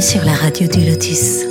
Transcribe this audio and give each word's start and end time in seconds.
Sur 0.00 0.24
la 0.24 0.34
radio 0.34 0.68
du 0.68 0.84
Lotus. 0.84 1.44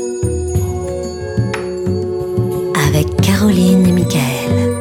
Avec 2.88 3.16
Caroline 3.18 3.88
et 3.88 3.92
Michael. 3.92 4.76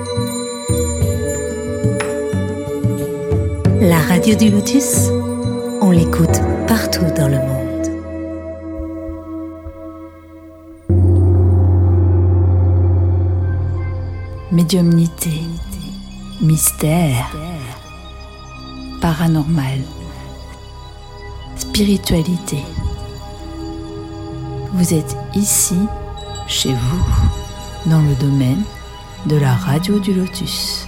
La 3.81 3.99
radio 4.01 4.35
du 4.37 4.51
Lotus, 4.51 5.09
on 5.81 5.91
l'écoute 5.91 6.41
partout 6.69 7.07
dans 7.17 7.29
le 7.29 7.39
monde. 7.39 7.89
Médiumnité, 14.53 15.41
mystère, 16.43 17.35
paranormal, 19.01 19.81
spiritualité. 21.57 22.59
Vous 24.75 24.93
êtes 24.93 25.17
ici, 25.37 25.79
chez 26.49 26.73
vous, 26.73 27.05
dans 27.87 28.03
le 28.03 28.17
domaine 28.17 28.65
de 29.27 29.37
la 29.37 29.55
radio 29.55 30.01
du 30.01 30.13
lotus. 30.13 30.84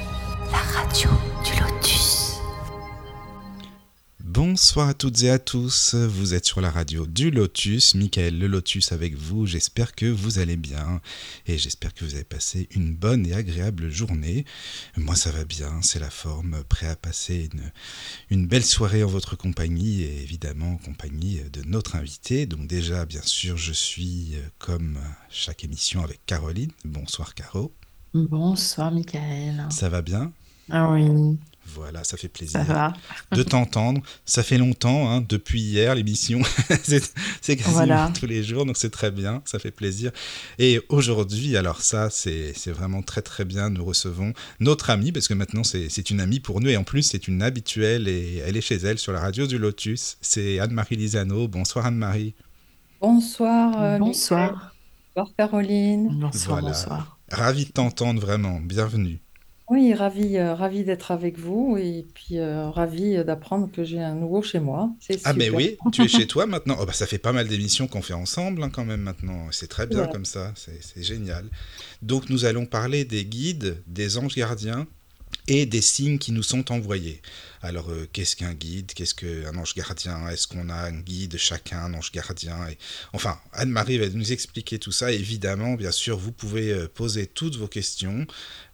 Bonsoir 4.56 4.88
à 4.88 4.94
toutes 4.94 5.22
et 5.22 5.28
à 5.28 5.38
tous, 5.38 5.94
vous 5.94 6.32
êtes 6.32 6.46
sur 6.46 6.62
la 6.62 6.70
radio 6.70 7.04
du 7.04 7.30
Lotus, 7.30 7.94
Michael 7.94 8.38
le 8.38 8.46
Lotus 8.46 8.90
avec 8.90 9.14
vous, 9.14 9.44
j'espère 9.44 9.94
que 9.94 10.06
vous 10.06 10.38
allez 10.38 10.56
bien 10.56 11.02
et 11.46 11.58
j'espère 11.58 11.92
que 11.92 12.06
vous 12.06 12.14
avez 12.14 12.24
passé 12.24 12.66
une 12.70 12.94
bonne 12.94 13.26
et 13.26 13.34
agréable 13.34 13.90
journée. 13.90 14.46
Moi 14.96 15.14
ça 15.14 15.30
va 15.30 15.44
bien, 15.44 15.82
c'est 15.82 15.98
la 15.98 16.08
forme, 16.08 16.64
prêt 16.70 16.86
à 16.86 16.96
passer 16.96 17.50
une, 17.52 17.70
une 18.30 18.46
belle 18.46 18.64
soirée 18.64 19.04
en 19.04 19.08
votre 19.08 19.36
compagnie 19.36 20.00
et 20.00 20.22
évidemment 20.22 20.72
en 20.72 20.78
compagnie 20.78 21.42
de 21.52 21.60
notre 21.66 21.94
invité. 21.94 22.46
Donc 22.46 22.66
déjà 22.66 23.04
bien 23.04 23.22
sûr 23.22 23.58
je 23.58 23.74
suis 23.74 24.36
euh, 24.36 24.48
comme 24.58 24.98
chaque 25.28 25.64
émission 25.64 26.02
avec 26.02 26.24
Caroline. 26.24 26.72
Bonsoir 26.86 27.34
Caro, 27.34 27.74
Bonsoir, 28.14 28.90
Michael. 28.90 29.66
ça 29.68 29.90
va 29.90 30.00
bien? 30.00 30.32
Ah 30.70 30.90
oui, 30.90 31.38
Voilà, 31.74 32.04
ça 32.04 32.16
fait 32.16 32.28
plaisir. 32.28 32.64
ça 32.66 32.92
de 33.32 33.42
t'entendre. 33.42 34.00
Ça 34.24 34.42
fait 34.42 34.56
longtemps, 34.58 35.10
hein, 35.10 35.20
depuis 35.28 35.60
hier, 35.60 35.94
l'émission. 35.94 36.40
c'est 36.82 37.02
c'est 37.40 37.56
quasiment 37.56 37.74
Voilà. 37.76 38.10
tous 38.18 38.26
les 38.26 38.42
jours, 38.42 38.64
donc 38.66 38.76
c'est 38.76 38.90
très 38.90 39.10
bien, 39.10 39.42
ça 39.44 39.58
fait 39.58 39.70
plaisir. 39.70 40.10
Et 40.58 40.80
aujourd'hui, 40.88 41.56
alors 41.56 41.82
ça, 41.82 42.08
c'est 42.10 42.52
c'est 42.56 42.70
vraiment 42.70 43.02
très 43.02 43.22
très 43.22 43.44
bien. 43.44 43.68
Nous 43.70 43.84
recevons 43.84 44.32
notre 44.60 44.90
amie, 44.90 45.12
parce 45.12 45.28
que 45.28 45.34
maintenant 45.34 45.64
c'est 45.64 45.88
c'est 45.88 46.10
une 46.10 46.20
amie 46.20 46.40
pour 46.40 46.60
nous, 46.60 46.68
et 46.70 46.76
en 46.76 46.84
plus 46.84 47.02
c'est 47.02 47.28
une 47.28 47.42
habituelle, 47.42 48.08
et 48.08 48.36
elle 48.46 48.56
est 48.56 48.60
chez 48.60 48.76
elle 48.76 48.98
sur 48.98 49.12
la 49.12 49.20
radio 49.20 49.46
du 49.46 49.58
Lotus. 49.58 50.16
C'est 50.20 50.58
Anne-Marie 50.60 50.96
Lisano. 50.96 51.48
Bonsoir 51.48 51.86
Anne-Marie. 51.86 52.34
Bonsoir, 53.00 53.74
euh, 53.82 53.98
Bonsoir. 53.98 54.74
Bonsoir, 55.14 55.34
Caroline. 55.36 56.08
Bonsoir, 56.20 56.60
Voilà. 56.60 56.68
bonsoir. 56.74 57.18
Ravi 57.30 57.66
de 57.66 57.70
t'entendre 57.72 58.20
vraiment, 58.20 58.60
bienvenue. 58.60 59.18
Oui, 59.68 59.94
ravi, 59.94 60.36
euh, 60.36 60.54
ravi 60.54 60.84
d'être 60.84 61.10
avec 61.10 61.38
vous 61.38 61.76
et 61.76 62.06
puis 62.14 62.38
euh, 62.38 62.70
ravi 62.70 63.16
d'apprendre 63.24 63.68
que 63.70 63.82
j'ai 63.82 64.00
un 64.00 64.14
nouveau 64.14 64.40
chez 64.40 64.60
moi. 64.60 64.90
C'est 65.00 65.20
Ah 65.24 65.32
mais 65.32 65.46
super. 65.46 65.56
oui, 65.58 65.76
tu 65.92 66.02
es 66.02 66.08
chez 66.08 66.26
toi 66.28 66.46
maintenant. 66.46 66.76
Oh, 66.80 66.86
bah, 66.86 66.92
ça 66.92 67.06
fait 67.06 67.18
pas 67.18 67.32
mal 67.32 67.48
d'émissions 67.48 67.88
qu'on 67.88 68.02
fait 68.02 68.14
ensemble 68.14 68.62
hein, 68.62 68.70
quand 68.70 68.84
même 68.84 69.00
maintenant. 69.00 69.48
C'est 69.50 69.66
très 69.66 69.86
bien 69.88 70.02
Ouais. 70.02 70.12
comme 70.12 70.24
ça, 70.24 70.52
c'est 70.54 70.80
c'est 70.82 71.02
génial. 71.02 71.46
Donc 72.02 72.30
nous 72.30 72.44
allons 72.44 72.64
parler 72.66 73.04
des 73.04 73.24
guides, 73.24 73.82
des 73.88 74.18
anges 74.18 74.36
gardiens 74.36 74.86
et 75.48 75.66
des 75.66 75.80
signes 75.80 76.18
qui 76.18 76.32
nous 76.32 76.42
sont 76.42 76.72
envoyés. 76.72 77.22
Alors 77.62 77.90
euh, 77.90 78.08
qu'est-ce 78.12 78.36
qu'un 78.36 78.54
guide? 78.54 78.92
Qu'est-ce 78.94 79.14
qu'un 79.14 79.56
ange 79.56 79.74
gardien? 79.74 80.28
Est-ce 80.28 80.46
qu'on 80.46 80.68
a 80.68 80.74
un 80.74 81.00
guide 81.00 81.36
chacun, 81.36 81.84
un 81.84 81.94
ange 81.94 82.12
gardien? 82.12 82.56
Et... 82.68 82.78
Enfin, 83.12 83.38
Anne-Marie 83.52 83.98
va 83.98 84.08
nous 84.08 84.32
expliquer 84.32 84.78
tout 84.78 84.92
ça. 84.92 85.10
Évidemment, 85.10 85.74
bien 85.74 85.90
sûr, 85.90 86.16
vous 86.16 86.32
pouvez 86.32 86.72
euh, 86.72 86.88
poser 86.88 87.26
toutes 87.26 87.56
vos 87.56 87.68
questions. 87.68 88.26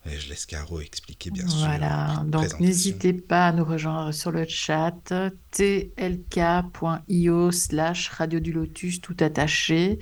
Et 0.04 0.18
je 0.18 0.28
laisse 0.28 0.46
Caro 0.46 0.80
expliquer, 0.80 1.30
bien 1.30 1.46
sûr. 1.46 1.58
Voilà, 1.58 2.24
donc 2.26 2.58
n'hésitez 2.58 3.12
pas 3.12 3.48
à 3.48 3.52
nous 3.52 3.64
rejoindre 3.64 4.12
sur 4.12 4.32
le 4.32 4.46
chat 4.48 5.12
tlk.io 5.52 7.52
slash 7.52 8.08
radio 8.08 8.40
du 8.40 8.52
lotus 8.52 9.00
tout 9.00 9.16
attaché. 9.20 10.00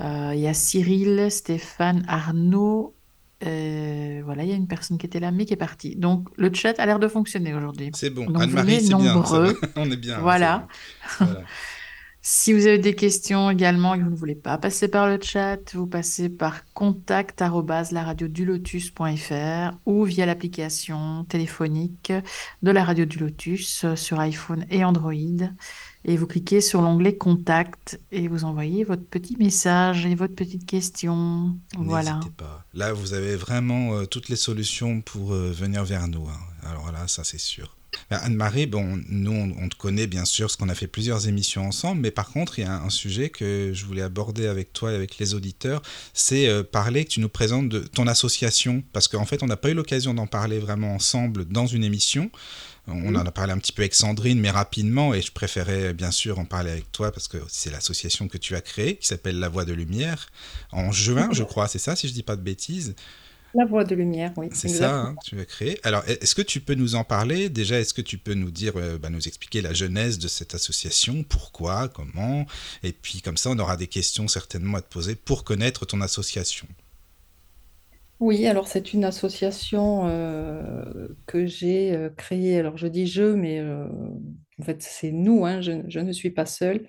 Euh, 0.00 0.32
Il 0.34 0.40
y 0.40 0.48
a 0.48 0.54
Cyril, 0.54 1.28
Stéphane, 1.30 2.04
Arnaud. 2.08 2.96
Euh, 3.44 4.22
voilà, 4.24 4.44
il 4.44 4.48
y 4.50 4.52
a 4.52 4.56
une 4.56 4.68
personne 4.68 4.96
qui 4.98 5.06
était 5.06 5.20
là 5.20 5.30
mais 5.30 5.44
qui 5.44 5.52
est 5.52 5.56
partie. 5.56 5.96
Donc 5.96 6.28
le 6.36 6.52
chat 6.54 6.78
a 6.78 6.86
l'air 6.86 6.98
de 6.98 7.08
fonctionner 7.08 7.54
aujourd'hui. 7.54 7.90
C'est 7.94 8.10
bon, 8.10 8.26
Donc, 8.26 8.42
Anne-Marie, 8.42 8.82
c'est 8.84 8.90
nombreux. 8.90 9.58
On 9.76 9.90
est 9.90 9.96
bien. 9.96 10.16
hein, 10.16 10.20
Voilà. 10.22 10.66
c'est 11.18 11.24
bon. 11.24 11.30
Voilà. 11.32 11.46
Si 12.26 12.54
vous 12.54 12.66
avez 12.66 12.78
des 12.78 12.94
questions 12.94 13.50
également 13.50 13.92
et 13.94 13.98
que 13.98 14.04
vous 14.04 14.08
ne 14.10 14.16
voulez 14.16 14.34
pas 14.34 14.56
passer 14.56 14.88
par 14.88 15.06
le 15.08 15.18
chat, 15.20 15.58
vous 15.74 15.86
passez 15.86 16.30
par 16.30 16.64
contact 16.72 17.42
arobase 17.42 17.92
laradiodulotus.fr 17.92 19.76
ou 19.84 20.04
via 20.04 20.24
l'application 20.26 21.24
téléphonique 21.24 22.12
de 22.62 22.70
la 22.70 22.82
Radio 22.84 23.04
du 23.04 23.18
Lotus 23.18 23.84
euh, 23.84 23.96
sur 23.96 24.20
iPhone 24.20 24.64
et 24.70 24.84
Android. 24.84 25.12
Et 26.04 26.16
vous 26.16 26.26
cliquez 26.26 26.60
sur 26.60 26.82
l'onglet 26.82 27.16
Contact 27.16 27.98
et 28.12 28.28
vous 28.28 28.44
envoyez 28.44 28.84
votre 28.84 29.04
petit 29.04 29.36
message 29.38 30.04
et 30.04 30.14
votre 30.14 30.34
petite 30.34 30.66
question. 30.66 31.56
Voilà. 31.78 32.20
Pas. 32.36 32.64
Là, 32.74 32.92
vous 32.92 33.14
avez 33.14 33.36
vraiment 33.36 33.94
euh, 33.94 34.04
toutes 34.04 34.28
les 34.28 34.36
solutions 34.36 35.00
pour 35.00 35.32
euh, 35.32 35.50
venir 35.50 35.84
vers 35.84 36.06
nous. 36.08 36.26
hein. 36.28 36.38
Alors 36.68 36.92
là, 36.92 37.08
ça 37.08 37.24
c'est 37.24 37.38
sûr. 37.40 37.74
Ben, 38.10 38.18
Anne-Marie, 38.22 38.66
bon, 38.66 39.00
nous 39.08 39.54
on, 39.58 39.68
te 39.68 39.76
connaît 39.76 40.06
bien 40.06 40.24
sûr, 40.24 40.46
parce 40.46 40.56
qu'on 40.56 40.68
a 40.68 40.74
fait 40.74 40.88
plusieurs 40.88 41.28
émissions 41.28 41.66
ensemble, 41.66 42.00
mais 42.00 42.10
par 42.10 42.30
contre, 42.30 42.58
il 42.58 42.62
y 42.62 42.64
a 42.64 42.72
un, 42.72 42.84
un 42.84 42.90
sujet 42.90 43.30
que 43.30 43.70
je 43.72 43.86
voulais 43.86 44.02
aborder 44.02 44.46
avec 44.46 44.72
toi 44.72 44.92
et 44.92 44.94
avec 44.96 45.18
les 45.18 45.34
auditeurs, 45.34 45.80
c'est 46.12 46.48
euh, 46.48 46.62
parler 46.62 47.04
que 47.04 47.10
tu 47.10 47.20
nous 47.20 47.28
présentes 47.28 47.68
de 47.68 47.80
ton 47.80 48.06
association, 48.06 48.82
parce 48.92 49.08
qu'en 49.08 49.24
fait, 49.24 49.42
on 49.42 49.46
n'a 49.46 49.56
pas 49.56 49.70
eu 49.70 49.74
l'occasion 49.74 50.12
d'en 50.12 50.26
parler 50.26 50.58
vraiment 50.58 50.94
ensemble 50.94 51.44
dans 51.46 51.66
une 51.66 51.84
émission. 51.84 52.30
On 52.86 53.14
en 53.14 53.26
a 53.26 53.32
parlé 53.32 53.52
un 53.52 53.58
petit 53.58 53.72
peu 53.72 53.82
avec 53.82 53.94
Sandrine, 53.94 54.40
mais 54.40 54.50
rapidement, 54.50 55.14
et 55.14 55.22
je 55.22 55.32
préférais 55.32 55.94
bien 55.94 56.10
sûr 56.10 56.38
en 56.38 56.44
parler 56.44 56.70
avec 56.70 56.92
toi 56.92 57.12
parce 57.12 57.28
que 57.28 57.38
c'est 57.48 57.70
l'association 57.70 58.28
que 58.28 58.36
tu 58.36 58.54
as 58.54 58.60
créée, 58.60 58.96
qui 58.96 59.06
s'appelle 59.06 59.38
La 59.38 59.48
Voix 59.48 59.64
de 59.64 59.72
Lumière, 59.72 60.26
en 60.70 60.92
juin, 60.92 61.28
je 61.32 61.44
crois, 61.44 61.66
c'est 61.66 61.78
ça, 61.78 61.96
si 61.96 62.08
je 62.08 62.12
dis 62.12 62.22
pas 62.22 62.36
de 62.36 62.42
bêtises? 62.42 62.94
La 63.54 63.64
voix 63.64 63.84
de 63.84 63.94
lumière, 63.94 64.32
oui. 64.36 64.48
C'est 64.52 64.68
ça, 64.68 64.96
hein, 64.96 65.16
tu 65.24 65.38
as 65.38 65.44
créé. 65.44 65.78
Alors, 65.84 66.02
est-ce 66.08 66.34
que 66.34 66.42
tu 66.42 66.60
peux 66.60 66.74
nous 66.74 66.96
en 66.96 67.04
parler? 67.04 67.48
Déjà, 67.48 67.78
est-ce 67.78 67.94
que 67.94 68.02
tu 68.02 68.18
peux 68.18 68.34
nous 68.34 68.50
dire, 68.50 68.72
euh, 68.76 68.98
bah, 68.98 69.10
nous 69.10 69.28
expliquer 69.28 69.62
la 69.62 69.72
genèse 69.72 70.18
de 70.18 70.26
cette 70.26 70.56
association 70.56 71.22
Pourquoi 71.22 71.88
Comment? 71.88 72.46
Et 72.82 72.92
puis, 72.92 73.20
comme 73.22 73.36
ça, 73.36 73.50
on 73.50 73.58
aura 73.60 73.76
des 73.76 73.86
questions 73.86 74.26
certainement 74.26 74.78
à 74.78 74.82
te 74.82 74.92
poser 74.92 75.14
pour 75.14 75.44
connaître 75.44 75.86
ton 75.86 76.00
association. 76.00 76.66
Oui, 78.24 78.46
alors 78.46 78.68
c'est 78.68 78.94
une 78.94 79.04
association 79.04 80.06
euh, 80.08 81.08
que 81.26 81.44
j'ai 81.44 81.92
euh, 81.94 82.08
créée. 82.08 82.58
Alors 82.58 82.78
je 82.78 82.86
dis 82.86 83.06
je, 83.06 83.22
mais 83.22 83.58
euh, 83.60 83.86
en 84.58 84.62
fait 84.64 84.82
c'est 84.82 85.12
nous, 85.12 85.44
hein, 85.44 85.60
je, 85.60 85.98
ne 86.00 86.12
suis 86.12 86.30
pas 86.30 86.46
seule. 86.46 86.86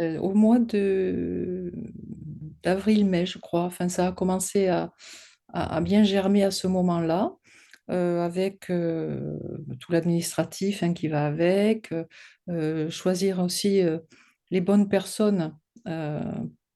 Au 0.00 0.32
mois 0.34 0.58
de 0.60 1.72
d'avril-mai, 2.62 3.26
je 3.26 3.38
crois. 3.38 3.62
Enfin, 3.64 3.88
ça 3.88 4.08
a 4.08 4.12
commencé 4.12 4.68
à, 4.68 4.92
à- 5.52 5.80
bien 5.82 6.04
germer 6.04 6.44
à 6.44 6.50
ce 6.50 6.66
moment-là, 6.68 7.34
avec 7.88 8.66
tout 9.80 9.92
l'administratif 9.92 10.82
hein, 10.82 10.94
qui 10.94 11.08
va 11.08 11.26
avec, 11.26 11.92
choisir 12.90 13.40
aussi 13.40 13.82
les 14.50 14.60
bonnes 14.60 14.88
personnes 14.88 15.54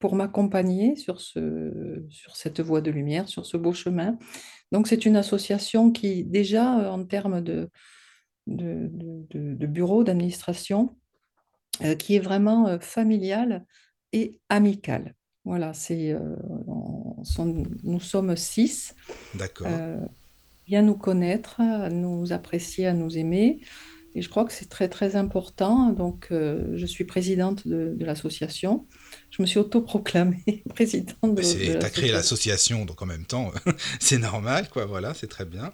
pour 0.05 0.15
m'accompagner 0.15 0.95
sur 0.95 1.19
ce, 1.19 2.05
sur 2.11 2.35
cette 2.35 2.59
voie 2.59 2.79
de 2.79 2.91
lumière, 2.91 3.27
sur 3.27 3.47
ce 3.47 3.57
beau 3.57 3.73
chemin. 3.73 4.19
Donc, 4.71 4.87
c'est 4.87 5.03
une 5.07 5.15
association 5.15 5.91
qui, 5.91 6.23
déjà, 6.23 6.79
euh, 6.79 6.91
en 6.91 7.03
termes 7.03 7.41
de, 7.41 7.71
de, 8.45 8.87
de- 9.31 9.65
bureau, 9.65 10.03
d'administration, 10.03 10.95
euh, 11.83 11.95
qui 11.95 12.15
est 12.15 12.19
vraiment 12.19 12.67
euh, 12.67 12.77
familiale 12.77 13.65
et 14.13 14.39
amicale. 14.47 15.15
Voilà, 15.43 15.73
c'est, 15.73 16.11
euh, 16.11 16.35
nous 17.83 17.99
sommes 17.99 18.35
six, 18.35 18.93
D'accord. 19.33 19.67
bien 20.67 20.83
nous 20.83 20.97
connaître, 20.97 21.61
à 21.61 21.89
nous 21.89 22.31
apprécier, 22.31 22.85
à 22.85 22.93
nous 22.93 23.17
aimer. 23.17 23.59
Et 24.13 24.21
je 24.21 24.29
crois 24.29 24.45
que 24.45 24.53
c'est 24.53 24.69
très, 24.69 24.87
très 24.87 25.15
important. 25.15 25.89
Donc, 25.89 26.27
je 26.29 26.85
suis 26.85 27.05
présidente 27.05 27.67
de, 27.67 27.95
de 27.97 28.05
l'association. 28.05 28.85
Je 29.31 29.41
me 29.41 29.47
suis 29.47 29.59
autoproclamée 29.59 30.63
présidente 30.69 31.35
de, 31.35 31.41
c'est- 31.41 31.79
T'as 31.79 31.89
créé 31.89 32.11
l'association. 32.11 32.85
donc 32.85 33.01
en 33.01 33.05
même 33.05 33.25
temps, 33.25 33.51
c'est 33.99 34.17
normal, 34.17 34.69
quoi. 34.69 34.85
Voilà, 34.85 35.13
c'est 35.13 35.27
très 35.27 35.45
bien. 35.45 35.73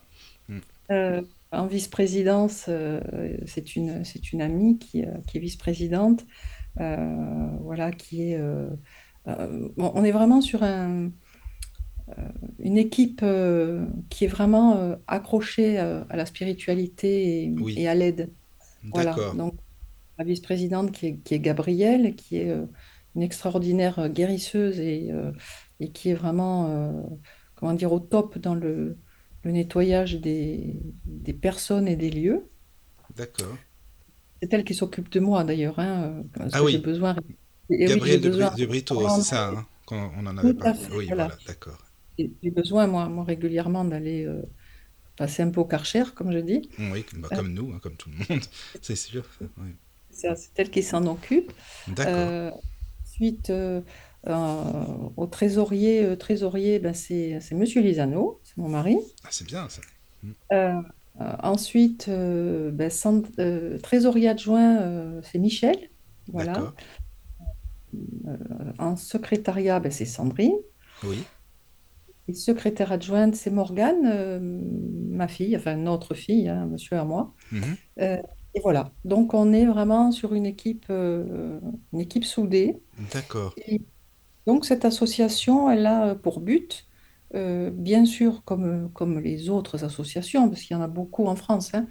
Euh, 0.92 1.22
en 1.52 1.68
vice-présidence, 1.68 2.66
euh, 2.70 3.00
c'est 3.46 3.76
une, 3.76 4.04
une 4.34 4.42
amie 4.42 4.78
qui, 4.78 5.06
euh, 5.06 5.12
qui 5.28 5.38
est 5.38 5.42
vice-présidente, 5.42 6.26
voilà, 6.76 7.92
qui 7.92 8.32
est... 8.32 8.40
bon, 9.28 9.92
on 9.96 10.04
est 10.04 10.12
vraiment 10.12 10.42
sur 10.42 10.64
un, 10.64 11.12
une 12.60 12.78
équipe 12.78 13.24
qui 14.10 14.26
est 14.26 14.28
vraiment 14.28 14.96
accrochée 15.08 15.78
à 15.78 16.06
la 16.16 16.26
spiritualité 16.26 17.44
et, 17.46 17.50
Oui. 17.60 17.74
et 17.78 17.88
à 17.88 17.96
l'aide. 17.96 18.34
Voilà. 18.84 19.12
D'accord. 19.12 19.36
Donc, 19.36 19.56
la 20.18 20.26
vice-présidente 20.26 20.92
qui 20.92 21.08
est, 21.08 21.18
qui 21.20 21.36
est 21.36 21.40
Gabrielle, 21.40 22.16
qui 22.16 22.38
est, 22.38 22.56
une 23.16 23.24
extraordinaire 23.24 24.10
guérisseuse 24.10 24.80
et, 24.80 25.12
euh, 25.12 25.32
et 25.80 25.92
qui 25.92 26.10
est 26.10 26.14
vraiment, 26.16 26.68
euh, 26.70 27.04
comment 27.56 27.74
dire, 27.74 27.92
au 27.94 28.00
top 28.00 28.38
dans 28.40 28.56
le, 28.56 29.00
le 29.44 29.52
nettoyage 29.52 30.16
des, 30.22 30.80
des 31.06 31.34
personnes 31.34 31.88
et 31.88 31.96
des 31.96 32.10
lieux. 32.12 32.50
D'accord. 33.16 33.58
C'est 34.42 34.54
elle 34.54 34.64
qui 34.64 34.74
s'occupe 34.76 35.10
de 35.10 35.20
moi 35.20 35.44
d'ailleurs, 35.44 35.78
hein, 35.80 36.04
euh, 36.04 36.24
parce 36.34 36.54
Ah 36.54 36.62
que 36.62 36.66
j'ai 36.68 36.78
oui, 36.78 36.80
besoin. 36.80 37.16
Et 37.70 37.96
oui, 38.00 38.00
Gabriel 38.00 38.22
de, 38.22 38.30
besoin. 38.30 38.50
Bri- 38.50 38.56
de 38.56 38.66
Brito, 38.68 39.08
c'est 39.10 39.24
ça, 39.24 39.50
hein, 39.50 39.68
quand 39.86 40.14
on 40.18 40.28
en 40.28 40.38
avait 40.38 40.54
parlé. 40.54 40.88
Oui, 40.92 41.14
voilà. 41.16 41.28
voilà, 41.28 41.38
d'accord. 41.46 41.80
J'ai 42.18 42.52
besoin, 42.52 42.88
moi, 42.88 43.10
moi 43.10 43.24
régulièrement, 43.24 43.86
d'aller 43.86 44.26
euh, 44.26 44.44
passer 45.18 45.44
un 45.44 45.52
peu 45.52 45.62
au 45.62 45.66
Karcher, 45.66 46.06
comme 46.16 46.32
je 46.34 46.40
dis. 46.40 46.70
Oui, 46.80 47.06
bah, 47.14 47.30
Euh, 47.34 47.38
comme 47.38 47.54
nous, 47.54 47.72
hein, 47.74 47.80
comme 47.80 47.96
tout 47.98 48.10
le 48.10 48.16
monde, 48.18 48.44
c'est 48.82 48.96
sûr. 48.96 49.26
Oui. 49.58 49.76
c'est 50.10 50.36
c'est 50.36 50.60
elle 50.60 50.72
qui 50.72 50.84
s'en 50.84 51.06
occupe. 51.08 51.52
D'accord, 51.88 52.34
Euh, 52.40 52.52
ensuite, 53.22 53.50
euh, 53.52 53.82
euh, 54.28 54.64
au 55.16 55.28
trésorier, 55.28 56.04
euh, 56.04 56.16
trésorier 56.16 56.80
ben, 56.80 56.94
c'est 56.94 57.40
c'est 57.40 57.56
Monsieur 57.56 57.82
Lisano, 57.82 58.40
c'est 58.44 58.58
mon 58.58 58.68
mari. 58.70 58.98
ah, 59.24 59.28
c'est 59.30 59.46
bien 59.46 59.68
ça. 59.70 59.82
Mm. 60.24 60.32
Euh, 60.54 60.82
euh, 61.22 61.36
ensuite, 61.44 62.10
ben, 62.10 62.90
trésorier 63.84 64.30
adjoint, 64.30 65.22
c'est 65.24 65.38
Michel. 65.40 65.78
Voilà. 66.28 66.74
En 68.80 68.96
secrétariat, 68.96 69.80
ben, 69.80 69.92
c'est 69.92 70.06
Sandrine. 70.06 70.56
oui, 71.04 71.24
Et 72.28 72.34
secrétaire 72.34 72.92
adjointe, 72.92 73.36
c'est 73.36 73.52
Morgane, 73.52 74.06
euh, 74.06 74.40
ma 74.42 75.28
fille, 75.28 75.56
enfin 75.56 75.76
notre 75.76 76.16
fille, 76.16 76.48
hein, 76.48 76.66
monsieur 76.66 76.98
et 76.98 77.04
moi. 77.04 77.34
Mhm. 77.52 77.76
Euh, 78.00 78.18
et 78.54 78.60
voilà. 78.62 78.92
Donc 79.06 79.34
on 79.34 79.54
est 79.54 79.66
vraiment 79.66 80.12
sur 80.12 80.34
une 80.34 80.46
équipe, 80.46 80.86
euh, 80.90 81.60
une 81.94 82.00
équipe 82.02 82.26
soudée. 82.26 82.82
d'accord, 82.98 83.58
Et 83.58 83.82
donc 84.48 84.66
cette 84.66 84.86
association, 84.86 85.70
elle 85.72 85.86
a 85.88 86.16
pour 86.16 86.42
but, 86.42 86.88
euh, 87.36 87.72
bien 87.72 88.06
sûr, 88.06 88.44
comme, 88.46 88.92
comme 88.94 89.20
les 89.20 89.50
autres 89.50 89.86
associations, 89.86 90.50
parce 90.50 90.64
qu'il 90.64 90.76
y 90.78 90.80
en 90.80 90.84
a 90.84 90.88
beaucoup 90.90 91.28
en 91.28 91.36
France, 91.38 91.74
hein, 91.76 91.88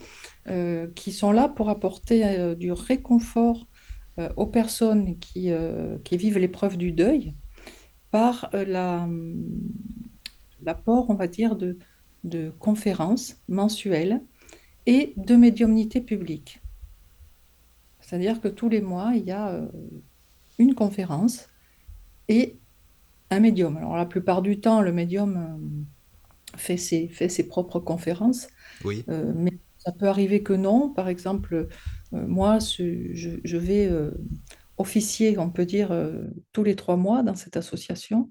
euh, 0.48 0.88
qui 0.96 1.12
sont 1.12 1.32
là 1.32 1.48
pour 1.48 1.70
apporter 1.70 2.26
euh, 2.26 2.54
du 2.56 2.72
réconfort 2.72 3.66
euh, 4.20 4.30
aux 4.36 4.46
personnes 4.46 5.18
qui, 5.20 5.52
euh, 5.52 5.98
qui 6.04 6.16
vivent 6.18 6.38
l'épreuve 6.38 6.76
du 6.78 6.92
deuil 6.92 7.36
par 8.10 8.50
euh, 8.54 8.64
la, 8.66 9.08
l'apport, 10.60 11.10
on 11.10 11.14
va 11.14 11.26
dire, 11.28 11.56
de, 11.56 11.78
de 12.24 12.50
conférences 12.58 13.36
mensuelles 13.48 14.22
et 14.86 15.12
de 15.16 15.36
médiumnité 15.36 16.00
publique. 16.00 16.60
C'est-à-dire 18.00 18.40
que 18.40 18.48
tous 18.48 18.68
les 18.68 18.80
mois, 18.80 19.12
il 19.14 19.24
y 19.24 19.30
a 19.30 19.50
euh, 19.50 19.68
une 20.58 20.74
conférence 20.74 21.48
et 22.28 22.58
un 23.30 23.40
médium. 23.40 23.76
Alors 23.76 23.96
la 23.96 24.06
plupart 24.06 24.42
du 24.42 24.60
temps, 24.60 24.80
le 24.80 24.92
médium 24.92 25.36
euh, 25.36 26.56
fait 26.56 26.76
ses, 26.76 27.08
fait 27.08 27.28
ses 27.28 27.46
propres 27.46 27.78
conférences, 27.80 28.48
oui, 28.84 29.04
euh, 29.08 29.32
mais 29.36 29.52
ça 29.78 29.92
peut 29.92 30.08
arriver 30.08 30.42
que 30.42 30.52
non. 30.52 30.90
Par 30.90 31.08
exemple, 31.08 31.68
euh, 32.12 32.26
moi, 32.26 32.58
je, 32.58 33.38
je 33.44 33.56
vais 33.56 33.86
euh, 33.86 34.10
officier, 34.76 35.38
on 35.38 35.50
peut 35.50 35.66
dire, 35.66 35.92
tous 36.52 36.64
les 36.64 36.74
trois 36.74 36.96
mois 36.96 37.22
dans 37.22 37.36
cette 37.36 37.56
association. 37.56 38.30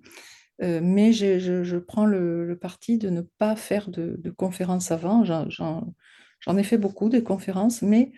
Euh, 0.61 0.81
mais 0.83 1.13
je, 1.13 1.39
je 1.63 1.77
prends 1.77 2.05
le, 2.05 2.45
le 2.45 2.57
parti 2.57 2.97
de 2.97 3.09
ne 3.09 3.21
pas 3.21 3.55
faire 3.55 3.89
de, 3.89 4.19
de 4.19 4.29
conférences 4.31 4.91
avant. 4.91 5.23
J'en, 5.23 5.93
j'en- 6.41 6.57
ai 6.57 6.63
fait 6.63 6.77
beaucoup 6.77 7.09
des 7.09 7.23
conférences, 7.23 7.81
mais 7.81 8.11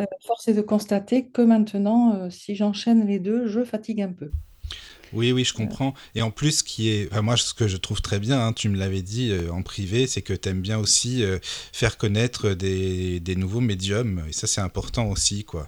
euh, 0.00 0.06
force 0.26 0.48
est 0.48 0.54
de 0.54 0.62
constater 0.62 1.28
que 1.30 1.42
maintenant, 1.42 2.14
euh, 2.16 2.30
si 2.30 2.54
j'enchaîne 2.56 3.06
les 3.06 3.20
deux, 3.20 3.48
je 3.48 3.64
fatigue 3.64 4.02
un 4.02 4.12
peu. 4.12 4.32
oui, 5.12 5.32
oui, 5.32 5.44
je 5.44 5.54
Euh, 5.58 5.64
comprends. 5.66 5.94
Et 6.14 6.22
en 6.22 6.30
plus, 6.30 6.58
ce 6.58 6.64
qui 6.64 6.90
est, 6.90 7.08
enfin, 7.10 7.22
moi, 7.22 7.36
ce 7.36 7.54
que 7.54 7.66
je 7.66 7.76
trouve 7.78 8.02
très 8.02 8.18
bien, 8.18 8.40
hein, 8.46 8.52
tu 8.52 8.68
me 8.68 8.76
l'avais 8.76 9.02
dit 9.02 9.30
euh, 9.30 9.50
en 9.50 9.62
privé, 9.62 10.06
c'est 10.06 10.22
que 10.22 10.34
tu 10.34 10.48
aimes 10.50 10.60
bien 10.60 10.78
aussi 10.78 11.22
euh, 11.24 11.38
faire 11.72 11.96
connaître 11.96 12.50
des, 12.50 13.18
des 13.20 13.36
nouveaux 13.36 13.60
médiums. 13.60 14.22
Et 14.28 14.32
ça, 14.32 14.46
c'est 14.46 14.60
important 14.60 15.08
aussi, 15.08 15.44
quoi. 15.44 15.66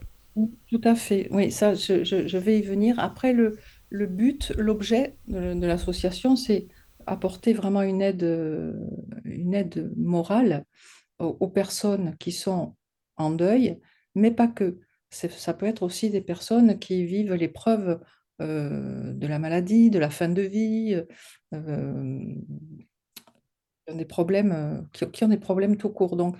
tout 0.68 0.80
à 0.84 0.94
fait. 0.94 1.28
Oui, 1.30 1.50
ça, 1.50 1.74
je, 1.74 2.04
je- 2.04 2.26
je 2.28 2.38
vais 2.38 2.58
y 2.58 2.62
venir. 2.62 2.98
Après, 2.98 3.32
le, 3.32 3.58
le 3.90 4.06
but, 4.06 4.52
l'objet 4.56 5.16
de, 5.26 5.54
de 5.54 5.66
l'association, 5.66 6.36
c'est 6.36 6.68
apporter 7.06 7.52
vraiment 7.52 7.82
une 7.82 8.02
aide, 8.02 8.22
euh, 8.22 8.72
une 9.24 9.54
aide 9.54 9.92
morale 9.96 10.64
aux, 11.20 11.48
personnes 11.48 12.16
qui 12.18 12.32
sont 12.32 12.74
en 13.16 13.30
deuil, 13.30 13.78
mais 14.14 14.30
pas 14.30 14.48
que. 14.48 14.78
Ça 15.10 15.54
peut 15.54 15.66
être 15.66 15.82
aussi 15.82 16.08
des 16.08 16.20
personnes 16.20 16.78
qui 16.78 17.04
vivent 17.04 17.34
l'épreuve 17.34 18.00
euh, 18.40 19.12
de 19.12 19.26
la 19.26 19.40
maladie, 19.40 19.90
de 19.90 19.98
la 19.98 20.08
fin 20.08 20.28
de 20.28 20.42
vie, 20.42 21.02
euh, 21.52 22.34
des 23.92 24.04
problèmes, 24.04 24.86
qui, 24.92 25.24
ont 25.24 25.28
des 25.28 25.36
problèmes 25.36 25.76
tout 25.76 25.90
court. 25.90 26.16
Donc, 26.16 26.36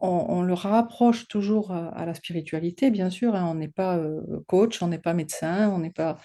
on, 0.00 0.26
on 0.28 0.42
le 0.42 0.54
rapproche 0.54 1.26
toujours 1.26 1.72
à, 1.72 2.06
la 2.06 2.14
spiritualité, 2.14 2.90
bien 2.90 3.10
sûr. 3.10 3.34
hein. 3.34 3.48
On 3.50 3.56
n'est 3.56 3.68
pas 3.68 3.96
euh, 3.98 4.20
coach, 4.46 4.80
on 4.82 4.88
n'est 4.88 4.98
pas 4.98 5.14
médecin, 5.14 5.68
on 5.70 5.78
n'est 5.78 5.90
pas. 5.90 6.16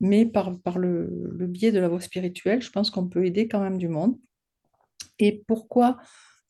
Mais 0.00 0.26
par, 0.26 0.52
le 0.76 1.46
biais 1.46 1.72
de 1.72 1.80
la 1.80 1.88
voie 1.88 2.00
spirituelle, 2.00 2.60
je 2.60 2.70
pense 2.70 2.90
qu'on 2.90 3.08
peut 3.08 3.24
aider 3.24 3.48
quand 3.48 3.60
même 3.60 3.78
du 3.78 3.88
monde. 3.88 4.18
Et 5.18 5.42
pourquoi 5.46 5.98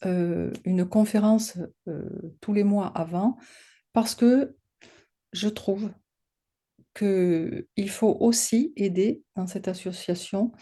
euh, 0.07 0.53
une 0.65 0.89
conférence 0.89 1.59
euh, 1.89 2.09
tous 2.41 2.53
les 2.53 2.65
mois 2.65 2.87
avant? 2.89 3.37
Parce 3.93 4.15
que 4.15 4.57
je 5.33 5.49
trouve 5.49 5.91
qu'il 6.95 7.91
faut 7.91 8.17
aussi 8.21 8.73
aider 8.77 9.23
dans 9.37 9.47
cette 9.47 9.69
association 9.69 10.53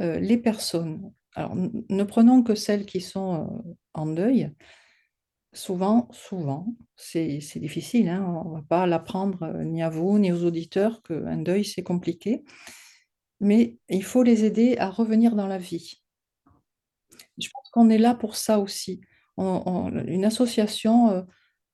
euh, 0.00 0.18
les 0.18 0.38
personnes. 0.38 1.12
Alors, 1.34 1.54
ne 1.54 2.02
prenons 2.04 2.42
que 2.42 2.54
celles 2.54 2.86
qui 2.86 3.00
sont 3.00 3.74
en 3.94 4.06
deuil. 4.06 4.50
Souvent, 5.52 6.08
souvent, 6.12 6.76
c'est 6.96 7.40
difficile, 7.56 8.08
hein, 8.08 8.24
on 8.44 8.50
ne 8.50 8.54
va 8.56 8.62
pas 8.68 8.86
l'apprendre 8.86 9.62
ni 9.64 9.82
à 9.82 9.90
vous 9.90 10.18
ni 10.18 10.30
aux 10.30 10.44
auditeurs 10.44 11.02
qu'un 11.02 11.38
deuil, 11.38 11.64
c'est 11.64 11.82
compliqué, 11.82 12.44
mais 13.40 13.78
il 13.88 14.04
faut 14.04 14.22
les 14.22 14.44
aider 14.44 14.76
à 14.78 14.90
revenir 14.90 15.34
dans 15.34 15.48
la 15.48 15.58
vie. 15.58 15.99
Qu'on 17.70 17.90
est 17.90 17.98
là 17.98 18.14
pour 18.14 18.36
ça 18.36 18.58
aussi. 18.58 19.00
Une 19.38 20.24
association, 20.24 21.10
euh, 21.10 21.22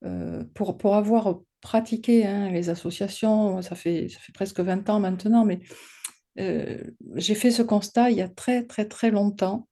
euh, 0.05 0.45
pour, 0.55 0.79
pour 0.79 0.95
avoir 0.95 1.41
pratiqué 1.61 2.25
hein, 2.27 2.51
les 2.51 2.69
associations, 2.69 3.61
ça 3.63 3.75
fait, 3.75 4.09
ça 4.09 4.21
fait 4.21 4.33
presque 4.33 4.61
20 4.61 4.89
ans 4.89 5.01
maintenant, 5.01 5.45
mais 5.45 5.61
euh, 6.39 6.83
j'ai 7.15 7.35
fait 7.35 7.51
ce 7.51 7.63
constat 7.63 8.11
il 8.11 8.19
y 8.19 8.23
a 8.23 8.29
très, 8.29 8.65
très, 8.65 8.87
très 8.87 9.11
longtemps. 9.11 9.69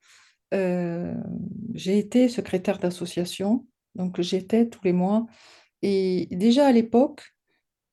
J'ai 0.52 1.98
été 1.98 2.28
secrétaire 2.28 2.78
d'association, 2.78 3.66
donc 3.96 4.20
j'étais 4.20 4.68
tous 4.68 4.84
les 4.84 4.92
mois. 4.92 5.26
Et 5.82 6.28
déjà 6.30 6.68
à 6.68 6.72
l'époque, 6.72 7.34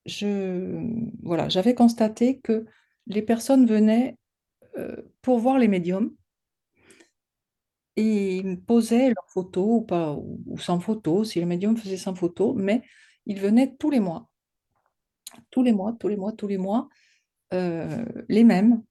je, 0.06 0.80
voilà, 1.24 1.50
j'avais 1.50 1.74
constaté 1.74 2.40
que 2.40 2.66
les 3.08 3.24
personnes 3.24 3.66
venaient 3.66 4.16
pour 5.24 5.40
voir 5.40 5.58
les 5.58 5.68
médiums 5.68 6.14
et 7.96 8.44
posaient 8.68 9.10
leurs 9.10 9.30
photos 9.30 9.68
ou 9.68 9.82
pas, 9.82 10.14
ou, 10.14 10.58
sans 10.58 10.80
photo, 10.80 11.24
si 11.24 11.40
le 11.40 11.46
médium 11.46 11.78
faisait 11.78 11.98
sans 11.98 12.16
photo, 12.16 12.54
mais 12.54 12.82
ils 13.26 13.40
venaient 13.40 13.76
tous 13.78 13.90
les 13.90 14.00
mois, 14.00 14.30
tous 15.50 15.64
les 15.64 15.74
mois, 15.74 15.96
tous 16.00 16.08
les 16.08 16.18
mois, 16.18 16.32
tous 16.32 16.48
les 16.48 16.58
mois, 16.58 16.90
euh, 17.54 18.06
les 18.30 18.44
mêmes. 18.44 18.84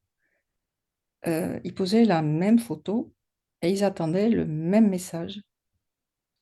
Euh, 1.26 1.60
ils 1.64 1.74
posaient 1.74 2.04
la 2.04 2.22
même 2.22 2.58
photo 2.58 3.12
et 3.62 3.70
ils 3.70 3.84
attendaient 3.84 4.30
le 4.30 4.46
même 4.46 4.88
message, 4.88 5.42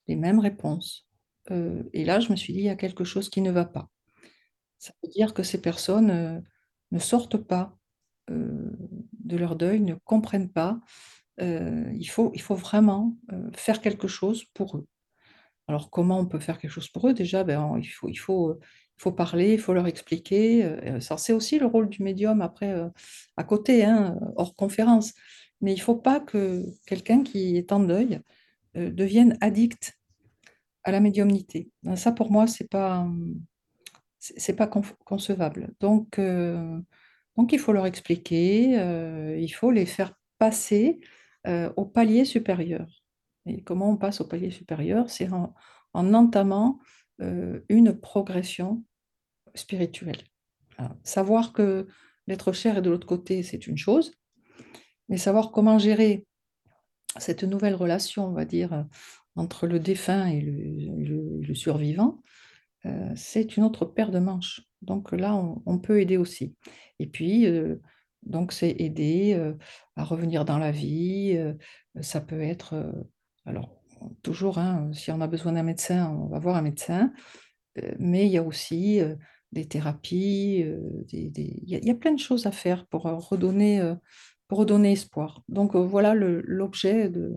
les 0.06 0.16
mêmes 0.16 0.38
réponses. 0.38 1.08
Euh, 1.50 1.82
et 1.92 2.04
là, 2.04 2.20
je 2.20 2.30
me 2.30 2.36
suis 2.36 2.52
dit, 2.52 2.60
il 2.60 2.64
y 2.66 2.70
a 2.70 2.76
quelque 2.76 3.04
chose 3.04 3.28
qui 3.28 3.40
ne 3.40 3.50
va 3.50 3.64
pas. 3.64 3.88
Ça 4.78 4.92
veut 5.02 5.10
dire 5.10 5.34
que 5.34 5.42
ces 5.42 5.60
personnes 5.60 6.44
ne 6.92 6.98
sortent 6.98 7.36
pas 7.36 7.76
de 8.28 9.36
leur 9.36 9.56
deuil, 9.56 9.80
ne 9.80 9.94
comprennent 9.94 10.50
pas. 10.50 10.78
Euh, 11.40 11.84
il 11.94 12.06
faut, 12.06 12.32
il 12.34 12.40
faut 12.42 12.54
vraiment 12.54 13.16
euh, 13.32 13.50
faire 13.54 13.80
quelque 13.80 14.08
chose 14.08 14.44
pour 14.54 14.76
eux. 14.76 14.86
Alors, 15.68 15.90
comment 15.90 16.18
on 16.18 16.26
peut 16.26 16.38
faire 16.38 16.58
quelque 16.58 16.70
chose 16.70 16.88
pour 16.88 17.08
eux? 17.08 17.14
Déjà, 17.14 17.44
ben, 17.44 17.76
il 17.78 17.86
faut, 17.86 18.08
il 18.08 18.16
faut, 18.16 18.50
euh, 18.50 18.58
il 18.98 19.02
faut 19.02 19.12
parler, 19.12 19.52
il 19.54 19.60
faut 19.60 19.74
leur 19.74 19.86
expliquer. 19.86 20.64
euh, 20.64 21.00
c'est 21.00 21.32
aussi 21.32 21.58
le 21.58 21.66
rôle 21.66 21.88
du 21.88 22.02
médium 22.02 22.40
après, 22.40 22.74
à 23.36 23.44
côté, 23.44 23.84
hein, 23.84 24.18
hors 24.36 24.54
conférence. 24.54 25.12
Mais 25.60 25.72
il 25.72 25.78
ne 25.78 25.82
faut 25.82 25.96
pas 25.96 26.20
que 26.20 26.64
quelqu'un 26.86 27.22
qui 27.22 27.56
est 27.56 27.72
en 27.72 27.80
deuil 27.80 28.20
devienne 28.74 29.36
addict 29.40 29.98
à 30.84 30.92
la 30.92 31.00
médiumnité. 31.00 31.70
Ben, 31.82 31.96
Ça, 31.96 32.12
pour 32.12 32.30
moi, 32.32 32.46
c'est 32.46 32.68
pas, 32.68 33.00
hum, 33.00 33.40
c'est 34.18 34.56
pas 34.56 34.66
con- 34.66 34.82
concevable. 35.04 35.74
Donc, 35.80 36.20
donc, 37.36 37.52
il 37.52 37.58
faut 37.58 37.72
leur 37.72 37.86
expliquer, 37.86 38.72
il 39.38 39.50
faut 39.50 39.70
les 39.70 39.86
faire 39.86 40.14
passer 40.38 41.00
euh, 41.48 41.72
au 41.76 41.84
palier 41.84 42.24
supérieur. 42.24 42.86
Et 43.46 43.62
comment 43.62 43.90
on 43.90 43.96
passe 43.96 44.20
au 44.20 44.26
palier 44.26 44.50
supérieur? 44.50 45.08
C'est 45.10 45.32
en, 45.32 45.54
en 45.94 46.14
entamant 46.14 46.78
euh, 47.20 47.60
une 47.68 47.98
progression 47.98 48.84
spirituelle. 49.54 50.22
savoir 51.02 51.52
que 51.52 51.88
l'être 52.26 52.52
cher 52.52 52.78
est 52.78 52.82
de 52.82 52.90
l'autre 52.90 53.06
côté, 53.06 53.42
c'est 53.42 53.66
une 53.66 53.78
chose, 53.78 54.12
mais 55.08 55.16
savoir 55.16 55.50
comment 55.50 55.78
gérer 55.78 56.26
cette 57.18 57.42
nouvelle 57.42 57.74
relation, 57.74 58.26
on 58.26 58.32
va 58.32 58.44
dire, 58.44 58.86
entre 59.34 59.66
le 59.66 59.80
défunt 59.80 60.26
et 60.26 60.40
le, 60.40 61.54
survivant, 61.54 62.22
euh, 62.86 63.10
c'est 63.16 63.56
une 63.56 63.64
autre 63.64 63.84
paire 63.84 64.10
de 64.10 64.18
manches. 64.18 64.62
Donc 64.82 65.12
là, 65.12 65.34
on, 65.34 65.78
peut 65.78 66.00
aider 66.00 66.16
aussi. 66.16 66.54
Et 66.98 67.06
puis, 67.06 67.46
donc 68.22 68.52
c'est 68.52 68.70
aider 68.78 69.40
à 69.96 70.04
revenir 70.04 70.44
dans 70.44 70.58
la 70.58 70.70
vie. 70.70 71.38
ça 72.00 72.20
peut 72.20 72.40
être, 72.40 72.92
alors 73.46 73.80
toujours, 74.22 74.58
hein, 74.58 74.90
si 74.92 75.10
on 75.10 75.20
a 75.20 75.26
besoin 75.26 75.52
d'un 75.52 75.62
médecin, 75.62 76.10
on 76.10 76.28
va 76.28 76.38
voir 76.38 76.56
un 76.56 76.62
médecin. 76.62 77.12
mais 77.98 78.26
il 78.26 78.32
y 78.32 78.38
a 78.38 78.42
aussi 78.42 79.00
des 79.52 79.66
thérapies, 79.66 80.64
il 81.12 81.62
y, 81.66 81.90
a 81.90 81.94
plein 81.94 82.12
de 82.12 82.18
choses 82.18 82.46
à 82.46 82.52
faire 82.52 82.86
pour 82.86 83.04
redonner, 83.04 83.94
pour 84.48 84.58
redonner 84.58 84.92
espoir. 84.92 85.42
Donc 85.48 85.74
voilà 85.76 86.14
l'objet 86.14 87.08
de, 87.08 87.34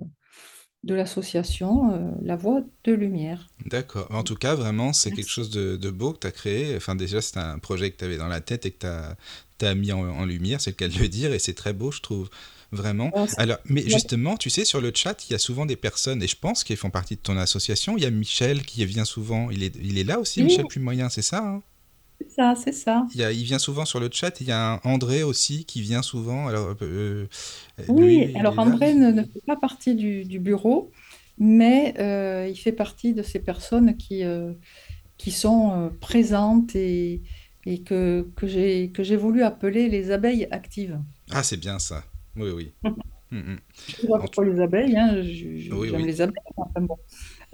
de 0.84 0.96
l'association 0.96 1.94
euh, 1.94 2.12
La 2.22 2.36
Voix 2.36 2.62
de 2.84 2.94
Lumière. 2.94 3.48
D'accord. 3.68 4.08
En 4.10 4.24
tout 4.24 4.36
cas, 4.36 4.56
vraiment, 4.56 4.94
c'est 4.94 5.12
quelque 5.12 5.30
chose 5.30 5.52
de, 5.52 5.90
beau 5.90 6.14
que 6.14 6.20
tu 6.20 6.28
as 6.28 6.32
créé. 6.32 6.76
Enfin, 6.76 6.96
déjà, 6.96 7.22
c'est 7.22 7.38
un 7.38 7.60
projet 7.60 7.92
que 7.92 7.98
tu 7.98 8.06
avais 8.06 8.18
dans 8.18 8.28
la 8.28 8.42
tête 8.42 8.66
et 8.66 8.72
que 8.72 8.80
tu 8.80 8.88
as, 8.88 9.16
mis 9.76 9.92
en, 9.92 10.26
lumière, 10.26 10.62
c'est 10.62 10.72
le 10.72 10.76
cas 10.76 10.88
de 10.88 10.98
le 10.98 11.08
dire, 11.08 11.34
et 11.34 11.40
c'est 11.40 11.54
très 11.54 11.74
beau, 11.74 11.92
je 11.92 12.02
trouve. 12.02 12.30
Vraiment. 12.74 13.12
Alors, 13.36 13.58
mais 13.66 13.84
justement, 13.88 14.38
tu 14.38 14.50
sais, 14.50 14.64
sur 14.64 14.80
le 14.80 14.94
chat, 14.96 15.26
il 15.28 15.34
y 15.34 15.36
a 15.36 15.40
souvent 15.40 15.66
des 15.66 15.76
personnes, 15.76 16.24
et 16.24 16.28
je 16.28 16.38
pense 16.38 16.64
qu'ils 16.64 16.78
font 16.78 16.90
partie 16.90 17.16
de 17.16 17.22
ton 17.22 17.38
association. 17.38 17.98
Il 17.98 18.04
y 18.04 18.06
a 18.06 18.12
Michel 18.12 18.64
qui 18.64 18.86
vient 18.86 19.04
souvent. 19.04 19.50
Il 19.52 19.64
est, 19.64 19.76
il 19.82 19.98
est 19.98 20.06
là 20.06 20.20
aussi, 20.20 20.42
Michel 20.42 20.66
Puy-Moyen, 20.68 21.10
c'est 21.10 21.22
ça 21.22 21.44
hein? 21.44 21.62
C'est 22.22 22.36
ça, 22.36 22.54
c'est 22.56 22.72
ça. 22.72 23.08
Il, 23.16 23.22
il, 23.22 23.44
vient 23.44 23.60
souvent 23.60 23.86
sur 23.86 24.00
le 24.00 24.10
chat. 24.12 24.42
Il 24.42 24.48
y 24.48 24.52
a 24.52 24.74
un 24.74 24.80
André 24.84 25.24
aussi 25.24 25.66
qui 25.66 25.82
vient 25.82 26.02
souvent. 26.02 26.48
Alors, 26.48 26.76
euh, 26.82 27.26
oui, 27.88 28.32
alors 28.36 28.58
André 28.60 28.94
ne, 28.94 29.24
fait 29.24 29.42
pas 29.46 29.56
partie 29.56 29.96
du, 29.96 30.40
bureau, 30.40 30.92
mais 31.38 31.96
euh, 32.00 32.48
il 32.50 32.58
fait 32.58 32.72
partie 32.72 33.14
de 33.14 33.24
ces 33.24 33.40
personnes 33.40 33.98
qui, 33.98 34.24
euh, 34.24 34.54
qui 35.18 35.32
sont 35.32 35.92
présentes 36.00 36.76
et, 36.76 37.22
et 37.66 37.82
que, 37.82 38.28
que 38.36 38.48
j'ai 38.48 39.16
voulu 39.16 39.44
appeler 39.44 39.90
les 39.90 40.12
abeilles 40.12 40.48
actives. 40.52 41.00
Ah, 41.32 41.44
c'est 41.44 41.58
bien 41.58 41.80
ça. 41.80 42.04
Oui, 42.36 42.50
oui. 42.52 42.72
Mm, 43.32 43.38
mm. 43.38 43.60
Je 43.88 44.08
pourquoi 44.08 44.44
les 44.44 44.60
abeilles, 44.60 44.98
hein. 44.98 45.22
j'aime 45.24 46.06
les 46.06 46.20
abeilles. 46.20 46.36
Enfin, 46.58 46.82
bon. 46.82 46.98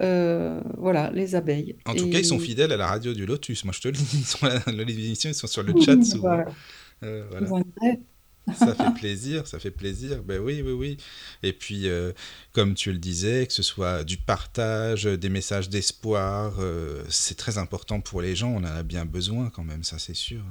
Euh, 0.02 0.60
voilà, 0.76 1.12
les 1.12 1.36
abeilles. 1.36 1.76
En 1.86 1.94
tout 1.94 2.10
cas, 2.10 2.18
ils 2.18 2.24
sont 2.24 2.40
fidèles 2.40 2.72
à 2.72 2.76
la 2.76 2.88
radio 2.88 3.14
du 3.14 3.26
Lotus. 3.26 3.64
Moi, 3.64 3.72
je 3.72 3.80
te 3.80 3.86
le 3.86 3.94
dis, 3.94 4.18
ils 4.18 4.24
sont, 4.24 5.28
ils 5.28 5.34
sont 5.34 5.46
sur 5.46 5.62
le 5.62 5.72
chat 5.80 6.02
souvent. 6.02 6.44
Euh, 7.04 7.30
ça 8.54 8.74
fait 8.74 8.94
plaisir, 8.94 9.46
ça 9.46 9.58
fait 9.58 9.70
plaisir. 9.70 10.22
Ben 10.22 10.40
oui, 10.40 10.62
oui, 10.64 10.72
oui. 10.72 10.96
Et 11.42 11.52
puis, 11.52 11.88
euh, 11.88 12.12
comme 12.52 12.74
tu 12.74 12.92
le 12.92 12.98
disais, 12.98 13.46
que 13.46 13.52
ce 13.52 13.62
soit 13.62 14.04
du 14.04 14.16
partage, 14.16 15.04
des 15.04 15.28
messages 15.28 15.68
d'espoir, 15.68 16.54
c'est 17.08 17.36
très 17.36 17.58
important 17.58 18.00
pour 18.00 18.22
les 18.22 18.36
gens. 18.36 18.50
On 18.50 18.58
en 18.58 18.64
a 18.64 18.82
bien 18.82 19.04
besoin 19.04 19.50
quand 19.50 19.64
même, 19.64 19.84
ça 19.84 19.98
c'est 19.98 20.16
sûr. 20.16 20.42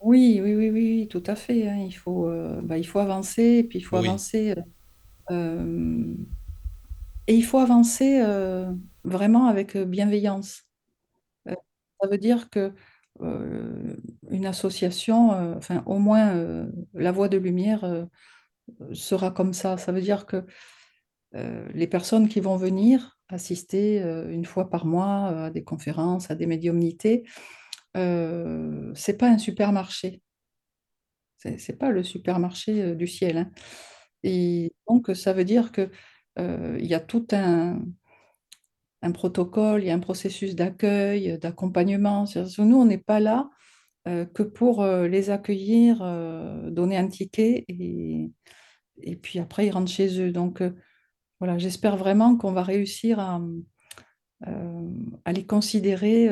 Oui, 0.00 0.40
oui, 0.42 0.54
oui, 0.54 0.70
oui, 0.70 1.08
tout 1.08 1.22
à 1.26 1.36
fait. 1.36 1.68
Hein. 1.68 1.84
Il 1.86 1.92
faut, 1.92 2.30
bah, 2.62 2.78
il 2.78 2.86
faut 2.86 2.98
avancer, 2.98 3.58
et 3.58 3.64
puis 3.64 3.78
il 3.78 3.82
faut 3.82 3.96
avancer. 3.96 4.54
Et 7.26 7.34
il 7.34 7.42
faut 7.42 7.58
avancer 7.58 8.20
euh, 8.24 8.72
vraiment 9.04 9.46
avec 9.46 9.76
euh, 9.76 9.84
bienveillance. 9.84 10.64
Euh, 11.48 11.54
ça 12.00 12.08
veut 12.08 12.18
dire 12.18 12.50
que 12.50 12.74
une 13.22 14.46
association, 14.46 15.30
enfin 15.56 15.82
au 15.86 15.98
moins 15.98 16.66
la 16.94 17.12
Voix 17.12 17.28
de 17.28 17.38
Lumière 17.38 18.06
sera 18.92 19.30
comme 19.30 19.52
ça. 19.52 19.76
Ça 19.76 19.92
veut 19.92 20.00
dire 20.00 20.26
que 20.26 20.44
les 21.32 21.86
personnes 21.86 22.28
qui 22.28 22.40
vont 22.40 22.56
venir 22.56 23.18
assister 23.28 24.02
une 24.30 24.44
fois 24.44 24.68
par 24.70 24.84
mois 24.84 25.44
à 25.44 25.50
des 25.50 25.64
conférences, 25.64 26.30
à 26.30 26.34
des 26.34 26.46
médiumnités, 26.46 27.24
c'est 27.94 29.18
pas 29.18 29.28
un 29.28 29.38
supermarché. 29.38 30.22
C'est 31.38 31.78
pas 31.78 31.90
le 31.90 32.02
supermarché 32.02 32.94
du 32.94 33.06
ciel. 33.06 33.38
Hein. 33.38 33.50
Et 34.22 34.72
donc 34.88 35.10
ça 35.14 35.32
veut 35.32 35.44
dire 35.44 35.72
que 35.72 35.90
euh, 36.38 36.78
il 36.80 36.86
y 36.86 36.94
a 36.94 37.00
tout 37.00 37.26
un, 37.32 37.80
un, 39.02 39.12
protocole, 39.12 39.82
il 39.82 39.86
y 39.86 39.90
a 39.90 39.94
un 39.94 40.00
processus 40.00 40.54
d'accueil, 40.54 41.38
d'accompagnement. 41.38 42.24
Nous, 42.58 42.76
on 42.76 42.84
n'est 42.84 42.98
pas 42.98 43.20
là 43.20 43.50
euh, 44.08 44.24
que 44.24 44.42
pour 44.42 44.82
euh, 44.82 45.08
les 45.08 45.30
accueillir, 45.30 45.98
donner 46.70 46.96
un 46.96 47.08
ticket 47.08 47.64
et, 47.68 48.30
et, 49.02 49.16
puis 49.16 49.38
après 49.38 49.66
ils 49.66 49.70
rentrent 49.70 49.90
chez 49.90 50.20
eux. 50.20 50.32
Donc 50.32 50.62
voilà, 51.40 51.58
j'espère 51.58 51.96
vraiment 51.96 52.36
qu'on 52.36 52.52
va 52.52 52.62
réussir 52.62 53.18
à, 53.18 53.40
à 54.44 55.32
les 55.32 55.46
considérer, 55.46 56.28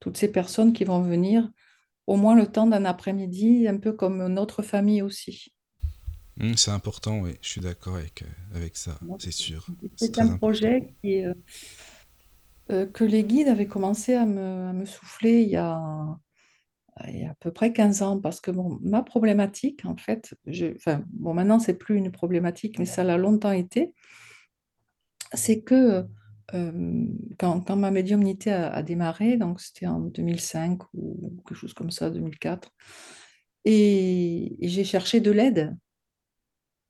toutes 0.00 0.16
ces 0.18 0.30
personnes 0.30 0.72
qui 0.74 0.84
vont 0.84 1.00
venir, 1.00 1.50
au 2.06 2.16
moins 2.16 2.34
le 2.34 2.46
temps 2.46 2.66
d'un 2.66 2.84
après-midi, 2.84 3.66
un 3.66 3.78
peu 3.78 3.92
comme 3.92 4.26
notre 4.28 4.62
famille 4.62 5.00
aussi. 5.00 5.53
Mmh, 6.36 6.54
c'est 6.56 6.72
important, 6.72 7.20
oui, 7.20 7.36
je 7.42 7.48
suis 7.48 7.60
d'accord 7.60 7.96
avec, 7.96 8.22
euh, 8.22 8.56
avec 8.56 8.76
ça, 8.76 8.98
c'est 9.18 9.30
sûr. 9.30 9.66
C'est 9.96 10.18
un 10.18 10.36
projet 10.36 10.94
qui 11.00 11.24
euh, 11.24 11.34
euh, 12.72 12.86
que 12.86 13.04
les 13.04 13.22
guides 13.22 13.48
avaient 13.48 13.68
commencé 13.68 14.14
à 14.14 14.26
me, 14.26 14.68
à 14.68 14.72
me 14.72 14.84
souffler 14.84 15.42
il 15.42 15.48
y, 15.50 15.56
a, 15.56 16.18
il 17.06 17.20
y 17.20 17.24
a 17.24 17.30
à 17.30 17.34
peu 17.34 17.52
près 17.52 17.72
15 17.72 18.02
ans, 18.02 18.20
parce 18.20 18.40
que 18.40 18.50
bon, 18.50 18.78
ma 18.82 19.02
problématique, 19.02 19.84
en 19.84 19.96
fait, 19.96 20.34
je, 20.46 20.74
enfin, 20.74 21.04
bon, 21.12 21.34
maintenant, 21.34 21.60
c'est 21.60 21.74
plus 21.74 21.96
une 21.96 22.10
problématique, 22.10 22.80
mais 22.80 22.86
ça 22.86 23.04
l'a 23.04 23.16
longtemps 23.16 23.52
été, 23.52 23.94
c'est 25.34 25.62
que 25.62 26.04
quand, 27.38 27.62
quand, 27.62 27.76
ma 27.76 27.90
médiumnité 27.90 28.52
a, 28.52 28.82
démarré, 28.82 29.36
donc 29.36 29.60
c'était 29.60 29.86
en 29.86 29.98
2005 29.98 30.82
ou 30.94 31.42
quelque 31.48 31.58
chose 31.58 31.74
comme 31.74 31.90
ça, 31.90 32.10
2004, 32.10 32.70
et 33.64 34.56
j'ai 34.60 34.84
cherché 34.84 35.20
de 35.20 35.30
l'aide 35.30 35.76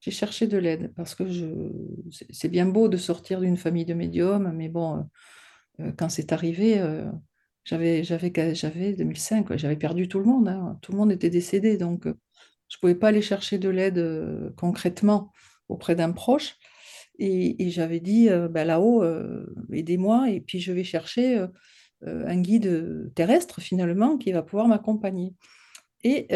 j'ai 0.04 0.10
cherché 0.10 0.46
de 0.46 0.58
l'aide 0.58 0.92
parce 0.94 1.14
que 1.14 1.26
je... 1.26 1.46
c'est 2.28 2.50
bien 2.50 2.66
beau 2.66 2.88
de 2.88 2.98
sortir 2.98 3.40
d'une 3.40 3.56
famille 3.56 3.86
de 3.86 3.94
médiums, 3.94 4.52
mais 4.54 4.68
bon, 4.68 5.08
euh, 5.80 5.92
quand 5.96 6.10
c'est 6.10 6.32
arrivé, 6.32 6.78
euh, 6.78 7.10
j'avais, 7.64 8.04
j'avais, 8.04 8.54
j'avais 8.54 8.92
2005, 8.92 9.56
j'avais 9.56 9.76
perdu 9.76 10.06
tout 10.06 10.18
le 10.18 10.26
monde, 10.26 10.48
hein. 10.48 10.78
tout 10.82 10.92
le 10.92 10.98
monde 10.98 11.10
était 11.10 11.30
décédé, 11.30 11.78
donc 11.78 12.06
euh, 12.06 12.12
je 12.68 12.76
ne 12.76 12.80
pouvais 12.82 12.94
pas 12.94 13.08
aller 13.08 13.22
chercher 13.22 13.56
de 13.56 13.70
l'aide 13.70 14.52
concrètement 14.58 15.32
auprès 15.68 15.94
d'un 15.94 16.12
proche. 16.12 16.56
Et, 17.18 17.70
j'avais 17.70 18.00
dit, 18.00 18.28
bah, 18.50 18.64
là-haut, 18.64 19.04
aidez-moi, 19.72 20.30
et 20.30 20.40
puis 20.40 20.60
je 20.60 20.72
vais 20.72 20.82
chercher 20.82 21.46
un 22.02 22.40
guide 22.40 23.12
terrestre 23.14 23.60
finalement 23.60 24.18
qui 24.18 24.32
va 24.32 24.42
pouvoir 24.42 24.66
m'accompagner. 24.66 25.34
Et 26.02 26.26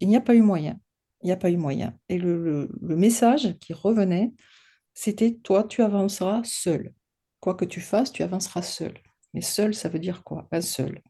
il 0.00 0.08
n'y 0.08 0.16
a 0.16 0.22
pas 0.22 0.34
eu 0.34 0.40
moyen 0.40 0.80
il 1.24 1.28
n'y 1.28 1.32
a 1.32 1.36
pas 1.36 1.50
eu 1.50 1.56
moyen. 1.56 1.98
Et 2.10 2.18
le, 2.18 2.68
message 2.82 3.56
qui 3.58 3.72
revenait, 3.72 4.32
c'était 4.92 5.32
toi, 5.42 5.64
tu 5.64 5.82
avanceras 5.82 6.42
seul. 6.44 6.92
Quoi 7.40 7.54
que 7.54 7.64
tu 7.64 7.80
fasses, 7.80 8.12
tu 8.12 8.22
avanceras 8.22 8.62
seul. 8.62 8.92
Mais 9.32 9.40
seul, 9.40 9.74
ça 9.74 9.88
veut 9.88 9.98
dire 9.98 10.22
quoi? 10.22 10.46
Pas 10.50 10.60
seul. 10.60 11.00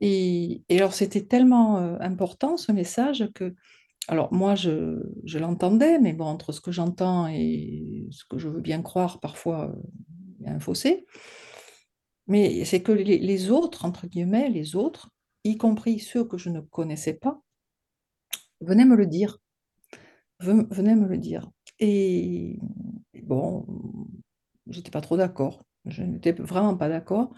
Et, 0.00 0.62
alors, 0.70 0.94
c'était 0.94 1.24
tellement 1.24 1.78
euh, 1.78 1.96
important 2.00 2.56
ce 2.56 2.70
message 2.70 3.28
que, 3.34 3.56
alors 4.06 4.32
moi, 4.32 4.54
je, 4.54 5.02
l'entendais, 5.38 5.98
mais 5.98 6.12
bon, 6.12 6.26
entre 6.26 6.52
ce 6.52 6.60
que 6.60 6.70
j'entends 6.70 7.26
et 7.26 8.06
ce 8.12 8.24
que 8.30 8.38
je 8.38 8.48
veux 8.48 8.60
bien 8.60 8.80
croire, 8.80 9.18
parfois, 9.18 9.70
euh, 9.70 9.82
il 10.38 10.46
y 10.46 10.48
a 10.48 10.52
un 10.52 10.60
fossé. 10.60 11.04
Mais 12.28 12.64
c'est 12.64 12.82
que 12.82 12.92
les 12.92 13.50
autres, 13.50 13.84
entre 13.84 14.06
guillemets, 14.06 14.50
les 14.50 14.76
autres, 14.76 15.10
y 15.42 15.56
compris 15.56 15.98
ceux 15.98 16.24
que 16.24 16.38
je 16.38 16.50
ne 16.50 16.60
connaissais 16.60 17.14
pas, 17.14 17.40
venez 18.60 18.84
me 18.84 18.96
le 18.96 19.06
dire. 19.06 19.38
Venez 20.40 20.94
me 20.94 21.08
le 21.08 21.18
dire. 21.18 21.50
Et, 21.78 22.58
bon, 23.22 23.66
j'étais 24.68 24.90
pas 24.90 25.00
trop 25.00 25.16
d'accord. 25.16 25.64
Je 25.86 26.02
n'étais 26.02 26.32
vraiment 26.32 26.76
pas 26.76 26.88
d'accord. 26.88 27.32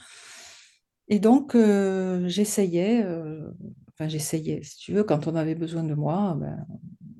Et 1.08 1.18
donc, 1.18 1.54
euh, 1.54 2.28
j'essayais, 2.28 3.02
euh, 3.02 3.50
enfin, 3.88 4.08
j'essayais, 4.08 4.62
si 4.62 4.76
tu 4.78 4.92
veux, 4.92 5.04
quand 5.04 5.26
on 5.26 5.36
avait 5.36 5.54
besoin 5.54 5.82
de 5.84 5.94
moi, 5.94 6.36
ben, 6.38 6.66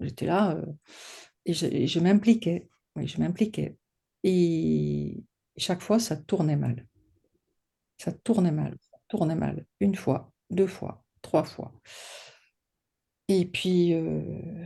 j'étais 0.01 0.27
là 0.27 0.57
euh, 0.57 0.67
et 1.47 1.55
je, 1.55 2.01
m'impliquais. 2.01 2.69
Oui, 2.97 3.07
je 3.07 3.19
m'impliquais. 3.19 3.77
Et 4.25 5.25
chaque 5.57 5.81
fois, 5.81 5.99
ça 5.99 6.17
tournait 6.17 6.57
mal. 6.57 6.87
Ça 7.99 8.13
tournait 8.13 8.53
mal. 8.53 8.77
Ça 8.91 8.99
tournait 9.09 9.35
mal. 9.35 9.65
Une 9.81 9.95
fois, 9.95 10.33
deux 10.51 10.67
fois, 10.67 11.05
trois 11.23 11.45
fois. 11.45 11.73
Et 13.29 13.45
puis, 13.45 13.93
euh, 13.93 14.23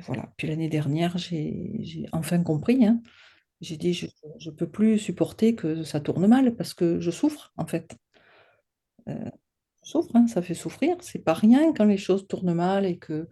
voilà. 0.06 0.32
Puis 0.36 0.46
l'année 0.46 0.68
dernière, 0.68 1.18
j'ai 1.18 2.06
enfin 2.12 2.42
compris. 2.42 2.86
Hein. 2.86 3.02
J'ai 3.60 3.76
dit, 3.76 3.92
je 3.92 4.06
ne 4.44 4.50
peux 4.50 4.68
plus 4.68 4.98
supporter 4.98 5.54
que 5.56 5.82
ça 5.82 6.00
tourne 6.00 6.26
mal 6.26 6.54
parce 6.54 6.72
que 6.72 7.00
je 7.00 7.10
souffre, 7.10 7.52
en 7.56 7.66
fait. 7.66 7.96
Euh, 9.08 9.30
souffre, 9.82 10.14
hein, 10.14 10.28
ça 10.28 10.42
fait 10.42 10.54
souffrir. 10.54 10.96
C'est 11.00 11.18
pas 11.18 11.34
rien 11.34 11.72
quand 11.72 11.84
les 11.84 11.98
choses 11.98 12.26
tournent 12.28 12.54
mal 12.54 12.86
et 12.86 12.98
que... 12.98 13.28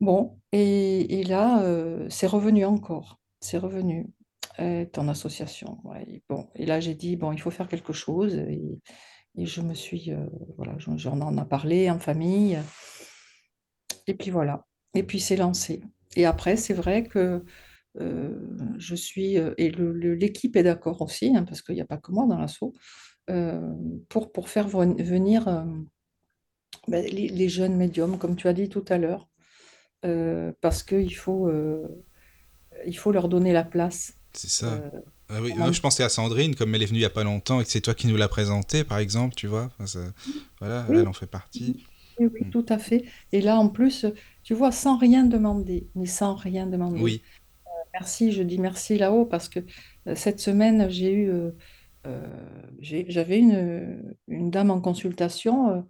Bon, 0.00 0.40
et, 0.50 1.22
là, 1.24 1.62
euh, 1.62 2.08
c'est 2.08 2.26
revenu 2.26 2.64
encore. 2.64 3.20
C'est 3.40 3.58
revenu. 3.58 4.08
Ton 4.92 5.08
association. 5.08 5.78
Et 6.06 6.22
bon, 6.28 6.48
et 6.54 6.66
là, 6.66 6.78
j'ai 6.78 6.94
dit, 6.94 7.16
bon, 7.16 7.32
il 7.32 7.40
faut 7.40 7.50
faire 7.50 7.66
quelque 7.66 7.92
chose. 7.92 8.36
Et, 8.36 8.78
je 9.36 9.60
me 9.60 9.74
suis... 9.74 10.12
voilà, 10.56 10.76
j'en 10.78 11.20
en 11.20 11.36
a 11.38 11.44
parlé 11.44 11.90
en 11.90 11.98
famille. 11.98 12.60
Et 14.06 14.14
puis 14.14 14.30
voilà. 14.30 14.66
Et 14.94 15.02
puis 15.02 15.20
c'est 15.20 15.36
lancé. 15.36 15.82
Et 16.16 16.26
après, 16.26 16.56
c'est 16.56 16.74
vrai 16.74 17.04
que 17.04 17.44
euh, 18.00 18.30
je 18.78 18.94
suis... 18.94 19.38
euh, 19.38 19.54
Et 19.58 19.70
l'équipe 19.70 20.56
est 20.56 20.62
d'accord 20.62 21.00
aussi, 21.02 21.36
hein, 21.36 21.44
parce 21.44 21.62
qu'il 21.62 21.74
n'y 21.74 21.80
a 21.80 21.86
pas 21.86 21.98
que 21.98 22.12
moi 22.12 22.26
dans 22.26 22.38
l'assaut, 22.38 22.74
euh, 23.30 23.60
pour, 24.08 24.32
pour 24.32 24.48
faire 24.48 24.68
ven- 24.68 25.02
venir... 25.02 25.48
euh, 25.48 25.64
ben, 26.88 27.04
les, 27.04 27.28
les 27.28 27.48
jeunes 27.48 27.76
médiums, 27.76 28.18
comme 28.18 28.36
tu 28.36 28.48
as 28.48 28.52
dit 28.52 28.68
tout 28.68 28.84
à 28.88 28.98
l'heure, 28.98 29.28
parce 30.60 30.82
qu'il 30.82 31.14
faut, 31.14 31.50
il 32.86 32.98
faut 32.98 33.12
leur 33.12 33.28
donner 33.28 33.52
la 33.52 33.64
place. 33.64 34.14
C'est 34.32 34.50
ça. 34.50 34.82
Ah 35.28 35.40
oui, 35.40 35.54
moi, 35.56 35.72
je 35.72 35.80
pensais 35.80 36.02
à 36.02 36.08
Sandrine, 36.08 36.54
comme 36.54 36.74
elle 36.74 36.82
est 36.82 36.86
venue 36.86 36.98
il 36.98 37.02
y 37.02 37.06
a 37.06 37.10
pas 37.10 37.24
longtemps 37.24 37.60
et 37.60 37.64
que 37.64 37.70
c'est 37.70 37.80
toi 37.80 37.94
qui 37.94 38.06
nous 38.06 38.16
l'as 38.16 38.28
présentée, 38.28 38.84
par 38.84 38.98
exemple, 38.98 39.34
tu 39.34 39.46
vois. 39.46 39.70
Enfin, 39.74 39.86
ça- 39.86 40.12
voilà, 40.60 40.84
Oui. 40.88 40.98
elle 40.98 41.08
en 41.08 41.12
fait 41.12 41.26
partie. 41.26 41.84
Oui, 42.18 42.26
oui, 42.32 42.40
Mm. 42.46 42.50
tout 42.50 42.66
à 42.68 42.78
fait. 42.78 43.04
Et 43.32 43.40
là, 43.40 43.58
en 43.58 43.68
plus, 43.68 44.06
tu 44.42 44.54
vois, 44.54 44.72
sans 44.72 44.96
rien 44.96 45.24
demander, 45.24 45.88
mais 45.94 46.06
sans 46.06 46.34
rien 46.34 46.66
demander. 46.66 47.00
Oui, 47.02 47.22
Merci, 47.94 48.32
je 48.32 48.42
dis 48.42 48.58
merci 48.58 48.96
là-haut 48.96 49.26
parce 49.26 49.48
que 49.50 49.60
euh, 50.08 50.14
cette 50.14 50.40
semaine, 50.40 50.88
j'ai 50.90 51.12
eu, 51.12 51.30
euh, 51.30 51.50
euh, 52.06 52.26
j'avais 52.80 53.38
une, 53.38 54.14
une 54.28 54.50
dame 54.50 54.70
en 54.70 54.80
consultation. 54.80 55.70
euh, 55.70 55.82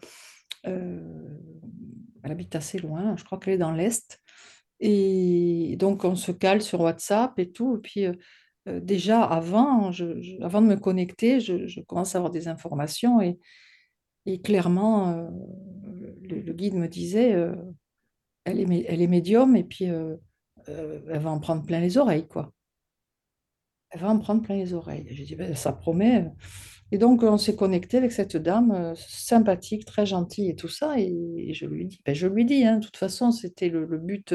euh, 0.67 1.39
elle 2.25 2.33
habite 2.33 2.55
assez 2.57 2.79
loin, 2.79 3.17
je 3.17 3.25
crois 3.25 3.39
qu'elle 3.39 3.55
est 3.55 3.59
dans 3.59 3.73
l'Est. 3.73 4.21
Et 4.81 5.77
donc, 5.79 6.05
on 6.05 6.17
se 6.17 6.33
cale 6.33 6.63
sur 6.63 6.81
WhatsApp 6.81 7.39
et 7.39 7.51
tout. 7.51 7.77
Et 7.77 7.81
puis, 7.81 8.07
euh, 8.07 8.13
euh, 8.69 8.81
déjà, 8.81 9.23
avant, 9.25 9.93
je- 9.93 10.21
je- 10.21 10.41
avant 10.43 10.63
de 10.63 10.67
me 10.67 10.77
connecter, 10.77 11.41
je, 11.41 11.67
je 11.67 11.81
commence 11.83 12.15
à 12.15 12.19
avoir 12.19 12.33
des 12.33 12.49
informations. 12.49 13.21
Et, 13.21 13.39
et 14.27 14.41
clairement, 14.41 15.11
euh, 15.11 15.29
le, 16.29 16.53
guide 16.53 16.75
me 16.75 16.89
disait, 16.89 17.35
euh, 17.35 17.55
elle 18.45 18.61
est, 18.61 19.07
médium 19.07 19.57
et 19.57 19.65
puis 19.65 19.89
euh, 19.89 20.17
euh, 20.69 21.01
elle 21.11 21.21
va 21.21 21.31
en 21.31 21.41
prendre 21.41 21.65
plein 21.65 21.81
les 21.81 21.99
oreilles, 21.99 22.27
quoi. 22.27 22.53
Elle 23.91 24.01
va 24.01 24.09
en 24.09 24.19
prendre 24.19 24.43
plein 24.43 24.57
les 24.57 24.73
oreilles. 24.73 25.07
J'ai 25.11 25.25
dit, 25.25 25.37
ben, 25.37 25.55
ça 25.55 25.73
promet. 25.73 26.31
Et 26.93 26.99
donc, 26.99 27.23
on 27.23 27.39
s'est 27.39 27.57
connecté 27.57 27.99
avec 27.99 28.13
cette 28.13 28.37
dame 28.37 28.95
sympathique, 28.97 29.85
très 29.85 30.07
gentille 30.07 30.49
et 30.49 30.57
tout 30.57 30.69
ça. 30.69 30.99
Et, 30.99 31.53
je 31.53 31.67
lui 31.67 31.87
dis, 31.87 32.01
ben, 32.05 32.15
je 32.15 32.27
lui 32.27 32.45
dis, 32.45 32.65
hein, 32.65 32.79
de 32.79 32.85
toute 32.85 32.97
façon, 32.97 33.33
c'était 33.33 33.69
le, 33.69 33.87
but. 33.99 34.35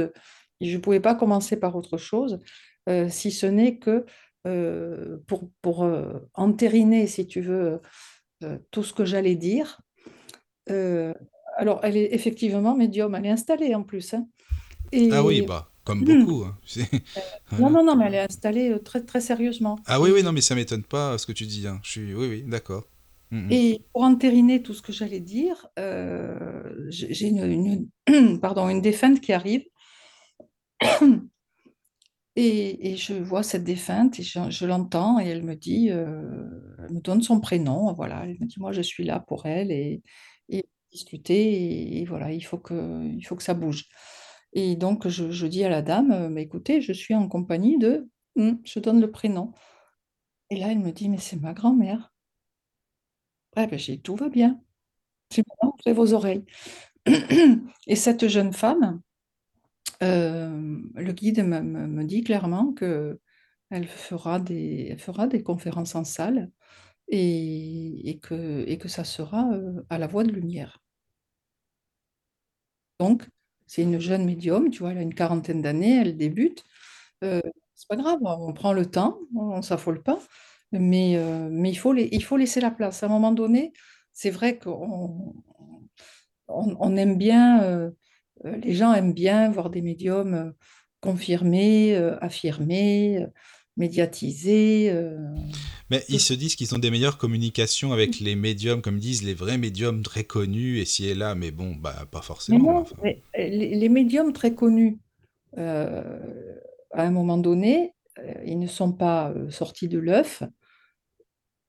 je 0.62 0.76
ne 0.76 0.82
pouvais 0.82 1.00
pas 1.00 1.16
commencer 1.16 1.58
par 1.58 1.76
autre 1.76 1.98
chose, 1.98 2.40
si 3.10 3.32
ce 3.32 3.48
n'est 3.48 3.80
que 3.80 4.06
pour, 5.26 5.50
pour 5.62 5.90
entériner, 6.36 7.08
si 7.08 7.26
tu 7.26 7.42
veux, 7.42 7.82
tout 8.70 8.84
ce 8.84 8.94
que 8.94 9.06
j'allais 9.06 9.36
dire. 9.36 9.82
Euh, 11.58 11.62
alors, 11.62 11.80
elle 11.84 11.98
est 11.98 12.14
effectivement 12.14 12.76
médium, 12.76 13.16
elle 13.16 13.26
est 13.26 13.30
installée 13.32 13.76
en 13.76 13.84
plus. 13.84 14.14
hein. 14.14 14.28
Ah 15.12 15.24
oui, 15.24 15.42
bah, 15.42 15.70
comme 15.84 16.00
Hmm. 16.02 16.06
beaucoup. 16.06 16.44
hein. 16.46 16.58
C'est- 16.66 16.90
non, 17.58 17.70
non, 17.70 17.84
non, 17.84 17.96
mais 17.96 18.06
elle 18.08 18.16
est 18.16 18.20
installée 18.22 18.70
euh, 18.72 18.80
très, 18.80 19.04
très 19.04 19.22
sérieusement. 19.22 19.78
Ah 19.86 20.00
oui, 20.00 20.12
oui, 20.14 20.24
non, 20.24 20.32
mais 20.32 20.42
ça 20.42 20.56
m'étonne 20.56 20.84
pas 20.84 21.14
euh, 21.14 21.18
ce 21.18 21.26
que 21.26 21.32
tu 21.32 21.46
dis. 21.46 21.68
hein. 21.68 21.80
Je 21.84 21.92
suis... 21.92 22.14
Oui, 22.14 22.28
oui, 22.28 22.44
d'accord. 22.44 22.86
Mhm. 23.32 23.52
et 23.52 23.86
pour 23.92 24.04
entériner 24.04 24.64
tout 24.64 24.74
ce 24.74 24.82
que 24.82 24.94
j'allais 24.94 25.20
dire, 25.20 25.68
euh, 25.80 26.86
j'ai 26.90 27.28
une, 27.28 27.90
une- 28.08 28.40
pardon, 28.40 28.70
une 28.70 28.82
défunte 28.82 29.20
qui 29.20 29.34
arrive 29.34 29.66
et, 32.36 32.92
et 32.92 32.98
je 32.98 33.14
vois 33.14 33.44
cette 33.44 33.64
défunte 33.64 34.20
et 34.20 34.24
je, 34.24 34.40
je 34.50 34.66
l'entends 34.66 35.20
et 35.20 35.26
elle 35.28 35.44
me 35.44 35.56
dit, 35.56 35.90
euh, 35.92 36.46
elle 36.80 36.94
me 36.96 37.02
donne 37.02 37.22
son 37.22 37.40
prénom, 37.40 37.94
voilà, 37.94 38.22
elle 38.24 38.38
me 38.40 38.46
dit, 38.46 38.60
moi 38.60 38.72
je 38.72 38.82
suis 38.82 39.04
là 39.04 39.20
pour 39.20 39.46
elle 39.46 39.72
et 39.72 40.02
discuter 40.98 42.00
et, 42.00 42.06
voilà, 42.06 42.32
il 42.34 42.42
faut 42.42 42.58
que, 42.58 43.04
il 43.06 43.24
faut 43.24 43.36
que 43.36 43.44
ça 43.44 43.54
bouge. 43.54 43.86
Et 44.54 44.76
donc 44.76 45.08
je, 45.08 45.48
dis 45.48 45.64
à 45.64 45.70
la 45.70 45.82
dame, 45.82 46.12
euh, 46.12 46.30
mais 46.30 46.44
écoutez, 46.44 46.82
je 46.82 46.94
suis 46.94 47.16
en 47.16 47.28
compagnie 47.28 47.78
de, 47.78 48.10
Hum, 48.38 48.62
je 48.66 48.80
donne 48.80 49.02
le 49.02 49.10
prénom. 49.12 49.54
Et 50.50 50.58
là, 50.58 50.72
elle 50.72 50.80
me 50.80 50.92
dit, 50.92 51.08
mais 51.10 51.20
c'est 51.20 51.38
ma 51.42 51.54
grand-mère. 51.54 52.12
Ouais, 53.56 53.68
ben, 53.68 53.78
j'ai 53.80 53.98
dit, 53.98 54.02
tout 54.02 54.16
va 54.16 54.30
bien. 54.30 54.62
Dit, 55.32 55.44
maintenant, 55.48 55.76
ouvrez 55.80 55.94
vos 55.94 56.14
oreilles. 56.14 56.46
Et 57.88 57.96
cette 57.96 58.28
jeune 58.28 58.54
femme, 58.54 59.02
euh, 60.04 60.80
le 60.96 61.12
guide 61.14 61.44
me, 61.44 61.62
me- 61.62 62.04
dit 62.06 62.24
clairement 62.24 62.74
que 62.74 63.20
elle 63.70 63.88
fera 63.88 64.40
des, 64.40 64.96
fera 65.00 65.28
des 65.28 65.44
conférences 65.44 65.96
en 65.96 66.04
salle 66.04 66.52
et, 67.10 68.10
et 68.10 68.20
que, 68.20 68.66
et 68.68 68.78
que 68.80 68.90
ça 68.90 69.04
sera 69.06 69.52
euh, 69.54 69.84
à 69.90 69.98
la 70.00 70.08
Voix 70.08 70.24
de 70.26 70.32
Lumière. 70.32 70.82
Donc, 73.00 73.28
c'est 73.68 73.84
une 73.84 74.00
jeune 74.00 74.26
médium, 74.26 74.70
tu 74.70 74.80
vois, 74.80 74.92
elle 74.92 74.98
a 75.00 75.02
une 75.02 75.14
quarantaine 75.14 75.62
d'années, 75.62 76.02
elle 76.02 76.18
débute. 76.18 76.64
Euh, 77.24 77.42
c'est 77.76 77.88
pas 77.90 77.96
grave, 77.98 78.20
on 78.24 78.54
prend 78.54 78.74
le 78.74 78.86
temps, 78.86 79.20
on 79.36 79.62
s'affole 79.62 80.04
pas, 80.04 80.20
mais, 80.72 81.18
euh, 81.18 81.50
il 81.66 81.76
faut, 81.78 82.38
laisser 82.38 82.62
la 82.62 82.72
place. 82.72 83.04
À 83.04 83.08
un 83.08 83.10
moment 83.10 83.32
donné, 83.32 83.74
c'est 84.14 84.32
vrai 84.32 84.58
qu'on 84.60 85.34
on, 86.48 86.76
on 86.80 86.96
aime 86.98 87.18
bien, 87.18 87.64
euh, 87.64 87.92
les 88.46 88.74
gens 88.74 88.94
aiment 88.94 89.14
bien 89.14 89.50
voir 89.52 89.70
des 89.70 89.82
médiums 89.82 90.54
confirmés, 91.02 91.96
affirmés, 92.22 93.26
médiatisés. 93.78 94.90
euh, 94.92 95.18
Mais 95.90 96.04
ils 96.10 96.20
se 96.20 96.34
disent 96.34 96.56
qu'ils 96.56 96.74
ont 96.76 96.80
des 96.80 96.92
meilleures 96.92 97.18
communications 97.18 97.94
avec 97.94 98.20
les 98.20 98.36
médiums, 98.36 98.82
comme 98.82 99.00
disent 99.00 99.24
les 99.24 99.34
vrais 99.34 99.58
médiums 99.58 100.04
très 100.04 100.24
connus, 100.26 100.80
et 100.80 100.86
ci 100.86 101.08
et 101.08 101.16
là, 101.16 101.36
mais 101.36 101.52
bon, 101.52 101.76
bah, 101.76 102.06
pas 102.12 102.20
Mais 102.20 102.24
forcément. 102.26 102.60
non, 102.74 102.78
enfin. 102.80 102.96
mais, 103.04 103.22
euh, 103.40 103.48
les, 103.48 103.90
médiums 103.90 104.34
très 104.34 104.54
connus, 104.54 104.98
euh, 105.58 106.20
à 106.92 107.04
un 107.04 107.12
moment 107.12 107.38
donné, 107.38 107.94
ils 108.46 108.58
ne 108.60 108.68
sont 108.68 108.92
pas 108.92 109.34
sortis 109.50 109.88
de 109.88 110.00
l'œuf, 110.00 110.42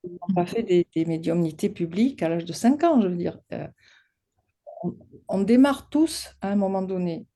ils 0.04 0.12
n'ont 0.12 0.34
pas 0.34 0.46
fait 0.46 0.62
des, 0.62 0.86
des 0.96 1.04
médiumnités 1.04 1.68
publiques 1.68 2.22
à 2.22 2.28
l'âge 2.30 2.44
de 2.46 2.52
5 2.54 2.82
ans, 2.84 3.00
je 3.02 3.08
veux 3.08 3.16
dire. 3.16 3.38
Euh, 3.52 3.66
on, 4.82 4.96
on 5.28 5.40
démarre 5.42 5.88
tous 5.90 6.30
à 6.40 6.50
un 6.50 6.56
moment 6.56 6.82
donné. 6.82 7.26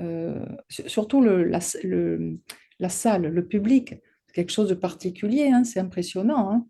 Euh, 0.00 0.44
su- 0.68 0.88
surtout 0.88 1.20
le- 1.22 1.44
la, 1.44 1.60
le- 1.82 2.38
la 2.78 2.88
salle, 2.88 3.26
le 3.26 3.46
public, 3.46 3.96
c'est 4.26 4.34
quelque 4.34 4.52
chose 4.52 4.68
de 4.68 4.74
particulier, 4.74 5.50
hein, 5.50 5.64
c'est 5.64 5.80
impressionnant. 5.80 6.50
hein. 6.50 6.66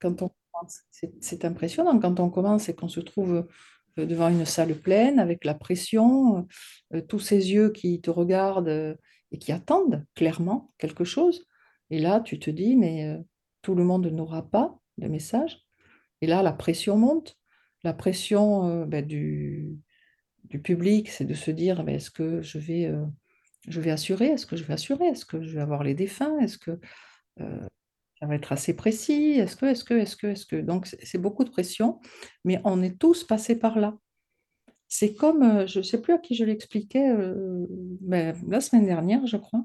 Quand 0.00 0.22
on 0.22 0.30
commence, 0.52 0.82
c'est 1.20 1.44
impressionnant 1.44 1.98
quand 1.98 2.20
on 2.20 2.30
commence 2.30 2.68
et 2.68 2.74
qu'on 2.74 2.88
se 2.88 3.00
trouve 3.00 3.46
euh, 3.98 4.06
devant 4.06 4.28
une 4.28 4.44
salle 4.44 4.74
pleine 4.74 5.18
avec 5.18 5.44
la 5.44 5.54
pression, 5.54 6.46
euh, 6.94 7.00
tous 7.00 7.20
ces 7.20 7.52
yeux 7.52 7.70
qui 7.70 8.00
te 8.00 8.10
regardent 8.10 8.68
euh, 8.68 8.94
et 9.32 9.38
qui 9.38 9.52
attendent 9.52 10.04
clairement 10.14 10.72
quelque 10.78 11.04
chose. 11.04 11.46
Et 11.90 11.98
là, 11.98 12.20
tu 12.20 12.38
te 12.38 12.50
dis, 12.50 12.76
mais 12.76 13.16
tout 13.62 13.74
le 13.74 13.84
monde 13.84 14.06
n'aura 14.06 14.48
pas 14.48 14.78
de 14.98 15.06
message. 15.08 15.64
Et 16.20 16.26
là, 16.26 16.42
la 16.42 16.52
pression 16.52 16.96
monte. 16.96 17.36
La 17.84 17.92
pression 17.92 18.84
ben, 18.86 19.06
du, 19.06 19.78
public, 20.64 21.08
c'est 21.08 21.24
de 21.24 21.34
se 21.34 21.50
dire, 21.52 21.84
ben, 21.84 21.94
est-ce 21.94 22.10
que 22.10 22.42
je 22.42 22.58
vais, 22.58 22.92
je 23.66 23.80
vais 23.80 23.90
assurer? 23.90 24.26
Est-ce 24.26 24.46
que 24.46 24.56
je 24.56 24.64
vais 24.64 24.74
assurer? 24.74 25.06
Est-ce 25.06 25.24
que 25.24 25.42
je 25.42 25.54
vais 25.54 25.60
avoir 25.60 25.82
les 25.82 25.94
défunts? 25.94 26.38
Est-ce 26.40 26.58
que 26.58 26.78
euh, 27.40 27.66
ça 28.20 28.26
va 28.26 28.34
être 28.34 28.52
assez 28.52 28.74
précis? 28.74 29.32
Est-ce 29.38 29.56
que, 29.56 29.66
est-ce 29.66 29.84
que, 29.84 29.94
est-ce 29.94 30.16
que, 30.16 30.26
est-ce 30.28 30.46
que? 30.46 30.56
Donc, 30.56 30.86
c'est 30.86 31.18
beaucoup 31.18 31.44
de 31.44 31.50
pression, 31.50 32.00
mais 32.44 32.60
on 32.64 32.82
est 32.82 32.98
tous 32.98 33.24
passés 33.24 33.58
par 33.58 33.78
là. 33.78 33.94
C'est 34.88 35.14
comme, 35.14 35.42
euh, 35.42 35.66
je 35.66 35.80
ne 35.80 35.84
sais 35.84 36.00
plus 36.00 36.12
à 36.12 36.18
qui 36.18 36.34
je 36.34 36.44
l'expliquais, 36.44 37.10
euh, 37.10 37.66
ben, 38.00 38.36
la 38.48 38.60
semaine 38.60 38.86
dernière, 38.86 39.26
je 39.26 39.36
crois, 39.36 39.64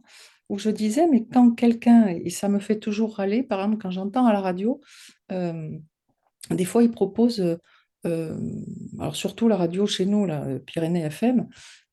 où 0.50 0.58
je 0.58 0.70
disais, 0.70 1.08
mais 1.08 1.26
quand 1.26 1.52
quelqu'un, 1.52 2.08
et 2.08 2.30
ça 2.30 2.50
me 2.50 2.60
fait 2.60 2.80
toujours 2.80 3.16
râler, 3.18 3.44
par 3.44 3.60
exemple, 3.60 3.82
quand 3.82 3.92
j'entends 3.92 4.26
à 4.26 4.34
la 4.34 4.42
radio, 4.42 4.82
des 5.30 6.66
fois, 6.66 6.84
ils 6.84 6.92
proposent, 6.92 7.58
alors 8.04 9.16
surtout 9.16 9.48
la 9.48 9.58
radio 9.58 9.86
chez 9.86 10.06
nous, 10.06 10.26
euh, 10.26 10.60
Pyrénées 10.60 11.04
FM, 11.04 11.48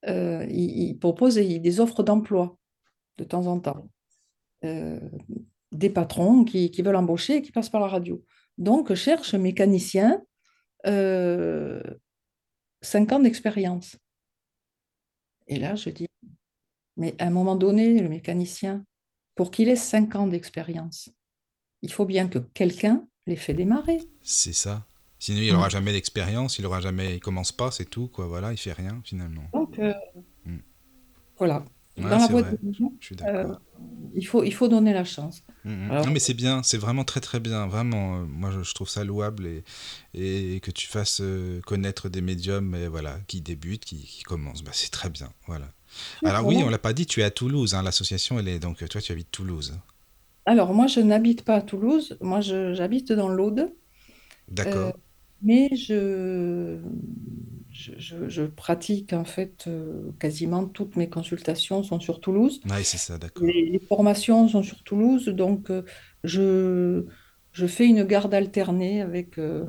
euh, 0.07 0.47
ils, 0.49 0.99
proposent 0.99 1.37
des 1.37 1.81
offres 1.81 2.03
d'emploi 2.03 2.57
de 3.19 3.25
temps 3.25 3.47
en 3.47 3.59
temps. 3.59 3.91
Euh, 4.65 5.01
des 5.73 5.91
patrons 5.91 6.45
qui, 6.45 6.71
qui 6.71 6.83
veulent 6.83 6.97
embaucher 6.97 7.37
et 7.37 7.43
qui 7.43 7.53
passent 7.53 7.71
par 7.71 7.81
la 7.81 7.89
radio. 7.89 8.25
Donc, 8.57 8.95
cherche 8.95 9.35
mécanicien, 9.35 10.23
euh, 10.87 11.83
5 12.83 13.13
ans 13.13 13.21
d'expérience. 13.21 13.97
Et 15.47 15.59
là, 15.59 15.75
je 15.75 15.91
dis, 15.91 16.07
mais 16.97 17.15
à 17.19 17.27
un 17.27 17.31
moment 17.31 17.57
donné, 17.57 18.01
le 18.01 18.09
mécanicien, 18.09 18.85
pour 19.35 19.51
qu'il 19.51 19.69
ait 19.69 19.77
5 19.77 20.15
ans 20.17 20.27
d'expérience, 20.27 21.11
il 21.83 21.93
faut 21.93 22.05
bien 22.05 22.29
que 22.29 22.39
quelqu'un 22.39 23.07
les 23.27 23.37
fait 23.37 23.55
démarrer. 23.55 24.01
C'est 24.23 24.53
ça. 24.53 24.88
Sinon, 25.19 25.41
il 25.41 25.51
Mm. 25.51 25.55
n'aura 25.55 25.69
jamais 25.69 25.93
d'expérience, 25.93 26.59
il 26.59 26.67
aura 26.67 26.81
jamais, 26.81 27.15
il 27.17 27.21
commence 27.21 27.51
pas, 27.53 27.71
c'est 27.71 27.85
tout, 27.85 28.09
quoi. 28.09 28.27
Voilà, 28.27 28.53
il 28.53 28.57
fait 28.57 28.73
rien 28.73 29.01
finalement. 29.05 29.43
Donc, 29.53 29.79
euh, 29.79 29.93
Mm. 30.47 30.57
voilà. 31.39 31.65
Ouais, 31.97 32.05
Dans 32.05 32.19
la 32.19 32.29
boîte 32.29 32.53
de 32.63 32.73
Je 33.01 33.07
suis 33.07 33.17
euh, 33.27 33.53
il 34.15 34.25
faut, 34.25 34.45
il 34.45 34.53
faut 34.55 34.69
donner 34.69 34.93
la 34.93 35.03
chance. 35.03 35.43
Alors- 35.65 36.07
non, 36.07 36.13
mais 36.13 36.21
c'est 36.21 36.33
bien, 36.35 36.63
c'est 36.63 36.79
vraiment 36.79 37.03
très 37.03 37.19
très 37.21 37.41
bien. 37.41 37.67
Vraiment, 37.67 38.21
euh, 38.21 38.25
moi 38.25 38.53
je, 38.53 38.63
je 38.63 38.73
trouve 38.73 38.89
ça 38.89 39.03
louable 39.03 39.49
et, 40.15 40.55
et 40.55 40.61
que 40.61 40.71
tu 40.71 40.87
fasses 40.87 41.21
connaître 41.67 42.09
des 42.09 42.21
médiums 42.21 42.87
voilà, 42.87 43.19
qui 43.27 43.41
débutent, 43.41 43.85
qui, 43.85 43.97
qui 44.05 44.23
commencent. 44.23 44.63
Bah, 44.63 44.71
c'est 44.73 44.93
très 44.93 45.11
bien. 45.11 45.33
Voilà. 45.49 45.73
Alors, 46.25 46.47
oui, 46.47 46.63
on 46.65 46.69
l'a 46.71 46.79
pas 46.79 46.93
dit, 46.93 47.05
tu 47.07 47.21
es 47.21 47.25
à 47.25 47.33
Toulouse. 47.33 47.75
hein, 47.75 47.83
L'association, 47.83 48.39
elle 48.39 48.47
est 48.47 48.61
donc 48.61 48.89
toi, 48.89 49.01
tu 49.01 49.11
habites 49.11 49.33
Toulouse. 49.33 49.77
Alors, 50.47 50.73
moi, 50.73 50.87
je 50.87 51.01
n'habite 51.01 51.43
pas 51.43 51.57
à 51.57 51.63
Toulouse. 51.63 52.17
Moi, 52.21 52.41
j'habite 52.41 53.11
dans 53.13 53.29
l'Aude. 53.29 53.73
D'accord. 54.47 54.93
Mais 55.43 55.69
je, 55.77 56.81
je, 57.71 57.93
je- 57.99 58.29
je 58.29 58.43
pratique, 58.43 59.13
en 59.13 59.25
fait, 59.25 59.67
euh, 59.69 60.13
quasiment 60.19 60.67
toutes 60.67 60.97
mes 60.97 61.09
consultations 61.09 61.83
sont 61.83 62.01
sur 62.01 62.21
Toulouse. 62.21 62.61
Ouais, 62.71 62.85
c'est 62.85 62.99
ça, 62.99 63.19
d'accord. 63.19 63.43
Les, 63.43 63.71
les 63.71 63.81
formations 63.81 64.49
sont 64.49 64.63
sur 64.63 64.83
Toulouse. 64.85 65.27
Donc, 65.29 65.71
euh, 65.71 65.85
je, 66.25 67.07
je 67.53 67.67
fais 67.67 67.87
une 67.87 68.05
garde 68.05 68.35
alternée 68.35 69.03
avec, 69.03 69.39
euh, 69.39 69.67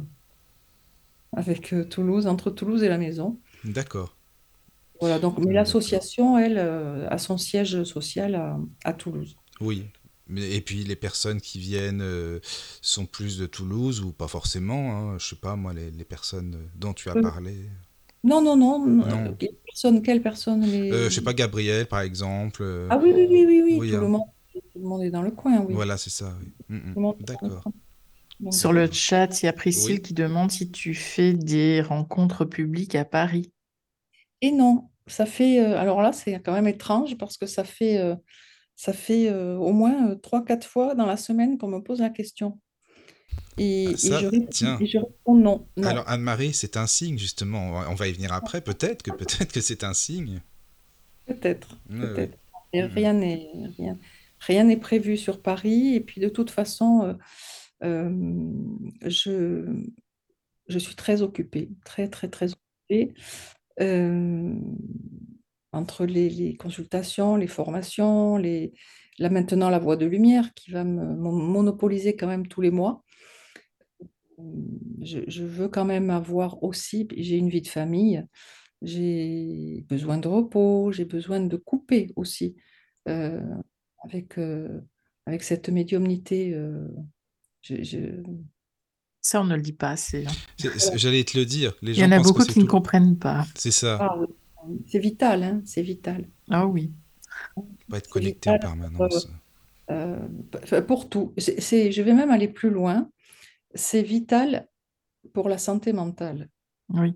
avec 1.33 1.73
Toulouse, 1.89 2.27
entre 2.27 2.51
Toulouse 2.51 2.83
et 2.83 2.89
la 2.89 2.97
maison. 2.99 3.41
D'accord. 3.63 4.09
Voilà, 4.99 5.19
donc, 5.19 5.37
mais 5.39 5.53
l'association, 5.53 6.37
elle, 6.37 6.57
a 6.57 7.17
son 7.17 7.37
siège 7.37 7.83
social 7.83 8.35
à, 8.35 8.57
à 8.83 8.93
Toulouse. 8.93 9.37
Oui. 9.61 9.89
Et 10.37 10.61
puis 10.61 10.83
les 10.83 10.95
personnes 10.95 11.41
qui 11.41 11.59
viennent 11.59 12.01
euh, 12.01 12.39
sont 12.81 13.05
plus 13.05 13.37
de 13.37 13.45
Toulouse 13.45 14.01
ou 14.01 14.11
pas 14.13 14.27
forcément. 14.27 14.91
Hein, 15.13 15.17
je 15.19 15.27
sais 15.29 15.35
pas, 15.35 15.55
moi, 15.55 15.73
les, 15.73 15.89
les 15.91 16.05
personnes 16.05 16.69
dont 16.75 16.93
tu 16.93 17.09
as 17.09 17.15
Euh, 17.17 17.21
parlé. 17.21 17.55
Non, 18.23 18.41
non, 18.41 18.55
non. 18.57 18.85
Non. 18.85 19.05
euh, 19.07 19.31
quelle 19.39 19.55
personne, 19.65 20.01
quelle 20.01 20.21
personne 20.21 20.61
les... 20.61 20.91
Euh, 20.91 21.09
je 21.09 21.15
sais 21.15 21.21
pas, 21.23 21.33
Gabriel 21.33 21.87
par 21.87 22.01
exemple. 22.01 22.63
Ah 22.89 22.97
oui, 23.01 23.11
oui, 23.15 23.27
oui, 23.29 23.45
oui, 23.47 23.61
oui, 23.63 23.77
Oui, 23.79 23.89
tout 23.91 23.95
hein. 23.97 24.01
le 24.01 24.07
monde, 24.07 24.27
tout 24.53 24.61
le 24.75 24.81
monde 24.87 25.03
est 25.03 25.09
dans 25.11 25.21
le 25.21 25.31
coin, 25.31 25.61
oui. 25.61 25.73
Voilà, 25.73 25.97
c'est 25.97 26.09
ça. 26.09 26.33
oui. 26.69 26.79
Dans 26.95 27.15
le 27.17 27.23
D'accord. 27.25 27.63
Donc, 28.39 28.53
Sur 28.53 28.71
le 28.71 28.89
chat, 28.91 29.41
il 29.41 29.47
y 29.47 29.49
a 29.49 29.53
Priscille 29.53 29.95
Oui. 29.95 30.01
qui 30.01 30.13
demande 30.13 30.49
si 30.51 30.69
tu 30.71 30.93
fais 30.93 31.33
des 31.33 31.81
rencontres 31.81 32.45
publiques 32.45 32.95
à 32.95 33.03
Paris. 33.03 33.51
Et 34.41 34.51
non, 34.51 34.89
ça 35.07 35.25
fait. 35.25 35.59
euh, 35.59 35.77
alors 35.77 36.01
là, 36.01 36.13
c'est 36.13 36.39
quand 36.41 36.53
même 36.53 36.67
étrange 36.67 37.17
parce 37.17 37.37
que 37.37 37.45
ça 37.47 37.63
fait, 37.65 37.97
euh, 37.97 38.15
ça 38.81 38.93
fait 38.93 39.29
euh, 39.29 39.57
au 39.57 39.73
moins 39.73 40.11
euh, 40.11 40.15
trois, 40.15 40.45
quatre 40.45 40.65
fois 40.65 40.95
dans 40.95 41.05
la 41.05 41.17
semaine 41.17 41.57
qu'on 41.57 41.67
me 41.67 41.79
pose 41.79 41.99
la 41.99 42.09
question. 42.09 42.61
Et, 43.57 43.87
Ah, 43.87 43.91
et 43.91 43.97
ça, 43.97 44.19
je, 44.19 44.27
réponds- 44.27 44.47
tiens. 44.49 44.77
et 44.79 44.85
je 44.87 44.97
réponds 44.99 45.35
non, 45.35 45.67
non. 45.75 45.87
Alors 45.89 46.07
Anne-Marie, 46.07 46.53
c'est 46.53 46.77
un 46.77 46.87
signe 46.87 47.17
justement. 47.17 47.71
On 47.89 47.93
va- 47.95 48.07
y 48.07 48.13
venir 48.13 48.31
après. 48.31 48.61
Peut-être 48.61 49.03
que 49.03 49.11
peut-être 49.11 49.51
que 49.51 49.59
c'est 49.59 49.83
un 49.83 49.93
signe. 49.93 50.39
Peut-être, 51.27 51.77
Ouais, 51.89 51.99
ouais. 51.99 52.07
peut-être. 52.07 52.37
Et 52.71 52.81
Mhm. 52.83 52.91
rien 52.93 53.13
n'est 53.13 53.49
rien, 53.77 53.97
rien 54.39 54.63
n'est 54.63 54.77
prévu 54.77 55.17
sur 55.17 55.41
Paris. 55.41 55.95
Et 55.95 55.99
puis 55.99 56.21
de 56.21 56.29
toute 56.29 56.49
façon, 56.49 57.01
euh, 57.03 57.13
euh, 57.83 58.53
je, 59.05 59.65
je 60.69 60.79
suis 60.79 60.95
très 60.95 61.21
occupée, 61.21 61.67
très, 61.83 62.07
très, 62.07 62.29
très 62.29 62.47
occupée. 62.53 63.13
Euh, 63.81 64.53
entre 65.71 66.05
les, 66.05 66.29
les 66.29 66.55
consultations, 66.55 67.35
les 67.35 67.47
formations, 67.47 68.37
les... 68.37 68.73
là 69.19 69.29
maintenant 69.29 69.69
la 69.69 69.79
voix 69.79 69.97
de 69.97 70.05
lumière 70.05 70.53
qui 70.53 70.71
va 70.71 70.83
me 70.83 71.15
mon- 71.15 71.31
monopoliser 71.31 72.15
quand 72.15 72.27
même 72.27 72.47
tous 72.47 72.61
les 72.61 72.71
mois. 72.71 73.03
Je, 75.01 75.19
je 75.27 75.43
veux 75.43 75.67
quand 75.67 75.85
même 75.85 76.09
avoir 76.09 76.63
aussi, 76.63 77.07
j'ai 77.17 77.37
une 77.37 77.49
vie 77.49 77.61
de 77.61 77.67
famille, 77.67 78.25
j'ai 78.81 79.85
besoin 79.89 80.17
de 80.17 80.27
repos, 80.27 80.91
j'ai 80.93 81.05
besoin 81.05 81.41
de 81.41 81.57
couper 81.57 82.11
aussi 82.15 82.55
euh, 83.09 83.41
avec, 84.05 84.37
euh, 84.37 84.79
avec 85.25 85.43
cette 85.43 85.69
médiumnité. 85.69 86.53
euh, 86.53 86.87
je- 87.61 87.83
je- 87.83 88.23
Ça, 89.21 89.41
on 89.41 89.43
ne 89.43 89.55
le 89.55 89.61
dit 89.61 89.73
pas 89.73 89.89
assez. 89.89 90.25
hein. 90.25 90.31
J'allais 90.95 91.25
te 91.25 91.37
le 91.37 91.45
dire. 91.45 91.73
Les 91.81 91.91
Il 91.91 91.95
gens 91.95 92.05
y 92.05 92.07
en 92.07 92.11
a 92.11 92.19
beaucoup 92.19 92.45
qui 92.45 92.59
ne 92.59 92.65
comprennent 92.65 93.19
pas. 93.19 93.45
C'est 93.55 93.71
ça. 93.71 93.97
Ah 94.01 94.17
oui, 94.17 94.27
c'est 94.87 94.99
vital, 94.99 95.43
hein, 95.43 95.61
c'est 95.65 95.81
vital. 95.81 96.27
Ah 96.49 96.65
oui. 96.67 96.91
Pas 97.89 97.97
être 97.97 98.05
c'est 98.05 98.11
connecté 98.11 98.49
en 98.49 98.53
vital, 98.53 98.59
permanence. 98.59 99.29
Euh, 99.91 100.27
enfin, 100.63 100.81
pour 100.81 101.09
tout. 101.09 101.33
C'est, 101.37 101.91
je 101.91 102.01
vais 102.01 102.13
même 102.13 102.31
aller 102.31 102.47
plus 102.47 102.69
loin. 102.69 103.09
C'est 103.75 104.03
vital 104.03 104.67
pour 105.33 105.49
la 105.49 105.57
santé 105.57 105.93
mentale. 105.93 106.49
Oui. 106.89 107.13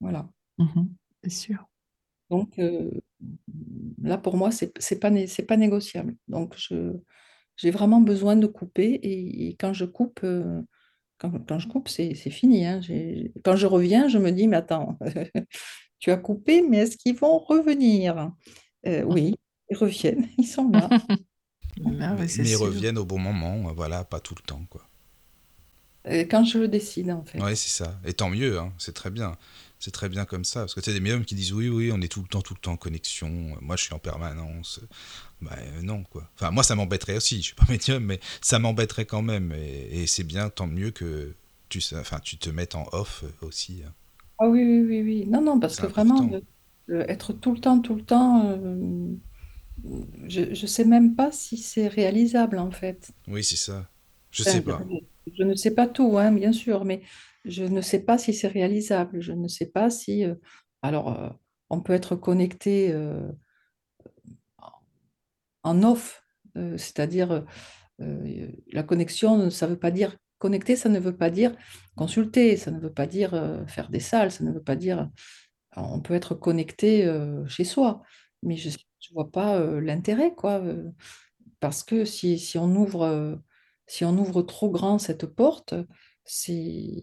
Voilà. 0.00 0.28
Mhm. 0.58 0.94
C'est 1.24 1.30
sûr. 1.30 1.68
Donc 2.30 2.58
euh, 2.58 2.90
là, 4.02 4.18
pour 4.18 4.36
moi, 4.36 4.50
c'est 4.50 4.72
c'est 4.78 4.98
pas, 4.98 5.10
né- 5.10 5.26
c'est 5.26 5.44
pas 5.44 5.56
négociable. 5.56 6.16
Donc 6.28 6.54
je, 6.56 6.92
j'ai 7.56 7.70
vraiment 7.70 8.00
besoin 8.00 8.36
de 8.36 8.46
couper. 8.46 8.94
Et, 9.02 9.48
et 9.48 9.56
quand 9.56 9.72
je 9.72 9.84
coupe, 9.84 10.20
euh, 10.24 10.62
quand, 11.18 11.32
quand 11.46 11.58
je 11.58 11.68
coupe, 11.68 11.88
c'est 11.88 12.14
c'est 12.14 12.30
fini. 12.30 12.66
hein. 12.66 12.80
J'ai- 12.82 13.32
quand 13.44 13.56
je 13.56 13.66
reviens, 13.66 14.08
je 14.08 14.18
me 14.18 14.32
dis, 14.32 14.48
mais 14.48 14.56
attends, 14.58 14.98
tu 15.98 16.10
as 16.10 16.16
coupé, 16.16 16.62
mais 16.62 16.78
est-ce 16.78 16.96
qu'ils 16.96 17.16
vont 17.16 17.38
revenir? 17.38 18.30
Euh, 18.86 19.02
oui, 19.02 19.34
ils 19.70 19.76
reviennent, 19.76 20.28
ils 20.38 20.46
sont 20.46 20.70
là. 20.70 20.88
Ah, 22.00 22.14
mais 22.18 22.26
oui, 22.38 22.50
ils 22.50 22.56
reviennent 22.56 22.98
au 22.98 23.04
bon 23.04 23.18
moment. 23.18 23.72
Voilà, 23.74 24.04
pas 24.04 24.20
tout 24.20 24.34
le 24.36 24.42
temps, 24.42 24.64
quoi. 24.70 24.82
Euh, 26.08 26.24
Quand 26.30 26.44
je 26.44 26.58
le 26.58 26.68
décide, 26.68 27.10
en 27.10 27.24
fait. 27.24 27.40
Ouais, 27.42 27.56
c'est 27.56 27.68
ça. 27.68 27.98
Et 28.04 28.12
tant 28.12 28.30
mieux. 28.30 28.58
hein, 28.58 28.72
C'est 28.78 28.94
très 28.94 29.10
bien. 29.10 29.36
C'est 29.78 29.90
très 29.90 30.08
bien 30.08 30.24
comme 30.24 30.44
ça. 30.44 30.60
Parce 30.60 30.74
que 30.74 30.80
tu 30.80 30.88
as 30.88 30.92
des 30.92 31.00
médiums 31.00 31.24
qui 31.24 31.34
disent 31.34 31.52
oui, 31.52 31.68
oui, 31.68 31.90
on 31.92 32.00
est 32.00 32.08
tout 32.08 32.22
le 32.22 32.28
temps, 32.28 32.40
tout 32.42 32.54
le 32.54 32.60
temps 32.60 32.72
en 32.72 32.76
connexion. 32.76 33.28
Moi, 33.60 33.76
je 33.76 33.84
suis 33.84 33.92
en 33.94 33.98
permanence. 33.98 34.80
Bah, 35.42 35.52
euh, 35.58 35.82
non, 35.82 36.02
quoi. 36.04 36.30
Enfin, 36.36 36.50
moi, 36.50 36.62
ça 36.62 36.74
m'embêterait 36.76 37.16
aussi. 37.16 37.38
Je 37.38 37.46
suis 37.46 37.54
pas 37.54 37.66
médium, 37.68 38.02
mais 38.04 38.20
ça 38.40 38.58
m'embêterait 38.58 39.04
quand 39.04 39.22
même. 39.22 39.52
Et, 39.52 40.02
et 40.02 40.06
c'est 40.06 40.24
bien, 40.24 40.48
tant 40.48 40.66
mieux 40.66 40.92
que 40.92 41.34
tu, 41.68 41.82
enfin, 41.94 42.20
tu 42.20 42.38
te 42.38 42.48
mettes 42.48 42.74
en 42.74 42.88
off 42.92 43.24
aussi. 43.42 43.82
hein. 43.86 43.92
Ah 44.38 44.48
oui, 44.48 44.62
oui, 44.64 44.80
oui, 44.82 45.02
oui. 45.02 45.26
Non, 45.26 45.40
non, 45.42 45.60
parce 45.60 45.76
C'est 45.76 45.80
que 45.80 45.86
vraiment, 45.86 46.22
important. 46.22 46.30
le- 46.30 46.42
le- 46.86 47.10
être 47.10 47.32
tout 47.32 47.52
le 47.52 47.58
temps, 47.60 47.80
tout 47.80 47.94
le 47.94 48.04
temps, 48.04 48.46
euh, 48.50 49.16
je 50.28 50.42
ne 50.42 50.54
sais 50.66 50.84
même 50.84 51.14
pas 51.16 51.32
si 51.32 51.56
c'est 51.58 51.88
réalisable, 51.88 52.58
en 52.58 52.70
fait. 52.70 53.12
Oui, 53.28 53.44
c'est 53.44 53.54
ça. 53.56 53.88
Je 54.30 54.42
Enfin, 54.44 54.58
sais 54.58 54.60
pas. 54.62 54.90
je, 55.26 55.32
je 55.38 55.42
ne 55.44 55.54
sais 55.54 55.74
pas 55.74 55.86
tout, 55.88 56.18
hein, 56.18 56.32
bien 56.32 56.52
sûr, 56.52 56.84
mais 56.84 57.02
je 57.44 57.64
ne 57.64 57.80
sais 57.80 58.04
pas 58.04 58.18
si 58.18 58.32
c'est 58.34 58.48
réalisable. 58.48 59.20
Je 59.20 59.32
ne 59.32 59.48
sais 59.48 59.66
pas 59.66 59.90
si... 59.90 60.24
euh, 60.24 60.34
alors, 60.82 61.18
euh, 61.20 61.30
on 61.70 61.80
peut 61.80 61.92
être 61.94 62.16
connecté 62.16 62.92
euh, 62.92 63.30
en 65.62 65.82
off, 65.82 66.22
euh, 66.56 66.76
c'est-à-dire 66.78 67.44
euh, 68.00 68.48
la 68.72 68.82
connexion, 68.82 69.50
ça 69.50 69.66
ne 69.66 69.72
veut 69.72 69.78
pas 69.78 69.90
dire... 69.90 70.16
Connecter, 70.38 70.76
ça 70.76 70.88
ne 70.88 70.98
veut 70.98 71.16
pas 71.16 71.30
dire 71.30 71.54
consulter, 71.96 72.56
ça 72.56 72.70
ne 72.70 72.78
veut 72.78 72.92
pas 72.92 73.06
dire 73.06 73.34
euh, 73.34 73.66
faire 73.66 73.88
des 73.88 74.00
salles, 74.00 74.30
ça 74.30 74.44
ne 74.44 74.52
veut 74.52 74.62
pas 74.62 74.76
dire... 74.76 75.10
On 75.76 76.00
peut 76.00 76.14
être 76.14 76.34
connecté 76.34 77.04
euh, 77.04 77.46
chez 77.48 77.64
soi, 77.64 78.02
mais 78.42 78.56
je 78.56 78.70
ne 78.70 79.14
vois 79.14 79.30
pas 79.30 79.58
euh, 79.58 79.80
l'intérêt, 79.80 80.34
quoi. 80.34 80.62
parce 81.60 81.82
que 81.82 82.06
si, 82.06 82.38
si 82.38 82.56
on 82.56 82.74
ouvre, 82.76 83.38
si 83.86 84.04
on 84.04 84.16
ouvre 84.16 84.40
trop 84.42 84.70
grand 84.70 84.98
cette 84.98 85.26
porte, 85.26 85.74
c'est 86.24 87.02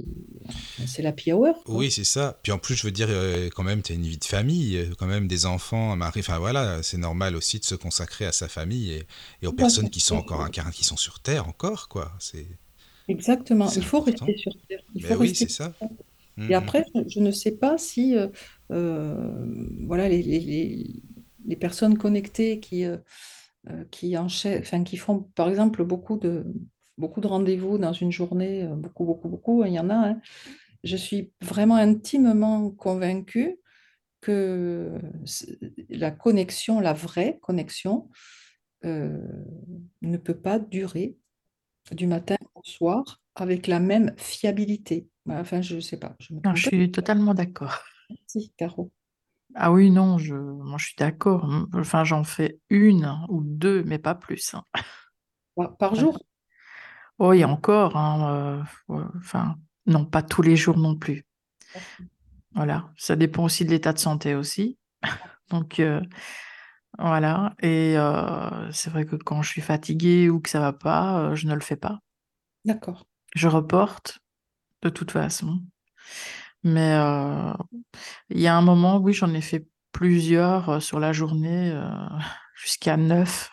la 0.99 1.13
hour, 1.27 1.63
quoi. 1.63 1.75
Oui, 1.75 1.91
c'est 1.91 2.03
ça. 2.03 2.39
Puis 2.41 2.51
en 2.51 2.57
plus, 2.57 2.75
je 2.75 2.83
veux 2.83 2.91
dire, 2.91 3.09
quand 3.55 3.63
même, 3.63 3.83
tu 3.83 3.91
as 3.93 3.95
une 3.95 4.07
vie 4.07 4.17
de 4.17 4.25
famille, 4.25 4.89
quand 4.97 5.05
même 5.05 5.27
des 5.27 5.45
enfants, 5.45 5.91
un 5.91 5.95
mari. 5.95 6.21
Enfin 6.21 6.39
voilà, 6.39 6.81
c'est 6.81 6.97
normal 6.97 7.35
aussi 7.35 7.59
de 7.59 7.65
se 7.65 7.75
consacrer 7.75 8.25
à 8.25 8.31
sa 8.31 8.47
famille 8.47 8.91
et, 8.91 9.07
et 9.43 9.47
aux 9.47 9.53
personnes 9.53 9.91
qui 9.91 9.99
sont 9.99 10.15
encore 10.15 10.41
incarnées, 10.41 10.73
qui 10.73 10.83
sont 10.83 10.97
sur 10.97 11.19
Terre 11.19 11.47
encore, 11.47 11.89
quoi. 11.89 12.11
C'est 12.19 12.47
Exactement. 13.07 13.69
Il 13.75 13.83
faut 13.83 13.97
important. 13.97 14.25
rester 14.25 14.37
sur 14.37 14.53
Terre. 14.67 14.81
Il 14.95 15.03
faut 15.03 15.15
oui, 15.15 15.27
rester 15.29 15.45
c'est 15.47 15.53
ça. 15.53 15.65
sur 15.65 15.73
Terre. 15.79 15.89
Mhm. 16.37 16.51
Et 16.51 16.55
après, 16.55 16.83
je, 17.07 17.19
ne 17.19 17.31
sais 17.31 17.51
pas 17.51 17.77
si 17.77 18.15
euh, 18.17 18.27
euh, 18.71 19.45
voilà, 19.85 20.09
les, 20.09 20.23
les- 20.23 20.39
les- 20.39 21.03
les 21.45 21.55
personnes 21.57 21.97
connectées 21.97 22.59
qui, 22.59 22.85
euh, 22.85 22.97
qui, 23.91 24.17
enfin, 24.17 24.83
qui 24.83 24.97
font, 24.97 25.21
par 25.35 25.49
exemple, 25.49 25.83
beaucoup 25.83 26.17
de, 26.17 26.45
beaucoup 26.97 27.21
de 27.21 27.27
rendez-vous 27.27 27.77
dans 27.77 27.93
une 27.93 28.11
journée, 28.11 28.65
beaucoup, 28.77 29.05
beaucoup, 29.05 29.29
beaucoup, 29.29 29.65
il 29.65 29.73
y 29.73 29.79
en 29.79 29.89
a, 29.89 29.95
hein. 30.11 30.21
Je 30.83 30.97
suis 30.97 31.31
vraiment 31.41 31.75
intimement 31.75 32.69
convaincue 32.71 33.57
que 34.21 34.99
la 35.89 36.11
connexion, 36.11 36.79
la 36.79 36.93
vraie 36.93 37.39
connexion, 37.41 38.09
euh, 38.85 39.17
ne 40.01 40.17
peut 40.17 40.37
pas 40.37 40.59
durer 40.59 41.17
du 41.91 42.07
matin 42.07 42.35
au 42.55 42.61
soir 42.63 43.21
avec 43.35 43.67
la 43.67 43.79
même 43.79 44.13
fiabilité. 44.17 45.07
Enfin, 45.29 45.61
je 45.61 45.75
ne 45.75 45.81
sais 45.81 45.97
pas, 45.97 46.15
je 46.19 46.33
me 46.33 46.39
Non, 46.43 46.55
je 46.55 46.67
suis 46.67 46.91
totalement 46.91 47.33
d'accord. 47.33 47.79
Merci, 48.09 48.53
Caro. 48.57 48.91
Ah 49.55 49.71
oui, 49.71 49.91
non, 49.91 50.17
je, 50.17 50.35
moi, 50.35 50.77
je 50.77 50.87
suis 50.87 50.95
d'accord. 50.97 51.47
Enfin, 51.73 52.03
j'en 52.03 52.23
fais 52.23 52.59
une 52.69 53.17
ou 53.29 53.41
deux, 53.43 53.83
mais 53.83 53.99
pas 53.99 54.15
plus. 54.15 54.55
hein. 54.55 54.63
Par, 55.79 55.95
jour? 55.95 56.19
Oh, 57.19 57.31
a 57.31 57.45
encore, 57.45 57.95
hein, 57.95 58.65
euh, 58.89 58.93
ouais, 58.93 59.03
enfin, 59.17 59.55
non, 59.85 60.05
pas 60.05 60.23
tous 60.23 60.41
les 60.41 60.55
jours 60.55 60.77
non 60.77 60.95
plus. 60.95 61.25
Voilà, 62.55 62.91
ça 62.97 63.15
dépend 63.15 63.43
aussi 63.45 63.65
de 63.65 63.69
l'état 63.69 63.93
de 63.93 63.99
santé 63.99 64.35
aussi. 64.35 64.77
Donc 65.49 65.79
euh, 65.79 66.01
voilà, 66.99 67.55
et 67.61 67.95
euh, 67.97 68.71
c'est 68.71 68.89
vrai 68.89 69.05
que 69.05 69.15
quand 69.15 69.41
je 69.41 69.49
suis 69.49 69.61
fatiguée 69.61 70.29
ou 70.29 70.39
que 70.39 70.49
ça 70.49 70.59
va 70.59 70.73
pas, 70.73 71.19
euh, 71.19 71.35
je 71.35 71.47
ne 71.47 71.53
le 71.55 71.61
fais 71.61 71.75
pas. 71.75 71.99
D'accord. 72.65 73.05
Je 73.35 73.47
reporte 73.47 74.19
de 74.81 74.89
toute 74.89 75.11
façon. 75.11 75.61
Mais 76.63 76.95
il 78.29 78.39
y 78.39 78.47
a 78.47 78.55
un 78.55 78.61
moment, 78.61 78.97
oui, 78.97 79.13
j'en 79.13 79.33
ai 79.33 79.41
fait 79.41 79.65
plusieurs 79.91 80.81
sur 80.81 80.99
la 80.99 81.13
journée, 81.13 81.77
jusqu'à 82.55 82.95
neuf. 82.97 83.51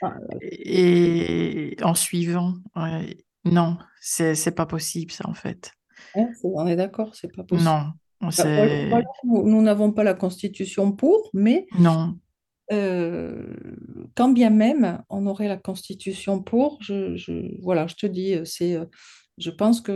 Ah, 0.00 0.14
Et 0.40 1.76
en 1.82 1.94
suivant, 1.94 2.54
ouais. 2.76 3.18
non, 3.44 3.78
c'est 4.00 4.54
pas 4.54 4.66
possible 4.66 5.12
ça 5.12 5.28
en 5.28 5.34
fait. 5.34 5.72
ouais, 6.14 6.28
on 6.44 6.66
est 6.66 6.76
d'accord, 6.76 7.14
c'est 7.14 7.34
pas 7.34 7.42
possible. 7.42 7.68
Non, 7.68 7.92
Bah, 8.20 9.02
nous 9.24 9.62
n'avons 9.62 9.92
pas 9.92 10.04
la 10.04 10.14
constitution 10.14 10.92
pour, 10.92 11.30
mais 11.34 11.66
non, 11.78 12.18
euh, 12.72 13.54
quand 14.16 14.28
bien 14.30 14.50
même 14.50 15.02
on 15.08 15.26
aurait 15.26 15.48
la 15.48 15.56
constitution 15.56 16.42
pour, 16.42 16.78
je, 16.82 17.16
je- 17.16 17.60
voilà, 17.62 17.86
je 17.86 17.94
te 17.96 18.06
dis, 18.06 18.34
euh, 18.34 18.44
c'est, 18.44 18.76
euh, 18.76 18.86
je 19.38 19.50
pense 19.50 19.80
que 19.80 19.92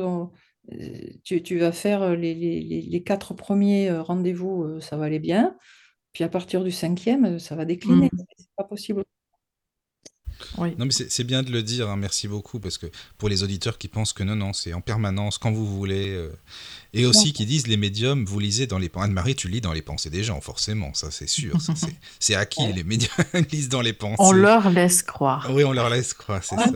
tu, 1.24 1.42
tu 1.42 1.58
vas 1.58 1.72
faire 1.72 2.14
les, 2.16 2.35
les- 2.35 2.61
les- 2.62 2.82
les 2.82 3.02
quatre 3.02 3.35
premiers 3.35 3.90
rendez-vous, 3.92 4.80
ça 4.80 4.96
va 4.96 5.06
aller 5.06 5.18
bien, 5.18 5.56
puis 6.12 6.24
à 6.24 6.30
partir 6.30 6.64
du 6.64 6.72
cinquième, 6.72 7.38
ça 7.40 7.56
va 7.56 7.64
décliner. 7.66 8.11
Mm. 8.12 8.24
C'est 8.38 8.48
pas 8.56 8.64
possible. 8.64 9.04
Oui, 10.59 10.74
Non, 10.78 10.85
mais 10.87 10.92
c'est 10.92 11.24
bien 11.24 11.42
de 11.42 11.50
le 11.50 11.62
dire, 11.62 11.88
hein, 11.90 11.96
merci 11.96 12.28
beaucoup, 12.28 12.61
parce 12.61 12.78
que 12.78 12.87
pour 13.18 13.28
les 13.28 13.42
auditeurs 13.42 13.78
qui 13.78 13.88
pensent 13.88 14.12
que 14.12 14.22
non, 14.22 14.37
non, 14.37 14.52
c'est 14.52 14.72
en 14.74 14.81
permanence, 14.81 15.38
quand 15.38 15.50
vous 15.52 15.66
voulez, 15.66 16.11
euh, 16.11 16.31
et 16.94 17.07
aussi 17.07 17.33
qui 17.33 17.46
disent 17.46 17.66
les 17.66 17.76
médiums, 17.76 18.24
vous 18.24 18.38
lisez 18.38 18.66
dans 18.66 18.78
les 18.78 18.88
pensées. 18.88 19.07
Anne-Marie, 19.07 19.35
tu 19.35 19.48
lis 19.48 19.61
dans 19.61 19.72
les 19.72 19.83
pensées 19.83 20.11
des 20.11 20.22
gens, 20.24 20.40
forcément, 20.40 20.92
ça 20.94 21.11
c'est 21.11 21.26
sûr, 21.28 21.57
c'est- 22.20 22.35
acquis, 22.35 22.72
les 22.72 22.85
médiums 22.85 23.11
lisent 23.52 23.68
dans 23.68 23.81
les 23.81 23.92
pensées. 23.92 24.16
on 24.20 24.33
leur 24.33 24.70
laisse 24.70 25.02
croire. 25.02 25.48
Oui, 25.52 25.64
on 25.64 25.72
leur 25.72 25.88
laisse 25.90 26.14
croire, 26.14 26.42
c'est 26.44 26.57
ça. 26.57 26.70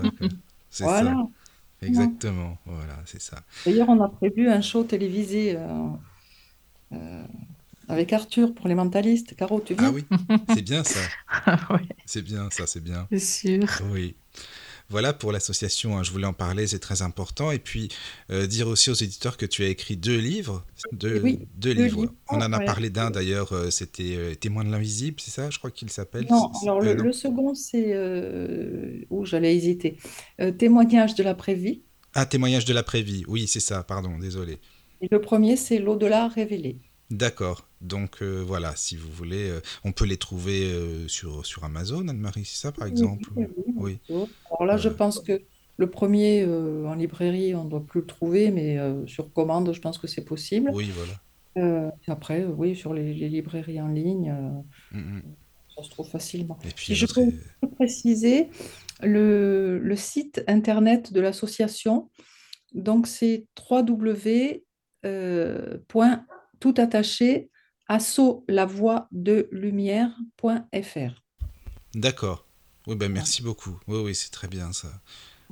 C'est 0.71 0.85
Voilà. 0.85 1.11
ça, 1.13 1.87
exactement, 1.87 2.59
voilà, 2.67 2.97
c'est 3.07 3.21
ça. 3.23 3.39
D'ailleurs, 3.65 3.89
on 3.89 4.03
a 4.03 4.09
prévu 4.09 4.49
un 4.49 4.61
show 4.61 4.85
télévisé 4.85 5.55
euh, 5.57 5.89
euh, 6.93 7.25
avec 7.89 8.13
Arthur 8.13 8.55
pour 8.55 8.69
les 8.69 8.75
mentalistes. 8.75 9.35
Caro, 9.37 9.61
tu 9.61 9.75
viens? 9.75 9.89
Ah 9.89 9.91
oui, 9.93 10.05
c'est 10.55 10.63
bien 10.63 10.85
ça, 10.85 11.11
Oui, 11.71 11.81
c'est 12.05 12.23
bien 12.23 12.49
ça, 12.51 12.67
c'est 12.67 12.83
bien. 12.83 13.07
c'est 13.11 13.19
sûr. 13.19 13.67
Oui. 13.93 14.17
Voilà 14.89 15.13
pour 15.13 15.33
l'association, 15.33 15.99
hein, 15.99 16.05
je 16.05 16.13
voulais 16.13 16.27
en 16.29 16.33
parler, 16.33 16.69
c'est 16.69 16.79
très 16.79 17.03
important. 17.03 17.51
Et 17.51 17.59
puis 17.59 17.89
euh, 18.31 18.47
dire 18.47 18.69
aussi 18.69 18.89
aux 18.91 18.95
éditeurs 18.95 19.37
que 19.37 19.45
tu 19.47 19.65
as 19.65 19.69
écrit 19.69 19.97
deux 19.97 20.17
livres. 20.19 20.65
Deux, 20.93 21.21
Oui, 21.23 21.41
deux 21.57 21.75
deux 21.75 21.83
livres. 21.83 22.01
livres, 22.03 22.15
On 22.29 22.37
en 22.41 22.53
a 22.53 22.59
ouais. 22.59 22.65
parlé 22.65 22.89
d'un 22.91 23.11
d'ailleurs, 23.11 23.53
euh, 23.53 23.71
c'était 23.71 24.15
euh, 24.17 24.35
Témoin 24.37 24.63
de 24.65 24.71
l'invisible, 24.71 25.21
c'est 25.21 25.33
ça 25.33 25.51
Je 25.51 25.59
crois 25.59 25.73
qu'il 25.73 25.91
s'appelle? 25.91 26.27
Non, 26.31 26.53
alors 26.63 26.79
euh, 26.81 26.85
le, 26.85 26.95
non. 26.95 27.05
le 27.05 27.13
second, 27.13 27.55
c'est 27.55 27.95
euh, 27.95 29.05
où 29.11 29.25
j'allais 29.25 29.57
hésiter. 29.57 29.99
Euh, 30.41 30.53
témoignage 30.53 31.17
de 31.17 31.25
l'après-vie. 31.25 31.83
Ah, 32.15 32.25
Témoignage 32.25 32.65
de 32.65 32.73
l'après-vie, 32.73 33.25
oui, 33.27 33.49
c'est 33.49 33.61
ça, 33.61 33.83
pardon, 33.83 34.19
désolé. 34.19 34.59
Et 35.01 35.09
le 35.11 35.21
premier, 35.21 35.57
c'est 35.57 35.79
l'au-delà 35.79 36.29
révélé. 36.29 36.79
D'accord. 37.11 37.66
Donc 37.81 38.23
euh, 38.23 38.43
voilà, 38.47 38.75
si 38.75 38.97
vous 38.97 39.11
voulez, 39.11 39.51
euh, 39.51 39.61
on 39.85 39.93
peut 39.93 40.07
les 40.07 40.17
trouver 40.17 40.73
euh, 40.73 41.07
sur, 41.09 41.45
sur 41.45 41.65
Amazon, 41.65 42.09
Anne-Marie, 42.09 42.45
c'est 42.45 42.61
ça 42.61 42.73
par 42.73 42.87
exemple? 42.87 43.31
Oui, 43.37 43.47
oui, 43.57 43.65
Oui. 43.77 43.99
oui. 44.09 44.25
Alors 44.51 44.67
là, 44.67 44.77
je 44.77 44.89
pense 44.89 45.21
que 45.21 45.43
le 45.79 45.91
premier 45.91 46.45
en 46.47 46.95
librairie, 46.95 47.55
on 47.55 47.65
ne 47.65 47.71
doit 47.71 47.85
plus 47.85 48.01
le 48.01 48.07
trouver, 48.07 48.51
mais 48.51 48.79
sur 49.07 49.31
commande, 49.33 49.75
je 49.75 49.81
pense 49.81 49.99
que 49.99 50.07
c'est 50.07 50.25
possible. 50.25 50.71
Oui, 50.73 50.91
voilà. 50.95 51.93
Après, 52.07 52.45
oui, 52.45 52.75
sur 52.75 52.95
les, 52.95 53.13
les 53.13 53.29
librairies 53.29 53.81
en 53.81 53.89
ligne, 53.89 54.35
Mm, 54.93 54.99
mm. 54.99 55.23
ça 55.77 55.83
se 55.83 55.91
trouve 55.91 56.09
facilement. 56.09 56.59
Et 56.65 56.71
puis 56.75 56.95
je 56.95 57.07
peux 57.07 57.31
préciser, 57.77 58.49
le, 59.03 59.79
le 59.79 59.97
site 59.97 60.43
internet 60.49 61.13
de 61.13 61.21
l'association, 61.21 62.09
donc 62.73 63.07
c'est 63.07 63.47
www. 63.71 64.63
Euh, 67.91 67.97
point 67.97 67.99
tout 67.99 68.43
attaché 68.43 68.45
assaut 68.45 68.45
la 68.49 68.67
voix 68.67 69.09
de 69.13 69.49
lumière.fr. 69.53 71.23
D'accord. 71.95 72.47
Oui, 72.87 72.95
ben 72.95 73.11
merci 73.11 73.43
beaucoup. 73.43 73.79
Oui, 73.89 73.99
oui, 73.99 74.15
c'est 74.15 74.31
très 74.31 74.49
bien 74.49 74.73
ça. 74.73 74.89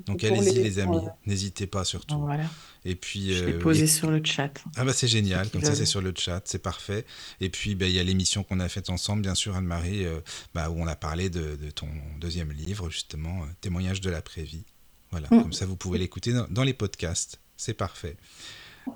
Donc 0.06 0.24
allez-y 0.24 0.54
les- 0.54 0.62
les 0.64 0.78
amis, 0.80 0.96
voilà. 0.98 1.16
n'hésitez 1.24 1.68
pas 1.68 1.84
surtout. 1.84 2.18
Voilà, 2.18 2.50
Et 2.84 2.96
puis 2.96 3.32
je 3.32 3.44
l'ai 3.44 3.52
euh, 3.54 3.58
posé 3.60 3.84
et- 3.84 3.86
sur 3.86 4.10
le 4.10 4.20
chat. 4.24 4.52
Ah 4.76 4.84
bah 4.84 4.92
c'est 4.92 5.06
génial, 5.06 5.48
comme 5.50 5.62
ça 5.62 5.74
c'est 5.76 5.86
sur 5.86 6.00
le 6.00 6.12
chat, 6.16 6.42
c'est 6.46 6.58
parfait. 6.58 7.06
Et 7.40 7.48
puis 7.48 7.76
ben, 7.76 7.86
il 7.86 7.94
y 7.94 8.00
a 8.00 8.02
l'émission 8.02 8.42
qu'on 8.42 8.58
a 8.58 8.68
faite 8.68 8.90
ensemble, 8.90 9.22
bien 9.22 9.36
sûr 9.36 9.54
Anne-Marie, 9.54 10.04
euh, 10.04 10.18
bah, 10.52 10.68
où 10.70 10.80
on 10.82 10.88
a 10.88 10.96
parlé 10.96 11.30
de, 11.30 11.54
de 11.54 11.70
ton 11.70 11.86
deuxième 12.20 12.50
livre, 12.50 12.90
justement, 12.90 13.42
euh, 13.44 13.46
Témoignage 13.60 14.00
de 14.00 14.10
l'après-vie. 14.10 14.64
Voilà, 15.12 15.28
Mm. 15.30 15.42
comme 15.42 15.52
ça 15.52 15.64
vous 15.64 15.76
pouvez 15.76 15.98
l'écouter 16.00 16.32
dans, 16.32 16.48
dans 16.50 16.64
les 16.64 16.74
podcasts, 16.74 17.40
c'est 17.56 17.74
parfait. 17.74 18.16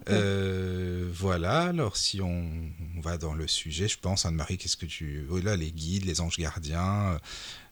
Euh, 0.09 1.09
voilà, 1.13 1.63
alors 1.65 1.97
si 1.97 2.21
on, 2.23 2.51
on 2.97 3.01
va 3.01 3.19
dans 3.19 3.35
le 3.35 3.47
sujet, 3.47 3.89
je 3.89 3.99
pense, 3.99 4.25
Anne-Marie, 4.27 4.59
qu'est-ce 4.59 4.77
que 4.77 4.87
tu... 4.87 5.27
Oh 5.31 5.39
là, 5.39 5.57
les 5.57 5.71
guides, 5.73 6.05
les 6.05 6.21
anges 6.21 6.37
gardiens, 6.39 7.19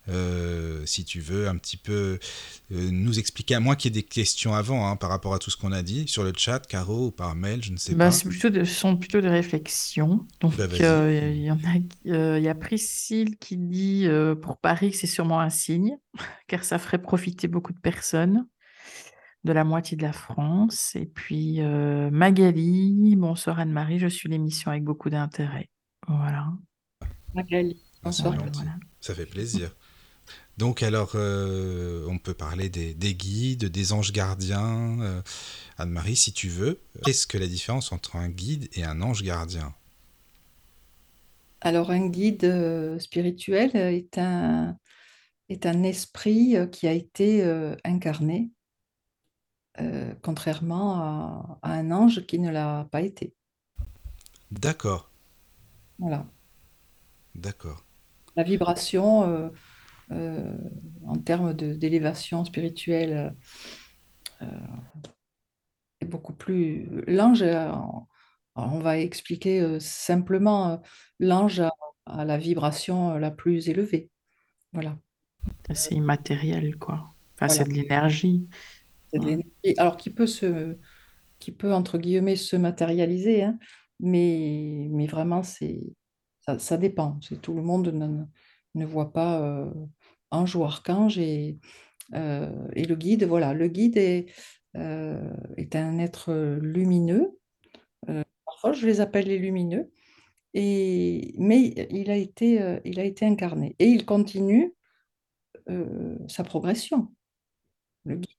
euh, 0.09 0.85
si 0.87 1.05
tu 1.05 1.21
veux 1.21 1.49
un 1.49 1.57
petit 1.57 1.77
peu 1.77 2.19
euh, 2.73 2.91
nous 2.93 3.19
expliquer, 3.19 3.55
à 3.57 3.61
moins 3.61 3.75
qu'il 3.75 3.91
y 3.95 3.99
ait 3.99 4.03
des 4.03 4.07
questions 4.07 4.55
avant 4.55 4.87
hein, 4.89 4.97
par 4.97 5.11
rapport 5.11 5.35
à 5.35 5.39
tout 5.39 5.51
ce 5.51 5.57
qu'on 5.57 5.73
a 5.73 5.83
dit, 5.83 6.07
sur 6.07 6.23
le 6.25 6.33
chat, 6.37 6.61
Caro, 6.67 7.07
ou 7.07 7.11
par 7.11 7.35
mail, 7.35 7.63
je 7.65 7.73
ne 7.73 7.77
sais 7.77 7.95
Bah, 7.95 8.11
pas. 8.11 8.29
plutôt 8.29 8.51
de- 8.51 8.65
ce 8.65 8.73
sont 8.75 8.97
plutôt 8.97 9.21
des 9.21 9.29
réflexions. 9.29 10.27
Donc, 10.41 10.57
Bah, 10.57 10.67
il 10.73 11.43
y 11.43 11.51
en 11.51 11.57
a, 11.57 12.37
il 12.39 12.43
y 12.45 12.49
a 12.49 12.55
Priscille 12.55 13.37
qui 13.39 13.57
dit 13.57 14.07
pour 14.43 14.59
Paris 14.59 14.91
que 14.93 14.97
c'est 14.97 15.07
sûrement 15.07 15.41
un 15.41 15.51
signe, 15.51 15.97
car 16.49 16.65
ça 16.65 16.79
ferait 16.79 17.03
profiter 17.03 17.49
beaucoup 17.49 17.73
de 17.73 17.81
personnes 17.81 18.47
de 19.47 19.53
la 19.53 19.65
moitié 19.65 19.97
de 19.97 20.03
la 20.03 20.13
France. 20.13 20.95
Et 20.95 21.07
puis 21.07 21.61
euh, 21.61 22.11
Magali, 22.11 23.17
bonsoir 23.17 23.59
Anne-Marie, 23.59 23.99
je 23.99 24.09
suis 24.09 24.29
l'émission 24.29 24.71
avec 24.71 24.85
beaucoup 24.85 25.09
d'intérêt. 25.09 25.71
Voilà. 26.07 26.53
Magali, 27.35 27.83
bonsoir. 28.03 28.35
Voilà. 28.35 28.77
Ça 29.01 29.15
fait 29.15 29.25
plaisir. 29.27 29.75
Donc 30.59 30.83
alors, 30.83 31.13
euh, 31.15 32.07
on 32.09 32.19
peut 32.19 32.35
parler 32.35 32.69
des, 32.69 32.95
des 32.95 33.15
guides, 33.15 33.67
des 33.67 33.93
anges 33.93 34.13
gardiens. 34.13 35.01
euh, 35.01 35.23
Anne-Marie, 35.79 36.17
si 36.17 36.33
tu 36.33 36.49
veux, 36.49 36.81
qu'est-ce 37.05 37.27
que 37.27 37.39
la 37.39 37.47
différence 37.47 37.93
entre 37.93 38.17
un 38.17 38.29
guide 38.29 38.69
et 38.73 38.83
un 38.83 39.01
ange 39.03 39.23
gardien? 39.23 39.75
Alors, 41.61 41.91
un 41.91 42.09
guide 42.09 42.45
euh, 42.45 42.99
spirituel 42.99 43.77
est 43.77 44.19
un, 44.19 44.77
est 45.49 45.67
un 45.67 45.83
esprit 45.83 46.57
qui 46.73 46.89
a 46.89 46.93
été 46.93 47.45
euh, 47.45 47.77
incarné, 47.85 48.51
euh, 49.81 50.15
contrairement 50.23 50.97
à, 51.01 51.59
à 51.63 51.73
un 51.73 51.91
ange 51.93 52.27
qui 52.27 52.39
ne 52.39 52.51
l'a 52.51 52.89
pas 52.91 53.03
été. 53.03 53.35
D'accord, 54.51 55.07
Voilà. 55.99 56.27
d'accord. 57.37 57.85
La 58.37 58.43
vibration, 58.45 59.25
euh, 59.25 59.49
euh, 60.13 60.57
en 61.07 61.19
termes 61.19 61.55
de- 61.55 61.75
d'élévation 61.75 62.45
spirituelle, 62.45 63.35
euh, 64.43 64.47
est 66.01 66.07
beaucoup 66.07 66.33
plus... 66.33 66.89
L'ange, 67.07 67.45
on 68.55 68.79
va 68.79 68.99
expliquer 68.99 69.81
simplement, 69.81 70.83
l'ange 71.21 71.61
a, 71.61 71.73
a 72.07 72.25
la 72.25 72.39
vibration 72.39 73.15
la 73.19 73.31
plus 73.31 73.69
élevée. 73.69 74.11
Voilà. 74.73 74.99
C'est 75.73 75.95
immatériel, 75.95 76.77
quoi. 76.77 77.15
Enfin, 77.35 77.49
c'est 77.49 77.65
de 77.65 77.73
l'énergie. 77.73 78.49
C'est 79.17 79.25
de 79.25 79.27
l'énergie. 79.27 79.75
Alors, 79.79 79.97
qui 79.97 80.11
peut 80.11 80.27
se, 80.27 80.77
qui 81.39 81.53
peut, 81.53 81.73
entre 81.73 81.99
guillemets, 81.99 82.37
se 82.37 82.57
matérialiser, 82.57 83.43
hein, 83.45 83.59
mais, 84.01 84.89
mais 84.91 85.07
vraiment, 85.07 85.43
c'est, 85.43 85.81
ça, 86.41 86.59
ça 86.59 86.77
dépend. 86.77 87.19
C'est 87.23 87.41
tout 87.43 87.55
le 87.55 87.63
monde 87.63 87.89
ne, 87.89 88.25
ne 88.75 88.87
voit 88.87 89.13
pas 89.13 89.43
euh, 89.43 89.73
ange 90.31 90.57
ou 90.57 90.65
archange 90.65 91.19
et, 91.19 91.59
euh, 92.15 92.69
et 92.75 92.85
le 92.85 92.97
guide, 92.97 93.25
voilà, 93.25 93.55
le 93.55 93.69
guide 93.69 93.97
est, 93.97 94.27
euh, 94.77 95.33
est 95.57 95.77
un 95.77 95.99
être 95.99 96.33
lumineux. 96.61 97.39
Euh, 98.09 98.23
parfois, 98.45 98.73
je 98.73 98.87
les 98.87 99.01
appelle 99.01 99.27
les 99.27 99.39
lumineux. 99.39 99.91
Et, 100.55 101.35
mais 101.39 101.75
il 101.91 102.11
a 102.11 102.17
été, 102.17 102.81
il 102.85 102.99
a 102.99 103.05
été 103.05 103.27
incarné 103.27 103.77
et 103.79 103.89
il 103.89 104.07
continue 104.07 104.75
sa 106.29 106.45
progression. 106.45 107.13
Le 108.05 108.17
guide, 108.17 108.36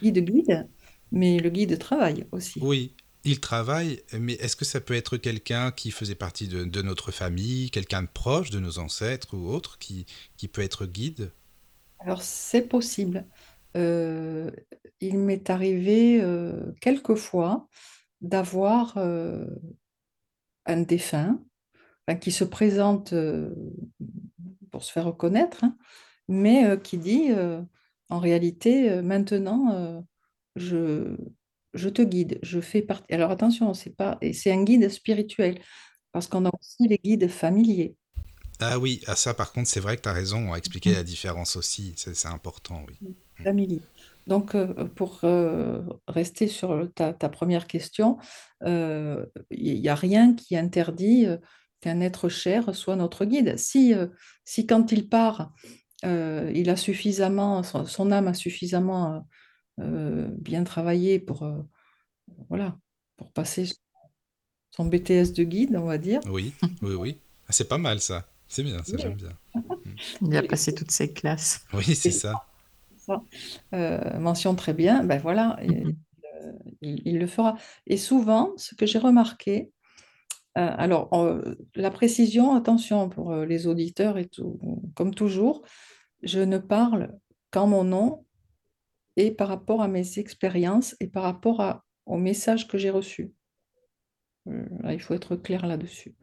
guide 0.00 0.24
guide, 0.24 0.68
mais 1.10 1.38
le 1.38 1.50
guide 1.50 1.78
travaille 1.78 2.26
aussi. 2.32 2.60
Oui, 2.62 2.94
il 3.24 3.40
travaille, 3.40 4.02
mais 4.18 4.34
est-ce 4.34 4.56
que 4.56 4.64
ça 4.64 4.80
peut 4.80 4.94
être 4.94 5.16
quelqu'un 5.16 5.70
qui 5.70 5.90
faisait 5.90 6.14
partie 6.14 6.48
de, 6.48 6.64
de 6.64 6.82
notre 6.82 7.12
famille, 7.12 7.70
quelqu'un 7.70 8.02
de 8.02 8.08
proche, 8.12 8.50
de 8.50 8.58
nos 8.58 8.78
ancêtres 8.78 9.34
ou 9.34 9.48
autre, 9.48 9.78
qui, 9.78 10.06
qui 10.36 10.48
peut 10.48 10.62
être 10.62 10.86
guide? 10.86 11.30
Alors, 12.00 12.22
c'est 12.22 12.62
possible. 12.62 13.24
Euh, 13.76 14.50
il 15.00 15.18
m'est 15.18 15.50
arrivé 15.50 16.20
euh, 16.20 16.72
quelquefois 16.80 17.68
d'avoir 18.20 18.94
euh, 18.96 19.46
un 20.66 20.80
défunt 20.80 21.40
enfin, 22.06 22.18
qui 22.18 22.32
se 22.32 22.44
présente 22.44 23.14
pour 24.70 24.84
se 24.84 24.92
faire 24.92 25.06
reconnaître, 25.06 25.64
hein, 25.64 25.76
mais 26.28 26.78
qui 26.82 26.98
dit 26.98 27.30
en 28.12 28.18
réalité, 28.18 28.90
euh, 28.90 29.02
maintenant, 29.02 29.72
euh, 29.72 30.00
je, 30.54 31.16
je 31.72 31.88
te 31.88 32.02
guide, 32.02 32.38
je 32.42 32.60
fais 32.60 32.82
partie. 32.82 33.12
Alors 33.14 33.30
attention, 33.30 33.72
c'est 33.72 33.96
pas, 33.96 34.18
et 34.20 34.34
c'est 34.34 34.52
un 34.52 34.62
guide 34.64 34.90
spirituel, 34.90 35.58
parce 36.12 36.26
qu'on 36.26 36.44
a 36.44 36.50
aussi 36.60 36.86
les 36.88 36.98
guides 36.98 37.28
familiers. 37.28 37.96
Ah 38.60 38.78
oui, 38.78 39.00
à 39.06 39.16
ça 39.16 39.32
par 39.32 39.52
contre, 39.52 39.68
c'est 39.68 39.80
vrai 39.80 39.96
que 39.96 40.02
tu 40.02 40.10
as 40.10 40.12
raison, 40.12 40.46
on 40.46 40.50
va 40.50 40.58
expliquer 40.58 40.92
la 40.92 41.04
différence 41.04 41.56
aussi, 41.56 41.94
c'est 41.96 42.28
important, 42.28 42.84
oui. 42.86 43.14
Familiers. 43.42 43.80
Donc, 44.26 44.54
euh, 44.54 44.84
pour 44.94 45.20
euh, 45.24 45.80
rester 46.06 46.48
sur 46.48 46.88
ta, 46.94 47.14
ta 47.14 47.30
première 47.30 47.66
question, 47.66 48.18
euh, 48.62 49.24
il 49.50 49.80
n'y 49.80 49.88
a 49.88 49.94
rien 49.94 50.34
qui 50.34 50.54
interdit 50.56 51.26
qu'un 51.80 52.00
être 52.00 52.28
cher 52.28 52.74
soit 52.74 52.94
notre 52.94 53.24
guide. 53.24 53.56
Si, 53.56 53.94
si 54.44 54.66
quand 54.66 54.92
il 54.92 55.08
part, 55.08 55.52
il 56.04 56.70
a 56.70 56.76
suffisamment, 56.76 57.62
son, 57.62 57.86
son 57.86 58.10
âme 58.12 58.28
a 58.28 58.34
suffisamment 58.34 59.26
euh, 59.80 60.28
bien 60.38 60.64
travaillé 60.64 61.18
pour, 61.18 61.44
euh, 61.44 61.62
voilà, 62.48 62.76
pour 63.16 63.32
passer 63.32 63.66
son 64.70 64.86
BTS 64.86 65.32
de 65.32 65.44
guide, 65.44 65.76
on 65.76 65.84
va 65.84 65.98
dire. 65.98 66.20
Oui, 66.30 66.52
oui, 66.82 66.94
oui. 66.94 67.18
Ah, 67.48 67.52
c'est 67.52 67.68
pas 67.68 67.78
mal 67.78 68.00
ça, 68.00 68.26
c'est 68.48 68.62
bien, 68.62 68.82
ça 68.82 68.96
Oui. 68.96 69.02
j'aime 69.02 69.14
bien. 69.14 69.32
Il 70.22 70.36
a 70.36 70.42
passé 70.42 70.74
toutes 70.74 70.90
ses 70.90 71.12
classes. 71.12 71.60
Oui, 71.74 71.94
c'est 71.94 72.10
ça. 72.10 72.46
ça, 72.96 73.22
euh, 73.74 74.18
mention 74.18 74.54
très 74.54 74.74
bien, 74.74 75.04
ben 75.04 75.18
voilà, 75.20 75.58
Mhm. 75.62 75.94
euh, 76.44 76.52
il, 76.80 77.02
il 77.04 77.18
le 77.18 77.26
fera. 77.26 77.56
Et 77.86 77.96
souvent, 77.96 78.52
ce 78.56 78.74
que 78.74 78.86
j'ai 78.86 78.98
remarqué, 78.98 79.60
euh, 79.60 79.81
alors 80.54 81.12
euh, 81.14 81.54
la 81.74 81.90
précision, 81.90 82.54
attention 82.54 83.08
pour 83.08 83.32
euh, 83.32 83.46
les 83.46 83.66
auditeurs 83.66 84.18
et 84.18 84.26
tout, 84.26 84.60
comme 84.94 85.14
toujours, 85.14 85.62
je 86.22 86.40
ne 86.40 86.58
parle 86.58 87.16
qu'en 87.50 87.66
mon 87.66 87.84
nom 87.84 88.26
et 89.16 89.30
par 89.30 89.48
rapport 89.48 89.82
à 89.82 89.88
mes 89.88 90.18
expériences 90.18 90.94
et 91.00 91.08
par 91.08 91.22
rapport 91.22 91.60
à, 91.60 91.84
au 92.06 92.18
message 92.18 92.68
que 92.68 92.78
j'ai 92.78 92.90
reçu. 92.90 93.32
Euh, 94.48 94.66
il 94.90 95.00
faut 95.00 95.14
être 95.14 95.36
clair 95.36 95.66
là-dessus. 95.66 96.14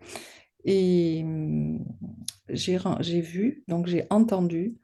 Et 0.64 1.22
hum, 1.24 1.86
j'ai 2.50 3.22
vu, 3.22 3.64
donc 3.68 3.88
j'ai 3.88 4.06
entendu 4.10 4.78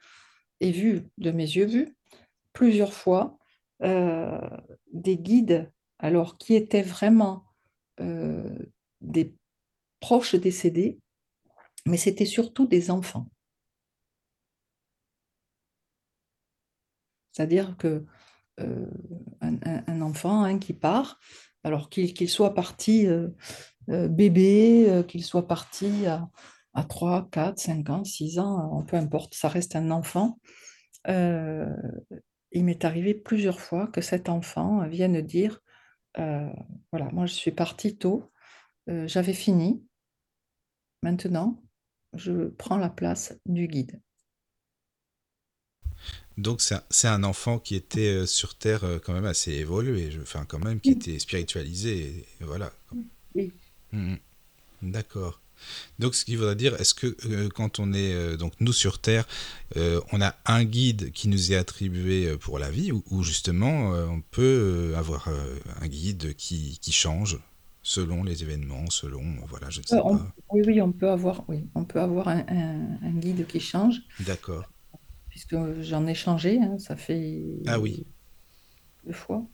et 0.60 0.72
vu 0.72 1.04
de 1.18 1.32
mes 1.32 1.44
yeux 1.44 1.66
vus 1.66 1.96
plusieurs 2.54 2.94
fois 2.94 3.38
des 3.82 5.18
guides, 5.18 5.70
alors 6.00 6.38
qui 6.38 6.56
étaient 6.56 6.82
vraiment 6.82 7.44
des 9.06 9.34
proches 10.00 10.36
décédés, 10.36 11.00
mais 11.86 11.98
c'était 11.98 12.26
surtout 12.26 12.68
des 12.68 12.91
enfants. 12.91 13.28
C'est-à-dire 17.32 17.76
que 17.78 18.06
euh, 18.62 18.86
un, 19.41 20.02
enfant 20.02 20.44
hein, 20.44 20.58
qui 20.58 20.74
part, 20.74 21.20
alors 21.63 21.89
qu'il 21.89 22.30
soit 22.30 22.54
parti 22.54 23.06
euh, 23.08 23.28
euh, 23.89 24.08
bébé, 24.08 25.04
qu'il 25.08 25.24
soit 25.24 25.48
parti 25.48 26.06
à, 26.06 26.30
à 26.74 26.84
3, 26.86 27.28
4, 27.32 27.60
5 27.60 27.89
ans, 27.89 28.04
6 28.06 28.39
ans, 28.39 28.84
peu 28.88 28.96
importe, 28.96 29.34
ça 29.34 29.50
reste 29.50 29.76
un 29.76 29.91
enfant. 29.91 30.39
Il 31.08 32.63
m'est 32.63 32.86
arrivé 32.86 33.13
plusieurs 33.13 33.60
fois 33.60 33.88
que 33.88 34.00
cet 34.00 34.30
enfant 34.30 34.88
vienne 34.88 35.22
dire, 35.22 35.60
voilà, 36.15 37.10
moi 37.12 37.26
je 37.26 37.34
suis 37.34 37.52
parti 37.52 37.98
tôt, 37.98 38.32
euh, 38.89 39.08
j'avais 39.08 39.34
fini, 39.34 39.84
maintenant 41.04 41.62
je 42.13 42.50
prends 42.50 42.78
la 42.78 42.89
place 42.89 43.38
du 43.45 43.67
guide. 43.67 44.00
Donc 46.38 46.62
c'est 46.62 47.08
un, 47.08 47.24
enfant 47.24 47.60
qui 47.60 47.76
était 47.76 48.08
euh, 48.10 48.26
sur 48.26 48.56
Terre 48.56 48.84
euh, 48.84 49.00
quand 49.00 49.13
même 49.13 49.26
assez 49.26 49.54
évolué, 49.54 50.12
je- 50.12 50.21
enfin 50.21 50.45
quand 50.45 50.60
même 50.63 50.82
qui 50.82 50.91
était 50.91 51.17
spiritualisé, 51.17 52.26
et, 52.41 52.43
voilà. 52.43 52.74
Oui. 53.36 53.52
Mhm. 53.93 54.17
D'accord. 54.82 55.39
Donc 56.00 56.15
ce 56.15 56.26
qui 56.26 56.36
voudrait 56.36 56.56
dire, 56.58 56.76
est-ce 56.80 56.93
que 56.93 57.15
euh, 57.28 57.50
quand 57.50 57.80
on 57.80 57.93
est 57.93 58.13
euh, 58.13 58.38
donc 58.38 58.54
nous 58.60 58.74
sur 58.74 59.00
Terre, 59.00 59.26
euh, 59.78 60.02
on 60.12 60.21
a 60.21 60.36
un 60.45 60.65
guide 60.65 61.12
qui 61.13 61.30
nous 61.30 61.54
est 61.54 61.56
attribué 61.56 62.36
pour 62.38 62.60
la 62.60 62.69
vie, 62.69 62.91
ou, 62.91 63.04
ou 63.12 63.24
justement 63.24 63.91
on 63.91 64.21
peut 64.21 64.93
avoir 64.98 65.30
un 65.82 65.88
guide 65.88 66.36
qui, 66.36 66.80
qui 66.82 66.91
change? 66.91 67.39
Selon 67.88 68.24
les 68.24 68.41
événements, 68.41 68.89
selon 68.89 69.24
voilà, 69.48 69.69
je 69.69 69.78
ne 69.80 69.84
Euh, 69.84 69.88
sais 69.88 70.02
on- 70.04 70.17
pas. 70.17 70.34
oui, 70.50 70.63
oui, 70.65 70.82
on 70.82 70.91
peut 70.91 71.08
avoir, 71.10 71.43
oui, 71.48 71.67
on 71.76 71.86
peut 71.86 72.02
avoir 72.02 72.28
un, 72.30 72.39
un- 72.50 72.98
un 73.04 73.12
guide 73.12 73.45
qui 73.45 73.60
change, 73.60 73.98
D'accord. 74.21 74.63
puisque 75.30 75.56
j'en 75.82 76.08
ai 76.08 76.15
changé, 76.15 76.60
hein, 76.60 76.78
ça 76.80 76.95
fait 76.95 77.43
Ah 77.67 77.80
oui. 77.80 78.08
deux 79.06 79.13
fois 79.13 79.45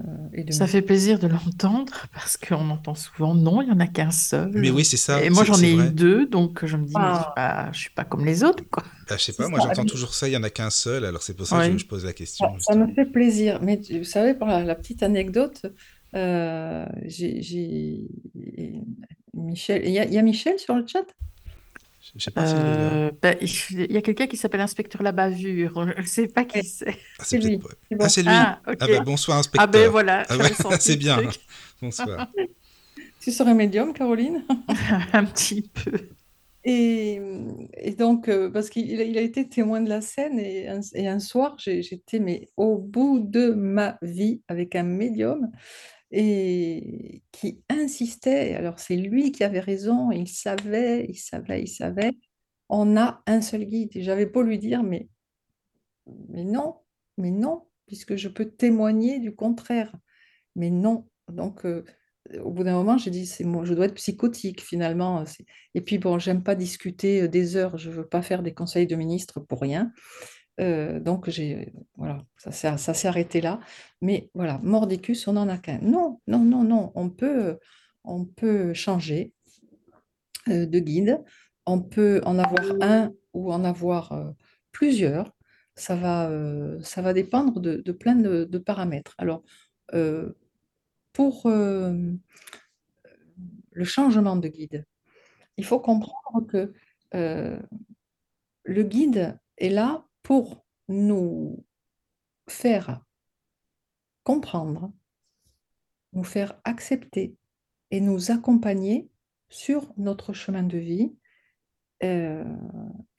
euh, 0.00 0.02
et. 0.34 0.50
Ça 0.50 0.66
fait 0.66 0.82
plaisir 0.82 1.20
de 1.20 1.28
l'entendre 1.28 1.92
parce 2.12 2.36
qu'on 2.36 2.68
entend 2.70 2.96
souvent 2.96 3.36
non, 3.36 3.62
il 3.62 3.66
n'y 3.66 3.72
en 3.72 3.78
a 3.78 3.86
qu'un 3.86 4.10
seul. 4.10 4.50
Mais 4.52 4.70
oui, 4.70 4.84
c'est 4.84 4.96
ça. 4.96 5.22
Et 5.24 5.30
moi, 5.30 5.44
j'en 5.44 5.58
ai 5.62 5.72
eu 5.72 5.88
deux, 5.90 6.26
donc 6.26 6.66
je 6.66 6.76
me 6.76 6.84
dis, 6.86 6.92
mais 6.96 7.00
je 7.00 7.06
Ah. 7.06 7.22
suis 7.22 7.34
pas, 7.36 7.72
je 7.72 7.78
suis 7.78 7.90
pas 7.90 8.04
comme 8.04 8.24
les 8.24 8.42
autres, 8.42 8.64
quoi. 8.68 8.82
Bah, 9.08 9.16
je 9.16 9.22
sais 9.22 9.32
pas, 9.32 9.48
moi 9.48 9.60
j'entends 9.60 9.84
toujours 9.84 10.12
ça, 10.12 10.26
il 10.28 10.32
y 10.32 10.36
en 10.36 10.42
a 10.42 10.50
qu'un 10.50 10.70
seul, 10.70 11.04
alors 11.04 11.22
c'est 11.22 11.34
pour 11.34 11.46
ça 11.46 11.64
que 11.64 11.72
je, 11.72 11.78
je 11.78 11.86
pose 11.86 12.04
la 12.04 12.12
question. 12.12 12.46
Ça, 12.58 12.72
ça 12.72 12.74
me 12.74 12.92
fait 12.92 13.06
plaisir. 13.06 13.60
Mais 13.62 13.80
vous 13.92 14.02
savez, 14.04 14.34
pour 14.34 14.48
la, 14.48 14.64
la 14.64 14.74
petite 14.74 15.04
anecdote, 15.04 15.66
euh, 16.16 16.86
j'ai, 17.04 18.06
Michel. 19.34 19.82
Il 19.84 19.90
y, 19.92 19.98
a, 19.98 20.04
il 20.04 20.12
y 20.14 20.18
a 20.18 20.22
Michel 20.22 20.58
sur 20.58 20.74
le 20.74 20.86
chat? 20.86 21.04
Je 22.14 22.18
sais 22.24 22.30
pas. 22.30 22.42
Euh, 22.42 23.10
ben, 23.22 23.36
il 23.40 23.92
y 23.92 23.96
a 23.96 24.02
quelqu'un 24.02 24.26
qui 24.26 24.36
s'appelle 24.36 24.60
Inspecteur 24.60 25.02
La 25.02 25.12
Bavure. 25.12 25.86
Je 25.96 26.00
ne 26.02 26.06
sais 26.06 26.28
pas 26.28 26.44
qui 26.44 26.62
c'est. 26.64 26.86
Ah, 27.18 27.24
c'est 27.24 27.40
c'est 27.40 27.48
lui. 27.48 27.56
bon. 27.58 27.68
Ah, 28.00 28.08
c'est 28.08 28.22
lui. 28.22 28.30
Ah, 28.30 28.60
Ah, 28.64 28.72
ok. 28.72 28.90
bah, 28.90 29.00
bonsoir, 29.00 29.38
Ah 29.38 29.40
inspecteur. 29.40 29.70
ben 29.72 29.88
voilà, 29.90 30.24
Ah 30.28 30.36
ouais, 30.36 30.50
c'est 30.80 30.96
bien. 30.96 31.16
truc. 31.16 31.40
Bonsoir. 31.82 32.28
Tu 33.20 33.32
serais 33.32 33.54
médium, 33.54 33.92
Caroline? 33.92 34.44
Un 35.12 35.24
petit 35.24 35.62
peu. 35.62 35.92
Et, 36.64 37.20
et 37.74 37.92
donc, 37.92 38.28
euh, 38.28 38.50
parce 38.50 38.70
qu'il 38.70 39.00
a, 39.00 39.04
il 39.04 39.16
a 39.18 39.20
été 39.20 39.48
témoin 39.48 39.80
de 39.80 39.88
la 39.88 40.00
scène, 40.00 40.38
et 40.38 40.68
un, 40.68 40.80
et 40.94 41.06
un 41.08 41.20
soir, 41.20 41.56
j'ai- 41.58 41.82
j'étais 41.82 42.18
mais 42.18 42.48
au 42.56 42.76
bout 42.78 43.20
de 43.20 43.50
ma 43.50 43.98
vie 44.02 44.42
avec 44.48 44.74
un 44.74 44.82
médium 44.82 45.50
et 46.10 47.22
qui 47.32 47.62
insistait. 47.68 48.54
Alors, 48.54 48.78
c'est 48.78 48.96
lui 48.96 49.32
qui 49.32 49.44
avait 49.44 49.60
raison, 49.60 50.10
il 50.10 50.28
savait, 50.28 51.06
il 51.08 51.16
savait, 51.16 51.62
il 51.62 51.68
savait. 51.68 52.12
On 52.68 52.96
a 52.96 53.22
un 53.26 53.40
seul 53.40 53.64
guide. 53.64 53.96
Et 53.96 54.02
j'avais 54.02 54.26
beau 54.26 54.42
lui 54.42 54.58
dire, 54.58 54.82
mais, 54.82 55.08
mais 56.28 56.44
non, 56.44 56.76
mais 57.18 57.30
non, 57.30 57.66
puisque 57.86 58.16
je 58.16 58.28
peux 58.28 58.46
témoigner 58.50 59.18
du 59.18 59.34
contraire. 59.34 59.92
Mais 60.54 60.70
non. 60.70 61.08
Donc, 61.28 61.64
euh, 61.66 61.84
au 62.42 62.50
bout 62.50 62.64
d'un 62.64 62.74
moment, 62.74 62.98
j'ai 62.98 63.10
dit, 63.10 63.26
c'est 63.26 63.44
moi, 63.44 63.64
je 63.64 63.74
dois 63.74 63.86
être 63.86 63.94
psychotique 63.94 64.60
finalement. 64.62 65.24
Et 65.74 65.80
puis, 65.80 65.98
bon, 65.98 66.18
j'aime 66.18 66.42
pas 66.42 66.54
discuter 66.54 67.22
euh, 67.22 67.28
des 67.28 67.56
heures. 67.56 67.78
Je 67.78 67.90
veux 67.90 68.06
pas 68.06 68.22
faire 68.22 68.42
des 68.42 68.54
conseils 68.54 68.86
de 68.86 68.96
ministre 68.96 69.40
pour 69.40 69.60
rien. 69.60 69.92
Euh, 70.60 71.00
donc, 71.00 71.28
j'ai, 71.28 71.72
voilà, 71.96 72.24
ça 72.36 72.52
s'est, 72.52 72.76
ça 72.78 72.94
s'est 72.94 73.08
arrêté 73.08 73.40
là. 73.40 73.60
Mais 74.00 74.30
voilà, 74.34 74.58
mordicus, 74.62 75.26
on 75.28 75.34
n'en 75.34 75.48
a 75.48 75.58
qu'un. 75.58 75.78
Non, 75.80 76.20
non, 76.26 76.40
non, 76.40 76.64
non. 76.64 76.92
On 76.94 77.10
peut, 77.10 77.58
on 78.04 78.24
peut 78.24 78.74
changer 78.74 79.32
euh, 80.48 80.66
de 80.66 80.78
guide. 80.78 81.22
On 81.66 81.80
peut 81.80 82.20
en 82.24 82.38
avoir 82.38 82.64
un 82.80 83.12
ou 83.32 83.52
en 83.52 83.64
avoir 83.64 84.12
euh, 84.12 84.30
plusieurs. 84.72 85.32
Ça 85.74 85.94
va, 85.94 86.30
ça 86.82 87.02
va 87.02 87.12
dépendre 87.12 87.60
de, 87.60 87.92
plein 87.92 88.14
de, 88.16 88.58
paramètres. 88.58 89.14
Alors, 89.18 89.42
pour 91.12 91.42
le 91.44 92.18
changement 93.82 94.36
de 94.36 94.48
guide, 94.48 94.86
il 95.58 95.66
faut 95.66 95.78
comprendre 95.78 96.46
que 96.48 96.72
le 98.64 98.82
guide 98.84 99.38
est 99.58 99.68
là 99.68 100.06
pour 100.26 100.66
nous 100.88 101.64
faire 102.48 103.00
comprendre, 104.24 104.92
nous 106.14 106.24
faire 106.24 106.60
accepter 106.64 107.36
et 107.92 108.00
nous 108.00 108.32
accompagner 108.32 109.08
sur 109.50 109.92
notre 109.96 110.32
chemin 110.32 110.64
de 110.64 110.78
vie 110.78 111.14
euh, 112.02 112.42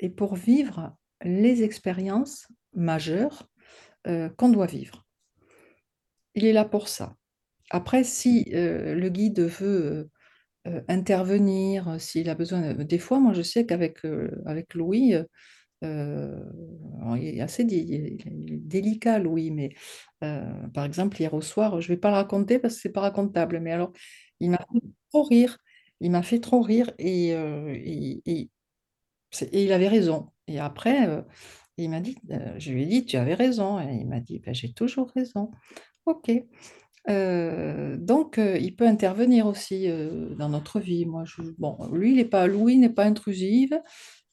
et 0.01 0.09
pour 0.09 0.35
vivre 0.35 0.97
les 1.23 1.63
expériences 1.63 2.49
majeures 2.73 3.49
euh, 4.07 4.27
qu'on 4.27 4.49
doit 4.49 4.67
vivre. 4.67 5.05
Il 6.35 6.43
est 6.43 6.51
là 6.51 6.65
pour 6.65 6.89
ça. 6.89 7.15
Après, 7.69 8.03
si 8.03 8.51
euh, 8.53 8.95
le 8.95 9.07
guide 9.07 9.39
veut 9.39 10.09
intervenir, 10.89 12.01
s'il 12.01 12.29
a 12.29 12.35
besoin, 12.35 12.73
de- 12.73 12.83
des 12.83 12.99
fois, 12.99 13.21
moi 13.21 13.31
je 13.31 13.43
sais 13.43 13.65
qu'avec 13.65 13.99
avec 14.45 14.73
Louis, 14.73 15.15
euh, 15.83 16.43
il 17.17 17.37
est 17.37 17.41
assez 17.41 17.63
délicat, 17.63 19.19
Louis, 19.19 19.51
mais 19.51 19.69
euh, 20.23 20.67
par 20.73 20.85
exemple, 20.85 21.19
hier 21.19 21.33
au 21.33 21.41
soir, 21.41 21.81
je 21.81 21.89
ne 21.91 21.95
vais 21.95 21.99
pas 21.99 22.09
le 22.09 22.15
raconter 22.15 22.59
parce 22.59 22.75
que 22.75 22.81
c'est 22.81 22.91
pas 22.91 23.01
racontable, 23.01 23.59
mais 23.59 23.71
alors, 23.71 23.91
il 24.39 24.51
m'a 24.51 24.57
fait 24.57 24.81
trop 25.11 25.23
rire. 25.23 25.57
Il 25.99 26.11
m'a 26.11 26.23
fait 26.23 26.39
trop 26.39 26.61
rire 26.61 26.91
et, 26.99 27.33
euh, 27.33 27.75
il 29.51 29.71
avait 29.71 29.87
raison. 29.87 30.29
Et 30.47 30.59
après, 30.59 31.23
il 31.77 31.89
m'a 31.89 31.99
dit, 31.99 32.17
je 32.57 32.71
lui 32.71 32.83
ai 32.83 32.85
dit, 32.85 33.05
tu 33.05 33.17
avais 33.17 33.33
raison. 33.33 33.79
Et 33.79 33.95
il 33.95 34.07
m'a 34.07 34.19
dit, 34.19 34.39
Ben, 34.39 34.53
j'ai 34.53 34.73
toujours 34.73 35.11
raison. 35.15 35.51
Ok. 36.05 36.31
Donc, 37.07 38.37
il 38.39 38.75
peut 38.75 38.87
intervenir 38.87 39.47
aussi 39.47 39.87
dans 40.37 40.49
notre 40.49 40.79
vie. 40.79 41.05
Moi, 41.05 41.23
bon, 41.57 41.77
lui, 41.91 42.13
il 42.13 42.19
est 42.19 42.25
pas, 42.25 42.47
Louis 42.47 42.77
n'est 42.77 42.89
pas 42.89 43.05
intrusive 43.05 43.79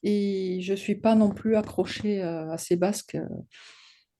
et 0.05 0.61
je 0.61 0.75
suis 0.75 0.95
pas 0.95 1.15
non 1.15 1.31
plus 1.31 1.55
accrochée 1.55 2.23
euh, 2.23 2.51
à 2.51 2.57
ses 2.57 2.75
basques 2.75 3.15
euh, 3.15 3.27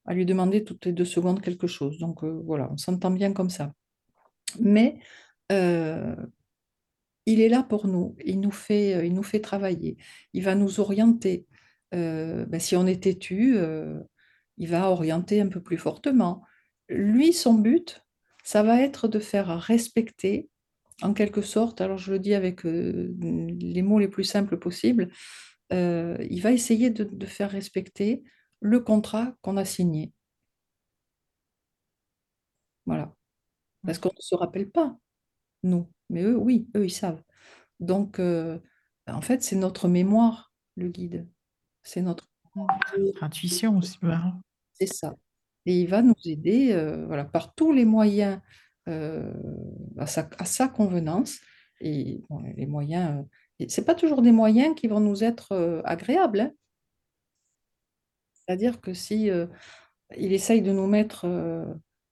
à 0.06 0.14
lui 0.14 0.26
demander 0.26 0.64
toutes 0.64 0.86
les 0.86 0.92
deux 0.92 1.06
secondes 1.06 1.42
quelque 1.42 1.68
chose. 1.68 2.00
Donc, 2.00 2.24
euh, 2.24 2.42
voilà, 2.46 2.70
on 2.72 2.78
s'entend 2.78 3.12
bien 3.12 3.34
comme 3.34 3.52
ça. 3.52 3.72
Mais 4.60 5.00
euh, 5.52 6.16
il 7.28 7.40
est 7.40 7.50
là 7.50 7.64
pour 7.64 7.88
nous, 7.88 8.16
il 8.26 8.40
nous 8.40 8.52
fait, 8.52 8.96
euh, 8.96 9.06
il 9.06 9.14
nous 9.14 9.24
fait 9.24 9.40
travailler, 9.40 9.98
il 10.34 10.44
va 10.44 10.56
nous 10.56 10.80
orienter. 10.80 11.46
Euh, 11.94 12.46
ben, 12.48 12.60
si 12.60 12.76
on 12.76 12.88
est 12.88 13.04
têtu, 13.04 13.58
euh, 13.58 14.00
il 14.58 14.70
va 14.70 14.90
orienter 14.90 15.40
un 15.40 15.48
peu 15.48 15.62
plus 15.62 15.78
fortement. 15.78 16.44
Lui, 16.90 17.32
son 17.32 17.54
but, 17.54 18.02
ça 18.44 18.64
va 18.64 18.82
être 18.82 19.08
de 19.08 19.20
faire 19.20 19.60
respecter, 19.60 20.50
en 21.02 21.14
quelque 21.14 21.42
sorte, 21.42 21.82
alors 21.82 21.98
je 21.98 22.12
le 22.12 22.20
dis 22.20 22.34
avec 22.34 22.66
euh, 22.66 23.14
les 23.20 23.82
mots 23.82 24.00
les 24.00 24.08
plus 24.08 24.24
simples 24.24 24.58
possibles, 24.58 25.10
euh, 25.74 26.18
il 26.30 26.42
va 26.42 26.52
essayer 26.52 26.90
de, 26.90 27.04
de 27.04 27.26
faire 27.26 27.52
respecter 27.52 28.24
le 28.60 28.80
contrat 28.80 29.36
qu'on 29.42 29.58
a 29.58 29.66
signé. 29.66 30.14
Voilà. 32.86 33.14
Parce 33.86 34.00
qu'on 34.00 34.10
ne 34.10 34.22
se 34.22 34.36
rappelle 34.36 34.70
pas, 34.70 34.98
nous, 35.64 35.90
mais 36.10 36.24
eux, 36.24 36.38
oui, 36.38 36.68
eux, 36.76 36.86
ils 36.86 36.92
savent. 36.92 37.22
Donc, 37.80 38.20
euh, 38.20 38.60
en 39.08 39.22
fait, 39.22 39.44
c'est 39.44 39.56
notre 39.56 39.88
mémoire, 39.88 40.52
le 40.76 40.90
guide. 40.90 41.28
C'est 41.84 42.02
notre... 42.02 42.28
Intuition 43.22 43.78
aussi. 43.78 43.98
voilà. 44.02 44.34
C'est 44.74 44.88
ça. 44.88 45.14
Et 45.66 45.82
il 45.82 45.88
va 45.88 46.02
nous 46.02 46.16
aider 46.24 46.72
euh, 46.72 47.06
voilà, 47.06 47.26
par 47.26 47.54
tous 47.54 47.74
les 47.74 47.86
moyens 47.86 48.40
euh, 48.88 49.34
à 49.98 50.08
sa, 50.08 50.30
à 50.38 50.46
sa 50.46 50.68
convenance. 50.68 51.40
Et 51.82 52.22
bon, 52.30 52.40
les 52.56 52.66
moyens, 52.66 53.26
et 53.60 53.70
c'est 53.70 53.86
pas 53.86 53.96
toujours 53.96 54.22
des 54.22 54.32
moyens 54.32 54.76
qui 54.76 54.88
vont 54.88 55.00
nous 55.00 55.24
être 55.24 55.54
euh, 55.54 55.82
agréables. 55.86 56.40
hein. 56.40 56.52
C'est-à-dire 58.34 58.82
que 58.82 58.94
si 58.94 59.30
euh, 59.30 59.48
il 60.18 60.34
essaye 60.34 60.62
de 60.62 60.72
nous 60.72 60.88
mettre. 60.88 61.26
euh, 61.26 61.66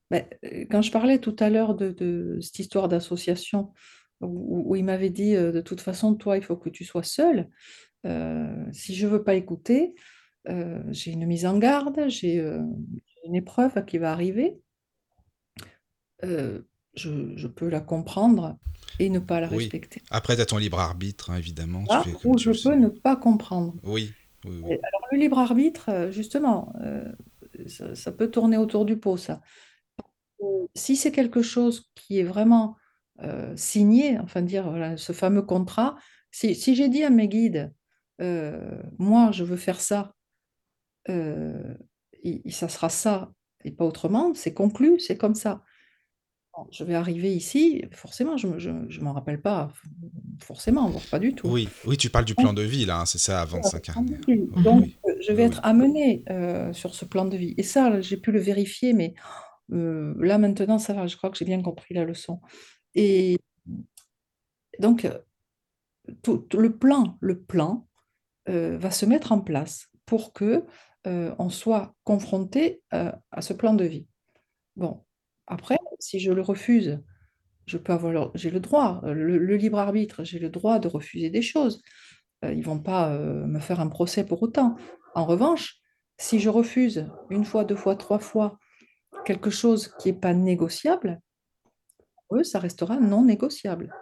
ben, 0.09 0.25
quand 0.69 0.81
je 0.81 0.91
parlais 0.91 1.19
tout 1.19 1.35
à 1.39 1.49
l'heure 1.49 1.75
de, 1.75 2.39
cette 2.41 2.59
histoire 2.59 2.87
d'association, 2.87 3.73
où, 4.21 4.75
il 4.75 4.85
m'avait 4.85 5.09
dit 5.09 5.33
de 5.33 5.59
toute 5.59 5.81
façon, 5.81 6.15
toi, 6.15 6.37
il 6.37 6.43
faut 6.43 6.55
que 6.55 6.69
tu 6.69 6.85
sois 6.85 7.03
seul. 7.03 7.49
Si 8.71 8.95
je 8.95 9.07
veux 9.07 9.23
pas 9.23 9.33
écouter, 9.33 9.95
j'ai 10.45 11.11
une 11.11 11.25
mise 11.25 11.45
en 11.45 11.57
garde, 11.57 12.07
j'ai 12.09 12.37
une 13.25 13.35
épreuve 13.35 13.83
qui 13.85 13.97
va 13.97 14.11
arriver. 14.11 14.59
Euh, 16.95 16.99
je, 16.99 17.37
je 17.37 17.47
peux 17.47 17.69
la 17.69 17.81
comprendre 17.81 18.57
et 18.99 19.09
ne 19.09 19.19
pas 19.19 19.39
la 19.39 19.49
Oui. 19.49 19.63
respecter. 19.63 20.01
Après, 20.11 20.35
tu 20.35 20.41
as 20.41 20.45
ton 20.45 20.57
libre 20.57 20.79
arbitre, 20.79 21.31
hein, 21.31 21.37
évidemment. 21.37 21.83
Là 21.89 22.03
où 22.23 22.35
tu 22.35 22.53
je 22.53 22.63
peux 22.63 22.75
ne 22.75 22.89
pas 22.89 23.15
comprendre. 23.15 23.75
Oui, 23.83 24.11
oui, 24.45 24.51
oui. 24.63 24.71
Alors, 24.73 25.07
le 25.11 25.17
libre 25.17 25.39
arbitre, 25.39 25.89
euh, 25.89 26.11
justement, 26.11 26.73
euh, 26.81 27.11
ça, 27.67 27.95
ça 27.95 28.11
peut 28.11 28.29
tourner 28.29 28.57
autour 28.57 28.85
du 28.85 28.97
pot, 28.97 29.17
ça. 29.17 29.41
Euh, 30.41 30.67
Si 30.75 30.95
c'est 30.95 31.11
quelque 31.11 31.41
chose 31.41 31.89
qui 31.95 32.19
est 32.19 32.23
vraiment 32.23 32.75
euh, 33.21 33.55
signé, 33.55 34.19
enfin 34.19 34.41
dire 34.41 34.69
voilà, 34.69 34.97
ce 34.97 35.13
fameux 35.13 35.43
contrat, 35.43 35.95
si, 36.31 36.55
si 36.55 36.75
j'ai 36.75 36.89
dit 36.89 37.03
à 37.03 37.09
mes 37.09 37.27
guides, 37.27 37.73
euh, 38.21 38.81
moi 38.97 39.31
je 39.31 39.43
veux 39.43 39.55
faire 39.57 39.79
ça, 39.79 40.13
euh, 41.09 41.75
et, 42.23 42.47
et 42.47 42.51
ça 42.51 42.69
sera 42.69 42.89
ça 42.89 43.31
et 43.65 43.71
pas 43.71 43.85
autrement, 43.85 44.33
c'est 44.33 44.53
conclu, 44.53 44.99
c'est 44.99 45.17
comme 45.17 45.35
ça. 45.35 45.63
Bon, 46.55 46.67
je 46.71 46.83
vais 46.83 46.93
arriver 46.95 47.33
ici, 47.33 47.83
forcément, 47.91 48.37
je 48.37 48.47
ne 48.47 49.03
m'en 49.03 49.13
rappelle 49.13 49.41
pas, 49.41 49.71
forcément, 50.39 50.87
voire 50.87 51.03
pas 51.09 51.19
du 51.19 51.33
tout. 51.33 51.47
Oui, 51.49 51.67
oui, 51.85 51.97
tu 51.97 52.09
parles 52.09 52.25
du 52.25 52.35
plan 52.35 52.53
de 52.53 52.61
vie, 52.61 52.85
là, 52.85 52.99
hein, 53.01 53.05
c'est 53.05 53.17
ça, 53.17 53.41
avant 53.41 53.59
de 53.59 53.65
s'incarner. 53.65 54.17
Oui, 54.27 54.49
Donc, 54.63 54.81
oui. 54.81 54.95
euh, 55.07 55.15
je 55.21 55.31
vais 55.33 55.43
Oui, 55.43 55.49
être 55.49 55.59
amenée 55.63 56.23
euh, 56.29 56.71
sur 56.73 56.93
ce 56.95 57.05
plan 57.05 57.25
de 57.25 57.35
vie. 57.37 57.53
Et 57.57 57.63
ça, 57.63 57.99
j'ai 58.01 58.17
pu 58.17 58.31
le 58.31 58.39
vérifier, 58.39 58.93
mais 58.93 59.13
euh, 59.73 60.15
là, 60.19 60.37
maintenant, 60.37 60.79
ça 60.79 60.93
va, 60.93 61.07
je 61.07 61.17
crois 61.17 61.29
que 61.31 61.37
j'ai 61.37 61.45
bien 61.45 61.61
compris 61.61 61.93
la 61.95 62.05
leçon. 62.05 62.41
Et 62.95 63.39
donc, 64.79 65.05
euh, 65.05 65.19
tout, 66.21 66.37
tout 66.37 66.57
le 66.59 66.77
plan, 66.77 67.17
le 67.21 67.39
plan 67.41 67.87
euh, 68.49 68.77
va 68.77 68.91
se 68.91 69.05
mettre 69.05 69.31
en 69.31 69.41
place 69.41 69.89
pour 70.05 70.33
que 70.33 70.65
on 71.05 71.49
soit 71.49 71.95
confronté 72.05 72.81
à 72.91 73.41
ce 73.41 73.51
plan 73.53 73.73
de 73.73 73.83
vie. 73.83 74.07
Bon, 74.77 75.03
après, 75.47 75.77
si 76.03 76.19
je 76.19 76.31
le 76.31 76.41
refuse, 76.41 77.01
je 77.65 77.77
peux 77.77 77.93
avoir, 77.93 78.31
j'ai 78.35 78.49
le 78.49 78.59
droit, 78.59 79.01
le, 79.05 79.37
le 79.37 79.55
libre 79.55 79.79
arbitre, 79.79 80.25
j'ai 80.25 80.37
le 80.37 80.49
droit 80.49 80.79
de 80.79 80.89
refuser 80.89 81.29
des 81.29 81.41
choses. 81.41 81.81
Euh, 82.43 82.53
ils 82.53 82.63
vont 82.63 82.79
pas 82.79 83.13
euh, 83.13 83.45
me 83.45 83.59
faire 83.59 83.79
un 83.79 83.87
procès 83.87 84.25
pour 84.25 84.43
autant. 84.43 84.75
En 85.15 85.25
revanche, 85.25 85.77
si 86.17 86.39
je 86.39 86.49
refuse 86.49 87.09
une 87.29 87.45
fois, 87.45 87.63
deux 87.63 87.77
fois, 87.77 87.95
trois 87.95 88.19
fois 88.19 88.59
quelque 89.25 89.49
chose 89.49 89.95
qui 89.99 90.09
n'est 90.09 90.19
pas 90.19 90.33
négociable, 90.33 91.21
pour 92.27 92.39
eux, 92.39 92.43
ça 92.43 92.59
restera 92.59 92.97
non 92.97 93.23
négociable. 93.23 93.95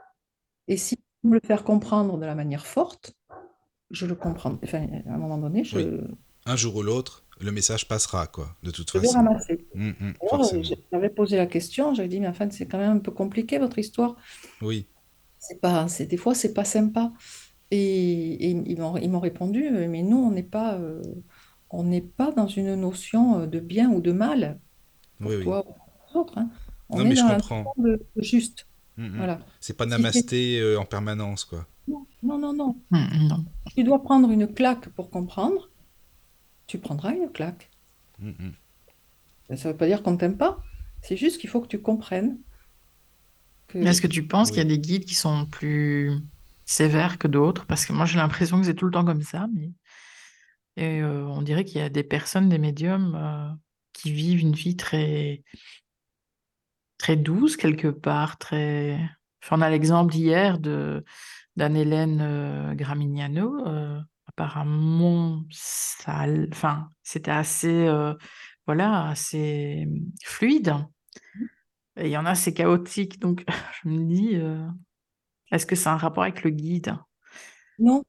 Et 0.68 0.78
si 0.78 0.98
vous 1.22 1.30
me 1.30 1.36
le 1.36 1.42
faire 1.46 1.64
comprendre 1.64 2.18
de 2.18 2.26
la 2.26 2.34
manière 2.34 2.66
forte, 2.66 3.14
je 3.92 4.08
le 4.08 4.16
comprends. 4.16 4.58
Enfin, 4.64 4.88
à 5.06 5.14
un 5.14 5.18
moment 5.18 5.38
donné, 5.38 5.64
je. 5.64 6.02
Un 6.48 6.56
jour 6.56 6.78
ou 6.78 6.82
l'autre, 6.82 7.21
le 7.40 7.52
message 7.52 7.88
passera, 7.88 8.28
quoi, 8.28 8.56
de 8.64 8.72
toute 8.72 8.92
je 8.94 9.00
vais 9.00 9.08
façon. 9.08 9.18
ramasser. 9.18 9.68
Alors, 10.32 10.54
forcément. 10.54 10.64
j'avais 10.92 11.10
posé 11.10 11.38
la 11.38 11.48
question, 11.48 11.94
j'avais 11.94 12.10
dit, 12.10 12.20
mais 12.20 12.28
enfin, 12.28 12.50
c'est 12.52 12.68
quand 12.68 12.78
même 12.80 12.98
un 12.98 13.00
peu 13.00 13.12
compliqué 13.12 13.58
votre 13.60 13.80
histoire. 13.80 14.16
Oui, 14.62 14.88
C'est 15.40 15.60
pas, 15.62 15.88
c'est, 15.88 16.06
des 16.06 16.18
fois, 16.18 16.36
c'est 16.36 16.54
pas 16.54 16.66
sympa. 16.66 17.14
Et, 17.72 18.48
et 18.48 18.52
ils 18.52 18.80
m'ont, 18.80 18.98
ils 18.98 19.10
m'ont 19.10 19.20
répondu, 19.20 19.68
euh, 19.68 19.88
mais 19.90 20.04
nous, 20.04 20.18
on 20.18 20.32
n'est 20.32 20.44
pas, 20.44 20.76
euh, 20.76 21.02
on 21.70 21.84
n'est 21.84 22.02
pas 22.02 22.32
dans 22.32 22.48
une 22.48 22.76
notion 22.76 23.42
euh, 23.42 23.48
de 23.48 23.60
bien 23.60 23.92
ou 23.92 24.02
de 24.02 24.12
mal 24.12 24.62
pour 25.22 25.32
oui, 25.32 25.38
oui. 25.38 25.44
toi 25.44 25.62
ou 25.68 25.74
pour 25.74 25.88
les 26.10 26.20
autres. 26.20 26.38
hein. 26.40 26.52
On 26.90 27.00
Non, 27.00 27.06
est 27.06 27.10
mais 27.10 27.16
je 27.16 27.22
dans 27.22 27.30
la 27.30 27.36
comprends. 27.36 27.66
notion 27.66 27.74
de, 27.78 28.08
de 28.16 28.22
juste. 28.24 28.68
Hum. 28.98 29.18
Voilà. 29.18 29.40
C'est 29.60 29.78
pas 29.78 29.86
Si 29.86 29.90
namasté 29.92 30.60
euh, 30.62 30.80
en 30.80 30.86
permanence, 30.86 31.46
quoi. 31.46 31.68
Non, 32.24 32.54
non. 32.54 32.84
Hum, 32.92 33.10
non. 33.28 33.46
Tu 33.76 33.84
dois 33.84 34.02
prendre 34.04 34.30
une 34.32 34.54
claque 34.54 34.90
pour 34.90 35.10
comprendre. 35.10 35.71
Tu 36.72 36.80
prendras 36.80 37.12
une 37.12 37.30
claque. 37.30 37.70
Hum, 38.24 38.34
hum. 38.40 39.58
Ça 39.58 39.68
ne 39.68 39.74
veut 39.74 39.78
pas 39.78 39.88
dire 39.88 40.02
qu'on 40.02 40.12
ne 40.12 40.18
t'aime 40.18 40.38
pas. 40.38 40.64
C'est 41.02 41.18
juste 41.18 41.42
qu'il 41.42 41.50
faut 41.50 41.60
que 41.60 41.68
tu 41.68 41.82
comprennes 41.82 42.38
que 43.68 43.78
Est-ce 43.80 44.02
que 44.02 44.08
tu 44.08 44.26
penses 44.26 44.48
Oui. 44.48 44.54
qu'il 44.54 44.64
y 44.64 44.66
a 44.66 44.70
des 44.70 44.80
guides 44.80 45.04
qui 45.04 45.16
sont 45.16 45.46
plus 45.48 46.14
sévères 46.66 47.18
que 47.18 47.28
d'autres? 47.28 47.66
Parce 47.66 47.86
que 47.86 47.92
moi, 47.92 48.06
j'ai 48.06 48.20
l'impression 48.20 48.58
que 48.58 48.66
c'est 48.66 48.74
tout 48.74 48.86
le 48.86 48.92
temps 48.92 49.04
comme 49.04 49.22
ça, 49.22 49.50
mais 49.54 49.72
et, 50.78 51.02
euh, 51.02 51.26
on 51.26 51.42
dirait 51.42 51.66
qu'il 51.66 51.82
y 51.82 51.84
a 51.84 51.90
des 51.90 52.06
personnes, 52.06 52.48
des 52.48 52.58
médiums, 52.58 53.16
euh, 53.16 53.50
qui 53.92 54.14
vivent 54.14 54.40
une 54.40 54.54
vie 54.54 54.78
très, 54.78 55.44
très 56.98 57.18
douce 57.18 57.58
quelque 57.58 57.90
part, 57.90 58.38
très. 58.38 58.98
Enfin, 59.44 59.58
on 59.58 59.62
a 59.62 59.70
l'exemple 59.70 60.16
hier 60.16 60.58
de 60.58 61.04
d'Anne-Hélène 61.58 62.20
euh, 62.22 62.74
Gramignano. 62.76 64.06
Apparemment, 64.32 65.44
ça, 65.52 66.26
enfin, 66.52 66.90
c'était 67.04 67.32
assez, 67.32 67.88
euh, 67.88 68.14
voilà, 68.66 69.10
assez 69.10 69.88
fluide. 70.24 70.74
Et 71.98 72.06
il 72.06 72.12
y 72.12 72.18
en 72.18 72.26
a, 72.26 72.36
c'est 72.36 72.54
chaotique. 72.54 73.20
Donc, 73.20 73.44
je 73.84 73.90
me 73.90 74.06
dis, 74.06 74.36
euh, 74.36 74.66
est-ce 75.52 75.66
que 75.66 75.76
c'est 75.76 75.90
un 75.90 75.98
rapport 75.98 76.24
avec 76.24 76.44
le 76.44 76.52
guide? 76.52 76.96
non, 77.80 78.04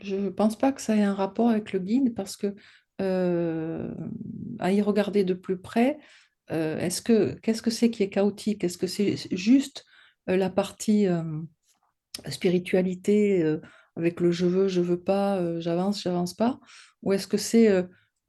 je 0.00 0.16
ne 0.16 0.30
pense 0.30 0.58
pas 0.58 0.72
que 0.72 0.82
ça 0.82 0.96
ait 0.96 1.02
un 1.02 1.14
rapport 1.14 1.48
avec 1.48 1.72
le 1.72 1.78
guide 1.78 2.14
parce 2.14 2.36
que 2.36 2.54
euh, 3.00 3.94
à 4.58 4.72
y 4.72 4.82
regarder 4.82 5.24
de 5.24 5.34
plus 5.34 5.58
près, 5.58 5.98
est-ce 6.48 7.02
que 7.02 7.34
qu'est-ce 7.40 7.62
que 7.62 7.70
c'est 7.70 7.90
qui 7.90 8.02
est 8.02 8.08
chaotique? 8.08 8.62
Est-ce 8.62 8.78
que 8.78 8.86
c'est 8.86 9.16
juste 9.32 9.84
la 10.26 10.50
partie 10.50 11.06
spiritualité 12.28 13.58
avec 13.96 14.20
le 14.20 14.30
je 14.32 14.46
veux, 14.46 14.68
je 14.68 14.80
veux 14.80 15.00
pas, 15.00 15.38
euh, 15.38 15.60
j'avance, 15.60 16.02
j'avance 16.02 16.34
pas, 16.34 16.60
ou 17.02 17.12
est-ce 17.12 17.26
que 17.26 17.36
c'est 17.38 17.68
euh, 17.68 17.82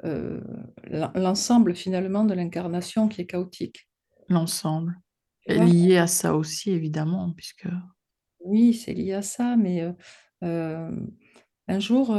euh, 0.06 0.42
l'en- 0.86 1.12
l'ensemble 1.16 1.76
finalement 1.76 2.26
de 2.26 2.34
l'incarnation 2.34 3.08
qui 3.08 3.22
est 3.22 3.26
chaotique? 3.28 3.88
L'ensemble. 4.30 5.02
Lié 5.48 5.98
à 5.98 6.08
ça 6.08 6.34
aussi, 6.36 6.72
évidemment, 6.72 7.32
puisque 7.34 7.68
Oui, 8.40 8.74
c'est 8.74 8.94
lié 8.94 9.14
à 9.14 9.22
ça, 9.22 9.56
mais 9.58 9.84
un 10.42 11.80
jour, 11.80 12.16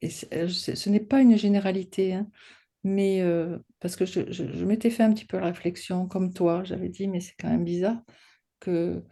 et 0.00 0.10
ce 0.10 0.88
n'est 0.90 1.00
pas 1.00 1.20
une 1.20 1.36
généralité, 1.36 2.14
hein, 2.14 2.28
mais 2.84 3.22
parce 3.80 3.96
que 3.96 4.06
je, 4.06 4.32
je, 4.32 4.64
m'étais 4.64 4.90
fait 4.90 5.02
un 5.04 5.12
petit 5.12 5.26
peu 5.26 5.38
la 5.38 5.46
réflexion, 5.46 6.06
comme 6.08 6.32
toi, 6.32 6.64
j'avais 6.64 6.88
dit, 6.88 7.08
mais 7.08 7.20
c'est 7.20 7.34
quand 7.38 7.50
même 7.50 7.64
bizarre 7.64 8.02
que 8.60 9.04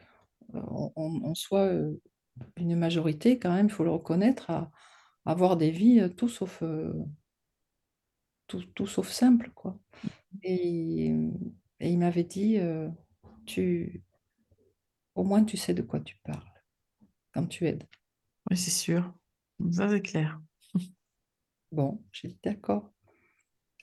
on, 0.55 1.35
soit 1.35 1.73
une 2.57 2.77
majorité, 2.77 3.39
quand 3.39 3.53
même, 3.53 3.67
il 3.67 3.73
faut 3.73 3.85
le 3.85 3.91
reconnaître, 3.91 4.51
à, 4.51 4.71
avoir 5.27 5.57
des 5.57 5.71
vies 5.71 6.03
tout 6.17 6.29
sauf, 6.29 6.63
tout, 8.47 8.63
tout, 8.75 8.87
sauf 8.87 9.09
simple, 9.11 9.51
quoi. 9.55 9.79
Et, 10.43 11.13
et 11.81 11.91
il 11.91 11.99
m'avait 11.99 12.25
dit, 12.25 12.59
tu, 13.47 14.03
au 15.15 15.25
moins 15.25 15.45
tu 15.45 15.57
sais 15.57 15.75
de 15.75 15.83
quoi 15.83 16.01
tu 16.01 16.17
parles 16.25 16.51
quand 17.33 17.47
tu 17.47 17.67
aides. 17.67 17.85
Oui, 18.51 18.57
c'est 18.57 18.71
sûr. 18.71 19.13
Ça, 19.73 19.89
c'est 19.89 20.03
clair. 20.03 20.41
Bon, 21.73 22.03
j'ai 22.11 22.27
dit 22.27 22.39
d'accord. 22.43 22.93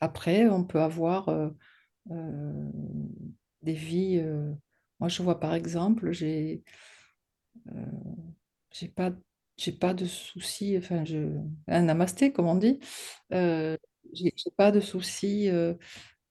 Après, 0.02 0.48
on 0.50 0.66
peut 0.66 0.82
avoir 0.82 1.30
euh, 1.30 1.50
euh, 2.12 2.70
des 3.62 3.74
vies. 3.74 4.20
Euh, 4.20 4.54
moi, 5.00 5.08
je 5.08 5.24
vois 5.24 5.40
par 5.40 5.54
exemple, 5.54 6.12
j'ai 6.12 6.64
j'ai 8.80 8.88
pas 8.90 9.12
j'ai 9.58 9.72
pas 9.72 9.94
de 9.94 10.06
soucis. 10.06 10.78
Enfin, 10.78 11.04
je 11.06 11.36
un 11.68 11.82
namasté, 11.84 12.32
comme 12.32 12.48
on 12.48 12.56
dit. 12.56 12.80
j'ai 13.32 14.34
pas 14.56 14.72
de 14.72 14.80
soucis 14.80 15.50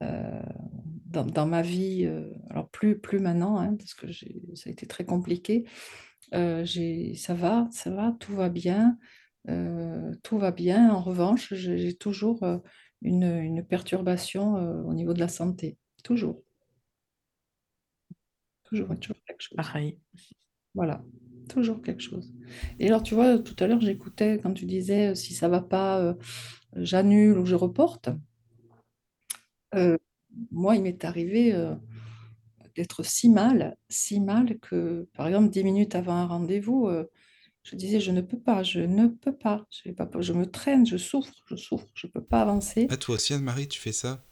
dans, 0.00 1.26
dans, 1.26 1.46
ma 1.46 1.62
vie. 1.62 2.06
alors 2.50 2.68
plus 2.70 2.98
plus 2.98 3.18
maintenant, 3.20 3.58
hein, 3.58 3.74
parce 3.76 3.94
que 3.94 4.12
ça 4.12 4.70
a 4.70 4.72
été 4.72 4.86
très 4.86 5.04
compliqué. 5.04 5.64
ça 6.32 7.34
va, 7.34 7.68
ça 7.72 7.90
va, 7.90 8.16
tout 8.20 8.34
va 8.34 8.48
bien. 8.48 8.98
tout 10.22 10.38
va 10.38 10.52
bien. 10.52 10.90
En 10.92 11.02
revanche, 11.02 11.54
j'ai 11.54 11.94
toujours 11.96 12.40
une, 13.02 13.64
perturbation 13.64 14.56
euh, 14.56 14.82
au 14.82 14.94
niveau 14.94 15.14
de 15.14 15.20
la 15.20 15.28
santé. 15.28 15.78
Toujours. 16.02 16.42
Toujours, 18.64 18.88
toujours 18.98 19.22
quelque 19.26 19.42
chose. 19.42 19.56
Pareil. 19.56 19.98
Voilà, 20.74 21.02
toujours 21.48 21.82
quelque 21.82 22.02
chose. 22.02 22.32
Et 22.78 22.88
alors, 22.88 23.02
tu 23.02 23.14
vois, 23.14 23.38
tout 23.38 23.56
à 23.58 23.66
l'heure, 23.66 23.80
j'écoutais 23.80 24.38
quand 24.42 24.52
tu 24.52 24.66
disais 24.66 25.08
euh, 25.08 25.14
si 25.14 25.34
ça 25.34 25.48
va 25.48 25.60
pas, 25.60 26.00
euh, 26.00 26.14
j'annule 26.74 27.38
ou 27.38 27.46
je 27.46 27.54
reporte. 27.54 28.08
moi, 30.50 30.76
il 30.76 30.82
m'est 30.82 31.04
arrivé 31.04 31.54
d'être 32.74 33.02
si 33.02 33.28
mal, 33.28 33.76
si 33.88 34.20
mal 34.20 34.58
que, 34.58 35.08
par 35.14 35.26
exemple, 35.26 35.50
dix 35.50 35.64
minutes 35.64 35.94
avant 35.94 36.14
un 36.14 36.26
rendez-vous, 36.26 36.88
je 37.66 37.74
disais, 37.74 37.98
je 37.98 38.12
ne 38.12 38.20
peux 38.20 38.38
pas, 38.38 38.62
je 38.62 38.80
ne 38.80 39.08
peux 39.08 39.34
pas, 39.34 39.66
je, 39.70 39.90
pas, 39.90 40.08
je 40.20 40.32
me 40.32 40.46
traîne, 40.46 40.86
je 40.86 40.96
souffre, 40.96 41.34
je 41.46 41.56
souffre, 41.56 41.86
je 41.94 42.06
ne 42.06 42.12
peux 42.12 42.22
pas 42.22 42.40
avancer. 42.42 42.86
Ah, 42.90 42.96
toi 42.96 43.16
aussi, 43.16 43.34
Anne-Marie, 43.34 43.66
tu 43.66 43.80
fais 43.80 43.92
ça? 43.92 44.24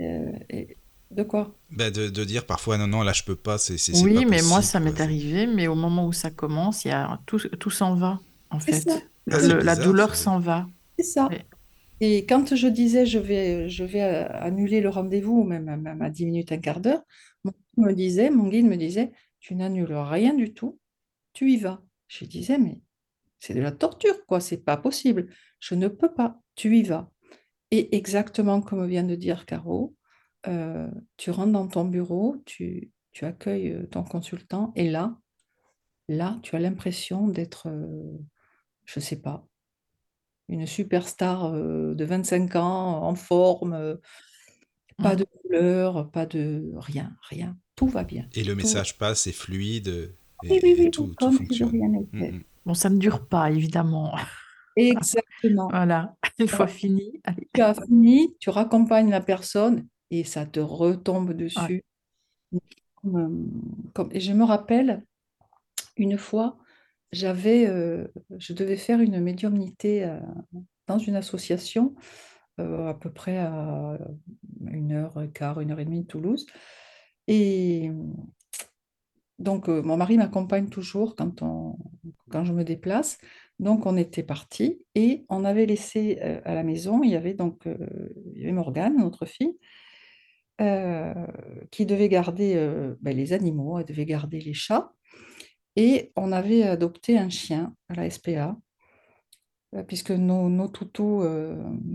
Euh, 0.00 0.32
et 0.50 0.76
De 1.10 1.24
quoi? 1.24 1.56
Bah 1.70 1.90
de, 1.90 2.08
de, 2.08 2.24
dire 2.24 2.46
parfois, 2.46 2.78
non, 2.78 2.86
non, 2.86 3.02
là, 3.02 3.12
je 3.12 3.24
peux 3.24 3.34
pas, 3.34 3.58
c'est 3.58 3.76
Oui, 4.02 4.24
mais 4.26 4.42
moi, 4.42 4.62
ça 4.62 4.78
m'est 4.78 5.00
arrivé, 5.00 5.46
mais 5.46 5.66
au 5.66 5.74
moment 5.74 6.06
où 6.06 6.12
ça 6.12 6.30
commence, 6.30 6.84
il 6.84 6.88
y 6.88 6.92
a, 6.92 7.20
tout, 7.26 7.38
tout 7.38 7.70
s'en 7.70 7.96
va, 7.96 8.20
en 8.50 8.60
fait. 8.60 8.88
Ah, 9.30 9.38
la 9.38 9.76
douleur 9.76 10.14
s'en 10.14 10.38
va. 10.38 10.68
C'est 10.98 11.04
ça. 11.04 11.28
Et 12.00 12.24
quand 12.26 12.54
je 12.54 12.66
disais, 12.68 13.06
je 13.06 13.18
vais, 13.18 13.68
je 13.68 13.84
vais 13.84 14.02
euh, 14.02 14.26
annuler 14.30 14.80
le 14.80 14.88
rendez-vous, 14.88 15.44
même, 15.44 15.76
même 15.76 16.00
à 16.00 16.10
10 16.10 16.26
minutes, 16.26 16.52
un 16.52 16.58
quart 16.58 16.80
d'heure, 16.80 17.02
mon 17.44 17.52
me 17.76 17.92
disait, 17.92 18.30
mon 18.30 18.48
guide 18.48 18.66
me 18.66 18.76
disait, 18.76 19.12
tu 19.40 19.54
n'annules 19.54 19.92
rien 19.92 20.34
du 20.34 20.54
tout, 20.54 20.78
tu 21.32 21.50
y 21.50 21.56
vas. 21.56 21.82
Je 22.08 22.24
disais, 22.24 22.58
mais 22.58 22.80
c'est 23.38 23.54
de 23.54 23.60
la 23.60 23.72
torture, 23.72 24.24
quoi, 24.26 24.40
c'est 24.40 24.64
pas 24.64 24.76
possible. 24.76 25.28
Je 25.58 25.74
ne 25.74 25.88
peux 25.88 26.12
pas, 26.12 26.40
tu 26.54 26.76
y 26.76 26.82
vas. 26.82 27.10
Et 27.70 27.96
exactement 27.96 28.60
comme 28.60 28.86
vient 28.86 29.04
de 29.04 29.14
dire 29.14 29.46
Caro, 29.46 29.94
euh, 30.48 30.88
tu 31.16 31.30
rentres 31.30 31.52
dans 31.52 31.68
ton 31.68 31.84
bureau, 31.84 32.36
tu, 32.46 32.90
tu, 33.12 33.24
accueilles 33.24 33.72
euh, 33.72 33.86
ton 33.86 34.04
consultant, 34.04 34.72
et 34.76 34.88
là, 34.88 35.18
là, 36.08 36.38
tu 36.42 36.56
as 36.56 36.58
l'impression 36.58 37.28
d'être, 37.28 37.68
euh, 37.68 38.18
je 38.84 39.00
ne 39.00 39.04
sais 39.04 39.20
pas, 39.20 39.46
une 40.48 40.66
superstar 40.66 41.52
de 41.52 42.04
25 42.04 42.56
ans, 42.56 43.04
en 43.04 43.14
forme, 43.14 43.98
pas 44.98 45.14
mmh. 45.14 45.16
de 45.16 45.24
couleur, 45.24 46.10
pas 46.10 46.26
de 46.26 46.72
rien, 46.74 47.16
rien. 47.28 47.56
Tout 47.76 47.86
va 47.86 48.02
bien. 48.02 48.26
Et 48.34 48.42
le 48.42 48.56
message 48.56 48.98
passe, 48.98 49.22
c'est 49.22 49.32
fluide 49.32 50.12
oui, 50.42 50.90
tout, 50.90 51.14
fonctionne. 51.18 52.06
Mm, 52.12 52.24
mm. 52.24 52.42
Bon, 52.66 52.74
ça 52.74 52.90
ne 52.90 52.98
dure 52.98 53.26
pas, 53.26 53.50
évidemment. 53.50 54.14
Exactement. 54.76 55.68
voilà, 55.68 56.14
une 56.38 56.48
fois 56.48 56.66
fini. 56.66 57.20
Tu 57.52 57.60
as 57.60 57.74
fini, 57.74 58.34
tu 58.38 58.50
raccompagnes 58.50 59.10
la 59.10 59.20
personne 59.20 59.86
et 60.10 60.24
ça 60.24 60.46
te 60.46 60.60
retombe 60.60 61.32
dessus. 61.32 61.84
Comme, 63.02 64.10
et 64.12 64.20
je 64.20 64.32
me 64.32 64.44
rappelle, 64.44 65.04
une 65.96 66.18
fois, 66.18 66.58
j'avais, 67.12 67.66
euh, 67.66 68.06
je 68.38 68.52
devais 68.52 68.76
faire 68.76 69.00
une 69.00 69.20
médiumnité 69.20 70.04
euh, 70.04 70.20
dans 70.86 70.98
une 70.98 71.16
association, 71.16 71.94
euh, 72.60 72.88
à 72.88 72.94
peu 72.94 73.10
près 73.10 73.38
à 73.38 73.98
une 74.66 74.92
heure 74.92 75.20
et 75.22 75.30
quart, 75.30 75.60
une 75.60 75.70
heure 75.70 75.80
et 75.80 75.84
demie 75.84 76.02
de 76.02 76.06
Toulouse. 76.06 76.46
Et 77.26 77.90
donc, 79.38 79.68
euh, 79.68 79.82
mon 79.82 79.96
mari 79.96 80.18
m'accompagne 80.18 80.68
toujours 80.68 81.16
quand, 81.16 81.42
on, 81.42 81.78
quand 82.30 82.44
je 82.44 82.52
me 82.52 82.64
déplace. 82.64 83.18
Donc, 83.58 83.86
on 83.86 83.96
était 83.96 84.22
partis 84.22 84.82
et 84.94 85.24
on 85.28 85.44
avait 85.44 85.66
laissé 85.66 86.18
euh, 86.22 86.40
à 86.44 86.54
la 86.54 86.62
maison, 86.62 87.02
il 87.02 87.10
y 87.10 87.16
avait 87.16 87.34
donc 87.34 87.66
euh, 87.66 87.76
il 88.34 88.40
y 88.40 88.44
avait 88.44 88.52
Morgane, 88.52 88.96
notre 88.98 89.26
fille, 89.26 89.58
qui 91.70 91.86
devait 91.86 92.08
garder 92.08 92.54
ben, 93.00 93.16
les 93.16 93.32
animaux, 93.32 93.78
elle 93.78 93.86
devait 93.86 94.04
garder 94.04 94.40
les 94.40 94.54
chats. 94.54 94.92
Et 95.76 96.12
on 96.16 96.32
avait 96.32 96.64
adopté 96.64 97.16
un 97.16 97.30
chien 97.30 97.74
à 97.88 97.94
la 97.94 98.10
SPA, 98.10 98.56
puisque 99.86 100.10
nos, 100.10 100.50
nos 100.50 100.68
toutous 100.68 101.22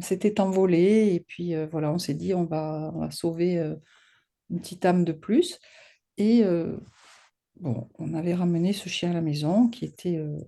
s'étaient 0.01 0.39
envolés. 0.41 1.13
Et 1.13 1.20
puis 1.20 1.53
voilà, 1.66 1.91
on 1.91 1.99
s'est 1.99 2.16
dit, 2.16 2.34
on 2.34 2.45
va, 2.45 2.91
sauver 3.11 3.57
une 4.49 4.59
petite 4.59 4.84
âme 4.86 5.03
de 5.05 5.11
plus. 5.11 5.59
Et 6.18 6.43
Bon, 7.57 7.89
on 7.97 8.13
avait 8.13 8.34
ramené 8.34 8.74
ce 8.74 8.89
chien 8.89 9.11
à 9.11 9.13
la 9.13 9.22
maison 9.22 9.70
qui 9.70 9.86
était, 9.86 10.18
euh, 10.18 10.39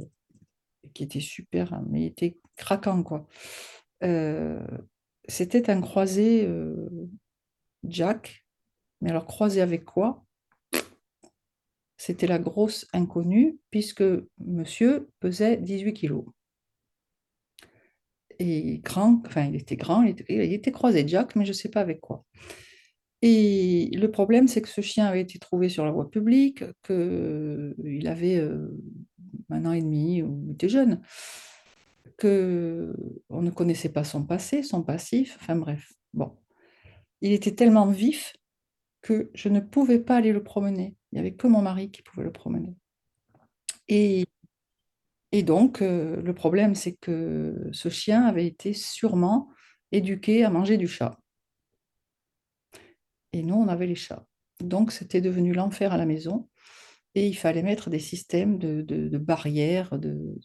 qui 0.93 1.03
était 1.03 1.21
super, 1.21 1.73
hein, 1.73 1.85
mais 1.89 2.01
il 2.01 2.05
était 2.07 2.37
craquant, 2.57 3.01
quoi. 3.01 3.27
Euh, 4.03 4.59
c'était 5.29 5.69
un 5.69 5.81
croisé 5.81 6.45
euh, 6.45 6.89
Jack, 7.83 8.45
mais 9.01 9.09
alors 9.09 9.25
croisé 9.25 9.61
avec 9.61 9.85
quoi? 9.85 10.23
C'était 11.97 12.27
la 12.27 12.39
grosse 12.39 12.87
inconnue, 12.93 13.57
puisque 13.71 14.03
monsieur 14.39 15.09
pesait 15.19 15.57
18 15.57 15.93
kilos. 15.93 16.25
Et 18.39 18.79
grand, 18.83 19.21
enfin 19.25 19.45
il 19.45 19.55
était 19.55 19.75
grand, 19.75 20.03
il 20.03 20.15
était 20.29 20.71
croisé 20.71 21.07
Jack, 21.07 21.35
mais 21.35 21.43
je 21.43 21.51
ne 21.51 21.55
sais 21.55 21.69
pas 21.69 21.81
avec 21.81 21.99
quoi. 21.99 22.23
Et 23.21 23.89
le 23.93 24.11
problème, 24.11 24.47
c'est 24.47 24.61
que 24.61 24.67
ce 24.69 24.81
chien 24.81 25.07
avait 25.07 25.21
été 25.21 25.39
trouvé 25.39 25.69
sur 25.69 25.85
la 25.85 25.91
voie 25.91 26.09
publique, 26.09 26.63
qu'il 26.83 28.07
avait 28.07 28.37
euh, 28.37 28.77
un 29.49 29.65
an 29.65 29.71
et 29.71 29.81
demi, 29.81 30.21
ou 30.21 30.43
il 30.45 30.51
était 30.53 30.69
jeune, 30.69 31.01
qu'on 32.19 33.41
ne 33.41 33.49
connaissait 33.49 33.89
pas 33.89 34.03
son 34.03 34.23
passé, 34.23 34.61
son 34.61 34.83
passif, 34.83 35.37
enfin 35.41 35.55
bref. 35.55 35.91
Bon. 36.13 36.37
Il 37.21 37.31
était 37.31 37.53
tellement 37.53 37.87
vif 37.87 38.35
que 39.01 39.31
je 39.33 39.49
ne 39.49 39.59
pouvais 39.59 39.99
pas 39.99 40.17
aller 40.17 40.33
le 40.33 40.43
promener. 40.43 40.95
Il 41.11 41.15
n'y 41.15 41.19
avait 41.19 41.35
que 41.35 41.47
mon 41.47 41.61
mari 41.61 41.91
qui 41.91 42.01
pouvait 42.01 42.23
le 42.23 42.31
promener. 42.31 42.75
Et, 43.87 44.25
et 45.31 45.43
donc, 45.43 45.81
euh, 45.81 46.21
le 46.21 46.33
problème, 46.33 46.75
c'est 46.75 46.95
que 46.95 47.69
ce 47.71 47.89
chien 47.89 48.25
avait 48.25 48.45
été 48.45 48.73
sûrement 48.73 49.49
éduqué 49.91 50.43
à 50.43 50.49
manger 50.49 50.77
du 50.77 50.87
chat. 50.87 51.17
Et 53.33 53.43
nous, 53.43 53.55
on 53.55 53.67
avait 53.67 53.87
les 53.87 53.95
chats. 53.95 54.25
Donc, 54.59 54.91
c'était 54.91 55.21
devenu 55.21 55.53
l'enfer 55.53 55.93
à 55.93 55.97
la 55.97 56.05
maison. 56.05 56.49
Et 57.15 57.25
il 57.27 57.35
fallait 57.35 57.63
mettre 57.63 57.89
des 57.89 57.99
systèmes 57.99 58.59
de, 58.59 59.17
barrières, 59.17 59.97
de, 59.97 60.35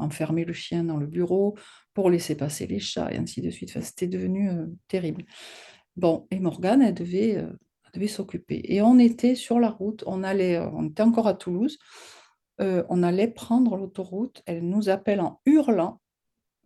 enfermer 0.00 0.44
le 0.44 0.52
chien 0.52 0.82
dans 0.82 0.96
le 0.96 1.06
bureau 1.06 1.56
pour 1.94 2.10
laisser 2.10 2.34
passer 2.34 2.66
les 2.66 2.80
chats, 2.80 3.12
et 3.12 3.16
ainsi 3.16 3.42
de 3.42 3.50
suite. 3.50 3.70
Enfin, 3.70 3.80
c'était 3.80 4.08
devenu 4.08 4.50
euh, 4.50 4.66
terrible. 4.88 5.24
Bon, 6.00 6.26
et 6.30 6.40
Morgane, 6.40 6.82
elle 6.82 6.94
devait, 6.94 7.36
euh, 7.36 7.52
devait 7.94 8.08
s'occuper. 8.08 8.60
Et 8.64 8.82
on 8.82 8.98
était 8.98 9.34
sur 9.34 9.60
la 9.60 9.70
route, 9.70 10.02
on, 10.06 10.22
allait, 10.22 10.56
euh, 10.56 10.68
on 10.72 10.88
était 10.88 11.02
encore 11.02 11.26
à 11.26 11.34
Toulouse, 11.34 11.78
on 12.58 13.02
allait 13.02 13.28
prendre 13.28 13.76
l'autoroute. 13.78 14.42
Elle 14.44 14.68
nous 14.68 14.90
appelle 14.90 15.22
en 15.22 15.40
hurlant, 15.46 16.02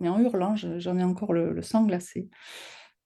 mais 0.00 0.08
en 0.08 0.18
hurlant, 0.18 0.56
j'en 0.56 0.98
ai 0.98 1.04
encore 1.04 1.32
le 1.32 1.62
sang 1.62 1.84
glacé. 1.84 2.28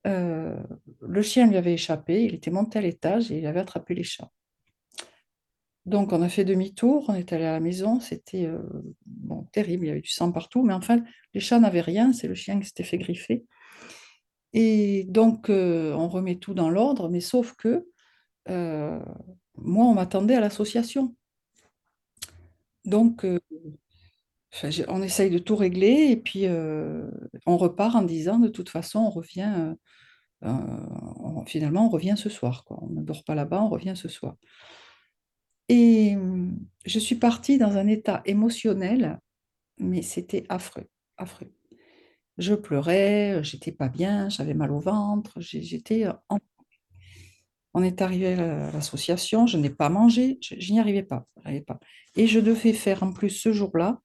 Euh, 0.07 0.57
le 1.01 1.23
chien 1.23 1.47
lui 1.47 1.57
avait 1.57 1.75
échappé, 1.75 2.25
il 2.25 2.35
était 2.35 2.51
monté 2.51 2.79
à 2.79 2.83
l'étage 2.83 3.31
et 3.31 3.39
il 3.39 3.47
avait 3.47 3.61
attrapé 3.61 3.95
les 3.95 4.05
chats. 4.05 4.31
Donc, 5.87 6.13
on 6.13 6.23
a 6.23 6.29
fait 6.29 6.45
demi-tour, 6.45 7.07
on 7.09 7.15
est 7.15 7.33
allé 7.33 7.45
à 7.45 7.53
la 7.53 7.61
maison, 7.61 7.99
c'était 7.99 8.47
euh, 8.47 8.59
bon, 9.07 9.45
terrible, 9.53 9.87
il 9.87 9.89
y 9.89 9.91
avait 9.91 10.01
du 10.01 10.11
sang 10.11 10.31
partout, 10.33 10.63
mais 10.63 10.75
enfin, 10.75 11.03
les 11.35 11.41
chats 11.41 11.59
n'avaient 11.59 11.81
rien, 11.81 12.13
c'est 12.13 12.29
le 12.29 12.35
chien 12.35 12.61
qui 12.61 12.67
s'était 12.67 12.85
fait 12.85 12.99
griffer. 12.99 13.47
Et 14.53 15.05
donc, 15.09 15.51
euh, 15.51 15.93
on 15.93 16.09
remet 16.09 16.37
tout 16.37 16.55
dans 16.55 16.71
l'ordre, 16.71 17.09
mais 17.09 17.21
sauf 17.21 17.55
que 17.55 17.87
euh, 18.49 19.01
moi, 19.57 19.87
on 19.87 19.95
m'attendait 19.95 20.35
à 20.35 20.41
l'association. 20.41 21.15
Donc, 22.85 23.25
euh, 23.25 23.39
on 24.89 25.03
essaye 25.03 25.31
de 25.31 25.39
tout 25.39 25.57
régler 25.57 26.09
et 26.11 26.17
puis 26.17 26.47
on 27.47 27.57
repart 27.59 27.95
en 27.95 28.03
disant 28.03 28.39
de 28.39 28.49
toute 28.49 28.71
façon, 28.71 29.01
on 29.01 29.11
revient, 29.11 29.75
finalement, 31.47 31.87
on 31.87 31.91
revient 31.91 32.15
ce 32.17 32.31
soir. 32.31 32.65
On 32.71 32.87
ne 32.89 33.03
dort 33.03 33.25
pas 33.25 33.35
là-bas, 33.35 33.63
on 33.63 33.69
revient 33.69 33.95
ce 33.95 34.09
soir. 34.09 34.37
Et 35.69 36.17
hum, 36.17 36.59
je 36.87 36.99
suis 36.99 37.17
partie 37.17 37.59
dans 37.59 37.77
un 37.77 37.87
état 37.87 38.23
émotionnel, 38.25 39.21
mais 39.79 40.03
c'était 40.03 40.47
affreux, 40.49 40.89
affreux. 41.19 41.53
Je 42.39 42.55
pleurais, 42.55 43.43
j'étais 43.43 43.73
pas 43.73 43.89
bien, 43.89 44.29
j'avais 44.29 44.55
mal 44.55 44.71
au 44.73 44.81
ventre, 44.81 45.41
j'étais 45.41 46.07
en 46.29 46.39
On 47.75 47.83
est 47.83 48.01
arrivé 48.03 48.35
à 48.35 48.71
l'association, 48.73 49.47
je 49.47 49.57
n'ai 49.59 49.71
pas 49.71 49.89
mangé, 49.89 50.39
je, 50.41 50.73
n'y 50.73 50.81
arrivais 50.81 51.03
pas. 51.03 51.27
Et 52.17 52.27
je 52.27 52.41
devais 52.41 52.73
faire 52.73 53.03
en 53.03 53.13
plus 53.13 53.31
ce 53.31 53.53
jour-là, 53.53 54.01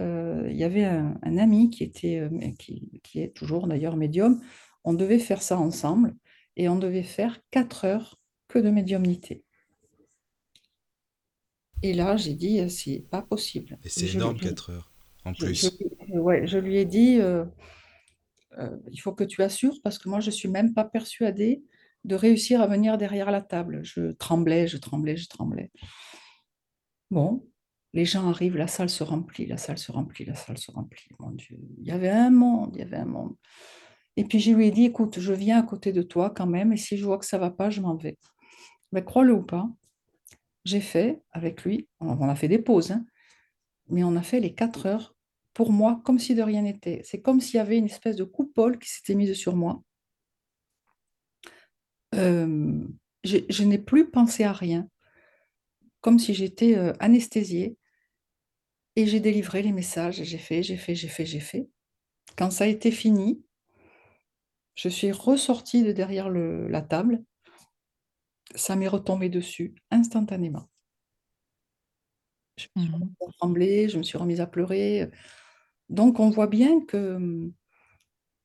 euh, 0.00 0.46
il 0.50 0.56
y 0.56 0.64
avait 0.64 0.84
un, 0.84 1.18
un 1.22 1.38
ami 1.38 1.70
qui 1.70 1.82
était, 1.84 2.18
euh, 2.20 2.28
qui, 2.58 3.00
qui 3.02 3.20
est 3.20 3.34
toujours 3.34 3.66
d'ailleurs 3.66 3.96
médium, 3.96 4.40
on 4.84 4.94
devait 4.94 5.18
faire 5.18 5.42
ça 5.42 5.58
ensemble 5.58 6.14
et 6.56 6.68
on 6.68 6.76
devait 6.76 7.02
faire 7.02 7.40
quatre 7.50 7.84
heures 7.84 8.18
que 8.48 8.58
de 8.58 8.70
médiumnité. 8.70 9.42
Et 11.82 11.94
là, 11.94 12.16
j'ai 12.16 12.34
dit, 12.34 12.60
euh, 12.60 12.68
c'est 12.68 13.04
pas 13.10 13.22
possible. 13.22 13.78
Et 13.84 13.88
c'est 13.88 14.06
énorme, 14.08 14.36
je- 14.36 14.44
4 14.44 14.70
heures, 14.70 14.87
en 15.28 15.34
plus. 15.34 15.70
je- 16.08 16.18
ouais, 16.18 16.46
je 16.46 16.58
lui 16.58 16.78
ai 16.78 16.84
dit, 16.84 17.20
euh, 17.20 17.44
euh, 18.58 18.76
il 18.90 18.98
faut 18.98 19.12
que 19.12 19.24
tu 19.24 19.42
assures 19.42 19.78
parce 19.82 19.98
que 19.98 20.08
moi, 20.08 20.20
je 20.20 20.30
suis 20.30 20.48
même 20.48 20.74
pas 20.74 20.84
persuadée 20.84 21.62
de 22.04 22.14
réussir 22.14 22.60
à 22.60 22.66
venir 22.66 22.98
derrière 22.98 23.30
la 23.30 23.42
table. 23.42 23.80
Je 23.84 24.12
tremblais, 24.12 24.66
je 24.66 24.78
tremblais, 24.78 25.16
je 25.16 25.28
tremblais. 25.28 25.70
Bon, 27.10 27.46
les 27.94 28.04
gens 28.04 28.28
arrivent, 28.28 28.56
la 28.56 28.66
salle 28.68 28.90
se 28.90 29.02
remplit, 29.02 29.46
la 29.46 29.56
salle 29.56 29.78
se 29.78 29.90
remplit, 29.92 30.24
la 30.24 30.34
salle 30.34 30.58
se 30.58 30.70
remplit. 30.70 31.08
Mon 31.18 31.30
Dieu, 31.30 31.58
il 31.78 31.86
y 31.86 31.90
avait 31.90 32.10
un 32.10 32.30
monde, 32.30 32.70
il 32.74 32.80
y 32.80 32.82
avait 32.82 32.96
un 32.96 33.04
monde. 33.06 33.34
Et 34.16 34.24
puis 34.24 34.40
je 34.40 34.52
lui 34.52 34.66
ai 34.66 34.70
dit, 34.70 34.84
écoute, 34.84 35.20
je 35.20 35.32
viens 35.32 35.58
à 35.58 35.62
côté 35.62 35.92
de 35.92 36.02
toi 36.02 36.30
quand 36.30 36.46
même, 36.46 36.72
et 36.72 36.76
si 36.76 36.96
je 36.96 37.04
vois 37.04 37.18
que 37.18 37.24
ça 37.26 37.38
va 37.38 37.50
pas, 37.50 37.70
je 37.70 37.80
m'en 37.80 37.94
vais. 37.96 38.18
Mais 38.92 39.04
crois-le 39.04 39.32
ou 39.34 39.42
pas, 39.42 39.68
j'ai 40.64 40.80
fait 40.80 41.22
avec 41.32 41.64
lui, 41.64 41.88
on 42.00 42.08
on 42.08 42.28
a 42.28 42.34
fait 42.34 42.48
des 42.48 42.58
pauses, 42.58 42.90
hein, 42.92 43.06
mais 43.88 44.04
on 44.04 44.16
a 44.16 44.22
fait 44.22 44.40
les 44.40 44.54
quatre 44.54 44.86
heures 44.86 45.14
pour 45.58 45.72
moi 45.72 46.00
comme 46.04 46.20
si 46.20 46.36
de 46.36 46.42
rien 46.42 46.62
n'était. 46.62 47.02
C'est 47.04 47.20
comme 47.20 47.40
s'il 47.40 47.56
y 47.56 47.58
avait 47.58 47.76
une 47.78 47.86
espèce 47.86 48.14
de 48.16 48.22
coupole 48.24 48.78
qui 48.78 48.88
s'était 48.88 49.16
mise 49.16 49.34
sur 49.34 49.56
moi. 49.56 49.82
Euh, 52.14 52.84
je, 53.24 53.38
je 53.48 53.64
n'ai 53.64 53.78
plus 53.78 54.10
pensé 54.10 54.44
à 54.44 54.52
rien, 54.52 54.88
comme 56.00 56.18
si 56.18 56.34
j'étais 56.34 56.76
euh, 56.76 56.92
anesthésiée. 56.98 57.76
Et 58.96 59.06
j'ai 59.06 59.18
délivré 59.20 59.62
les 59.62 59.72
messages, 59.72 60.22
j'ai 60.22 60.36
fait, 60.36 60.62
j'ai 60.62 60.76
fait, 60.76 60.94
j'ai 60.94 61.08
fait, 61.08 61.24
j'ai 61.24 61.40
fait. 61.40 61.70
Quand 62.36 62.50
ça 62.50 62.64
a 62.64 62.68
été 62.68 62.90
fini, 62.90 63.42
je 64.76 64.88
suis 64.88 65.12
ressortie 65.12 65.82
de 65.82 65.92
derrière 65.92 66.30
le- 66.30 66.68
la 66.68 66.80
table. 66.80 67.22
Ça 68.54 68.76
m'est 68.76 68.88
retombé 68.88 69.30
dessus 69.30 69.74
instantanément. 69.90 70.68
Je 72.56 72.66
me 72.76 72.82
suis 72.82 72.92
remise 72.92 73.08
à 73.28 73.32
trembler, 73.38 73.88
je 73.88 73.98
me 73.98 74.02
suis 74.02 74.18
remise 74.18 74.40
à 74.40 74.46
pleurer. 74.46 75.08
Donc, 75.90 76.20
on 76.20 76.30
voit 76.30 76.46
bien 76.46 76.80
que 76.84 77.14
hum, 77.16 77.52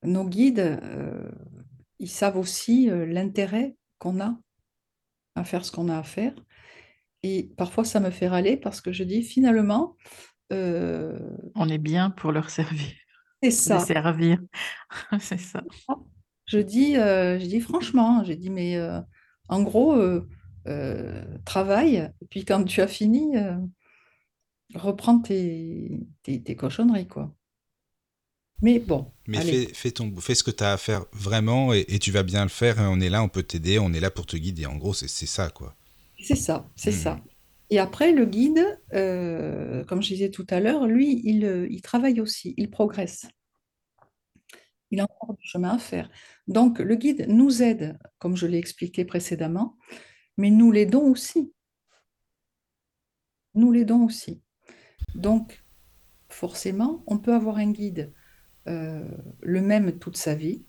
nos 0.04 0.26
guides, 0.26 0.60
euh, 0.84 1.30
ils 2.00 2.10
savent 2.10 2.38
aussi 2.38 2.89
euh, 2.89 3.06
l'intérêt 3.06 3.76
qu'on 4.00 4.20
a 4.22 4.38
à 5.36 5.44
faire 5.44 5.66
ce 5.66 5.72
qu'on 5.72 5.89
a 5.89 5.98
à 5.98 6.04
faire. 6.04 6.34
Et 7.24 7.52
parfois, 7.58 7.86
ça 7.86 8.00
me 8.00 8.12
fait 8.12 8.28
râler 8.28 8.58
parce 8.58 8.82
que 8.82 8.91
je 8.91 9.04
dis 9.04 9.24
finalement, 9.24 9.96
euh, 10.52 11.18
On 11.56 11.70
est 11.70 11.78
bien 11.78 12.10
pour 12.10 12.32
leur 12.32 12.50
servir, 12.50 12.91
c'est 13.41 13.52
les 13.66 13.80
ça. 13.80 13.80
servir. 13.80 14.39
C'est 15.20 15.38
ça. 15.39 15.64
Je 16.46 16.60
dis, 16.60 16.98
euh, 16.98 17.39
je 17.39 17.46
dis 17.46 17.62
franchement, 17.62 18.24
j'ai 18.24 18.36
dit, 18.36 18.50
mais 18.50 18.78
euh, 18.78 19.00
en 19.50 19.64
gros, 19.64 19.94
euh, 19.94 20.28
euh, 20.68 21.24
travaille, 21.46 21.96
et 22.22 22.26
puis 22.30 22.46
quand 22.46 22.64
tu 22.64 22.82
as 22.82 22.88
fini, 22.88 23.38
euh, 23.38 23.56
reprends 24.76 25.19
tes, 25.19 25.99
tes, 26.24 26.41
tes 26.43 26.55
cochonneries, 26.55 27.07
quoi. 27.07 27.36
Mais 28.61 28.80
bon, 28.80 29.13
Mais 29.28 29.41
fais, 29.41 29.67
fais, 29.74 29.91
ton, 29.91 30.15
fais 30.21 30.34
ce 30.34 30.43
que 30.45 30.51
tu 30.51 30.63
as 30.63 30.71
à 30.74 30.78
faire 30.78 31.05
vraiment 31.11 31.74
et, 31.74 31.84
et 31.89 31.99
tu 31.99 32.11
vas 32.11 32.24
bien 32.24 32.43
le 32.43 32.49
faire. 32.49 32.78
On 32.80 33.01
est 33.01 33.09
là, 33.09 33.21
on 33.21 33.28
peut 33.30 33.43
t'aider, 33.43 33.80
on 33.80 33.91
est 33.93 33.99
là 33.99 34.11
pour 34.11 34.26
te 34.26 34.38
guider. 34.38 34.65
En 34.65 34.78
gros, 34.78 34.93
c'est 34.93 35.07
ça, 35.09 35.49
quoi. 35.49 35.76
c'est 36.19 36.36
ça, 36.36 36.71
c'est 36.76 36.91
Mhm. 36.91 36.91
ça. 36.91 37.24
Et 37.69 37.80
après, 37.80 38.11
le 38.11 38.26
guide, 38.26 38.63
euh, 38.93 39.84
comme 39.86 40.01
je 40.01 40.09
disais 40.09 40.30
tout 40.32 40.45
à 40.49 40.59
l'heure, 40.59 40.86
lui, 40.88 41.21
il, 41.26 41.67
il 41.71 41.82
travaille 41.82 42.21
aussi, 42.21 42.53
il 42.57 42.69
progresse. 42.69 43.26
Il 44.91 44.99
a 44.99 45.03
encore 45.03 45.36
du 45.36 45.45
chemin 45.47 45.71
à 45.76 45.80
faire. 45.80 46.09
Donc, 46.47 46.80
le 46.80 46.95
guide 46.95 47.26
nous 47.28 47.61
aide, 47.63 47.97
comme 48.19 48.36
je 48.38 48.45
l'ai 48.47 48.57
expliqué 48.59 49.05
précédemment, 49.05 49.78
mais 50.38 50.51
nous 50.51 50.71
l'aidons 50.71 51.03
aussi. 51.11 51.53
Nous 53.55 53.71
l'aidons 53.71 54.05
aussi. 54.05 54.43
Donc, 55.16 55.64
forcément, 56.30 57.03
on 57.07 57.18
peut 57.20 57.34
avoir 57.34 57.57
un 57.57 57.72
guide 57.72 58.14
euh, 58.68 59.07
le 59.41 59.61
même 59.61 59.99
toute 59.99 60.18
sa 60.18 60.36
vie. 60.36 60.66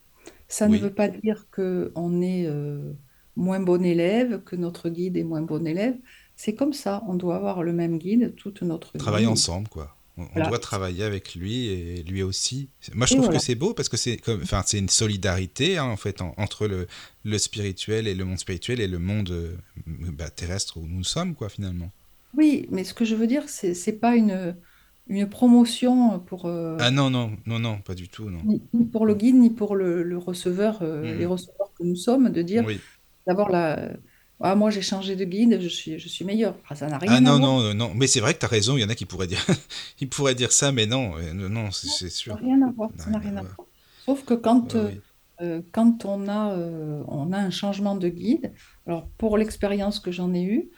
Ça 0.49 0.69
ne 0.69 0.79
veut 0.79 0.95
pas 0.95 1.09
dire 1.09 1.49
qu'on 1.51 2.23
est 2.23 2.47
euh, 2.47 2.93
moins 3.37 3.61
bon 3.61 3.85
élève, 3.85 4.43
que 4.45 4.57
notre 4.57 4.89
guide 4.91 5.17
est 5.17 5.25
moins 5.25 5.43
bon 5.43 5.67
élève. 5.67 5.97
C'est 6.37 6.55
comme 6.55 6.73
ça, 6.73 7.03
on 7.09 7.15
doit 7.15 7.37
avoir 7.37 7.63
le 7.63 7.73
même 7.73 7.99
guide 7.99 8.35
toute 8.37 8.63
notre 8.63 8.99
Travailler 8.99 9.27
vie. 9.27 9.27
ensemble, 9.27 9.69
quoi. 9.69 9.97
On, 10.17 10.27
Voilà. 10.35 10.49
doit 10.49 10.59
travailler 10.61 11.03
avec 11.03 11.35
lui 11.35 11.67
et 11.67 12.03
lui 12.05 12.23
aussi. 12.23 12.71
Moi, 12.95 13.07
je 13.07 13.13
Et 13.13 13.17
trouve 13.17 13.27
voilà. 13.27 13.39
que 13.39 13.39
c'est 13.39 13.57
beau 13.57 13.75
parce 13.75 13.89
que 13.89 13.97
c'est 13.97 14.17
comme, 14.17 14.43
enfin, 14.43 14.63
c'est 14.65 14.79
une 14.79 14.89
solidarité 14.89 15.77
hein, 15.79 15.85
en 15.87 15.97
fait 15.97 16.21
en- 16.23 16.35
entre 16.37 16.69
le, 16.69 16.87
le 17.25 17.39
spirituel 17.39 18.07
et 18.07 18.15
le 18.15 18.25
monde 18.25 18.39
spirituel 18.39 18.81
et 18.81 18.87
le 18.87 18.99
monde 19.01 19.31
euh, 19.31 19.57
bah, 19.87 20.31
terrestre 20.31 20.77
où 20.77 20.87
nous 20.87 21.03
sommes, 21.05 21.35
quoi, 21.35 21.49
finalement. 21.49 21.91
Oui, 22.37 22.67
mais 22.71 22.85
ce 22.85 22.95
que 22.95 23.05
je 23.05 23.15
veux 23.15 23.27
dire, 23.27 23.49
c'est 23.49 23.75
c'est 23.75 23.99
pas 23.99 24.17
une, 24.17 24.59
une 25.07 25.29
promotion 25.29 26.19
pour, 26.21 26.47
euh, 26.47 26.79
Ah 26.79 26.93
non, 26.93 27.11
non, 27.11 27.37
non, 27.47 27.59
non, 27.59 27.83
pas 27.83 27.97
du 27.97 28.09
tout, 28.09 28.31
non. 28.31 28.47
ni 28.47 28.69
ni 28.73 28.85
pour 28.87 29.07
le 29.07 29.15
guide, 29.15 29.37
ni 29.37 29.51
pour 29.51 29.75
le, 29.77 30.03
le 30.03 30.19
receveur, 30.19 30.83
euh, 30.83 31.15
les 31.15 31.27
Mhm. 31.27 31.27
receveurs 31.27 31.73
que 31.75 31.85
nous 31.85 31.97
sommes, 31.97 32.31
de 32.31 32.43
dire 32.43 32.67
Oui. 32.67 32.85
d'abord 33.27 33.51
la, 33.51 33.93
ah, 34.41 34.55
moi 34.57 34.71
j'ai 34.71 34.83
changé 34.83 35.17
de 35.17 35.25
guide, 35.25 35.61
je 35.61 35.69
suis, 35.69 35.99
je 35.99 36.09
suis 36.09 36.25
meilleur. 36.25 36.61
Ah, 36.69 36.75
ça 36.77 36.89
n'a 36.89 36.99
rien 36.99 37.17
Ah 37.17 37.21
à 37.27 37.33
non, 37.33 37.33
voir. 37.33 37.51
non, 37.51 37.61
euh, 37.61 37.73
non. 37.75 37.93
Mais 37.95 38.07
c'est 38.07 38.21
vrai 38.21 38.35
que 38.35 38.39
tu 38.41 38.45
as 38.47 38.49
raison, 38.49 38.77
il 38.77 38.81
y 38.81 38.85
en 38.85 38.89
a 38.89 38.95
qui 38.95 39.05
pourraient 39.07 39.27
dire, 39.27 39.45
ils 40.01 40.09
pourraient 40.09 40.35
dire 40.35 40.53
ça, 40.53 40.73
mais 40.73 40.87
non, 40.87 41.17
euh, 41.19 41.33
non, 41.33 41.49
non, 41.49 41.71
c'est 41.71 41.89
c'est 41.89 42.11
Ça 42.11 42.11
sûr. 42.11 42.35
n'a 42.35 42.41
rien 42.41 42.63
à 42.63 42.73
voir. 42.73 42.91
Ça 42.97 43.11
n'a 43.11 43.19
rien 43.19 43.19
rien 43.19 43.37
à 43.37 43.43
voir. 43.43 43.57
voir. 43.57 43.69
Sauf 43.97 44.25
que 44.25 44.35
quand, 44.35 44.75
euh, 44.75 44.91
oui. 44.91 45.03
euh, 45.41 45.63
quand 45.73 46.05
on 46.05 46.29
a, 46.29 46.53
euh, 46.57 47.03
on 47.09 47.33
a 47.33 47.39
un 47.39 47.51
changement 47.51 47.97
de 47.97 48.09
guide, 48.09 48.55
alors 48.87 49.09
pour 49.19 49.39
l'expérience 49.39 50.01
que 50.01 50.11
j'en 50.13 50.33
ai 50.35 50.45
eue, 50.45 50.71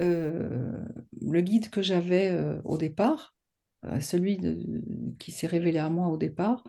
le 0.00 1.40
guide 1.40 1.70
que 1.70 1.82
j'avais 1.82 2.30
euh, 2.30 2.60
au 2.64 2.78
départ, 2.78 3.34
euh, 3.84 4.00
celui 4.00 4.38
qui 5.18 5.32
s'est 5.32 5.46
révélé 5.46 5.78
à 5.78 5.88
moi 5.90 6.08
au 6.08 6.16
départ, 6.16 6.64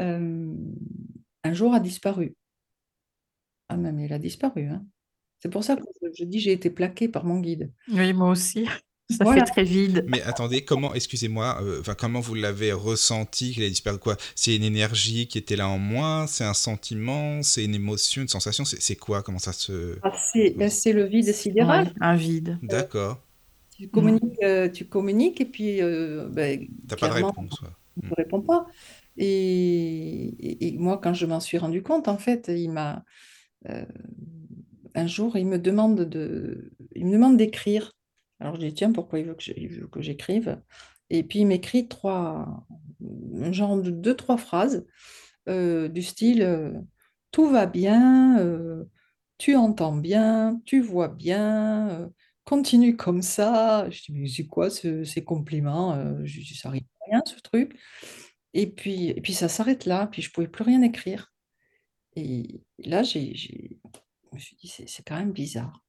euh, 0.00 0.54
un 1.44 1.52
jour 1.52 1.74
a 1.74 1.80
disparu. 1.80 2.36
Ah 3.68 3.76
mais 3.76 4.04
il 4.06 4.12
a 4.12 4.18
disparu, 4.18 4.66
hein. 4.68 4.84
C'est 5.40 5.50
pour 5.50 5.64
ça 5.64 5.76
que 5.76 5.82
je, 6.02 6.08
je 6.18 6.24
dis 6.24 6.40
j'ai 6.40 6.52
été 6.52 6.70
plaquée 6.70 7.08
par 7.08 7.24
mon 7.24 7.40
guide. 7.40 7.72
Oui, 7.88 8.12
moi 8.12 8.30
aussi. 8.30 8.66
Ça 9.10 9.24
Voilà. 9.24 9.44
fait 9.44 9.44
très 9.44 9.64
vide. 9.64 10.04
Mais 10.06 10.22
attendez, 10.22 10.64
comment, 10.64 10.94
excusez-moi, 10.94 11.58
euh, 11.62 11.80
enfin, 11.80 11.94
comment 11.94 12.20
vous 12.20 12.34
l'avez 12.34 12.72
ressenti 12.72 13.52
qu'il 13.52 13.62
a 13.62 13.68
disparu 13.68 13.98
quoi? 13.98 14.16
C'est 14.34 14.56
une 14.56 14.64
énergie 14.64 15.28
qui 15.28 15.38
était 15.38 15.56
là 15.56 15.68
en 15.68 15.78
moi 15.78 16.26
C'est 16.28 16.44
un 16.44 16.54
sentiment 16.54 17.42
C'est 17.42 17.64
une 17.64 17.74
émotion, 17.74 18.22
une 18.22 18.28
sensation 18.28 18.64
C'est 18.64 18.80
c'est 18.82 18.96
quoi? 18.96 19.22
Comment 19.22 19.38
ça 19.38 19.52
se... 19.52 19.98
Ah, 20.02 20.12
c'est 20.32 20.50
ben, 20.56 20.68
c'est 20.70 20.92
le 20.92 21.04
vide 21.06 21.32
sidéral. 21.32 21.86
Ouais, 21.88 21.92
un 22.00 22.14
vide. 22.16 22.58
D'accord. 22.62 23.20
Tu 23.70 23.88
communiques, 23.88 24.42
euh, 24.42 24.68
tu 24.70 24.86
communiques 24.86 25.40
et 25.40 25.46
puis 25.46 25.80
euh, 25.82 26.28
ben, 26.28 26.68
T'as 26.86 26.96
pas 26.96 27.08
de 27.08 27.14
réponse, 27.14 27.60
ouais. 27.62 27.68
il 28.02 28.08
ne 28.10 28.14
répond 28.16 28.42
pas. 28.42 28.66
Et, 29.16 29.24
et- 30.38 30.68
et 30.74 30.78
moi, 30.78 30.98
quand 31.02 31.14
je 31.14 31.26
m'en 31.26 31.40
suis 31.40 31.58
rendu 31.58 31.82
compte, 31.82 32.08
en 32.08 32.18
fait, 32.18 32.48
il 32.54 32.70
m'a 32.70 33.04
euh, 33.68 33.84
un 34.94 35.06
jour, 35.06 35.36
il 35.36 35.46
me 35.46 35.58
demande 35.58 36.00
de, 36.02 36.72
il 36.94 37.06
me 37.06 37.12
demande 37.12 37.36
d'écrire. 37.36 37.92
Alors 38.42 38.56
je 38.56 38.60
dis 38.60 38.74
tiens, 38.74 38.92
pourquoi 38.92 39.20
il 39.20 39.26
veut 39.26 39.34
que 39.88 40.02
j'écrive? 40.02 40.60
Et 41.10 41.22
puis 41.22 41.40
il 41.40 41.46
m'écrit 41.46 41.88
trois, 41.88 42.66
genre 43.52 43.80
de 43.80 43.90
deux, 43.90 44.16
trois 44.16 44.36
phrases 44.36 44.86
euh, 45.48 45.88
du 45.88 46.02
style 46.02 46.42
euh, 46.42 46.72
tout 47.32 47.48
va 47.48 47.66
bien, 47.66 48.38
euh, 48.40 48.84
tu 49.38 49.56
entends 49.56 49.96
bien, 49.96 50.60
tu 50.66 50.80
vois 50.82 51.08
bien, 51.08 52.10
continue 52.44 52.96
comme 52.96 53.22
ça. 53.22 53.88
Je 53.90 54.02
dis, 54.04 54.12
mais 54.12 54.28
c'est 54.28 54.46
quoi 54.46 54.70
ce- 54.70 55.04
ces 55.04 55.24
compliments? 55.24 55.96
Je 56.24 56.40
dis, 56.40 56.54
ça 56.56 56.68
arrive 56.70 56.84
à 57.02 57.06
rien, 57.12 57.22
ce 57.26 57.36
truc. 57.40 57.78
Et 58.54 58.68
puis, 58.68 59.08
et 59.10 59.20
puis 59.22 59.34
ça 59.34 59.48
s'arrête 59.48 59.86
là, 59.86 60.08
puis 60.08 60.22
je 60.22 60.32
pouvais 60.32 60.48
plus 60.48 60.64
rien 60.64 60.82
écrire. 60.82 61.32
Et 62.16 62.62
là, 62.78 63.02
j'ai, 63.04 63.34
je 63.36 63.50
me 64.34 64.38
suis 64.40 64.56
dit, 64.56 64.68
c'est 64.68 65.04
quand 65.06 65.16
même 65.18 65.32
bizarre. 65.32 65.81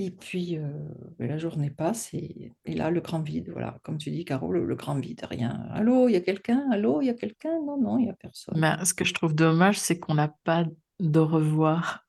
Et 0.00 0.12
puis, 0.12 0.56
euh, 0.56 0.70
ben, 1.18 1.28
la 1.28 1.38
journée 1.38 1.70
passe, 1.70 2.14
et, 2.14 2.52
et 2.64 2.74
là, 2.74 2.88
le 2.88 3.00
grand 3.00 3.20
vide, 3.20 3.50
voilà, 3.50 3.80
comme 3.82 3.98
tu 3.98 4.12
dis, 4.12 4.24
Caro, 4.24 4.52
le, 4.52 4.64
le 4.64 4.76
grand 4.76 4.94
vide, 4.94 5.26
rien. 5.28 5.66
Allô, 5.72 6.08
il 6.08 6.12
y 6.12 6.16
a 6.16 6.20
quelqu'un? 6.20 6.68
Allô, 6.70 7.00
il 7.02 7.06
y 7.06 7.10
a 7.10 7.14
quelqu'un? 7.14 7.60
Non, 7.66 7.76
non, 7.80 7.98
il 7.98 8.04
n'y 8.04 8.10
a 8.10 8.12
personne. 8.12 8.56
Mais 8.56 8.84
ce 8.84 8.94
que 8.94 9.04
je 9.04 9.12
trouve 9.12 9.34
dommage, 9.34 9.76
c'est 9.76 9.98
qu'on 9.98 10.14
n'a 10.14 10.28
pas 10.44 10.64
de 11.00 11.18
revoir. 11.18 12.04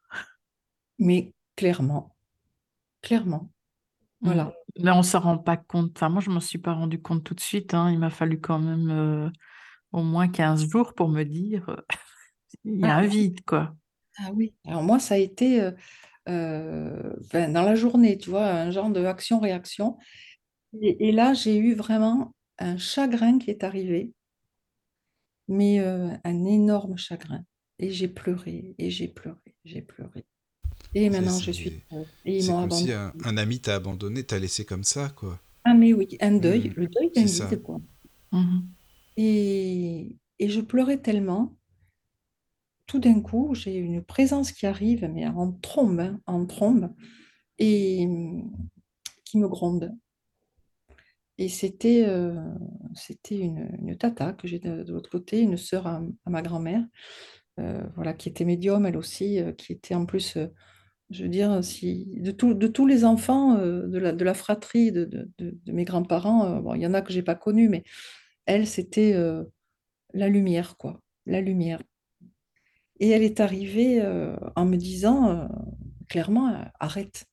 Mais 1.00 1.34
clairement, 1.56 2.16
clairement, 3.02 3.50
voilà. 4.22 4.54
Mais 4.80 4.92
on 4.92 4.98
ne 5.00 5.04
s'en 5.04 5.20
rend 5.20 5.38
pas 5.38 5.58
compte. 5.58 5.92
Enfin, 5.96 6.10
moi, 6.10 6.22
je 6.22 6.30
ne 6.30 6.36
m'en 6.36 6.40
suis 6.42 6.60
pas 6.60 6.74
rendu 6.74 7.02
compte 7.02 7.24
tout 7.24 7.34
de 7.34 7.40
suite. 7.40 7.74
hein. 7.74 7.90
Il 7.92 8.00
m'a 8.00 8.10
fallu 8.10 8.40
quand 8.40 8.60
même 8.60 8.90
euh, 8.92 9.30
au 9.94 10.04
moins 10.04 10.28
15 10.28 10.70
jours 10.70 10.94
pour 10.94 11.10
me 11.10 11.24
dire 11.24 11.70
euh, 11.70 11.78
il 12.66 12.80
y 12.82 12.90
a 12.90 12.96
Ah 12.96 12.98
un 12.98 13.08
vide, 13.08 13.42
quoi. 13.46 13.76
Ah 14.18 14.32
oui. 14.34 14.54
Alors 14.66 14.84
moi, 14.84 15.00
ça 15.00 15.16
a 15.16 15.18
été 15.18 15.62
euh, 15.62 15.72
euh, 16.28 17.13
ben, 17.32 17.53
dans 17.53 17.63
la 17.63 17.76
journée, 17.76 18.17
tu 18.17 18.30
vois, 18.30 18.45
un 18.47 18.72
genre 18.72 18.89
de 18.91 19.03
action-réaction. 19.05 19.97
Et, 20.82 21.09
et 21.09 21.11
là, 21.13 21.34
j'ai 21.34 21.57
eu 21.57 21.76
vraiment 21.76 22.34
un 22.59 22.78
chagrin 22.78 23.39
qui 23.39 23.51
est 23.51 23.63
arrivé, 23.63 24.13
mais 25.47 25.80
euh, 25.80 26.09
un 26.24 26.45
énorme 26.45 26.97
chagrin. 26.97 27.43
Et 27.80 27.91
j'ai 27.91 28.07
pleuré, 28.07 28.76
et 28.78 28.89
j'ai 28.89 29.07
pleuré, 29.07 29.55
j'ai 29.63 29.82
pleuré. 29.82 30.26
Et 30.93 31.09
maintenant, 31.09 31.39
je 31.39 31.51
suis. 31.51 31.84
Et 32.26 32.39
ils 32.39 32.43
C'est 32.43 32.45
m'ont 32.45 32.59
comme 32.59 32.72
si 32.72 32.91
abandonnée. 32.91 32.93
un, 32.93 33.13
un 33.24 33.38
ami 33.38 33.59
t'a 33.61 33.76
abandonné, 33.76 34.24
t'a 34.24 34.39
laissé 34.39 34.65
comme 34.65 34.84
ça, 34.84 35.09
quoi. 35.09 35.39
Ah 35.63 35.74
mais 35.74 35.93
oui, 35.93 36.17
un 36.22 36.32
deuil, 36.38 36.70
Mhm. 36.70 36.74
le 36.76 36.88
deuil 36.88 37.11
d'un 37.11 37.28
C'est 37.28 37.61
quoi. 37.61 37.80
Mhm. 38.32 38.70
Et, 39.17 40.17
et 40.39 40.49
je 40.49 40.61
pleurais 40.61 40.99
tellement. 41.01 41.55
Tout 42.90 42.98
d'un 42.98 43.22
coup, 43.22 43.54
j'ai 43.54 43.76
une 43.76 44.04
présence 44.04 44.52
qui 44.52 44.66
arrive, 44.66 45.08
mais 45.14 45.28
en 45.28 45.52
trombe, 45.52 46.00
hein, 46.00 46.20
en 46.26 46.48
trombe, 46.48 46.92
et 47.60 48.04
hum, 48.04 48.52
qui 49.26 49.38
me 49.38 49.48
gronde. 49.48 49.96
Et 51.38 51.50
c'était 51.50 52.06
euh, 52.08 52.34
une, 53.30 53.96
tata 53.96 54.34
que 54.34 54.48
j'ai 54.48 54.58
de, 54.58 54.92
l'autre 54.92 55.12
côté, 55.12 55.40
une 55.40 55.56
sœur 55.56 55.86
à, 55.86 56.02
ma 56.26 56.42
grand-mère, 56.42 56.84
euh, 57.60 57.84
voilà, 57.96 58.16
qui 58.16 58.28
était 58.28 58.44
médium 58.44 58.88
elle 58.88 58.98
aussi, 58.98 59.40
euh, 59.40 59.52
qui 59.52 59.72
était 59.74 59.94
en 59.94 60.08
plus, 60.08 60.40
je 61.12 61.24
veux 61.24 61.30
dire, 61.30 61.64
si, 61.64 62.08
de, 62.20 62.32
tous 62.32 62.88
les 62.88 63.06
enfants 63.06 63.54
de 63.54 63.98
la, 64.00 64.34
fratrie 64.34 64.92
de, 64.92 65.30
mes 65.68 65.86
grands-parents, 65.86 66.74
il 66.74 66.82
y 66.82 66.88
en 66.88 66.96
a 66.96 67.04
que 67.04 67.14
j'ai 67.14 67.22
pas 67.22 67.36
connus, 67.36 67.70
mais 67.70 67.84
elle, 68.48 68.66
c'était 68.66 69.14
la 70.16 70.28
lumière, 70.28 70.76
quoi, 70.76 71.00
la 71.28 71.40
lumière. 71.40 71.84
Et 73.00 73.10
elle 73.10 73.24
est 73.24 73.39
arrivée 73.39 74.02
euh, 74.02 74.36
en 74.56 74.66
me 74.66 74.78
disant 74.78 75.30
euh, 75.30 75.47
clairement, 76.10 76.50
euh, 76.50 76.64
arrête, 76.80 77.26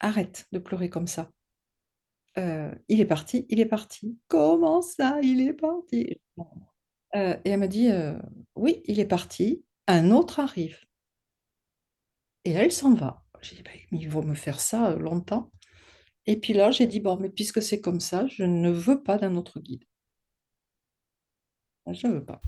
arrête 0.00 0.46
de 0.52 0.58
pleurer 0.58 0.90
comme 0.90 1.06
ça. 1.06 1.30
Il 2.36 2.98
est 3.00 3.06
parti, 3.06 3.44
il 3.50 3.60
est 3.60 3.66
parti. 3.66 4.18
Comment 4.28 4.80
ça, 4.80 5.20
il 5.22 5.42
est 5.42 5.52
parti? 5.52 6.18
Et 7.14 7.40
elle 7.44 7.58
m'a 7.58 7.68
dit, 7.68 7.90
oui, 8.54 8.80
il 8.86 9.00
est 9.00 9.06
parti, 9.06 9.62
un 9.86 10.10
autre 10.10 10.40
arrive. 10.40 10.78
Et 12.46 12.52
elle 12.52 12.72
s'en 12.72 12.94
va. 12.94 13.22
J'ai 13.42 13.56
dit, 13.56 13.62
Ben, 13.62 13.78
ils 13.92 14.08
vont 14.08 14.22
me 14.24 14.34
faire 14.34 14.60
ça 14.60 14.94
longtemps. 14.96 15.50
Et 16.26 16.40
puis 16.40 16.54
là, 16.54 16.70
j'ai 16.70 16.86
dit, 16.86 17.00
bon, 17.00 17.18
mais 17.18 17.28
puisque 17.28 17.60
c'est 17.60 17.82
comme 17.82 18.00
ça, 18.00 18.26
je 18.28 18.44
ne 18.44 18.70
veux 18.70 19.02
pas 19.02 19.18
d'un 19.18 19.36
autre 19.36 19.60
guide. 19.60 19.84
Je 21.86 22.06
ne 22.06 22.14
veux 22.14 22.24
pas. 22.24 22.40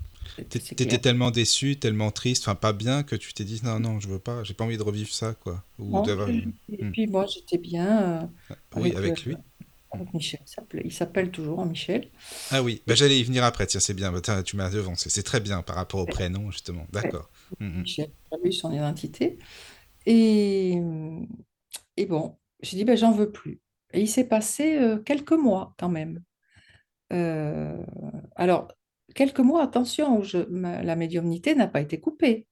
T'étais 0.49 0.99
tellement 0.99 1.31
déçu, 1.31 1.77
tellement 1.79 2.11
triste, 2.11 2.43
enfin 2.43 2.55
pas 2.55 2.73
bien, 2.73 3.03
que 3.03 3.15
tu 3.15 3.33
t'es 3.33 3.43
dit 3.45 3.61
non, 3.63 3.79
non, 3.79 3.99
je 3.99 4.07
veux 4.07 4.19
pas, 4.19 4.43
j'ai 4.43 4.53
pas 4.53 4.63
envie 4.65 4.77
de 4.77 4.83
revivre 4.83 5.11
ça, 5.13 5.33
quoi. 5.35 5.63
Ou 5.79 6.03
et 6.69 6.77
Hmm. 6.81 6.91
puis 6.91 7.07
moi, 7.07 7.25
j'étais 7.27 7.57
bien 7.57 8.23
euh, 8.23 8.27
Oui, 8.75 8.93
avec, 8.93 8.95
avec 8.95 9.23
euh, 9.25 9.25
lui. 9.25 9.39
avec 9.91 10.13
Michel. 10.13 10.41
Il 10.83 10.91
s'appelle- 10.93 11.31
toujours 11.31 11.65
Michel. 11.65 12.11
Ah 12.49 12.61
oui, 12.63 12.81
bah, 12.87 12.95
j'allais 12.95 13.19
y 13.19 13.23
venir 13.23 13.43
après, 13.43 13.67
tiens, 13.67 13.79
c'est 13.79 13.93
bien, 13.93 14.11
bah, 14.11 14.43
tu 14.43 14.55
m'as 14.55 14.69
devancé, 14.69 15.09
c'est 15.09 15.23
très 15.23 15.39
bien 15.39 15.61
par 15.63 15.75
rapport 15.75 15.99
au 15.99 16.07
prénom, 16.07 16.51
justement, 16.51 16.87
d'accord. 16.91 17.29
Hmm, 17.59 17.65
hmm. 17.81 17.85
Michel, 17.85 18.11
j'ai 18.43 18.49
eu 18.49 18.51
son 18.51 18.71
identité. 18.73 19.37
Et, 20.05 20.79
et 21.97 22.05
bon, 22.05 22.37
j'ai 22.61 22.77
dit, 22.77 22.85
ben, 22.85 22.97
j'en 22.97 23.11
veux 23.11 23.31
plus. 23.31 23.61
Et 23.93 24.01
il 24.01 24.07
s'est 24.09 24.27
passé 24.27 24.77
euh, 24.77 24.99
quelques 24.99 25.31
mois 25.31 25.73
quand 25.77 25.89
même. 25.89 26.21
Euh, 27.13 27.77
alors, 28.35 28.69
quelques 29.15 29.39
mois, 29.39 29.63
attention, 29.63 30.21
la 30.51 30.95
médiumnité 30.95 31.55
n'a 31.55 31.67
pas 31.67 31.81
été 31.81 31.99
coupée, 31.99 32.47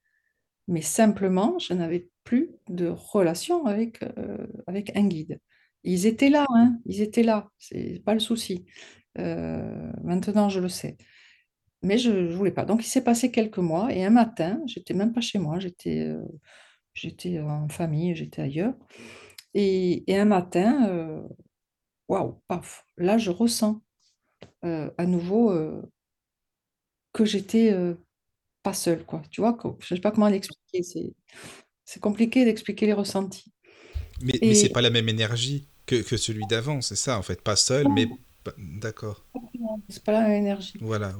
mais 0.67 0.81
simplement, 0.81 1.59
je 1.59 1.73
n'avais 1.73 2.09
plus 2.23 2.51
de 2.69 2.87
relation 2.87 3.65
avec, 3.65 4.01
euh, 4.17 4.47
avec 4.65 4.95
un 4.97 5.05
guide. 5.07 5.39
Ils 5.83 6.07
étaient 6.07 6.29
là, 6.29 6.45
hein, 6.55 6.79
ils 6.85 7.01
étaient 7.01 7.23
là, 7.23 7.49
c'est 7.59 8.01
pas 8.05 8.13
le 8.13 8.19
souci. 8.21 8.65
Euh, 9.19 9.91
maintenant, 10.03 10.49
je 10.49 10.59
le 10.61 10.69
sais. 10.69 10.97
Mais 11.83 11.97
je 11.97 12.11
ne 12.11 12.33
voulais 12.33 12.51
pas. 12.51 12.65
Donc, 12.65 12.85
il 12.85 12.89
s'est 12.89 13.03
passé 13.03 13.29
quelques 13.31 13.57
mois, 13.57 13.93
et 13.93 14.05
un 14.05 14.09
matin, 14.09 14.61
j'étais 14.65 14.93
même 14.93 15.13
pas 15.13 15.21
chez 15.21 15.39
moi, 15.39 15.59
j'étais 15.59 16.07
euh, 16.07 17.43
en 17.43 17.67
famille, 17.69 18.15
j'étais 18.15 18.41
ailleurs. 18.41 18.75
Et, 19.53 20.03
un 20.09 20.25
matin, 20.25 21.27
waouh, 22.07 22.41
paf, 22.47 22.85
là, 22.97 23.17
je 23.17 23.31
ressens 23.31 23.81
à 24.63 25.05
nouveau 25.05 25.51
que 27.13 27.25
j'étais 27.25 27.73
euh, 27.73 27.95
pas 28.63 28.73
seule, 28.73 29.05
quoi. 29.05 29.21
Tu 29.31 29.41
vois, 29.41 29.57
je 29.81 29.95
sais 29.95 30.01
pas 30.01 30.11
comment 30.11 30.29
l'expliquer. 30.29 30.83
C'est, 30.83 31.13
c'est 31.85 32.01
compliqué 32.01 32.45
d'expliquer 32.45 32.87
les 32.87 32.93
ressentis. 32.93 33.53
Mais, 34.21 34.41
mais 34.43 34.55
c'est 34.55 34.69
Et 34.69 34.71
pas 34.71 34.81
la 34.81 34.89
même 34.89 35.09
énergie 35.09 35.67
que, 35.85 36.01
que 36.01 36.17
celui 36.17 36.45
d'avant, 36.47 36.81
c'est 36.81 36.95
ça, 36.95 37.17
en 37.17 37.21
fait, 37.23 37.41
pas 37.41 37.55
seul, 37.55 37.89
mais 37.89 38.09
d'accord. 38.57 39.23
c'est 39.89 40.03
pas 40.03 40.11
la 40.13 40.21
même 40.21 40.31
énergie. 40.43 40.79
Voilà. 40.79 41.13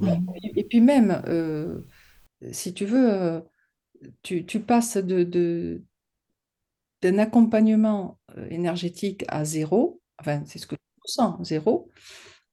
Et, 0.43 0.59
et 0.61 0.63
puis 0.63 0.81
même, 0.81 1.21
euh, 1.27 1.81
si 2.51 2.73
tu 2.73 2.85
veux, 2.85 3.11
euh, 3.13 3.41
tu, 4.23 4.45
tu 4.47 4.61
passes 4.61 4.97
de, 4.97 5.23
de- 5.23 5.83
d'un 7.01 7.17
accompagnement 7.19 8.19
énergétique 8.49 9.25
à 9.27 9.45
zéro, 9.45 10.01
enfin, 10.19 10.43
c'est 10.45 10.59
ce 10.59 10.67
que 10.67 10.75
tu 10.75 10.81
ressens, 11.03 11.43
zéro. 11.43 11.89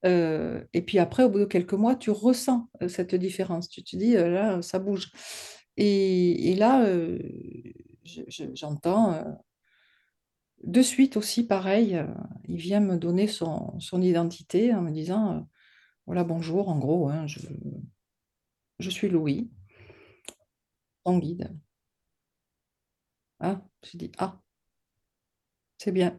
Et 0.04 0.82
puis 0.86 0.98
après, 0.98 1.24
au 1.24 1.28
bout 1.30 1.40
de 1.40 1.44
quelques 1.44 1.74
mois, 1.74 1.94
tu 1.96 2.10
ressens 2.10 2.68
cette 2.88 3.14
différence. 3.14 3.68
Tu 3.68 3.82
te 3.84 3.96
dis, 3.96 4.14
là, 4.14 4.62
ça 4.62 4.78
bouge. 4.78 5.10
Et, 5.76 6.54
là, 6.56 6.84
je- 8.04 8.22
je- 8.28 8.44
j'entends 8.54 9.38
de 10.64 10.80
suite 10.82 11.16
aussi, 11.18 11.46
pareil, 11.46 12.02
il 12.48 12.56
vient 12.56 12.80
me 12.80 12.96
donner 12.96 13.26
son, 13.26 13.78
identité 14.02 14.74
en 14.74 14.82
me 14.82 14.90
disant, 14.90 15.48
voilà, 16.06 16.24
bonjour, 16.24 16.68
en 16.70 16.78
gros, 16.78 17.08
hein, 17.10 17.26
je, 17.28 17.40
je 18.80 18.90
suis 18.90 19.08
Louis, 19.08 19.48
ton 21.04 21.18
guide. 21.18 21.50
Ah, 23.38 23.60
j'ai 23.82 23.98
dit, 23.98 24.12
ah, 24.18 24.40
c'est 25.78 25.92
bien. 25.92 26.18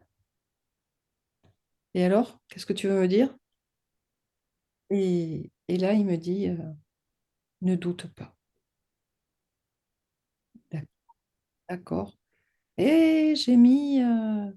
Et 1.94 2.04
alors, 2.04 2.38
qu'est-ce 2.48 2.66
que 2.66 2.74
tu 2.74 2.86
veux 2.88 3.00
me 3.00 3.08
dire? 3.08 3.34
Et, 4.92 5.50
et 5.68 5.76
là, 5.78 5.94
il 5.94 6.04
me 6.04 6.16
dit, 6.16 6.48
euh, 6.48 6.56
ne 7.62 7.74
doute 7.76 8.06
pas. 8.14 8.36
D'ac- 10.70 10.86
D'accord. 11.68 12.18
Et 12.78 13.34
j'ai 13.36 13.56
mis 13.56 14.02
euh, 14.02 14.50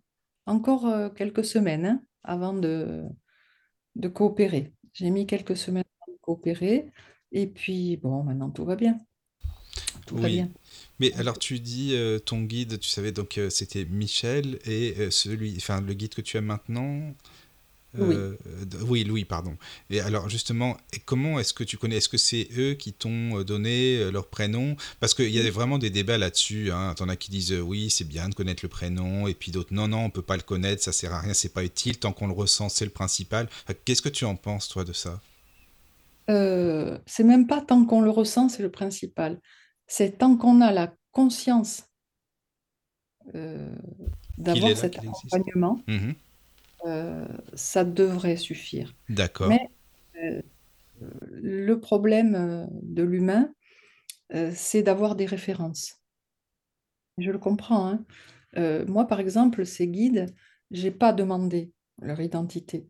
encore 0.46 0.88
euh, 0.88 1.10
quelques 1.10 1.46
semaines 1.46 1.86
hein, 1.86 2.02
avant 2.24 2.54
de, 2.54 3.04
de 3.96 4.08
coopérer. 4.08 4.74
J'ai 4.94 5.10
mis 5.10 5.26
quelques 5.28 5.58
semaines 5.58 5.86
avant 6.02 6.14
de 6.14 6.20
coopérer. 6.22 6.92
Et 7.32 7.48
puis, 7.48 7.98
bon, 7.98 8.24
maintenant, 8.24 8.50
tout 8.52 8.66
va 8.66 8.76
bien. 8.76 9.00
Tout 10.06 10.18
va 10.18 10.28
bien. 10.28 10.50
Mais 11.00 11.14
alors 11.14 11.40
tu 11.40 11.60
dis 11.60 11.96
euh, 11.96 12.20
ton 12.20 12.42
guide, 12.44 12.80
tu 12.80 12.88
savais 12.90 13.12
donc 13.12 13.38
euh, 13.38 13.50
c'était 13.50 13.86
Michel 13.86 14.60
et 14.66 14.94
euh, 15.00 15.12
celui, 15.12 15.56
enfin 15.58 15.82
le 15.82 15.94
guide 15.94 16.14
que 16.14 16.22
tu 16.22 16.38
as 16.38 16.42
maintenant. 16.42 17.14
Louis. 17.98 18.16
euh, 18.16 18.36
oui, 18.88 19.04
Louis, 19.04 19.26
pardon. 19.26 19.58
Et 19.90 20.00
alors 20.00 20.30
justement, 20.30 20.78
et 20.94 21.00
comment 21.00 21.40
est-ce 21.40 21.54
que 21.54 21.64
tu 21.64 21.78
connais 21.78 21.98
Est-ce 21.98 22.10
que 22.10 22.18
c'est 22.18 22.48
eux 22.58 22.74
qui 22.74 22.94
t'ont 22.94 23.40
euh, 23.40 23.44
donné 23.44 23.98
euh, 23.98 24.12
leur 24.12 24.28
prénom? 24.28 24.76
Parce 25.00 25.14
qu'il 25.14 25.30
y 25.30 25.40
a 25.40 25.52
vraiment 25.52 25.78
des 25.78 25.90
débats 25.90 26.18
là-dessus. 26.18 26.72
Hein. 26.72 26.94
T'en 26.96 27.10
as 27.10 27.16
qui 27.16 27.32
disent 27.32 27.54
euh, 27.54 27.62
oui, 27.62 27.90
c'est 27.90 28.08
bien 28.08 28.30
de 28.30 28.36
connaître 28.36 28.64
le 28.64 28.70
prénom, 28.70 29.28
et 29.28 29.34
puis 29.34 29.52
d'autres 29.52 29.74
non, 29.74 29.88
non, 29.88 30.06
on 30.06 30.10
peut 30.10 30.22
pas 30.22 30.38
le 30.38 30.44
connaître, 30.44 30.84
ça 30.84 30.92
sert 30.92 31.14
à 31.14 31.20
rien, 31.20 31.34
c'est 31.34 31.54
pas 31.54 31.64
utile. 31.64 31.98
Tant 31.98 32.14
qu'on 32.14 32.28
le 32.28 32.34
ressent, 32.34 32.70
c'est 32.70 32.86
le 32.86 32.92
principal. 32.92 33.48
Enfin, 33.64 33.78
Qu'est-ce 33.86 34.02
que 34.02 34.10
tu 34.10 34.26
en 34.26 34.36
penses 34.36 34.68
toi 34.68 34.84
de 34.84 34.94
ça? 34.94 35.22
Euh, 36.30 36.98
c'est 37.06 37.24
même 37.24 37.48
pas 37.48 37.62
tant 37.62 37.86
qu'on 37.86 38.02
le 38.02 38.10
ressent, 38.10 38.50
c'est 38.50 38.64
le 38.64 38.72
principal. 38.72 39.40
C'est 39.88 40.18
tant 40.18 40.36
qu'on 40.38 40.62
a 40.62 40.72
la 40.72 40.94
conscience 41.12 41.84
euh, 43.36 43.76
d'avoir 44.38 44.76
cet 44.76 44.98
accompagnement, 44.98 45.82
mhm. 45.88 46.16
Euh, 46.86 47.26
ça 47.54 47.84
devrait 47.84 48.38
suffire. 48.38 48.96
D'accord. 49.10 49.50
Mais 49.50 49.70
euh, 50.24 50.42
le 51.32 51.80
problème 51.80 52.36
euh, 52.36 52.66
de 52.84 53.04
l'humain, 53.04 53.52
c'est 54.54 54.82
d'avoir 54.82 55.16
des 55.16 55.28
références. 55.28 56.02
Je 57.20 57.30
le 57.30 57.38
comprends. 57.38 57.88
hein. 58.56 58.86
moi, 58.88 59.06
par 59.08 59.20
exemple, 59.20 59.66
ces 59.68 59.88
guides, 59.88 60.34
j'ai 60.72 60.90
pas 60.90 61.14
demandé 61.14 61.72
leur 62.02 62.20
identité. 62.20 62.88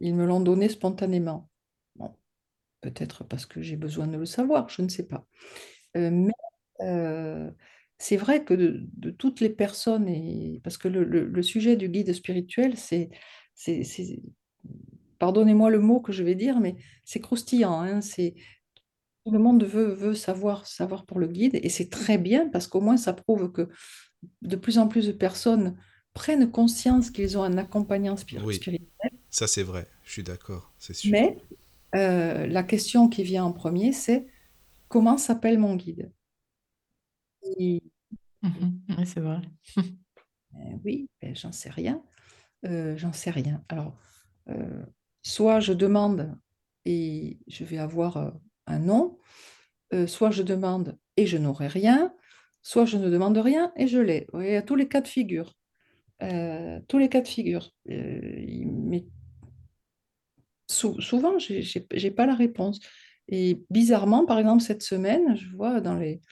Ils 0.00 0.14
me 0.14 0.26
l'ont 0.26 0.40
donné 0.40 0.68
spontanément. 0.68 1.48
Bon, 1.96 2.14
peut-être 2.82 3.24
parce 3.24 3.46
que 3.46 3.62
j'ai 3.62 3.76
besoin 3.76 4.06
de 4.08 4.18
le 4.18 4.26
savoir, 4.26 4.68
je 4.68 4.82
ne 4.82 4.88
sais 4.88 5.06
pas. 5.08 5.26
mais 5.94 6.34
c'est 7.98 8.16
vrai 8.16 8.44
que 8.44 8.54
de, 8.54 9.10
toutes 9.10 9.40
les 9.40 9.50
personnes, 9.50 10.08
et, 10.08 10.60
parce 10.62 10.78
que 10.78 10.88
le, 10.88 11.42
sujet 11.42 11.76
du 11.76 11.88
guide 11.88 12.12
spirituel, 12.12 12.76
c'est, 12.76 13.10
pardonnez-moi 15.18 15.70
le 15.70 15.80
mot 15.80 16.00
que 16.00 16.12
je 16.12 16.22
vais 16.22 16.36
dire, 16.36 16.60
mais 16.60 16.76
c'est 17.04 17.20
croustillant. 17.20 17.80
Hein, 17.80 18.00
c'est, 18.00 18.34
tout 19.24 19.32
le 19.32 19.40
monde 19.40 19.64
veut, 19.64 19.92
veut 19.92 20.14
savoir, 20.14 20.66
savoir 20.66 21.04
pour 21.06 21.18
le 21.18 21.26
guide, 21.26 21.58
et 21.62 21.68
c'est 21.68 21.90
très 21.90 22.18
bien 22.18 22.48
parce 22.48 22.66
qu'au 22.66 22.80
moins 22.80 22.96
ça 22.96 23.12
prouve 23.12 23.52
que 23.52 23.68
de 24.42 24.56
plus 24.56 24.78
en 24.78 24.88
plus 24.88 25.06
de 25.06 25.12
personnes 25.12 25.76
prennent 26.14 26.50
conscience 26.50 27.10
qu'ils 27.10 27.36
ont 27.36 27.42
un 27.42 27.58
accompagnant 27.58 28.16
spirituel. 28.16 28.80
Ça 29.30 29.46
c'est 29.46 29.62
vrai, 29.62 29.86
je 30.04 30.12
suis 30.12 30.22
d'accord, 30.22 30.72
c'est 30.78 30.94
sûr. 30.94 31.12
Mais 31.12 31.36
euh, 31.94 32.46
la 32.46 32.62
question 32.62 33.08
qui 33.08 33.22
vient 33.22 33.44
en 33.44 33.52
premier, 33.52 33.92
c'est 33.92 34.26
comment 34.88 35.18
s'appelle 35.18 35.58
mon 35.58 35.76
guide? 35.76 36.10
Mhm. 38.42 38.80
Oui, 38.96 39.06
c'est 39.06 39.20
vrai. 39.20 39.40
Euh, 40.54 40.78
oui, 40.82 41.10
ben, 41.20 41.36
j'en 41.36 41.52
sais 41.52 41.68
rien. 41.68 42.02
Euh, 42.64 42.96
j'en 42.96 43.12
sais 43.12 43.30
rien. 43.30 43.62
Alors, 43.68 43.94
euh, 44.48 44.82
soit 45.22 45.60
je 45.60 45.74
demande 45.74 46.36
et 46.86 47.38
je 47.46 47.64
vais 47.64 47.76
avoir 47.76 48.32
un 48.66 48.78
nom, 48.78 49.18
soit 50.06 50.30
je 50.30 50.42
demande 50.42 50.98
et 51.18 51.26
je 51.26 51.36
n'aurai 51.36 51.68
rien, 51.68 52.14
soit 52.62 52.86
je 52.86 52.96
ne 52.96 53.10
demande 53.10 53.36
rien 53.36 53.72
et 53.76 53.86
je 53.86 53.98
l'ai. 53.98 54.26
Il 54.32 54.46
y 54.46 54.56
a 54.56 54.62
tous 54.62 54.74
les 54.74 54.88
cas 54.88 55.02
de 55.02 55.06
figure. 55.06 55.54
tous 56.18 56.98
les 56.98 57.10
cas 57.10 57.20
de 57.20 57.28
figure. 57.28 57.70
mais 57.84 59.04
souvent, 60.66 61.38
je 61.38 62.02
n'ai 62.02 62.10
pas 62.10 62.24
la 62.24 62.34
réponse. 62.34 62.80
Et 63.28 63.62
bizarrement, 63.68 64.24
par 64.24 64.38
exemple, 64.38 64.62
cette 64.62 64.82
semaine, 64.82 65.36
je 65.36 65.54
vois 65.54 65.80
dans 65.82 65.96
les, 65.96 66.22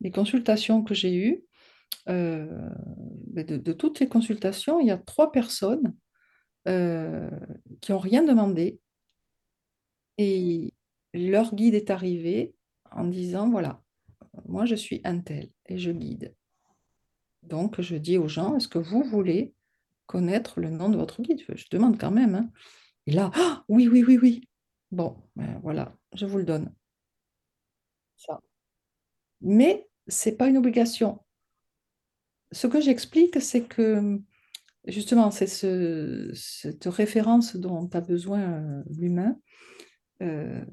les 0.00 0.10
consultations 0.10 0.82
que 0.82 0.94
j'ai 0.94 1.14
eues, 1.14 1.44
euh, 2.08 2.70
de, 3.32 3.72
toutes 3.72 4.00
les 4.00 4.08
consultations, 4.08 4.80
il 4.80 4.86
y 4.86 4.90
a 4.90 4.98
trois 4.98 5.32
personnes 5.32 5.94
euh, 6.68 7.30
qui 7.80 7.92
n'ont 7.92 7.98
rien 7.98 8.22
demandé 8.22 8.78
et 10.18 10.74
leur 11.12 11.54
guide 11.54 11.74
est 11.74 11.90
arrivé 11.90 12.54
en 12.90 13.04
disant, 13.04 13.50
voilà, 13.50 13.82
moi 14.46 14.64
je 14.66 14.74
suis 14.74 15.00
un 15.04 15.20
tel 15.20 15.50
et 15.66 15.78
je 15.78 15.90
guide. 15.90 16.34
Donc 17.42 17.80
je 17.80 17.96
dis 17.96 18.18
aux 18.18 18.28
gens, 18.28 18.56
est-ce 18.56 18.68
que 18.68 18.78
vous 18.78 19.02
voulez 19.02 19.54
connaître 20.06 20.60
le 20.60 20.70
nom 20.70 20.88
de 20.88 20.96
votre 20.96 21.22
guide? 21.22 21.42
Je 21.48 21.64
demande 21.70 21.98
quand 21.98 22.10
même. 22.10 22.34
Hein. 22.34 22.50
Et 23.06 23.12
là, 23.12 23.30
ah, 23.34 23.64
oui, 23.68 23.88
oui, 23.88 24.04
oui, 24.06 24.18
oui. 24.20 24.48
Bon, 24.90 25.16
ben, 25.36 25.58
voilà, 25.62 25.96
je 26.12 26.26
vous 26.26 26.38
le 26.38 26.44
donne. 26.44 26.72
Ça. 28.16 28.40
Mais 29.44 29.86
ce 30.08 30.28
n'est 30.28 30.36
pas 30.36 30.48
une 30.48 30.56
obligation 30.56 31.20
ce 32.54 32.66
que 32.66 32.80
j'explique, 32.80 33.40
c'est 33.40 33.64
que 33.64 34.20
justement, 34.86 35.30
c'est 35.30 35.48
cette 35.48 36.84
référence 36.84 37.56
dont 37.56 37.88
a 37.92 38.00
besoin 38.00 38.40
euh, 38.40 38.82
l'humain. 38.90 39.38
Euh, 40.22 40.64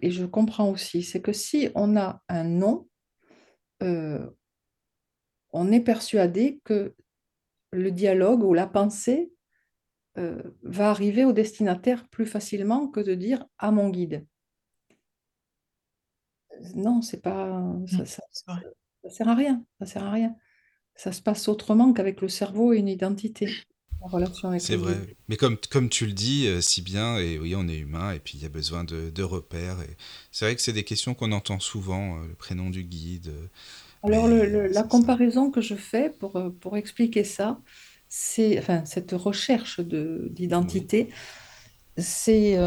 et 0.00 0.10
je 0.10 0.24
comprends 0.24 0.70
aussi, 0.70 1.02
c'est 1.02 1.20
que 1.20 1.32
si 1.32 1.70
on 1.74 1.96
a 1.96 2.22
un 2.28 2.44
nom, 2.44 2.88
euh, 3.82 4.30
on 5.50 5.72
est 5.72 5.80
persuadé 5.80 6.60
que 6.64 6.94
le 7.72 7.90
dialogue 7.90 8.44
ou 8.44 8.54
la 8.54 8.66
pensée 8.66 9.32
va 10.62 10.90
arriver 10.90 11.24
au 11.24 11.32
destinataire 11.32 12.06
plus 12.10 12.26
facilement 12.26 12.86
que 12.86 13.00
de 13.00 13.14
dire 13.14 13.46
à 13.56 13.70
mon 13.70 13.88
guide. 13.88 14.26
Non, 16.74 17.02
c'est 17.02 17.22
pas 17.22 17.62
ça, 17.88 18.04
ça, 18.04 18.22
ça, 18.32 19.10
sert 19.10 19.28
à 19.28 19.34
rien. 19.34 19.64
Ça 19.80 19.86
sert 19.86 20.04
à 20.04 20.10
rien 20.10 20.36
ça 20.96 21.12
se 21.12 21.22
passe 21.22 21.48
autrement 21.48 21.92
qu'avec 21.92 22.20
le 22.20 22.28
cerveau 22.28 22.72
et 22.72 22.78
une 22.78 22.88
identité. 22.88 23.48
En 24.00 24.08
relation 24.08 24.48
avec 24.48 24.60
C'est 24.60 24.76
vrai. 24.76 24.96
Mais 25.28 25.36
comme, 25.36 25.56
comme 25.70 25.88
tu 25.88 26.06
le 26.06 26.12
dis 26.12 26.48
euh, 26.48 26.60
si 26.60 26.82
bien, 26.82 27.18
et 27.18 27.38
oui, 27.38 27.54
on 27.54 27.68
est 27.68 27.78
humain, 27.78 28.12
et 28.12 28.18
puis 28.18 28.36
il 28.36 28.42
y 28.42 28.46
a 28.46 28.48
besoin 28.48 28.82
de, 28.82 29.10
de 29.10 29.22
repères. 29.22 29.80
Et 29.82 29.96
c'est 30.32 30.44
vrai 30.44 30.56
que 30.56 30.60
c'est 30.62 30.72
des 30.72 30.82
questions 30.82 31.14
qu'on 31.14 31.30
entend 31.30 31.60
souvent, 31.60 32.18
euh, 32.18 32.26
le 32.26 32.34
prénom 32.34 32.68
du 32.68 32.82
guide. 32.82 33.28
Euh, 33.28 33.46
Alors, 34.02 34.26
le, 34.26 34.66
la 34.66 34.82
comparaison 34.82 35.52
que 35.52 35.60
je 35.60 35.76
fais 35.76 36.10
pour, 36.10 36.32
pour 36.60 36.76
expliquer 36.76 37.22
ça, 37.22 37.60
c'est 38.08 38.58
enfin, 38.58 38.84
cette 38.86 39.12
recherche 39.12 39.78
d'identité, 39.78 41.08
c'est. 41.96 42.58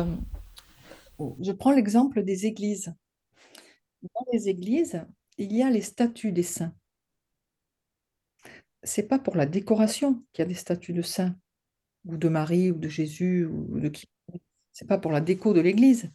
je 1.19 1.51
prends 1.51 1.71
l'exemple 1.71 2.23
des 2.23 2.45
églises. 2.45 2.93
Dans 4.13 4.25
les 4.31 4.49
églises, 4.49 5.05
il 5.37 5.53
y 5.53 5.63
a 5.63 5.69
les 5.69 5.81
statuts 5.81 6.31
des 6.31 6.43
saints 6.43 6.73
c'est 8.85 9.03
pas 9.07 9.19
pour 9.19 9.35
la 9.35 9.45
décoration 9.45 10.23
qu'il 10.31 10.43
y 10.43 10.45
a 10.45 10.47
des 10.47 10.53
statues 10.53 10.93
de 10.93 11.01
saints, 11.01 11.35
ou 12.05 12.17
de 12.17 12.29
Marie, 12.29 12.71
ou 12.71 12.77
de 12.77 12.87
Jésus, 12.87 13.45
ou 13.45 13.79
de 13.79 13.89
qui. 13.89 14.05
C'est 14.71 14.87
pas 14.87 14.97
pour 14.97 15.11
la 15.11 15.21
déco 15.21 15.53
de 15.53 15.61
l'Église. 15.61 16.11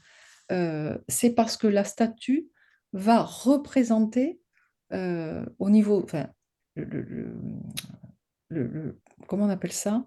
Euh, 0.53 0.99
c'est 1.09 1.31
parce 1.31 1.57
que 1.57 1.67
la 1.67 1.85
statue 1.85 2.49
va 2.93 3.23
représenter 3.23 4.41
euh, 4.93 5.45
au 5.59 5.71
niveau, 5.71 6.03
enfin, 6.03 6.29
le, 6.77 7.33
comment 9.27 9.47
on 9.47 9.51
appelle 9.51 9.73
ça? 9.73 10.07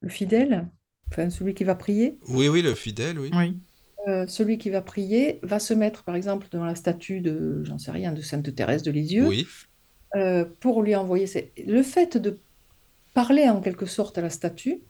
Le 0.00 0.08
fidèle, 0.08 0.70
enfin 1.10 1.30
celui 1.30 1.54
qui 1.54 1.64
va 1.64 1.74
prier? 1.74 2.18
Oui, 2.28 2.48
oui, 2.48 2.62
le 2.62 2.74
fidèle, 2.74 3.18
oui. 3.18 3.30
oui. 3.34 3.60
Euh, 4.08 4.26
celui 4.26 4.56
qui 4.56 4.70
va 4.70 4.80
prier 4.80 5.40
va 5.42 5.58
se 5.58 5.74
mettre, 5.74 6.04
par 6.04 6.16
exemple, 6.16 6.46
devant 6.50 6.64
la 6.64 6.74
statue 6.74 7.20
de, 7.20 7.62
j'en 7.64 7.78
sais 7.78 7.90
rien, 7.90 8.12
de 8.12 8.22
Sainte 8.22 8.54
Thérèse 8.54 8.82
de 8.82 8.90
Lisieux. 8.90 9.26
Oui. 9.26 9.46
Euh, 10.16 10.44
pour 10.58 10.82
lui 10.82 10.96
envoyer. 10.96 11.26
Le 11.64 11.82
fait 11.84 12.16
de 12.16 12.40
parler 13.14 13.48
en 13.48 13.60
quelque 13.60 13.86
sorte 13.86 14.18
à 14.18 14.20
la 14.20 14.30
statue 14.30 14.80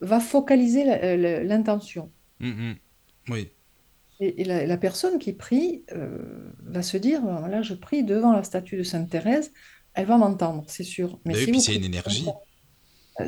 va 0.00 0.20
focaliser 0.20 0.84
euh, 0.88 1.44
l'intention. 1.44 2.10
Mm, 2.40 2.48
mm. 2.48 2.74
Oui. 3.28 3.50
Et, 4.20 4.44
la, 4.44 4.76
personne 4.78 5.18
qui 5.18 5.34
prie 5.34 5.84
euh, 5.92 6.50
va 6.62 6.82
se 6.82 6.96
dire 6.96 7.22
là, 7.24 7.60
je 7.60 7.74
prie 7.74 8.02
devant 8.04 8.32
la 8.32 8.42
statue 8.42 8.78
de 8.78 8.82
Sainte 8.82 9.10
Thérèse, 9.10 9.52
elle 9.92 10.06
va 10.06 10.16
m'entendre, 10.16 10.64
c'est 10.66 10.82
sûr. 10.82 11.20
Mais 11.26 11.34
si 11.34 11.60
c'est 11.60 11.76
une 11.76 11.84
énergie. 11.84 12.26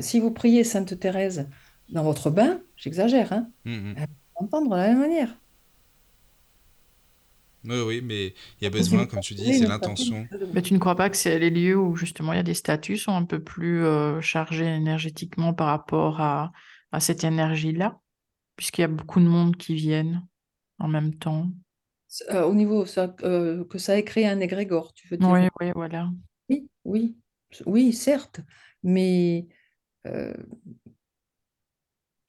si 0.01 0.21
vous 0.21 0.31
priez 0.31 0.65
Sainte 0.65 0.99
Thérèse 0.99 1.47
dans 1.91 2.03
votre 2.03 2.31
bain, 2.31 2.63
j'exagère, 2.77 3.33
hein, 3.33 3.51
mm, 3.67 3.93
m'entendre 4.41 4.71
de 4.71 4.77
la 4.77 4.89
même 4.89 5.01
manière. 5.01 5.37
Oui, 7.63 7.81
oui, 7.87 8.01
mais 8.03 8.29
il 8.61 8.65
y 8.65 8.67
a 8.67 8.71
besoin, 8.71 9.05
comme 9.07 9.21
tu 9.21 9.35
dis, 9.35 9.53
c'est 9.53 9.67
l'intention. 9.67 10.27
Mais 10.55 10.63
tu 10.63 10.73
ne 10.73 10.79
crois 10.79 10.97
pas 10.97 11.11
que 11.11 11.17
c'est 11.17 11.39
les 11.39 11.51
lieux 11.51 11.77
où 11.77 11.95
justement 11.95 12.33
il 12.33 12.37
y 12.37 12.41
a 12.41 12.43
des 12.45 12.55
statuts 12.55 12.97
sont 12.97 13.13
un 13.13 13.25
peu 13.25 13.43
plus 13.43 13.85
euh, 13.85 14.21
chargés 14.23 14.65
énergétiquement 14.65 15.53
par 15.53 15.67
rapport 15.67 16.21
à, 16.23 16.53
à 16.91 17.01
cette 17.01 17.23
énergie-là, 17.23 18.01
puisqu'il 18.57 18.81
y 18.81 18.85
a 18.85 18.89
beaucoup 18.89 19.21
de 19.21 19.27
monde 19.27 19.57
qui 19.57 19.75
viennent 19.75 20.27
en 20.79 20.89
même 20.89 21.15
temps. 21.15 21.51
Euh, 22.31 22.45
au 22.45 22.55
niveau 22.55 22.87
ça, 22.87 23.15
euh, 23.23 23.65
que 23.67 23.79
ça 23.79 23.99
ait 23.99 24.05
créé 24.05 24.27
un 24.27 24.41
égrégore, 24.41 24.95
tu 24.95 25.07
veux 25.09 25.19
dire? 25.19 25.29
Oui, 25.29 25.49
oui, 25.61 25.73
voilà. 25.75 26.11
Oui, 26.49 26.69
oui, 26.85 27.19
oui, 27.67 27.93
certes, 27.93 28.41
mais 28.83 29.49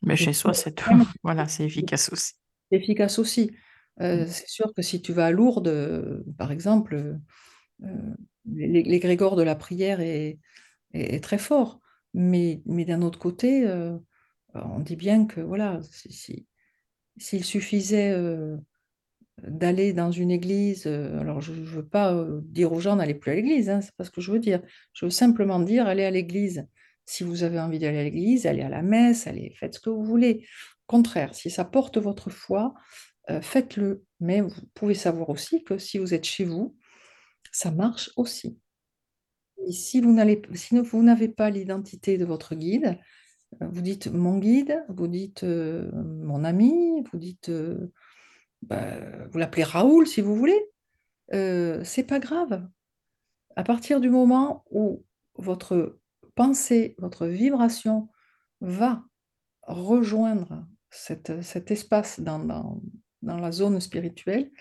mais 0.01 0.15
chez 0.15 0.33
soi, 0.33 0.53
c'est 0.53 0.81
voilà, 1.23 1.47
c'est 1.47 1.65
efficace 1.65 2.11
aussi. 2.11 2.33
Efficace 2.71 3.19
aussi. 3.19 3.51
Euh, 3.99 4.23
mmh. 4.23 4.27
c'est 4.27 4.47
sûr 4.47 4.73
que 4.73 4.81
si 4.81 5.01
tu 5.01 5.13
vas 5.13 5.27
à 5.27 5.31
Lourdes, 5.31 5.67
euh, 5.67 6.23
par 6.37 6.51
exemple, 6.51 7.17
euh, 7.83 8.15
l'égrégore 8.45 9.35
de 9.35 9.43
la 9.43 9.55
prière 9.55 9.99
est, 9.99 10.39
est, 10.93 11.23
très 11.23 11.37
fort. 11.37 11.79
Mais, 12.13 12.61
mais 12.65 12.85
d'un 12.85 13.01
autre 13.01 13.19
côté, 13.19 13.65
on 14.53 14.79
dit 14.79 14.97
bien 14.97 15.25
que 15.25 15.39
voilà, 15.39 15.79
s'il 15.91 16.45
si, 17.17 17.41
suffisait 17.41 18.13
d'aller 19.41 19.93
dans 19.93 20.11
une 20.11 20.29
église, 20.29 20.87
alors 20.87 21.39
je 21.39 21.53
ne 21.53 21.63
veux 21.63 21.87
pas 21.87 22.13
dire 22.43 22.73
aux 22.73 22.81
gens 22.81 22.97
d'aller 22.97 23.13
plus 23.13 23.31
à 23.31 23.35
l'église, 23.35 23.69
hein, 23.69 23.79
c'est 23.79 23.95
pas 23.95 24.03
ce 24.03 24.11
que 24.11 24.19
je 24.19 24.31
veux 24.31 24.39
dire. 24.39 24.61
Je 24.91 25.05
veux 25.05 25.11
simplement 25.11 25.59
dire 25.59 25.87
aller 25.87 26.03
à 26.03 26.11
l'église. 26.11 26.67
Si 27.11 27.25
vous 27.25 27.43
avez 27.43 27.59
envie 27.59 27.77
d'aller 27.77 27.97
à 27.97 28.03
l'église, 28.03 28.45
allez 28.45 28.61
à 28.61 28.69
la 28.69 28.81
messe, 28.81 29.27
allez, 29.27 29.53
faites 29.59 29.73
ce 29.75 29.81
que 29.81 29.89
vous 29.89 30.05
voulez. 30.05 30.45
Au 30.87 30.95
contraire, 30.95 31.35
si 31.35 31.49
ça 31.49 31.65
porte 31.65 31.97
votre 31.97 32.29
foi, 32.29 32.73
euh, 33.29 33.41
faites-le. 33.41 34.05
Mais 34.21 34.39
vous 34.39 34.53
pouvez 34.73 34.93
savoir 34.93 35.29
aussi 35.29 35.61
que 35.65 35.77
si 35.77 35.97
vous 35.97 36.13
êtes 36.13 36.23
chez 36.23 36.45
vous, 36.45 36.77
ça 37.51 37.69
marche 37.69 38.11
aussi. 38.15 38.57
Et 39.67 39.73
si 39.73 39.99
vous 39.99 40.13
n'allez, 40.13 40.41
si 40.53 40.73
n'avez 40.73 41.27
pas 41.27 41.49
l'identité 41.49 42.17
de 42.17 42.23
votre 42.23 42.55
guide, 42.55 42.97
euh, 43.61 43.67
vous 43.69 43.81
dites 43.81 44.07
mon 44.07 44.37
guide, 44.37 44.81
vous 44.87 45.07
dites 45.07 45.43
euh, 45.43 45.91
mon 45.93 46.45
ami, 46.45 47.03
vous 47.11 47.17
dites, 47.17 47.49
euh, 47.49 47.91
bah, 48.61 48.97
vous 49.29 49.37
l'appelez 49.37 49.63
Raoul 49.63 50.07
si 50.07 50.21
vous 50.21 50.35
voulez. 50.37 50.59
c'est 51.31 52.07
pas 52.07 52.19
grave. 52.19 52.65
À 53.57 53.63
partir 53.63 53.99
du 53.99 54.09
moment 54.09 54.63
où 54.71 55.03
votre 55.35 55.99
pensée, 56.35 56.95
votre 56.97 57.27
vibration 57.27 58.09
va 58.61 59.03
rejoindre 59.63 60.65
cet 60.89 61.71
espace 61.71 62.19
dans, 62.19 62.81
la 63.21 63.51
zone 63.51 63.79
spirituelle, 63.79 64.51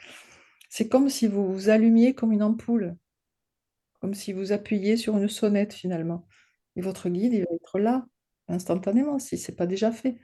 c'est 0.69 0.89
comme 0.89 1.09
si 1.09 1.27
vous 1.27 1.53
vous 1.53 1.69
allumiez 1.69 2.15
comme 2.15 2.33
une 2.33 2.43
ampoule, 2.43 2.97
comme 4.01 4.15
si 4.15 4.33
vous 4.33 4.53
appuyiez 4.53 4.97
sur 4.97 5.17
une 5.17 5.29
sonnette 5.29 5.75
finalement. 5.75 6.27
Et 6.77 6.81
votre 6.81 7.09
guide, 7.09 7.33
il 7.33 7.41
va 7.41 7.55
être 7.55 7.79
là 7.79 8.07
instantanément 8.49 9.19
si 9.19 9.39
ce 9.39 9.51
n'est 9.51 9.57
pas 9.57 9.67
déjà 9.67 9.91
fait. 9.91 10.17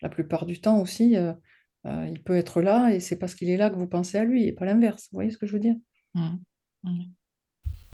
La 0.00 0.08
plupart 0.08 0.46
du 0.46 0.60
temps 0.60 0.80
aussi, 0.80 1.16
euh, 1.16 1.32
euh, 1.86 2.06
il 2.08 2.22
peut 2.22 2.36
être 2.36 2.62
là 2.62 2.90
et 2.90 3.00
c'est 3.00 3.18
parce 3.18 3.34
qu'il 3.34 3.50
est 3.50 3.56
là 3.56 3.70
que 3.70 3.76
vous 3.76 3.88
pensez 3.88 4.18
à 4.18 4.24
lui 4.24 4.44
et 4.44 4.52
pas 4.52 4.64
l'inverse. 4.64 5.08
Vous 5.10 5.16
voyez 5.16 5.30
ce 5.30 5.38
que 5.38 5.46
je 5.46 5.52
veux 5.52 5.60
dire? 5.60 5.76
Mmh. 6.14 6.36
Mmh. 6.84 7.02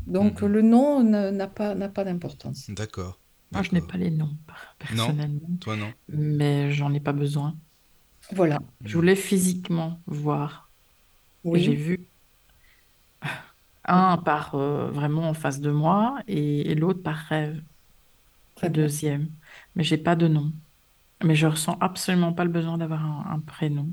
Donc 0.07 0.43
mmh. 0.43 0.47
le 0.47 0.63
nom 0.63 1.03
n'a 1.03 1.47
pas, 1.47 1.75
pas 1.75 2.05
d'importance. 2.05 2.71
D'accord. 2.71 3.19
Moi, 3.53 3.63
je 3.63 3.73
n'ai 3.73 3.81
pas 3.81 3.97
les 3.97 4.11
noms 4.11 4.37
personnellement. 4.79 5.49
Non, 5.49 5.57
toi 5.57 5.77
non? 5.77 5.93
Mais 6.09 6.73
j'en 6.73 6.93
ai 6.93 7.01
pas 7.01 7.13
besoin. 7.13 7.57
Voilà. 8.33 8.61
Je 8.85 8.97
voulais 8.97 9.17
physiquement 9.17 10.01
voir. 10.07 10.71
Oui. 11.45 11.61
J'ai 11.63 11.75
vu 11.75 12.01
un 13.85 14.17
par 14.17 14.55
euh, 14.55 14.91
vraiment 14.91 15.29
en 15.29 15.35
face 15.35 15.61
de 15.61 15.71
moi 15.71 16.19
et, 16.27 16.75
l'autre 16.75 17.03
par 17.03 17.17
rêve. 17.17 17.63
Le 18.63 18.69
deuxième. 18.69 19.29
Mais 19.77 19.85
j'ai 19.85 19.99
pas 19.99 20.17
de 20.17 20.27
nom. 20.27 20.53
Mais 21.23 21.35
je 21.35 21.47
ressens 21.47 21.77
absolument 21.81 22.33
pas 22.33 22.45
le 22.45 22.51
besoin 22.51 22.79
d'avoir 22.79 23.05
un, 23.05 23.39
prénom. 23.41 23.89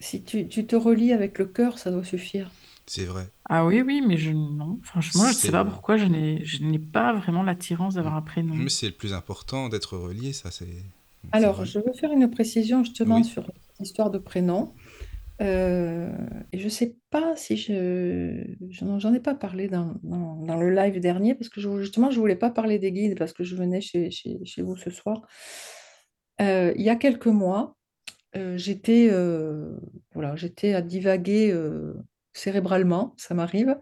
Si 0.00 0.22
tu, 0.22 0.48
tu 0.48 0.66
te 0.66 0.74
relis 0.74 1.12
avec 1.12 1.38
le 1.38 1.46
cœur, 1.46 1.78
ça 1.78 1.90
doit 1.90 2.04
suffire. 2.04 2.50
C'est 2.86 3.04
vrai. 3.04 3.28
Ah 3.48 3.64
oui, 3.64 3.80
oui, 3.80 4.02
mais 4.06 4.16
je 4.16 4.30
non. 4.32 4.80
Franchement, 4.82 5.24
je 5.24 5.28
ne 5.28 5.34
sais 5.34 5.52
pas 5.52 5.64
pourquoi 5.64 5.96
je 5.96 6.06
n'ai, 6.06 6.44
je 6.44 6.62
n'ai 6.64 6.78
pas 6.78 7.12
vraiment 7.12 7.42
l'attirance 7.42 7.94
d'avoir 7.94 8.16
un 8.16 8.22
prénom. 8.22 8.54
Mais 8.54 8.70
c'est 8.70 8.86
le 8.86 8.92
plus 8.92 9.12
important 9.12 9.68
d'être 9.68 9.96
relié, 9.96 10.32
ça 10.32 10.50
c'est. 10.50 10.66
Alors, 11.30 11.64
je 11.64 11.78
veux 11.78 11.92
faire 11.92 12.12
une 12.12 12.28
précision 12.30 12.82
justement 12.82 13.22
sur 13.22 13.50
l'histoire 13.78 14.10
de 14.10 14.18
prénom. 14.18 14.74
Euh, 15.40 16.12
et 16.52 16.58
je 16.58 16.64
ne 16.64 16.68
sais 16.68 16.96
pas 17.10 17.36
si 17.36 17.56
je. 17.56 18.44
J'en 18.70 19.14
ai 19.14 19.20
pas 19.20 19.34
parlé 19.34 19.68
dans, 19.68 19.94
dans, 20.02 20.56
le 20.56 20.70
live 20.70 21.00
dernier, 21.00 21.34
parce 21.34 21.48
que 21.48 21.60
justement, 21.80 22.10
je 22.10 22.16
ne 22.16 22.20
voulais 22.20 22.36
pas 22.36 22.50
parler 22.50 22.78
des 22.78 22.92
guides, 22.92 23.18
parce 23.18 23.32
que 23.32 23.44
je 23.44 23.56
venais 23.56 23.80
chez, 23.80 24.10
chez, 24.10 24.38
chez 24.44 24.62
vous 24.62 24.76
ce 24.76 24.90
soir. 24.90 25.22
Euh, 26.40 26.72
il 26.76 26.82
y 26.82 26.90
a 26.90 26.96
quelques 26.96 27.26
mois, 27.26 27.76
euh, 28.36 28.56
j'étais 28.56 29.08
voilà, 30.14 30.36
j'étais 30.36 30.74
à 30.74 30.82
divaguer 30.82 31.52
cérébralement, 32.32 33.14
ça 33.16 33.34
m'arrive. 33.34 33.78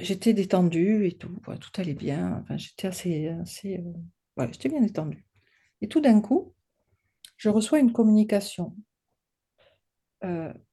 j'étais 0.00 0.32
détendue 0.32 1.06
et 1.06 1.12
tout, 1.12 1.40
tout 1.60 1.80
allait 1.80 1.94
bien. 1.94 2.44
J'étais 2.56 2.88
assez, 2.88 3.28
assez 3.28 3.82
j'étais 4.46 4.68
bien 4.68 4.80
détendue. 4.80 5.24
Et 5.80 5.88
tout 5.88 6.00
d'un 6.00 6.20
coup, 6.20 6.54
je 7.36 7.48
reçois 7.48 7.78
une 7.78 7.92
communication. 7.92 8.76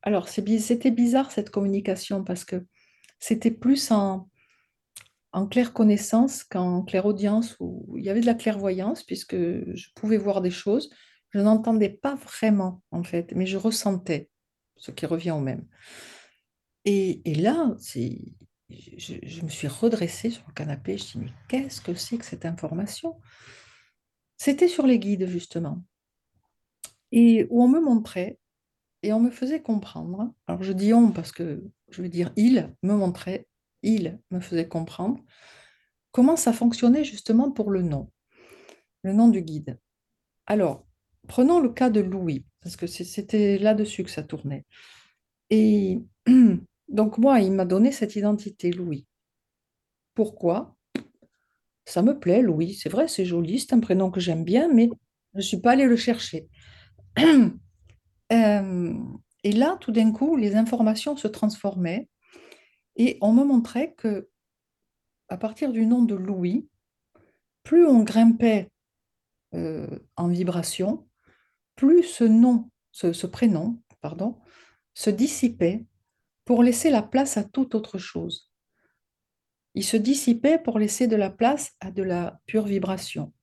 alors, 0.01 0.27
c'était 0.29 0.91
bizarre 0.91 1.31
cette 1.31 1.49
communication 1.49 2.23
parce 2.23 2.45
que 2.45 2.65
c'était 3.19 3.51
plus 3.51 3.91
en, 3.91 4.29
en 5.31 5.47
claire 5.47 5.73
connaissance 5.73 6.43
qu'en 6.43 6.83
claire 6.83 7.05
audience 7.05 7.55
où 7.59 7.97
il 7.97 8.03
y 8.03 8.09
avait 8.09 8.21
de 8.21 8.25
la 8.25 8.33
clairvoyance 8.33 9.03
puisque 9.03 9.35
je 9.35 9.87
pouvais 9.95 10.17
voir 10.17 10.41
des 10.41 10.51
choses. 10.51 10.89
Je 11.31 11.39
n'entendais 11.39 11.89
pas 11.89 12.15
vraiment 12.15 12.81
en 12.91 13.03
fait, 13.03 13.33
mais 13.35 13.45
je 13.45 13.57
ressentais 13.57 14.29
ce 14.77 14.91
qui 14.91 15.05
revient 15.05 15.31
au 15.31 15.39
même. 15.39 15.65
Et, 16.85 17.21
là, 17.35 17.75
je, 17.79 19.15
je, 19.23 19.41
me 19.41 19.49
suis 19.49 19.67
redressée 19.67 20.29
sur 20.29 20.43
le 20.47 20.53
canapé, 20.53 20.97
je 20.97 21.17
me 21.17 21.25
mais 21.25 21.31
qu'est-ce 21.47 21.81
que 21.81 21.95
c'est 21.95 22.17
que 22.17 22.25
cette 22.25 22.45
information? 22.45 23.19
C'était 24.37 24.67
sur 24.67 24.85
les 24.85 24.99
guides, 24.99 25.25
justement, 25.27 25.83
et 27.11 27.47
où 27.49 27.63
on 27.63 27.67
me 27.67 27.79
montrait 27.79 28.37
et 29.01 29.13
on 29.13 29.19
me 29.19 29.29
faisait 29.29 29.61
comprendre. 29.61 30.33
Alors 30.47 30.63
je 30.63 30.73
dis 30.73 30.93
on 30.93 31.11
parce 31.11 31.31
que 31.31 31.63
je 31.89 32.01
veux 32.01 32.09
dire 32.09 32.31
il 32.35 32.73
me 32.81 32.95
montrait, 32.95 33.47
il 33.83 34.19
me 34.31 34.39
faisait 34.39 34.67
comprendre 34.67 35.23
comment 36.11 36.35
ça 36.35 36.53
fonctionnait 36.53 37.03
justement 37.03 37.51
pour 37.51 37.71
le 37.71 37.81
nom, 37.81 38.11
le 39.03 39.13
nom 39.13 39.27
du 39.27 39.41
guide. 39.41 39.79
Alors, 40.47 40.85
prenons 41.27 41.59
le 41.59 41.69
cas 41.69 41.89
de 41.89 41.99
Louis 41.99 42.45
parce 42.65 42.77
que 42.77 42.87
c'était 42.87 43.59
là-dessus 43.59 44.03
que 44.03 44.09
ça 44.09 44.23
tournait. 44.23 44.65
Et 45.51 45.99
donc 46.89 47.19
moi, 47.19 47.39
il 47.39 47.51
m'a 47.51 47.63
donné 47.63 47.91
cette 47.91 48.15
identité, 48.15 48.71
Louis. 48.71 49.05
Pourquoi? 50.15 50.75
Ça 51.85 52.01
me 52.01 52.17
plaît, 52.17 52.41
Louis. 52.41 52.73
C'est 52.73 52.89
vrai, 52.89 53.07
c'est 53.07 53.23
joli, 53.23 53.59
c'est 53.59 53.73
un 53.73 53.79
prénom 53.79 54.09
que 54.09 54.19
j'aime 54.19 54.43
bien, 54.43 54.67
mais 54.67 54.89
je 55.33 55.37
ne 55.37 55.41
suis 55.43 55.61
pas 55.61 55.73
allée 55.73 55.85
le 55.85 55.95
chercher. 55.95 56.49
Euh, 58.31 58.95
et 59.43 59.51
là, 59.51 59.77
tout 59.79 59.91
d'un 59.91 60.11
coup, 60.11 60.35
les 60.35 60.55
informations 60.55 61.15
se 61.15 61.27
transformaient 61.27 62.09
et 62.95 63.19
on 63.21 63.33
me 63.33 63.43
montrait 63.43 63.93
que 63.93 64.29
à 65.29 65.37
partir 65.37 65.71
du 65.71 65.85
nom 65.85 66.01
de 66.01 66.15
Louis, 66.15 66.67
plus 67.61 67.85
on 67.85 68.01
grimpait 68.01 68.71
euh, 69.53 69.99
en 70.15 70.27
vibration, 70.29 71.04
plus 71.75 72.03
ce 72.03 72.23
nom, 72.23 72.69
ce, 72.91 73.27
prénom, 73.27 73.79
pardon, 74.01 74.39
se 74.93 75.09
dissipait 75.09 75.85
pour 76.45 76.63
laisser 76.63 76.89
la 76.89 77.01
place 77.01 77.37
à 77.37 77.43
toute 77.43 77.75
autre 77.75 77.97
chose. 77.97 78.51
Il 79.73 79.83
se 79.83 79.97
dissipait 79.97 80.59
pour 80.59 80.79
laisser 80.79 81.07
de 81.07 81.15
la 81.15 81.29
place 81.29 81.73
à 81.81 81.91
de 81.91 82.03
la 82.03 82.39
pure 82.45 82.65
vibration. 82.65 83.33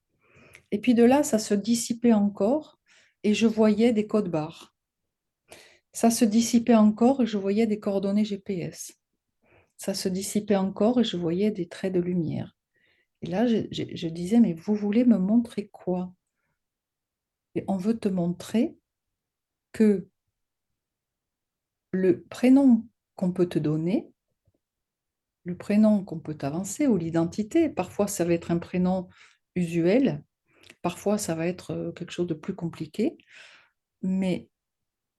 Et 0.70 0.78
puis 0.78 0.94
de 0.94 1.04
là, 1.04 1.22
ça 1.22 1.38
se 1.38 1.52
dissipait 1.52 2.14
encore 2.14 2.78
et 3.22 3.34
je 3.34 3.46
voyais 3.46 3.92
des 3.92 4.06
codes 4.06 4.30
barres. 4.30 4.74
Ça 5.92 6.10
se 6.10 6.24
dissipait 6.24 6.74
encore 6.74 7.22
et 7.22 7.26
je 7.26 7.36
voyais 7.36 7.66
des 7.66 7.78
coordonnées 7.78 8.24
GPS. 8.24 8.98
Ça 9.76 9.92
se 9.92 10.08
dissipait 10.08 10.56
encore 10.56 11.00
et 11.00 11.04
je 11.04 11.18
voyais 11.18 11.50
des 11.50 11.68
traits 11.68 11.92
de 11.92 12.00
lumière. 12.00 12.56
Et 13.20 13.26
là, 13.26 13.46
je 13.46 14.08
disais, 14.08 14.40
mais 14.40 14.54
vous 14.54 14.74
voulez 14.74 15.04
me 15.04 15.18
montrer 15.18 15.68
quoi? 15.68 16.12
Et 17.54 17.64
on 17.68 17.76
veut 17.76 17.98
te 17.98 18.08
montrer 18.08 18.76
que 19.72 20.08
le 21.92 22.22
prénom 22.22 22.86
qu'on 23.16 23.32
peut 23.32 23.48
te 23.48 23.58
donner, 23.58 24.10
le 25.44 25.56
prénom 25.56 26.04
qu'on 26.04 26.18
peut 26.18 26.38
avancer 26.42 26.86
ou 26.86 26.96
l'identité, 26.96 27.68
parfois 27.68 28.06
ça 28.06 28.24
va 28.24 28.32
être 28.32 28.50
un 28.50 28.58
prénom 28.58 29.08
usuel, 29.54 30.22
parfois 30.80 31.18
ça 31.18 31.34
va 31.34 31.46
être 31.46 31.72
euh, 31.72 31.92
quelque 31.92 32.12
chose 32.12 32.26
de 32.26 32.34
plus 32.34 32.54
compliqué, 32.54 33.18
mais 34.02 34.48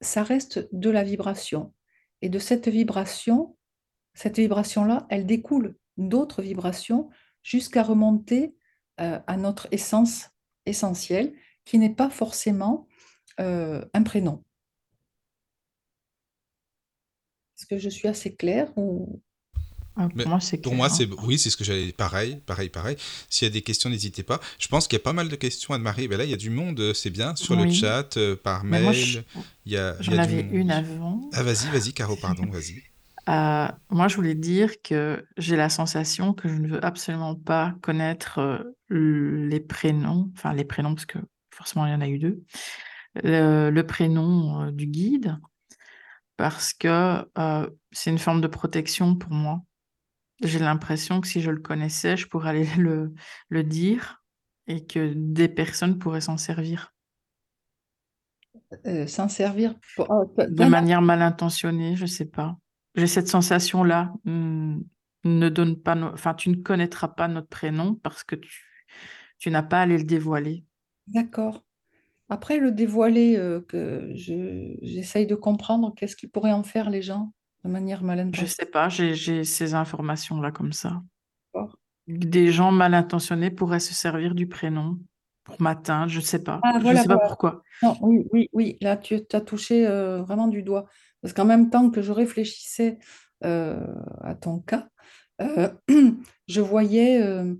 ça 0.02 0.24
reste 0.24 0.68
de 0.72 0.90
la 0.90 1.04
vibration. 1.04 1.74
Et 2.22 2.30
de 2.30 2.40
cette 2.40 2.68
vibration, 2.68 3.58
cette 4.14 4.38
vibration-là, 4.38 5.06
elle 5.10 5.26
découle 5.26 5.76
d'autres 5.98 6.42
vibrations 6.42 7.10
jusqu'à 7.44 7.84
remonter 7.84 8.56
euh, 9.00 9.20
à 9.28 9.38
notre 9.38 9.68
essence 9.72 10.30
essentielle 10.66 11.34
qui 11.66 11.80
n'est 11.80 11.94
pas 11.94 12.10
forcément 12.10 12.88
euh, 13.40 13.84
un 13.94 14.04
prénom. 14.04 14.44
Est-ce 17.58 17.66
que 17.66 17.78
je 17.78 17.90
suis 17.90 18.08
assez 18.08 18.36
claire 18.36 18.72
ou... 18.78 19.22
Ah, 19.96 20.08
pour 20.10 20.28
moi, 20.28 20.40
c'est 20.40 20.58
Pour 20.58 20.74
moi, 20.74 20.90
c'est 20.90 21.08
oui, 21.24 21.38
c'est 21.38 21.52
ce 21.52 21.58
que 21.58 21.64
j'allais. 21.64 21.92
Pareil, 21.92 22.42
pareil, 22.48 22.70
pareil. 22.70 22.98
S'il 23.30 23.48
y 23.48 23.52
a 23.52 23.54
des 23.54 23.62
questions, 23.62 23.92
n'hésitez 23.92 24.24
pas. 24.24 24.40
Je 24.58 24.68
pense 24.68 24.88
qu'il 24.88 24.98
y 24.98 25.02
a 25.02 25.04
pas 25.04 25.14
mal 25.14 25.30
de 25.30 25.36
questions, 25.36 25.72
Anne-Marie. 25.76 26.08
Ben 26.08 26.18
là, 26.18 26.24
il 26.24 26.32
y 26.32 26.34
a 26.34 26.38
du 26.38 26.50
monde, 26.50 26.80
euh, 26.80 26.94
c'est 26.96 27.12
bien, 27.12 27.36
sur 27.36 27.56
le 27.56 27.72
chat, 27.72 28.18
euh, 28.18 28.36
par 28.36 28.64
mail. 28.64 29.24
il 29.68 29.72
y 29.72 29.78
a, 29.78 29.96
J'en 30.02 30.18
avais 30.18 30.42
une 30.52 30.72
avant. 30.72 31.30
Ah, 31.34 31.44
vas-y, 31.44 31.70
vas-y, 31.70 31.94
Caro, 31.94 32.16
pardon, 32.16 32.48
vas-y. 32.50 32.82
moi, 33.92 34.08
je 34.08 34.16
voulais 34.16 34.34
dire 34.34 34.82
que 34.82 35.24
j'ai 35.38 35.56
la 35.56 35.70
sensation 35.70 36.34
que 36.34 36.50
je 36.50 36.56
ne 36.56 36.68
veux 36.68 36.84
absolument 36.84 37.36
pas 37.36 37.76
connaître 37.84 38.66
les 38.90 39.60
prénoms, 39.60 40.32
enfin 40.36 40.54
les 40.54 40.66
prénoms, 40.66 40.96
parce 40.96 41.06
que 41.06 41.20
forcément 41.54 41.86
il 41.86 41.92
y 41.92 41.96
en 41.96 42.02
a 42.02 42.08
eu 42.08 42.20
deux, 42.20 42.44
le, 43.16 43.82
prénom 43.82 44.64
euh, 44.64 44.72
du 44.72 44.88
guide, 44.88 45.38
parce 46.38 46.74
que 46.74 47.26
euh, 47.38 47.70
c'est 47.92 48.10
une 48.10 48.18
forme 48.18 48.42
de 48.42 48.48
protection 48.48 49.16
pour 49.16 49.32
moi. 49.32 49.62
J'ai 50.42 50.60
l'impression 50.60 51.22
que 51.22 51.28
si 51.28 51.42
je 51.42 51.52
le 51.52 51.62
connaissais, 51.62 52.18
je 52.18 52.28
pourrais 52.28 52.50
aller 52.50 52.68
le, 52.78 53.14
le 53.50 53.64
dire 53.64 54.24
et 54.68 54.86
que 54.86 55.14
des 55.16 55.48
personnes 55.48 56.00
pourraient 56.00 56.22
s'en 56.22 56.38
servir. 56.38 56.94
Euh, 58.88 59.06
s'en 59.06 59.28
servir 59.28 59.76
de 60.00 60.66
manière 60.66 61.02
mal 61.02 61.22
intentionnée, 61.22 61.96
je 61.96 62.04
ne 62.04 62.08
sais 62.08 62.26
pas. 62.26 62.58
J'ai 62.96 63.08
cette 63.08 63.28
sensation-là. 63.28 64.14
Hmm. 64.26 64.82
ne 65.26 65.50
donne 65.50 65.80
pas, 65.80 65.96
enfin, 65.96 66.34
tu 66.34 66.50
ne 66.50 66.56
connaîtras 66.56 67.10
pas 67.10 67.28
notre 67.28 67.48
prénom 67.48 67.96
parce 67.96 68.24
que 68.24 68.36
tu, 68.36 68.86
tu 69.38 69.52
n'as 69.52 69.64
pas 69.64 69.80
à 69.80 69.82
aller 69.84 69.98
le 69.98 70.04
dévoiler. 70.04 70.66
D'accord. 71.08 71.64
Après, 72.30 72.58
le 72.58 72.72
dévoiler, 72.72 73.38
euh, 73.38 73.62
que 73.62 74.12
je, 74.16 74.76
j'essaye 74.82 75.28
de 75.28 75.36
comprendre 75.36 75.94
qu'est-ce 75.96 76.16
qu'ils 76.16 76.30
pourraient 76.30 76.54
en 76.54 76.64
faire 76.64 76.90
les 76.90 77.02
gens 77.02 77.34
de 77.64 77.70
manière 77.70 78.04
mal 78.04 78.30
Je 78.34 78.46
sais 78.46 78.66
pas, 78.66 78.90
j'ai, 78.90 79.16
j'ai 79.16 79.44
ces 79.44 79.74
informations-là 79.74 80.52
comme 80.52 80.74
ça. 80.74 81.02
Des 82.08 82.52
gens 82.52 82.72
mal 82.72 82.94
intentionnés 82.94 83.50
pourraient 83.50 83.80
se 83.80 83.94
servir 83.94 84.36
du 84.36 84.48
prénom 84.48 85.00
pour 85.44 85.62
m'atteindre, 85.62 86.10
je 86.10 86.20
sais 86.20 86.44
pas. 86.44 86.60
Ah, 86.64 86.76
je 86.78 86.84
voilà, 86.84 87.02
sais 87.02 87.08
pas 87.08 87.16
voilà. 87.16 87.30
pourquoi. 87.30 87.62
Non, 87.82 87.98
oui, 88.02 88.28
oui, 88.32 88.50
oui, 88.54 88.78
là, 88.82 88.98
tu 88.98 89.22
as 89.32 89.42
touché 89.42 89.88
euh, 89.88 90.22
vraiment 90.22 90.48
du 90.48 90.64
doigt. 90.64 90.86
Parce 91.22 91.34
qu'en 91.34 91.46
même 91.46 91.70
temps 91.70 91.90
que 91.90 92.02
je 92.02 92.12
réfléchissais 92.12 93.00
euh, 93.46 93.80
à 94.22 94.36
ton 94.36 94.60
cas, 94.60 94.88
euh, 95.42 95.70
je 96.48 96.62
voyais, 96.62 97.22
euh, 97.22 97.54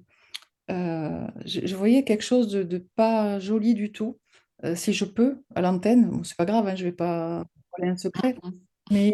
euh, 0.72 1.28
je, 1.46 1.66
je 1.66 1.76
voyais 1.76 2.04
quelque 2.04 2.24
chose 2.24 2.48
de, 2.50 2.64
de 2.64 2.78
pas 2.96 3.40
joli 3.40 3.74
du 3.74 3.92
tout. 3.92 4.20
Euh, 4.66 4.76
si 4.76 4.94
je 4.94 5.06
peux, 5.06 5.44
à 5.56 5.62
l'antenne, 5.62 6.10
bon, 6.10 6.24
c'est 6.24 6.38
pas 6.38 6.46
grave, 6.46 6.68
hein, 6.68 6.76
je 6.76 6.86
vais 6.86 6.92
pas 6.94 7.46
parler 7.78 7.92
un 7.92 7.98
secret, 7.98 8.36
Mhm. 8.44 8.60
mais 8.92 9.14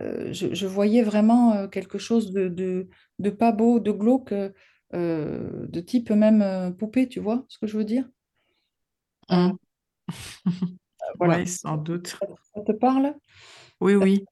euh, 0.00 0.32
je, 0.32 0.54
je 0.54 0.66
voyais 0.66 1.02
vraiment 1.02 1.68
quelque 1.68 1.98
chose 1.98 2.32
de, 2.32 2.48
de, 2.48 2.88
de 3.18 3.30
pas 3.30 3.52
beau, 3.52 3.80
de 3.80 3.92
glauque, 3.92 4.34
de 4.92 5.80
type 5.80 6.10
même 6.10 6.74
poupée, 6.78 7.08
tu 7.08 7.20
vois 7.20 7.44
ce 7.48 7.58
que 7.58 7.66
je 7.66 7.76
veux 7.78 7.84
dire? 7.84 8.08
Mhm. 9.30 9.56
voilà. 11.18 11.38
Ouais, 11.38 11.46
sans 11.46 11.76
doute. 11.76 12.16
Ça 12.54 12.60
te 12.66 12.72
parle? 12.72 13.14
Oui, 13.80 13.94
oui. 13.94 14.24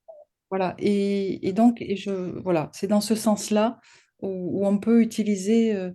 Voilà, 0.51 0.74
et, 0.78 1.47
et 1.49 1.53
donc, 1.53 1.80
et 1.82 1.97
je, 1.97 2.11
voilà, 2.40 2.70
c'est 2.72 2.86
dans 2.86 3.01
ce 3.01 3.14
sens-là 3.14 3.80
où, 4.20 4.28
où 4.62 4.66
on 4.66 4.78
peut 4.78 5.03
utiliser 5.03 5.74
euh, 5.74 5.90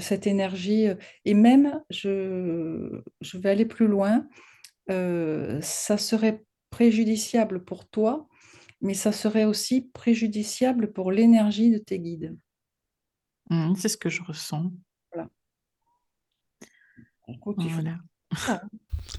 cette 0.00 0.26
énergie. 0.26 0.88
euh, 0.88 0.94
Et 1.24 1.34
même, 1.34 1.82
je, 1.90 3.00
je 3.20 3.38
vais 3.38 3.50
aller 3.50 3.66
plus 3.66 3.86
loin, 3.86 4.26
euh, 4.90 5.60
ça 5.62 5.98
serait 5.98 6.44
préjudiciable 6.70 7.64
pour 7.64 7.88
toi, 7.88 8.28
mais 8.82 8.94
ça 8.94 9.12
serait 9.12 9.44
aussi 9.46 9.82
préjudiciable 9.94 10.92
pour 10.92 11.12
l'énergie 11.12 11.70
de 11.70 11.78
tes 11.78 11.98
guides. 12.00 12.36
Mhm, 13.50 13.76
C'est 13.76 13.88
ce 13.90 13.96
que 13.98 14.08
je 14.08 14.22
ressens. 14.22 14.72
Voilà. 15.12 15.28
Écoute, 17.28 17.58
hein. 17.66 18.00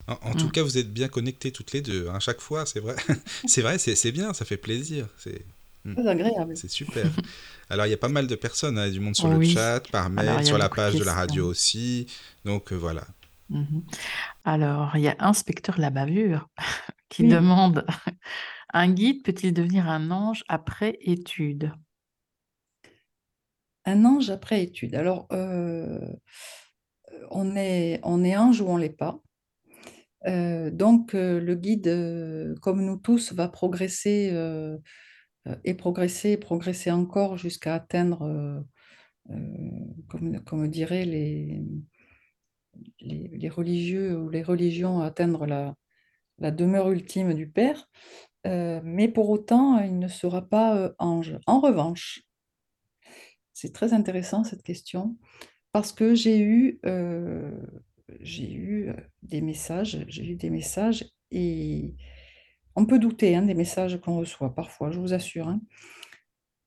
En, 0.08 0.14
en 0.24 0.36
tout 0.36 0.48
Mm. 0.48 0.52
cas, 0.52 0.64
vous 0.64 0.78
êtes 0.78 0.92
bien 0.94 1.08
connectés 1.08 1.52
toutes 1.52 1.72
les 1.72 1.82
deux, 1.82 2.08
à 2.10 2.20
chaque 2.20 2.42
fois, 2.42 2.66
c'est 2.66 2.80
vrai. 2.80 2.96
c'est 3.46 3.62
vrai, 3.62 3.78
c'est 3.78 3.96
c'est 3.96 4.12
bien, 4.12 4.34
ça 4.34 4.46
fait 4.46 4.58
plaisir. 4.58 5.08
C'est 5.18 5.46
Très 5.96 6.08
agréable. 6.08 6.56
c'est 6.56 6.68
super. 6.70 7.06
Alors, 7.70 7.86
il 7.86 7.90
y 7.90 7.94
a 7.94 7.98
pas 7.98 8.10
mal 8.10 8.28
de 8.28 8.36
personnes, 8.36 8.78
hein, 8.78 8.90
du 8.90 9.00
monde 9.00 9.16
sur 9.16 9.28
le 9.28 9.38
Oui. 9.38 9.52
chat, 9.52 9.82
par 9.92 10.10
mail, 10.10 10.28
Alors, 10.30 10.44
sur 10.44 10.58
la 10.58 10.70
de 10.70 10.74
page 10.74 10.96
de 10.96 11.04
la 11.04 11.14
radio 11.14 11.48
aussi. 11.48 12.08
Donc, 12.46 12.72
euh, 12.72 12.76
voilà. 12.76 13.06
Mhm. 13.50 13.84
Alors, 14.44 14.96
il 14.96 15.02
y 15.02 15.08
a 15.08 15.16
Inspecteur 15.20 15.80
la 15.80 15.90
bavure 15.90 16.50
qui 17.10 17.24
Oui. 17.24 17.30
demande 17.30 17.86
Un 18.74 18.92
guide 18.92 19.24
peut-il 19.24 19.54
devenir 19.54 19.90
un 19.90 20.12
ange 20.12 20.44
après 20.48 20.98
étude? 21.02 21.74
Un 23.86 24.06
ange 24.06 24.30
après 24.30 24.62
étude. 24.64 24.94
Alors, 24.94 25.28
euh, 25.32 26.00
on 27.32 27.56
est, 27.56 28.00
on 28.04 28.24
est 28.24 28.38
ange 28.38 28.62
ou 28.62 28.68
on 28.68 28.78
l'est 28.78 28.90
pas. 28.90 29.20
Euh, 30.28 30.70
donc, 30.70 31.16
euh, 31.16 31.40
le 31.40 31.56
guide, 31.56 31.88
euh, 31.88 32.56
comme 32.62 32.86
nous 32.86 32.98
tous, 32.98 33.34
va 33.34 33.48
progresser 33.48 34.30
et 35.64 35.74
progresser 35.74 36.38
progresser 36.38 36.92
encore 36.92 37.38
jusqu'à 37.38 37.76
atteindre, 37.76 38.24
euh, 38.24 38.60
euh, 39.32 40.42
comme, 40.46 40.68
diraient 40.68 41.06
les, 41.06 41.64
religieux 43.50 44.18
ou 44.18 44.30
les 44.30 44.44
religions, 44.44 45.02
atteindre 45.02 45.46
la, 45.46 45.76
demeure 46.52 46.92
ultime 46.92 47.34
du 47.34 47.50
Père. 47.50 47.90
Euh, 48.48 48.80
mais 48.84 49.08
pour 49.10 49.30
autant, 49.30 49.80
il 49.80 50.00
ne 50.00 50.08
sera 50.08 50.42
pas 50.48 50.78
euh, 50.78 50.94
ange. 50.98 51.38
En 51.46 51.60
revanche, 51.60 52.22
c'est 53.54 53.74
très 53.74 53.94
intéressant 53.94 54.44
cette 54.44 54.64
question 54.64 55.18
parce 55.74 55.92
que 55.92 56.16
j'ai 56.16 56.40
eu, 56.40 56.80
euh, 56.86 57.52
eu 58.38 58.92
des 59.24 59.42
messages, 59.42 60.06
j'ai 60.08 60.26
eu 60.26 60.36
des 60.36 60.50
messages 60.50 61.06
et 61.32 61.96
on 62.76 62.86
peut 62.86 63.00
douter 63.00 63.36
hein, 63.36 63.44
des 63.44 63.54
messages 63.56 64.00
qu'on 64.02 64.18
reçoit 64.18 64.54
parfois, 64.56 64.92
je 64.92 65.00
vous 65.00 65.14
assure. 65.14 65.48
hein. 65.50 65.62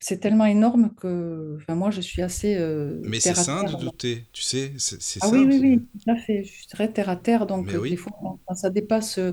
C'est 0.00 0.18
tellement 0.18 0.46
énorme 0.46 0.94
que 0.96 1.56
enfin, 1.60 1.74
moi, 1.76 1.90
je 1.90 2.00
suis 2.00 2.22
assez 2.22 2.56
euh, 2.56 3.00
Mais 3.04 3.20
c'est 3.20 3.34
sain 3.36 3.62
de 3.64 3.74
douter, 3.74 4.26
tu 4.32 4.42
sais, 4.42 4.72
c'est 4.78 5.20
Ah 5.20 5.28
oui, 5.28 5.44
oui, 5.46 5.58
oui, 5.60 5.88
tout 6.04 6.10
à 6.10 6.16
fait. 6.16 6.42
Je 6.44 6.50
suis 6.52 6.66
très 6.66 6.92
terre 6.92 7.08
à 7.08 7.16
terre, 7.16 7.46
donc 7.46 7.74
euh, 7.74 7.80
des 7.80 7.96
oui. 7.96 7.96
fois, 7.96 8.12
quand 8.46 8.54
ça 8.56 8.70
dépasse 8.70 9.18
euh, 9.18 9.32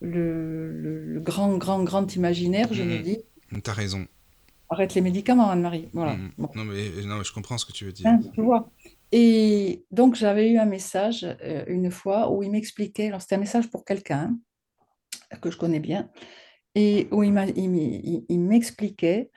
le, 0.00 0.70
le- 0.72 1.04
le 1.04 1.20
grand, 1.20 1.56
grand, 1.58 1.82
grand 1.84 2.14
imaginaire, 2.16 2.72
je 2.72 2.82
me 2.84 2.96
Mhm. 2.96 3.02
dis, 3.02 3.18
T'as 3.62 3.72
raison. 3.72 4.06
arrête 4.68 4.94
les 4.94 5.00
médicaments, 5.00 5.50
Anne-Marie. 5.50 5.90
Voilà. 5.92 6.20
Bon. 6.38 6.48
Non, 6.54 6.64
mais, 6.64 6.90
non, 7.04 7.18
mais 7.18 7.24
je 7.24 7.32
comprends 7.32 7.58
ce 7.58 7.66
que 7.66 7.72
tu 7.72 7.84
veux 7.84 7.92
dire. 7.92 8.10
Hein, 8.10 8.20
tu 8.34 8.42
vois. 8.42 8.70
Et 9.12 9.84
donc, 9.90 10.14
j'avais 10.14 10.50
eu 10.50 10.58
un 10.58 10.64
message 10.66 11.24
euh, 11.42 11.64
une 11.68 11.90
fois 11.90 12.30
où 12.30 12.42
il 12.42 12.50
m'expliquait, 12.50 13.08
alors 13.08 13.20
c'était 13.22 13.36
un 13.36 13.38
message 13.38 13.70
pour 13.70 13.84
quelqu'un 13.84 14.36
que 15.40 15.50
je 15.50 15.58
connais 15.58 15.80
bien, 15.80 16.10
et 16.74 17.08
où 17.10 17.22
il 17.22 18.40
m'expliquait 18.40 19.30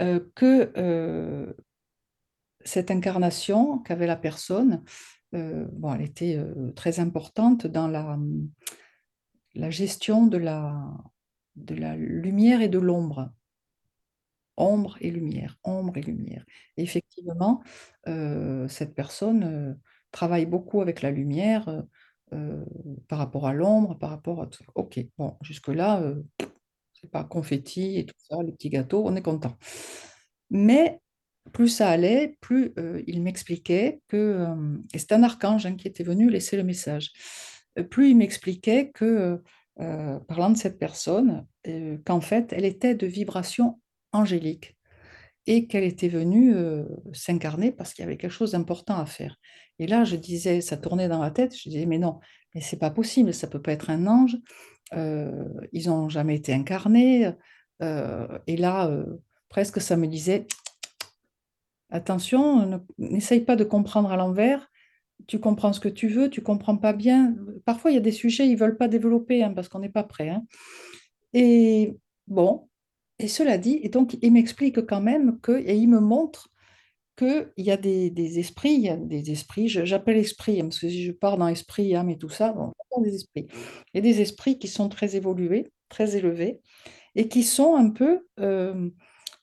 euh, 0.00 0.20
que 0.34 0.72
euh, 0.76 1.52
cette 2.64 2.90
incarnation 2.90 3.78
qu'avait 3.78 4.06
la 4.06 4.16
personne, 4.16 4.82
euh, 5.34 5.66
bon, 5.72 5.94
elle 5.94 6.02
était 6.02 6.38
très 6.74 7.00
importante 7.00 7.66
dans 7.66 7.86
la, 7.86 8.18
gestion 9.70 10.26
de 10.26 10.36
la, 10.36 11.96
lumière 11.96 12.60
et 12.60 12.68
de 12.68 12.78
l'ombre. 12.78 13.30
Ombre 14.56 14.98
et 15.00 15.10
lumière, 15.10 15.58
ombre 15.64 15.96
et 15.96 16.02
lumière. 16.02 16.44
Effectivement, 16.76 17.62
cette 18.04 18.94
personne 18.94 19.80
travaille 20.10 20.44
beaucoup 20.44 20.82
avec 20.82 21.00
la 21.00 21.10
lumière 21.10 21.82
euh, 22.32 22.64
par 23.08 23.18
rapport 23.18 23.46
à 23.46 23.52
l'ombre, 23.52 23.98
par 23.98 24.10
rapport 24.10 24.42
à 24.42 24.46
tout. 24.46 24.64
Ok, 24.74 25.00
bon, 25.18 25.36
jusque-là, 25.42 26.00
euh, 26.02 26.22
c'est 26.94 27.10
pas 27.10 27.24
confetti 27.24 27.98
et 27.98 28.06
tout 28.06 28.14
ça, 28.18 28.42
les 28.42 28.52
petits 28.52 28.70
gâteaux, 28.70 29.02
on 29.04 29.16
est 29.16 29.22
content. 29.22 29.56
Mais 30.50 31.00
plus 31.52 31.68
ça 31.68 31.88
allait, 31.88 32.36
plus 32.40 32.72
euh, 32.78 33.02
il 33.06 33.22
m'expliquait 33.22 34.00
que, 34.08 34.46
et 34.94 34.98
c'est 34.98 35.12
un 35.12 35.22
archange 35.22 35.66
hein, 35.66 35.76
qui 35.76 35.88
était 35.88 36.04
venu 36.04 36.30
laisser 36.30 36.56
le 36.56 36.64
message, 36.64 37.12
plus 37.90 38.10
il 38.10 38.16
m'expliquait 38.16 38.90
que, 38.90 39.42
parlant 40.28 40.50
de 40.50 40.56
cette 40.56 40.78
personne, 40.78 41.46
qu'en 42.04 42.20
fait, 42.20 42.52
elle 42.52 42.64
était 42.64 42.94
de 42.94 43.06
vibration 43.06 43.80
angélique 44.12 44.76
et 45.46 45.66
qu'elle 45.66 45.84
était 45.84 46.08
venue 46.08 46.54
s'incarner 47.12 47.72
parce 47.72 47.92
qu'il 47.94 48.02
y 48.04 48.06
avait 48.06 48.16
quelque 48.16 48.30
chose 48.32 48.52
d'important 48.52 48.96
à 48.98 49.06
faire. 49.06 49.36
Et 49.78 49.86
là, 49.86 50.04
je 50.04 50.16
disais, 50.16 50.60
ça 50.60 50.76
tournait 50.76 51.08
dans 51.08 51.20
ma 51.20 51.30
tête, 51.30 51.56
je 51.56 51.68
disais, 51.68 51.86
mais 51.86 51.98
non, 51.98 52.20
mais 52.54 52.60
c'est 52.60 52.78
pas 52.78 52.90
possible, 52.90 53.32
ça 53.32 53.46
peut 53.46 53.62
pas 53.62 53.72
être 53.72 53.90
un 53.90 54.06
ange, 54.06 54.36
ils 54.92 55.86
n'ont 55.86 56.08
jamais 56.08 56.36
été 56.36 56.52
incarnés. 56.52 57.30
et 57.82 58.56
là, 58.56 58.90
presque 59.48 59.80
ça 59.80 59.96
me 59.96 60.06
disait, 60.06 60.46
attention, 61.90 62.66
ne- 62.66 62.78
n'essaye 62.98 63.40
pas 63.40 63.56
de 63.56 63.64
comprendre 63.64 64.12
à 64.12 64.16
l'envers, 64.16 64.68
tu 65.28 65.40
comprends 65.40 65.72
ce 65.72 65.80
que 65.80 65.88
tu 65.90 66.08
veux, 66.08 66.30
tu 66.30 66.42
comprends 66.42 66.76
pas 66.78 66.94
bien. 66.94 67.36
Parfois, 67.66 67.92
il 67.92 67.94
y 67.94 67.98
a 67.98 68.02
des 68.02 68.12
sujets, 68.12 68.48
ils 68.48 68.56
veulent 68.58 68.78
pas 68.78 68.88
développer 68.88 69.44
hein, 69.44 69.52
parce 69.54 69.68
qu'on 69.70 69.80
n'est 69.80 69.90
pas 69.90 70.04
prêt. 70.04 70.30
hein. 70.30 70.44
Et 71.34 71.96
bon, 72.28 72.69
et 73.20 73.28
cela 73.28 73.58
dit, 73.58 73.78
et 73.82 73.88
donc 73.90 74.16
il 74.22 74.32
m'explique 74.32 74.86
quand 74.86 75.00
même 75.00 75.40
que, 75.40 75.52
et 75.52 75.76
il 75.76 75.88
me 75.88 76.00
montre 76.00 76.48
qu'il 77.18 77.52
y 77.58 77.70
a 77.70 77.76
des, 77.76 78.38
esprits, 78.38 78.88
des 78.98 79.30
esprits, 79.30 79.68
j'appelle 79.68 80.18
hein, 80.18 80.62
parce 80.62 80.78
que 80.78 80.88
si 80.88 81.04
je 81.04 81.12
pars 81.12 81.36
dans 81.36 81.48
esprit, 81.48 81.94
âme 81.94 82.08
et 82.08 82.16
tout 82.16 82.30
ça, 82.30 82.52
bon, 82.52 82.72
on 82.90 83.02
des 83.02 83.14
esprits. 83.14 83.46
Il 83.92 83.96
y 83.96 83.98
a 83.98 84.00
des 84.00 84.22
esprits 84.22 84.58
qui 84.58 84.68
sont 84.68 84.88
très 84.88 85.16
évolués, 85.16 85.70
très 85.90 86.16
élevés, 86.16 86.60
et 87.14 87.28
qui 87.28 87.42
sont 87.42 87.74
un 87.74 87.90
peu, 87.90 88.26
euh, 88.38 88.88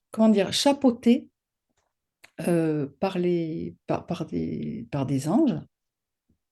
comment 0.09 0.29
dire, 0.29 0.53
chapeautés 0.53 1.27
euh, 2.47 2.87
par, 2.99 3.19
les, 3.19 3.75
par 3.85 4.25
des, 4.25 4.87
par 4.89 5.05
des 5.05 5.27
anges, 5.27 5.59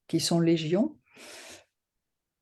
qui 0.08 0.20
sont 0.20 0.40
légions, 0.40 0.96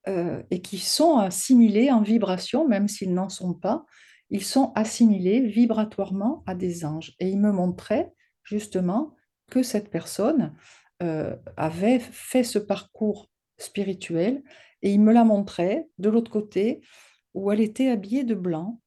euh, 0.09 0.43
et 0.51 0.61
qui 0.61 0.77
sont 0.77 1.19
assimilés 1.19 1.89
en 1.89 2.01
vibration, 2.01 2.67
même 2.67 2.89
s'ils 2.89 3.13
n'en 3.13 3.29
sont 3.29 3.53
pas, 3.53 3.85
ils 4.33 4.43
sont 4.43 4.73
assimilés 4.73 5.41
vibratoirement 5.41 6.43
à 6.47 6.55
des 6.55 6.85
anges. 6.85 7.15
Et 7.19 7.29
il 7.29 7.39
me 7.39 7.51
montrait 7.51 8.11
justement 8.43 9.15
que 9.51 9.61
cette 9.61 9.91
personne 9.91 10.55
euh, 11.03 11.35
avait 11.55 11.99
fait 11.99 12.43
ce 12.43 12.57
parcours 12.57 13.29
spirituel, 13.59 14.43
et 14.81 14.91
il 14.91 15.01
me 15.01 15.13
la 15.13 15.23
montrait 15.23 15.87
de 15.99 16.09
l'autre 16.09 16.31
côté, 16.31 16.81
où 17.35 17.51
elle 17.51 17.61
était 17.61 17.89
habillée 17.89 18.23
de 18.23 18.33
blanc. 18.33 18.81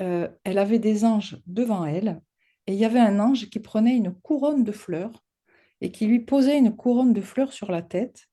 Euh, 0.00 0.28
elle 0.44 0.58
avait 0.58 0.78
des 0.78 1.04
anges 1.04 1.42
devant 1.46 1.84
elle, 1.84 2.22
Et 2.68 2.74
il 2.74 2.78
y 2.78 2.84
avait 2.84 3.00
un 3.00 3.18
ange 3.18 3.50
qui 3.50 3.58
prenait 3.58 3.96
une 3.96 4.14
couronne 4.14 4.62
de 4.62 4.72
fleurs 4.72 5.24
et 5.80 5.90
qui 5.90 6.06
lui 6.06 6.20
posait 6.20 6.56
une 6.56 6.76
couronne 6.76 7.12
de 7.12 7.20
fleurs 7.20 7.52
sur 7.52 7.72
la 7.72 7.82
tête. 7.82 8.28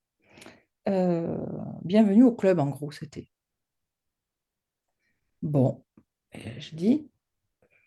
Euh, 0.88 1.44
bienvenue 1.84 2.24
au 2.24 2.36
club, 2.36 2.60
en 2.60 2.68
gros, 2.68 2.92
c'était. 2.92 3.30
Bon, 5.42 5.85
je 6.60 6.76
dis, 6.76 7.08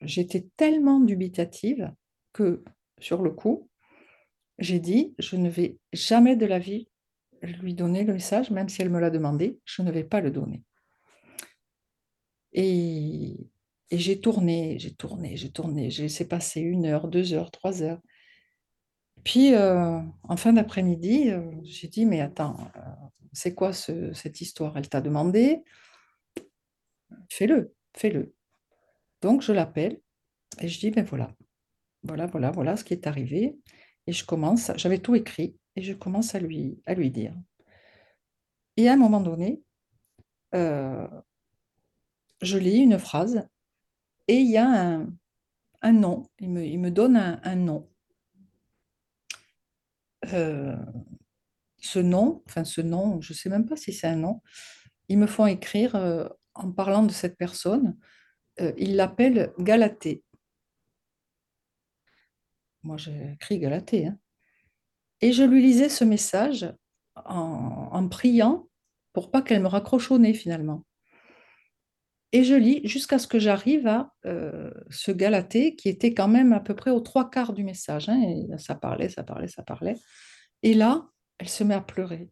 j'étais 0.02 0.46
tellement 0.56 1.00
dubitative 1.00 1.92
que 2.32 2.62
sur 3.00 3.22
le 3.22 3.30
coup, 3.30 3.68
j'ai 4.58 4.80
dit, 4.80 5.14
je 5.18 5.36
ne 5.36 5.48
vais 5.48 5.78
jamais 5.92 6.36
de 6.36 6.46
la 6.46 6.58
vie 6.58 6.88
lui 7.42 7.74
donner 7.74 8.04
le 8.04 8.14
message, 8.14 8.50
même 8.50 8.68
si 8.68 8.82
elle 8.82 8.90
me 8.90 9.00
l'a 9.00 9.10
demandé, 9.10 9.58
je 9.64 9.82
ne 9.82 9.90
vais 9.90 10.04
pas 10.04 10.20
le 10.20 10.30
donner. 10.30 10.62
Et, 12.52 13.36
j'ai 13.90 14.20
tourné, 14.20 14.78
j'ai 14.78 14.92
tourné, 14.94 15.36
j'ai 15.36 15.50
tourné, 15.50 15.90
j'ai 15.90 16.04
laissé 16.04 16.28
passer 16.28 16.60
une 16.60 16.84
heure, 16.86 17.08
deux 17.08 17.32
heures, 17.32 17.50
trois 17.50 17.82
heures. 17.82 18.00
Puis, 19.24 19.54
euh, 19.54 20.00
en 20.24 20.36
fin 20.36 20.52
d'après-midi, 20.52 21.30
euh, 21.30 21.50
j'ai 21.62 21.88
dit, 21.88 22.04
mais 22.04 22.20
attends, 22.20 22.58
euh, 22.76 22.80
c'est 23.32 23.54
quoi 23.54 23.72
cette 23.72 24.40
histoire? 24.40 24.76
Elle 24.76 24.88
t'a 24.88 25.00
demandé? 25.00 25.62
Fais-le, 27.30 27.74
fais-le. 27.96 28.34
Donc, 29.20 29.42
je 29.42 29.52
l'appelle 29.52 30.00
et 30.60 30.68
je 30.68 30.78
dis, 30.78 30.90
ben 30.90 31.04
voilà, 31.04 31.34
voilà, 32.02 32.26
voilà, 32.26 32.50
voilà 32.50 32.76
ce 32.76 32.84
qui 32.84 32.94
est 32.94 33.06
arrivé. 33.06 33.58
Et 34.06 34.12
je 34.12 34.24
commence, 34.24 34.70
j'avais 34.76 34.98
tout 34.98 35.14
écrit, 35.14 35.56
et 35.76 35.82
je 35.82 35.92
commence 35.92 36.34
à 36.34 36.40
lui, 36.40 36.80
dire. 37.10 37.34
Et 38.76 38.88
à 38.88 38.94
un 38.94 38.96
moment 38.96 39.20
donné, 39.20 39.62
euh, 40.54 41.06
je 42.40 42.56
lis 42.58 42.78
une 42.78 42.98
phrase, 42.98 43.46
et 44.26 44.36
il 44.36 44.50
y 44.50 44.56
a 44.56 45.00
un, 45.82 45.92
nom, 45.92 46.28
il 46.38 46.50
me, 46.50 46.64
il 46.64 46.78
me 46.78 46.90
donne 46.90 47.16
un, 47.16 47.56
nom. 47.56 47.88
Euh, 50.32 50.76
ce 51.78 51.98
nom, 51.98 52.42
enfin 52.46 52.64
ce 52.64 52.80
nom, 52.80 53.20
je 53.20 53.32
ne 53.32 53.36
sais 53.36 53.48
même 53.48 53.66
pas 53.66 53.76
si 53.76 53.92
c'est 53.92 54.06
un 54.06 54.16
nom, 54.16 54.40
ils 55.08 55.18
me 55.18 55.26
font 55.26 55.46
écrire, 55.46 55.94
euh, 55.96 56.28
en 56.54 56.72
parlant 56.72 57.02
de 57.02 57.12
cette 57.12 57.36
personne, 57.36 57.96
ils 58.76 58.96
l'appellent 58.96 59.52
Galatée. 59.58 60.22
Moi, 62.82 62.96
j'ai 62.96 63.32
écrit 63.34 63.58
Galatée. 63.58 64.06
Hein. 64.06 64.18
Et 65.20 65.32
je 65.32 65.42
lui 65.42 65.62
lisais 65.62 65.88
ce 65.88 66.04
message 66.04 66.72
en, 67.16 68.08
priant 68.08 68.68
pour 69.12 69.30
pas 69.30 69.42
qu'elle 69.42 69.62
me 69.62 69.66
raccroche 69.66 70.10
au 70.10 70.18
nez 70.18 70.34
finalement. 70.34 70.84
Et 72.32 72.44
je 72.44 72.54
lis 72.54 72.80
jusqu'à 72.84 73.18
ce 73.18 73.26
que 73.26 73.38
j'arrive 73.38 73.86
à 73.86 74.12
euh, 74.26 74.70
ce 74.90 75.10
Galatée 75.10 75.74
qui 75.76 75.88
était 75.88 76.12
quand 76.12 76.28
même 76.28 76.52
à 76.52 76.60
peu 76.60 76.76
près 76.76 76.90
aux 76.90 77.00
trois 77.00 77.30
quarts 77.30 77.54
du 77.54 77.64
message. 77.64 78.08
Hein, 78.08 78.20
et 78.22 78.58
ça 78.58 78.74
parlait, 78.74 79.08
ça 79.08 79.24
parlait, 79.24 79.48
ça 79.48 79.62
parlait. 79.62 79.96
Et 80.62 80.74
là, 80.74 81.08
elle 81.38 81.48
se 81.48 81.64
met 81.64 81.74
à 81.74 81.80
pleurer. 81.80 82.28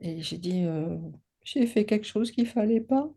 Et 0.00 0.22
j'ai 0.22 0.38
dit, 0.38 0.64
euh, 0.64 0.98
j'ai 1.44 1.66
fait 1.66 1.84
quelque 1.84 2.06
chose 2.06 2.30
qu'il 2.30 2.46
fallait 2.46 2.80
pas. 2.80 3.10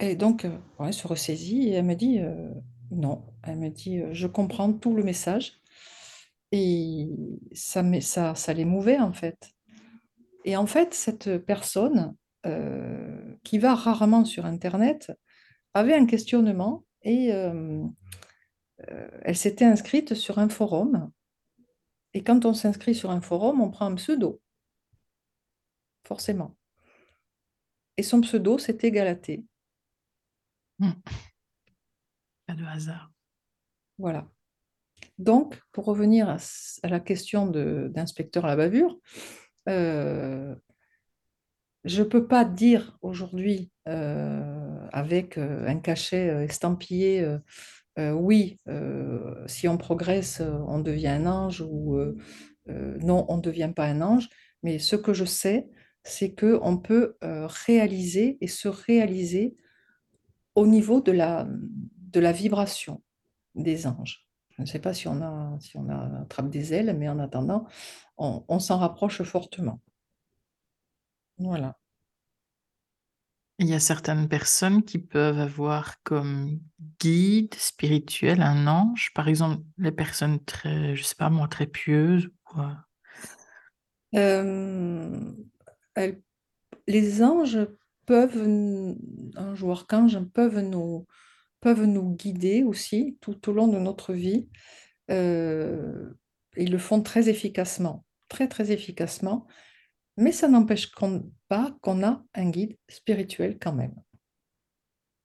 Et 0.00 0.16
donc, 0.16 0.44
euh, 0.44 0.56
elle 0.80 0.92
se 0.92 1.06
ressaisit 1.06 1.68
et 1.68 1.72
elle 1.72 1.84
me 1.84 1.94
dit, 1.94 2.20
non, 2.90 3.24
elle 3.42 3.58
me 3.58 3.68
dit, 3.68 4.00
je 4.12 4.26
comprends 4.26 4.72
tout 4.72 4.94
le 4.94 5.02
message. 5.02 5.60
Et 6.52 7.10
ça, 7.52 7.82
ça, 8.00 8.34
ça 8.34 8.52
l'émouvait 8.54 8.98
en 8.98 9.12
fait. 9.12 9.54
Et 10.44 10.56
en 10.56 10.66
fait, 10.66 10.94
cette 10.94 11.38
personne 11.44 12.16
euh, 12.46 13.36
qui 13.42 13.58
va 13.58 13.74
rarement 13.74 14.24
sur 14.24 14.46
Internet 14.46 15.12
avait 15.74 15.94
un 15.94 16.06
questionnement 16.06 16.84
et 17.02 17.34
euh, 17.34 17.82
euh, 18.90 19.08
elle 19.22 19.36
s'était 19.36 19.64
inscrite 19.64 20.14
sur 20.14 20.38
un 20.38 20.48
forum. 20.48 21.10
Et 22.14 22.22
quand 22.22 22.44
on 22.44 22.54
s'inscrit 22.54 22.94
sur 22.94 23.10
un 23.10 23.20
forum, 23.20 23.60
on 23.60 23.70
prend 23.70 23.86
un 23.86 23.94
pseudo, 23.96 24.40
forcément. 26.06 26.56
Et 27.96 28.02
son 28.02 28.20
pseudo, 28.20 28.56
c'était 28.58 28.90
Galatée. 28.92 29.44
Hmm. 30.78 30.92
Pas 32.46 32.54
de 32.54 32.64
hasard. 32.64 33.12
Voilà. 33.98 34.28
Donc, 35.18 35.60
pour 35.72 35.84
revenir 35.84 36.28
à, 36.28 36.38
la 36.84 37.00
question 37.00 37.46
d'inspecteur 37.46 38.44
à 38.44 38.48
la 38.48 38.56
bavure, 38.56 38.98
euh, 39.68 40.54
je 41.84 42.02
ne 42.02 42.08
peux 42.08 42.26
pas 42.26 42.44
dire 42.44 42.96
aujourd'hui 43.02 43.70
euh, 43.88 44.86
avec 44.92 45.38
euh, 45.38 45.66
un 45.66 45.78
cachet 45.78 46.44
estampillé 46.44 47.26
oui, 48.00 48.60
si 49.46 49.66
on 49.66 49.76
progresse, 49.76 50.40
on 50.40 50.78
devient 50.78 51.08
un 51.08 51.26
ange 51.26 51.62
ou 51.62 51.98
non, 52.68 53.26
on 53.28 53.38
ne 53.38 53.42
devient 53.42 53.72
pas 53.74 53.86
un 53.86 54.00
ange. 54.02 54.28
Mais 54.62 54.78
ce 54.78 54.94
que 54.94 55.12
je 55.12 55.24
sais, 55.24 55.66
c'est 56.04 56.32
qu'on 56.32 56.78
peut 56.78 57.16
réaliser 57.20 58.38
et 58.40 58.46
se 58.46 58.68
réaliser 58.68 59.56
au 60.58 60.66
niveau 60.66 61.00
de 61.00 61.12
la, 61.12 61.46
de 61.48 62.18
la 62.18 62.32
vibration 62.32 63.00
des 63.54 63.86
anges. 63.86 64.26
Je 64.50 64.62
ne 64.62 64.66
sais 64.66 64.80
pas 64.80 64.92
si 64.92 65.06
on, 65.06 65.22
a, 65.22 65.56
si 65.60 65.76
on 65.76 65.88
attrape 65.88 66.50
des 66.50 66.74
ailes, 66.74 66.96
mais 66.98 67.08
en 67.08 67.20
attendant, 67.20 67.68
on, 68.16 68.58
s'en 68.58 68.78
rapproche 68.78 69.22
fortement. 69.22 69.80
Voilà. 71.38 71.78
Il 73.60 73.68
y 73.68 73.74
a 73.74 73.78
certaines 73.78 74.28
personnes 74.28 74.82
qui 74.82 74.98
peuvent 74.98 75.38
avoir 75.38 76.02
comme 76.02 76.58
guide 76.98 77.54
spirituel 77.54 78.42
un 78.42 78.66
ange, 78.66 79.12
par 79.14 79.28
exemple 79.28 79.62
les 79.78 79.92
personnes 79.92 80.44
très, 80.44 80.96
je 80.96 81.04
sais 81.04 81.14
pas 81.14 81.30
moi, 81.30 81.46
très 81.46 81.68
pieuses. 81.68 82.30
Euh, 84.16 85.32
les 86.88 87.22
anges 87.22 87.68
peuvent, 88.08 88.96
ange 89.36 89.62
ou 89.62 89.70
archange, 89.70 90.18
peuvent 90.32 90.60
nous, 90.60 91.06
peuvent 91.60 91.84
nous 91.84 92.14
guider 92.14 92.62
aussi 92.62 93.18
tout 93.20 93.50
au 93.50 93.52
long 93.52 93.68
de 93.68 93.78
notre 93.78 94.14
vie. 94.14 94.48
Euh, 95.10 96.14
ils 96.56 96.72
le 96.72 96.78
font 96.78 97.02
très 97.02 97.28
efficacement, 97.28 98.06
très 98.28 98.48
très 98.48 98.72
efficacement, 98.72 99.46
mais 100.16 100.32
ça 100.32 100.48
n'empêche 100.48 100.90
pas 101.48 101.76
qu'on 101.82 102.02
a 102.02 102.24
un 102.34 102.48
guide 102.48 102.78
spirituel 102.88 103.58
quand 103.60 103.74
même. 103.74 103.94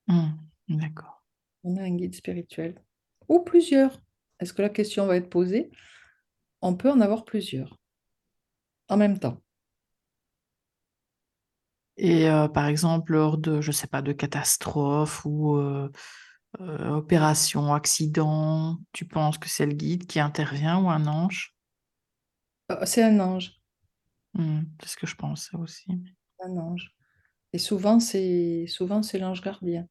Mmh, 0.08 0.32
d'accord. 0.68 1.24
On 1.64 1.78
a 1.78 1.84
un 1.84 1.96
guide 1.96 2.16
spirituel. 2.16 2.76
Ou 3.30 3.40
plusieurs. 3.40 4.02
Est-ce 4.42 4.52
que 4.52 4.62
la 4.62 4.70
question 4.70 5.06
va 5.06 5.16
être 5.16 5.30
posée? 5.30 5.72
On 6.62 6.76
peut 6.76 6.92
en 6.92 7.00
avoir 7.00 7.24
plusieurs 7.24 7.80
en 8.90 8.98
même 8.98 9.20
temps. 9.20 9.42
Et 11.98 12.30
euh, 12.30 12.48
par 12.48 12.68
exemple, 12.68 13.14
lors 13.14 13.38
de, 13.38 13.62
je 13.62 13.72
sais 13.72 13.88
pas, 13.88 14.02
de 14.02 14.14
catastrophes 14.14 15.26
ou 15.26 15.58
euh, 15.58 15.90
euh, 16.62 16.90
opération, 16.92 17.74
accident, 17.74 18.80
tu 18.94 19.06
penses 19.08 19.38
que 19.38 19.50
c'est 19.50 19.66
le 19.68 19.74
guide 19.74 20.08
qui 20.08 20.20
intervient 20.20 20.80
ou 20.84 20.90
un 20.90 21.08
ange? 21.08 21.56
Euh, 22.72 22.86
C'est 22.86 23.04
un 23.04 23.20
ange. 23.22 23.62
Hmm, 24.34 24.62
c'est 24.82 24.90
ce 24.90 24.98
que 24.98 25.08
je 25.08 25.16
pensais 25.16 25.56
aussi. 25.58 25.88
Un 26.40 26.58
ange. 26.58 26.96
Et 27.54 27.60
souvent, 27.60 28.00
c'est 28.02 28.66
souvent 28.68 29.04
c'est 29.04 29.20
l'ange 29.20 29.42
gardien. 29.42 29.88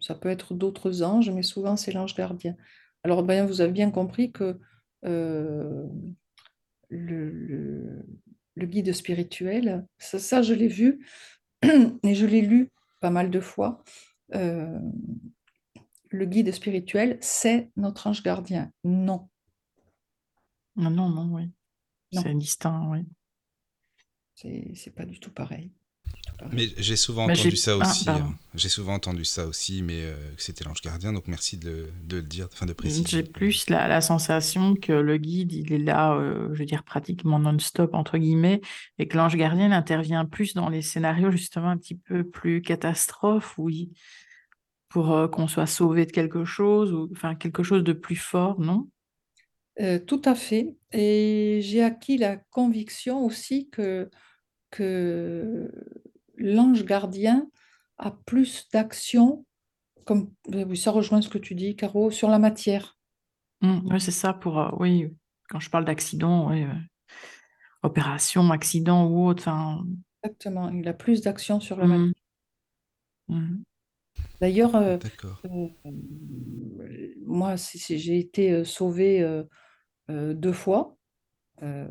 Ça 0.00 0.14
peut 0.16 0.30
être 0.30 0.54
d'autres 0.54 1.02
anges, 1.02 1.30
mais 1.30 1.42
souvent, 1.44 1.76
c'est 1.76 1.92
l'ange 1.92 2.14
gardien. 2.16 2.56
Alors, 3.04 3.22
bien, 3.24 3.46
vous 3.46 3.60
avez 3.62 3.72
bien 3.72 3.90
compris 3.92 4.32
que 4.32 4.60
le, 6.88 8.06
guide 8.64 8.92
spirituel, 8.92 9.86
ça, 9.98 10.18
ça 10.18 10.42
je 10.42 10.54
l'ai 10.54 10.68
vu 10.68 11.06
et 11.62 12.14
je 12.14 12.26
l'ai 12.26 12.42
lu 12.42 12.70
pas 13.00 13.10
mal 13.10 13.30
de 13.30 13.40
fois 13.40 13.82
le 16.14 16.26
guide 16.26 16.52
spirituel, 16.52 17.18
c'est 17.20 17.70
notre 17.76 18.06
ange 18.06 18.22
gardien. 18.22 18.72
Non. 18.84 19.28
Non, 20.76 20.90
non, 20.90 21.08
non, 21.08 21.34
oui. 21.34 21.50
C'est 22.12 22.34
distinct, 22.34 22.88
oui. 22.90 23.04
C'est 24.34 24.94
pas 24.94 25.04
du 25.04 25.18
tout 25.18 25.32
pareil. 25.32 25.72
Mais 26.52 26.68
j'ai 26.76 26.96
souvent 26.96 27.24
entendu 27.24 27.56
ça 27.56 27.72
ah, 27.80 27.86
aussi. 27.86 28.10
Hein. 28.10 28.34
J'ai 28.54 28.68
souvent 28.68 28.94
entendu 28.94 29.24
ça 29.24 29.46
aussi, 29.46 29.82
mais 29.82 30.02
euh, 30.04 30.14
c'était 30.36 30.64
l'ange 30.64 30.80
gardien, 30.82 31.12
donc 31.12 31.26
merci 31.26 31.56
de, 31.56 31.88
le 32.10 32.22
dire, 32.22 32.48
enfin 32.52 32.66
de 32.66 32.72
préciser. 32.72 33.04
J'ai 33.08 33.22
plus 33.22 33.68
la, 33.70 34.00
sensation 34.00 34.74
que 34.74 34.92
le 34.92 35.16
guide, 35.16 35.52
il 35.52 35.72
est 35.72 35.78
là, 35.78 36.14
euh, 36.14 36.48
je 36.52 36.58
veux 36.58 36.66
dire, 36.66 36.82
pratiquement 36.82 37.38
non-stop, 37.38 37.94
entre 37.94 38.18
guillemets, 38.18 38.60
et 38.98 39.08
que 39.08 39.16
l'ange 39.16 39.36
gardien 39.36 39.72
intervient 39.72 40.24
plus 40.24 40.54
dans 40.54 40.68
les 40.68 40.82
scénarios, 40.82 41.30
justement, 41.30 41.70
un 41.70 41.76
petit 41.76 41.96
peu 41.96 42.24
plus 42.24 42.62
catastrophes, 42.62 43.54
où 43.58 43.70
il, 43.70 43.90
pour 44.94 45.10
euh, 45.10 45.26
qu'on 45.26 45.48
soit 45.48 45.66
sauvé 45.66 46.06
de 46.06 46.12
quelque 46.12 46.44
chose, 46.44 46.92
ou 46.92 47.08
enfin 47.10 47.34
quelque 47.34 47.64
chose 47.64 47.82
de 47.82 47.92
plus 47.92 48.14
fort, 48.14 48.60
non? 48.60 48.88
Euh, 49.80 49.98
Tout 49.98 50.22
à 50.24 50.36
fait. 50.36 50.76
Et 50.92 51.58
j'ai 51.62 51.82
acquis 51.82 52.16
la 52.16 52.36
conviction 52.36 53.24
aussi 53.24 53.68
que, 53.70 54.08
que 54.70 55.68
l'ange 56.36 56.84
gardien 56.84 57.48
a 57.98 58.10
plus 58.26 58.68
d'action 58.70 59.44
comme, 60.06 60.32
oui, 60.48 60.76
ça 60.76 60.90
rejoint 60.92 61.22
ce 61.22 61.28
que 61.30 61.38
tu 61.38 61.54
dis, 61.54 61.76
Caro, 61.76 62.10
sur 62.10 62.30
la 62.30 62.38
matière. 62.38 62.98
Mmh, 63.62 63.86
ouais, 63.92 63.98
c'est 64.00 64.10
ça 64.12 64.32
pour, 64.32 64.60
euh, 64.60 64.70
oui, 64.78 65.08
quand 65.48 65.58
je 65.60 65.70
parle 65.70 65.84
d'accident, 65.84 66.52
euh, 66.52 66.66
opération, 67.82 68.50
accident 68.50 69.06
ou 69.06 69.26
autre, 69.28 69.48
Exactement, 70.24 70.70
il 70.70 70.88
a 70.88 70.92
plus 70.92 71.20
d'action 71.22 71.60
sur 71.60 71.76
la 71.76 71.86
mmh, 71.86 71.86
matière. 71.86 72.12
mmh, 73.28 73.64
D'ailleurs, 74.40 74.76
euh, 74.76 74.98
euh, 75.46 75.68
moi, 77.24 77.54
j'ai 77.56 78.18
été 78.18 78.64
sauvée 78.64 79.22
euh, 79.22 79.44
euh, 80.10 80.34
deux 80.34 80.52
fois. 80.52 80.96
Euh, 81.62 81.88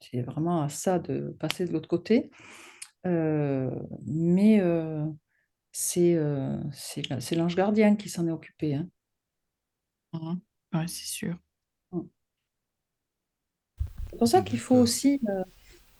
C'était 0.00 0.22
vraiment 0.22 0.62
à 0.62 0.68
ça 0.68 0.98
de 0.98 1.36
passer 1.38 1.66
de 1.66 1.72
l'autre 1.72 1.88
côté. 1.88 2.30
Euh, 3.06 3.70
mais 4.06 4.60
euh, 4.60 5.06
c'est 5.72 6.16
euh, 6.16 6.58
c'est 6.72 7.08
la- 7.10 7.20
c'est 7.20 7.36
l'ange 7.36 7.56
gardien 7.56 7.96
qui 7.96 8.08
s'en 8.10 8.26
est 8.28 8.32
occupé. 8.32 8.74
hein. 8.76 8.88
mmh. 10.12 10.86
C'est 10.88 11.06
sûr. 11.06 11.38
C'est 14.10 14.18
pour 14.18 14.28
ça 14.28 14.42
qu'il 14.42 14.58
faut 14.60 14.76
aussi. 14.76 15.20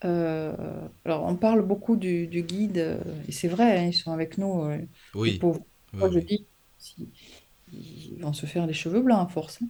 euh, 0.05 0.89
alors, 1.05 1.25
on 1.27 1.37
parle 1.37 1.63
beaucoup 1.67 1.97
du, 1.97 2.27
du 2.29 2.43
guide, 2.45 3.01
et 3.29 3.33
c'est 3.33 3.49
vrai, 3.49 3.79
hein, 3.79 3.87
ils 3.89 3.95
sont 3.95 4.13
avec 4.13 4.39
nous, 4.39 4.65
euh, 4.65 4.79
les 5.27 5.33
Oui, 5.33 5.33
pauvres. 5.33 5.67
oui, 5.93 6.01
Moi, 6.01 6.11
je 6.13 6.21
oui. 6.21 6.29
dis, 6.29 6.49
ils 7.73 8.19
vont 8.23 8.33
se 8.33 8.47
faire 8.47 8.67
les 8.67 8.73
cheveux 8.75 9.01
blancs 9.03 9.27
à 9.29 9.33
force 9.33 9.63
hein, 9.63 9.69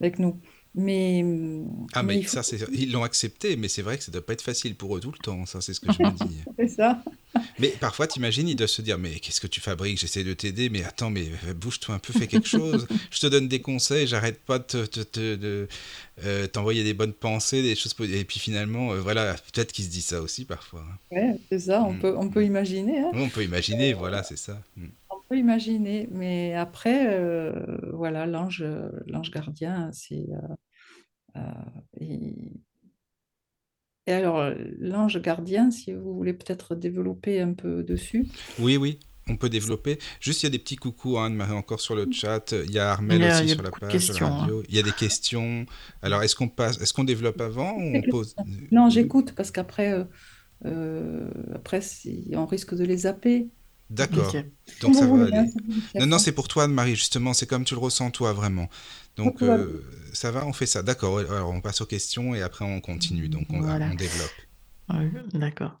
avec 0.00 0.18
nous. 0.18 0.40
Mais, 0.78 1.24
Ah, 1.94 2.02
mais 2.02 2.14
mais 2.14 2.20
il 2.20 2.26
faut. 2.26 2.42
ça, 2.42 2.56
ils 2.72 2.92
l'ont 2.92 3.02
accepté, 3.02 3.56
mais 3.56 3.68
c'est 3.68 3.80
vrai 3.82 3.96
que 3.96 4.04
ça 4.04 4.12
doit 4.12 4.24
pas 4.24 4.34
être 4.34 4.42
facile 4.42 4.74
pour 4.74 4.94
eux 4.96 5.00
tout 5.00 5.10
le 5.10 5.18
temps, 5.18 5.46
ça, 5.46 5.62
c'est 5.62 5.72
ce 5.72 5.80
que 5.80 5.90
je 5.90 6.02
me 6.02 6.10
dis. 6.28 6.36
C'est 6.58 6.68
ça. 6.68 7.02
Mais 7.58 7.68
parfois, 7.68 8.06
t'imagines, 8.06 8.46
ils 8.48 8.56
doivent 8.56 8.68
se 8.68 8.82
dire, 8.82 8.98
mais 8.98 9.18
qu'est-ce 9.20 9.40
que 9.40 9.46
tu 9.46 9.60
fabriques? 9.60 9.98
J'essaie 9.98 10.24
de 10.24 10.34
t'aider, 10.34 10.68
mais 10.68 10.84
attends, 10.84 11.08
mais 11.10 11.26
bouge-toi 11.54 11.94
un 11.94 11.98
peu, 11.98 12.12
fais 12.12 12.26
quelque 12.26 12.46
chose. 12.48 12.86
Je 13.10 13.20
te 13.20 13.26
donne 13.26 13.48
des 13.48 13.60
conseils, 13.62 14.06
j'arrête 14.06 14.38
pas 14.40 14.58
de, 14.58 14.84
te- 14.86 15.00
te- 15.02 15.66
euh, 16.24 16.46
t'envoyer 16.46 16.84
des 16.84 16.92
bonnes 16.94 17.12
pensées, 17.14 17.62
des 17.62 17.74
choses... 17.74 17.94
Et 18.00 18.24
puis 18.24 18.38
finalement, 18.38 18.92
euh, 18.92 19.00
voilà, 19.00 19.34
peut-être 19.52 19.72
qu'ils 19.72 19.86
se 19.86 19.90
disent 19.90 20.06
ça 20.06 20.20
aussi 20.20 20.44
parfois. 20.44 20.84
hein. 20.86 20.98
Ouais, 21.16 21.40
c'est 21.50 21.58
ça, 21.60 21.82
on 21.84 21.92
Mm. 21.94 21.98
peut, 22.00 22.14
on 22.18 22.28
peut 22.28 22.44
imaginer. 22.44 22.98
hein. 23.00 23.10
On 23.14 23.28
peut 23.30 23.44
imaginer, 23.44 23.94
voilà, 23.94 24.22
c'est 24.22 24.36
ça. 24.38 24.60
Mm. 24.76 24.86
On 25.10 25.16
peut 25.28 25.38
imaginer, 25.38 26.08
mais 26.12 26.54
après, 26.54 27.06
euh, 27.08 27.52
voilà, 27.92 28.26
l'ange, 28.26 28.64
l'ange 29.06 29.30
gardien, 29.30 29.90
c'est. 29.92 30.24
Euh, 31.36 32.02
euh, 32.02 32.50
Et 34.06 34.12
alors, 34.12 34.52
l'ange 34.78 35.20
gardien, 35.20 35.70
si 35.70 35.92
vous 35.92 36.14
voulez 36.14 36.32
peut-être 36.32 36.74
développer 36.74 37.40
un 37.40 37.52
peu 37.52 37.82
dessus. 37.82 38.26
Oui, 38.58 38.76
oui, 38.76 38.98
on 39.28 39.36
peut 39.36 39.48
développer. 39.48 39.98
Juste, 40.20 40.42
il 40.42 40.46
y 40.46 40.48
a 40.48 40.50
des 40.50 40.58
petits 40.58 40.76
coucous, 40.76 41.18
hein, 41.18 41.26
Anne-Marie, 41.26 41.52
encore 41.52 41.80
sur 41.80 41.96
le 41.96 42.06
chat. 42.12 42.52
Il 42.52 42.70
y 42.70 42.78
a 42.78 42.92
Armel 42.92 43.20
y 43.20 43.24
a, 43.24 43.42
aussi 43.42 43.48
sur 43.50 43.62
la 43.62 43.70
page 43.70 44.10
hein. 44.20 44.28
radio. 44.28 44.62
Il 44.68 44.74
y 44.76 44.78
a 44.78 44.82
des 44.82 44.92
questions. 44.92 45.66
Alors, 46.02 46.22
est-ce 46.22 46.36
qu'on 46.36 46.48
passe, 46.48 46.80
est-ce 46.80 46.92
qu'on 46.92 47.04
développe 47.04 47.40
avant 47.40 47.72
ou 47.72 47.96
on 47.96 48.02
pose... 48.02 48.36
Non, 48.70 48.88
j'écoute 48.88 49.32
parce 49.36 49.50
qu'après, 49.50 49.92
euh, 49.92 50.04
euh, 50.64 51.28
après, 51.54 51.80
si- 51.80 52.30
on 52.34 52.46
risque 52.46 52.74
de 52.74 52.84
les 52.84 52.98
zapper. 52.98 53.48
D'accord. 53.88 54.32
Donc 54.80 54.94
ça 54.94 55.06
va 55.06 55.24
aller. 55.24 55.50
Non, 55.94 56.06
non, 56.06 56.18
c'est 56.18 56.32
pour 56.32 56.48
toi, 56.48 56.64
Anne-Marie, 56.64 56.96
justement. 56.96 57.32
C'est 57.34 57.46
comme 57.46 57.64
tu 57.64 57.74
le 57.74 57.80
ressens, 57.80 58.10
toi, 58.10 58.32
vraiment. 58.32 58.68
Donc, 59.16 59.42
euh, 59.42 59.82
ça 60.12 60.30
va, 60.30 60.44
on 60.46 60.52
fait 60.52 60.66
ça. 60.66 60.82
D'accord. 60.82 61.18
Alors, 61.20 61.50
on 61.50 61.60
passe 61.60 61.80
aux 61.80 61.86
questions 61.86 62.34
et 62.34 62.42
après, 62.42 62.64
on 62.64 62.80
continue. 62.80 63.28
Donc, 63.28 63.46
on, 63.50 63.60
Voilà. 63.60 63.88
on 63.92 63.94
développe. 63.94 64.30
Ouais, 64.88 65.10
D'accord. 65.34 65.78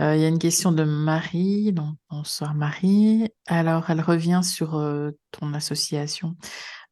Euh, 0.00 0.14
il 0.16 0.22
y 0.22 0.24
a 0.24 0.28
une 0.28 0.38
question 0.38 0.70
de 0.72 0.84
Marie. 0.84 1.72
Donc, 1.72 1.96
bonsoir 2.10 2.54
Marie. 2.54 3.28
Alors, 3.46 3.88
elle 3.90 4.00
revient 4.00 4.40
sur 4.44 4.76
euh, 4.76 5.10
ton 5.30 5.54
association. 5.54 6.36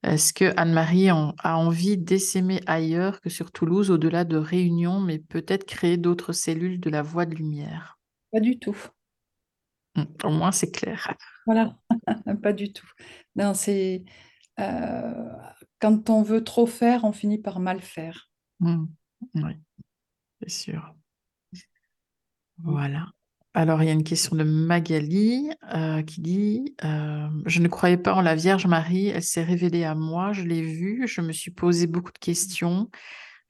Est-ce 0.05 0.33
que 0.33 0.53
Anne-Marie 0.57 1.13
en- 1.13 1.35
a 1.39 1.57
envie 1.57 1.97
d'essaimer 1.99 2.61
ailleurs 2.67 3.21
que 3.21 3.31
sur 3.31 3.53
Toulouse, 3.53 3.91
au-delà 3.91 4.25
de 4.25 4.37
Réunion, 4.37 4.99
mais 5.01 5.19
peut-être 5.19 5.65
créer 5.65 5.97
d'autres 5.97 6.33
cellules 6.33 6.81
de 6.81 6.91
la 6.91 7.03
voie 7.03 7.27
de 7.27 7.35
lumière? 7.37 7.99
Pas 8.33 8.41
du 8.41 8.59
tout. 8.59 8.77
Au 10.25 10.31
moins, 10.31 10.53
c'est 10.53 10.71
clair. 10.71 11.15
Voilà, 11.47 11.77
pas 12.43 12.53
du 12.53 12.73
tout. 12.73 12.89
Non, 13.37 13.55
c'est 13.55 14.05
euh, 14.61 15.29
quand 15.81 16.11
on 16.11 16.23
veut 16.23 16.45
trop 16.45 16.67
faire, 16.67 17.05
on 17.05 17.13
finit 17.13 17.39
par 17.39 17.61
mal 17.61 17.81
faire. 17.81 18.31
Hmm, 18.61 18.87
Oui, 19.35 19.57
c'est 20.41 20.51
sûr. 20.51 20.95
Voilà. 22.59 23.07
Alors, 23.55 23.83
il 23.83 23.87
y 23.87 23.91
a 23.91 23.93
une 23.93 24.05
question 24.05 24.35
de 24.35 24.45
Magali 24.45 25.51
euh, 25.75 26.03
qui 26.03 26.23
dit 26.23 26.75
euh, 26.85 27.29
Je 27.45 27.61
ne 27.61 27.69
croyais 27.69 27.99
pas 27.99 28.15
en 28.15 28.23
la 28.23 28.35
Vierge 28.35 28.67
Marie, 28.67 29.09
elle 29.09 29.23
s'est 29.23 29.43
révélée 29.43 29.85
à 29.85 29.95
moi, 29.95 30.33
je 30.33 30.43
l'ai 30.43 30.63
vue, 30.63 31.07
je 31.07 31.21
me 31.21 31.33
suis 31.33 31.51
posé 31.51 31.87
beaucoup 31.87 32.13
de 32.13 32.19
questions. 32.19 32.89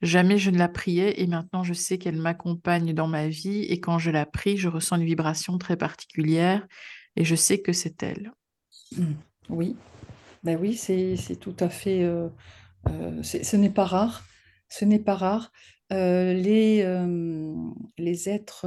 Jamais 0.03 0.37
je 0.37 0.51
ne 0.51 0.57
la 0.57 0.67
priais 0.67 1.21
et 1.21 1.27
maintenant 1.27 1.63
je 1.63 1.73
sais 1.73 1.97
qu'elle 1.97 2.17
m'accompagne 2.17 2.93
dans 2.93 3.07
ma 3.07 3.29
vie 3.29 3.63
et 3.63 3.79
quand 3.79 3.99
je 3.99 4.11
la 4.11 4.25
prie, 4.25 4.57
je 4.57 4.67
ressens 4.67 4.97
une 4.97 5.05
vibration 5.05 5.57
très 5.57 5.77
particulière 5.77 6.67
et 7.15 7.23
je 7.23 7.35
sais 7.35 7.61
que 7.61 7.71
c'est 7.71 8.03
elle. 8.03 8.33
Mm. 8.97 9.13
Oui, 9.49 9.77
ben 10.43 10.57
oui, 10.59 10.75
c'est 10.75 11.39
tout 11.39 11.55
à 11.59 11.69
fait. 11.69 12.03
euh, 12.03 12.27
euh, 12.89 13.23
ce 13.23 13.55
n'est 13.55 13.69
pas 13.69 13.85
rare. 13.85 14.25
Ce 14.69 14.83
n'est 14.83 14.99
pas 14.99 15.15
rare. 15.15 15.51
Euh, 15.91 16.33
les, 16.33 16.85
les 17.97 18.29
êtres 18.29 18.65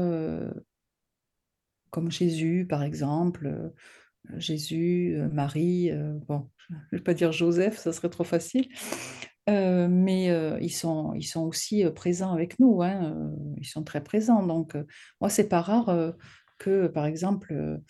comme 1.91 2.11
Jésus, 2.11 2.67
par 2.69 2.83
exemple, 2.83 3.73
Jésus, 4.37 5.19
Marie, 5.33 5.91
bon, 6.29 6.49
je 6.69 6.75
ne 6.75 6.99
vais 6.99 7.05
pas 7.05 7.15
dire 7.15 7.33
Joseph, 7.33 7.79
ça 7.79 7.93
serait 7.93 8.11
trop 8.11 8.25
facile, 8.25 8.69
euh, 9.49 9.87
mais 9.89 10.31
euh, 10.31 10.59
ils 10.61 10.73
sont, 10.73 11.15
ils 11.15 11.25
sont 11.25 11.47
aussi 11.47 11.85
euh, 11.85 11.91
présents 11.91 12.33
avec 12.33 12.59
nous, 12.59 12.83
hein, 12.83 13.33
ils 13.59 13.67
sont 13.67 13.85
très 13.85 14.03
présents. 14.03 14.45
Donc, 14.45 14.77
moi, 15.21 15.31
c'est 15.31 15.49
pas 15.49 15.61
rare 15.61 16.15
que, 16.59 16.89
par 16.89 17.07
exemple, 17.07 17.81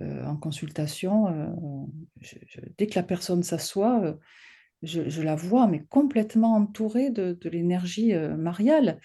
en 0.00 0.36
consultation, 0.36 1.52
dès 2.78 2.86
que 2.86 2.94
la 2.94 3.02
personne 3.02 3.42
s'assoit, 3.42 4.16
je, 4.82 5.22
la 5.22 5.34
vois, 5.34 5.66
mais 5.66 5.84
complètement 5.84 6.54
entourée 6.54 7.10
de, 7.10 7.36
l'énergie 7.48 8.14
mariale. 8.14 9.00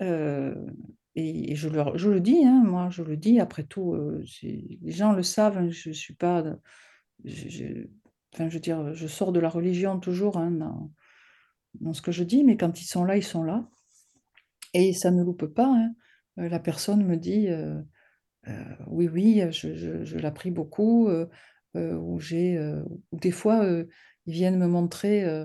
Et, 0.00 1.54
je, 1.54 1.68
leur, 1.68 1.96
je 1.96 2.10
le 2.10 2.20
dis, 2.20 2.44
hein, 2.44 2.62
moi, 2.64 2.88
je 2.90 3.02
le 3.02 3.16
dis, 3.16 3.40
après 3.40 3.64
tout, 3.64 3.94
les 4.42 4.92
gens 4.92 5.12
le 5.12 5.22
savent, 5.22 5.58
hein, 5.58 5.68
je 5.70 5.90
suis 5.90 6.14
pas. 6.14 6.42
enfin, 7.22 8.48
je 8.48 8.54
veux 8.54 8.60
dire, 8.60 8.94
je 8.94 9.06
sors 9.06 9.32
de 9.32 9.40
la 9.40 9.48
religion 9.48 10.00
toujours 10.00 10.38
hein, 10.38 10.90
dans 11.80 11.92
ce 11.92 12.02
que 12.02 12.12
je 12.12 12.24
dis, 12.24 12.44
mais 12.44 12.56
quand 12.56 12.80
ils 12.80 12.86
sont 12.86 13.04
là, 13.04 13.16
ils 13.16 13.24
sont 13.24 13.42
là. 13.44 13.68
Et 14.74 14.92
ça 14.92 15.10
ne 15.10 15.22
loupe 15.22 15.46
pas. 15.46 15.66
hein. 15.68 15.94
Euh, 16.38 16.48
La 16.48 16.60
personne 16.60 17.04
me 17.04 17.16
dit 17.16 17.48
euh, 17.48 17.80
euh, 18.48 18.64
oui, 18.86 19.08
oui, 19.08 19.42
je, 19.50 19.74
je, 19.74 20.04
je 20.04 20.18
l'appris 20.18 20.50
beaucoup, 20.50 21.08
ou 21.74 22.20
j'ai, 22.20 22.58
des 23.12 23.30
fois, 23.32 23.66
ils 24.26 24.32
viennent 24.32 24.58
me 24.58 24.66
montrer 24.68 25.44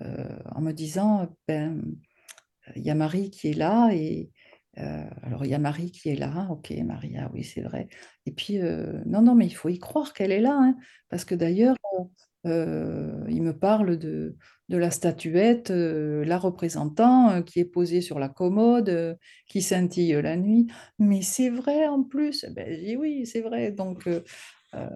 en 0.00 0.60
me 0.60 0.72
disant 0.72 1.34
ben, 1.48 1.82
il 2.76 2.82
y 2.82 2.90
a 2.90 2.94
Marie 2.94 3.30
qui 3.30 3.48
est 3.48 3.54
là, 3.54 3.90
et 3.94 4.30
alors 4.76 5.44
il 5.44 5.50
y 5.50 5.54
a 5.54 5.58
Marie 5.58 5.92
qui 5.92 6.08
est 6.10 6.16
là, 6.16 6.48
ok, 6.50 6.72
Marie, 6.84 7.16
ah 7.18 7.30
oui, 7.32 7.44
c'est 7.44 7.62
vrai. 7.62 7.88
Et 8.26 8.32
puis, 8.32 8.58
non, 9.06 9.22
non, 9.22 9.34
mais 9.34 9.46
il 9.46 9.54
faut 9.54 9.68
y 9.68 9.78
croire 9.78 10.12
qu'elle 10.12 10.32
est 10.32 10.40
là, 10.40 10.58
hein, 10.60 10.76
parce 11.08 11.24
que 11.24 11.34
d'ailleurs, 11.34 11.76
euh, 12.46 13.24
il 13.28 13.42
me 13.42 13.56
parle 13.56 13.98
de, 13.98 14.36
la 14.68 14.90
statuette, 14.90 15.70
euh, 15.70 16.24
la 16.24 16.38
représentant, 16.38 17.30
euh, 17.30 17.42
qui 17.42 17.60
est 17.60 17.64
posée 17.64 18.00
sur 18.00 18.18
la 18.18 18.28
commode, 18.28 19.18
qui 19.46 19.62
scintille 19.62 20.12
la 20.22 20.36
nuit. 20.36 20.66
Mais 20.98 21.22
c'est 21.22 21.50
vrai 21.50 21.86
en 21.86 22.02
plus. 22.02 22.44
Ben, 22.50 22.66
je 22.72 22.80
dis 22.80 22.96
oui, 22.96 23.26
c'est 23.26 23.40
vrai. 23.40 23.72
Donc, 23.72 24.08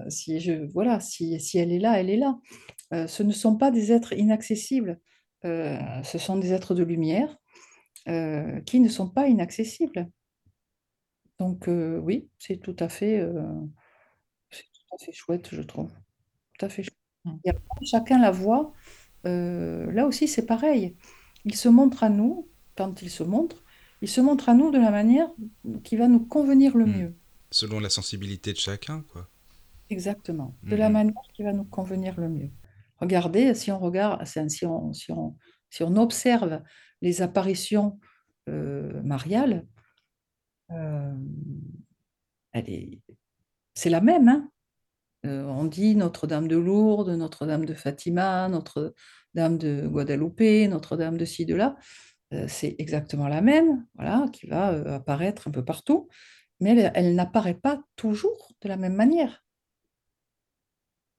si, 0.09 0.41
je, 0.41 0.53
voilà, 0.73 1.01
si, 1.01 1.41
si 1.41 1.59
elle 1.59 1.73
est 1.73 1.79
là, 1.79 1.99
elle 1.99 2.11
est 2.11 2.16
là. 2.16 2.39
Ce 3.07 3.23
ne 3.23 3.33
sont 3.33 3.57
pas 3.57 3.71
des 3.71 3.93
êtres 3.93 4.12
inaccessibles. 4.12 5.01
Ce 5.43 6.19
sont 6.19 6.39
des 6.39 6.53
êtres 6.53 6.75
de 6.75 6.85
lumière 6.85 7.37
qui 8.07 8.81
ne 8.81 8.89
sont 8.89 9.11
pas 9.11 9.29
inaccessibles. 9.29 10.09
Donc 11.41 11.65
oui, 11.69 12.29
c'est 12.39 12.59
tout 12.59 12.77
à 12.79 12.89
fait, 12.89 13.21
c'est 14.51 14.62
tout 14.62 14.95
à 14.95 15.05
fait 15.05 15.12
chouette, 15.12 15.49
je 15.53 15.62
trouve. 15.62 15.91
Tout 16.59 16.66
à 16.66 16.69
fait. 16.69 16.85
Mm. 17.24 17.36
Et 17.44 17.51
après, 17.51 17.84
chacun 17.84 18.18
la 18.20 18.30
voit. 18.30 18.72
Euh, 19.26 19.90
là 19.92 20.06
aussi, 20.06 20.28
c'est 20.28 20.46
pareil. 20.46 20.96
Il 21.44 21.55
se 21.55 21.68
montre 21.68 22.02
à 22.05 22.09
nous, 22.10 22.48
quand 22.76 23.02
il 23.02 23.10
se 23.10 23.22
montre, 23.22 23.62
il 24.02 24.09
se 24.09 24.20
montre 24.20 24.48
à 24.48 24.55
nous 24.55 24.70
de 24.70 24.78
la 24.78 24.90
manière 24.90 25.28
qui 25.82 25.96
va 25.96 26.09
nous 26.09 26.20
convenir 26.24 26.76
le 26.76 26.86
Mm. 26.86 26.92
mieux. 26.98 27.14
Selon 27.51 27.80
la 27.80 27.88
sensibilité 27.90 28.52
de 28.52 28.59
chacun, 28.59 29.02
quoi. 29.12 29.28
Exactement. 29.90 30.56
De 30.62 30.76
la 30.76 30.88
Mhm. 30.88 30.92
manière 30.94 31.22
qui 31.34 31.42
va 31.42 31.52
nous 31.52 31.64
convenir 31.64 32.18
le 32.18 32.28
mieux. 32.28 32.51
Regardez, 32.98 33.55
si 33.55 33.70
on 33.70 33.78
regarde, 33.78 34.24
si 34.26 34.66
on, 34.66 34.92
si 34.92 35.12
on, 35.12 35.36
si 35.70 35.82
on 35.82 35.94
observe 35.96 36.62
les 37.02 37.22
apparitions 37.22 37.98
euh, 38.48 39.02
mariales, 39.02 39.66
euh, 40.70 41.14
elle 42.52 42.68
est, 42.70 43.01
c'est 43.74 43.90
la 43.90 44.01
même, 44.01 44.28
hein. 44.28 44.51
On 45.24 45.64
dit 45.64 45.96
Notre-Dame 45.96 46.48
de 46.48 46.56
Lourdes, 46.56 47.10
Notre-Dame 47.10 47.64
de 47.64 47.74
Fatima, 47.74 48.48
Notre-Dame 48.48 49.59
de 49.59 49.86
Guadeloupe, 49.86 50.68
Notre-Dame 50.68 51.16
de 51.16 51.24
ci, 51.24 51.46
de 51.46 51.55
là. 51.55 51.76
c'est 52.48 52.76
exactement 52.78 53.28
la 53.28 53.40
même, 53.40 53.86
voilà, 53.94 54.26
qui 54.32 54.46
va 54.46 54.94
apparaître 54.94 55.48
un 55.48 55.51
peu 55.51 55.64
partout, 55.64 56.09
mais 56.60 56.90
elle, 56.94 57.14
n'apparaît 57.14 57.55
pas 57.55 57.82
toujours 57.96 58.52
de 58.60 58.68
la 58.68 58.76
même 58.76 58.94
manière. 58.94 59.44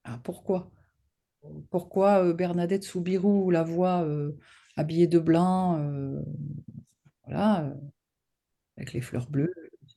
Ah, 0.03 0.19
pourquoi? 0.23 0.71
Pourquoi 1.69 2.33
Bernadette 2.33 2.83
Soubirou 2.83 3.49
la 3.51 3.63
voit 3.63 4.07
habillée 4.75 5.07
de 5.07 5.19
blanc, 5.19 5.79
voilà, 7.25 7.73
avec 8.77 8.93
les 8.93 9.01
fleurs 9.01 9.29
bleues, 9.29 9.53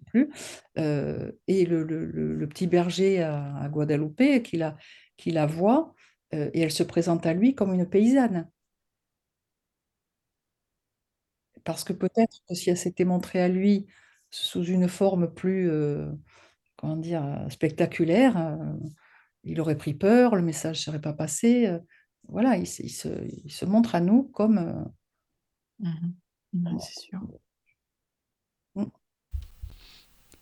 plus. 0.09 0.30
Euh, 0.78 1.32
et 1.47 1.64
le, 1.64 2.47
petit 2.48 2.66
berger 2.66 3.22
à, 3.22 3.68
Guadeloupe 3.70 4.43
qui 4.43 4.56
la, 4.56 4.76
qui 5.16 5.30
la 5.30 5.47
voit, 5.47 5.94
euh, 6.35 6.51
et 6.55 6.60
elle 6.60 6.70
se 6.70 6.82
présente 6.82 7.26
à 7.26 7.32
lui 7.32 7.55
comme 7.55 7.74
une 7.74 7.89
paysanne. 7.89 8.48
Parce 11.64 11.85
que 11.85 11.93
peut-être 11.93 12.39
que 12.48 12.55
si 12.55 12.70
elle 12.70 12.76
s'était 12.76 13.05
montrée 13.05 13.40
à 13.40 13.48
lui 13.48 13.86
sous 14.30 14.64
une 14.64 14.89
forme 14.89 15.32
plus, 15.32 15.70
euh, 15.70 16.10
comment 16.76 16.97
dire, 16.97 17.47
spectaculaire, 17.51 18.59
il 19.44 19.60
aurait 19.60 19.76
pris 19.76 19.94
peur, 19.94 20.35
le 20.36 20.43
message 20.43 20.78
ne 20.78 20.82
serait 20.82 21.01
pas 21.01 21.12
passé. 21.12 21.78
voilà, 22.28 22.56
il, 22.56 22.66
se, 22.66 23.64
montre 23.64 23.94
à 23.94 24.01
nous 24.01 24.24
comme... 24.24 24.90
Mmh 25.78 26.09
c'est 26.80 27.01
sûr. 27.01 27.20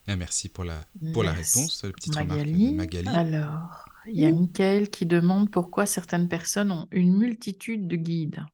Ah, 0.09 0.17
merci 0.17 0.49
pour 0.49 0.65
la, 0.65 0.85
pour 1.13 1.25
la 1.25 1.33
réponse, 1.33 1.83
le 1.85 1.93
petit 1.93 2.11
Magali. 2.11 2.75
Magali. 2.75 3.09
Alors, 3.09 3.87
il 4.07 4.21
y 4.21 4.27
a 4.27 4.33
Michael 4.33 4.89
qui 4.89 5.05
demande 5.05 5.51
pourquoi 5.51 5.85
certaines 5.85 6.29
personnes 6.29 6.71
ont 6.71 6.87
une 6.93 7.17
multitude 7.17 7.89
de 7.89 7.97
guides. 7.97 8.45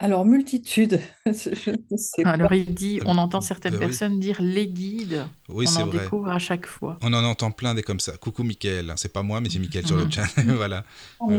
Alors, 0.00 0.24
multitude, 0.24 1.00
Alors, 2.24 2.52
il 2.52 2.74
dit, 2.74 3.00
on 3.06 3.16
entend 3.16 3.40
certaines 3.40 3.76
euh, 3.76 3.78
personnes 3.78 4.18
dire 4.18 4.42
les 4.42 4.66
guides. 4.66 5.24
Oui, 5.48 5.66
on 5.68 5.82
en 5.82 5.86
découvre 5.86 6.28
à 6.28 6.40
chaque 6.40 6.66
fois. 6.66 6.98
On 7.00 7.12
en 7.12 7.24
entend 7.24 7.52
plein 7.52 7.74
des 7.74 7.82
comme 7.84 8.00
ça. 8.00 8.16
Coucou 8.16 8.42
Michael, 8.42 8.90
hein, 8.90 8.96
c'est 8.96 9.12
pas 9.12 9.22
moi, 9.22 9.40
mais 9.40 9.48
c'est 9.48 9.60
Michael 9.60 9.86
sur 9.86 9.96
le 9.96 10.10
chat. 10.10 10.26
voilà. 10.44 10.84
Oh, 11.20 11.30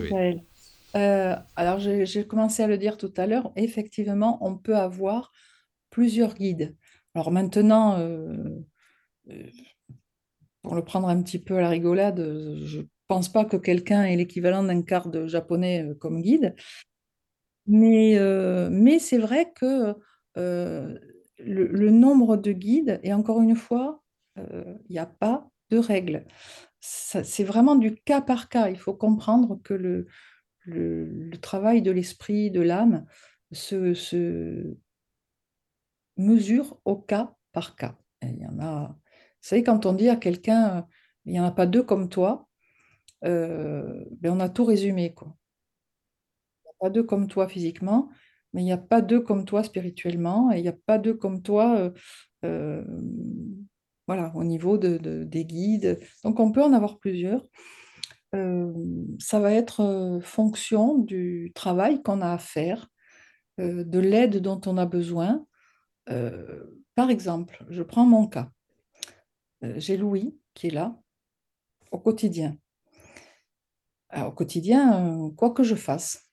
euh, 0.96 1.36
alors, 1.58 1.80
j'ai 1.80 2.26
commencé 2.26 2.64
à 2.64 2.68
le 2.68 2.78
dire 2.78 2.98
tout 2.98 3.14
à 3.18 3.28
l'heure. 3.28 3.52
Effectivement, 3.58 4.38
on 4.42 4.56
peut 4.56 4.78
avoir 4.78 5.34
plusieurs 5.90 6.34
guides. 6.34 6.76
Alors 7.16 7.32
maintenant, 7.32 7.98
euh, 7.98 8.60
euh, 9.30 9.44
pour 10.62 10.76
le 10.76 10.84
prendre 10.84 11.08
un 11.08 11.22
petit 11.24 11.40
peu 11.40 11.58
à 11.58 11.62
la 11.62 11.70
rigolade, 11.70 12.20
je 12.66 12.82
pense 13.08 13.30
pas 13.30 13.46
que 13.46 13.56
quelqu'un 13.56 14.04
ait 14.04 14.18
l'équivalent 14.18 14.64
d'un 14.64 14.82
quart 14.82 15.08
de 15.08 15.26
japonais 15.26 15.84
euh, 15.84 15.96
comme 15.96 16.22
guide. 16.22 16.56
Mais, 17.68 18.20
mais 18.70 19.00
c'est 19.00 19.18
vrai 19.18 19.52
que 19.56 19.96
le, 20.36 21.90
nombre 21.90 22.38
de 22.38 22.52
guides, 22.52 23.00
et 23.02 23.12
encore 23.12 23.42
une 23.42 23.56
fois, 23.56 24.04
il 24.38 24.78
n'y 24.92 25.00
a 25.00 25.08
pas 25.08 25.50
de 25.72 25.80
règle. 25.80 26.26
C'est 26.80 27.44
vraiment 27.44 27.76
du 27.76 27.96
cas 27.96 28.22
par 28.22 28.50
cas. 28.50 28.70
Il 28.70 28.78
faut 28.78 28.94
comprendre 28.94 29.60
que 29.64 29.74
le, 29.74 30.06
le, 30.66 31.38
travail 31.38 31.82
de 31.82 31.90
l'esprit, 31.90 32.52
de 32.52 32.62
l'âme, 32.62 33.08
se, 33.52 33.96
se, 33.96 34.78
mesure 36.18 36.80
au 36.86 36.96
cas 36.96 37.34
par 37.52 37.76
cas. 37.76 37.96
il 38.22 38.38
y 38.38 38.48
en 38.48 38.60
a. 38.60 38.88
Vous 39.46 39.50
savez, 39.50 39.64
quand 39.64 39.86
on 39.86 39.94
dit 39.94 40.10
à 40.10 40.16
quelqu'un, 40.16 40.78
euh, 40.78 40.82
il 41.26 41.34
n'y 41.34 41.40
en 41.40 41.46
a 41.46 41.52
pas 41.52 41.66
deux 41.66 41.84
comme 41.84 42.10
toi, 42.10 42.48
euh, 43.24 44.04
ben 44.20 44.34
on 44.34 44.40
a 44.40 44.50
tout 44.50 44.66
résumé. 44.66 45.14
Quoi. 45.14 45.36
Il 46.64 46.66
n'y 46.66 46.72
a 46.72 46.76
pas 46.80 46.90
deux 46.90 47.04
comme 47.04 47.28
toi 47.28 47.48
physiquement, 47.48 48.10
mais 48.54 48.62
il 48.62 48.66
n'y 48.66 48.72
a 48.72 48.78
pas 48.78 49.02
deux 49.02 49.22
comme 49.22 49.46
toi 49.46 49.64
spirituellement, 49.64 50.52
et 50.52 50.58
il 50.58 50.62
n'y 50.64 50.68
a 50.68 50.78
pas 50.86 50.98
deux 50.98 51.14
comme 51.14 51.42
toi 51.42 51.92
euh, 52.44 52.84
voilà, 54.08 54.32
au 54.36 54.44
niveau 54.44 54.78
de, 54.78 55.24
des 55.24 55.46
guides. 55.46 56.00
Donc 56.24 56.40
on 56.40 56.52
peut 56.52 56.64
en 56.64 56.74
avoir 56.74 57.00
plusieurs. 57.00 57.46
ça 58.34 59.40
va 59.40 59.54
être 59.54 60.20
fonction 60.22 60.98
du 60.98 61.52
travail 61.56 62.04
qu'on 62.04 62.22
a 62.22 62.34
à 62.34 62.38
faire, 62.38 62.88
de 63.58 64.00
l'aide 64.00 64.38
dont 64.42 64.62
on 64.66 64.78
a 64.78 64.86
besoin, 64.86 65.46
euh, 66.10 66.64
par 66.96 67.10
exemple, 67.10 67.66
je 67.70 67.84
prends 67.84 68.06
mon 68.06 68.28
cas. 68.28 68.52
Euh, 69.64 69.74
j'ai 69.78 69.98
Louis 69.98 70.38
qui 70.54 70.68
est 70.68 70.72
là 70.72 70.96
au 71.92 72.00
quotidien. 72.00 72.58
au 74.16 74.32
quotidien, 74.32 75.26
euh, 75.26 75.30
quoi 75.32 75.52
que 75.52 75.64
je 75.64 75.76
fasse. 75.76 76.30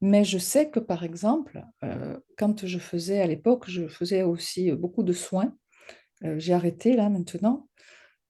Mais 0.00 0.24
je 0.24 0.38
sais 0.38 0.70
que, 0.70 0.80
par 0.80 1.02
exemple, 1.02 1.64
quand 2.36 2.66
je 2.66 2.78
faisais 2.78 3.20
à 3.20 3.26
l'époque, 3.26 3.64
je 3.68 3.88
faisais 3.88 4.22
aussi 4.22 4.70
beaucoup 4.72 5.02
de 5.02 5.14
soins. 5.14 5.56
J'ai 6.22 6.52
arrêté 6.52 6.94
là 6.94 7.08
maintenant. 7.08 7.68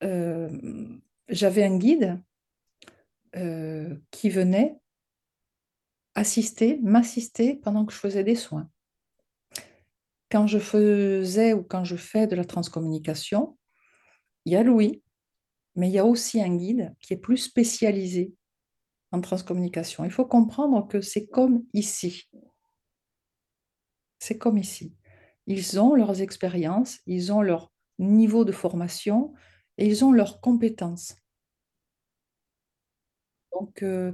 J'avais 0.01 1.64
un 1.64 1.76
guide 1.76 2.22
qui 4.12 4.31
venait 4.31 4.78
assister, 6.14 6.78
m'assister 6.81 7.56
pendant 7.56 7.85
que 7.85 7.93
je 7.93 7.98
faisais 7.98 8.22
des 8.22 8.36
soins 8.36 8.70
quand 10.35 10.48
je 10.48 10.59
faisais 10.59 11.52
ou 11.52 11.62
quand 11.62 11.85
je 11.85 11.94
fais 11.94 12.27
de 12.27 12.35
la 12.35 12.44
transcommunication, 12.44 13.56
il 14.44 14.52
y 14.52 14.56
a 14.56 14.65
Louis, 14.65 15.01
mais 15.77 15.89
il 15.89 15.93
y 15.93 15.98
a 16.01 16.05
aussi 16.05 16.43
un 16.43 16.56
guide 16.56 16.93
qui 16.98 17.15
est 17.15 17.19
plus 17.19 17.36
spécialisé 17.36 18.35
en 19.12 19.20
transcommunication. 19.20 20.05
Il 20.05 20.11
faut 20.11 20.27
comprendre 20.27 20.89
que 20.89 21.01
c'est 21.01 21.28
comme 21.28 21.62
ici. 21.73 22.28
C'est 24.19 24.36
comme 24.36 24.59
ici. 24.59 24.97
Ils 25.47 25.78
ont 25.78 25.94
leurs 25.94 26.20
expériences, 26.20 26.98
ils 27.06 27.32
ont 27.32 27.40
leur 27.40 27.73
niveau 28.01 28.44
de 28.44 28.51
formation 28.51 29.35
et 29.78 29.86
ils 29.86 30.05
ont 30.05 30.11
leurs 30.11 30.40
compétences. 30.40 31.15
Donc, 33.52 33.85
euh, 33.85 34.11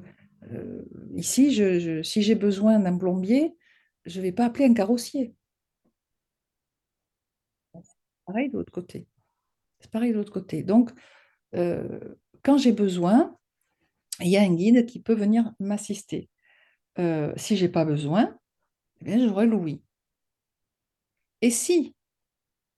euh, 0.52 0.84
ici, 1.14 2.04
si 2.04 2.22
j'ai 2.22 2.34
besoin 2.34 2.78
d'un 2.78 2.98
plombier, 2.98 3.56
je 4.04 4.18
ne 4.18 4.24
vais 4.24 4.32
pas 4.32 4.44
appeler 4.44 4.66
un 4.66 4.74
carrossier 4.74 5.34
pareil 8.30 8.48
de 8.48 8.56
l'autre 8.56 8.72
côté. 8.72 9.06
C'est 9.80 9.90
pareil 9.90 10.12
de 10.12 10.16
l'autre 10.16 10.32
côté. 10.32 10.62
Donc, 10.62 10.90
euh, 11.54 12.14
quand 12.44 12.58
j'ai 12.58 12.72
besoin, 12.72 13.36
il 14.20 14.28
y 14.28 14.36
a 14.36 14.42
un 14.42 14.54
guide 14.54 14.86
qui 14.86 15.00
peut 15.00 15.14
venir 15.14 15.52
m'assister. 15.58 16.28
Euh, 16.98 17.32
si 17.36 17.56
je 17.56 17.64
n'ai 17.64 17.72
pas 17.72 17.84
besoin, 17.84 18.38
eh 19.00 19.04
bien, 19.04 19.18
j'aurai 19.18 19.46
Louis. 19.46 19.82
Et 21.40 21.50
si 21.50 21.96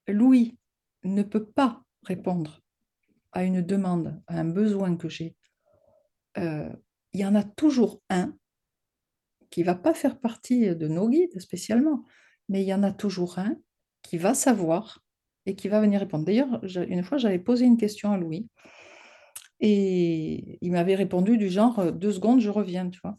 Louis 0.08 0.56
ne 1.04 1.22
peut 1.22 1.44
pas 1.44 1.84
répondre 2.02 2.62
à 3.32 3.44
une 3.44 3.60
demande, 3.60 4.22
à 4.26 4.38
un 4.38 4.44
besoin 4.44 4.96
que 4.96 5.08
j'ai, 5.08 5.36
euh, 6.38 6.70
il 7.12 7.20
y 7.20 7.26
en 7.26 7.34
a 7.34 7.44
toujours 7.44 8.00
un 8.08 8.34
qui 9.50 9.60
ne 9.60 9.66
va 9.66 9.74
pas 9.74 9.92
faire 9.92 10.18
partie 10.18 10.74
de 10.74 10.88
nos 10.88 11.10
guides 11.10 11.38
spécialement, 11.40 12.04
mais 12.48 12.62
il 12.62 12.66
y 12.66 12.72
en 12.72 12.82
a 12.82 12.92
toujours 12.92 13.38
un 13.38 13.56
qui 14.00 14.16
va 14.16 14.32
savoir 14.32 15.02
et 15.46 15.54
qui 15.54 15.68
va 15.68 15.80
venir 15.80 16.00
répondre. 16.00 16.24
D'ailleurs, 16.24 16.60
une 16.88 17.02
fois, 17.02 17.18
j'avais 17.18 17.38
posé 17.38 17.64
une 17.64 17.76
question 17.76 18.12
à 18.12 18.16
Louis 18.16 18.48
et 19.60 20.58
il 20.60 20.72
m'avait 20.72 20.96
répondu 20.96 21.38
du 21.38 21.48
genre 21.48 21.78
euh, 21.78 21.90
deux 21.92 22.12
secondes, 22.12 22.40
je 22.40 22.50
reviens, 22.50 22.90
tu 22.90 23.00
vois. 23.02 23.16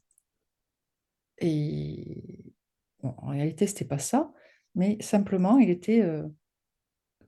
Et 1.40 2.54
en 3.02 3.28
réalité, 3.28 3.66
ce 3.66 3.74
n'était 3.74 3.86
pas 3.86 3.98
ça, 3.98 4.32
mais 4.76 4.98
simplement, 5.02 5.58
il 5.58 5.70
était, 5.70 6.02
euh, 6.02 6.28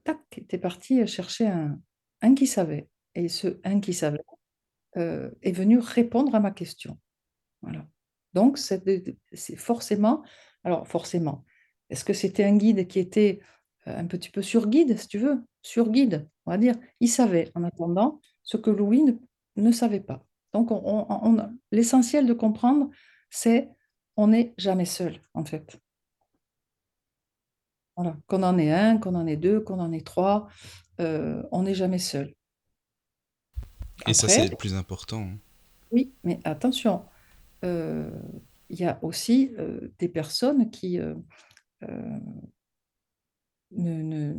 tac, 0.04 0.20
était 0.36 0.58
parti 0.58 1.06
chercher 1.06 1.46
un, 1.46 1.80
un 2.20 2.34
qui 2.34 2.46
savait. 2.46 2.88
Et 3.14 3.28
ce 3.28 3.58
un 3.64 3.80
qui 3.80 3.94
savait 3.94 4.20
euh, 4.96 5.30
est 5.42 5.52
venu 5.52 5.78
répondre 5.78 6.34
à 6.34 6.40
ma 6.40 6.50
question. 6.50 6.98
Voilà. 7.62 7.86
Donc, 8.34 8.58
c'est 8.58 9.56
forcément, 9.56 10.22
alors 10.62 10.86
forcément, 10.86 11.44
est-ce 11.88 12.04
que 12.04 12.12
c'était 12.12 12.44
un 12.44 12.56
guide 12.56 12.86
qui 12.86 12.98
était 12.98 13.40
un 13.86 14.06
petit 14.06 14.30
peu 14.30 14.42
sur 14.42 14.68
guide, 14.68 14.98
si 14.98 15.08
tu 15.08 15.18
veux, 15.18 15.42
sur 15.62 15.90
guide, 15.90 16.28
on 16.44 16.50
va 16.50 16.58
dire. 16.58 16.74
Il 17.00 17.08
savait, 17.08 17.50
en 17.54 17.62
attendant, 17.64 18.20
ce 18.42 18.56
que 18.56 18.70
Louis 18.70 19.04
ne, 19.56 19.72
savait 19.72 20.00
pas. 20.00 20.24
Donc, 20.52 20.70
on, 20.70 21.36
l'essentiel 21.70 22.26
de 22.26 22.32
comprendre, 22.32 22.90
c'est 23.30 23.68
on 24.16 24.28
n'est 24.28 24.54
jamais 24.58 24.86
seul, 24.86 25.20
en 25.34 25.44
fait. 25.44 25.78
Voilà. 27.96 28.16
Qu'on 28.26 28.42
en 28.42 28.58
ait 28.58 28.72
un, 28.72 28.98
qu'on 28.98 29.14
en 29.14 29.26
ait 29.26 29.36
deux, 29.36 29.60
qu'on 29.60 29.78
en 29.78 29.92
ait 29.92 30.02
trois, 30.02 30.48
euh, 31.00 31.42
on 31.52 31.62
n'est 31.62 31.74
jamais 31.74 31.98
seul. 31.98 32.34
Et 34.06 34.14
ça, 34.14 34.28
c'est 34.28 34.48
le 34.48 34.56
plus 34.56 34.74
important. 34.74 35.22
Hein. 35.22 35.38
Oui, 35.90 36.12
mais 36.24 36.40
attention, 36.44 37.04
euh, 37.64 38.10
il 38.68 38.78
y 38.78 38.84
a 38.84 38.98
aussi 39.02 39.52
des 39.98 40.08
personnes 40.08 40.70
qui, 40.70 40.98
ne, 43.72 44.02
ne, 44.02 44.34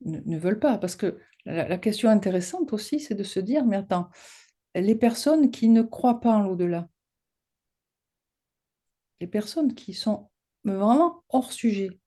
ne, 0.00 0.38
veulent 0.38 0.58
pas. 0.58 0.78
Parce 0.78 0.96
que 0.96 1.18
la, 1.44 1.78
question 1.78 2.10
intéressante 2.10 2.72
aussi, 2.72 3.00
c'est 3.00 3.14
de 3.14 3.22
se 3.22 3.40
dire, 3.40 3.64
mais 3.64 3.76
attends, 3.76 4.08
les 4.74 4.94
personnes 4.94 5.50
qui 5.50 5.68
ne 5.68 5.82
croient 5.82 6.20
pas 6.20 6.32
en 6.32 6.42
l'au-delà, 6.42 6.88
les 9.20 9.26
personnes 9.26 9.74
qui 9.74 9.94
sont 9.94 10.30
vraiment 10.64 11.24
hors 11.28 11.52
sujet, 11.52 12.00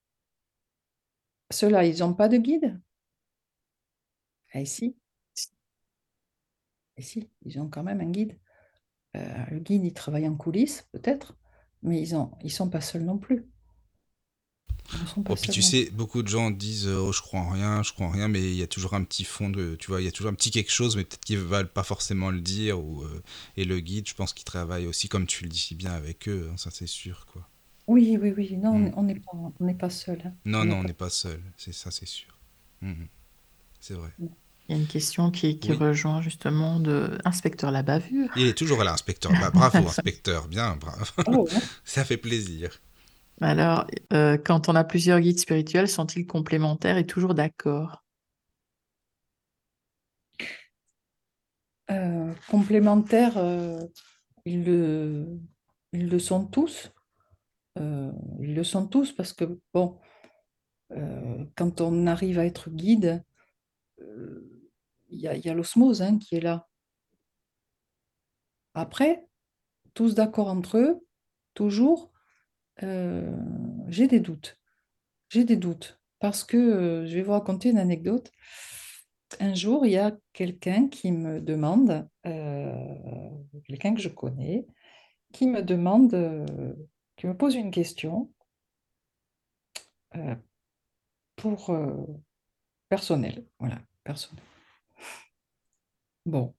ceux-là, 1.50 1.84
ils 1.84 2.00
n'ont 2.00 2.14
pas 2.14 2.28
de 2.28 2.38
guide? 2.38 2.80
Ah, 4.52 4.64
si, 4.64 4.96
ils 7.44 7.60
ont 7.60 7.68
quand 7.68 7.82
même 7.82 8.00
un 8.00 8.10
guide. 8.10 8.38
Euh, 9.16 9.44
le 9.50 9.58
guide, 9.58 9.84
il 9.84 9.92
travaille 9.92 10.26
en 10.26 10.36
coulisses, 10.36 10.88
peut-être, 10.92 11.36
mais 11.82 12.02
ils 12.02 12.16
ne 12.16 12.24
ils 12.42 12.50
sont 12.50 12.70
pas 12.70 12.80
seuls 12.80 13.04
non 13.04 13.18
plus. 13.18 13.46
Oh, 15.28 15.34
puis 15.34 15.50
tu 15.50 15.62
sais, 15.62 15.90
beaucoup 15.92 16.22
de 16.22 16.28
gens 16.28 16.50
disent 16.50 16.86
oh, 16.86 17.12
je 17.12 17.20
crois 17.20 17.40
en 17.40 17.50
rien, 17.50 17.82
je 17.82 17.92
crois 17.92 18.06
en 18.06 18.10
rien, 18.10 18.28
mais 18.28 18.40
il 18.40 18.56
y 18.56 18.62
a 18.62 18.66
toujours 18.66 18.94
un 18.94 19.04
petit 19.04 19.24
fond 19.24 19.50
de, 19.50 19.76
tu 19.76 19.88
vois, 19.88 20.00
il 20.00 20.04
y 20.04 20.08
a 20.08 20.12
toujours 20.12 20.30
un 20.30 20.34
petit 20.34 20.50
quelque 20.50 20.72
chose, 20.72 20.96
mais 20.96 21.04
peut-être 21.04 21.24
qu'ils 21.24 21.38
ne 21.38 21.42
veulent 21.42 21.68
pas 21.68 21.82
forcément 21.82 22.30
le 22.30 22.40
dire. 22.40 22.78
Ou, 22.78 23.02
euh, 23.02 23.22
et 23.56 23.64
le 23.64 23.80
guide, 23.80 24.08
je 24.08 24.14
pense 24.14 24.32
qu'il 24.32 24.44
travaille 24.44 24.86
aussi, 24.86 25.08
comme 25.08 25.26
tu 25.26 25.44
le 25.44 25.48
dis 25.48 25.58
si 25.58 25.74
bien, 25.74 25.92
avec 25.92 26.28
eux, 26.28 26.48
hein, 26.50 26.56
ça 26.56 26.70
c'est 26.70 26.86
sûr, 26.86 27.26
quoi. 27.32 27.48
Oui, 27.86 28.18
oui, 28.20 28.32
oui, 28.36 28.56
non, 28.56 28.78
mm. 28.78 28.92
on 28.96 29.02
n'est 29.04 29.14
pas, 29.14 29.32
on 29.32 29.64
n'est 29.64 29.74
pas 29.74 29.90
seul. 29.90 30.20
Hein. 30.24 30.32
Non, 30.44 30.64
non, 30.64 30.78
on 30.78 30.84
n'est 30.84 30.92
pas 30.92 31.10
seul, 31.10 31.40
c'est 31.56 31.74
ça, 31.74 31.90
c'est 31.90 32.06
sûr. 32.06 32.36
Mm, 32.82 32.90
mm. 32.90 33.08
C'est 33.80 33.94
vrai. 33.94 34.10
Il 34.18 34.74
y 34.74 34.78
a 34.78 34.80
une 34.80 34.88
question 34.88 35.30
qui, 35.30 35.60
qui 35.60 35.72
rejoint 35.72 36.20
justement 36.22 36.80
de 36.80 37.18
inspecteur 37.24 37.70
la 37.70 37.84
bavure. 37.84 38.28
Il 38.34 38.48
est 38.48 38.58
toujours 38.58 38.82
là, 38.82 38.92
inspecteur. 38.92 39.30
Bah, 39.32 39.50
bravo, 39.54 39.78
inspecteur, 39.78 40.48
bien, 40.48 40.76
bravo. 40.76 41.04
Oh, 41.28 41.48
ça 41.84 42.04
fait 42.04 42.16
plaisir. 42.16 42.70
Alors, 43.40 43.86
euh, 44.14 44.38
quand 44.38 44.68
on 44.68 44.74
a 44.74 44.84
plusieurs 44.84 45.20
guides 45.20 45.38
spirituels, 45.38 45.88
sont-ils 45.88 46.26
complémentaires 46.26 46.96
et 46.96 47.06
toujours 47.06 47.34
d'accord? 47.34 48.02
Euh, 51.90 52.32
Complémentaires, 52.48 53.36
euh, 53.36 53.80
ils, 54.46 54.64
le, 54.64 56.18
sont 56.18 56.46
tous. 56.46 56.92
ils 57.76 58.54
le 58.54 58.64
sont 58.64 58.86
tous 58.86 59.12
parce 59.12 59.32
que, 59.34 59.60
bon, 59.74 59.98
quand 61.56 61.80
on 61.80 62.06
arrive 62.06 62.38
à 62.38 62.46
être 62.46 62.70
guide, 62.70 63.22
il 63.98 65.20
y 65.20 65.28
a, 65.28 65.54
l'osmose 65.54 66.00
hein, 66.00 66.18
qui 66.18 66.36
est 66.36 66.40
là. 66.40 66.66
Après, 68.74 69.26
tous 69.94 70.14
d'accord 70.14 70.48
entre 70.48 70.78
eux, 70.78 71.06
toujours, 71.54 72.12
euh, 72.82 73.36
j'ai 73.88 74.06
des 74.06 74.20
doutes. 74.20 74.58
J'ai 75.28 75.44
des 75.44 75.56
doutes 75.56 76.00
parce 76.18 76.44
que 76.44 76.56
euh, 76.56 77.06
je 77.06 77.14
vais 77.14 77.22
vous 77.22 77.32
raconter 77.32 77.70
une 77.70 77.78
anecdote. 77.78 78.30
Un 79.40 79.54
jour, 79.54 79.86
il 79.86 79.92
y 79.92 79.98
a 79.98 80.16
quelqu'un 80.32 80.88
qui 80.88 81.10
me 81.12 81.40
demande, 81.40 82.08
euh, 82.26 83.30
quelqu'un 83.64 83.94
que 83.94 84.00
je 84.00 84.08
connais, 84.08 84.66
qui 85.32 85.46
me 85.48 85.62
demande, 85.62 86.46
qui 87.16 87.26
me 87.26 87.36
pose 87.36 87.56
une 87.56 87.72
question 87.72 88.30
pour 91.34 91.76
personnel, 92.88 93.44
voilà, 93.58 93.80
personnel. 94.04 94.44
Bon. 96.24 96.54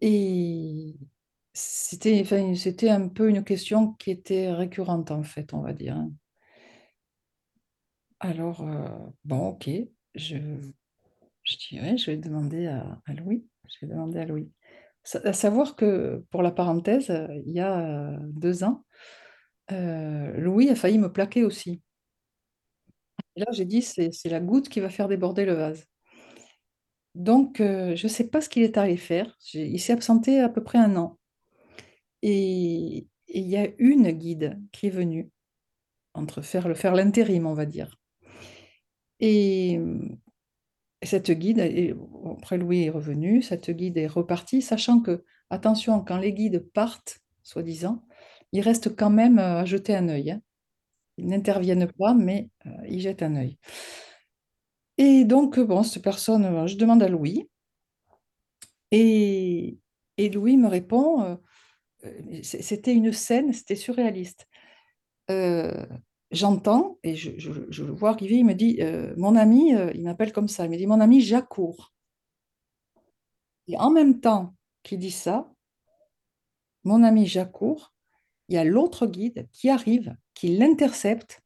Et 0.00 0.96
c'était, 1.58 2.20
enfin, 2.20 2.54
c'était 2.54 2.90
un 2.90 3.08
peu 3.08 3.30
une 3.30 3.42
question 3.42 3.94
qui 3.94 4.10
était 4.10 4.52
récurrente, 4.52 5.10
en 5.10 5.22
fait, 5.22 5.54
on 5.54 5.62
va 5.62 5.72
dire. 5.72 5.96
Hein. 5.96 6.12
Alors, 8.20 8.60
euh, 8.60 8.88
bon, 9.24 9.48
ok, 9.48 9.70
je, 10.14 10.36
je 11.44 11.56
je 11.70 12.10
vais 12.10 12.18
demander 12.18 12.66
à, 12.66 13.00
Louis. 13.08 13.46
Je 13.68 13.86
vais 13.86 13.90
demander 13.90 14.18
à 14.18 14.26
Louis. 14.26 14.52
à 15.24 15.32
savoir 15.32 15.76
que, 15.76 16.22
pour 16.30 16.42
la 16.42 16.50
parenthèse, 16.50 17.10
il 17.46 17.52
y 17.52 17.60
a 17.60 18.10
euh, 18.10 18.18
deux 18.20 18.62
ans, 18.62 18.84
euh, 19.72 20.36
Louis 20.36 20.68
a 20.68 20.74
failli 20.76 20.98
me 20.98 21.10
plaquer 21.10 21.42
aussi. 21.42 21.80
Là, 23.34 23.46
j'ai 23.52 23.64
dit, 23.64 23.80
c'est 23.80 24.10
la 24.26 24.40
goutte 24.40 24.68
qui 24.68 24.80
va 24.80 24.90
faire 24.90 25.08
déborder 25.08 25.46
le 25.46 25.54
vase. 25.54 25.86
Donc, 27.14 27.56
je 27.60 28.02
ne 28.02 28.08
sais 28.08 28.28
pas 28.28 28.42
ce 28.42 28.50
qu'il 28.50 28.62
est 28.62 28.76
allé 28.76 28.98
faire. 28.98 29.38
Il 29.54 29.80
s'est 29.80 29.94
absenté 29.94 30.40
à 30.40 30.50
peu 30.50 30.62
près 30.62 30.76
un 30.76 30.96
an. 30.96 31.18
Et 32.22 33.06
il 33.28 33.46
y 33.46 33.56
a 33.56 33.68
une 33.78 34.10
guide 34.10 34.60
qui 34.72 34.86
est 34.86 34.90
venue, 34.90 35.30
entre 36.14 36.42
faire, 36.42 36.76
faire 36.76 36.94
l'intérim, 36.94 37.46
on 37.46 37.54
va 37.54 37.66
dire. 37.66 37.98
Et 39.20 39.80
cette 41.02 41.30
guide, 41.30 41.60
après 42.30 42.58
Louis 42.58 42.84
est 42.84 42.90
revenu, 42.90 43.42
cette 43.42 43.70
guide 43.70 43.98
est 43.98 44.06
repartie, 44.06 44.62
sachant 44.62 45.00
que, 45.00 45.24
attention, 45.50 46.00
quand 46.00 46.18
les 46.18 46.32
guides 46.32 46.70
partent, 46.72 47.20
soi-disant, 47.42 48.02
ils 48.52 48.60
restent 48.60 48.94
quand 48.96 49.10
même 49.10 49.38
à 49.38 49.64
jeter 49.64 49.94
un 49.94 50.08
œil. 50.08 50.32
Hein. 50.32 50.42
Ils 51.18 51.28
n'interviennent 51.28 51.90
pas, 51.98 52.14
mais 52.14 52.50
euh, 52.66 52.70
ils 52.88 53.00
jettent 53.00 53.22
un 53.22 53.36
œil. 53.36 53.58
Et 54.98 55.24
donc, 55.24 55.58
bon, 55.60 55.82
cette 55.82 56.02
personne, 56.02 56.44
euh, 56.44 56.66
je 56.66 56.76
demande 56.76 57.02
à 57.02 57.08
Louis, 57.08 57.48
et, 58.90 59.78
et 60.16 60.28
Louis 60.30 60.56
me 60.56 60.68
répond, 60.68 61.22
euh, 61.22 61.34
euh, 61.34 61.36
c'était 62.42 62.94
une 62.94 63.12
scène, 63.12 63.52
c'était 63.52 63.76
surréaliste. 63.76 64.46
J'entends, 66.32 66.98
et 67.02 67.14
je, 67.14 67.82
vois 67.84 68.10
arriver, 68.10 68.36
il 68.36 68.44
me 68.44 68.54
dit, 68.54 68.80
mon 69.16 69.36
ami, 69.36 69.72
il 69.94 70.02
m'appelle 70.02 70.32
comme 70.32 70.48
ça, 70.48 70.64
il 70.64 70.70
me 70.70 70.76
dit, 70.76 70.86
mon 70.86 71.00
ami 71.00 71.20
Jacour. 71.20 71.92
Et 73.68 73.76
en 73.76 73.90
même 73.90 74.20
temps 74.20 74.54
qu'il 74.82 74.98
dit 74.98 75.10
ça, 75.10 75.52
mon 76.84 77.02
ami 77.02 77.26
Jacour, 77.26 77.92
il 78.48 78.54
y 78.54 78.58
a 78.58 78.64
l'autre 78.64 79.06
guide 79.06 79.48
qui 79.52 79.68
arrive, 79.70 80.16
qui 80.34 80.56
l'intercepte 80.56 81.42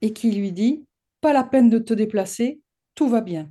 et 0.00 0.12
qui 0.12 0.32
lui 0.32 0.52
dit 0.52 0.86
pas 1.20 1.32
la 1.32 1.44
peine 1.44 1.70
de 1.70 1.78
te 1.78 1.94
déplacer, 1.94 2.60
tout 2.94 3.08
va 3.08 3.20
bien. 3.20 3.50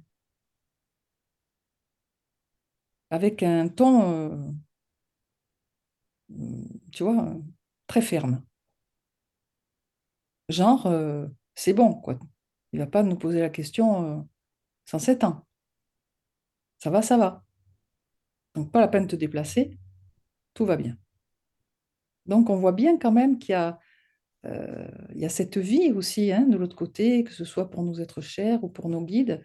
Avec 3.09 3.43
un 3.43 3.69
ton, 3.69 4.11
euh, 4.11 4.51
tu 6.91 7.03
vois, 7.03 7.35
très 7.87 8.01
ferme. 8.01 8.43
Genre, 10.49 10.85
euh, 10.87 11.27
c'est 11.55 11.73
bon, 11.73 11.93
quoi. 11.93 12.19
Il 12.71 12.79
va 12.79 12.87
pas 12.87 13.03
nous 13.03 13.17
poser 13.17 13.39
la 13.39 13.49
question 13.49 14.19
euh, 14.19 14.21
107 14.85 15.23
ans. 15.23 15.45
Ça 16.79 16.89
va, 16.89 17.01
ça 17.01 17.17
va. 17.17 17.43
Donc, 18.55 18.71
pas 18.71 18.79
la 18.79 18.87
peine 18.87 19.03
de 19.05 19.11
te 19.11 19.15
déplacer, 19.15 19.77
tout 20.53 20.65
va 20.65 20.77
bien. 20.77 20.97
Donc, 22.25 22.49
on 22.49 22.57
voit 22.57 22.71
bien 22.71 22.97
quand 22.97 23.11
même 23.11 23.39
qu'il 23.39 23.53
y 23.53 23.55
a 23.55 23.79
euh, 24.45 24.87
cette 25.29 25.57
vie 25.57 25.91
aussi 25.91 26.31
hein, 26.31 26.45
de 26.47 26.57
l'autre 26.57 26.75
côté, 26.75 27.23
que 27.23 27.31
ce 27.31 27.45
soit 27.45 27.69
pour 27.69 27.83
nous 27.83 28.01
être 28.01 28.21
chers 28.21 28.63
ou 28.63 28.69
pour 28.69 28.89
nos 28.89 29.03
guides. 29.03 29.43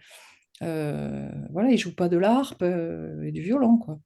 Euh, 0.62 1.30
voilà, 1.50 1.70
ils 1.70 1.78
jouent 1.78 1.94
pas 1.94 2.08
de 2.08 2.18
l'harpe 2.18 2.62
et 2.62 3.32
du 3.32 3.42
violon, 3.42 3.78
quoi. 3.78 3.98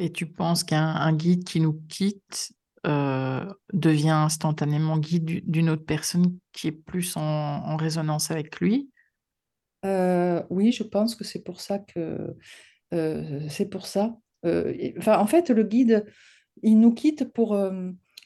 Et 0.00 0.10
tu 0.10 0.26
penses 0.26 0.64
qu'un 0.64 1.12
guide 1.12 1.44
qui 1.44 1.60
nous 1.60 1.80
quitte 1.88 2.52
devient 2.84 4.08
instantanément 4.08 4.98
guide 4.98 5.42
d'une 5.48 5.70
autre 5.70 5.84
personne 5.84 6.38
qui 6.52 6.68
est 6.68 6.72
plus 6.72 7.16
en, 7.16 7.76
résonance 7.76 8.30
avec 8.30 8.60
lui? 8.60 8.90
Oui, 9.84 10.72
je 10.72 10.82
pense 10.82 11.14
que 11.14 11.24
c'est 11.24 11.44
pour 11.44 11.60
ça 11.60 11.78
que 11.78 12.34
c'est 12.90 13.68
pour 13.68 13.86
ça. 13.86 14.16
enfin, 14.42 15.18
en 15.18 15.26
fait, 15.26 15.50
le 15.50 15.62
guide, 15.62 16.06
il 16.62 16.80
nous 16.80 16.94
quitte 16.94 17.32
pour 17.32 17.56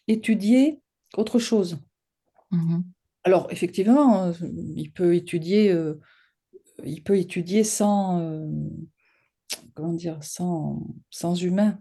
étudier 0.07 0.81
autre 1.17 1.39
chose. 1.39 1.79
Mhm. 2.51 2.85
Alors, 3.25 3.49
effectivement, 3.51 4.33
il 4.77 4.93
peut 4.93 5.15
étudier, 5.15 5.71
euh, 5.73 5.95
il 6.85 7.03
peut 7.03 7.19
étudier 7.19 7.65
sans, 7.65 8.21
euh, 8.21 8.47
comment 9.75 9.93
dire, 9.93 10.19
sans, 10.23 10.79
humain 11.43 11.81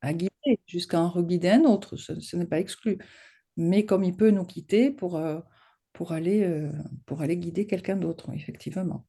à 0.00 0.12
guider, 0.12 0.60
jusqu'à 0.66 1.00
en 1.00 1.08
reguider 1.08 1.50
un 1.50 1.64
autre, 1.64 1.96
ce, 1.96 2.36
n'est 2.36 2.46
pas 2.46 2.60
exclu. 2.60 2.98
Mais 3.56 3.84
comme 3.84 4.04
il 4.04 4.16
peut 4.16 4.30
nous 4.30 4.44
quitter 4.44 4.90
pour, 4.90 5.16
euh, 5.16 5.40
pour, 5.92 6.12
aller, 6.12 6.68
pour 7.06 7.22
aller 7.22 7.36
guider 7.36 7.66
quelqu'un 7.66 7.96
d'autre, 7.96 8.30
effectivement. 8.32 9.06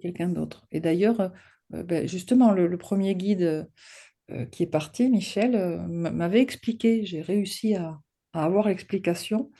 Quelqu'un 0.00 0.28
d'autre. 0.28 0.66
Et 0.70 0.80
d'ailleurs, 0.80 1.32
ben, 1.70 2.06
justement, 2.06 2.52
le, 2.52 2.78
premier 2.78 3.14
guide 3.14 3.68
qui 4.52 4.62
est 4.62 4.66
parti, 4.66 5.08
Michel, 5.08 5.80
m'avait 5.88 6.42
expliqué, 6.42 7.04
j'ai 7.04 7.22
réussi 7.22 7.74
à, 7.74 7.98
avoir 8.34 8.68
l'explication 8.68 9.50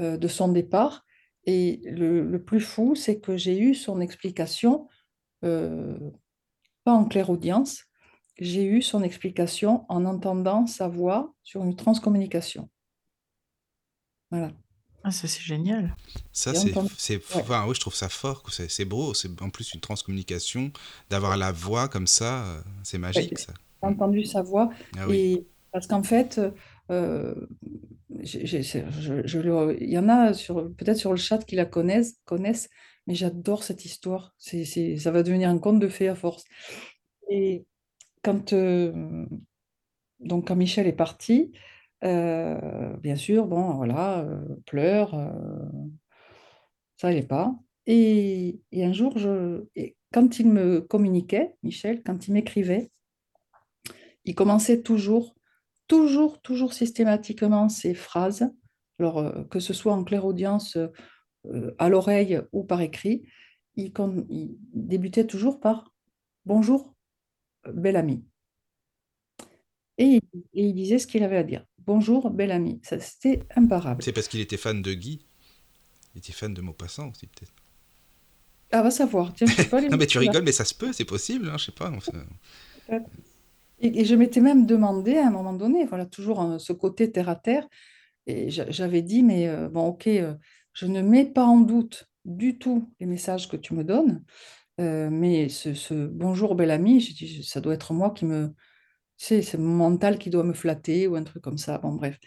euh, 0.00 0.16
de 0.16 0.28
son 0.28 0.48
départ. 0.48 1.04
Et 1.44 1.80
le, 1.84 2.38
plus 2.38 2.60
fou, 2.60 2.94
c'est 2.94 3.20
que 3.20 3.36
j'ai 3.36 3.58
eu 3.58 3.74
son 3.74 4.00
explication, 4.00 4.88
euh, 5.44 5.98
pas 6.84 6.92
en 6.92 7.04
claire 7.04 7.30
audience, 7.30 7.84
j'ai 8.38 8.64
eu 8.64 8.82
son 8.82 9.02
explication 9.02 9.84
en 9.88 10.04
entendant 10.04 10.66
sa 10.66 10.88
voix 10.88 11.34
sur 11.42 11.62
une 11.64 11.76
transcommunication. 11.76 12.68
Voilà. 14.30 14.52
Ah, 15.04 15.10
ça, 15.10 15.26
c'est 15.26 15.42
génial. 15.42 15.96
Ça, 16.32 16.54
c'est, 16.54 16.74
ouais. 16.76 17.22
enfin, 17.34 17.66
oui, 17.66 17.74
je 17.74 17.80
trouve 17.80 17.94
ça 17.94 18.08
fort, 18.08 18.44
c'est, 18.50 18.70
c'est 18.70 18.84
beau, 18.84 19.14
c'est 19.14 19.42
en 19.42 19.50
plus 19.50 19.74
une 19.74 19.80
transcommunication, 19.80 20.72
d'avoir 21.10 21.36
la 21.36 21.50
voix 21.50 21.88
comme 21.88 22.06
ça, 22.06 22.44
euh, 22.44 22.60
c'est 22.84 22.98
magique, 22.98 23.38
ça. 23.38 23.52
J'ai 23.82 23.88
entendu 23.88 24.24
sa 24.24 24.42
voix. 24.42 24.70
Ah 24.96 25.08
oui. 25.08 25.44
Parce 25.72 25.88
qu'en 25.88 26.02
fait, 26.04 26.40
euh, 26.90 27.34
j'ai- 28.20 28.46
j'ai- 28.46 28.62
c'est- 28.62 28.84
je, 29.00 29.26
je 29.26 29.38
le- 29.40 29.82
il 29.82 29.90
y 29.90 29.98
en 29.98 30.08
a 30.08 30.34
sur, 30.34 30.70
peut-être 30.76 30.98
sur 30.98 31.10
le 31.10 31.16
chat 31.16 31.38
qui 31.38 31.56
la 31.56 31.64
connaissent, 31.64 32.18
connaissent, 32.24 32.68
mais 33.06 33.14
j'adore 33.14 33.64
cette 33.64 33.84
histoire. 33.84 34.34
Ça 34.38 35.10
va 35.10 35.22
devenir 35.22 35.48
un 35.48 35.58
conte 35.58 35.80
de 35.80 35.88
fées 35.88 36.08
à 36.08 36.14
force. 36.14 36.44
Et 37.28 37.66
quand, 38.22 38.52
euh, 38.52 39.26
donc 40.20 40.48
quand 40.48 40.56
Michel 40.56 40.86
est 40.86 40.92
parti, 40.92 41.52
euh, 42.04 42.96
bien 42.98 43.16
sûr, 43.16 43.46
bon, 43.46 43.74
voilà, 43.74 44.20
euh, 44.20 44.40
pleure, 44.66 45.10
ça 46.96 47.08
n'allait 47.08 47.22
pas. 47.22 47.54
Et, 47.86 48.60
un 48.74 48.92
jour, 48.92 49.16
quand 50.12 50.38
il 50.38 50.48
me 50.48 50.80
communiquait, 50.80 51.56
Michel, 51.62 52.02
quand 52.02 52.28
il 52.28 52.34
m'écrivait, 52.34 52.90
il 54.24 54.34
commençait 54.34 54.82
toujours, 54.82 55.34
toujours, 55.88 56.40
toujours 56.40 56.72
systématiquement 56.72 57.68
ces 57.68 57.94
phrases, 57.94 58.48
alors 58.98 59.48
que 59.48 59.58
ce 59.58 59.72
soit 59.72 59.94
en 59.94 60.04
clairaudience, 60.04 60.76
euh, 60.76 60.88
à 61.78 61.88
l'oreille 61.88 62.40
ou 62.52 62.64
par 62.64 62.80
écrit, 62.80 63.22
il, 63.76 63.92
débutait 64.74 65.26
toujours 65.26 65.60
par 65.60 65.92
Bonjour, 66.44 66.94
bel 67.72 67.96
ami. 67.96 68.24
Et, 69.98 70.04
il- 70.04 70.20
et 70.54 70.66
il 70.66 70.74
disait 70.74 70.98
ce 70.98 71.06
qu'il 71.06 71.22
avait 71.22 71.36
à 71.36 71.42
dire. 71.44 71.64
Bonjour, 71.86 72.30
bel 72.30 72.50
ami. 72.50 72.80
Ça, 72.82 72.98
c'était 73.00 73.42
imparable. 73.56 74.02
C'est 74.02 74.12
parce 74.12 74.28
qu'il 74.28 74.40
était 74.40 74.56
fan 74.56 74.82
de 74.82 74.92
Guy. 74.92 75.24
Il 76.14 76.18
était 76.18 76.32
fan 76.32 76.52
de 76.52 76.60
Maupassant 76.60 77.10
aussi, 77.10 77.26
peut-être. 77.26 77.52
Ah, 78.70 78.82
va 78.82 78.90
savoir. 78.90 79.32
Tiens, 79.34 79.46
je 79.46 79.54
sais 79.54 79.68
pas 79.68 79.80
les 79.80 79.88
Non, 79.90 79.96
mais 79.96 80.06
tu 80.06 80.18
rigoles, 80.18 80.42
mais 80.44 80.52
ça 80.52 80.64
se 80.64 80.74
peut, 80.74 80.92
c'est 80.92 81.04
possible, 81.04 81.48
hein, 81.48 81.58
je 81.58 81.66
sais 81.66 81.72
pas. 81.72 81.90
enfin. 81.90 82.24
Et, 83.80 84.00
et 84.00 84.04
je 84.04 84.14
m'étais 84.14 84.40
même 84.40 84.66
demandé 84.66 85.16
à 85.16 85.26
un 85.26 85.30
moment 85.30 85.52
donné, 85.52 85.84
voilà, 85.84 86.06
toujours 86.06 86.40
euh, 86.42 86.58
ce 86.58 86.72
côté 86.72 87.10
terre 87.10 87.28
à 87.28 87.36
terre, 87.36 87.68
et 88.26 88.50
j'a- 88.50 88.70
j'avais 88.70 89.02
dit, 89.02 89.22
mais 89.22 89.48
euh, 89.48 89.68
bon, 89.68 89.86
ok, 89.88 90.06
euh, 90.08 90.34
je 90.72 90.86
ne 90.86 91.02
mets 91.02 91.26
pas 91.26 91.44
en 91.44 91.60
doute 91.60 92.08
du 92.24 92.58
tout 92.58 92.90
les 93.00 93.06
messages 93.06 93.48
que 93.48 93.56
tu 93.56 93.74
me 93.74 93.84
donnes, 93.84 94.24
euh, 94.80 95.10
mais 95.10 95.48
ce, 95.48 96.06
bonjour 96.08 96.54
bel 96.54 96.70
ami, 96.70 96.98
dit, 96.98 97.44
ça 97.44 97.60
doit 97.60 97.74
être 97.74 97.92
moi 97.94 98.10
qui 98.10 98.26
me, 98.26 98.54
c'est 99.16 99.54
mon 99.58 99.74
mental 99.76 100.18
qui 100.18 100.30
doit 100.30 100.44
me 100.44 100.54
flatter 100.54 101.06
ou 101.08 101.16
un 101.16 101.24
truc 101.24 101.42
comme 101.42 101.58
ça. 101.58 101.78
Bon, 101.78 101.92
bref, 101.94 102.18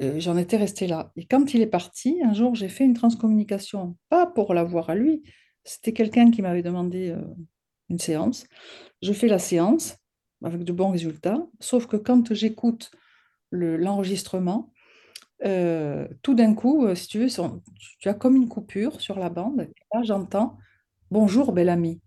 Euh, 0.00 0.20
j'en 0.20 0.36
étais 0.36 0.56
restée 0.56 0.86
là. 0.86 1.12
Et 1.16 1.26
quand 1.26 1.54
il 1.54 1.60
est 1.60 1.66
parti, 1.66 2.20
un 2.24 2.32
jour, 2.32 2.54
j'ai 2.54 2.68
fait 2.68 2.84
une 2.84 2.94
transcommunication, 2.94 3.96
pas 4.08 4.26
pour 4.26 4.54
l'avoir 4.54 4.90
à 4.90 4.94
lui, 4.94 5.22
c'était 5.64 5.92
quelqu'un 5.92 6.30
qui 6.30 6.40
m'avait 6.42 6.62
demandé 6.62 7.10
euh, 7.10 7.20
une 7.88 7.98
séance. 7.98 8.46
Je 9.02 9.12
fais 9.12 9.28
la 9.28 9.38
séance 9.38 9.96
avec 10.44 10.64
de 10.64 10.72
bons 10.72 10.90
résultats, 10.90 11.46
sauf 11.60 11.86
que 11.86 11.96
quand 11.96 12.34
j'écoute 12.34 12.90
le- 13.50 13.76
l'enregistrement, 13.76 14.72
euh, 15.44 16.08
tout 16.22 16.34
d'un 16.34 16.54
coup, 16.54 16.86
euh, 16.86 16.94
si 16.94 17.08
tu 17.08 17.18
veux, 17.20 17.28
son- 17.28 17.62
tu 18.00 18.08
as 18.08 18.14
comme 18.14 18.36
une 18.36 18.48
coupure 18.48 19.00
sur 19.00 19.18
la 19.18 19.30
bande, 19.30 19.62
et 19.62 19.72
là 19.94 20.02
j'entends 20.04 20.58
Bonjour, 21.12 21.52
bel 21.52 21.68
ami. 21.70 22.00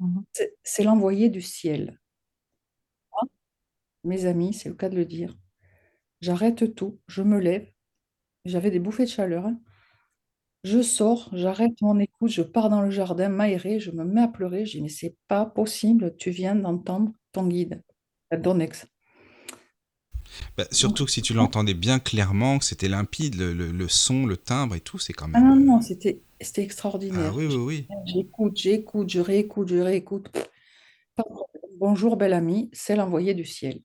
Mhm. 0.00 0.24
C'est 0.32 0.56
c'est 0.64 0.82
l'envoyé 0.82 1.28
du 1.30 1.40
ciel. 1.42 2.00
Mes 4.04 4.26
amis, 4.26 4.52
c'est 4.52 4.68
le 4.68 4.74
cas 4.74 4.90
de 4.90 4.96
le 4.96 5.06
dire. 5.06 5.38
J'arrête 6.20 6.74
tout, 6.74 7.00
je 7.08 7.22
me 7.22 7.38
lève, 7.40 7.66
j'avais 8.44 8.70
des 8.70 8.80
bouffées 8.80 9.04
de 9.06 9.10
chaleur. 9.10 9.46
hein. 9.46 9.60
Je 10.64 10.80
sors, 10.80 11.28
j'arrête 11.34 11.80
mon 11.82 11.98
écoute, 11.98 12.30
je 12.30 12.40
pars 12.42 12.70
dans 12.70 12.80
le 12.80 12.90
jardin 12.90 13.28
m'aérer, 13.28 13.78
je 13.78 13.90
me 13.90 14.04
mets 14.04 14.22
à 14.22 14.28
pleurer. 14.28 14.64
Je 14.66 14.72
dis, 14.78 14.82
mais 14.82 14.88
c'est 14.88 15.14
pas 15.28 15.44
possible, 15.46 16.16
tu 16.16 16.30
viens 16.30 16.54
d'entendre 16.54 17.12
ton 17.32 17.46
guide, 17.46 17.82
ton 18.42 18.58
ex. 18.60 18.86
Bah, 20.56 20.66
surtout 20.70 21.04
que 21.06 21.10
si 21.10 21.22
tu 21.22 21.34
l'entendais 21.34 21.74
bien 21.74 21.98
clairement, 21.98 22.58
que 22.58 22.64
c'était 22.64 22.88
limpide, 22.88 23.36
le, 23.36 23.52
le- 23.54 23.72
le 23.72 23.88
son, 23.88 24.26
le 24.26 24.36
timbre 24.36 24.74
et 24.76 24.80
tout, 24.80 24.98
c'est 24.98 25.12
quand 25.12 25.28
Ah 25.32 25.40
même. 25.40 25.40
non, 25.40 25.56
euh, 25.56 25.56
non, 25.56 25.80
c'était 25.80 26.22
c'était 26.40 26.62
Ah 27.10 27.32
extraordinaire. 27.32 27.34
oui, 27.34 27.46
oui, 27.46 27.56
oui. 27.56 27.88
J'écoute, 28.06 28.56
j'écoute, 28.58 29.10
je 29.10 29.20
réécoute, 29.20 29.68
je 29.68 29.78
réécoute. 29.78 30.30
Bonjour, 31.78 32.16
bel 32.16 32.32
ami, 32.32 32.70
c'est 32.72 32.96
l'envoyé 32.96 33.34
du 33.34 33.44
ciel. 33.44 33.80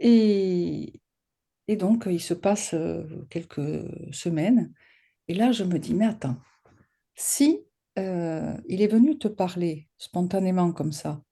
Et, 0.00 0.92
et 1.68 1.76
donc, 1.76 2.06
il 2.10 2.20
se 2.20 2.34
passe 2.34 2.74
euh, 2.74 3.04
quelques 3.30 3.60
semaines. 4.14 4.72
Et 5.28 5.34
là, 5.34 5.52
je 5.52 5.64
me 5.64 5.78
dis, 5.78 5.94
mais 5.94 6.06
attends, 6.06 6.38
si 7.16 7.60
euh, 7.98 8.54
il 8.68 8.82
est 8.82 8.88
venu 8.88 9.18
te 9.18 9.28
parler 9.28 9.88
spontanément 9.98 10.72
comme 10.72 10.92
ça, 10.92 11.22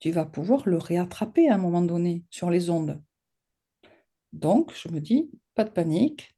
tu 0.00 0.10
vas 0.12 0.24
pouvoir 0.26 0.62
le 0.68 0.78
réattraper 0.78 1.48
à 1.50 1.54
un 1.56 1.58
moment 1.58 1.82
donné 1.82 2.24
sur 2.30 2.50
les 2.50 2.70
ondes. 2.70 3.02
Donc, 4.34 4.72
je 4.74 4.88
me 4.88 5.00
dis, 5.00 5.30
pas 5.54 5.64
de 5.64 5.70
panique, 5.70 6.34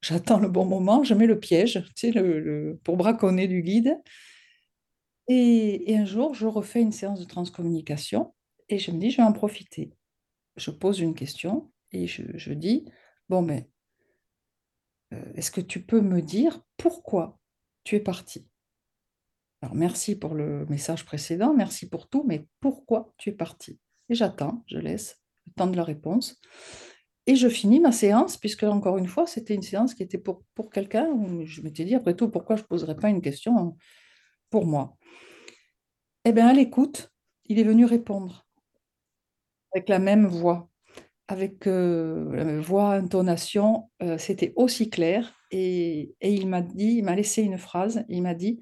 j'attends 0.00 0.38
le 0.38 0.48
bon 0.48 0.64
moment, 0.64 1.04
je 1.04 1.14
mets 1.14 1.26
le 1.26 1.38
piège, 1.38 1.84
tu 1.94 2.12
sais, 2.12 2.74
pour 2.82 2.96
braconner 2.96 3.46
du 3.46 3.62
guide. 3.62 4.00
Et, 5.28 5.94
un 5.96 6.04
jour, 6.04 6.34
je 6.34 6.46
refais 6.46 6.80
une 6.80 6.92
séance 6.92 7.20
de 7.20 7.26
transcommunication 7.26 8.34
et 8.68 8.78
je 8.78 8.90
me 8.90 8.98
dis, 8.98 9.10
je 9.10 9.18
vais 9.18 9.22
en 9.22 9.32
profiter. 9.32 9.92
Je 10.56 10.70
pose 10.70 11.00
une 11.00 11.14
question 11.14 11.70
et 11.92 12.06
je, 12.06 12.22
je 12.34 12.52
dis, 12.52 12.86
bon, 13.28 13.42
mais 13.42 13.68
euh, 15.12 15.32
est-ce 15.34 15.50
que 15.50 15.60
tu 15.60 15.82
peux 15.82 16.00
me 16.00 16.22
dire 16.22 16.62
pourquoi 16.78 17.38
tu 17.84 17.96
es 17.96 18.00
parti? 18.00 18.46
Alors, 19.60 19.74
merci 19.74 20.16
pour 20.16 20.34
le 20.34 20.64
message 20.66 21.04
précédent, 21.04 21.54
merci 21.54 21.88
pour 21.88 22.08
tout, 22.08 22.24
mais 22.26 22.46
pourquoi 22.60 23.12
tu 23.18 23.30
es 23.30 23.32
parti? 23.32 23.78
Et 24.08 24.14
j'attends, 24.14 24.62
je 24.66 24.78
laisse 24.78 25.22
le 25.46 25.52
temps 25.52 25.66
de 25.66 25.76
la 25.76 25.84
réponse. 25.84 26.40
Et 27.26 27.36
je 27.36 27.48
finis 27.48 27.80
ma 27.80 27.92
séance, 27.92 28.36
puisque 28.36 28.64
encore 28.64 28.98
une 28.98 29.06
fois, 29.06 29.26
c'était 29.26 29.54
une 29.54 29.62
séance 29.62 29.94
qui 29.94 30.02
était 30.02 30.18
pour, 30.18 30.42
quelqu'un 30.70 31.08
je 31.44 31.62
m'étais 31.62 31.84
dit, 31.84 31.94
après 31.94 32.14
tout, 32.14 32.28
pourquoi 32.28 32.56
je 32.56 32.62
ne 32.62 32.66
poserais 32.66 32.96
pas 32.96 33.08
une 33.08 33.22
question 33.22 33.76
pour 34.50 34.66
moi? 34.66 34.96
Eh 36.26 36.32
bien, 36.32 36.48
à 36.48 36.52
l'écoute, 36.52 37.12
il 37.46 37.58
est 37.58 37.64
venu 37.64 37.84
répondre 37.84 38.46
avec 39.72 39.88
la 39.88 39.98
même 39.98 40.26
voix, 40.26 40.70
avec 41.28 41.66
euh, 41.66 42.34
la 42.34 42.44
même 42.44 42.60
voix, 42.60 42.92
intonation, 42.92 43.90
euh, 44.02 44.18
c'était 44.18 44.52
aussi 44.56 44.90
clair. 44.90 45.34
Et, 45.50 46.14
et 46.20 46.32
il 46.32 46.46
m'a 46.48 46.60
dit, 46.60 46.96
il 46.98 47.04
m'a 47.04 47.14
laissé 47.14 47.42
une 47.42 47.58
phrase, 47.58 48.04
il 48.08 48.22
m'a 48.22 48.34
dit, 48.34 48.60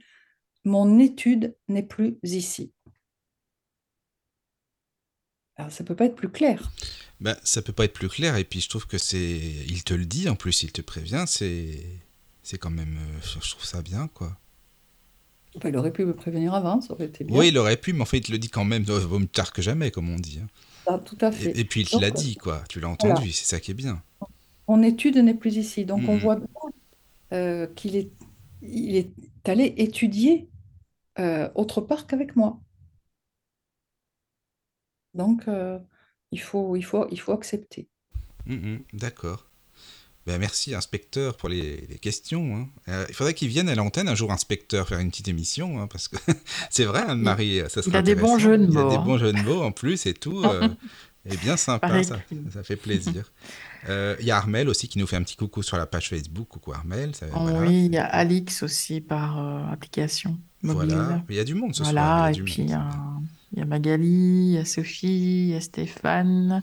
mon 0.64 0.98
étude 0.98 1.56
n'est 1.68 1.82
plus 1.82 2.18
ici. 2.22 2.72
Alors, 5.62 5.70
ça 5.72 5.84
ne 5.84 5.86
peut 5.88 5.94
pas 5.94 6.06
être 6.06 6.16
plus 6.16 6.28
clair. 6.28 6.72
Bah, 7.20 7.36
ça 7.44 7.62
peut 7.62 7.72
pas 7.72 7.84
être 7.84 7.92
plus 7.92 8.08
clair, 8.08 8.36
et 8.36 8.44
puis 8.44 8.60
je 8.60 8.68
trouve 8.68 8.86
que 8.86 8.98
c'est. 8.98 9.38
Il 9.68 9.84
te 9.84 9.94
le 9.94 10.04
dit, 10.04 10.28
en 10.28 10.34
plus, 10.34 10.62
il 10.64 10.72
te 10.72 10.82
prévient, 10.82 11.24
c'est. 11.26 11.78
C'est 12.42 12.58
quand 12.58 12.70
même. 12.70 12.98
euh, 12.98 13.38
Je 13.40 13.50
trouve 13.50 13.64
ça 13.64 13.82
bien, 13.82 14.08
quoi. 14.08 14.36
Enfin, 15.56 15.68
il 15.68 15.76
aurait 15.76 15.92
pu 15.92 16.04
me 16.04 16.14
prévenir 16.14 16.54
avant, 16.54 16.80
ça 16.80 16.94
aurait 16.94 17.06
été 17.06 17.24
bien. 17.24 17.38
Oui, 17.38 17.48
il 17.48 17.58
aurait 17.58 17.76
pu, 17.76 17.92
mais 17.92 18.00
en 18.02 18.06
fait, 18.06 18.18
il 18.18 18.22
te 18.22 18.32
le 18.32 18.38
dit 18.38 18.48
quand 18.48 18.64
même, 18.64 18.84
euh, 18.88 18.98
vaut 18.98 19.18
mieux 19.18 19.26
tard 19.26 19.52
que 19.52 19.62
jamais, 19.62 19.90
comme 19.90 20.08
on 20.10 20.16
dit. 20.18 20.40
hein. 20.42 20.48
Ah, 20.86 20.98
tout 20.98 21.16
à 21.20 21.30
fait. 21.30 21.50
Et, 21.50 21.60
et 21.60 21.64
puis 21.64 21.82
il 21.82 21.88
te 21.88 22.00
l'a 22.00 22.10
dit, 22.10 22.36
quoi. 22.36 22.64
Tu 22.68 22.80
l'as 22.80 22.88
entendu, 22.88 23.32
c'est 23.32 23.44
ça 23.44 23.60
qui 23.60 23.70
est 23.70 23.74
bien. 23.74 24.02
Mon 24.68 24.82
étude 24.82 25.16
n'est 25.18 25.34
plus 25.34 25.56
ici. 25.56 25.84
Donc, 25.84 26.08
on 26.08 26.14
Mhm. 26.14 26.20
voit 26.20 26.36
bien 26.36 26.46
euh, 27.34 27.66
qu'il 27.74 27.96
est, 27.96 28.12
il 28.62 28.96
est 28.96 29.12
allé 29.46 29.74
étudier 29.78 30.50
euh, 31.18 31.50
autre 31.54 31.80
part 31.82 32.06
qu'avec 32.06 32.36
moi. 32.36 32.60
Donc, 35.14 35.42
euh, 35.48 35.78
il 36.30 36.40
faut, 36.40 36.76
il 36.76 36.82
faut, 36.82 37.06
il 37.10 37.20
faut 37.20 37.32
accepter. 37.32 37.88
Mhm, 38.46 38.80
D'accord. 38.92 39.46
Ben, 40.24 40.38
merci, 40.38 40.72
inspecteur, 40.74 41.36
pour 41.36 41.48
les, 41.48 41.84
les 41.88 41.98
questions. 41.98 42.56
hein. 42.56 42.68
Euh, 42.88 43.04
il 43.08 43.14
faudrait 43.14 43.34
qu'il 43.34 43.48
vienne 43.48 43.68
à 43.68 43.74
l'antenne 43.74 44.08
un 44.08 44.14
jour, 44.14 44.30
inspecteur, 44.30 44.86
faire 44.88 45.00
une 45.00 45.10
petite 45.10 45.26
émission, 45.28 45.80
hein, 45.80 45.88
parce 45.88 46.06
que 46.08 46.16
c'est 46.70 46.84
vrai, 46.84 47.00
Anne-Marie, 47.02 47.60
ça 47.68 47.82
serait 47.82 47.98
a 47.98 48.02
des 48.02 48.14
bons 48.14 48.38
jeux 48.38 48.56
de 48.56 48.64
Il 48.64 48.72
y 48.72 48.76
a 48.76 48.82
mots, 48.84 48.90
des 48.90 48.96
hein. 48.96 49.02
bons 49.04 49.18
jeux 49.18 49.32
de 49.32 49.42
mots 49.42 49.62
en 49.62 49.72
plus 49.72 50.06
et 50.06 50.14
tout. 50.14 50.44
euh, 50.44 50.68
et 51.26 51.36
bien 51.38 51.56
sympa, 51.56 52.02
ça, 52.04 52.20
ça 52.52 52.62
fait 52.62 52.76
plaisir. 52.76 53.32
Euh, 53.88 54.14
Il 54.20 54.26
y 54.26 54.30
a 54.30 54.36
Armel 54.36 54.68
aussi 54.68 54.86
qui 54.86 55.00
nous 55.00 55.08
fait 55.08 55.16
un 55.16 55.22
petit 55.24 55.34
coucou 55.36 55.60
sur 55.64 55.76
la 55.76 55.86
page 55.86 56.08
Facebook. 56.08 56.46
Coucou 56.48 56.72
Armel. 56.72 57.16
ça- 57.16 57.26
Oh 57.34 57.40
voilà. 57.40 57.60
Oui, 57.60 57.86
il 57.86 57.92
y 57.92 57.98
a 57.98 58.06
Alix 58.06 58.62
aussi 58.62 59.00
par 59.00 59.38
euh, 59.40 59.72
application 59.72 60.38
mobile. 60.62 60.94
Voilà. 60.94 61.24
Il 61.28 61.34
y 61.34 61.40
a 61.40 61.44
du 61.44 61.54
monde 61.56 61.74
ce 61.74 61.82
Voilà, 61.82 62.00
soir. 62.00 62.30
il 62.30 62.38
a 62.38 62.38
et 62.38 62.44
puis 62.44 62.66
il 63.52 63.58
y, 63.58 63.62
a, 63.62 63.64
Magali, 63.64 64.06
il 64.48 64.52
y 64.52 64.58
a 64.58 64.64
Sophie, 64.64 65.44
il 65.44 65.48
y 65.50 65.54
a 65.54 65.60
Stéphane, 65.60 66.62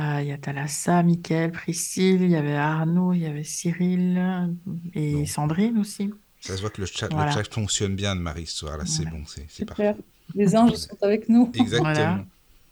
euh, 0.00 0.20
il 0.22 0.28
y 0.28 0.32
a 0.32 0.38
Thalassa, 0.38 1.02
Mickaël, 1.02 1.52
Priscille, 1.52 2.22
il 2.22 2.30
y 2.30 2.36
avait 2.36 2.54
Arnaud, 2.54 3.12
il 3.12 3.20
y 3.20 3.26
avait 3.26 3.44
Cyril 3.44 4.50
et 4.94 5.12
Bon. 5.14 5.26
Sandrine 5.26 5.78
aussi. 5.78 6.12
Ça 6.40 6.56
se 6.56 6.60
voit 6.60 6.70
que 6.70 6.80
le 6.80 6.86
chat, 6.86 7.08
Voilà. 7.10 7.26
le 7.26 7.36
chat 7.42 7.52
fonctionne 7.52 7.96
bien, 7.96 8.12
Anne-Marie, 8.12 8.46
ce 8.46 8.56
soir. 8.58 8.78
Là, 8.78 8.86
c'est 8.86 9.02
Voilà. 9.02 9.18
bon, 9.18 9.24
c'est 9.26 9.64
parfait. 9.64 9.96
Les 10.34 10.56
anges 10.56 10.74
sont 10.76 10.96
avec 11.02 11.28
nous. 11.28 11.50
Exactement. 11.54 11.82
Voilà. 11.92 12.24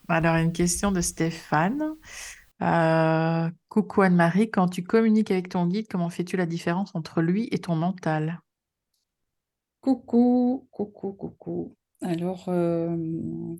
Alors, 0.08 0.36
une 0.36 0.52
question 0.52 0.92
de 0.92 1.00
Stéphane. 1.00 1.82
Euh, 2.62 3.50
coucou 3.68 4.02
Anne-Marie, 4.02 4.50
quand 4.50 4.68
tu 4.68 4.82
communiques 4.84 5.30
avec 5.30 5.48
ton 5.50 5.66
guide, 5.66 5.88
comment 5.90 6.08
fais-tu 6.08 6.36
la 6.36 6.46
différence 6.46 6.94
entre 6.94 7.20
lui 7.20 7.48
et 7.50 7.58
ton 7.58 7.74
mental? 7.74 8.40
Coucou, 9.80 10.66
coucou, 10.70 11.12
coucou. 11.12 11.74
Alors, 12.06 12.44
euh, 12.46 13.56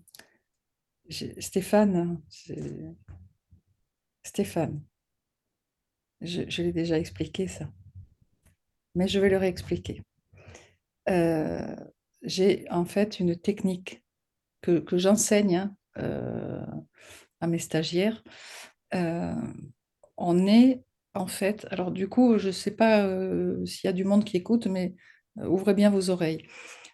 Stéphane, 1.11 2.23
Stéphane, 4.23 4.85
je, 6.21 6.63
l'ai 6.63 6.73
déjà 6.73 6.97
expliqué 6.97 7.49
ça, 7.49 7.69
mais 8.95 9.09
je 9.09 9.19
vais 9.19 9.31
le 9.31 9.37
réexpliquer. 9.37 10.05
Euh, 11.09 11.75
j'ai 12.23 12.71
en 12.71 12.85
fait 12.85 13.19
une 13.19 13.35
technique 13.35 14.05
que, 14.61 14.81
j'enseigne 14.93 15.57
hein, 15.57 15.77
euh, 15.99 16.65
à 17.41 17.49
mes 17.49 17.59
stagiaires. 17.59 18.23
on 18.93 20.47
est 20.47 20.85
en 21.15 21.27
fait, 21.27 21.67
alors 21.73 21.91
du 21.91 22.09
coup, 22.09 22.39
je 22.39 22.47
ne 22.47 22.53
sais 22.53 22.77
pas 22.77 23.09
s'il 23.67 23.89
y 23.89 23.91
a 23.91 23.93
du 23.93 24.05
monde 24.05 24.23
qui 24.23 24.37
écoute, 24.37 24.69
mais 24.69 24.95
ouvrez 25.35 25.75
bien 25.75 25.91
vos 25.91 26.11
oreilles. 26.11 26.47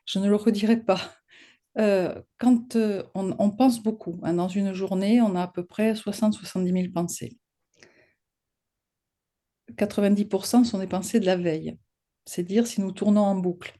Je 0.06 0.18
ne 0.18 0.28
le 0.30 0.36
redirai 0.36 0.78
pas. 0.78 1.21
Euh, 1.78 2.20
quand 2.38 2.76
euh, 2.76 3.02
on, 3.14 3.50
pense 3.50 3.82
beaucoup, 3.82 4.20
hein, 4.22 4.34
dans 4.34 4.48
une 4.48 4.72
journée, 4.74 5.20
on 5.22 5.34
a 5.34 5.42
à 5.42 5.48
peu 5.48 5.64
près 5.64 5.94
60-70 5.94 6.72
000 6.72 6.92
pensées. 6.92 7.38
90% 9.76 10.64
sont 10.64 10.78
des 10.78 10.86
pensées 10.86 11.20
de 11.20 11.26
la 11.26 11.36
veille. 11.36 11.78
C'est 12.26 12.42
dire 12.42 12.66
si 12.66 12.80
nous 12.80 12.92
tournons 12.92 13.22
en 13.22 13.34
boucle. 13.36 13.78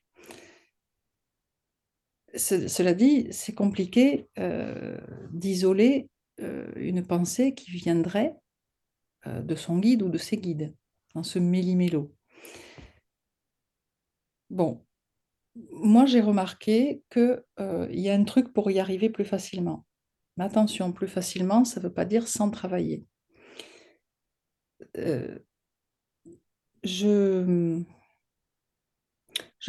cela 2.35 2.94
dit, 2.94 3.28
c'est 3.31 3.55
compliqué 3.55 4.28
euh, 4.39 4.98
d'isoler 5.32 6.09
une 6.77 7.06
pensée 7.06 7.55
qui 7.55 7.70
viendrait 7.70 8.35
de 9.27 9.55
son 9.55 9.78
guide 9.78 10.02
ou 10.02 10.09
de 10.09 10.19
ses 10.19 10.39
guides, 10.39 10.74
dans 11.14 11.23
ce 11.23 11.39
méli-mélo. 11.39 12.12
Bon, 14.51 14.85
moi, 15.54 16.06
j'ai 16.06 16.20
remarqué 16.20 17.02
qu'il 17.10 17.42
euh, 17.60 17.88
y 17.90 18.08
a 18.08 18.14
un 18.14 18.24
truc 18.24 18.52
pour 18.52 18.70
y 18.70 18.80
arriver 18.80 19.10
plus 19.10 19.24
facilement. 19.24 19.84
Mais 20.36 20.44
attention, 20.44 20.92
plus 20.92 21.08
facilement, 21.08 21.64
ça 21.64 21.80
ne 21.80 21.86
veut 21.86 21.92
pas 21.92 22.04
dire 22.06 22.26
sans 22.26 22.50
travailler. 22.50 23.04
Euh, 24.96 25.38
je, 26.82 27.82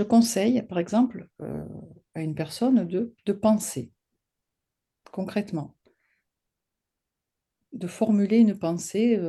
conseille, 0.04 0.62
par 0.64 0.80
exemple, 0.80 1.28
euh, 1.42 1.66
à 2.16 2.22
une 2.22 2.36
personne 2.36 2.86
de, 2.88 3.14
de 3.26 3.34
penser 3.34 3.92
concrètement, 5.12 5.76
de 7.72 7.88
formuler 7.88 8.40
une 8.40 8.58
pensée 8.58 9.20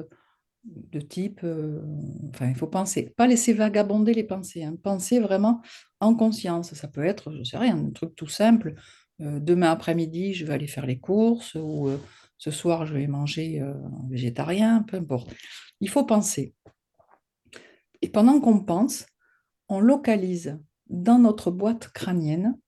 de 0.65 1.01
type, 1.01 1.41
euh, 1.45 1.83
enfin, 2.31 2.49
il 2.49 2.55
faut 2.55 2.67
penser, 2.67 3.13
pas 3.17 3.27
laisser 3.27 3.53
vagabonder 3.53 4.15
les 4.15 4.25
pensées, 4.25 4.65
hein. 4.65 4.77
penser 4.83 5.21
vraiment 5.21 5.61
en 6.01 6.15
conscience. 6.15 6.73
Ça 6.75 6.89
peut 6.89 7.05
être, 7.05 7.33
je 7.33 7.45
sais 7.45 7.59
rien, 7.59 7.77
un 7.77 7.91
truc 7.91 8.15
tout 8.17 8.29
simple. 8.29 8.75
Euh, 9.21 9.41
demain 9.41 9.71
après-midi, 9.71 10.35
je 10.35 10.45
vais 10.45 10.55
aller 10.55 10.67
faire 10.67 10.87
les 10.87 10.99
courses, 10.99 11.55
ou 11.55 11.89
euh, 11.89 11.99
ce 12.39 12.51
soir, 12.51 12.87
je 12.87 12.95
vais 12.95 13.07
manger 13.07 13.63
végétarien, 14.11 14.83
peu 14.83 14.97
importe. 14.99 15.33
Il 15.81 15.89
faut 15.89 16.05
penser. 16.05 16.53
Et 18.03 18.09
pendant 18.09 18.41
qu'on 18.41 18.61
pense, 18.61 19.07
on 19.69 19.81
localise 19.81 20.59
dans 20.89 21.19
notre 21.19 21.51
boîte 21.51 21.89
crânienne 21.89 22.59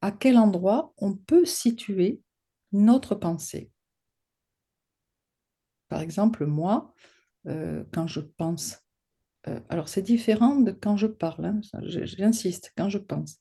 à 0.00 0.12
quel 0.12 0.38
endroit 0.38 0.94
on 0.98 1.14
peut 1.14 1.44
situer 1.44 2.20
notre 2.72 3.14
pensée. 3.14 3.70
Par 5.88 6.00
exemple, 6.00 6.46
moi, 6.46 6.92
euh, 7.46 7.84
quand 7.92 8.06
je 8.06 8.20
pense, 8.20 8.78
euh, 9.48 9.60
alors 9.68 9.88
c'est 9.88 10.02
différent 10.02 10.56
de 10.56 10.72
quand 10.72 10.96
je 10.96 11.06
parle, 11.06 11.46
hein, 11.46 11.60
j'insiste, 11.82 12.72
quand 12.76 12.88
je 12.88 12.98
pense. 12.98 13.38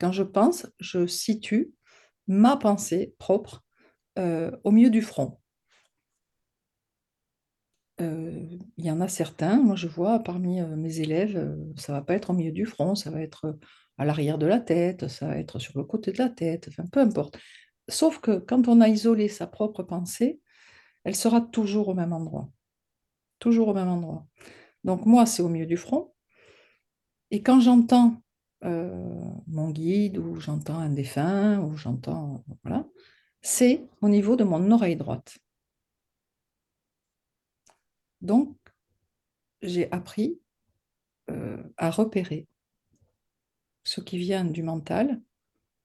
Quand 0.00 0.12
je 0.12 0.22
pense, 0.22 0.66
je 0.80 1.06
situe 1.06 1.72
ma 2.26 2.56
pensée 2.56 3.14
propre 3.18 3.62
euh, 4.18 4.50
au 4.64 4.70
milieu 4.70 4.90
du 4.90 5.02
front. 5.02 5.38
Il 8.00 8.84
y 8.84 8.90
en 8.90 9.00
a 9.00 9.06
certains, 9.06 9.62
moi 9.62 9.76
je 9.76 9.86
vois 9.86 10.18
parmi 10.18 10.60
mes 10.60 10.98
élèves, 10.98 11.56
ça 11.76 11.92
va 11.92 12.02
pas 12.02 12.14
être 12.14 12.30
au 12.30 12.32
milieu 12.32 12.50
du 12.50 12.66
front, 12.66 12.96
ça 12.96 13.12
va 13.12 13.20
être 13.20 13.56
à 13.96 14.04
l'arrière 14.04 14.38
de 14.38 14.46
la 14.46 14.58
tête, 14.58 15.06
ça 15.06 15.28
va 15.28 15.38
être 15.38 15.60
sur 15.60 15.78
le 15.78 15.84
côté 15.84 16.10
de 16.10 16.18
la 16.18 16.28
tête, 16.28 16.68
peu 16.90 16.98
importe. 16.98 17.38
Sauf 17.88 18.18
que 18.18 18.38
quand 18.38 18.66
on 18.66 18.80
a 18.80 18.88
isolé 18.88 19.28
sa 19.28 19.46
propre 19.46 19.84
pensée, 19.84 20.40
elle 21.04 21.16
sera 21.16 21.40
toujours 21.40 21.88
au 21.88 21.94
même 21.94 22.12
endroit. 22.12 22.48
Toujours 23.38 23.68
au 23.68 23.74
même 23.74 23.88
endroit. 23.88 24.26
Donc 24.84 25.06
moi, 25.06 25.26
c'est 25.26 25.42
au 25.42 25.48
milieu 25.48 25.66
du 25.66 25.76
front. 25.76 26.14
Et 27.30 27.42
quand 27.42 27.60
j'entends 27.60 28.22
euh, 28.64 29.30
mon 29.46 29.70
guide 29.70 30.18
ou 30.18 30.38
j'entends 30.38 30.78
un 30.78 30.90
défunt 30.90 31.60
ou 31.60 31.76
j'entends... 31.76 32.44
Voilà, 32.62 32.86
c'est 33.40 33.88
au 34.00 34.08
niveau 34.08 34.36
de 34.36 34.44
mon 34.44 34.70
oreille 34.70 34.96
droite. 34.96 35.38
Donc, 38.20 38.56
j'ai 39.62 39.90
appris 39.90 40.40
euh, 41.30 41.62
à 41.76 41.90
repérer 41.90 42.46
ce 43.84 44.00
qui 44.00 44.18
vient 44.18 44.44
du 44.44 44.62
mental 44.62 45.20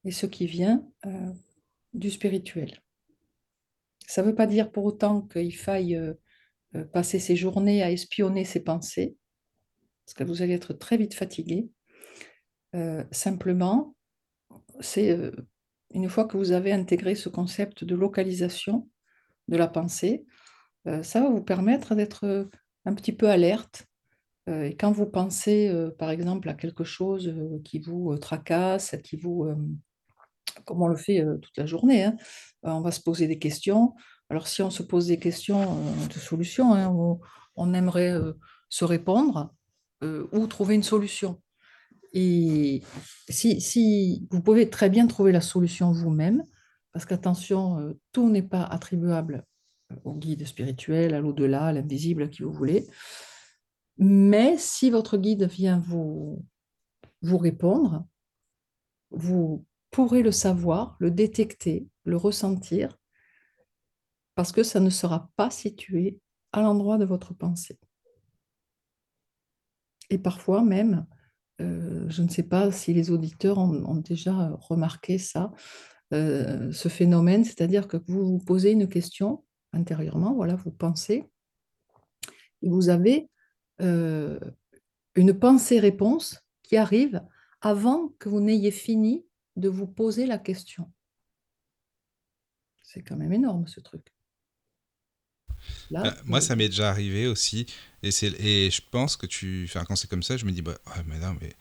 et 0.03 0.11
ce 0.11 0.27
qui 0.27 0.45
vient 0.45 0.87
euh, 1.05 1.33
du 1.93 2.11
spirituel. 2.11 2.81
Ça 4.07 4.21
ne 4.21 4.27
veut 4.27 4.35
pas 4.35 4.47
dire 4.47 4.71
pour 4.71 4.85
autant 4.85 5.21
qu'il 5.21 5.55
faille 5.55 5.95
euh, 5.95 6.13
euh, 6.75 6.85
passer 6.85 7.19
ses 7.19 7.35
journées 7.35 7.83
à 7.83 7.91
espionner 7.91 8.45
ses 8.45 8.61
pensées, 8.61 9.17
parce 10.05 10.15
que 10.15 10.23
vous 10.23 10.41
allez 10.41 10.53
être 10.53 10.73
très 10.73 10.97
vite 10.97 11.13
fatigué. 11.13 11.69
Euh, 12.73 13.03
simplement, 13.11 13.95
c'est 14.79 15.17
une 15.93 16.09
fois 16.09 16.25
que 16.25 16.37
vous 16.37 16.53
avez 16.53 16.71
intégré 16.71 17.15
ce 17.15 17.29
concept 17.29 17.83
de 17.83 17.95
localisation 17.95 18.89
de 19.49 19.57
la 19.57 19.67
pensée, 19.67 20.25
ça 20.85 21.21
va 21.21 21.29
vous 21.29 21.43
permettre 21.43 21.95
d'être 21.95 22.49
un 22.85 22.93
petit 22.93 23.11
peu 23.11 23.27
alerte. 23.27 23.87
et 24.47 24.75
quand 24.77 24.91
vous 24.91 25.07
pensez, 25.07 25.73
par 25.97 26.11
exemple, 26.11 26.47
à 26.47 26.53
quelque 26.53 26.83
chose 26.83 27.33
qui 27.65 27.79
vous 27.79 28.17
tracasse, 28.17 28.95
qui 29.03 29.17
vous 29.17 29.49
comme 30.65 30.81
on 30.81 30.87
le 30.87 30.95
fait 30.95 31.23
toute 31.41 31.57
la 31.57 31.65
journée. 31.65 32.03
Hein. 32.03 32.15
on 32.63 32.81
va 32.81 32.91
se 32.91 33.01
poser 33.01 33.27
des 33.27 33.39
questions. 33.39 33.95
Alors, 34.29 34.47
si 34.47 34.61
on 34.61 34.69
se 34.69 34.83
pose 34.83 35.07
des 35.07 35.19
questions 35.19 35.77
de 36.07 36.13
solutions, 36.13 36.73
hein, 36.73 36.93
on, 37.55 37.73
aimerait 37.73 38.13
se 38.69 38.85
répondre 38.85 39.53
ou 40.01 40.47
trouver 40.47 40.75
une 40.75 40.83
solution. 40.83 41.41
Et 42.13 42.81
si, 43.29 44.27
vous 44.31 44.41
pouvez 44.41 44.69
très 44.69 44.89
bien 44.89 45.07
trouver 45.07 45.31
la 45.31 45.41
solution 45.41 45.91
vous-même, 45.91 46.43
parce 46.91 47.05
qu'attention, 47.05 47.95
tout 48.11 48.29
n'est 48.29 48.43
pas 48.43 48.63
attribuable 48.63 49.45
au 50.03 50.13
guide 50.13 50.45
spirituel, 50.45 51.13
à 51.13 51.21
l'au-delà, 51.21 51.67
à 51.67 51.73
l'invisible, 51.73 52.23
à 52.23 52.27
qui 52.27 52.43
vous 52.43 52.51
voulez. 52.51 52.87
Mais 53.97 54.57
si 54.57 54.89
votre 54.89 55.17
guide 55.17 55.43
vient 55.43 55.79
vous 55.79 56.43
répondre, 57.23 58.05
vous 59.11 59.65
pourrez 59.91 60.21
le 60.21 60.31
savoir, 60.31 60.95
le 60.99 61.11
détecter, 61.11 61.87
le 62.03 62.17
ressentir, 62.17 62.97
parce 64.35 64.51
que 64.51 64.63
ça 64.63 64.79
ne 64.79 64.89
sera 64.89 65.29
pas 65.35 65.49
situé 65.49 66.19
à 66.51 66.61
l'endroit 66.61 66.97
de 66.97 67.05
votre 67.05 67.33
pensée. 67.33 67.79
Et 70.09 70.17
parfois 70.17 70.63
même, 70.63 71.05
euh, 71.61 72.05
je 72.09 72.21
ne 72.21 72.29
sais 72.29 72.43
pas 72.43 72.71
si 72.71 72.93
les 72.93 73.11
auditeurs 73.11 73.57
ont, 73.57 73.95
déjà 73.95 74.55
remarqué 74.61 75.17
ça, 75.17 75.51
euh, 76.13 76.71
ce 76.71 76.87
phénomène, 76.87 77.43
c'est-à-dire 77.43 77.87
que 77.87 77.97
vous 78.07 78.25
vous 78.25 78.39
posez 78.39 78.71
une 78.71 78.87
question 78.87 79.43
intérieurement, 79.73 80.33
voilà, 80.33 80.55
vous 80.55 80.71
pensez, 80.71 81.29
et 82.61 82.69
vous 82.69 82.89
avez 82.89 83.29
euh, 83.81 84.39
une 85.15 85.37
pensée-réponse 85.37 86.41
qui 86.63 86.77
arrive 86.77 87.21
avant 87.61 88.09
que 88.19 88.29
vous 88.29 88.39
n'ayez 88.39 88.71
fini 88.71 89.26
de 89.57 89.69
vous 89.69 89.87
poser 89.87 90.25
la 90.25 90.37
question. 90.37 90.91
C'est 92.83 93.03
quand 93.03 93.17
même 93.17 93.33
énorme 93.33 93.67
ce 93.67 93.81
truc. 93.81 94.13
Là, 95.89 96.03
bah, 96.03 96.15
moi, 96.25 96.39
ça 96.39 96.55
m'est 96.55 96.69
déjà 96.69 96.89
arrivé 96.89 97.27
aussi. 97.27 97.65
Et, 98.03 98.09
et 98.23 98.71
je 98.71 98.81
pense 98.89 99.17
que 99.17 99.25
tu. 99.25 99.65
Enfin, 99.67 99.83
quand 99.85 99.95
c'est 99.95 100.09
comme 100.09 100.23
ça, 100.23 100.37
je 100.37 100.45
me 100.45 100.51
dis, 100.51 100.61
bah, 100.61 100.77
mais 101.07 101.19
non, 101.19 101.35
mais 101.41 101.55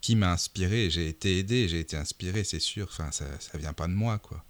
qui 0.00 0.16
m'a 0.16 0.32
inspiré? 0.32 0.90
J'ai 0.90 1.08
été 1.08 1.38
aidé, 1.38 1.68
j'ai 1.68 1.80
été 1.80 1.96
inspiré, 1.96 2.42
c'est 2.42 2.60
sûr. 2.60 2.88
Enfin, 2.90 3.12
ça, 3.12 3.26
ça 3.38 3.58
vient 3.58 3.72
pas 3.72 3.86
de 3.86 3.92
moi, 3.92 4.18
quoi. 4.18 4.44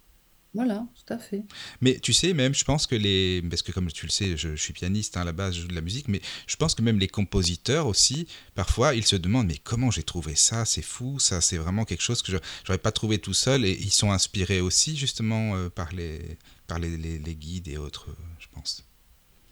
Voilà, 0.54 0.86
tout 0.94 1.12
à 1.12 1.18
fait. 1.18 1.42
Mais 1.80 1.98
tu 1.98 2.12
sais, 2.12 2.32
même, 2.32 2.54
je 2.54 2.64
pense 2.64 2.86
que 2.86 2.94
les. 2.94 3.42
Parce 3.42 3.62
que, 3.62 3.72
comme 3.72 3.90
tu 3.90 4.06
le 4.06 4.10
sais, 4.10 4.36
je, 4.36 4.54
suis 4.54 4.72
pianiste 4.72 5.16
hein, 5.16 5.22
à 5.22 5.24
la 5.24 5.32
base, 5.32 5.54
je 5.56 5.62
joue 5.62 5.68
de 5.68 5.74
la 5.74 5.80
musique, 5.80 6.06
mais 6.06 6.20
je 6.46 6.54
pense 6.54 6.76
que 6.76 6.82
même 6.82 7.00
les 7.00 7.08
compositeurs 7.08 7.88
aussi, 7.88 8.28
parfois, 8.54 8.94
ils 8.94 9.04
se 9.04 9.16
demandent 9.16 9.48
Mais 9.48 9.58
comment 9.62 9.90
j'ai 9.90 10.04
trouvé 10.04 10.36
ça? 10.36 10.64
C'est 10.64 10.82
fou, 10.82 11.18
ça, 11.18 11.40
c'est 11.40 11.56
vraiment 11.56 11.84
quelque 11.84 12.02
chose 12.02 12.22
que 12.22 12.30
je 12.30 12.38
n'aurais 12.68 12.78
pas 12.78 12.92
trouvé 12.92 13.18
tout 13.18 13.34
seul. 13.34 13.64
Et 13.64 13.72
ils 13.72 13.90
sont 13.90 14.12
inspirés 14.12 14.60
aussi, 14.60 14.96
justement, 14.96 15.56
euh, 15.56 15.68
par, 15.68 15.92
les, 15.92 16.38
par 16.68 16.78
les, 16.78 16.96
les, 16.96 17.34
guides 17.34 17.66
et 17.66 17.76
autres, 17.76 18.08
je 18.38 18.46
pense. 18.52 18.84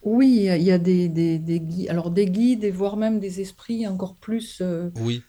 Oui, 0.05 0.49
il 0.49 0.63
y 0.63 0.71
a 0.71 0.79
des, 0.79 1.09
des, 1.09 1.39
des 1.39 1.61
guides, 1.61 1.89
alors 1.89 2.11
des 2.11 2.27
guides 2.27 2.65
et 2.65 2.71
voire 2.71 2.97
même 2.97 3.19
des 3.19 3.41
esprits 3.41 3.87
encore 3.89 4.15
plus 4.17 4.59
euh, 4.61 4.91
Oui, 4.97 5.23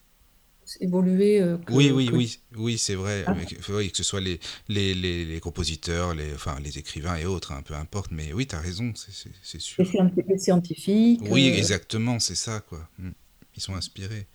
évolués 0.82 1.42
euh, 1.42 1.58
oui, 1.70 1.90
que, 1.90 1.94
oui, 1.94 2.06
que... 2.08 2.16
oui, 2.16 2.40
oui, 2.58 2.78
c'est 2.78 2.96
vrai. 2.96 3.24
Ah, 3.28 3.34
mais 3.36 3.46
que, 3.46 3.98
ce 3.98 4.04
soit 4.04 4.22
les, 4.22 4.40
les, 4.68 4.94
les, 4.94 5.26
les 5.26 5.40
compositeurs, 5.40 6.14
les, 6.14 6.34
enfin, 6.34 6.60
les 6.62 6.78
écrivains 6.78 7.16
et 7.18 7.26
autres, 7.26 7.52
hein, 7.52 7.62
peu 7.64 7.74
importe. 7.76 8.12
Mais 8.12 8.34
oui, 8.34 8.48
tu 8.48 8.56
as 8.56 8.60
raison, 8.60 8.94
c'est 8.96 9.12
c'est- 9.14 9.32
c'est 9.42 9.62
sûr. 9.62 9.86
les 10.28 10.38
scientifiques. 10.38 11.22
Oui, 11.30 11.50
euh, 11.50 11.58
exactement, 11.58 12.20
c'est 12.20 12.36
ça, 12.36 12.60
quoi. 12.62 12.88
Mm. 13.00 13.10
Ils 13.56 13.62
sont 13.62 13.76
inspirés. 13.76 14.28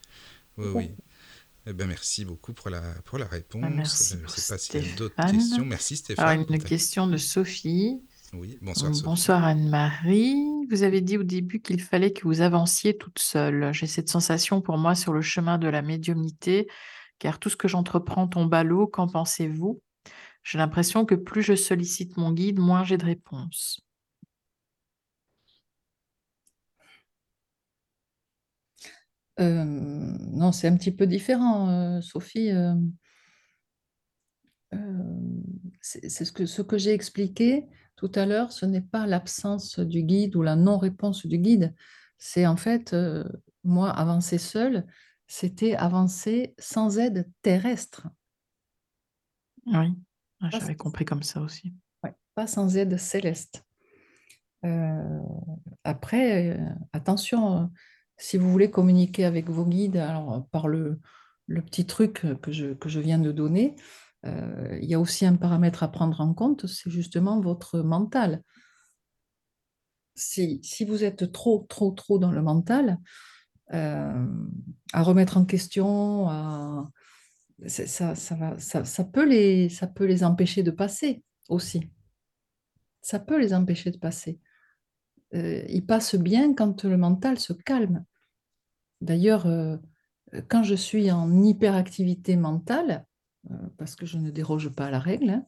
Oui, 0.56 0.66
oui. 0.74 0.90
Eh 1.66 1.73
ben, 1.74 1.86
merci 1.86 2.24
beaucoup 2.24 2.55
pour 2.55 2.70
la, 2.70 2.81
pour 3.05 3.19
la 3.19 3.27
Ah, 3.27 3.35
réponse. 3.35 3.62
Merci 3.74 4.15
Euh, 4.15 4.19
Je 4.20 4.23
ne 4.24 4.28
sais 4.28 4.52
pas 4.52 4.59
s'il 4.59 4.82
y 4.82 4.93
a 4.93 4.97
d'autres 4.97 5.31
questions. 5.31 5.65
Merci 5.66 5.97
Stéphane 5.97 6.47
une 6.48 6.62
question 6.62 7.06
de 7.06 7.16
Sophie. 7.19 8.01
Oui, 8.34 8.59
bonsoir 8.60 8.94
Sophie. 8.94 9.05
Bonsoir 9.05 9.44
Anne-Marie. 9.44 10.66
Vous 10.70 10.82
avez 10.82 11.00
dit 11.00 11.16
au 11.16 11.22
début 11.22 11.60
qu'il 11.60 11.80
fallait 11.80 12.12
que 12.12 12.24
vous 12.24 12.42
avanciez 12.42 12.96
toute 12.96 13.18
seule. 13.18 13.72
J'ai 13.72 13.86
cette 13.86 14.10
sensation 14.10 14.60
pour 14.60 14.76
moi 14.76 14.94
sur 14.94 15.12
le 15.14 15.22
chemin 15.22 15.56
de 15.56 15.66
la 15.68 15.80
médiumnité, 15.80 16.68
car 17.18 17.38
tout 17.38 17.48
ce 17.48 17.56
que 17.56 17.68
j'entreprends 17.68 18.28
tombe 18.28 18.52
à 18.52 18.64
l'eau. 18.64 18.86
Qu'en 18.86 19.09
pensez-vous? 19.09 19.80
J'ai 20.44 20.59
l'impression 20.59 21.05
que 21.06 21.14
plus 21.14 21.42
je 21.42 21.55
sollicite 21.55 22.16
mon 22.16 22.32
guide, 22.32 22.59
moins 22.59 22.84
j'ai 22.84 22.98
de 22.98 23.05
réponses. 23.06 23.80
euh, 29.40 29.64
non, 29.64 30.52
c'est 30.52 30.68
un 30.68 30.76
petit 30.76 30.92
peu 30.92 31.06
différent, 31.06 31.68
euh, 31.70 32.00
Sophie. 32.00 32.50
euh, 32.50 32.74
euh, 34.74 34.78
c'est 35.80 36.09
c'est 36.10 36.24
ce 36.24 36.32
que, 36.32 36.44
ce 36.44 36.60
que 36.62 36.76
j'ai 36.76 36.92
expliqué 36.92 37.66
tout 37.98 38.12
à 38.14 38.26
l'heure, 38.26 38.52
ce 38.52 38.64
n'est 38.64 38.80
pas 38.80 39.06
l'absence 39.08 39.80
du 39.80 40.04
guide 40.04 40.36
ou 40.36 40.42
la 40.42 40.54
non-réponse 40.54 41.26
du 41.26 41.38
guide. 41.38 41.74
C'est 42.16 42.46
en 42.46 42.56
fait, 42.56 42.94
euh, 42.94 43.24
moi, 43.64 43.90
avancer 43.90 44.38
seul, 44.38 44.86
c'était 45.26 45.74
avancer 45.74 46.54
sans 46.60 46.98
aide 46.98 47.28
terrestre. 47.42 48.06
Oui, 49.66 49.94
Ah, 50.40 50.50
j'avais 50.50 50.74
compris 50.76 51.04
comme 51.04 51.22
ça 51.22 51.40
aussi. 51.40 51.74
ouais, 52.04 52.14
pas 52.34 52.46
sans 52.46 52.76
aide 52.76 52.96
céleste. 52.98 53.64
Euh, 54.64 55.20
après, 55.84 56.58
euh, 56.58 56.64
attention, 56.92 57.70
si 58.16 58.36
vous 58.36 58.50
voulez 58.50 58.70
communiquer 58.70 59.24
avec 59.24 59.48
vos 59.48 59.64
guides, 59.64 59.96
alors 59.96 60.48
par 60.50 60.68
le, 60.68 61.00
le 61.46 61.62
petit 61.62 61.86
truc 61.86 62.24
que 62.42 62.52
je, 62.52 62.74
que 62.74 62.88
je 62.88 63.00
viens 63.00 63.18
de 63.18 63.32
donner, 63.32 63.76
il 64.24 64.85
y 64.85 64.95
a 64.95 65.01
aussi 65.01 65.27
un 65.27 65.36
paramètre 65.36 65.82
à 65.82 65.89
prendre 65.90 66.20
en 66.20 66.35
compte, 66.35 66.66
c'est 66.66 66.90
justement 66.90 67.40
votre 67.40 67.81
mental. 67.81 68.43
Si, 70.15 70.61
si 70.62 70.85
vous 70.85 71.05
êtes 71.05 71.31
trop, 71.31 71.66
trop, 71.69 71.93
trop 71.93 72.19
dans 72.19 72.32
le 72.32 72.43
mental, 72.43 72.99
euh, 73.73 74.27
à 74.93 75.03
remettre 75.03 75.36
en 75.36 75.45
question, 75.45 76.27
ça, 77.66 78.15
ça 78.15 78.35
va, 78.35 78.59
ça, 78.59 78.85
ça 78.85 79.05
peut 79.05 79.27
les, 79.27 79.69
ça 79.69 79.86
peut 79.86 80.07
les 80.07 80.24
empêcher 80.24 80.62
de 80.62 80.70
passer 80.70 81.23
aussi. 81.49 81.90
Ça 83.03 83.19
peut 83.19 83.39
les 83.39 83.55
empêcher 83.55 83.90
de 83.90 83.99
passer. 83.99 84.39
Euh, 85.35 85.65
ils 85.69 85.85
passent 85.85 86.15
bien 86.15 86.55
quand 86.55 86.85
le 86.85 86.97
mental 86.97 87.39
se 87.39 87.53
calme. 87.53 88.05
D'ailleurs, 89.01 89.47
euh, 89.47 89.77
quand 90.49 90.62
je 90.62 90.74
suis 90.74 91.11
en 91.11 91.43
hyperactivité 91.43 92.36
mentale, 92.36 93.07
euh, 93.07 93.07
parce 93.76 93.96
que 93.96 94.06
je 94.06 94.18
ne 94.18 94.30
déroge 94.30 94.68
pas 94.70 94.86
à 94.86 94.90
la 94.90 94.98
règle, 94.98 95.30
hein, 95.30 95.46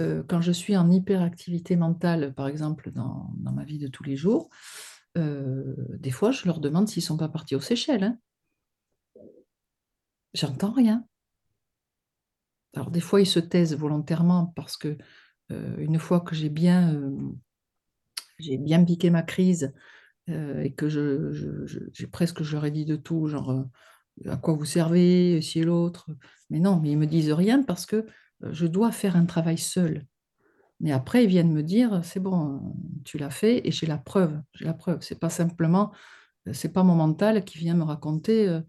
euh, 0.00 0.22
quand 0.26 0.40
je 0.40 0.52
suis 0.52 0.76
en 0.76 0.90
hyperactivité 0.90 1.76
mentale, 1.76 2.34
par 2.34 2.48
exemple 2.48 2.90
dans, 2.90 3.30
ma 3.38 3.64
vie 3.64 3.78
de 3.78 3.88
tous 3.88 4.04
les 4.04 4.16
jours, 4.16 4.48
euh, 5.18 5.74
des 5.98 6.10
fois 6.10 6.30
je 6.30 6.46
leur 6.46 6.60
demande 6.60 6.88
s'ils 6.88 7.02
ne 7.02 7.06
sont 7.06 7.16
pas 7.16 7.28
partis 7.28 7.54
aux 7.54 7.60
Seychelles. 7.60 8.04
hein. 8.04 8.18
J'entends 10.34 10.72
rien. 10.72 11.04
Alors 12.74 12.90
des 12.90 13.00
fois 13.00 13.20
ils 13.20 13.26
se 13.26 13.38
taisent 13.38 13.76
volontairement 13.76 14.46
parce 14.56 14.78
que 14.78 14.96
euh, 15.50 15.76
une 15.78 15.98
fois 15.98 16.20
que 16.20 16.34
j'ai 16.34 16.48
bien, 16.48 16.94
euh, 16.94 17.32
j'ai 18.38 18.56
bien 18.56 18.82
piqué 18.82 19.10
ma 19.10 19.22
crise 19.22 19.74
euh, 20.30 20.62
et 20.62 20.72
que 20.72 20.88
j'ai 20.88 22.06
presque, 22.06 22.42
je 22.42 22.52
leur 22.54 22.64
ai 22.64 22.70
dit 22.70 22.86
de 22.86 22.96
tout, 22.96 23.26
genre 23.26 23.50
euh, 23.50 23.64
à 24.26 24.36
quoi 24.36 24.54
vous 24.54 24.64
servez, 24.64 25.40
ci 25.42 25.60
et 25.60 25.64
l'autre. 25.64 26.10
Mais 26.50 26.60
non, 26.60 26.80
mais 26.80 26.90
ils 26.90 26.98
me 26.98 27.06
disent 27.06 27.32
rien 27.32 27.62
parce 27.62 27.86
que 27.86 27.96
euh, 28.44 28.52
je 28.52 28.66
dois 28.66 28.92
faire 28.92 29.16
un 29.16 29.26
travail 29.26 29.58
seul. 29.58 30.06
Mais 30.80 30.92
après, 30.92 31.24
ils 31.24 31.28
viennent 31.30 31.52
me 31.52 31.62
dire, 31.62 32.00
c'est 32.04 32.20
bon, 32.20 32.56
euh, 32.56 32.58
tu 33.04 33.18
l'as 33.18 33.30
fait 33.30 33.66
et 33.66 33.70
j'ai 33.70 33.86
la 33.86 33.98
preuve. 33.98 34.40
J'ai 34.54 34.64
la 34.64 34.74
preuve. 34.74 34.98
C'est 35.00 35.20
pas 35.20 35.30
simplement, 35.30 35.92
euh, 36.48 36.52
c'est 36.52 36.72
pas 36.72 36.82
mon 36.82 36.94
mental 36.94 37.44
qui 37.44 37.58
vient 37.58 37.74
me 37.74 37.84
raconter, 37.84 38.48
euh, 38.48 38.60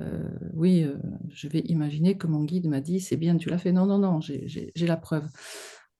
euh, 0.00 0.28
oui, 0.54 0.84
euh, 0.84 0.96
je 1.28 1.48
vais 1.48 1.60
imaginer 1.60 2.16
que 2.16 2.26
mon 2.26 2.44
guide 2.44 2.68
m'a 2.68 2.80
dit, 2.80 3.00
c'est 3.00 3.16
bien, 3.16 3.36
tu 3.36 3.50
l'as 3.50 3.58
fait. 3.58 3.72
Non, 3.72 3.86
non, 3.86 3.98
non, 3.98 4.20
j'ai 4.20 4.72
la 4.76 4.96
preuve. 4.96 5.26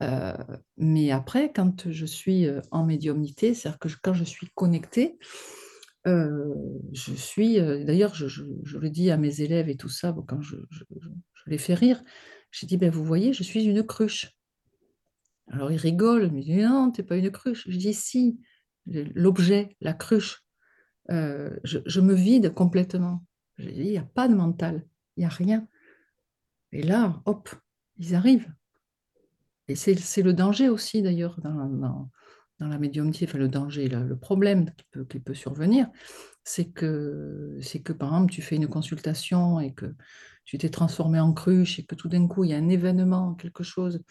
Euh, 0.03 0.33
mais 0.77 1.11
après, 1.11 1.53
quand 1.53 1.91
je 1.91 2.07
suis 2.07 2.47
euh, 2.47 2.61
en 2.71 2.85
médiumnité, 2.87 3.55
c'est-à-dire 3.55 3.79
que 3.81 3.89
quand 4.01 4.15
je 4.15 4.25
suis 4.25 4.49
connectée, 4.55 5.19
je 6.07 7.13
suis, 7.15 7.57
d'ailleurs, 7.85 8.15
je, 8.15 8.29
je- 8.29 8.45
je 8.65 8.79
le 8.79 8.91
dis 8.91 9.11
à 9.11 9.17
mes 9.17 9.41
élèves 9.41 9.69
et 9.69 9.77
tout 9.77 9.89
ça, 9.89 10.15
quand 10.27 10.41
je, 10.41 10.57
je- 10.71 10.85
je- 11.01 11.09
je 11.35 11.51
les 11.51 11.59
fais 11.59 11.75
rire, 11.75 12.03
j'ai 12.51 12.67
dit, 12.67 12.77
ben, 12.77 12.91
vous 12.91 13.05
voyez, 13.05 13.33
je 13.33 13.43
suis 13.43 13.65
une 13.65 13.83
cruche. 13.85 14.35
Alors 15.51 15.71
ils 15.73 15.79
rigolent, 15.79 16.25
ils 16.27 16.33
me 16.33 16.43
disent, 16.43 16.65
non, 16.65 16.91
t'es 16.91 17.03
pas 17.03 17.17
une 17.17 17.31
cruche. 17.31 17.69
Je 17.69 17.77
dis, 17.77 17.95
si, 17.95 18.39
l'objet, 18.87 19.77
la 19.81 19.93
cruche, 19.93 20.45
je, 21.09 21.79
je 21.85 22.01
me 22.01 22.15
vide 22.15 22.55
complètement. 22.55 23.25
J'ai 23.59 23.73
dit, 23.73 23.81
il 23.81 23.91
n'y 23.91 23.99
a 23.99 24.03
pas 24.03 24.29
de 24.29 24.35
mental, 24.35 24.87
il 25.17 25.21
n'y 25.21 25.27
a 25.27 25.31
rien. 25.31 25.67
Et 26.73 26.83
là, 26.83 27.23
hop, 27.25 27.51
ils 27.99 28.15
arrivent. 28.15 28.53
Et 29.69 29.75
c'est 29.75 30.23
le 30.23 30.33
danger 30.33 30.69
aussi, 30.69 31.03
d'ailleurs, 31.03 31.41
dans- 31.41 32.11
dans 32.59 32.69
la 32.69 32.79
médiumnité, 32.79 33.27
enfin 33.29 33.39
le 33.39 33.49
danger, 33.49 33.89
le, 33.89 34.17
problème 34.17 34.71
qui 35.09 35.21
peut, 35.21 35.35
survenir, 35.35 35.89
c'est 36.45 36.71
que, 36.71 37.57
c'est 37.63 37.81
que, 37.81 37.93
par 37.93 38.09
exemple, 38.11 38.33
tu 38.33 38.43
fais 38.43 38.57
une 38.57 38.69
consultation 38.69 39.61
et 39.61 39.73
que 39.73 39.95
tu 40.45 40.59
t'es 40.59 40.71
transformé 40.71 41.21
en 41.21 41.33
cruche 41.33 41.79
et 41.79 41.85
que 41.85 41.95
tout 41.95 42.09
d'un 42.09 42.27
coup, 42.27 42.45
il 42.45 42.51
y 42.51 42.55
a 42.55 42.57
un 42.57 42.69
événement, 42.69 43.35
quelque 43.35 43.63
chose 43.63 44.03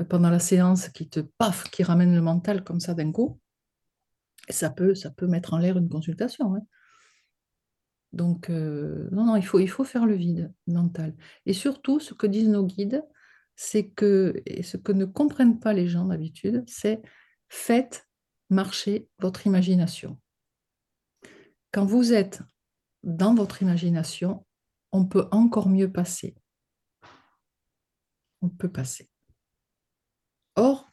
euh, 0.00 0.04
pendant 0.04 0.30
la 0.30 0.38
séance 0.40 0.88
qui 0.88 1.08
te, 1.08 1.20
paf, 1.20 1.64
qui 1.70 1.82
ramène 1.82 2.14
le 2.14 2.22
mental 2.22 2.64
comme 2.64 2.80
ça 2.80 2.94
d'un 2.94 3.12
coup, 3.12 3.40
ça 4.48 4.70
peut, 4.70 4.94
ça 4.94 5.10
peut 5.10 5.26
mettre 5.26 5.54
en 5.54 5.58
l'air 5.58 5.78
une 5.78 5.88
consultation. 5.88 6.54
hein. 6.54 6.62
Donc, 8.12 8.48
euh, 8.50 9.08
non, 9.12 9.26
non, 9.26 9.36
il 9.36 9.44
faut, 9.44 9.60
il 9.60 9.68
faut 9.68 9.84
faire 9.84 10.06
le 10.06 10.14
vide 10.14 10.52
mental. 10.66 11.14
Et 11.46 11.52
surtout, 11.52 12.00
ce 12.00 12.14
que 12.14 12.26
disent 12.26 12.48
nos 12.48 12.64
guides, 12.64 13.04
c'est 13.54 13.88
que, 13.90 14.34
et 14.46 14.62
ce 14.62 14.76
que 14.76 14.92
ne 14.92 15.04
comprennent 15.04 15.60
pas 15.60 15.74
les 15.74 15.86
gens 15.88 16.06
d'habitude, 16.06 16.64
c'est 16.66 17.02
faites 17.48 18.08
marcher 18.50 19.08
votre 19.18 19.46
imagination. 19.46 20.18
Quand 21.72 21.84
vous 21.84 22.12
êtes 22.12 22.42
dans 23.02 23.34
votre 23.34 23.62
imagination, 23.62 24.44
on 24.92 25.04
peut 25.04 25.28
encore 25.30 25.68
mieux 25.68 25.90
passer. 25.90 26.34
On 28.40 28.48
peut 28.48 28.70
passer. 28.70 29.08
Or, 30.56 30.90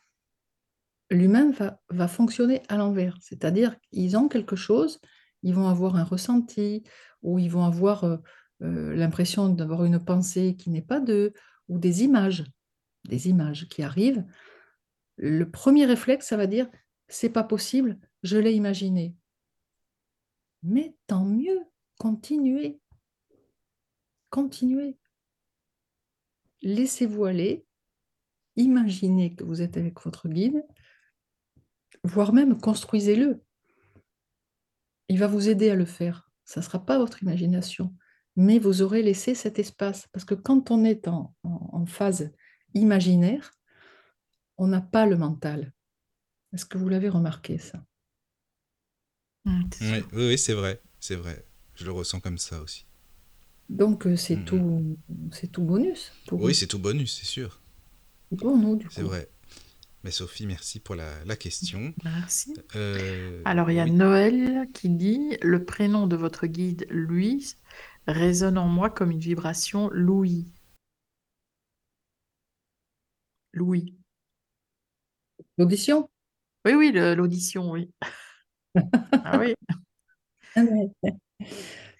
l'humain 1.09 1.51
va, 1.51 1.79
va 1.89 2.07
fonctionner 2.07 2.61
à 2.67 2.77
l'envers, 2.77 3.17
c'est-à-dire 3.21 3.79
qu'ils 3.79 4.17
ont 4.17 4.27
quelque 4.27 4.55
chose, 4.55 4.99
ils 5.43 5.53
vont 5.53 5.67
avoir 5.67 5.95
un 5.95 6.03
ressenti, 6.03 6.83
ou 7.21 7.39
ils 7.39 7.49
vont 7.49 7.63
avoir 7.63 8.03
euh, 8.03 8.17
euh, 8.61 8.95
l'impression 8.95 9.49
d'avoir 9.49 9.85
une 9.85 10.03
pensée 10.03 10.55
qui 10.55 10.69
n'est 10.69 10.81
pas 10.81 10.99
d'eux, 10.99 11.33
ou 11.67 11.79
des 11.79 12.03
images, 12.03 12.43
des 13.07 13.29
images 13.29 13.67
qui 13.69 13.83
arrivent. 13.83 14.23
Le 15.17 15.49
premier 15.49 15.85
réflexe, 15.85 16.27
ça 16.27 16.37
va 16.37 16.47
dire, 16.47 16.67
c'est 17.07 17.29
pas 17.29 17.43
possible, 17.43 17.99
je 18.23 18.37
l'ai 18.37 18.53
imaginé. 18.53 19.15
Mais 20.63 20.95
tant 21.07 21.25
mieux, 21.25 21.59
continuez, 21.97 22.79
continuez. 24.29 24.97
Laissez-vous 26.61 27.25
aller, 27.25 27.65
imaginez 28.55 29.35
que 29.35 29.43
vous 29.43 29.61
êtes 29.61 29.77
avec 29.77 30.01
votre 30.01 30.27
guide, 30.27 30.65
voire 32.03 32.33
même 32.33 32.59
construisez-le. 32.59 33.41
Il 35.07 35.19
va 35.19 35.27
vous 35.27 35.49
aider 35.49 35.69
à 35.69 35.75
le 35.75 35.85
faire. 35.85 36.29
Ça 36.45 36.59
ne 36.59 36.65
sera 36.65 36.83
pas 36.83 36.97
votre 36.97 37.21
imagination, 37.23 37.93
mais 38.35 38.59
vous 38.59 38.81
aurez 38.81 39.01
laissé 39.01 39.35
cet 39.35 39.59
espace. 39.59 40.07
Parce 40.11 40.25
que 40.25 40.35
quand 40.35 40.71
on 40.71 40.83
est 40.83 41.07
en, 41.07 41.33
phase 41.87 42.31
imaginaire, 42.73 43.51
on 44.57 44.67
n'a 44.67 44.81
pas 44.81 45.05
le 45.05 45.17
mental. 45.17 45.73
Est-ce 46.53 46.65
que 46.65 46.77
vous 46.77 46.89
l'avez 46.89 47.09
remarqué, 47.09 47.57
ça? 47.57 47.83
C'est 49.73 49.91
Oui, 49.91 50.03
oui, 50.13 50.27
oui, 50.29 50.37
c'est 50.37 50.53
vrai, 50.53 50.81
c'est 50.99 51.15
vrai. 51.15 51.45
Je 51.75 51.85
le 51.85 51.91
ressens 51.91 52.19
comme 52.19 52.37
ça 52.37 52.61
aussi. 52.61 52.85
Donc, 53.69 54.05
euh, 54.07 54.15
c'est 54.15 54.43
tout, 54.45 54.97
c'est 55.31 55.51
tout 55.51 55.63
bonus 55.63 56.11
pour, 56.27 56.41
Oui, 56.41 56.55
c'est 56.55 56.67
tout 56.67 56.79
bonus, 56.79 57.17
c'est 57.19 57.25
sûr. 57.25 57.61
pour 58.37 58.57
nous, 58.57 58.75
du 58.75 58.87
C'est 58.89 59.01
coup. 59.01 59.07
vrai. 59.07 59.29
Mais 60.03 60.11
Sophie, 60.11 60.45
merci 60.45 60.79
pour 60.79 60.95
la, 60.95 61.35
question. 61.35 61.93
Merci. 62.03 62.53
Alors, 63.43 63.71
il 63.71 63.75
y 63.75 63.79
a 63.79 63.87
Noël 63.87 64.67
qui 64.71 64.89
dit 64.89 65.35
Le 65.41 65.65
prénom 65.65 66.05
de 66.05 66.15
votre 66.15 66.45
guide, 66.45 66.85
Louis, 66.91 67.55
résonne 68.07 68.59
en 68.59 68.67
moi 68.67 68.91
comme 68.91 69.09
une 69.09 69.19
vibration 69.19 69.89
Louis. 69.91 70.45
Louis. 73.53 73.95
L'audition? 75.57 76.09
Oui, 76.65 76.73
oui, 76.73 76.91
l'audition, 76.91 77.71
oui. 77.71 77.91
ah 79.23 79.39
oui. 79.39 79.53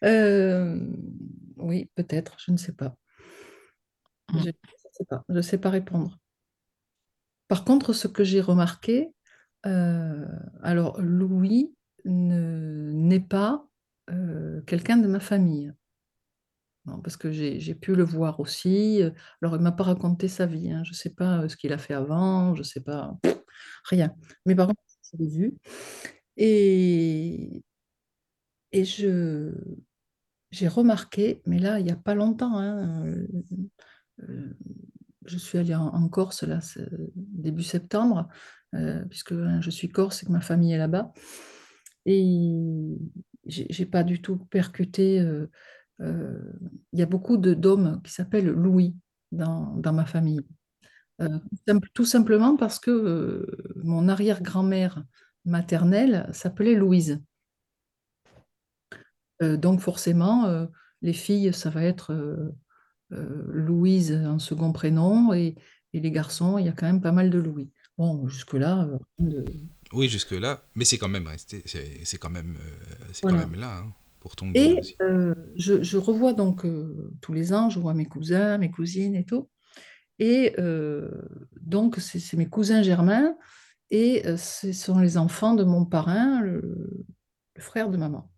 Euh, 0.04 0.80
oui, 1.58 1.90
peut-être, 1.96 2.36
je 2.40 2.52
ne 2.52 2.58
sais 2.58 2.74
pas. 2.74 2.96
Je 4.34 4.38
ne 4.40 4.52
sais 4.92 5.06
pas, 5.08 5.24
je 5.30 5.42
sais 5.42 5.58
pas 5.58 5.70
répondre. 5.70 6.18
Par 7.48 7.64
contre, 7.64 7.94
ce 7.94 8.08
que 8.08 8.24
j'ai 8.24 8.42
remarqué, 8.42 9.14
euh, 9.66 10.26
alors 10.64 11.00
Louis 11.02 11.74
n'est 12.06 13.20
pas 13.20 13.68
euh, 14.12 14.62
quelqu'un 14.64 14.98
de 14.98 15.08
ma 15.08 15.20
famille. 15.20 15.74
Non, 16.86 17.02
parce 17.02 17.18
que 17.18 17.32
j'ai 17.32 17.76
pu 17.76 17.96
le 17.96 18.04
voir 18.04 18.40
aussi. 18.40 19.02
Alors, 19.42 19.56
il 19.56 19.60
ne 19.60 19.64
m'a 19.64 19.72
pas 19.72 19.84
raconté 19.84 20.28
sa 20.28 20.46
vie. 20.46 20.72
hein. 20.72 20.84
Je 20.84 20.92
ne 20.92 20.96
sais 20.96 21.10
pas 21.10 21.50
ce 21.50 21.58
qu'il 21.58 21.74
a 21.74 21.80
fait 21.80 21.96
avant. 21.96 22.54
Je 22.54 22.60
ne 22.60 22.64
sais 22.64 22.82
pas. 22.82 23.16
Rien. 23.86 24.16
Mais 24.46 24.56
par 24.56 24.68
contre, 24.68 24.82
je 25.12 25.18
l'ai 25.18 25.30
vu. 25.30 25.54
Et, 26.38 27.64
j'ai 30.52 30.68
remarqué, 30.68 31.42
mais 31.46 31.60
là, 31.60 31.80
il 31.80 31.86
n'y 31.86 31.92
a 31.92 31.96
pas 31.96 32.16
longtemps, 32.16 32.58
hein, 32.58 33.06
euh, 33.06 33.28
euh, 34.24 34.54
je 35.26 35.38
suis 35.38 35.58
allée 35.58 35.76
en, 35.76 36.08
Corse 36.10 36.46
début 37.16 37.64
septembre, 37.64 38.28
euh, 38.74 39.04
puisque 39.06 39.32
hein, 39.32 39.62
je 39.62 39.70
suis 39.70 39.90
corse 39.90 40.24
et 40.24 40.26
que 40.26 40.32
ma 40.32 40.42
famille 40.42 40.74
est 40.74 40.78
là-bas. 40.78 41.12
Et 42.06 42.98
j'ai 43.46 43.86
pas 43.86 44.04
du 44.04 44.22
tout 44.22 44.38
percuté. 44.38 45.18
Il 46.00 46.10
y 46.94 47.02
a 47.02 47.06
beaucoup 47.08 47.38
d'hommes 47.38 48.02
qui 48.04 48.12
s'appellent 48.12 48.50
Louis 48.50 48.96
dans, 49.32 49.76
dans, 49.78 49.94
ma 49.94 50.06
famille. 50.06 50.46
Tout 51.94 52.06
simplement 52.06 52.58
parce 52.58 52.80
que 52.80 53.46
mon 53.76 54.08
arrière-grand-mère 54.08 55.04
maternelle 55.46 56.30
s'appelait 56.34 56.76
Louise. 56.76 57.22
Euh, 59.42 59.58
donc 59.58 59.80
forcément, 59.80 60.46
euh, 60.46 60.66
les 61.02 61.14
filles, 61.14 61.54
ça 61.54 61.70
va 61.70 61.84
être 61.84 62.12
euh, 63.12 63.46
Louise 63.48 64.14
en 64.14 64.40
second 64.40 64.72
prénom 64.72 65.34
et, 65.34 65.56
les 65.94 66.12
garçons, 66.12 66.58
il 66.58 66.66
y 66.66 66.68
a 66.68 66.74
quand 66.74 66.88
même 66.88 67.00
pas 67.00 67.14
mal 67.14 67.30
de 67.30 67.40
Louis. 67.40 67.72
Bon, 67.98 68.28
jusque-là. 68.28 68.90
Oui, 69.94 70.10
jusque-là, 70.10 70.62
mais 70.76 70.84
c'est 70.84 70.98
quand 70.98 71.08
même 71.08 71.26
resté, 71.26 71.64
c'est 71.66 72.18
quand 72.18 72.30
même, 72.30 72.58
quand 73.22 73.32
même 73.32 73.56
là 73.56 73.78
hein, 73.78 74.52
Et 74.56 74.82
je, 75.56 75.82
je, 75.82 75.98
revois 75.98 76.34
donc 76.34 76.68
tous 77.22 77.32
les 77.32 77.54
ans, 77.54 77.70
je 77.70 77.80
vois 77.80 77.94
mes 77.94 78.08
cousins, 78.08 78.58
mes 78.58 78.70
cousines 78.70 79.16
et 79.16 79.24
tout. 79.24 79.48
Et 80.20 80.56
donc, 81.62 81.98
c'est 81.98 82.38
mes 82.38 82.48
cousins 82.48 82.82
germains 82.82 83.36
et 83.92 84.24
ce 84.38 84.72
sont 84.72 85.00
les 85.00 85.18
enfants 85.18 85.54
de 85.54 85.64
mon 85.64 85.86
parrain, 85.86 86.42
le 86.42 87.06
frère 87.58 87.90
de 87.90 87.98
maman 87.98 88.32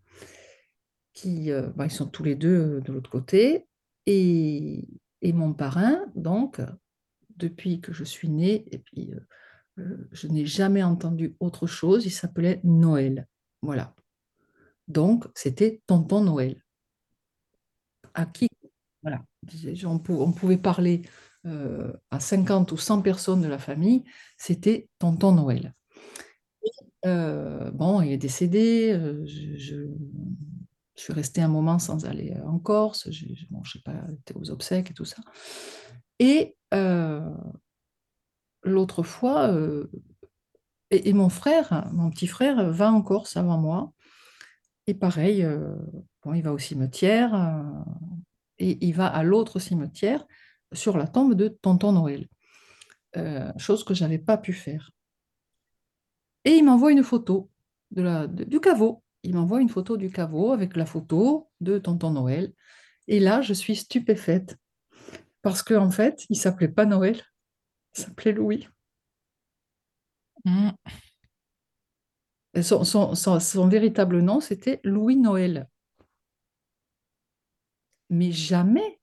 qui, 1.18 1.52
euh, 1.52 1.70
bah, 1.76 1.86
ils 1.88 1.92
sont 1.92 2.06
tous 2.06 2.24
les 2.24 2.36
deux 2.36 2.78
euh, 2.78 2.82
de 2.82 2.94
l'autre 2.94 3.10
côté. 3.10 3.68
Et, 4.06 4.88
et, 5.24 5.34
mon 5.34 5.52
parrain, 5.52 6.06
donc, 6.14 6.62
depuis 7.38 7.82
que 7.82 7.92
je 7.92 8.04
suis 8.04 8.30
née, 8.30 8.66
et 8.72 8.78
puis 8.78 9.12
euh, 9.80 10.08
je 10.12 10.28
n'ai 10.28 10.46
jamais 10.46 10.84
entendu 10.84 11.36
autre 11.40 11.66
chose, 11.66 12.06
il 12.06 12.12
s'appelait 12.12 12.62
Noël. 12.64 13.28
Voilà. 13.64 13.96
Donc, 14.88 15.26
c'était 15.34 15.82
Tonton 15.88 16.22
Noël. 16.22 16.64
À 18.14 18.28
qui 18.28 18.48
Voilà. 19.02 19.24
On, 19.86 19.98
pouvait 20.00 20.58
parler 20.58 21.02
à 22.12 22.20
50 22.20 22.72
ou 22.72 22.78
100 22.78 23.02
personnes 23.02 23.42
de 23.42 23.48
la 23.48 23.60
famille, 23.60 24.04
c'était 24.38 24.90
Tonton 25.00 25.32
Noël. 25.34 25.74
bon, 27.04 28.02
il 28.02 28.12
est 28.12 28.18
décédé, 28.18 29.00
je, 29.26 29.88
je 30.98 31.04
suis 31.04 31.14
restée 31.14 31.42
un 31.42 31.48
moment 31.48 31.80
sans 31.80 32.06
aller 32.06 32.34
euh, 32.36 32.48
en 32.48 32.60
Corse, 32.60 33.10
je 33.12 33.26
n'ai 33.26 33.82
pas 33.86 33.94
été 34.12 34.34
aux 34.36 34.50
obsèques 34.50 34.92
et 34.92 34.94
tout 34.94 35.06
ça. 35.06 35.22
Et 36.20 36.56
euh, 36.74 37.22
l'autre 38.64 39.04
fois, 39.04 39.48
euh, 39.50 39.90
et, 40.90 41.14
mon 41.14 41.30
frère, 41.30 41.88
mon 41.94 42.10
petit 42.10 42.28
frère, 42.28 42.72
va 42.72 42.92
en 42.92 43.02
Corse 43.02 43.38
avant 43.38 43.58
moi. 43.58 43.94
Et 44.88 44.94
pareil, 44.94 45.46
bon, 46.24 46.34
il 46.34 46.42
va 46.42 46.54
au 46.54 46.58
cimetière 46.58 47.62
et 48.58 48.78
il 48.86 48.94
va 48.94 49.08
à 49.08 49.22
l'autre 49.22 49.60
cimetière 49.60 50.26
sur 50.74 50.98
la 50.98 51.08
tombe 51.08 51.34
de 51.34 51.48
Tonton 51.48 51.92
Noël, 51.94 52.28
chose 53.58 53.84
que 53.84 53.94
je 53.94 54.04
n'avais 54.04 54.20
pas 54.20 54.38
pu 54.38 54.54
faire. 54.54 54.92
Et 56.46 56.52
il 56.52 56.64
m'envoie 56.64 56.92
une 56.92 57.04
photo 57.04 57.50
de 57.92 58.02
la, 58.02 58.28
du 58.28 58.60
caveau 58.60 59.04
il 59.28 59.36
m'envoie 59.36 59.62
une 59.62 59.70
photo 59.70 59.98
du 59.98 60.10
caveau 60.10 60.54
avec 60.54 60.78
la 60.78 60.86
photo 60.86 61.50
de 61.60 61.80
tonton 61.80 62.12
Noël. 62.12 62.54
Et 63.08 63.20
là, 63.20 63.42
je 63.42 63.54
suis 63.54 63.76
stupéfaite. 63.76 64.58
Parce 65.42 65.64
qu'en 65.64 65.86
en 65.86 65.92
fait, 65.92 66.26
il 66.30 66.38
s'appelait 66.38 66.68
pas 66.70 66.86
Noël, 66.86 67.22
il 67.96 68.02
s'appelait 68.04 68.32
Louis. 68.32 68.68
Mm. 70.46 70.70
Son, 72.62 73.16
son, 73.16 73.68
véritable 73.68 74.22
nom, 74.22 74.40
c'était 74.40 74.80
Louis 74.84 75.18
Noël. 75.18 75.68
Mais 78.10 78.32
jamais, 78.32 79.00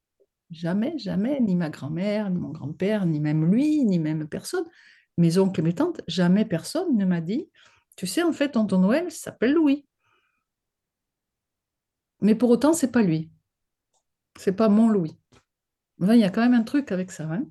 jamais, 0.51 0.97
jamais, 0.97 1.39
ni 1.39 1.55
ma 1.55 1.69
grand-mère, 1.69 2.29
ni 2.29 2.37
mon 2.37 2.49
grand-père, 2.49 3.05
ni 3.05 3.19
même 3.19 3.45
lui, 3.51 3.83
ni 3.83 3.99
même 3.99 4.27
personne, 4.27 4.65
mes 5.17 5.37
oncles 5.37 5.61
et 5.61 5.63
mes 5.63 5.73
tantes, 5.73 6.01
jamais 6.07 6.45
personne 6.45 6.97
ne 6.97 7.05
m'a 7.05 7.21
dit, 7.21 7.49
tu 7.95 8.07
sais, 8.07 8.23
en 8.23 8.33
fait, 8.33 8.51
tonton 8.51 8.79
Noël 8.79 9.11
s'appelle 9.11 9.53
Louis. 9.53 9.85
Mais 12.21 12.35
pour 12.35 12.49
autant, 12.49 12.73
c'est 12.73 12.91
pas 12.91 13.01
lui. 13.01 13.31
C'est 14.37 14.55
pas 14.55 14.69
mon 14.69 14.89
Louis. 14.89 15.17
il 15.99 16.15
y 16.15 16.23
a 16.23 16.29
quand 16.29 16.41
même 16.41 16.53
un 16.53 16.63
truc 16.63 16.91
avec 16.91 17.11
ça. 17.11 17.23
Hein 17.31 17.45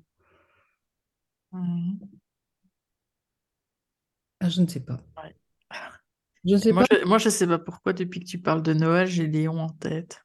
ah, 4.39 4.49
je 4.49 4.61
ne 4.61 4.67
sais 4.67 4.81
pas. 4.81 4.99
Je 6.43 6.57
sais 6.57 6.71
moi, 6.71 6.83
pas. 6.87 6.97
Je, 6.99 7.05
moi, 7.05 7.17
je 7.17 7.29
sais 7.29 7.47
pas 7.47 7.57
pourquoi, 7.57 7.93
depuis 7.93 8.19
que 8.19 8.25
tu 8.25 8.39
parles 8.39 8.61
de 8.61 8.73
Noël, 8.73 9.07
j'ai 9.07 9.27
Léon 9.27 9.59
en 9.59 9.69
tête. 9.69 10.24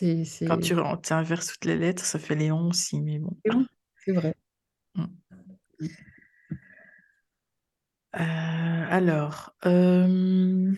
C'est, 0.00 0.46
Quand 0.46 0.58
tu, 0.58 0.74
inverses 1.12 1.48
toutes 1.48 1.66
les 1.66 1.76
lettres, 1.76 2.04
ça 2.04 2.18
fait 2.18 2.34
Léon 2.34 2.68
aussi, 2.68 3.02
mais 3.02 3.18
bon. 3.18 3.36
c'est 3.96 4.12
vrai. 4.12 4.34
Mm. 4.94 5.04
Euh, 8.16 8.86
alors, 8.88 9.54
euh, 9.66 10.72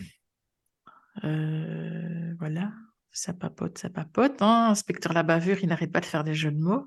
euh, 1.23 2.35
voilà, 2.37 2.73
ça 3.11 3.33
papote, 3.33 3.77
ça 3.77 3.89
papote. 3.89 4.41
Hein. 4.41 4.67
Inspecteur 4.71 5.13
la 5.13 5.23
bavure, 5.23 5.57
il 5.61 5.69
n'arrête 5.69 5.91
pas 5.91 6.01
de 6.01 6.05
faire 6.05 6.25
des 6.25 6.35
jeux 6.35 6.51
de 6.51 6.59
mots. 6.59 6.85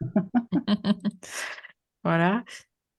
voilà. 2.04 2.44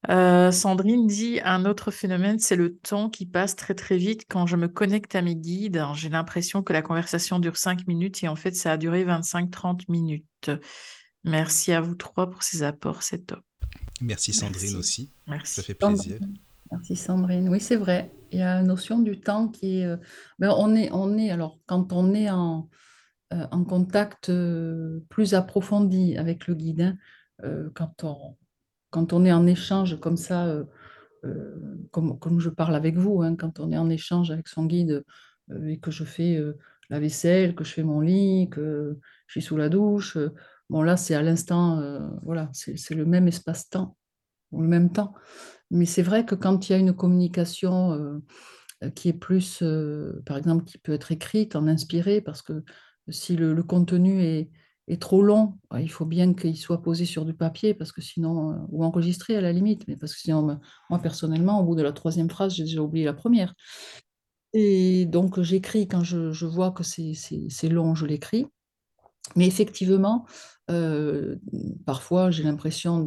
Euh, 0.08 0.52
Sandrine 0.52 1.08
dit 1.08 1.42
un 1.44 1.66
autre 1.66 1.92
phénomène, 1.92 2.40
c'est 2.40 2.56
le 2.56 2.78
temps 2.78 3.10
qui 3.10 3.26
passe 3.26 3.56
très 3.58 3.74
très 3.74 3.98
vite 3.98 4.24
quand 4.30 4.48
je 4.48 4.56
me 4.56 4.70
connecte 4.70 5.14
à 5.16 5.22
mes 5.22 5.36
guides. 5.36 5.84
J'ai 5.94 6.10
l'impression 6.10 6.64
que 6.64 6.72
la 6.72 6.82
conversation 6.82 7.40
dure 7.40 7.58
5 7.58 7.86
minutes 7.86 8.24
et 8.24 8.30
en 8.30 8.38
fait 8.38 8.56
ça 8.56 8.72
a 8.72 8.78
duré 8.78 9.04
25-30 9.04 9.84
minutes. 9.90 10.52
Merci 11.26 11.74
à 11.74 11.82
vous 11.82 11.96
trois 11.96 12.30
pour 12.30 12.44
ces 12.44 12.64
apports, 12.64 13.04
c'est 13.04 13.26
top. 13.26 13.44
Merci 14.00 14.32
Sandrine 14.32 14.78
aussi. 14.78 15.12
Merci. 15.28 15.56
Ça 15.56 15.64
fait 15.64 15.74
plaisir. 15.74 16.20
Merci 16.72 16.96
Sandrine. 16.96 17.50
Oui, 17.50 17.60
c'est 17.60 17.76
vrai. 17.76 18.10
Il 18.32 18.40
y 18.40 18.42
a 18.42 18.56
la 18.56 18.64
notion 18.64 19.00
du 19.00 19.20
temps 19.20 19.50
qui 19.50 19.80
est. 19.80 19.86
Euh, 19.86 19.98
ben, 20.38 20.54
on 20.58 20.76
est, 20.76 20.90
on 20.94 21.18
est 21.18 21.30
alors 21.30 21.60
quand 21.66 21.92
on 21.92 22.14
est 22.14 22.30
en, 22.30 22.70
euh, 23.34 23.46
en 23.52 23.66
contact 23.66 24.32
plus 25.10 25.34
approfondi 25.34 26.16
avec 26.18 26.48
le 26.48 26.56
guide, 26.56 26.96
hein, 27.44 27.70
quand, 27.74 28.04
on, 28.04 28.38
quand 28.90 29.14
on 29.14 29.26
est 29.26 29.32
en 29.32 29.46
échange 29.46 30.00
comme 30.00 30.18
ça, 30.18 30.64
comme, 31.92 32.18
comme 32.20 32.40
je 32.40 32.50
parle 32.50 32.76
avec 32.76 32.98
vous, 32.98 33.22
hein, 33.22 33.36
quand 33.36 33.60
on 33.60 33.72
est 33.72 33.78
en 33.78 33.90
échange 33.90 34.32
avec 34.32 34.48
son 34.48 34.66
guide 34.66 35.04
et 35.68 35.80
que 35.80 35.92
je 35.92 36.04
fais 36.04 36.42
la 36.90 37.00
vaisselle, 37.00 37.56
que 37.56 37.64
je 37.64 37.74
fais 37.74 37.84
mon 37.84 38.00
lit, 38.00 38.50
que 38.50 38.98
je 39.28 39.32
suis 39.32 39.42
sous 39.42 39.58
la 39.58 39.70
douche, 39.70 40.18
bon 40.70 40.82
là 40.82 40.98
c'est 40.98 41.16
à 41.16 41.22
l'instant, 41.22 41.82
voilà, 42.24 42.50
c'est 42.54 42.96
le 42.96 43.06
même 43.06 43.28
espace-temps, 43.28 43.96
le 44.52 44.68
même 44.68 44.92
temps. 44.92 45.14
Mais 45.72 45.86
c'est 45.86 46.02
vrai 46.02 46.26
que 46.26 46.36
quand 46.36 46.68
il 46.68 46.72
y 46.72 46.76
a 46.76 46.80
une 46.80 46.94
communication 46.94 48.22
euh, 48.84 48.90
qui 48.92 49.10
est 49.10 49.14
plus, 49.14 49.60
euh, 49.62 50.22
par 50.26 50.38
exemple, 50.38 50.64
qui 50.66 50.78
peut 50.78 50.94
être 50.94 51.12
écrite, 51.12 51.56
en 51.56 51.68
inspiré, 51.68 52.22
parce 52.22 52.42
que 52.42 52.64
si 53.10 53.36
le, 53.36 53.62
contenu 53.64 54.22
est, 54.24 54.52
est 54.90 55.02
trop 55.02 55.22
long, 55.22 55.58
il 55.80 55.90
faut 55.90 56.06
bien 56.06 56.34
qu'il 56.34 56.58
soit 56.58 56.82
posé 56.82 57.06
sur 57.06 57.24
du 57.24 57.34
papier, 57.34 57.74
parce 57.74 57.92
que 57.92 58.02
sinon, 58.02 58.68
ou 58.70 58.84
enregistré 58.84 59.36
à 59.36 59.42
la 59.42 59.54
limite, 59.54 59.88
mais 59.88 59.96
parce 59.96 60.14
que 60.14 60.20
sinon, 60.20 60.60
moi 60.90 61.00
personnellement, 61.00 61.62
au 61.62 61.64
bout 61.64 61.76
de 61.76 61.84
la 61.84 61.94
troisième 61.94 62.30
phrase, 62.30 62.56
j'ai 62.56 62.64
déjà 62.64 62.82
oublié 62.82 63.06
la 63.06 63.14
première. 63.14 63.54
Et 64.54 65.06
donc, 65.06 65.40
j'écris 65.42 65.88
quand 65.88 66.04
je, 66.04 66.46
vois 66.46 66.72
que 66.72 66.84
c'est 66.84 67.70
long, 67.70 67.94
je 67.94 68.06
l'écris. 68.06 68.48
Mais 69.36 69.46
effectivement, 69.46 70.26
parfois, 71.86 72.32
j'ai 72.32 72.44
l'impression 72.44 73.06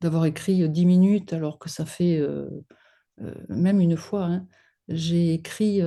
d'avoir 0.00 0.26
écrit 0.26 0.68
10 0.68 0.86
minutes, 0.86 1.32
alors 1.32 1.58
que 1.58 1.70
ça 1.70 1.86
fait 1.86 2.22
même 3.48 3.80
une 3.80 3.96
fois, 3.96 4.24
hein, 4.26 4.46
j'ai 4.88 5.32
écrit 5.32 5.80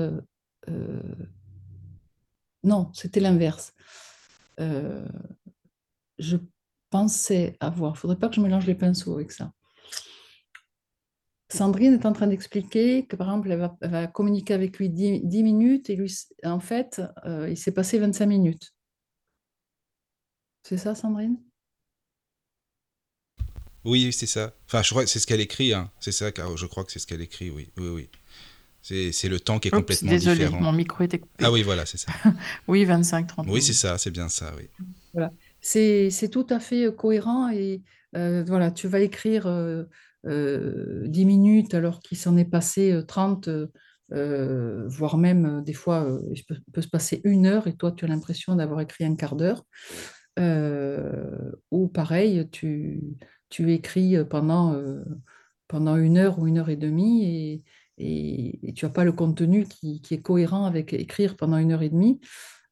non, 2.63 2.89
c'était 2.93 3.19
l'inverse. 3.19 3.73
Euh, 4.59 5.07
je 6.17 6.37
pensais 6.89 7.55
avoir, 7.59 7.95
il 7.95 7.99
faudrait 7.99 8.19
pas 8.19 8.29
que 8.29 8.35
je 8.35 8.41
mélange 8.41 8.65
les 8.65 8.75
pinceaux 8.75 9.15
avec 9.15 9.31
ça. 9.31 9.51
Sandrine 11.51 11.93
est 11.93 12.05
en 12.05 12.13
train 12.13 12.27
d'expliquer 12.27 13.07
que, 13.07 13.15
par 13.15 13.27
exemple, 13.27 13.51
elle 13.51 13.89
va, 13.89 14.07
communiquer 14.07 14.53
avec 14.53 14.77
lui 14.77 14.89
10, 14.89 15.43
minutes 15.43 15.89
et 15.89 15.95
lui, 15.95 16.13
en 16.43 16.59
fait, 16.59 17.01
euh, 17.25 17.49
il 17.49 17.57
s'est 17.57 17.71
passé 17.71 17.97
25 17.97 18.25
minutes. 18.27 18.73
C'est 20.63 20.77
ça, 20.77 20.93
Sandrine? 20.93 21.39
Oui, 23.85 24.13
c'est 24.13 24.27
ça. 24.27 24.53
Enfin, 24.65 24.83
je 24.83 24.89
crois 24.91 25.03
que 25.03 25.09
c'est 25.09 25.19
ce 25.19 25.25
qu'elle 25.25 25.39
écrit. 25.39 25.73
Hein. 25.73 25.91
C'est 25.99 26.11
ça, 26.11 26.31
car 26.31 26.55
je 26.55 26.65
crois 26.67 26.83
que 26.83 26.91
c'est 26.91 26.99
ce 26.99 27.07
qu'elle 27.07 27.21
écrit, 27.21 27.49
oui. 27.49 27.71
Oui, 27.77 27.87
oui. 27.87 28.09
C'est 29.11 29.29
le 29.29 29.39
temps 29.39 29.59
qui 29.59 29.67
est 29.67 29.71
complètement 29.71 30.09
désolé, 30.09 30.45
différent. 30.45 30.61
mon 30.61 30.71
micro 30.71 31.03
était 31.03 31.19
coupé. 31.19 31.45
Ah 31.45 31.51
oui, 31.51 31.63
voilà, 31.63 31.85
c'est 31.85 31.97
ça. 31.97 32.11
oui, 32.67 32.85
25-30 32.85 33.45
Oui, 33.47 33.61
c'est 33.61 33.73
ça, 33.73 33.97
c'est 33.97 34.11
bien 34.11 34.29
ça, 34.29 34.51
oui. 34.57 34.67
Voilà. 35.13 35.31
C'est 35.61 36.29
tout 36.31 36.47
à 36.49 36.59
fait 36.59 36.85
euh, 36.85 36.91
cohérent 36.91 37.49
et 37.49 37.81
euh, 38.15 38.43
voilà, 38.45 38.71
tu 38.71 38.87
vas 38.87 38.99
écrire 38.99 39.45
euh, 39.47 39.83
10 40.23 40.29
euh, 40.29 41.25
minutes 41.25 41.73
alors 41.73 41.99
qu'il 41.99 42.17
s'en 42.17 42.37
est 42.37 42.45
passé 42.45 42.99
30, 43.07 43.49
voire 44.09 45.17
même 45.17 45.63
des 45.63 45.73
fois, 45.73 46.19
il 46.33 46.43
peut, 46.45 46.81
se 46.81 46.87
passer 46.87 47.21
une 47.23 47.45
heure 47.45 47.67
et 47.67 47.75
toi, 47.75 47.91
tu 47.91 48.05
as 48.05 48.07
l'impression 48.07 48.55
d'avoir 48.55 48.81
écrit 48.81 49.05
un 49.05 49.15
quart 49.15 49.35
d'heure. 49.35 49.63
ou 51.71 51.87
pareil, 51.87 52.49
tu, 52.51 53.01
tu 53.49 53.71
écris 53.73 54.15
pendant, 54.29 54.81
pendant 55.67 55.95
une 55.97 56.17
heure 56.17 56.39
ou 56.39 56.47
une 56.47 56.57
heure 56.57 56.69
et 56.69 56.75
demie 56.75 57.25
et 57.25 57.63
et, 57.99 58.73
tu 58.75 58.85
n'as 58.85 58.91
pas 58.91 59.03
le 59.03 59.11
contenu 59.11 59.65
qui, 59.67 60.01
est 60.09 60.21
cohérent 60.21 60.65
avec 60.65 60.93
écrire 60.93 61.35
pendant 61.35 61.57
une 61.57 61.71
heure 61.71 61.81
et 61.81 61.89
demie. 61.89 62.19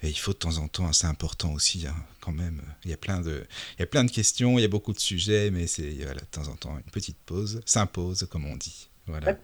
Et 0.04 0.10
il 0.10 0.18
faut 0.18 0.34
de 0.34 0.38
temps 0.38 0.58
en 0.58 0.68
temps, 0.68 0.92
c'est 0.94 1.08
important 1.08 1.52
aussi, 1.54 1.86
hein, 1.88 1.96
quand 2.22 2.32
même. 2.32 2.62
Il 2.86 2.92
y 2.92 2.94
a 2.94 2.98
plein 2.98 3.22
de, 3.22 3.46
il 3.78 3.80
y 3.80 3.84
a 3.84 3.88
plein 3.88 4.04
de 4.04 4.12
questions, 4.12 4.58
il 4.58 4.62
y 4.64 4.66
a 4.66 4.70
beaucoup 4.70 4.94
de 4.94 5.00
sujets, 5.00 5.52
mais 5.52 5.68
c'est 5.68 5.92
voilà, 6.04 6.22
de 6.22 6.28
temps 6.32 6.48
en 6.48 6.56
temps 6.56 6.76
une 6.78 6.92
petite 6.92 7.18
pause 7.26 7.62
s'impose, 7.66 8.28
comme 8.32 8.46
on 8.46 8.56
dit. 8.56 8.90
Voilà. 9.06 9.38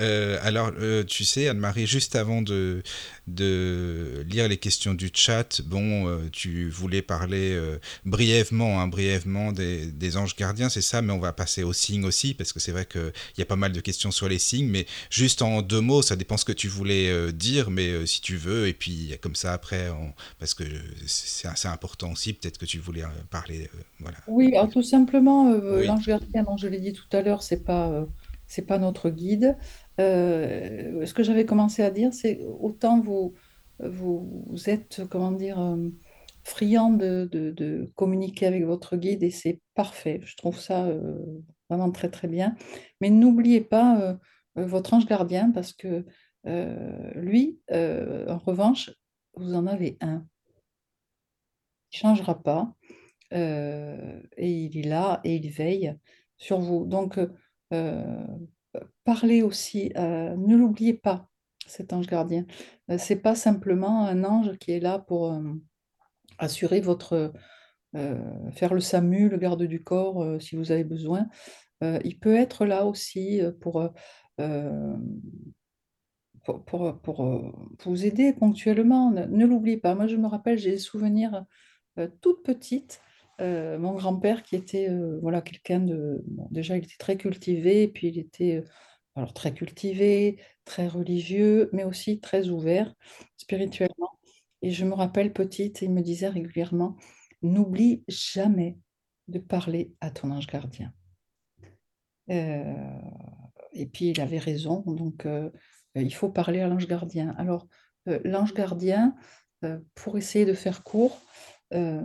Euh, 0.00 0.38
alors, 0.42 0.72
euh, 0.78 1.04
tu 1.04 1.24
sais, 1.24 1.48
Anne-Marie, 1.48 1.86
juste 1.86 2.16
avant 2.16 2.42
de, 2.42 2.82
de 3.26 4.24
lire 4.28 4.48
les 4.48 4.56
questions 4.56 4.94
du 4.94 5.10
chat, 5.12 5.60
bon, 5.62 6.08
euh, 6.08 6.18
tu 6.32 6.68
voulais 6.68 7.02
parler 7.02 7.58
brièvement, 8.04 8.80
hein, 8.80 8.88
brièvement 8.88 9.52
des, 9.52 9.86
des, 9.86 10.16
anges 10.16 10.36
gardiens, 10.36 10.68
c'est 10.68 10.82
ça, 10.82 11.02
mais 11.02 11.12
on 11.12 11.18
va 11.18 11.32
passer 11.32 11.62
aux 11.62 11.72
signes 11.72 12.04
aussi, 12.04 12.34
parce 12.34 12.52
que 12.52 12.60
c'est 12.60 12.72
vrai 12.72 12.86
qu'il 12.86 13.12
y 13.38 13.42
a 13.42 13.46
pas 13.46 13.56
mal 13.56 13.72
de 13.72 13.80
questions 13.80 14.10
sur 14.10 14.28
les 14.28 14.38
signes, 14.38 14.68
mais 14.68 14.86
juste 15.10 15.42
en 15.42 15.62
deux 15.62 15.80
mots, 15.80 16.02
ça 16.02 16.16
dépend 16.16 16.36
ce 16.36 16.44
que 16.44 16.52
tu 16.52 16.68
voulais 16.68 17.32
dire, 17.32 17.70
mais 17.70 18.06
si 18.06 18.20
tu 18.20 18.36
veux, 18.36 18.68
et 18.68 18.74
puis 18.74 19.14
comme 19.20 19.34
ça 19.34 19.52
après, 19.52 19.88
parce 20.38 20.54
que 20.54 20.64
c'est 21.06 21.48
assez 21.48 21.68
important 21.68 22.12
aussi, 22.12 22.32
peut-être 22.32 22.58
que 22.58 22.66
tu 22.66 22.78
voulais 22.78 23.04
parler, 23.30 23.70
voilà. 24.00 24.18
Oui, 24.26 24.54
alors 24.54 24.70
tout 24.70 24.82
simplement, 24.82 25.52
l'ange 25.52 26.06
gardien, 26.06 26.42
dont 26.42 26.56
je 26.56 26.68
l'ai 26.68 26.80
dit 26.80 26.92
tout 26.92 27.16
à 27.16 27.22
l'heure, 27.22 27.42
c'est 27.42 27.64
pas 27.64 28.06
c'est 28.46 28.62
pas 28.62 28.78
notre 28.78 29.10
guide. 29.10 29.56
Euh, 30.00 31.06
ce 31.06 31.14
que 31.14 31.22
j'avais 31.22 31.46
commencé 31.46 31.82
à 31.82 31.90
dire, 31.90 32.12
c'est 32.12 32.40
autant 32.60 33.00
vous, 33.00 33.34
vous, 33.78 34.62
êtes, 34.66 35.02
comment 35.08 35.32
dire, 35.32 35.60
euh, 35.60 35.88
friand 36.42 36.90
de, 36.90 37.28
de, 37.30 37.90
communiquer 37.94 38.46
avec 38.46 38.64
votre 38.64 38.96
guide 38.96 39.22
et 39.22 39.30
c'est 39.30 39.60
parfait. 39.74 40.20
Je 40.24 40.36
trouve 40.36 40.58
ça 40.58 40.86
euh, 40.86 41.42
vraiment 41.68 41.90
très 41.90 42.10
très 42.10 42.28
bien. 42.28 42.56
Mais 43.00 43.10
n'oubliez 43.10 43.60
pas 43.60 44.18
votre 44.56 44.94
ange 44.94 45.06
gardien 45.06 45.50
parce 45.50 45.72
que 45.72 46.04
lui, 47.14 47.60
en 47.70 48.38
revanche, 48.38 48.90
vous 49.36 49.54
en 49.54 49.66
avez 49.66 49.96
un. 50.00 50.26
Il 51.92 51.96
ne 51.96 52.00
changera 52.00 52.42
pas 52.42 52.74
et 53.32 54.18
il 54.36 54.76
est 54.76 54.88
là 54.88 55.20
et 55.24 55.36
il 55.36 55.50
veille 55.50 55.94
sur 56.36 56.60
vous. 56.60 56.84
Donc, 56.84 57.18
parlez 59.04 59.42
aussi, 59.42 59.92
euh, 59.96 60.36
ne 60.36 60.56
l'oubliez 60.56 60.94
pas, 60.94 61.28
cet 61.66 61.92
ange 61.92 62.06
gardien. 62.06 62.46
Euh, 62.90 62.98
c'est 62.98 63.16
pas 63.16 63.34
simplement 63.34 64.06
un 64.06 64.24
ange 64.24 64.56
qui 64.58 64.72
est 64.72 64.80
là 64.80 64.98
pour 64.98 65.32
euh, 65.32 65.42
assurer 66.38 66.80
votre, 66.80 67.32
faire 68.52 68.74
le 68.74 68.80
SAMU, 68.80 69.28
le 69.28 69.36
garde 69.36 69.62
du 69.62 69.84
corps, 69.84 70.42
si 70.42 70.56
vous 70.56 70.72
avez 70.72 70.82
besoin. 70.82 71.28
il 71.80 72.18
peut 72.18 72.34
être 72.34 72.66
là 72.66 72.86
aussi 72.86 73.40
pour, 73.60 73.88
pour, 76.66 77.00
pour, 77.00 77.52
vous 77.84 78.04
aider 78.04 78.32
ponctuellement. 78.32 79.12
Ne, 79.12 79.46
l'oubliez 79.46 79.76
pas. 79.76 79.94
Moi, 79.94 80.08
je 80.08 80.16
me 80.16 80.26
rappelle, 80.26 80.58
j'ai 80.58 80.72
des 80.72 80.78
souvenirs 80.78 81.44
toutes 82.20 82.42
petites. 83.38 83.78
mon 83.80 83.94
grand-père 83.94 84.42
qui 84.42 84.56
était 84.56 84.88
voilà 85.22 85.40
quelqu'un 85.40 85.80
de 85.80 86.22
déjà 86.50 86.76
il 86.76 86.84
était 86.84 86.96
très 86.98 87.16
cultivé 87.16 87.82
et 87.82 87.88
puis 87.88 88.08
il 88.08 88.18
était 88.18 88.62
alors 89.16 89.32
très 89.32 89.54
cultivé, 89.54 90.40
très 90.64 90.88
religieux, 90.88 91.70
mais 91.72 91.84
aussi 91.84 92.20
très 92.20 92.48
ouvert 92.48 92.94
spirituellement. 93.36 94.18
Et 94.62 94.70
je 94.70 94.84
me 94.84 94.94
rappelle 94.94 95.32
petite, 95.32 95.82
il 95.82 95.92
me 95.92 96.00
disait 96.00 96.28
régulièrement, 96.28 96.96
n'oublie 97.42 98.02
jamais 98.08 98.78
de 99.28 99.38
parler 99.38 99.92
à 100.00 100.10
ton 100.10 100.30
ange 100.30 100.46
gardien. 100.46 100.92
Euh, 102.30 102.74
et 103.72 103.86
puis 103.86 104.10
il 104.10 104.20
avait 104.20 104.38
raison, 104.38 104.80
donc 104.86 105.26
euh, 105.26 105.50
il 105.94 106.14
faut 106.14 106.30
parler 106.30 106.60
à 106.60 106.68
l'ange 106.68 106.88
gardien. 106.88 107.34
Alors 107.38 107.66
euh, 108.08 108.18
l'ange 108.24 108.54
gardien, 108.54 109.14
euh, 109.64 109.78
pour 109.94 110.16
essayer 110.16 110.44
de 110.44 110.54
faire 110.54 110.82
court, 110.82 111.20
euh, 111.72 112.02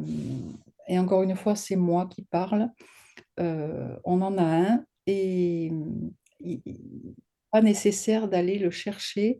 et 0.90 0.98
encore 0.98 1.22
une 1.22 1.36
fois, 1.36 1.56
c'est 1.56 1.76
moi 1.76 2.08
qui 2.08 2.24
parle, 2.24 2.72
euh, 3.40 3.96
on 4.04 4.22
en 4.22 4.38
a 4.40 4.44
un 4.44 4.86
et 5.06 5.72
il 6.40 6.62
n'est 6.66 7.16
pas 7.52 7.62
nécessaire 7.62 8.28
d'aller 8.28 8.58
le 8.58 8.72
chercher 8.72 9.38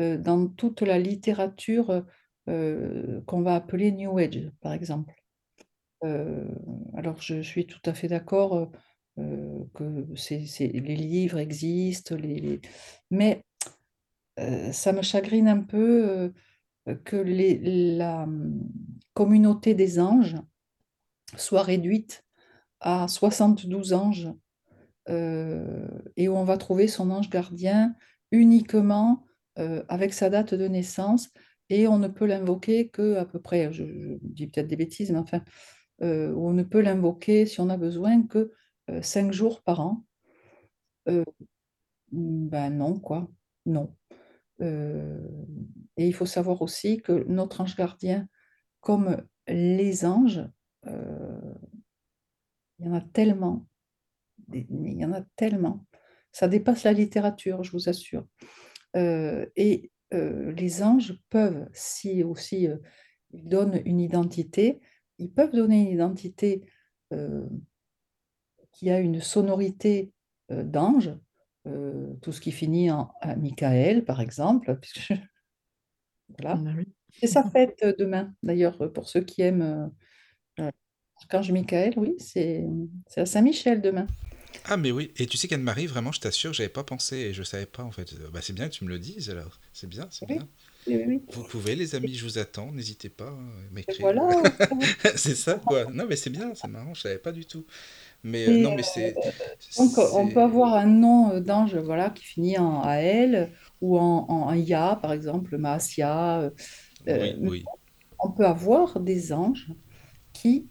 euh, 0.00 0.16
dans 0.16 0.48
toute 0.48 0.80
la 0.80 0.98
littérature 0.98 2.02
euh, 2.48 3.20
qu'on 3.26 3.42
va 3.42 3.56
appeler 3.56 3.92
New 3.92 4.18
Age, 4.18 4.50
par 4.60 4.72
exemple. 4.72 5.14
Alors, 6.94 7.20
je 7.20 7.42
suis 7.42 7.66
tout 7.66 7.80
à 7.84 7.92
fait 7.92 8.06
d'accord 8.06 8.70
que 9.16 9.84
les 10.04 10.96
livres 10.96 11.38
existent, 11.38 12.14
mais 13.10 13.44
ça 14.36 14.92
me 14.92 15.02
chagrine 15.02 15.48
un 15.48 15.62
peu 15.62 16.32
que 17.04 17.16
la 17.16 18.22
hum, 18.22 18.60
communauté 19.14 19.74
des 19.74 19.98
anges 19.98 20.36
soit 21.36 21.62
réduite 21.62 22.24
à 22.80 23.08
72 23.08 23.92
anges 23.92 24.28
euh, 25.08 25.86
et 26.16 26.28
où 26.28 26.36
on 26.36 26.44
va 26.44 26.56
trouver 26.56 26.88
son 26.88 27.10
ange 27.10 27.30
gardien 27.30 27.94
uniquement 28.32 29.24
euh, 29.58 29.84
avec 29.88 30.12
sa 30.12 30.30
date 30.30 30.54
de 30.54 30.66
naissance 30.66 31.30
et 31.68 31.88
on 31.88 31.98
ne 31.98 32.08
peut 32.08 32.26
l'invoquer 32.26 32.88
que 32.88 33.16
à 33.16 33.24
peu 33.24 33.40
près, 33.40 33.72
je, 33.72 33.84
dis 34.22 34.46
peut-être 34.46 34.68
des 34.68 34.76
bêtises, 34.76 35.10
mais 35.10 35.18
enfin, 35.18 35.42
euh, 36.02 36.32
on 36.36 36.52
ne 36.52 36.62
peut 36.62 36.80
l'invoquer 36.80 37.46
si 37.46 37.60
on 37.60 37.70
a 37.70 37.76
besoin 37.76 38.22
que 38.22 38.52
cinq 39.02 39.32
jours 39.32 39.62
par 39.62 39.80
an. 39.80 40.04
Ben 42.12 42.70
non, 42.70 43.00
quoi, 43.00 43.28
non. 43.64 43.96
Et 44.60 46.06
il 46.06 46.14
faut 46.14 46.26
savoir 46.26 46.62
aussi 46.62 46.98
que 46.98 47.24
notre 47.28 47.60
ange 47.62 47.74
gardien, 47.74 48.28
comme 48.80 49.24
les 49.48 50.04
anges, 50.04 50.44
il 52.78 52.86
y 52.86 52.88
en 52.88 52.94
a 52.94 53.00
tellement, 53.00 53.66
il 54.52 54.98
y 54.98 55.04
en 55.04 55.12
a 55.12 55.22
tellement. 55.36 55.86
Ça 56.32 56.48
dépasse 56.48 56.84
la 56.84 56.92
littérature, 56.92 57.64
je 57.64 57.72
vous 57.72 57.88
assure. 57.88 58.26
Euh, 58.96 59.46
et 59.56 59.90
euh, 60.14 60.52
les 60.52 60.82
anges 60.82 61.18
peuvent, 61.30 61.68
si 61.72 62.22
aussi 62.22 62.68
euh, 62.68 62.76
ils 63.32 63.48
donnent 63.48 63.80
une 63.84 64.00
identité, 64.00 64.80
ils 65.18 65.30
peuvent 65.30 65.52
donner 65.52 65.82
une 65.82 65.94
identité 65.94 66.64
euh, 67.12 67.46
qui 68.72 68.90
a 68.90 69.00
une 69.00 69.20
sonorité 69.20 70.12
euh, 70.50 70.62
d'ange, 70.62 71.14
euh, 71.66 72.14
tout 72.22 72.32
ce 72.32 72.40
qui 72.40 72.52
finit 72.52 72.90
en 72.90 73.12
à 73.20 73.36
Michael, 73.36 74.04
par 74.04 74.20
exemple, 74.20 74.78
puisque 74.80 75.14
voilà. 76.38 76.60
Ah. 76.66 76.82
C'est 77.12 77.26
sa 77.28 77.48
fête 77.48 77.78
euh, 77.82 77.94
demain, 77.98 78.34
d'ailleurs, 78.42 78.80
euh, 78.82 78.88
pour 78.88 79.08
ceux 79.08 79.22
qui 79.22 79.42
aiment 79.42 79.62
euh, 79.62 79.86
euh, 79.86 79.88
Archange 81.20 81.52
Michael, 81.52 81.92
oui, 81.98 82.14
c'est 82.18 82.64
à 83.16 83.26
Saint-Michel 83.26 83.80
demain. 83.82 84.06
Ah, 84.64 84.76
mais 84.76 84.90
oui. 84.90 85.12
Et 85.16 85.26
tu 85.26 85.36
sais 85.36 85.48
qu'Anne-Marie, 85.48 85.86
vraiment, 85.86 86.12
je 86.12 86.20
t'assure, 86.20 86.52
j'avais 86.52 86.68
pas 86.68 86.84
pensé 86.84 87.16
et 87.16 87.32
je 87.34 87.42
savais 87.42 87.66
pas 87.66 87.82
en 87.84 87.90
fait. 87.92 88.12
Euh, 88.14 88.30
Bah, 88.32 88.40
c'est 88.42 88.52
bien 88.52 88.68
que 88.68 88.74
tu 88.74 88.84
me 88.84 88.88
le 88.88 88.98
dises 88.98 89.30
alors. 89.30 89.60
C'est 89.72 89.86
bien, 89.88 90.08
c'est 90.10 90.26
Oui. 90.28 90.36
bien. 90.36 90.48
Oui, 90.86 90.96
oui, 90.96 91.04
oui. 91.06 91.22
Vous 91.32 91.44
pouvez, 91.44 91.76
les 91.76 91.94
amis, 91.96 92.14
je 92.14 92.24
vous 92.24 92.38
attends. 92.38 92.72
N'hésitez 92.72 93.10
pas 93.10 93.28
hein, 93.30 93.50
à 93.68 93.72
m'écrire. 93.74 94.08
voilà. 94.14 94.42
c'est 95.16 95.36
ça, 95.36 95.56
quoi. 95.56 95.86
Non, 95.86 96.06
mais 96.08 96.16
c'est 96.16 96.30
bien, 96.30 96.54
c'est 96.54 96.68
marrant, 96.68 96.94
je 96.94 97.02
savais 97.02 97.18
pas 97.18 97.32
du 97.32 97.46
tout. 97.46 97.66
Mais 98.24 98.48
euh, 98.48 98.58
non, 98.58 98.72
mais 98.72 98.82
c'est. 98.82 99.14
donc, 99.78 99.98
on 99.98 100.28
peut 100.28 100.42
avoir 100.42 100.74
un 100.74 100.86
nom 100.86 101.32
euh, 101.32 101.40
d'ange 101.40 101.76
voilà, 101.76 102.10
qui 102.10 102.24
finit 102.24 102.58
en 102.58 102.82
AL 102.82 103.52
ou 103.80 103.98
en, 103.98 104.26
en 104.28 104.54
Ya, 104.54 104.98
par 105.02 105.12
exemple, 105.12 105.58
Maasia. 105.58 106.40
euh, 106.42 106.50
euh, 107.08 107.32
Oui, 107.32 107.36
oui. 107.42 107.64
on 108.18 108.30
peut 108.32 108.46
avoir 108.46 109.00
des 109.00 109.32
anges 109.32 109.68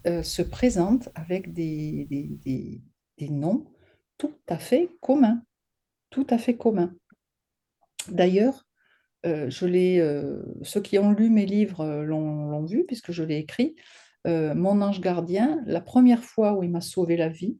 euh, 0.07 0.23
se 0.23 0.41
présentent 0.41 1.09
avec 1.15 1.53
des, 1.53 2.81
noms 3.19 3.65
tout 4.17 4.33
à 4.47 4.57
fait 4.57 4.89
communs. 5.01 5.43
Tout 6.09 6.27
à 6.29 6.37
fait 6.37 6.55
communs. 6.55 6.93
D'ailleurs, 8.09 8.65
euh, 9.25 9.49
euh, 9.63 10.43
ceux 10.61 10.81
qui 10.81 10.99
ont 10.99 11.11
lu 11.11 11.29
mes 11.29 11.45
livres 11.45 12.03
l'ont 12.03 12.63
vu, 12.65 12.85
puisque 12.85 13.11
je 13.11 13.23
l'ai 13.23 13.37
écrit. 13.37 13.75
Mon 14.27 14.81
ange 14.81 15.01
gardien, 15.01 15.61
la 15.67 15.81
première 15.81 16.23
fois 16.23 16.53
où 16.53 16.63
il 16.63 16.71
m'a 16.71 16.81
sauvé 16.81 17.15
la 17.15 17.29
vie, 17.29 17.59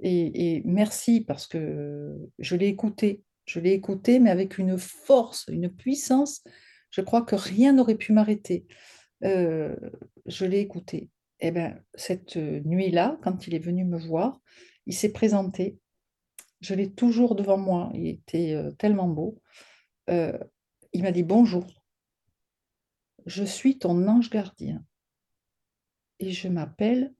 et, 0.00 0.62
merci 0.64 1.20
parce 1.20 1.46
que 1.46 2.12
je 2.40 2.56
l'ai 2.56 2.66
écouté, 2.66 3.22
je 3.44 3.60
l'ai 3.60 3.72
écouté, 3.72 4.18
mais 4.18 4.30
avec 4.30 4.58
une 4.58 4.78
force, 4.78 5.46
une 5.48 5.70
puissance, 5.70 6.42
je 6.90 7.02
crois 7.02 7.22
que 7.22 7.36
rien 7.36 7.72
n'aurait 7.72 7.94
pu 7.94 8.12
m'arrêter. 8.12 8.66
Je 9.22 10.44
l'ai 10.44 10.58
écouté. 10.58 11.08
Et 11.40 11.50
ben, 11.50 11.82
cette 11.94 12.36
nuit-là, 12.36 13.18
quand 13.22 13.46
il 13.46 13.54
est 13.54 13.60
venu 13.60 13.84
me 13.84 13.98
voir, 13.98 14.40
il 14.86 14.94
s'est 14.94 15.12
présenté. 15.12 15.78
Je 16.60 16.74
l'ai 16.74 16.92
toujours 16.92 17.34
devant 17.34 17.58
moi. 17.58 17.90
Il 17.94 18.06
était 18.06 18.54
euh, 18.54 18.70
tellement 18.72 19.08
beau. 19.08 19.40
Euh, 20.08 20.38
il 20.92 21.02
m'a 21.02 21.12
dit 21.12 21.22
bonjour. 21.22 21.82
Je 23.26 23.44
suis 23.44 23.78
ton 23.78 24.06
ange 24.08 24.30
gardien 24.30 24.84
et 26.20 26.30
je 26.32 26.48
m'appelle 26.48 27.14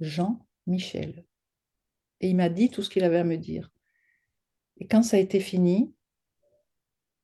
Jean-Michel. 0.00 1.24
Et 2.20 2.28
il 2.28 2.36
m'a 2.36 2.48
dit 2.48 2.70
tout 2.70 2.82
ce 2.82 2.90
qu'il 2.90 3.04
avait 3.04 3.18
à 3.18 3.24
me 3.24 3.36
dire. 3.36 3.70
Et 4.78 4.86
quand 4.86 5.02
ça 5.02 5.16
a 5.16 5.20
été 5.20 5.40
fini, 5.40 5.94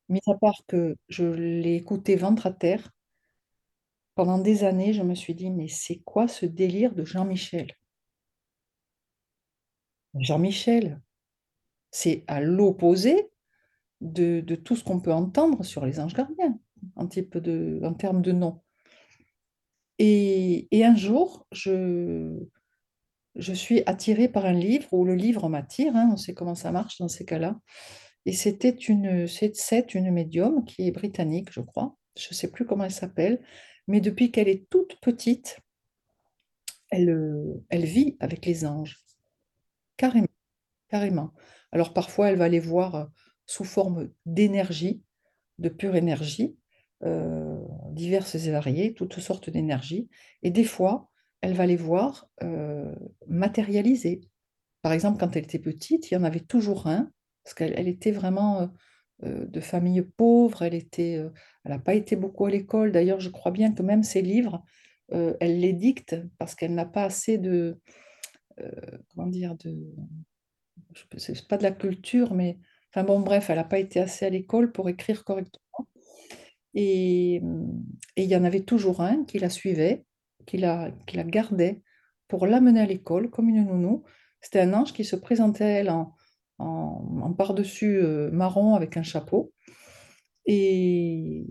mis 0.09 0.21
à 0.27 0.35
part 0.35 0.63
que 0.67 0.95
je 1.09 1.25
l'ai 1.25 1.75
écouté 1.75 2.15
ventre 2.15 2.47
à 2.47 2.51
terre, 2.51 2.91
pendant 4.21 4.37
des 4.37 4.63
années, 4.63 4.93
je 4.93 5.01
me 5.01 5.15
suis 5.15 5.33
dit, 5.33 5.49
mais 5.49 5.67
c'est 5.67 5.97
quoi 6.05 6.27
ce 6.27 6.45
délire 6.45 6.93
de 6.93 7.03
Jean-Michel? 7.03 7.75
Jean-Michel, 10.13 11.01
c'est 11.89 12.23
à 12.27 12.39
l'opposé 12.39 13.31
de, 13.99 14.41
tout 14.63 14.75
ce 14.75 14.83
qu'on 14.83 14.99
peut 14.99 15.11
entendre 15.11 15.63
sur 15.63 15.87
les 15.87 15.99
anges 15.99 16.13
gardiens 16.13 16.59
en, 16.95 17.07
type 17.07 17.39
de, 17.39 17.81
en 17.83 17.95
termes 17.95 18.21
de 18.21 18.31
nom. 18.31 18.61
Et, 19.97 20.67
un 20.71 20.95
jour, 20.95 21.47
je, 21.51 22.45
je 23.33 23.53
suis 23.53 23.81
attirée 23.87 24.27
par 24.27 24.45
un 24.45 24.53
livre, 24.53 24.87
ou 24.93 25.03
le 25.03 25.15
livre 25.15 25.49
m'attire, 25.49 25.95
hein, 25.95 26.11
on 26.13 26.17
sait 26.17 26.35
comment 26.35 26.53
ça 26.53 26.71
marche 26.71 26.99
dans 26.99 27.07
ces 27.07 27.25
cas-là. 27.25 27.59
Et 28.27 28.33
c'était 28.33 28.69
une, 28.69 29.25
une 29.95 30.11
médium 30.11 30.63
qui 30.63 30.87
est 30.87 30.91
britannique, 30.91 31.51
je 31.51 31.61
crois. 31.61 31.97
Je 32.15 32.27
ne 32.29 32.35
sais 32.35 32.51
plus 32.51 32.67
comment 32.67 32.83
elle 32.83 32.91
s'appelle, 32.91 33.41
mais 33.87 34.01
depuis 34.01 34.31
qu'elle 34.31 34.49
est 34.49 34.69
toute 34.69 34.99
petite, 35.01 35.59
elle, 36.89 37.09
euh, 37.09 37.63
elle 37.69 37.85
vit 37.85 38.17
avec 38.19 38.45
les 38.45 38.65
anges, 38.65 38.99
carrément, 39.97 40.27
carrément. 40.89 41.33
Alors 41.71 41.93
parfois, 41.93 42.29
elle 42.29 42.37
va 42.37 42.49
les 42.49 42.59
voir 42.59 42.95
euh, 42.95 43.05
sous 43.45 43.63
forme 43.63 44.09
d'énergie, 44.25 45.01
de 45.57 45.69
pure 45.69 45.95
énergie, 45.95 46.57
euh, 47.03 47.59
diverses 47.91 48.35
et 48.35 48.51
variées, 48.51 48.93
toutes 48.93 49.19
sortes 49.19 49.49
d'énergies. 49.49 50.09
Et 50.43 50.51
des 50.51 50.63
fois, 50.63 51.09
elle 51.41 51.53
va 51.53 51.65
les 51.65 51.75
voir 51.75 52.29
euh, 52.43 52.93
matérialisées. 53.27 54.21
Par 54.81 54.91
exemple, 54.91 55.19
quand 55.19 55.35
elle 55.35 55.43
était 55.43 55.59
petite, 55.59 56.11
il 56.11 56.13
y 56.13 56.17
en 56.17 56.23
avait 56.23 56.41
toujours 56.41 56.87
un, 56.87 57.11
parce 57.43 57.53
qu'elle 57.55 57.73
elle 57.75 57.87
était 57.87 58.11
vraiment 58.11 58.69
de 59.21 59.59
famille 59.59 60.01
pauvre, 60.01 60.63
elle 60.63 60.73
était, 60.73 61.17
euh, 61.17 61.29
elle 61.63 61.71
n'a 61.71 61.79
pas 61.79 61.93
été 61.93 62.15
beaucoup 62.15 62.45
à 62.45 62.49
l'école. 62.49 62.91
D'ailleurs, 62.91 63.19
je 63.19 63.29
crois 63.29 63.51
bien 63.51 63.73
que 63.73 63.83
même 63.83 64.03
ses 64.03 64.21
livres, 64.21 64.63
euh, 65.13 65.35
elle 65.39 65.59
les 65.59 65.73
dicte 65.73 66.15
parce 66.37 66.55
qu'elle 66.55 66.73
n'a 66.73 66.85
pas 66.85 67.03
assez 67.03 67.37
de, 67.37 67.79
euh, 68.59 68.71
comment 69.09 69.27
dire, 69.27 69.55
de, 69.55 69.75
c'est 71.17 71.47
pas 71.47 71.57
de 71.57 71.63
la 71.63 71.71
culture, 71.71 72.33
mais 72.33 72.57
enfin 72.89 73.03
bon, 73.05 73.19
bref, 73.19 73.49
elle 73.49 73.57
n'a 73.57 73.63
pas 73.63 73.79
été 73.79 73.99
assez 73.99 74.25
à 74.25 74.29
l'école 74.29 74.71
pour 74.71 74.89
écrire 74.89 75.23
correctement. 75.23 75.87
Et 76.73 77.41
et 78.15 78.23
il 78.23 78.29
y 78.29 78.35
en 78.35 78.43
avait 78.43 78.61
toujours 78.61 79.01
un 79.01 79.23
qui 79.25 79.39
la 79.39 79.49
suivait, 79.49 80.05
qui 80.45 80.57
la, 80.57 80.91
qui 81.07 81.17
la 81.17 81.23
gardait 81.23 81.81
pour 82.27 82.45
l'amener 82.47 82.81
à 82.81 82.85
l'école 82.85 83.29
comme 83.29 83.49
une 83.49 83.65
nounou. 83.65 84.03
C'était 84.41 84.61
un 84.61 84.73
ange 84.73 84.93
qui 84.93 85.05
se 85.05 85.15
présentait 85.15 85.63
à 85.63 85.69
elle 85.69 85.89
en, 85.89 86.15
en, 86.61 87.21
en 87.21 87.33
par-dessus 87.33 87.97
euh, 87.97 88.31
marron 88.31 88.75
avec 88.75 88.97
un 88.97 89.03
chapeau. 89.03 89.51
Et, 90.45 91.45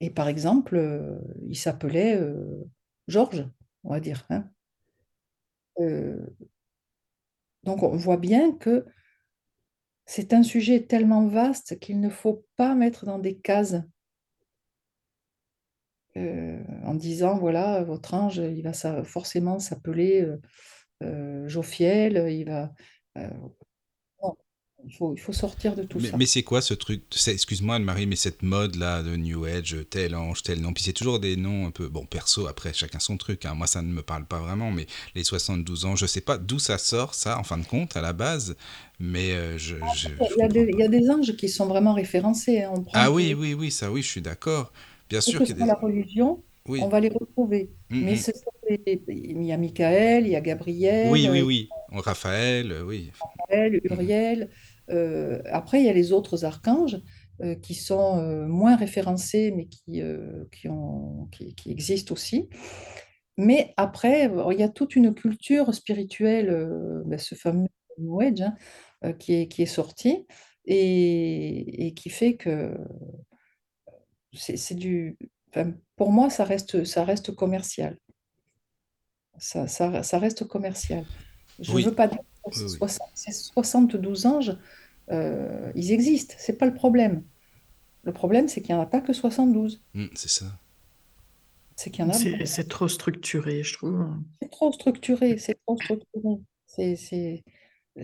et 0.00 0.10
par 0.10 0.28
exemple, 0.28 0.76
euh, 0.76 1.18
il 1.48 1.56
s'appelait 1.56 2.16
euh, 2.16 2.64
Georges, 3.08 3.48
on 3.84 3.90
va 3.90 4.00
dire. 4.00 4.26
hein. 4.30 4.48
Donc 7.64 7.82
on 7.82 7.96
voit 7.96 8.16
bien 8.18 8.52
que 8.52 8.86
c'est 10.06 10.32
un 10.32 10.42
sujet 10.42 10.86
tellement 10.86 11.26
vaste 11.26 11.78
qu'il 11.80 12.00
ne 12.00 12.10
faut 12.10 12.44
pas 12.56 12.74
mettre 12.74 13.06
dans 13.06 13.18
des 13.18 13.36
cases 13.38 13.76
en 16.16 16.94
disant, 16.94 17.36
voilà, 17.38 17.82
votre 17.82 18.14
ange, 18.14 18.36
il 18.38 18.62
va 18.62 18.72
forcément 19.02 19.58
s'appeler 19.58 20.22
euh, 20.22 20.40
euh, 21.02 21.48
Jophiel, 21.48 22.32
il 22.32 22.44
va... 22.44 22.72
euh, 24.84 24.88
il 24.88 24.94
faut, 24.94 25.14
il 25.14 25.20
faut 25.20 25.32
sortir 25.32 25.74
de 25.74 25.82
tout 25.82 25.98
mais, 26.00 26.08
ça. 26.08 26.16
Mais 26.16 26.26
c'est 26.26 26.42
quoi 26.42 26.60
ce 26.60 26.74
truc? 26.74 27.02
Excuse-moi 27.26 27.76
Anne-Marie, 27.76 28.06
mais 28.06 28.16
cette 28.16 28.42
mode 28.42 28.76
là 28.76 29.02
de 29.02 29.16
New 29.16 29.44
Age, 29.44 29.76
tel 29.90 30.14
ange, 30.14 30.42
tel 30.42 30.60
non, 30.60 30.72
puis 30.72 30.82
c'est 30.82 30.92
toujours 30.92 31.18
des 31.20 31.36
noms 31.36 31.66
un 31.66 31.70
peu 31.70 31.88
bon 31.88 32.06
perso. 32.06 32.46
Après, 32.46 32.72
chacun 32.72 32.98
son 32.98 33.16
truc. 33.16 33.44
Hein. 33.44 33.54
Moi, 33.54 33.66
ça 33.66 33.82
ne 33.82 33.92
me 33.92 34.02
parle 34.02 34.26
pas 34.26 34.38
vraiment, 34.38 34.70
mais 34.70 34.86
les 35.14 35.24
72 35.24 35.84
ans, 35.86 35.96
je 35.96 36.06
sais 36.06 36.20
pas 36.20 36.38
d'où 36.38 36.58
ça 36.58 36.78
sort 36.78 37.14
ça, 37.14 37.38
en 37.38 37.44
fin 37.44 37.58
de 37.58 37.66
compte, 37.66 37.96
à 37.96 38.00
la 38.00 38.12
base. 38.12 38.56
Mais 39.00 39.32
euh, 39.32 39.58
je, 39.58 39.76
je, 39.96 40.08
il, 40.08 40.38
y 40.38 40.42
a 40.42 40.48
des, 40.48 40.68
il, 40.72 40.78
y 40.78 40.82
a 40.82 40.88
des, 40.88 41.10
anges 41.10 41.36
qui 41.36 41.48
sont 41.48 41.66
vraiment 41.66 41.94
référencés. 41.94 42.62
Hein. 42.62 42.72
On 42.76 42.84
ah 42.92 43.10
oui, 43.10 43.34
oui, 43.34 43.54
oui, 43.54 43.70
ça, 43.70 43.90
oui, 43.90 44.02
je 44.02 44.08
suis 44.08 44.22
d'accord. 44.22 44.72
Bien 45.08 45.20
sûr 45.20 45.40
que, 45.40 45.48
que 45.48 45.52
des... 45.52 45.64
la 45.64 45.74
religion, 45.74 46.42
oui. 46.68 46.80
on 46.82 46.88
va 46.88 47.00
les 47.00 47.08
retrouver. 47.08 47.70
Mm 47.90 47.96
-hmm. 47.96 48.04
Mais 48.04 48.16
ce 48.16 48.32
sont 48.32 48.52
les... 48.68 49.02
il 49.08 49.42
y 49.42 49.52
a 49.52 49.58
Michael, 49.58 50.26
il 50.26 50.32
y 50.32 50.36
a 50.36 50.40
Gabriel. 50.40 51.10
Oui, 51.10 51.28
oui, 51.30 51.42
oui. 51.42 51.68
Raphaël, 51.92 52.82
oui. 52.86 53.10
Raphaël, 53.20 53.80
Uriel. 53.84 54.42
Euh, 54.42 54.46
après, 54.88 55.80
il 55.80 55.86
y 55.86 55.88
a 55.88 55.92
les 55.92 56.12
autres 56.12 56.44
archanges 56.44 57.00
euh, 57.40 57.54
qui 57.56 57.74
sont 57.74 58.18
euh, 58.18 58.46
moins 58.46 58.76
référencés, 58.76 59.50
mais 59.50 59.66
qui, 59.66 60.02
qui, 60.52 60.68
ont, 60.68 61.28
qui, 61.32 61.54
qui, 61.54 61.72
existent 61.72 62.12
aussi. 62.12 62.48
Mais 63.36 63.74
après, 63.76 64.30
il 64.52 64.58
y 64.58 64.62
a 64.62 64.68
toute 64.68 64.94
une 64.94 65.14
culture 65.14 65.74
spirituelle, 65.74 67.02
ben, 67.06 67.18
ce 67.18 67.34
fameux 67.34 67.66
New 67.98 68.20
Age, 68.20 68.44
hein, 69.02 69.12
qui, 69.14 69.34
est, 69.34 69.48
qui 69.48 69.62
est 69.62 69.66
sorti 69.66 70.26
et, 70.64 71.86
et 71.86 71.94
qui 71.94 72.10
fait 72.10 72.36
que 72.36 72.76
c'est 74.32 74.74
du. 74.74 75.16
Enfin, 75.50 75.72
pour 75.96 76.10
moi, 76.12 76.30
ça 76.30 76.44
reste, 76.44 76.84
ça 76.84 77.04
reste 77.04 77.34
commercial. 77.34 77.98
Ça, 79.38 79.66
ça, 79.66 80.02
ça 80.02 80.18
reste 80.18 80.44
commercial. 80.46 81.04
Je 81.60 81.70
ne 81.70 81.76
Oui. 81.76 81.82
veux 81.84 81.94
pas 81.94 82.08
dire 82.08 82.18
Oui, 82.52 82.62
oui. 82.64 82.78
60 82.78 83.08
ces 83.14 83.32
72 83.32 84.26
anges, 84.26 84.56
euh, 85.10 85.72
ils 85.74 85.92
existent, 85.92 86.34
c'est 86.38 86.54
pas 86.58 86.66
le 86.66 86.74
problème. 86.74 87.24
Le 88.04 88.12
problème, 88.12 88.48
c'est 88.48 88.62
qu'il 88.62 88.74
n'y 88.74 88.80
en 88.80 88.84
a 88.84 88.86
pas 88.86 89.00
que 89.00 89.12
72. 89.12 89.82
Mm, 89.94 90.06
c'est 90.14 90.28
ça. 90.28 90.46
C'est 91.76 91.90
qu'il 91.90 92.04
y 92.04 92.08
en 92.08 92.10
a 92.10 92.12
C'est 92.12 92.30
beaucoup. 92.30 92.46
c'est 92.46 92.68
trop 92.68 92.88
structuré, 92.88 93.62
je 93.62 93.74
trouve. 93.74 94.06
C'est 94.40 94.50
trop 94.50 94.72
structuré, 94.72 95.38
c'est 95.38 95.58
trop 95.66 95.76
structuré. 95.76 96.36
C'est, 96.66 96.96
c'est, 96.96 97.44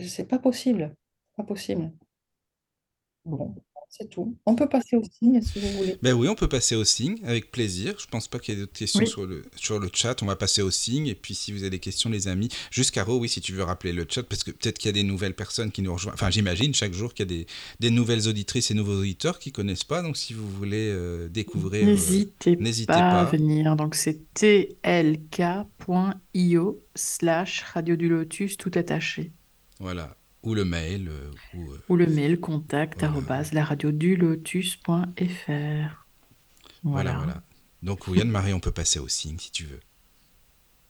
c'est 0.07 0.25
pas 0.27 0.39
possible. 0.39 0.95
Pas 1.37 1.45
possible. 1.45 1.93
Bon, 3.25 3.55
c'est 3.91 4.09
tout. 4.09 4.35
On 4.47 4.55
peut 4.55 4.69
passer 4.69 4.97
au 4.97 5.03
signe 5.03 5.43
si 5.43 5.59
vous 5.61 5.69
voulez. 5.77 5.97
Ben 6.01 6.15
oui, 6.15 6.29
on 6.29 6.35
peut 6.37 6.49
passer 6.49 6.77
au 6.77 6.85
signe 6.85 7.19
avec 7.25 7.51
plaisir. 7.51 7.95
Je 7.99 8.07
pense 8.07 8.29
pas 8.29 8.39
qu'il 8.39 8.55
y 8.55 8.57
ait 8.57 8.61
d'autres 8.61 8.73
questions 8.73 9.01
Oui. 9.01 9.07
sur, 9.09 9.27
le, 9.27 9.43
sur 9.57 9.79
le 9.81 9.91
chat. 9.93 10.23
On 10.23 10.27
va 10.27 10.37
passer 10.37 10.63
au 10.63 10.71
signe. 10.71 11.09
Et 11.09 11.15
puis, 11.17 11.35
si 11.35 11.51
vous 11.53 11.63
avez 11.63 11.71
des 11.71 11.81
questions, 11.81 12.09
les 12.09 12.29
amis, 12.29 12.49
juste 12.71 12.93
Caro, 12.93 13.19
oui, 13.19 13.29
si 13.29 13.41
tu 13.41 13.53
veux 13.53 13.65
rappeler 13.65 13.93
le 13.93 14.07
chat, 14.09 14.23
parce 14.23 14.45
que 14.45 14.53
peut-être 14.53 14.79
qu'il 14.79 14.89
y 14.89 14.91
a 14.91 14.93
des 14.93 15.03
nouvelles 15.03 15.35
personnes 15.35 15.73
qui 15.73 15.83
nous 15.83 15.93
rejoignent. 15.93 16.15
Enfin, 16.15 16.31
j'imagine 16.31 16.73
chaque 16.73 16.93
jour 16.95 17.13
qu'il 17.15 17.29
y 17.31 17.35
a 17.35 17.39
des, 17.39 17.47
des 17.81 17.91
nouvelles 17.91 18.29
auditrices 18.29 18.71
et 18.71 18.75
nouveaux 18.75 19.01
auditeurs 19.01 19.39
qui 19.41 19.51
connaissent 19.53 19.85
pas. 19.85 20.03
Donc, 20.03 20.17
si 20.17 20.33
vous 20.35 20.49
voulez 20.49 20.89
euh, 20.91 21.29
découvrir. 21.29 21.83
euh, 21.83 21.87
N'hésitez 21.87 22.57
n'hésitez 22.57 22.87
pas 22.93 23.21
à 23.21 23.25
pas. 23.25 23.31
venir. 23.37 23.75
Donc, 23.77 23.95
c'est 23.97 24.21
tlk.io 24.35 25.51
slash 26.95 27.63
radio 27.75 27.97
du 27.97 28.09
lotus 28.09 28.57
tout 28.57 28.71
attaché. 28.75 29.33
voilà. 29.79 30.17
Ou 30.43 30.55
le 30.55 30.65
mail. 30.65 31.09
euh, 31.09 31.31
ou, 31.55 31.73
euh, 31.73 31.81
Ou 31.89 31.97
le 31.97 32.07
mail 32.07 32.41
contact 32.41 33.01
Voilà. 33.01 33.13
arobase 33.15 33.53
la 33.53 33.65
radio 33.65 33.91
du 33.93 34.17
lotus.fr. 34.17 34.89
voilà. 35.49 35.93
Voilà. 36.83 37.17
voilà, 37.17 37.43
Donc, 37.83 38.09
oui, 38.09 38.21
Anne-Marie, 38.21 38.55
on 38.55 38.61
peut 38.61 38.71
passer 38.73 38.99
au 38.99 39.09
signe 39.09 39.39
si 39.39 39.51
tu 39.53 39.65
veux. 39.65 39.81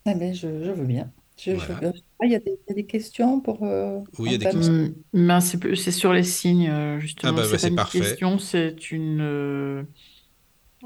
Eh 0.07 0.15
ben, 0.15 0.33
je, 0.35 0.65
je 0.65 0.71
veux 0.71 0.85
bien. 0.87 1.13
Je, 1.37 1.53
je 1.53 1.57
Voilà. 1.57 1.75
veux 1.75 1.81
bien. 1.81 1.93
Ah, 2.21 2.27
il 2.27 2.33
y 2.33 2.35
a 2.35 2.39
des, 2.39 2.51
il 2.51 2.71
y 2.71 2.73
a 2.73 2.75
des 2.75 2.87
questions 2.87 3.41
pour. 3.41 3.65
euh, 3.65 4.01
Oui, 4.19 4.29
il 4.31 4.33
y 4.33 4.35
a 4.35 4.39
des 4.39 4.47
Antoine 4.47 4.63
questions. 4.63 4.95
Hum, 5.15 5.27
ben, 5.27 5.41
c'est 5.41 5.75
c'est 5.77 5.91
sur 5.93 6.13
les 6.13 6.23
signes, 6.25 6.69
euh, 6.71 7.01
justement. 7.01 7.33
Ah 7.33 7.37
bah, 7.37 7.49
bah, 7.51 7.59
c'est 7.59 7.59
c'est 7.59 7.69
pas 7.69 7.69
une 7.69 7.77
parfait. 7.77 7.99
question, 8.01 8.39
c'est 8.39 8.91
une. 8.93 9.21
euh, 9.21 9.83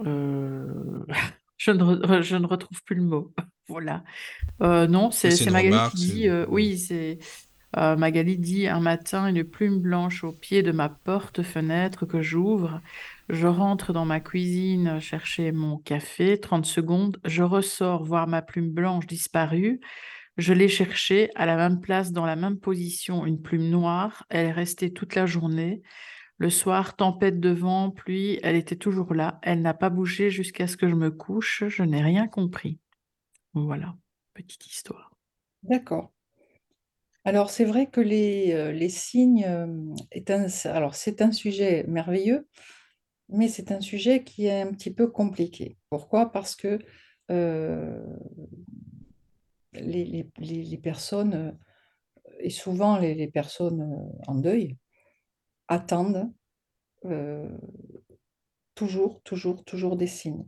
euh, 0.06 1.04
je 1.58 1.70
ne, 1.70 1.82
re- 1.84 2.22
je 2.22 2.36
ne 2.36 2.46
retrouve 2.46 2.82
plus 2.84 2.96
le 2.96 3.02
mot. 3.02 3.32
Voilà. 3.68 4.04
Euh, 4.60 4.86
non, 4.86 5.10
c'est 5.10 5.30
c'est 5.30 5.44
c'est 5.44 5.44
une 5.46 5.52
Magali 5.52 5.72
remarque, 5.72 5.94
qui 5.94 5.98
c'est- 5.98 6.12
dit. 6.14 6.28
euh, 6.28 6.44
oui, 6.50 6.78
c'est. 6.78 7.18
Euh, 7.76 7.96
Magali 7.96 8.38
dit 8.38 8.68
un 8.68 8.80
matin, 8.80 9.26
une 9.26 9.44
plume 9.44 9.80
blanche 9.80 10.24
au 10.24 10.32
pied 10.32 10.62
de 10.62 10.72
ma 10.72 10.88
porte-fenêtre 10.88 12.06
que 12.06 12.22
j'ouvre. 12.22 12.80
Je 13.28 13.46
rentre 13.46 13.92
dans 13.92 14.04
ma 14.04 14.20
cuisine 14.20 15.00
chercher 15.00 15.50
mon 15.52 15.78
café. 15.78 16.38
30 16.38 16.66
secondes, 16.66 17.18
je 17.24 17.42
ressors 17.42 18.04
voir 18.04 18.26
ma 18.26 18.42
plume 18.42 18.70
blanche 18.70 19.06
disparue. 19.06 19.80
Je 20.36 20.52
l'ai 20.52 20.68
cherchée 20.68 21.30
à 21.34 21.46
la 21.46 21.56
même 21.56 21.80
place, 21.80 22.12
dans 22.12 22.26
la 22.26 22.36
même 22.36 22.58
position, 22.58 23.26
une 23.26 23.40
plume 23.40 23.68
noire. 23.68 24.24
Elle 24.28 24.46
est 24.46 24.52
restée 24.52 24.92
toute 24.92 25.14
la 25.14 25.26
journée. 25.26 25.82
Le 26.38 26.50
soir, 26.50 26.96
tempête 26.96 27.38
de 27.38 27.50
vent, 27.50 27.90
pluie, 27.90 28.40
elle 28.42 28.56
était 28.56 28.76
toujours 28.76 29.14
là. 29.14 29.38
Elle 29.42 29.62
n'a 29.62 29.74
pas 29.74 29.90
bougé 29.90 30.30
jusqu'à 30.30 30.66
ce 30.66 30.76
que 30.76 30.88
je 30.88 30.94
me 30.94 31.10
couche. 31.10 31.64
Je 31.68 31.84
n'ai 31.84 32.02
rien 32.02 32.26
compris. 32.26 32.78
Voilà, 33.52 33.94
petite 34.34 34.66
histoire. 34.66 35.12
D'accord. 35.62 36.13
Alors, 37.24 37.50
c'est 37.50 37.64
vrai 37.64 37.86
que 37.86 38.00
les, 38.02 38.52
euh, 38.52 38.88
signes 38.88 39.46
est 40.10 40.30
un, 40.30 40.48
c'est 40.48 41.22
un 41.22 41.32
sujet 41.32 41.84
merveilleux, 41.88 42.46
mais 43.28 43.48
c'est 43.48 43.72
un 43.72 43.80
sujet 43.80 44.24
qui 44.24 44.46
est 44.46 44.60
un 44.60 44.72
petit 44.72 44.92
peu 44.92 45.08
compliqué. 45.10 45.78
Pourquoi? 45.88 46.30
Parce 46.32 46.54
que 46.54 46.78
les, 49.72 50.80
personnes, 50.82 51.58
et 52.40 52.50
souvent 52.50 52.98
les, 52.98 53.28
personnes 53.28 54.12
en 54.26 54.34
deuil, 54.34 54.76
attendent 55.68 56.30
toujours, 58.74 59.22
toujours, 59.22 59.64
toujours 59.64 59.96
des 59.96 60.06
signes. 60.06 60.46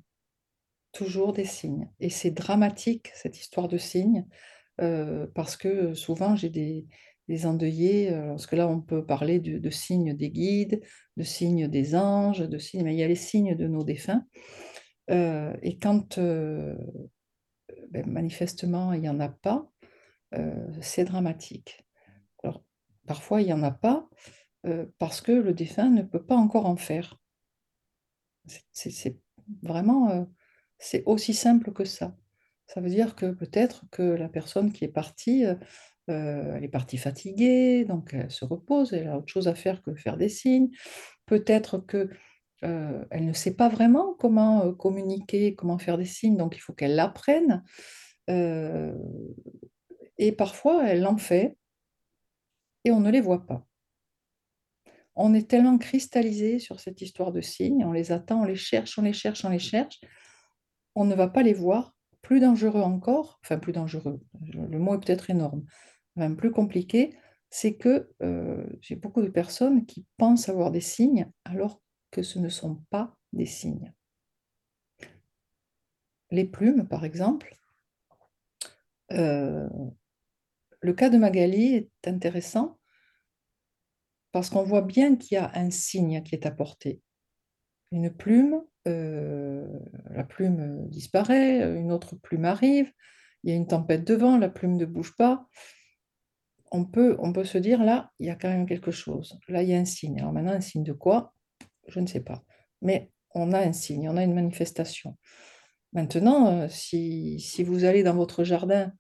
Toujours 0.92 1.32
des 1.32 1.44
signes. 1.44 1.90
Et 2.00 2.10
c'est 2.10 2.30
dramatique, 2.30 3.10
cette 3.14 3.38
histoire 3.38 3.68
de 3.68 3.78
signes, 3.78 4.26
euh, 4.80 5.26
parce 5.34 5.56
que 5.56 5.94
souvent 5.94 6.36
j'ai 6.36 6.50
des, 6.50 6.86
endeuillés, 7.46 8.12
euh, 8.12 8.28
parce 8.28 8.46
que 8.46 8.56
là 8.56 8.68
on 8.68 8.80
peut 8.80 9.04
parler 9.04 9.40
de, 9.40 9.70
signes 9.70 10.14
des 10.14 10.30
guides, 10.30 10.82
de 11.16 11.22
signes 11.22 11.68
des 11.68 11.94
anges, 11.96 12.40
de 12.40 12.58
signes, 12.58 12.84
mais 12.84 12.94
il 12.94 12.98
y 12.98 13.02
a 13.02 13.08
les 13.08 13.14
signes 13.14 13.56
de 13.56 13.66
nos 13.66 13.84
défunts. 13.84 14.24
Euh, 15.10 15.56
et 15.62 15.78
quand 15.78 16.18
euh, 16.18 16.76
ben, 17.90 18.06
manifestement 18.06 18.92
il 18.92 19.00
n'y 19.00 19.08
en 19.08 19.20
a 19.20 19.28
pas, 19.28 19.70
euh, 20.34 20.66
c'est 20.80 21.04
dramatique. 21.04 21.84
Alors 22.42 22.62
parfois 23.06 23.40
il 23.40 23.46
n'y 23.46 23.52
en 23.52 23.62
a 23.62 23.70
pas 23.70 24.08
euh, 24.66 24.86
parce 24.98 25.20
que 25.20 25.32
le 25.32 25.52
défunt 25.52 25.90
ne 25.90 26.02
peut 26.02 26.24
pas 26.24 26.36
encore 26.36 26.66
en 26.66 26.76
faire. 26.76 27.18
C'est- 28.72 29.16
vraiment, 29.62 30.10
euh, 30.10 30.24
c'est 30.78 31.04
aussi 31.06 31.34
simple 31.34 31.72
que 31.72 31.84
ça. 31.84 32.16
Ça 32.66 32.80
veut 32.80 32.88
dire 32.88 33.14
que 33.14 33.26
peut-être 33.26 33.84
que 33.90 34.02
la 34.02 34.28
personne 34.28 34.72
qui 34.72 34.84
est 34.84 34.88
partie, 34.88 35.44
euh, 35.44 35.54
euh, 36.10 36.54
elle 36.56 36.64
est 36.64 36.68
partie 36.68 36.98
fatiguée, 36.98 37.84
donc 37.84 38.12
elle 38.12 38.30
se 38.30 38.44
repose, 38.44 38.92
elle 38.92 39.08
a 39.08 39.18
autre 39.18 39.32
chose 39.32 39.48
à 39.48 39.54
faire 39.54 39.82
que 39.82 39.94
faire 39.94 40.16
des 40.16 40.28
signes. 40.28 40.70
Peut-être 41.26 41.78
que 41.78 42.10
euh, 42.64 43.04
elle 43.10 43.26
ne 43.26 43.32
sait 43.32 43.54
pas 43.54 43.68
vraiment 43.68 44.14
comment 44.14 44.72
communiquer, 44.72 45.54
comment 45.54 45.78
faire 45.78 45.98
des 45.98 46.04
signes, 46.04 46.36
donc 46.36 46.56
il 46.56 46.60
faut 46.60 46.72
qu'elle 46.72 46.96
l'apprenne. 46.96 47.62
Et 50.18 50.32
parfois, 50.32 50.88
elle 50.88 51.06
en 51.06 51.16
fait 51.16 51.56
et 52.86 52.92
on 52.92 53.00
ne 53.00 53.10
les 53.10 53.20
voit 53.20 53.46
pas. 53.46 53.66
On 55.16 55.34
est 55.34 55.48
tellement 55.48 55.76
cristallisé 55.76 56.58
sur 56.58 56.78
cette 56.78 57.00
histoire 57.00 57.32
de 57.32 57.40
signes, 57.40 57.84
on 57.84 57.92
les 57.92 58.12
attend, 58.12 58.42
on 58.42 58.44
les 58.44 58.54
cherche, 58.54 58.98
on 58.98 59.02
les 59.02 59.12
cherche, 59.12 59.44
on 59.44 59.48
les 59.48 59.58
cherche, 59.58 60.00
on 60.94 61.04
ne 61.04 61.14
va 61.14 61.26
pas 61.26 61.42
les 61.42 61.54
voir. 61.54 61.95
Plus 62.26 62.40
dangereux 62.40 62.82
encore, 62.82 63.38
enfin 63.44 63.56
plus 63.56 63.72
dangereux, 63.72 64.20
le 64.42 64.80
mot 64.80 64.96
est 64.96 64.98
peut-être 64.98 65.30
énorme, 65.30 65.64
même 66.16 66.34
plus 66.34 66.50
compliqué, 66.50 67.16
c'est 67.50 67.76
que 67.76 68.10
euh, 68.20 68.66
j'ai 68.80 68.96
beaucoup 68.96 69.22
de 69.22 69.28
personnes 69.28 69.86
qui 69.86 70.04
pensent 70.16 70.48
avoir 70.48 70.72
des 70.72 70.80
signes 70.80 71.30
alors 71.44 71.80
que 72.10 72.24
ce 72.24 72.40
ne 72.40 72.48
sont 72.48 72.82
pas 72.90 73.16
des 73.32 73.46
signes. 73.46 73.94
Les 76.32 76.44
plumes, 76.44 76.88
par 76.88 77.04
exemple, 77.04 77.56
euh, 79.12 79.68
le 80.80 80.92
cas 80.94 81.10
de 81.10 81.18
Magali 81.18 81.76
est 81.76 82.08
intéressant 82.08 82.80
parce 84.32 84.50
qu'on 84.50 84.64
voit 84.64 84.82
bien 84.82 85.14
qu'il 85.14 85.36
y 85.36 85.38
a 85.38 85.52
un 85.54 85.70
signe 85.70 86.24
qui 86.24 86.34
est 86.34 86.44
apporté. 86.44 87.02
Une 87.92 88.10
plume, 88.10 88.62
euh, 88.88 89.66
la 90.10 90.24
plume 90.24 90.88
disparaît, 90.88 91.78
une 91.78 91.92
autre 91.92 92.16
plume 92.16 92.44
arrive, 92.44 92.90
il 93.44 93.50
y 93.50 93.52
a 93.52 93.56
une 93.56 93.66
tempête 93.66 94.04
de 94.04 94.14
vent, 94.14 94.38
la 94.38 94.48
plume 94.48 94.76
ne 94.76 94.84
bouge 94.84 95.14
pas. 95.16 95.46
On 96.72 96.84
peut, 96.84 97.16
se 97.44 97.58
dire, 97.58 97.82
là, 97.84 98.10
il 98.18 98.26
y 98.26 98.30
a 98.30 98.34
quand 98.34 98.48
même 98.48 98.66
quelque 98.66 98.90
chose. 98.90 99.38
Là, 99.48 99.62
il 99.62 99.68
y 99.68 99.74
a 99.74 99.78
un 99.78 99.84
signe. 99.84 100.18
Alors 100.18 100.32
maintenant, 100.32 100.52
un 100.52 100.60
signe 100.60 100.82
de 100.82 100.92
quoi? 100.92 101.32
Je 101.86 102.00
ne 102.00 102.06
sais 102.06 102.20
pas. 102.20 102.42
Mais 102.82 103.10
on 103.34 103.52
a 103.52 103.60
un 103.60 103.72
signe, 103.72 104.08
on 104.08 104.16
a 104.16 104.24
une 104.24 104.34
manifestation. 104.34 105.16
Maintenant, 105.92 106.62
euh, 106.62 106.68
si, 106.68 107.62
vous 107.64 107.84
allez 107.84 108.02
dans 108.02 108.14
votre 108.14 108.44
jardin 108.44 108.92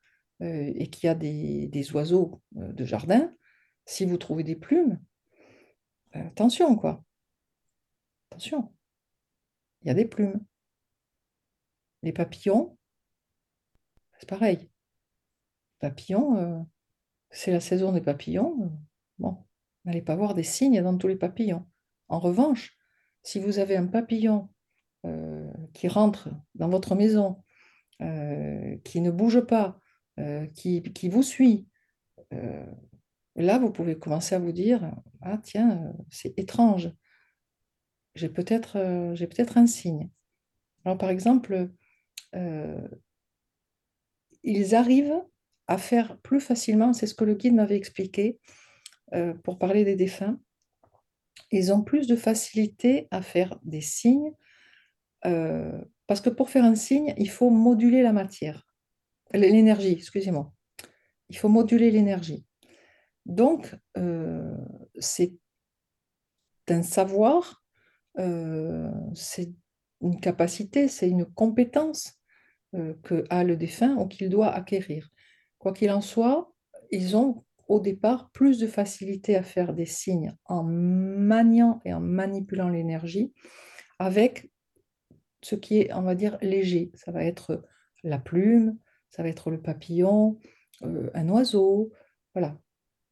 euh, 0.42 0.72
et 0.76 0.88
qu'il 0.88 1.08
y 1.08 1.10
a 1.10 1.14
des, 1.14 1.90
oiseaux 1.92 2.40
euh, 2.56 2.72
de 2.72 2.84
jardin, 2.84 3.34
si 3.84 4.04
vous 4.04 4.16
trouvez 4.16 4.44
des 4.44 4.56
plumes, 4.56 5.00
attention, 6.12 6.76
quoi. 6.76 7.04
Attention. 8.30 8.72
Il 9.82 9.88
y 9.88 9.90
a 9.90 9.94
des 9.94 10.04
plumes. 10.04 10.40
Les 12.02 12.12
papillons, 12.12 12.76
c'est 14.18 14.28
pareil. 14.28 14.70
Papillons, 15.80 16.36
euh, 16.38 16.60
c'est 17.30 17.52
la 17.52 17.60
saison 17.60 17.92
des 17.92 18.00
papillons. 18.00 18.56
Euh, 18.62 18.68
bon, 19.18 19.36
n'allez 19.84 20.02
pas 20.02 20.16
voir 20.16 20.34
des 20.34 20.42
signes 20.42 20.82
dans 20.82 20.96
tous 20.96 21.08
les 21.08 21.16
papillons. 21.16 21.66
En 22.08 22.18
revanche, 22.18 22.76
si 23.22 23.40
vous 23.40 23.58
avez 23.58 23.76
un 23.76 23.86
papillon 23.86 24.48
euh, 25.04 25.52
qui 25.74 25.88
rentre 25.88 26.28
dans 26.54 26.68
votre 26.68 26.94
maison, 26.94 27.42
qui 28.84 29.00
ne 29.00 29.10
bouge 29.10 29.40
pas, 29.40 29.80
qui, 30.54 30.82
qui, 30.82 31.08
vous 31.08 31.22
suit, 31.22 31.66
là, 32.30 33.58
vous 33.58 33.72
pouvez 33.72 33.98
commencer 33.98 34.34
à 34.34 34.38
vous 34.38 34.52
dire, 34.52 34.94
ah 35.22 35.38
tiens, 35.42 35.94
c'est 36.10 36.38
étrange. 36.38 36.92
J'ai 38.16 38.28
peut-être 38.28 39.12
j'ai 39.14 39.28
peut-être 39.28 39.56
un 39.56 39.68
signe. 39.68 40.10
Alors, 40.84 40.98
par 40.98 41.10
exemple, 41.10 41.70
ils 44.42 44.74
arrivent 44.74 45.22
à 45.66 45.78
faire 45.78 46.18
plus 46.18 46.40
facilement, 46.40 46.92
c'est 46.92 47.06
ce 47.06 47.14
que 47.14 47.24
le 47.24 47.34
guide 47.34 47.54
m'avait 47.54 47.76
expliqué 47.76 48.38
euh, 49.14 49.34
pour 49.34 49.58
parler 49.58 49.84
des 49.84 49.96
défunts, 49.96 50.40
ils 51.50 51.72
ont 51.72 51.82
plus 51.82 52.06
de 52.06 52.16
facilité 52.16 53.08
à 53.10 53.22
faire 53.22 53.58
des 53.62 53.80
signes, 53.80 54.32
euh, 55.26 55.80
parce 56.06 56.20
que 56.20 56.30
pour 56.30 56.50
faire 56.50 56.64
un 56.64 56.74
signe, 56.74 57.14
il 57.18 57.30
faut 57.30 57.50
moduler 57.50 58.02
la 58.02 58.12
matière, 58.12 58.66
l'énergie, 59.32 59.92
excusez-moi. 59.92 60.52
Il 61.28 61.36
faut 61.36 61.48
moduler 61.48 61.90
l'énergie. 61.90 62.44
Donc, 63.26 63.74
euh, 63.96 64.56
c'est 64.98 65.34
un 66.68 66.82
savoir, 66.82 67.64
c'est 68.16 69.52
une 70.00 70.20
capacité, 70.20 70.88
c'est 70.88 71.08
une 71.08 71.26
compétence 71.26 72.20
que 73.02 73.24
a 73.30 73.44
le 73.44 73.56
défunt 73.56 73.96
ou 73.96 74.06
qu'il 74.06 74.28
doit 74.28 74.52
acquérir. 74.52 75.10
Quoi 75.58 75.72
qu'il 75.72 75.90
en 75.90 76.00
soit, 76.00 76.52
ils 76.90 77.16
ont 77.16 77.44
au 77.68 77.80
départ 77.80 78.30
plus 78.30 78.58
de 78.58 78.66
facilité 78.66 79.36
à 79.36 79.42
faire 79.42 79.74
des 79.74 79.86
signes 79.86 80.34
en 80.44 80.62
maniant 80.62 81.80
et 81.84 81.92
en 81.92 82.00
manipulant 82.00 82.68
l'énergie 82.68 83.32
avec 83.98 84.50
ce 85.42 85.54
qui 85.54 85.78
est, 85.78 85.92
on 85.92 86.02
va 86.02 86.14
dire, 86.14 86.38
léger. 86.42 86.90
Ça 86.94 87.12
va 87.12 87.24
être 87.24 87.64
la 88.02 88.18
plume, 88.18 88.78
ça 89.10 89.22
va 89.22 89.28
être 89.28 89.50
le 89.50 89.60
papillon, 89.60 90.38
euh, 90.82 91.10
un 91.14 91.28
oiseau. 91.28 91.92
Voilà. 92.34 92.58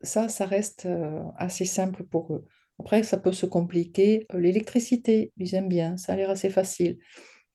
Ça, 0.03 0.29
ça 0.29 0.45
reste 0.45 0.87
euh, 0.87 1.23
assez 1.37 1.65
simple 1.65 2.05
pour 2.05 2.35
eux. 2.35 2.47
Après, 2.79 3.03
ça 3.03 3.19
peut 3.19 3.33
se 3.33 3.47
compliquer. 3.47 4.27
Euh, 4.35 4.41
l'électricité, 4.41 5.33
ils 5.37 5.55
aiment 5.55 5.69
bien, 5.69 5.97
ça 5.97 6.13
a 6.13 6.17
l'air 6.17 6.31
assez 6.31 6.51
facile. 6.51 6.99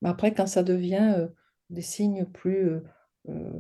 Mais 0.02 0.10
après, 0.10 0.34
quand 0.34 0.48
ça 0.48 0.64
devient 0.64 1.28
des 1.70 1.82
signes 1.82 2.26
plus 2.26 2.82
euh, 3.28 3.52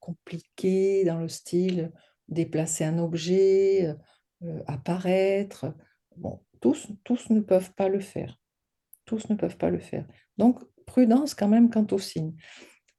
compliqué 0.00 1.04
dans 1.04 1.20
le 1.20 1.28
style 1.28 1.92
déplacer 2.28 2.84
un 2.84 2.98
objet, 2.98 3.94
euh, 4.42 4.62
apparaître. 4.66 5.74
Bon, 6.16 6.40
tous, 6.60 6.88
tous 7.04 7.30
ne 7.30 7.40
peuvent 7.40 7.72
pas 7.74 7.88
le 7.88 8.00
faire. 8.00 8.38
Tous 9.04 9.28
ne 9.30 9.36
peuvent 9.36 9.56
pas 9.56 9.70
le 9.70 9.78
faire. 9.78 10.06
Donc, 10.36 10.60
prudence 10.86 11.34
quand 11.34 11.48
même 11.48 11.70
quant 11.70 11.86
aux 11.90 11.98
signes. 11.98 12.34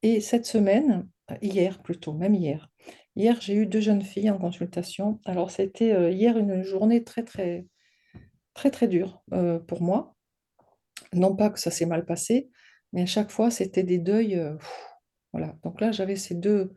Et 0.01 0.21
cette 0.21 0.45
semaine, 0.45 1.07
hier 1.41 1.81
plutôt, 1.81 2.13
même 2.13 2.35
hier, 2.35 2.69
hier 3.15 3.39
j'ai 3.41 3.55
eu 3.55 3.65
deux 3.65 3.81
jeunes 3.81 4.01
filles 4.01 4.31
en 4.31 4.38
consultation. 4.38 5.19
Alors, 5.25 5.51
c'était 5.51 5.93
euh, 5.93 6.11
hier 6.11 6.38
une 6.38 6.63
journée 6.63 7.03
très, 7.03 7.23
très, 7.23 7.67
très, 8.57 8.71
très 8.71 8.88
dure 8.88 9.21
pour 9.67 9.81
moi. 9.81 10.15
Non 11.13 11.35
pas 11.35 11.49
que 11.49 11.59
ça 11.59 11.71
s'est 11.71 11.85
mal 11.85 12.05
passé, 12.05 12.49
mais 12.91 13.03
à 13.03 13.05
chaque 13.05 13.31
fois, 13.31 13.51
c'était 13.51 13.84
des 13.84 13.99
deuils. 13.99 14.41
Voilà. 15.31 15.55
Donc 15.63 15.79
là, 15.79 15.91
j'avais 15.91 16.15
ces 16.15 16.35
deux, 16.35 16.73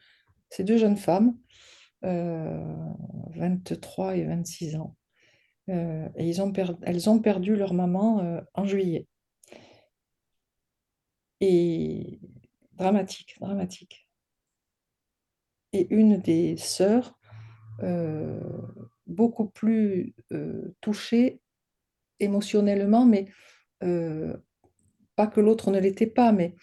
ces 0.50 0.64
deux 0.64 0.76
jeunes 0.76 0.98
femmes, 0.98 1.36
23 2.02 4.08
euh, 4.08 4.14
et 4.14 4.24
26 4.24 4.76
ans. 4.76 4.96
Euh, 5.68 6.08
et 6.16 6.28
ils 6.28 6.42
ont 6.42 6.52
elles 6.82 7.10
ont 7.10 7.20
perdu 7.20 7.56
leur 7.56 7.74
maman 7.74 8.20
euh, 8.20 8.40
en 8.54 8.64
juillet. 8.64 9.06
Et 11.40 12.20
dramatique, 12.72 13.36
dramatique. 13.40 14.08
Et 15.72 15.86
une 15.94 16.18
des 16.18 16.56
sœurs, 16.56 17.16
beaucoup 19.06 19.48
plus 19.48 20.14
touchée 20.80 21.39
émotionnellement, 22.20 23.04
mais 23.04 23.26
pas 25.16 25.26
que 25.26 25.40
l'autre 25.40 25.70
ne 25.70 25.78
l'était 25.78 26.06
pas, 26.06 26.32
mais 26.32 26.54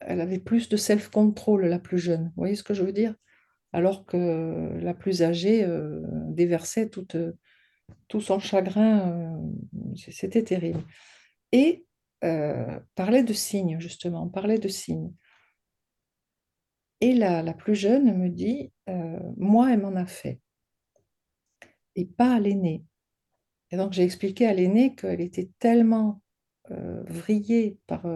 elle 0.00 0.20
avait 0.20 0.38
plus 0.38 0.68
de 0.68 0.76
self-control, 0.76 1.66
la 1.66 1.78
plus 1.78 1.98
jeune. 1.98 2.24
Vous 2.24 2.42
voyez 2.42 2.56
ce 2.56 2.62
que 2.62 2.74
je 2.74 2.82
veux 2.82 2.92
dire? 2.92 3.14
Alors 3.72 4.04
que 4.04 4.78
la 4.80 4.94
plus 4.94 5.22
âgée 5.22 5.64
euh, 5.64 6.00
déversait 6.28 6.90
euh, 7.14 7.32
tout 8.08 8.20
son 8.20 8.38
chagrin. 8.38 9.10
Euh, 9.10 9.96
c'était 9.96 10.44
terrible. 10.44 10.82
Et 11.52 11.86
parlait 12.94 13.22
de 13.22 13.34
signes, 13.34 13.78
justement, 13.80 14.28
parlait 14.28 14.58
de 14.58 14.68
signes. 14.68 15.12
Et 17.02 17.12
la, 17.12 17.42
la 17.42 17.52
plus 17.52 17.74
jeune 17.74 18.16
me 18.16 18.30
dit, 18.30 18.72
moi, 19.36 19.70
elle 19.70 19.80
m'en 19.80 19.94
a 19.94 20.06
fait. 20.06 20.40
Et 21.96 22.06
pas 22.06 22.36
à 22.36 22.40
l'aînée. 22.40 22.82
Donc, 23.76 23.92
j'ai 23.92 24.02
expliqué 24.02 24.46
à 24.46 24.52
l'aînée 24.52 24.94
qu'elle 24.94 25.20
était 25.20 25.50
tellement 25.58 26.20
vrillée 26.70 27.78
par 27.86 28.06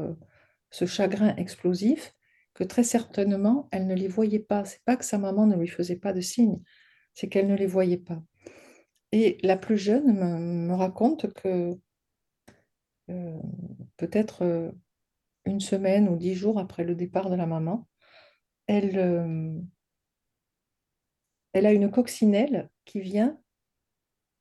ce 0.71 0.87
chagrin 0.87 1.35
explosif 1.37 2.15
que 2.59 2.65
très 2.65 2.83
certainement, 2.83 3.69
elle 3.71 3.87
ne 3.87 3.95
les 3.95 4.09
voyait 4.09 4.41
pas. 4.41 4.65
C'est 4.65 4.83
pas 4.85 4.97
que 4.97 5.05
sa 5.05 5.17
maman 5.17 5.47
ne 5.47 5.55
lui 5.57 5.69
faisait 5.69 5.97
pas 5.97 6.13
de 6.13 6.21
signes, 6.21 6.61
c'est 7.15 7.29
qu'elle 7.29 7.47
ne 7.47 7.55
les 7.55 7.67
voyait 7.67 7.99
pas. 7.99 8.21
Et 9.13 9.39
la 9.43 9.57
plus 9.57 9.79
jeune 9.79 10.67
me, 10.67 10.75
raconte 10.75 11.33
que 11.35 11.79
euh, 13.11 13.41
peut-être 13.97 14.43
euh, 14.43 14.73
une 15.45 15.61
semaine 15.61 16.09
ou 16.09 16.17
dix 16.17 16.35
jours 16.35 16.59
après 16.59 16.85
le 16.85 16.97
départ 16.97 17.31
de 17.31 17.37
la 17.37 17.47
maman, 17.47 17.87
elle, 18.67 18.99
euh, 18.99 19.61
elle 21.53 21.67
a 21.67 21.73
une 21.73 21.93
coccinelle 21.93 22.71
qui 22.85 23.01
vient 23.01 23.41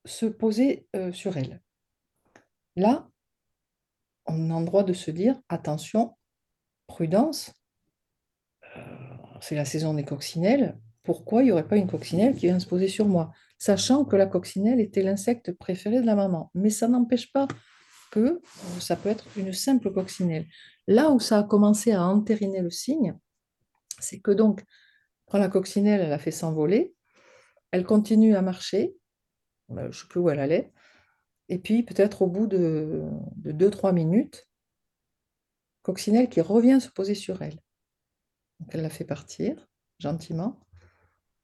se 0.07 0.25
poser 0.25 0.87
sur 1.11 1.37
elle. 1.37 1.61
Là, 2.75 3.09
on 4.27 4.51
a 4.51 4.59
le 4.59 4.65
droit 4.65 4.83
de 4.83 4.93
se 4.93 5.09
dire 5.09 5.39
attention, 5.49 6.15
prudence, 6.85 7.53
euh, 8.75 8.81
c'est 9.41 9.55
la 9.55 9.65
saison 9.65 9.93
des 9.93 10.03
coccinelles, 10.03 10.77
pourquoi 11.03 11.41
il 11.41 11.45
n'y 11.45 11.51
aurait 11.51 11.67
pas 11.67 11.77
une 11.77 11.89
coccinelle 11.89 12.35
qui 12.35 12.47
vient 12.47 12.59
se 12.59 12.67
poser 12.67 12.87
sur 12.87 13.07
moi? 13.07 13.31
Sachant 13.57 14.03
que 14.03 14.15
la 14.15 14.25
coccinelle 14.25 14.79
était 14.79 15.03
l'insecte 15.03 15.53
préféré 15.53 16.01
de 16.01 16.05
la 16.05 16.15
maman. 16.15 16.51
Mais 16.53 16.69
ça 16.69 16.87
n'empêche 16.87 17.31
pas 17.31 17.47
que 18.11 18.19
euh, 18.19 18.39
ça 18.79 18.95
peut 18.95 19.09
être 19.09 19.25
une 19.37 19.53
simple 19.53 19.91
coccinelle. 19.91 20.45
Là 20.87 21.09
où 21.11 21.19
ça 21.19 21.39
a 21.39 21.43
commencé 21.43 21.93
à 21.93 22.03
entériner 22.03 22.61
le 22.61 22.69
signe, 22.69 23.17
c'est 23.99 24.19
que 24.19 24.31
donc, 24.31 24.63
quand 25.27 25.39
la 25.39 25.49
coccinelle, 25.49 26.01
elle 26.01 26.13
a 26.13 26.19
fait 26.19 26.31
s'envoler, 26.31 26.93
elle 27.71 27.85
continue 27.85 28.35
à 28.35 28.41
marcher, 28.41 28.93
euh, 28.93 28.96
je 29.69 29.73
ne 29.73 29.91
sais 29.91 30.07
plus 30.07 30.19
où 30.19 30.29
elle 30.29 30.39
allait, 30.39 30.71
et 31.49 31.59
puis 31.59 31.83
peut-être 31.83 32.21
au 32.21 32.27
bout 32.27 32.47
de 32.47 33.03
2-3 33.45 33.93
minutes, 33.93 34.47
Coccinelle 35.81 36.27
qui 36.27 36.41
revient 36.41 36.79
se 36.81 36.89
poser 36.89 37.15
sur 37.15 37.41
elle. 37.41 37.59
Donc 38.59 38.69
elle 38.73 38.81
la 38.81 38.89
fait 38.89 39.05
partir 39.05 39.67
gentiment. 39.99 40.59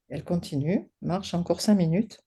Elle 0.08 0.22
continue, 0.22 0.90
marche 1.00 1.32
encore 1.32 1.62
cinq 1.62 1.76
minutes. 1.76 2.20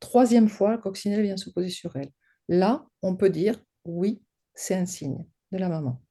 Troisième 0.00 0.48
fois, 0.48 0.76
Coccinelle 0.78 1.22
vient 1.22 1.38
se 1.38 1.50
poser 1.50 1.70
sur 1.70 1.96
elle. 1.96 2.12
Là, 2.48 2.86
on 3.00 3.16
peut 3.16 3.30
dire 3.30 3.62
oui, 3.84 4.22
c'est 4.54 4.74
un 4.74 4.86
signe 4.86 5.24
de 5.52 5.58
la 5.58 5.68
maman. 5.68 6.02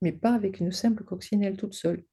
Mais 0.00 0.12
pas 0.12 0.32
avec 0.32 0.60
une 0.60 0.72
simple 0.72 1.04
coccinelle 1.04 1.56
toute 1.56 1.74
seule. 1.74 2.04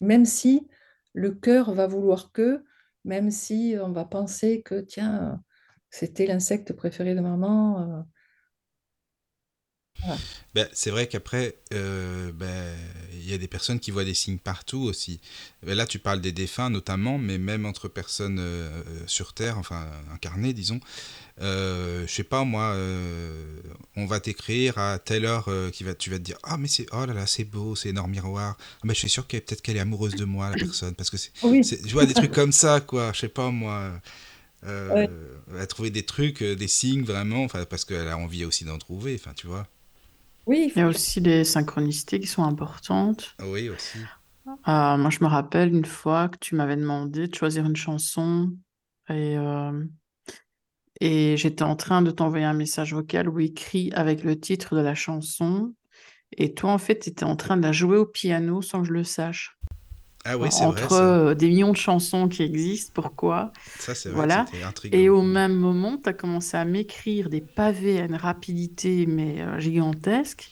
Même 0.00 0.24
si 0.24 0.68
le 1.12 1.32
cœur 1.32 1.72
va 1.72 1.86
vouloir 1.86 2.30
que, 2.32 2.64
même 3.06 3.30
si 3.30 3.76
on 3.80 3.92
va 3.92 4.04
penser 4.04 4.62
que, 4.62 4.80
tiens, 4.80 5.42
c'était 5.90 6.26
l'insecte 6.26 6.74
préféré 6.74 7.14
de 7.14 7.20
maman, 7.20 8.04
ben, 10.54 10.68
c'est 10.72 10.90
vrai 10.90 11.06
qu'après, 11.06 11.56
euh, 11.74 12.30
ben, 12.32 12.74
il 13.12 13.28
y 13.28 13.34
a 13.34 13.38
des 13.38 13.48
personnes 13.48 13.80
qui 13.80 13.90
voient 13.90 14.04
des 14.04 14.14
signes 14.14 14.38
partout 14.38 14.82
aussi. 14.82 15.20
Ben, 15.62 15.74
là, 15.74 15.86
tu 15.86 15.98
parles 15.98 16.20
des 16.20 16.32
défunts 16.32 16.70
notamment, 16.70 17.18
mais 17.18 17.38
même 17.38 17.66
entre 17.66 17.88
personnes 17.88 18.38
euh, 18.38 18.82
sur 19.06 19.32
Terre, 19.32 19.58
enfin 19.58 19.86
incarnées, 20.14 20.52
disons. 20.52 20.80
Euh, 21.42 22.06
je 22.06 22.12
sais 22.14 22.24
pas 22.24 22.44
moi, 22.44 22.72
euh, 22.74 23.60
on 23.96 24.06
va 24.06 24.20
t'écrire 24.20 24.78
à 24.78 24.98
telle 24.98 25.26
heure 25.26 25.50
qui 25.72 25.84
va, 25.84 25.94
tu 25.94 26.08
vas 26.08 26.16
te 26.18 26.22
dire 26.22 26.38
ah 26.42 26.56
mais 26.56 26.68
c'est 26.68 26.86
oh 26.92 27.04
là 27.04 27.12
là 27.12 27.26
c'est 27.26 27.44
beau, 27.44 27.74
c'est 27.76 27.90
énorme 27.90 28.10
miroir. 28.10 28.56
Ah, 28.58 28.80
ben, 28.84 28.94
je 28.94 29.00
suis 29.00 29.10
sûr 29.10 29.26
qu'elle 29.26 29.42
peut-être 29.42 29.60
qu'elle 29.60 29.76
est 29.76 29.80
amoureuse 29.80 30.14
de 30.14 30.24
moi 30.24 30.48
la 30.48 30.56
personne 30.56 30.94
parce 30.94 31.10
que 31.10 31.18
c'est, 31.18 31.32
je 31.42 31.92
vois 31.92 32.06
des 32.06 32.14
trucs 32.14 32.32
comme 32.32 32.52
ça 32.52 32.80
quoi. 32.80 33.12
Je 33.12 33.20
sais 33.20 33.28
pas 33.28 33.50
moi. 33.50 34.00
Euh, 34.64 34.88
Ouais. 34.94 35.10
Elle 35.54 35.60
a 35.60 35.66
trouvé 35.66 35.90
des 35.90 36.02
trucs, 36.04 36.42
des 36.42 36.68
signes 36.68 37.04
vraiment, 37.04 37.46
parce 37.46 37.84
qu'elle 37.84 38.08
a 38.08 38.18
envie 38.18 38.44
aussi 38.44 38.64
d'en 38.64 38.78
trouver, 38.78 39.14
enfin, 39.14 39.32
tu 39.36 39.46
vois. 39.46 39.68
Oui, 40.46 40.72
il 40.74 40.76
Il 40.76 40.78
y 40.80 40.82
a 40.82 40.88
aussi 40.88 41.20
les 41.20 41.44
synchronicités 41.44 42.20
qui 42.20 42.26
sont 42.26 42.44
importantes. 42.44 43.34
Ah 43.38 43.48
Oui, 43.48 43.68
aussi. 43.68 43.98
Euh, 44.48 44.96
moi, 44.96 45.10
je 45.10 45.18
me 45.22 45.26
rappelle 45.28 45.74
une 45.74 45.84
fois 45.84 46.28
que 46.28 46.38
tu 46.38 46.54
m'avais 46.54 46.76
demandé 46.76 47.26
de 47.28 47.34
choisir 47.34 47.64
une 47.66 47.76
chanson 47.76 48.52
et, 49.08 49.36
euh, 49.36 49.84
et 51.00 51.36
j'étais 51.36 51.62
en 51.62 51.76
train 51.76 52.02
de 52.02 52.10
t'envoyer 52.10 52.44
un 52.44 52.54
message 52.54 52.94
vocal 52.94 53.28
ou 53.28 53.40
écrit 53.40 53.90
avec 53.92 54.22
le 54.24 54.38
titre 54.38 54.74
de 54.76 54.80
la 54.80 54.94
chanson. 54.94 55.74
Et 56.36 56.54
toi, 56.54 56.72
en 56.72 56.78
fait, 56.78 57.00
tu 57.00 57.10
étais 57.10 57.24
en 57.24 57.36
train 57.36 57.56
de 57.58 57.62
la 57.62 57.72
jouer 57.72 57.98
au 57.98 58.06
piano 58.06 58.62
sans 58.62 58.82
que 58.82 58.88
je 58.88 58.92
le 58.94 59.04
sache. 59.04 59.55
Ah 60.26 60.36
oui, 60.36 60.52
c'est 60.52 60.66
vrai, 60.66 60.88
Entre 60.88 60.90
ça. 60.90 61.04
euh, 61.04 61.34
des 61.34 61.48
millions 61.48 61.72
de 61.72 61.76
chansons 61.76 62.28
qui 62.28 62.42
existent, 62.42 62.92
pourquoi? 63.00 63.52
Ça, 63.78 63.94
c'est 63.94 64.10
vrai, 64.10 64.26
Voilà. 64.28 64.46
Et 64.92 65.08
au 65.08 65.22
même 65.22 65.56
moment, 65.56 65.98
tu 65.98 66.08
as 66.08 66.14
commencé 66.14 66.56
à 66.56 66.64
m'écrire 66.64 67.28
des 67.30 67.40
pavés 67.42 68.00
à 68.00 68.04
une 68.06 68.14
rapidité 68.16 69.06
mais 69.06 69.42
euh, 69.42 69.58
gigantesque. 69.60 70.50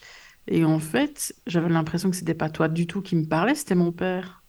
Et 0.49 0.65
en 0.65 0.81
fait, 0.81 1.35
j'avais 1.47 1.69
l'impression 1.71 2.11
que 2.11 2.17
c'était 2.17 2.35
pas 2.35 2.51
toi 2.51 2.69
du 2.69 2.87
tout 2.87 3.03
qui 3.03 3.17
me 3.17 3.27
parlais, 3.27 3.55
c'était 3.55 3.75
mon 3.77 3.93
père. 3.93 4.45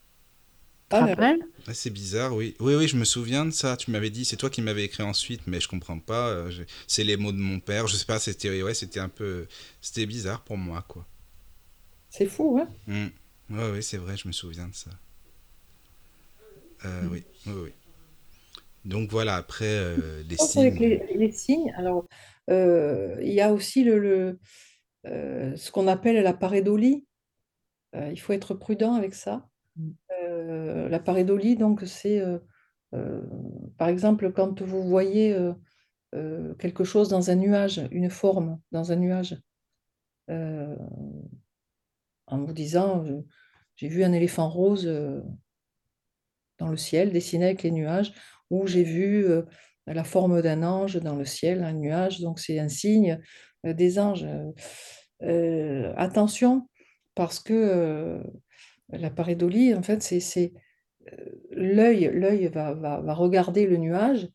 Tu 0.90 0.96
te 0.96 1.00
Ah, 1.00 1.06
rappelles? 1.06 1.44
Ah, 1.68 1.74
c'est 1.74 1.90
bizarre, 1.90 2.34
oui. 2.36 2.56
Oui, 2.60 2.76
oui, 2.76 2.88
je 2.88 2.98
me 2.98 3.06
souviens 3.06 3.46
de 3.46 3.52
ça. 3.52 3.78
Tu 3.78 3.92
m'avais 3.92 4.10
dit, 4.10 4.26
c'est 4.26 4.38
toi 4.38 4.50
qui 4.50 4.62
m'avais 4.62 4.84
écrit 4.86 5.04
ensuite, 5.04 5.42
mais 5.48 5.60
je 5.60 5.68
comprends 5.68 6.00
pas. 6.00 6.30
euh, 6.30 6.52
je- 6.52 6.64
C'est 6.88 7.04
les 7.04 7.18
mots 7.18 7.32
de 7.32 7.38
mon 7.38 7.60
père. 7.60 7.88
Je 7.88 7.96
sais 7.98 8.06
pas, 8.06 8.20
c'était 8.20 8.62
ouais, 8.64 8.74
c'était 8.74 9.00
un 9.00 9.10
peu. 9.10 9.48
C'était 9.82 10.06
bizarre 10.06 10.44
pour 10.44 10.58
moi, 10.58 10.84
quoi. 10.88 11.06
c'est 12.10 12.26
fou, 12.28 12.58
hein? 12.60 12.74
Hmm. 12.88 13.08
Ouais, 13.50 13.72
oui, 13.72 13.84
c'est 13.84 13.98
vrai, 13.98 14.18
je 14.18 14.28
me 14.28 14.34
souviens 14.34 14.68
de 14.68 14.74
ça. 14.76 14.92
Euh, 16.86 17.08
oui, 17.12 17.24
oui, 17.48 17.54
oui. 17.64 17.74
Donc 18.86 19.10
voilà, 19.10 19.36
après, 19.36 19.66
euh, 19.66 20.22
les 20.30 20.38
avec 20.58 20.76
signes. 20.76 20.76
les, 20.80 21.18
les 21.18 21.32
signes, 21.32 21.74
alors 21.76 22.06
euh, 22.52 23.18
il 23.22 23.34
y 23.34 23.42
a 23.42 23.52
aussi 23.52 23.84
le, 23.84 23.98
le, 24.00 24.40
ce 25.04 25.72
qu'on 25.72 25.88
appelle 25.88 26.22
la 26.24 26.34
pareidolie. 26.34 27.06
Euh, 27.96 28.12
il 28.12 28.18
faut 28.18 28.34
être 28.34 28.54
prudent 28.54 28.94
avec 28.94 29.16
ça. 29.16 29.50
Euh, 30.24 30.88
la 30.90 31.00
pareidolie, 31.00 31.56
donc, 31.56 31.82
c'est 31.86 32.20
euh, 32.20 32.38
euh, 32.94 33.22
par 33.78 33.88
exemple 33.88 34.32
quand 34.32 34.62
vous 34.62 34.84
voyez 34.84 35.36
quelque 36.60 36.84
chose 36.86 37.10
dans 37.10 37.30
un 37.30 37.36
nuage, 37.36 37.82
une 37.92 38.10
forme 38.10 38.60
dans 38.72 38.92
un 38.92 38.96
nuage, 38.96 39.38
en 40.30 40.78
vous 42.30 42.54
disant 42.54 43.04
j'ai 43.76 43.90
vu 43.90 44.04
un 44.04 44.14
éléphant 44.14 44.50
rose 44.50 44.90
dans 46.58 46.70
le 46.70 46.78
ciel 46.78 47.12
dessiné 47.12 47.46
avec 47.46 47.64
les 47.64 47.72
nuages, 47.72 48.14
ou 48.50 48.68
j'ai 48.68 48.84
vu 48.84 49.26
euh, 49.26 49.44
la 49.88 50.04
forme 50.04 50.42
d'un 50.42 50.64
ange 50.64 50.98
dans 50.98 51.16
le 51.16 51.26
ciel, 51.26 51.64
un 51.64 51.74
nuage, 51.74 52.20
donc 52.22 52.40
c'est 52.40 52.60
un 52.60 52.70
signe 52.70 53.22
euh, 53.66 53.74
des 53.74 54.00
anges. 54.00 54.28
Euh, 55.24 55.94
attention, 55.98 56.68
parce 57.16 57.40
que 57.40 58.22
la 58.90 59.10
pareidolie, 59.10 59.74
en 59.74 59.82
fait, 59.82 60.04
c'est 60.04 60.54
l'œil, 61.52 62.12
l'œil 62.14 62.48
va, 62.48 63.00
regarder 63.14 63.68
le 63.68 63.78
nuage 63.78 64.28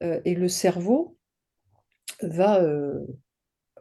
et 0.00 0.34
le 0.34 0.48
cerveau 0.48 1.18
va, 2.22 2.62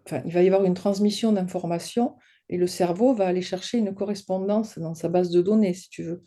enfin, 0.05 0.23
il 0.25 0.33
va 0.33 0.41
y 0.41 0.47
avoir 0.47 0.65
une 0.65 0.73
transmission 0.73 1.31
d'informations 1.33 2.15
et 2.49 2.57
le 2.57 2.65
cerveau 2.65 3.13
va 3.13 3.27
aller 3.27 3.43
chercher 3.43 3.77
une 3.77 3.93
correspondance 3.93 4.79
dans 4.79 4.95
sa 4.95 5.09
base 5.09 5.29
de 5.29 5.41
données, 5.41 5.75
si 5.75 5.89
tu 5.89 6.03
veux. 6.03 6.23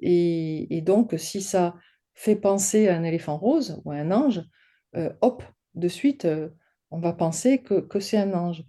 Et, 0.00 0.80
donc, 0.82 1.14
si 1.18 1.42
ça 1.42 1.74
fait 2.14 2.36
penser 2.36 2.88
à 2.88 2.96
un 2.96 3.04
éléphant 3.04 3.36
rose 3.36 3.80
ou 3.84 3.90
à 3.90 3.96
un 3.96 4.10
ange, 4.10 4.42
euh, 4.96 5.12
hop, 5.20 5.42
de 5.74 5.88
suite, 5.88 6.24
euh, 6.24 6.48
on 6.90 6.98
va 6.98 7.12
penser 7.12 7.62
que, 7.62 8.00
c'est 8.00 8.16
un 8.16 8.32
ange. 8.32 8.64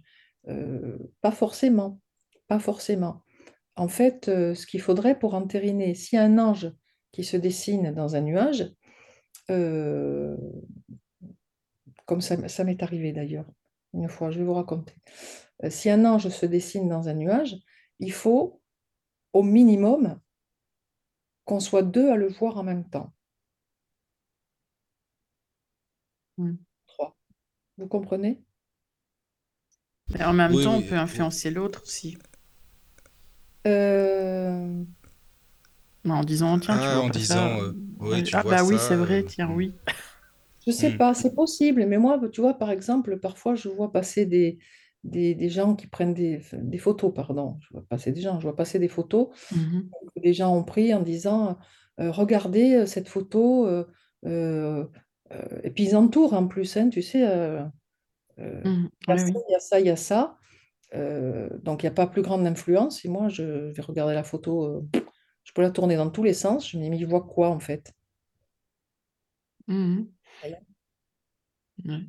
Euh, 0.48 0.98
pas 1.20 1.32
forcément, 1.32 2.00
pas 2.48 2.58
forcément. 2.58 3.22
En 3.76 3.88
fait, 3.88 4.26
ce 4.26 4.66
qu'il 4.66 4.80
faudrait 4.80 5.18
pour 5.18 5.34
entériner, 5.34 5.94
a 6.12 6.22
un 6.22 6.38
ange 6.38 6.72
qui 7.12 7.24
se 7.24 7.36
dessine 7.36 7.92
dans 7.94 8.16
un 8.16 8.20
nuage, 8.20 8.70
comme 12.06 12.20
ça, 12.20 12.64
m'est 12.64 12.82
arrivé 12.82 13.12
d'ailleurs 13.12 13.46
une 13.94 14.08
fois, 14.08 14.30
je 14.30 14.38
vais 14.38 14.44
vous 14.44 14.54
raconter. 14.54 14.94
Si 15.68 15.90
un 15.90 16.04
ange 16.04 16.28
se 16.28 16.46
dessine 16.46 16.88
dans 16.88 17.08
un 17.08 17.14
nuage, 17.14 17.56
il 17.98 18.12
faut 18.12 18.60
au 19.32 19.42
minimum 19.42 20.18
qu'on 21.50 21.60
soit 21.60 21.82
deux 21.82 22.08
à 22.10 22.16
le 22.16 22.28
voir 22.28 22.56
en 22.56 22.62
même 22.62 22.88
temps. 22.88 23.12
Mm. 26.38 26.58
Trois. 26.86 27.16
Vous 27.78 27.88
comprenez? 27.88 28.42
Et 30.16 30.22
en 30.22 30.32
même 30.32 30.56
Oui, 30.56 30.60
temps, 30.60 30.76
on 30.76 30.82
peut 30.82 30.94
oui. 30.94 30.96
influencer 30.96 31.50
l'autre 31.50 31.82
aussi. 31.82 32.16
Euh, 33.66 34.84
En 36.04 36.24
disant, 36.24 36.58
tiens, 36.58 36.78
tu 36.78 36.92
Ah, 36.92 36.94
vois 36.94 37.04
en 37.04 37.08
disant, 37.10 37.58
ça. 37.58 37.62
euh, 37.62 37.72
oui, 38.00 38.22
Ouais. 38.22 38.22
tu 38.22 38.36
Ah 38.36 38.42
vois 38.42 38.54
bah 38.54 38.64
oui, 38.64 38.78
c'est 38.78 38.96
vrai, 38.96 39.22
euh, 39.22 39.28
tiens, 39.28 39.48
mm. 39.48 39.54
oui. 39.54 39.74
je 40.66 40.72
sais 40.72 40.90
Hmm. 40.90 40.96
pas, 40.96 41.14
c'est 41.14 41.34
possible, 41.34 41.86
mais 41.86 41.98
moi, 41.98 42.20
tu 42.32 42.40
vois, 42.40 42.54
par 42.54 42.70
exemple, 42.70 43.18
parfois 43.18 43.54
je 43.54 43.68
vois 43.68 43.92
passer 43.92 44.26
des, 44.26 44.58
des, 45.04 45.34
des 45.34 45.48
gens 45.48 45.74
qui 45.76 45.86
prennent 45.86 46.14
des, 46.14 46.42
des 46.52 46.78
photos, 46.78 47.12
pardon, 47.14 47.58
je 47.62 47.68
vois 47.72 47.82
passer 47.88 48.12
des 48.12 48.20
gens, 48.20 48.38
je 48.40 48.44
vois 48.46 48.56
passer 48.56 48.78
des 48.78 48.88
photos 48.88 49.28
que 50.14 50.20
des 50.20 50.32
gens 50.32 50.54
ont 50.56 50.64
pris 50.64 50.94
en 50.94 51.02
disant 51.02 51.58
euh, 52.00 52.10
regardez 52.10 52.74
euh, 52.74 52.86
cette 52.86 53.08
photo, 53.08 53.66
euh, 54.26 54.86
et 55.62 55.70
puis 55.70 55.84
ils 55.84 55.96
entourent 55.96 56.34
en 56.34 56.46
plus, 56.48 56.76
hein, 56.76 56.88
tu 56.90 57.02
sais, 57.02 57.24
Mhm. 58.64 58.90
il 59.06 59.10
y 59.10 59.12
a 59.12 59.16
Oui, 59.16 59.18
ça, 59.18 59.38
il 59.48 59.52
y 59.52 59.54
a 59.54 59.60
ça, 59.60 59.80
il 59.80 59.86
y 59.86 59.90
a 59.90 59.96
ça. 59.96 60.36
Donc 61.62 61.82
il 61.82 61.86
n'y 61.86 61.90
a 61.90 61.92
pas 61.94 62.06
plus 62.06 62.22
grande 62.22 62.46
influence. 62.46 63.04
Et 63.04 63.08
moi, 63.08 63.28
je 63.28 63.42
vais 63.72 63.82
regarder 63.82 64.14
la 64.14 64.24
photo, 64.24 64.86
je 65.44 65.52
peux 65.52 65.62
la 65.62 65.70
tourner 65.70 65.96
dans 65.96 66.10
tous 66.10 66.22
les 66.24 66.34
sens. 66.34 66.68
Je 66.70 66.78
me 66.78 66.82
dis, 66.82 66.90
mais 66.90 66.98
il 66.98 67.06
voit 67.06 67.24
quoi 67.26 67.50
en 67.50 67.60
fait? 67.60 67.94
Ouais. 71.84 72.06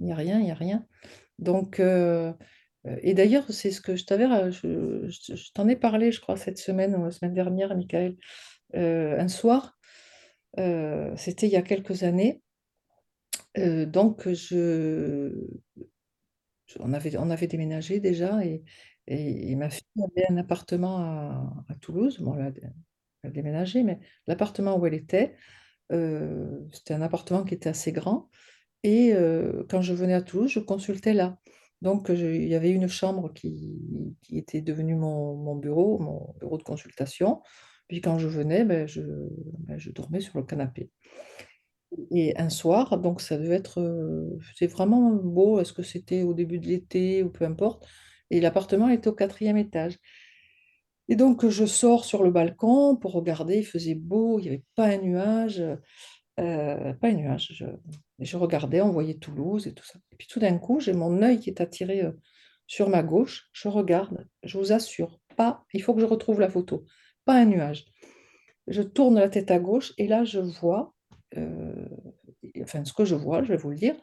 Il 0.00 0.06
n'y 0.06 0.12
a 0.12 0.16
rien, 0.16 0.38
il 0.40 0.44
n'y 0.44 0.50
a 0.50 0.54
rien. 0.54 0.86
Donc, 1.38 1.80
euh, 1.80 2.32
euh, 2.86 2.96
et 3.02 3.14
d'ailleurs, 3.14 3.44
c'est 3.50 3.70
ce 3.70 3.80
que 3.80 3.96
je 3.96 4.04
t'avais, 4.04 4.26
je, 4.52 5.52
t'en 5.54 5.68
ai 5.68 5.76
parlé, 5.76 6.12
je 6.12 6.20
crois, 6.20 6.36
cette 6.36 6.58
semaine 6.58 6.94
ou 6.96 7.04
la 7.04 7.10
semaine 7.10 7.34
dernière, 7.34 7.76
Michael. 7.76 8.16
Euh, 8.76 9.18
un 9.20 9.28
soir, 9.28 9.78
c'était 11.16 11.46
il 11.46 11.52
y 11.52 11.56
a 11.56 11.62
quelques 11.62 12.02
années. 12.02 12.42
Donc, 13.56 14.26
je, 14.32 15.58
on 16.80 16.92
avait, 16.92 17.16
on 17.16 17.30
avait 17.30 17.46
déménagé 17.46 18.00
déjà 18.00 18.44
et, 18.44 18.62
et- 19.06 19.56
ma 19.56 19.70
fille 19.70 19.82
avait 20.04 20.26
un 20.30 20.36
appartement 20.36 20.98
à, 20.98 21.74
Toulouse. 21.80 22.18
Bon, 22.20 22.34
elle 22.34 22.42
a, 22.42 22.50
elle 23.22 23.30
a 23.30 23.30
déménagé, 23.30 23.82
mais 23.82 23.98
l'appartement 24.26 24.76
où 24.78 24.86
elle 24.86 24.94
était, 24.94 25.36
c'était 25.90 26.94
un 26.94 27.02
appartement 27.02 27.44
qui 27.44 27.54
était 27.54 27.68
assez 27.70 27.92
grand. 27.92 28.28
Et 28.82 29.12
euh, 29.12 29.64
quand 29.68 29.82
je 29.82 29.94
venais 29.94 30.14
à 30.14 30.22
Toulouse, 30.22 30.50
je 30.50 30.60
consultais 30.60 31.14
là. 31.14 31.38
Donc, 31.82 32.08
il 32.08 32.48
y 32.48 32.54
avait 32.54 32.70
une 32.70 32.88
chambre 32.88 33.32
qui, 33.32 33.78
était 34.32 34.60
devenue 34.60 34.96
mon, 34.96 35.54
bureau, 35.54 35.98
mon 35.98 36.34
bureau 36.40 36.58
de 36.58 36.64
consultation. 36.64 37.40
Puis 37.88 38.00
quand 38.00 38.18
je 38.18 38.28
venais, 38.28 38.64
ben, 38.64 38.86
je, 38.86 39.00
ben, 39.00 39.78
je 39.78 39.90
dormais 39.90 40.20
sur 40.20 40.38
le 40.38 40.44
canapé. 40.44 40.90
Et 42.10 42.36
un 42.36 42.50
soir, 42.50 42.98
donc 42.98 43.20
ça 43.20 43.38
devait 43.38 43.56
être, 43.56 43.80
euh, 43.80 44.38
c'est 44.56 44.66
vraiment 44.66 45.12
beau, 45.12 45.58
est-ce 45.60 45.72
que 45.72 45.82
c'était 45.82 46.22
au 46.22 46.34
début 46.34 46.58
de 46.58 46.66
l'été 46.66 47.22
ou 47.22 47.30
peu 47.30 47.44
importe, 47.46 47.86
et 48.30 48.40
l'appartement 48.40 48.88
était 48.88 49.08
au 49.08 49.14
quatrième 49.14 49.56
étage. 49.56 49.98
Et 51.08 51.16
donc 51.16 51.48
je 51.48 51.64
sors 51.64 52.04
sur 52.04 52.22
le 52.22 52.30
balcon 52.30 52.96
pour 52.96 53.12
regarder, 53.12 53.58
il 53.58 53.66
faisait 53.66 53.94
beau, 53.94 54.38
il 54.38 54.42
n'y 54.42 54.48
avait 54.48 54.64
pas 54.74 54.86
un 54.88 54.98
nuage, 54.98 55.62
euh, 56.38 56.92
pas 56.94 57.08
un 57.08 57.14
nuage. 57.14 57.64
Je, 58.20 58.36
regardais, 58.36 58.80
on 58.80 58.90
voyait 58.90 59.14
Toulouse 59.14 59.66
et 59.66 59.74
tout 59.74 59.84
ça. 59.84 59.98
Et 60.12 60.16
puis 60.16 60.28
tout 60.28 60.38
d'un 60.38 60.58
coup, 60.58 60.80
j'ai 60.80 60.92
mon 60.92 61.22
œil 61.22 61.40
qui 61.40 61.50
est 61.50 61.60
attiré 61.60 62.02
euh, 62.02 62.12
sur 62.66 62.88
ma 62.88 63.02
gauche, 63.02 63.48
je 63.52 63.68
regarde, 63.68 64.26
je 64.42 64.58
vous 64.58 64.72
assure, 64.72 65.18
pas, 65.36 65.64
il 65.72 65.82
faut 65.82 65.94
que 65.94 66.00
je 66.00 66.06
retrouve 66.06 66.40
la 66.40 66.48
photo, 66.48 66.84
pas 67.24 67.34
un 67.34 67.46
nuage. 67.46 67.86
Je 68.66 68.82
tourne 68.82 69.16
la 69.16 69.28
tête 69.28 69.50
à 69.50 69.58
gauche 69.58 69.94
et 69.96 70.06
là 70.06 70.24
je 70.24 70.38
vois, 70.38 70.94
euh, 71.36 71.88
enfin 72.62 72.84
ce 72.84 72.92
que 72.92 73.06
je 73.06 73.14
vois, 73.14 73.42
je 73.42 73.48
vais 73.48 73.56
vous 73.56 73.70
le 73.70 73.76
dire, 73.76 73.96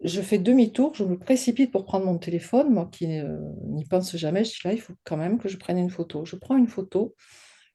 je 0.00 0.20
fais 0.20 0.38
demi-tour, 0.38 0.94
je 0.94 1.02
me 1.02 1.18
précipite 1.18 1.72
pour 1.72 1.84
prendre 1.84 2.06
mon 2.06 2.18
téléphone, 2.18 2.72
moi 2.72 2.88
qui 2.92 3.08
n'y 3.08 3.84
pense 3.86 4.14
jamais, 4.16 4.44
je 4.44 4.52
dis 4.52 4.60
là, 4.64 4.72
il 4.72 4.80
faut 4.80 4.94
quand 5.02 5.16
même 5.16 5.38
que 5.38 5.48
je 5.48 5.56
prenne 5.56 5.78
une 5.78 5.90
photo. 5.90 6.24
Je 6.24 6.36
prends 6.36 6.56
une 6.56 6.68
photo 6.68 7.14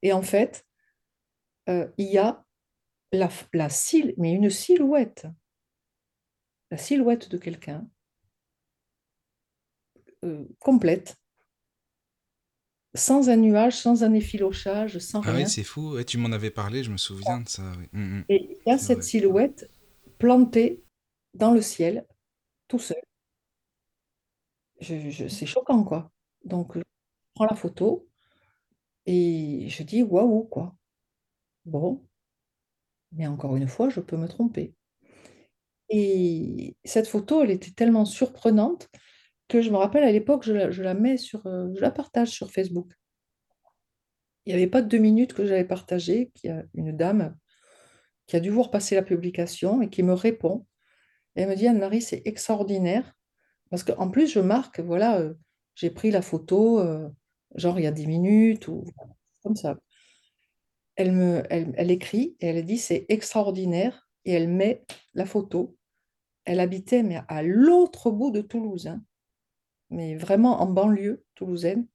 et 0.02 0.14
en 0.14 0.22
fait, 0.22 0.66
il 1.68 1.90
y 1.98 2.18
a 2.18 2.46
la, 3.12 3.30
la 3.54 3.70
sil- 3.70 4.16
mais 4.18 4.34
une 4.34 4.50
silhouette, 4.50 5.28
la 6.72 6.78
silhouette 6.80 7.30
de 7.30 7.38
quelqu'un 7.38 7.88
euh, 10.24 10.46
complète. 10.60 11.16
sans 12.94 13.30
un 13.32 13.38
nuage, 13.38 13.76
sans 13.78 14.04
un 14.04 14.14
effilochage, 14.14 15.00
sans 15.00 15.22
Ah 15.24 15.34
oui, 15.34 15.40
rien. 15.40 15.48
c'est 15.48 15.64
fou. 15.64 15.94
Ouais, 15.94 16.04
tu 16.06 16.18
m'en 16.18 16.32
avais 16.32 16.52
parlé, 16.52 16.84
je 16.84 16.92
me 16.92 16.98
souviens 16.98 17.40
de 17.42 17.48
ça. 17.50 17.64
oui. 17.78 17.88
Mm, 17.94 18.20
mm, 18.20 18.24
Et 18.30 18.58
il 18.66 18.70
y 18.70 18.74
a 18.74 18.78
cette 18.78 19.00
vrai. 19.00 19.04
silhouette 19.04 19.70
plantée 20.20 20.84
dans 21.34 21.54
le 21.54 21.62
ciel, 21.62 22.08
tout 22.68 22.80
seul. 22.80 23.02
Je- 24.82 25.10
je- 25.10 25.28
c'est 25.28 25.46
choquant, 25.46 25.84
quoi. 25.84 26.12
Donc, 26.46 26.78
je 26.78 26.84
prends 27.36 27.46
la 27.46 27.56
photo 27.56 28.08
et 29.06 29.68
je 29.70 29.84
dis 29.84 30.04
waouh, 30.04 30.46
quoi. 30.46 30.76
Bon, 31.66 32.06
mais 33.12 33.28
encore 33.28 33.56
une 33.56 33.68
fois, 33.68 33.90
je 33.90 34.00
peux 34.00 34.18
me 34.18 34.28
tromper. 34.28 34.74
Et 35.90 36.76
cette 36.84 37.08
photo, 37.08 37.44
elle 37.44 37.52
était 37.52 37.72
tellement 37.72 38.06
surprenante 38.06 38.90
que 39.48 39.62
je 39.62 39.72
me 39.72 39.78
rappelle 39.78 40.04
à 40.04 40.12
l'époque, 40.12 40.44
je 40.44 40.54
la, 40.54 40.94
mets 40.94 41.18
sur, 41.18 41.46
euh, 41.48 41.70
je 41.76 41.82
la 41.82 41.92
partage 41.92 42.30
sur 42.30 42.52
Facebook. 42.52 42.92
Il 44.46 44.50
n'y 44.50 44.54
avait 44.54 44.70
pas 44.70 44.82
deux 44.82 45.00
minutes 45.00 45.34
que 45.34 45.46
j'avais 45.46 45.66
partagé, 45.66 46.32
qu'il 46.36 46.52
y 46.52 46.54
a 46.54 46.64
une 46.76 46.96
dame 46.96 47.36
qui 48.28 48.36
a 48.36 48.40
dû 48.40 48.52
voir 48.52 48.70
passer 48.70 48.96
la 48.96 49.02
publication 49.02 49.82
et 49.82 49.90
qui 49.90 50.04
me 50.04 50.14
répond. 50.14 50.68
Elle 51.36 51.50
me 51.50 51.56
dit, 51.56 51.68
Anne-Marie, 51.68 52.02
c'est 52.02 52.22
extraordinaire. 52.26 53.14
Parce 53.72 53.84
qu'en 53.84 54.10
plus, 54.10 54.28
je 54.28 54.40
marque, 54.40 54.80
voilà, 54.80 55.20
euh, 55.20 55.34
j'ai 55.76 55.90
pris 55.90 56.12
la 56.12 56.22
photo, 56.22 56.80
euh, 56.80 57.10
genre 57.56 57.80
il 57.80 57.84
y 57.84 57.88
a 57.88 57.92
10 57.92 58.08
minutes 58.08 58.68
ou 58.68 58.86
comme 59.44 59.56
ça. 59.56 59.78
Elle 61.00 61.14
me, 61.14 61.44
elle, 61.50 61.74
elle 61.78 61.92
écrit 61.92 62.36
et 62.42 62.48
elle 62.48 62.66
dit, 62.66 62.78
c'est 62.78 63.06
extraordinaire. 63.08 64.10
Et 64.26 64.34
elle 64.34 64.50
met 64.50 64.84
la 65.14 65.26
photo. 65.26 65.78
Elle 66.44 66.60
habitait 66.60 67.04
mais 67.04 67.22
à 67.30 67.42
l'autre 67.42 68.12
bout 68.12 68.32
de 68.32 68.42
Toulouse, 68.42 68.88
hein, 68.88 69.02
mais 69.90 70.16
vraiment 70.18 70.62
en 70.62 70.66
banlieue 70.66 71.24
toulousaine. 71.36 71.88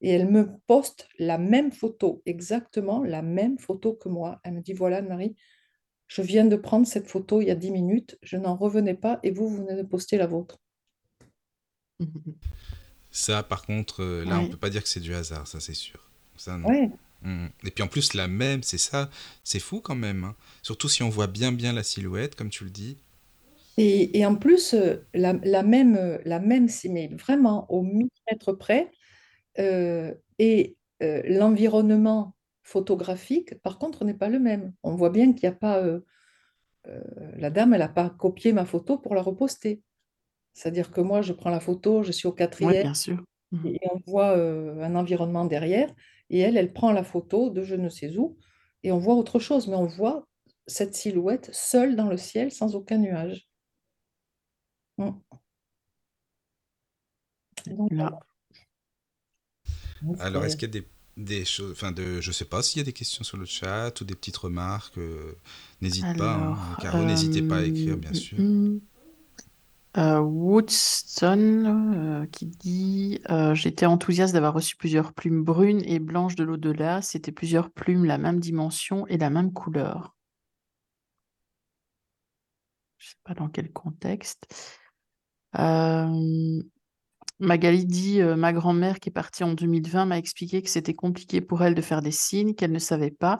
Et 0.00 0.10
elle 0.10 0.30
me 0.30 0.58
poste 0.68 1.08
la 1.18 1.38
même 1.38 1.72
photo, 1.72 2.22
exactement 2.24 3.02
la 3.02 3.20
même 3.22 3.58
photo 3.58 3.94
que 3.94 4.08
moi. 4.08 4.38
Elle 4.44 4.52
me 4.54 4.60
dit, 4.60 4.74
voilà, 4.74 5.02
Marie, 5.02 5.34
je 6.06 6.22
viens 6.22 6.44
de 6.44 6.54
prendre 6.54 6.86
cette 6.86 7.08
photo 7.08 7.40
il 7.40 7.48
y 7.48 7.50
a 7.50 7.56
10 7.56 7.72
minutes, 7.72 8.16
je 8.22 8.36
n'en 8.36 8.54
revenais 8.54 8.94
pas 8.94 9.18
et 9.24 9.32
vous, 9.32 9.48
vous 9.48 9.56
venez 9.64 9.74
de 9.74 9.82
poster 9.82 10.18
la 10.18 10.28
vôtre. 10.28 10.60
Ça, 13.10 13.42
par 13.42 13.64
contre, 13.66 14.02
euh, 14.02 14.24
là, 14.24 14.38
on 14.38 14.42
Ouais. 14.44 14.50
peut 14.50 14.56
pas 14.58 14.70
dire 14.70 14.82
que 14.82 14.88
c'est 14.88 15.00
du 15.00 15.14
hasard, 15.14 15.46
ça, 15.48 15.58
c'est 15.58 15.74
sûr. 15.74 16.10
Ça, 16.36 16.58
non. 16.58 16.68
Ouais. 16.68 16.90
Mm. 17.22 17.46
Et 17.64 17.70
puis 17.70 17.82
en 17.82 17.88
plus, 17.88 18.14
la 18.14 18.28
même, 18.28 18.62
c'est 18.62 18.78
ça, 18.78 19.10
c'est 19.44 19.60
fou 19.60 19.80
quand 19.80 19.94
même. 19.94 20.24
hein. 20.24 20.36
Surtout 20.62 20.88
si 20.88 21.02
on 21.02 21.08
voit 21.10 21.26
bien 21.26 21.52
bien 21.52 21.72
la 21.72 21.82
silhouette, 21.82 22.34
comme 22.34 22.50
tu 22.50 22.64
le 22.64 22.70
dis. 22.70 22.96
Et, 23.76 24.18
et 24.18 24.24
en 24.26 24.36
plus, 24.36 24.74
euh, 24.74 25.06
la, 25.14 25.34
la 25.44 25.62
même, 25.62 25.96
euh, 25.96 26.18
la 26.24 26.38
même, 26.40 26.68
c'est 26.68 26.88
mais 26.88 27.08
vraiment 27.08 27.70
au 27.70 27.82
millimètre 27.82 28.56
près, 28.58 28.90
euh, 29.60 30.14
et 30.38 30.76
euh, 31.02 31.22
l'environnement 31.26 32.36
photographique, 32.64 33.60
par 33.62 33.78
contre, 33.78 34.04
n'est 34.04 34.14
pas 34.14 34.28
le 34.30 34.38
même. 34.40 34.74
On 34.84 34.96
voit 34.96 35.10
bien 35.10 35.32
qu'il 35.34 35.48
n'y 35.48 35.54
a 35.54 35.58
pas, 35.58 35.78
euh, 35.80 36.00
euh, 36.88 37.02
la 37.38 37.50
dame, 37.50 37.74
elle 37.74 37.80
n'a 37.80 37.88
pas 37.88 38.10
copié 38.10 38.52
ma 38.52 38.66
photo 38.66 38.98
pour 38.98 39.14
la 39.14 39.22
reposter. 39.22 39.82
C'est-à-dire 40.54 40.90
que 40.90 41.00
moi, 41.00 41.22
je 41.22 41.32
prends 41.32 41.50
la 41.50 41.60
photo, 41.60 42.02
je 42.02 42.12
suis 42.12 42.28
au 42.28 42.32
Oui, 42.60 42.74
quatrième, 42.74 42.82
bien 42.82 42.94
sûr. 42.94 43.24
Et 43.64 43.80
on 43.92 44.00
voit 44.06 44.36
euh, 44.36 44.82
un 44.82 44.94
environnement 44.96 45.44
derrière, 45.44 45.90
et 46.30 46.40
elle, 46.40 46.56
elle 46.56 46.72
prend 46.72 46.92
la 46.92 47.04
photo 47.04 47.50
de 47.50 47.62
je 47.62 47.74
ne 47.74 47.88
sais 47.88 48.16
où, 48.16 48.36
et 48.82 48.92
on 48.92 48.98
voit 48.98 49.14
autre 49.14 49.38
chose, 49.38 49.68
mais 49.68 49.76
on 49.76 49.86
voit 49.86 50.26
cette 50.66 50.94
silhouette 50.94 51.50
seule 51.52 51.96
dans 51.96 52.08
le 52.08 52.16
ciel, 52.16 52.50
sans 52.52 52.74
aucun 52.74 52.98
nuage. 52.98 53.48
Mm. 54.98 55.10
Donc, 57.66 57.92
voilà. 57.92 58.18
Alors, 60.20 60.44
est-ce 60.44 60.56
qu'il 60.56 60.68
y 60.68 60.76
a 60.76 60.80
des, 60.80 60.88
des 61.16 61.44
choses, 61.44 61.72
enfin, 61.72 61.92
de, 61.92 62.20
je 62.20 62.32
sais 62.32 62.44
pas 62.44 62.62
s'il 62.62 62.78
y 62.78 62.80
a 62.80 62.84
des 62.84 62.92
questions 62.92 63.24
sur 63.24 63.36
le 63.36 63.46
chat 63.46 64.00
ou 64.00 64.04
des 64.04 64.14
petites 64.14 64.36
remarques, 64.36 64.98
euh, 64.98 65.34
n'hésite 65.80 66.16
pas, 66.16 66.34
hein. 66.34 66.76
Caro, 66.80 67.04
n'hésitez 67.04 67.42
pas 67.42 67.56
à 67.56 67.60
euh, 67.60 67.66
écrire, 67.66 67.96
bien 67.96 68.12
sûr. 68.12 68.38
mm, 68.38 68.80
euh, 69.96 70.20
Woodstone 70.20 72.22
euh, 72.22 72.26
qui 72.26 72.46
dit 72.46 73.20
euh, 73.30 73.54
J'étais 73.54 73.86
enthousiaste 73.86 74.34
d'avoir 74.34 74.54
reçu 74.54 74.76
plusieurs 74.76 75.14
plumes 75.14 75.42
brunes 75.42 75.82
et 75.84 75.98
blanches 75.98 76.34
de 76.34 76.44
l'au-delà. 76.44 77.02
C'était 77.02 77.32
plusieurs 77.32 77.70
plumes, 77.70 78.04
la 78.04 78.18
même 78.18 78.40
dimension 78.40 79.06
et 79.06 79.16
la 79.16 79.30
même 79.30 79.52
couleur. 79.52 80.14
Je 82.98 83.10
sais 83.10 83.16
pas 83.24 83.34
dans 83.34 83.48
quel 83.48 83.72
contexte. 83.72 84.46
Euh, 85.58 86.62
Magali 87.38 87.86
dit 87.86 88.22
Ma 88.22 88.52
grand-mère 88.52 89.00
qui 89.00 89.10
est 89.10 89.12
partie 89.12 89.44
en 89.44 89.52
2020 89.52 90.06
m'a 90.06 90.18
expliqué 90.18 90.62
que 90.62 90.70
c'était 90.70 90.94
compliqué 90.94 91.40
pour 91.40 91.62
elle 91.62 91.74
de 91.74 91.82
faire 91.82 92.02
des 92.02 92.10
signes, 92.10 92.54
qu'elle 92.54 92.72
ne 92.72 92.78
savait 92.78 93.10
pas, 93.10 93.38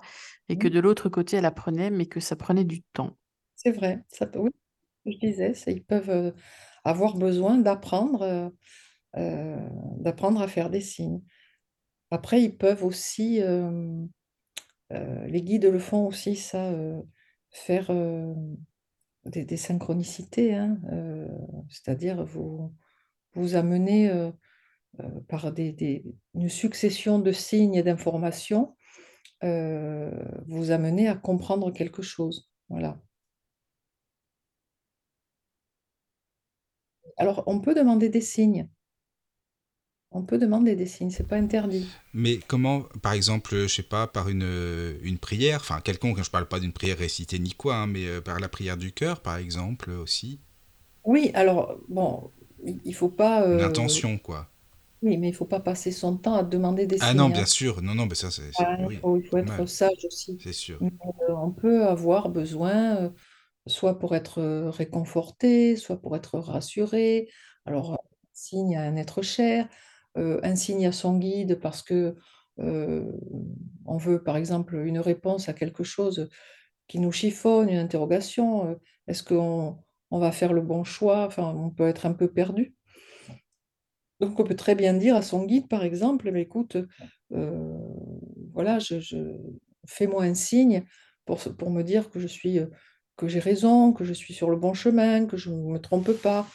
et 0.48 0.58
que 0.58 0.68
de 0.68 0.81
l'autre 0.81 1.08
côté, 1.08 1.36
elle 1.36 1.47
apprenait, 1.47 1.90
mais 1.90 2.06
que 2.06 2.20
ça 2.20 2.36
prenait 2.36 2.64
du 2.64 2.82
temps. 2.92 3.16
c'est 3.56 3.72
vrai, 3.72 4.05
ça 4.08 4.26
peut- 4.26 4.39
oui, 4.39 4.50
je 5.07 5.18
disais, 5.18 5.52
ils 5.67 5.85
peuvent 5.85 6.10
euh, 6.10 6.33
avoir 6.85 7.17
besoin 7.17 7.59
d'apprendre 7.59 8.23
euh, 8.23 8.49
euh, 9.17 9.68
d'apprendre 9.99 10.41
à 10.43 10.49
faire 10.49 10.70
des 10.70 10.81
signes. 10.81 11.23
Après, 12.10 12.43
ils 12.43 12.57
peuvent 12.57 12.85
aussi, 12.85 13.41
les 14.91 15.43
guides 15.43 15.65
le 15.65 15.78
font 15.78 16.07
aussi, 16.07 16.36
ça, 16.36 16.73
faire 17.51 17.91
des, 19.25 19.57
synchronicités, 19.57 20.55
hein, 20.55 20.78
c'est-à-dire 21.68 22.25
vous, 22.25 22.73
vous 23.35 23.57
amener 23.57 24.31
par 25.28 25.51
des, 25.51 26.05
une 26.35 26.49
succession 26.49 27.18
de 27.18 27.33
signes 27.33 27.75
et 27.75 27.83
d'informations, 27.83 28.76
vous 29.43 30.70
amener 30.70 31.09
à 31.09 31.17
comprendre 31.17 31.73
quelque 31.73 32.02
chose. 32.02 32.49
Voilà. 32.68 33.01
Alors, 37.18 37.44
on 37.46 37.60
peut 37.60 37.74
demander 37.74 38.08
des 38.08 38.22
signes. 38.22 38.70
On 40.10 40.24
peut 40.24 40.38
demander 40.38 40.74
des 40.74 40.86
signes, 40.86 41.10
c'est 41.10 41.28
pas 41.28 41.36
interdit. 41.36 41.94
Mais 42.14 42.38
comment, 42.46 42.82
par 43.02 43.12
exemple, 43.12 43.54
je 43.54 43.66
sais 43.68 43.82
pas, 43.82 44.06
par 44.06 44.28
une, 44.28 44.98
une 45.02 45.18
prière, 45.18 45.60
enfin 45.60 45.80
quelconque, 45.80 46.22
je 46.22 46.30
parle 46.30 46.46
pas 46.48 46.58
d'une 46.60 46.72
prière 46.72 46.98
récitée 46.98 47.38
ni 47.38 47.52
quoi, 47.52 47.76
hein, 47.76 47.86
mais 47.86 48.06
euh, 48.06 48.20
par 48.20 48.40
la 48.40 48.48
prière 48.48 48.76
du 48.76 48.92
cœur, 48.92 49.20
par 49.20 49.36
exemple, 49.36 49.90
aussi, 49.90 50.40
Oui, 51.04 51.30
alors, 51.34 51.78
bon, 51.88 52.32
il 52.84 52.94
faut 52.94 53.08
pas, 53.08 53.42
euh, 53.46 53.64
intention, 53.64 54.18
quoi. 54.18 54.48
oui, 55.02 55.16
mais 55.18 55.28
il 55.28 55.34
faut 55.34 55.46
pas 55.46 55.60
passer 55.60 55.92
son 55.92 56.16
temps 56.18 56.34
à 56.34 56.42
demander 56.44 56.86
des 56.86 56.98
Ah 56.98 57.14
non, 57.14 57.30
signes. 57.30 57.32
hein. 57.32 57.32
bien 57.32 57.46
sûr, 57.46 57.80
non, 57.82 57.94
non, 57.94 58.06
mais 58.06 58.14
ça, 58.14 58.30
c'est, 58.30 58.50
Ah, 58.54 58.78
il 58.80 58.90
faut, 58.92 59.16
il 59.16 59.24
faut 59.26 59.36
être 59.38 59.66
sage 59.66 60.04
aussi. 60.06 60.42
c'est 60.42 60.52
sûr. 60.52 60.80
Mais, 60.80 60.90
euh, 61.28 61.34
on 61.36 61.52
peut 61.52 61.86
avoir 61.86 62.28
besoin, 62.30 62.96
euh, 62.96 63.10
soit 63.66 63.98
pour 63.98 64.14
être 64.16 64.42
réconforté, 64.70 65.76
soit 65.76 66.00
pour 66.00 66.16
être 66.16 66.38
rassuré. 66.38 67.28
Alors, 67.64 67.94
un 67.94 67.98
signe 68.32 68.76
à 68.76 68.82
un 68.82 68.96
être 68.96 69.22
cher, 69.22 69.68
un 70.16 70.56
signe 70.56 70.86
à 70.86 70.92
son 70.92 71.18
guide 71.18 71.60
parce 71.60 71.82
que 71.82 72.16
on 72.58 73.96
veut, 73.96 74.22
par 74.22 74.36
exemple, 74.36 74.76
une 74.76 74.98
réponse 74.98 75.48
à 75.48 75.52
quelque 75.54 75.84
chose 75.84 76.28
qui 76.88 77.00
nous 77.00 77.12
chiffonne, 77.12 77.70
une 77.70 77.78
interrogation. 77.78 78.78
est-ce 79.08 79.22
qu'on 79.24 79.78
on 80.12 80.18
va 80.20 80.32
faire 80.32 80.52
le 80.54 80.62
bon 80.62 80.84
choix? 80.84 81.26
Enfin, 81.26 81.54
on 81.56 81.70
peut 81.70 81.88
être 81.88 82.06
un 82.06 82.12
peu 82.14 82.32
perdu. 82.32 82.76
Donc, 84.20 84.38
on 84.40 84.44
peut 84.44 84.56
très 84.56 84.74
bien 84.74 84.94
dire 84.94 85.16
à 85.16 85.22
son 85.22 85.44
guide, 85.44 85.68
par 85.68 85.84
exemple, 85.84 86.30
Mais 86.30 86.42
écoute, 86.42 86.76
voilà, 88.52 88.78
je, 88.78 89.00
je- 89.00 89.36
fais-moi 89.86 90.24
un 90.24 90.34
signe 90.34 90.84
pour, 91.24 91.38
pour 91.56 91.70
me 91.70 91.82
dire 91.82 92.10
que 92.10 92.18
je 92.20 92.26
suis, 92.26 92.58
que 93.16 93.28
j'ai 93.28 93.40
raison, 93.40 93.92
que 93.92 94.04
je 94.04 94.12
suis 94.12 94.34
sur 94.34 94.50
le 94.50 94.56
bon 94.56 94.74
chemin, 94.74 95.26
que 95.26 95.36
je 95.36 95.50
ne 95.50 95.72
me 95.72 95.78
trompe 95.78 96.12
pas. 96.12 96.46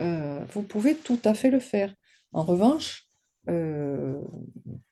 Euh, 0.00 0.44
vous 0.52 0.62
pouvez 0.62 0.94
tout 0.94 1.20
à 1.24 1.34
fait 1.34 1.50
le 1.50 1.60
faire. 1.60 1.94
En 2.32 2.42
revanche, 2.42 3.08
euh, 3.48 4.20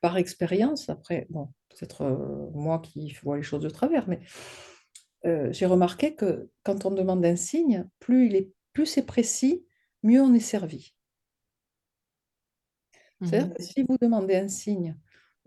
par 0.01 0.17
expérience, 0.17 0.89
après, 0.89 1.27
bon, 1.29 1.49
peut-être 1.69 2.01
euh, 2.01 2.49
moi 2.53 2.79
qui 2.79 3.15
vois 3.23 3.37
les 3.37 3.43
choses 3.43 3.63
de 3.63 3.69
travers, 3.69 4.07
mais 4.07 4.19
j'ai 5.51 5.65
remarqué 5.65 6.15
que 6.15 6.49
quand 6.63 6.85
on 6.85 6.91
demande 6.91 7.25
un 7.25 7.35
signe, 7.35 7.85
plus 7.99 8.27
il 8.27 8.35
est, 8.37 8.53
plus 8.71 8.85
c'est 8.85 9.05
précis, 9.05 9.65
mieux 10.01 10.21
on 10.21 10.33
est 10.33 10.39
servi. 10.39 10.95
C'est-à-dire 13.21 13.53
que 13.53 13.61
si 13.61 13.83
vous 13.83 13.97
demandez 14.01 14.37
un 14.37 14.47
signe 14.47 14.97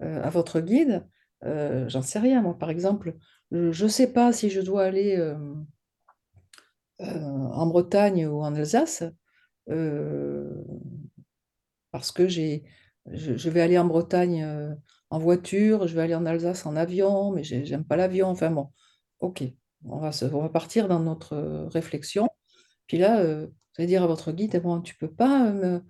à 0.01 0.29
votre 0.29 0.61
guide, 0.61 1.09
j'en 1.43 2.03
sais 2.03 2.19
rien, 2.19 2.43
moi 2.43 2.59
par 2.59 2.69
exemple, 2.69 3.17
je 3.53 3.85
ne 3.85 3.89
sais 3.91 4.13
pas 4.13 4.33
si 4.33 4.51
je 4.51 4.61
dois 4.61 4.85
aller 4.85 5.17
euh, 5.19 5.35
euh, 7.01 7.05
en 7.05 7.67
Bretagne 7.67 8.27
ou 8.27 8.41
en 8.43 8.55
Alsace, 8.55 9.03
euh, 9.71 10.51
parce 11.91 12.13
que 12.13 12.29
je, 13.07 13.49
vais 13.51 13.61
aller 13.61 13.79
en 13.79 13.85
Bretagne 13.87 14.43
euh, 14.45 14.75
en 15.11 15.19
voiture, 15.19 15.87
je 15.89 15.95
vais 15.95 16.03
aller 16.03 16.15
en 16.15 16.27
Alsace 16.27 16.67
en 16.67 16.77
avion, 16.77 17.33
mais 17.33 17.43
j'ai- 17.45 17.65
j'aime 17.65 17.85
pas 17.85 17.97
l'avion, 17.97 18.29
enfin 18.29 18.51
bon, 18.51 18.69
ok, 19.21 19.43
on 19.85 19.99
va, 19.99 20.13
se- 20.13 20.27
partir 20.49 20.89
dans 20.89 21.01
notre 21.01 21.35
euh, 21.35 21.69
réflexion. 21.69 22.29
Puis 22.89 22.99
là, 22.99 23.21
euh, 23.21 23.47
vous 23.49 23.53
allez 23.79 23.89
dire 23.89 24.05
à 24.05 24.09
votre 24.09 24.33
guide, 24.33 24.61
bon, 24.63 24.81
tu 24.83 24.97
peux 24.97 25.11
pas 25.13 25.49
euh, 25.49 25.81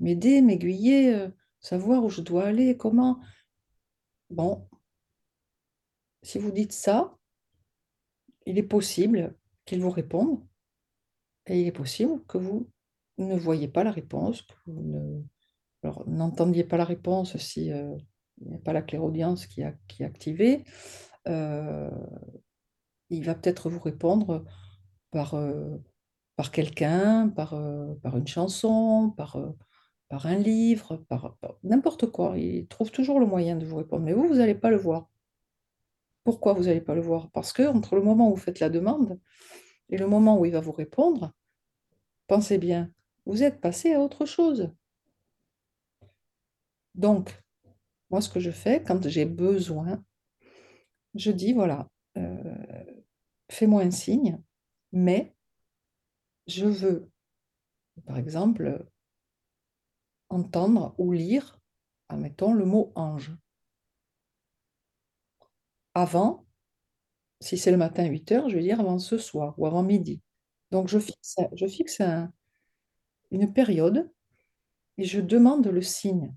m'aider, 0.00 0.42
m'aiguiller, 0.42 1.14
euh, 1.14 1.28
savoir 1.60 2.04
où 2.04 2.10
je 2.10 2.22
dois 2.22 2.46
aller, 2.46 2.76
comment? 2.78 3.20
Bon, 4.30 4.68
si 6.22 6.38
vous 6.38 6.50
dites 6.50 6.72
ça, 6.72 7.16
il 8.46 8.58
est 8.58 8.62
possible 8.62 9.36
qu'il 9.64 9.80
vous 9.80 9.90
réponde 9.90 10.42
et 11.46 11.60
il 11.60 11.66
est 11.66 11.72
possible 11.72 12.22
que 12.26 12.38
vous 12.38 12.70
ne 13.18 13.36
voyez 13.36 13.68
pas 13.68 13.84
la 13.84 13.90
réponse, 13.90 14.42
que 14.42 14.56
vous 14.66 15.26
n'entendiez 16.06 16.64
pas 16.64 16.76
la 16.76 16.84
réponse 16.84 17.36
si 17.36 17.72
euh, 17.72 17.94
il 18.40 18.48
n'y 18.48 18.56
a 18.56 18.58
pas 18.58 18.72
la 18.72 18.82
clairaudience 18.82 19.46
qui, 19.46 19.62
est 19.62 20.04
activée. 20.04 20.64
Euh, 21.28 21.90
il 23.10 23.24
va 23.24 23.34
peut-être 23.34 23.68
vous 23.68 23.80
répondre 23.80 24.44
par, 25.10 25.34
euh, 25.34 25.76
par 26.36 26.50
quelqu'un, 26.50 27.28
par, 27.28 27.50
par 28.02 28.16
une 28.16 28.26
chanson, 28.26 29.12
par, 29.16 29.36
par 30.08 30.26
un 30.26 30.36
livre, 30.36 30.96
par, 31.08 31.36
par 31.40 31.56
n'importe 31.64 32.06
quoi. 32.06 32.38
Il 32.38 32.66
trouve 32.68 32.90
toujours 32.90 33.20
le 33.20 33.26
moyen 33.26 33.56
de 33.56 33.66
vous 33.66 33.76
répondre. 33.76 34.04
Mais 34.04 34.12
vous, 34.12 34.26
vous 34.26 34.36
n'allez 34.36 34.54
pas 34.54 34.70
le 34.70 34.78
voir. 34.78 35.09
Pourquoi 36.24 36.52
vous 36.52 36.64
n'allez 36.64 36.80
pas 36.80 36.94
le 36.94 37.00
voir? 37.00 37.30
Parce 37.30 37.52
que 37.52 37.66
entre 37.66 37.96
le 37.96 38.02
moment 38.02 38.28
où 38.28 38.34
vous 38.34 38.40
faites 38.40 38.60
la 38.60 38.70
demande 38.70 39.18
et 39.88 39.96
le 39.96 40.06
moment 40.06 40.38
où 40.38 40.44
il 40.44 40.52
va 40.52 40.60
vous 40.60 40.72
répondre, 40.72 41.32
pensez 42.26 42.58
bien, 42.58 42.92
vous 43.26 43.42
êtes 43.42 43.60
passé 43.60 43.92
à 43.92 44.00
autre 44.00 44.26
chose. 44.26 44.70
Donc, 46.94 47.42
moi, 48.10 48.20
ce 48.20 48.28
que 48.28 48.40
je 48.40 48.50
fais 48.50 48.82
quand 48.82 49.08
j'ai 49.08 49.24
besoin, 49.24 50.04
je 51.14 51.30
dis, 51.30 51.52
voilà, 51.52 51.88
euh, 52.16 52.94
fais-moi 53.50 53.82
un 53.82 53.90
signe, 53.90 54.40
mais 54.92 55.34
je 56.46 56.66
veux, 56.66 57.10
par 58.06 58.18
exemple, 58.18 58.84
entendre 60.28 60.94
ou 60.98 61.12
lire, 61.12 61.60
admettons, 62.08 62.52
le 62.52 62.64
mot 62.64 62.92
ange. 62.94 63.32
Avant, 65.94 66.46
si 67.40 67.58
c'est 67.58 67.70
le 67.72 67.76
matin 67.78 68.04
à 68.04 68.08
8 68.08 68.30
heures, 68.32 68.48
je 68.48 68.56
vais 68.56 68.62
dire 68.62 68.80
avant 68.80 68.98
ce 68.98 69.18
soir 69.18 69.54
ou 69.58 69.66
avant 69.66 69.82
midi. 69.84 70.20
Donc, 70.72 70.88
je 70.88 70.98
fixe, 70.98 71.36
je 71.54 71.66
fixe 71.68 72.00
un- 72.00 72.32
une 73.32 73.52
période 73.52 74.10
et 74.98 75.04
je 75.04 75.20
demande 75.20 75.66
le 75.68 75.82
signe. 75.82 76.34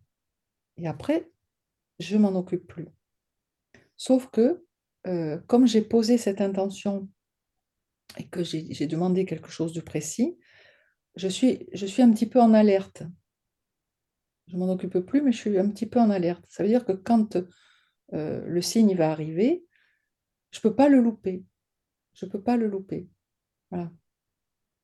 Et 0.77 0.87
après, 0.87 1.31
je 1.99 2.17
m'en 2.17 2.35
occupe 2.35 2.67
plus. 2.67 2.89
Sauf 3.97 4.29
que, 4.29 4.63
euh, 5.07 5.39
comme 5.47 5.65
j'ai 5.67 5.81
posé 5.81 6.19
cette 6.19 6.41
intention 6.41 7.09
et 8.17 8.27
que 8.27 8.43
j'ai 8.43 8.73
j'ai 8.73 8.87
demandé 8.87 9.23
quelque 9.25 9.51
chose 9.51 9.71
de 9.73 9.79
précis, 9.81 10.37
je 11.17 11.27
suis, 11.29 11.67
je 11.73 11.85
suis 11.87 12.01
un 12.03 12.11
petit 12.13 12.27
peu 12.27 12.41
en 12.41 12.53
alerte. 12.55 13.03
Je 14.47 14.55
m'en 14.55 14.69
occupe 14.71 14.99
plus, 14.99 15.21
mais 15.21 15.33
je 15.33 15.37
suis 15.37 15.57
un 15.59 15.67
petit 15.69 15.85
peu 15.85 15.99
en 15.99 16.09
alerte. 16.09 16.45
Ça 16.47 16.63
veut 16.63 16.69
dire 16.69 16.85
que 16.85 16.93
quand 16.93 17.37
euh, 18.13 18.43
le 18.45 18.61
signe 18.61 18.95
va 18.95 19.11
arriver, 19.11 19.65
je 20.51 20.59
peux 20.61 20.75
pas 20.75 20.89
le 20.89 21.01
louper. 21.01 21.43
Je 22.13 22.25
peux 22.25 22.41
pas 22.41 22.57
le 22.57 22.67
louper. 22.67 23.09
Voilà. 23.71 23.91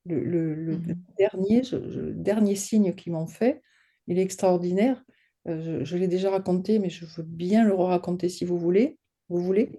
Le, 0.06 0.24
le- 0.24 0.54
le 0.54 0.72
Mhm. 0.76 0.96
dernier, 1.18 1.62
je- 1.62 1.90
je- 1.90 2.00
le 2.00 2.14
dernier 2.14 2.56
signe 2.56 2.94
qu'ils 2.94 3.12
m'ont 3.12 3.26
fait, 3.26 3.62
il 4.06 4.18
est 4.18 4.22
extraordinaire. 4.22 5.04
Euh, 5.48 5.60
je 5.80 5.84
je 5.84 5.96
l'ai 5.96 6.08
déjà 6.08 6.30
raconté, 6.30 6.78
mais 6.78 6.90
je 6.90 7.04
veux 7.06 7.22
bien 7.22 7.64
le 7.64 7.74
raconter 7.74 8.28
si 8.28 8.44
vous 8.44 8.58
voulez. 8.58 8.98
Vous 9.28 9.40
voulez? 9.40 9.72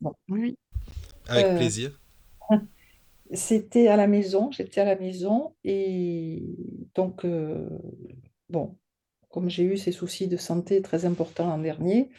Bon. 0.00 0.12
Oui. 0.28 0.56
Avec 1.28 1.46
Euh, 1.46 1.56
plaisir. 1.56 2.00
C'était 3.32 3.88
à 3.88 3.96
la 3.96 4.06
maison, 4.06 4.50
j'étais 4.52 4.80
à 4.80 4.84
la 4.84 4.96
maison 4.96 5.54
et 5.64 6.42
donc, 6.94 7.24
euh, 7.24 7.68
bon, 8.50 8.76
comme 9.30 9.50
j'ai 9.50 9.64
eu 9.64 9.76
ces 9.76 9.92
soucis 9.92 10.28
de 10.28 10.36
santé 10.36 10.80
très 10.82 11.04
importants 11.06 11.46
l'an 11.48 11.58
dernier, 11.58 12.10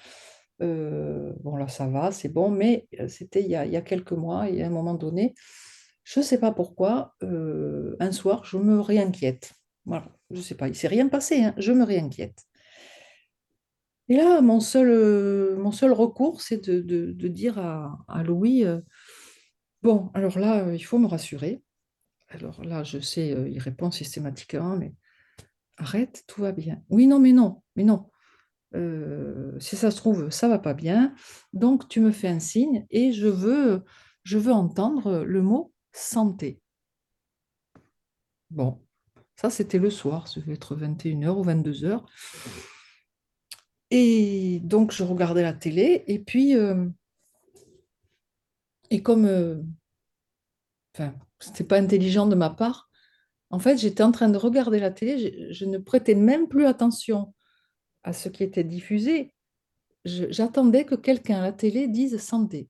euh, 0.62 1.34
bon 1.42 1.56
là 1.56 1.68
ça 1.68 1.88
va, 1.88 2.12
c'est 2.12 2.30
bon, 2.30 2.50
mais 2.50 2.88
euh, 3.00 3.08
c'était 3.08 3.42
il 3.42 3.48
il 3.48 3.72
y 3.72 3.78
a 3.78 3.82
quelques 3.82 4.14
mois 4.14 4.50
et 4.50 4.64
à 4.64 4.68
un 4.68 4.70
moment 4.70 4.96
donné, 4.96 5.36
je 6.04 6.20
ne 6.20 6.26
sais 6.26 6.40
pas 6.40 6.52
pourquoi, 6.52 7.16
euh, 7.24 7.96
un 8.00 8.12
soir, 8.12 8.46
je 8.46 8.58
me 8.58 8.80
réinquiète. 8.80 9.54
Voilà, 9.86 10.08
je 10.32 10.38
ne 10.38 10.42
sais 10.42 10.56
pas, 10.56 10.68
il 10.68 10.72
ne 10.72 10.76
s'est 10.76 10.88
rien 10.88 11.08
passé, 11.10 11.44
hein, 11.44 11.54
je 11.58 11.72
me 11.72 11.84
réinquiète. 11.84 12.44
Et 14.10 14.16
là, 14.16 14.42
mon 14.42 14.60
seul, 14.60 15.58
mon 15.58 15.72
seul 15.72 15.92
recours, 15.92 16.42
c'est 16.42 16.70
de, 16.70 17.28
dire 17.28 17.60
à, 17.60 18.24
Louis, 18.24 18.64
bon, 19.82 20.10
alors 20.14 20.40
là, 20.40 20.74
il 20.74 20.84
faut 20.84 20.98
me 20.98 21.08
rassurer. 21.08 21.62
Alors 22.30 22.64
là, 22.64 22.84
je 22.84 23.00
sais, 23.00 23.36
il 23.52 23.60
répond 23.60 23.92
systématiquement, 23.92 24.78
mais 24.78 24.94
arrête, 25.76 26.24
tout 26.26 26.42
va 26.42 26.54
bien. 26.54 26.82
Oui, 26.90 27.06
non, 27.08 27.20
mais 27.20 27.34
non, 27.34 27.62
mais 27.76 27.84
non. 27.84 28.10
Euh, 28.76 29.58
si 29.60 29.76
ça 29.76 29.92
se 29.92 29.98
trouve, 29.98 30.30
ça 30.30 30.48
va 30.48 30.60
pas 30.60 30.74
bien. 30.74 31.14
Donc, 31.54 31.88
tu 31.88 32.00
me 32.00 32.12
fais 32.12 32.28
un 32.28 32.40
signe 32.40 32.86
et 32.90 33.12
je 33.12 33.28
veux, 33.28 33.84
je 34.24 34.38
veux 34.38 34.52
entendre 34.52 35.24
le 35.24 35.42
mot 35.42 35.74
santé. 35.94 36.62
Bon, 38.50 38.80
ça, 39.36 39.50
c'était 39.50 39.80
le 39.80 39.90
soir, 39.90 40.28
ça 40.28 40.40
devait 40.40 40.54
être 40.54 40.76
21h 40.76 41.30
ou 41.38 41.44
22h. 41.44 42.04
Et 43.90 44.60
donc, 44.64 44.92
je 44.92 45.04
regardais 45.04 45.44
la 45.44 45.54
télé 45.54 46.04
et 46.08 46.20
puis, 46.20 46.56
euh, 46.56 46.88
et 48.90 49.02
comme, 49.02 49.26
euh, 49.26 49.62
enfin, 50.94 51.14
c'était 51.40 51.64
pas 51.64 51.80
intelligent 51.80 52.28
de 52.28 52.36
ma 52.36 52.50
part, 52.50 52.90
en 53.50 53.60
fait, 53.60 53.78
j'étais 53.78 54.04
en 54.04 54.12
train 54.12 54.28
de 54.28 54.38
regarder 54.38 54.80
la 54.80 54.92
télé, 54.92 55.48
je, 55.50 55.54
je 55.54 55.66
ne 55.66 55.78
prêtais 55.78 56.16
même 56.16 56.50
plus 56.50 56.66
attention 56.66 57.34
à 58.08 58.14
ce 58.14 58.30
qui 58.30 58.44
était 58.44 58.64
diffusé. 58.64 59.34
J'attendais 60.06 60.86
que 60.86 60.96
quelqu'un 60.96 61.40
à 61.40 61.42
la 61.42 61.52
télé 61.52 61.90
dise 61.90 62.18
santé. 62.18 62.70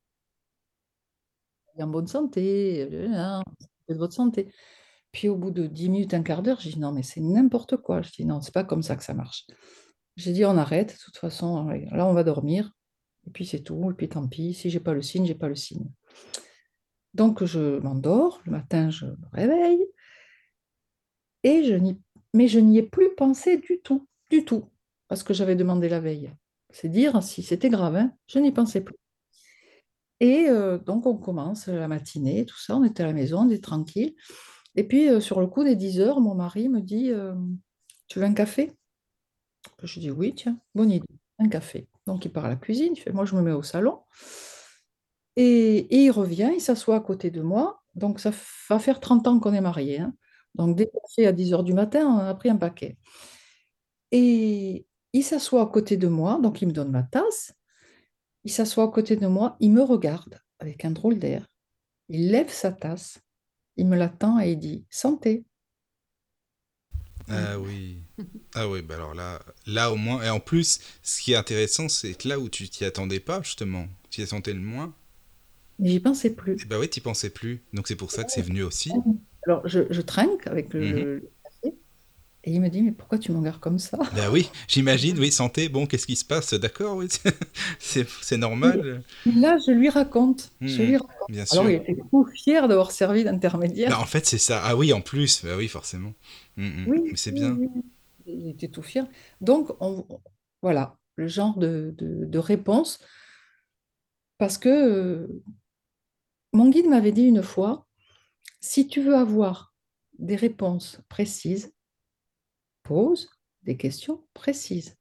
En 1.78 1.86
bonne 1.86 2.08
santé, 2.08 2.88
de 2.88 3.94
votre 3.94 4.14
santé. 4.14 4.52
Puis 5.12 5.30
au 5.30 5.36
bout 5.36 5.52
de 5.52 5.68
10 5.68 5.90
minutes, 5.90 6.16
un 6.16 6.24
quart 6.24 6.42
d'heure, 6.42 6.60
j'ai 6.60 6.72
dit 6.72 6.80
non, 6.80 6.92
mais 6.92 7.04
c'est 7.04 7.22
n'importe 7.22 7.78
quoi. 7.78 8.02
Je 8.02 8.12
dis 8.12 8.26
non, 8.26 8.42
c'est 8.42 8.54
pas 8.54 8.64
comme 8.64 8.82
ça 8.82 8.96
que 8.96 9.04
ça 9.04 9.14
marche. 9.14 9.46
J'ai 10.16 10.34
dit 10.34 10.44
on 10.44 10.58
arrête, 10.58 10.94
de 10.94 11.00
toute 11.04 11.18
façon, 11.18 11.68
là 11.68 12.08
on 12.08 12.14
va 12.14 12.24
dormir, 12.24 12.72
et 13.28 13.30
puis 13.30 13.46
c'est 13.46 13.62
tout, 13.62 13.92
et 13.92 13.94
puis 13.94 14.10
tant 14.10 14.28
pis, 14.28 14.56
si 14.56 14.72
j'ai 14.72 14.80
pas 14.80 14.96
le 14.96 15.04
signe, 15.04 15.28
j'ai 15.28 15.36
pas 15.36 15.50
le 15.50 15.56
signe. 15.56 15.86
Donc 17.14 17.44
je 17.46 17.78
m'endors, 17.78 18.42
le 18.46 18.54
matin 18.54 18.90
je 18.90 19.06
me 19.06 19.28
réveille, 19.32 19.86
et 21.44 21.64
je 21.64 21.76
mais 22.34 22.48
je 22.48 22.60
n'y 22.60 22.80
ai 22.80 22.84
plus 22.84 23.14
pensé 23.14 23.58
du 23.58 23.80
tout, 23.84 24.08
du 24.32 24.44
tout, 24.44 24.72
parce 25.08 25.24
que 25.24 25.34
j'avais 25.34 25.56
demandé 25.56 25.90
la 25.90 26.00
veille. 26.00 26.32
C'est 26.72 26.90
dire 26.90 27.22
si 27.24 27.44
c'était 27.44 27.70
grave, 27.70 27.96
hein, 27.96 28.14
je 28.28 28.40
n'y 28.40 28.52
pensais 28.52 28.82
plus. 28.82 28.96
Et 30.20 30.48
euh, 30.50 30.78
donc 30.80 31.06
on 31.06 31.16
commence 31.18 31.68
la 31.68 31.88
matinée, 31.88 32.46
tout 32.46 32.58
ça, 32.60 32.76
on 32.76 32.84
était 32.84 33.04
à 33.04 33.06
la 33.08 33.14
maison, 33.14 33.42
on 33.42 33.50
était 33.50 33.62
tranquille. 33.62 34.16
Et 34.76 34.84
puis 34.88 35.10
euh, 35.10 35.20
sur 35.22 35.42
le 35.42 35.48
coup 35.48 35.64
des 35.64 35.76
10 35.76 36.00
heures, 36.02 36.22
mon 36.22 36.36
mari 36.36 36.70
me 36.70 36.82
dit 36.82 37.12
euh, 37.12 37.36
Tu 38.08 38.20
veux 38.20 38.26
un 38.26 38.34
café? 38.34 38.74
Je 39.84 40.00
dis 40.00 40.12
oui, 40.12 40.34
tiens, 40.36 40.60
bonne 40.76 40.92
idée, 40.92 41.08
un 41.40 41.50
café. 41.50 41.88
Donc 42.06 42.26
il 42.26 42.32
part 42.32 42.46
à 42.46 42.50
la 42.50 42.56
cuisine, 42.56 42.94
il 42.96 43.00
fait 43.00 43.12
Moi 43.12 43.26
je 43.26 43.36
me 43.36 43.42
mets 43.42 43.52
au 43.52 43.64
salon. 43.64 44.00
Et, 45.36 45.78
et 45.96 46.04
il 46.06 46.12
revient, 46.12 46.52
il 46.56 46.62
s'assoit 46.62 46.96
à 46.96 47.00
côté 47.00 47.30
de 47.32 47.42
moi. 47.42 47.82
Donc 47.96 48.20
ça 48.20 48.32
va 48.70 48.80
faire 48.80 49.00
30 49.00 49.28
ans 49.28 49.40
qu'on 49.40 49.54
est 49.54 49.62
mariés. 49.62 50.00
hein. 50.00 50.14
Donc 50.56 50.76
des 50.76 50.90
cafés 50.90 51.28
à 51.28 51.32
10 51.32 51.54
heures 51.54 51.64
du 51.64 51.74
matin, 51.74 52.08
on 52.08 52.18
a 52.20 52.34
pris 52.36 52.50
un 52.50 52.58
paquet. 52.58 52.98
Et 54.12 54.87
il 55.14 55.24
s'assoit 55.24 55.62
à 55.64 55.66
côté 55.68 55.98
de 55.98 56.08
moi, 56.08 56.40
donc 56.42 56.62
il 56.62 56.68
me 56.68 56.74
donne 56.74 56.92
ma 56.92 57.04
tasse. 57.04 57.54
Il 58.46 58.52
s'assoit 58.52 58.86
à 58.86 58.88
côté 58.90 59.16
de 59.18 59.28
moi, 59.28 59.58
il 59.60 59.72
me 59.72 59.84
regarde 59.84 60.40
avec 60.60 60.86
un 60.86 60.92
drôle 60.92 61.20
d'air. 61.20 61.48
Il 62.10 62.32
lève 62.32 62.50
sa 62.52 62.72
tasse, 62.72 63.22
il 63.78 63.88
me 63.88 63.98
la 63.98 64.10
tend 64.10 64.40
et 64.42 64.52
il 64.54 64.60
dit 64.60 64.86
Santé. 64.90 65.46
Ah 67.30 67.60
oui. 67.60 67.98
Ah 68.54 68.68
oui, 68.70 68.82
bah 68.82 68.96
alors 68.96 69.14
là, 69.14 69.42
là 69.66 69.92
au 69.92 69.96
moins. 69.96 70.24
Et 70.24 70.30
en 70.30 70.40
plus, 70.40 70.80
ce 71.04 71.22
qui 71.22 71.34
est 71.34 71.36
intéressant, 71.36 71.90
c'est 71.90 72.14
que 72.16 72.28
là 72.28 72.40
où 72.40 72.50
tu 72.50 72.70
t'y 72.70 72.86
attendais 72.86 73.20
pas, 73.20 73.42
justement, 73.44 73.88
tu 74.10 74.22
y 74.22 74.24
attendais 74.24 74.54
le 74.54 74.60
moins, 74.62 74.94
Mais 75.80 75.90
j'y 75.90 76.00
pensais 76.00 76.30
plus. 76.36 76.62
et 76.62 76.66
bah 76.66 76.78
oui, 76.80 76.88
t'y 76.90 77.02
pensais 77.02 77.30
plus. 77.32 77.64
Donc 77.74 77.88
c'est 77.88 77.96
pour 77.96 78.12
ça 78.12 78.24
que 78.24 78.32
c'est 78.32 78.42
venu 78.44 78.62
aussi. 78.64 79.02
Alors 79.46 79.68
je, 79.68 79.82
je 79.90 80.02
trinque 80.02 80.48
avec 80.48 80.74
le, 80.74 80.80
Mhm. 80.80 80.94
café 81.00 81.22
et 82.48 82.52
il 82.54 82.62
me 82.62 82.70
dit 82.70 82.82
Mais 82.82 82.92
pourquoi 82.94 83.20
tu 83.20 83.32
me 83.32 83.38
regardes 83.40 83.60
comme 83.60 83.80
ça? 83.80 84.00
Bah 84.12 84.30
oui, 84.32 84.50
j'imagine, 84.70 85.20
oui, 85.20 85.32
santé, 85.34 85.68
bon, 85.68 85.86
qu'est-ce 85.86 86.08
qui 86.08 86.16
se 86.16 86.24
passe? 86.24 86.54
D'accord, 86.54 86.96
oui, 86.98 87.10
c'est 87.80 88.38
normal, 88.38 89.04
là, 89.26 89.58
je 89.66 89.72
lui 89.72 89.90
raconte. 89.90 90.52
Je 90.66 90.82
Mhm. 90.82 90.84
lui 90.84 90.98
raconte. 90.98 91.30
bien 91.30 91.46
sûr. 91.46 91.52
Alors 91.52 91.70
il 91.70 91.76
était 91.76 91.96
tout 92.12 92.26
fier 92.26 92.68
d'avoir 92.68 92.92
servi 92.92 93.24
d'intermédiaire. 93.24 93.94
Bah, 93.94 94.00
en 94.00 94.06
fait, 94.06 94.26
c'est 94.26 94.38
ça. 94.38 94.62
Ah 94.64 94.76
oui, 94.76 94.92
en 94.94 95.02
plus, 95.02 95.44
bah 95.46 95.56
oui, 95.58 95.68
forcément. 95.68 96.14
Mm, 96.58 96.66
mm. 96.68 96.86
Oui, 96.86 96.98
Mais 97.12 97.18
c'est 97.18 97.32
oui, 97.32 97.40
bien. 97.40 97.60
oui. 97.60 97.70
Il 98.26 98.50
était 98.50 98.68
tout 98.70 98.82
fier. 98.82 99.08
Donc, 99.42 99.70
on, 99.80 100.06
voilà, 100.62 100.98
le 101.16 101.28
genre 101.28 101.58
de, 101.58 101.94
de- 101.98 102.26
de 102.26 102.40
réponse. 102.40 103.00
Parce 104.38 104.58
que 104.58 104.70
euh, 104.70 105.44
mon 106.54 106.70
guide 106.70 106.88
m'avait 106.88 107.12
dit 107.14 107.24
une 107.26 107.42
fois, 107.44 107.88
si 108.62 108.88
tu 108.88 109.02
veux 109.02 109.16
avoir 109.16 109.76
des 110.20 110.36
réponses 110.38 111.02
précises, 111.10 111.74
pose 112.88 113.30
des 113.64 113.76
questions 113.76 114.26
précises. 114.34 114.96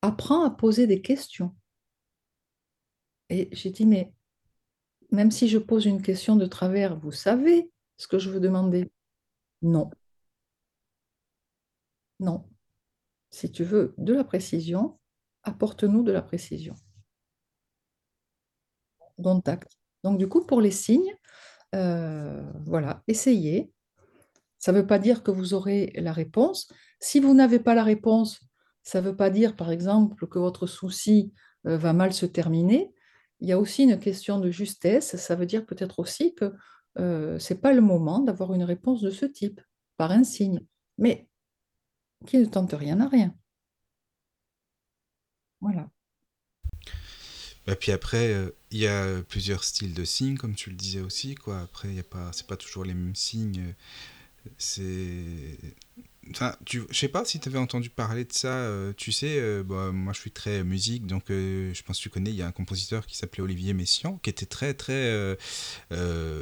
apprends 0.00 0.44
à 0.44 0.50
poser 0.50 0.86
des 0.86 1.02
questions. 1.02 1.54
Et 3.28 3.48
j'ai 3.52 3.70
dit, 3.70 3.86
mais 3.86 4.12
même 5.10 5.30
si 5.30 5.48
je 5.48 5.58
pose 5.58 5.84
une 5.86 6.02
question 6.02 6.36
de 6.36 6.46
travers, 6.46 6.98
vous 6.98 7.12
savez 7.12 7.70
ce 7.96 8.06
que 8.06 8.18
je 8.18 8.30
veux 8.30 8.40
demander? 8.40 8.90
Non. 9.62 9.90
Non. 12.20 12.48
Si 13.30 13.50
tu 13.50 13.64
veux 13.64 13.94
de 13.98 14.14
la 14.14 14.24
précision, 14.24 14.98
apporte-nous 15.42 16.02
de 16.02 16.12
la 16.12 16.22
précision. 16.22 16.74
Donc 19.18 20.18
du 20.18 20.28
coup, 20.28 20.46
pour 20.46 20.60
les 20.60 20.70
signes, 20.70 21.14
euh, 21.74 22.42
voilà, 22.66 23.02
essayez. 23.06 23.73
Ça 24.64 24.72
ne 24.72 24.78
veut 24.78 24.86
pas 24.86 24.98
dire 24.98 25.22
que 25.22 25.30
vous 25.30 25.52
aurez 25.52 25.92
la 25.94 26.14
réponse. 26.14 26.72
Si 26.98 27.20
vous 27.20 27.34
n'avez 27.34 27.58
pas 27.58 27.74
la 27.74 27.84
réponse, 27.84 28.40
ça 28.82 29.02
ne 29.02 29.06
veut 29.06 29.14
pas 29.14 29.28
dire, 29.28 29.56
par 29.56 29.70
exemple, 29.70 30.26
que 30.26 30.38
votre 30.38 30.66
souci 30.66 31.34
euh, 31.66 31.76
va 31.76 31.92
mal 31.92 32.14
se 32.14 32.24
terminer. 32.24 32.90
Il 33.40 33.48
y 33.50 33.52
a 33.52 33.58
aussi 33.58 33.82
une 33.82 33.98
question 33.98 34.40
de 34.40 34.50
justesse. 34.50 35.16
Ça 35.16 35.34
veut 35.34 35.44
dire 35.44 35.66
peut-être 35.66 35.98
aussi 35.98 36.34
que 36.34 36.54
euh, 36.98 37.38
ce 37.38 37.52
n'est 37.52 37.60
pas 37.60 37.74
le 37.74 37.82
moment 37.82 38.20
d'avoir 38.20 38.54
une 38.54 38.64
réponse 38.64 39.02
de 39.02 39.10
ce 39.10 39.26
type, 39.26 39.60
par 39.98 40.12
un 40.12 40.24
signe. 40.24 40.60
Mais 40.96 41.28
qui 42.26 42.38
ne 42.38 42.46
tente 42.46 42.72
rien 42.72 42.98
à 43.02 43.08
rien. 43.08 43.34
Voilà. 45.60 45.90
Et 47.66 47.70
bah, 47.70 47.76
puis 47.76 47.92
après, 47.92 48.32
euh, 48.32 48.50
il 48.70 48.78
y 48.78 48.86
a 48.86 49.22
plusieurs 49.24 49.62
styles 49.62 49.92
de 49.92 50.06
signes, 50.06 50.38
comme 50.38 50.54
tu 50.54 50.70
le 50.70 50.76
disais 50.76 51.02
aussi. 51.02 51.34
Après, 51.48 51.92
y 51.92 52.00
a 52.00 52.02
pas, 52.02 52.56
toujours 52.56 52.84
les 52.84 52.94
mêmes 52.94 53.14
signes. 53.14 53.74
C'est 54.58 55.58
Enfin, 56.30 56.56
tu, 56.64 56.82
je 56.90 56.98
sais 56.98 57.08
pas 57.08 57.24
si 57.24 57.38
tu 57.38 57.48
avais 57.48 57.58
entendu 57.58 57.90
parler 57.90 58.24
de 58.24 58.32
ça. 58.32 58.48
Euh, 58.48 58.92
tu 58.96 59.12
sais, 59.12 59.36
euh, 59.38 59.62
bah, 59.62 59.90
moi 59.92 60.12
je 60.12 60.20
suis 60.20 60.30
très 60.30 60.64
musique, 60.64 61.06
donc 61.06 61.30
euh, 61.30 61.72
je 61.74 61.82
pense 61.82 61.98
que 61.98 62.02
tu 62.02 62.10
connais. 62.10 62.30
Il 62.30 62.36
y 62.36 62.42
a 62.42 62.46
un 62.46 62.52
compositeur 62.52 63.06
qui 63.06 63.16
s'appelait 63.16 63.42
Olivier 63.42 63.74
Messiaen, 63.74 64.18
qui 64.22 64.30
était 64.30 64.46
très 64.46 64.74
très 64.74 65.36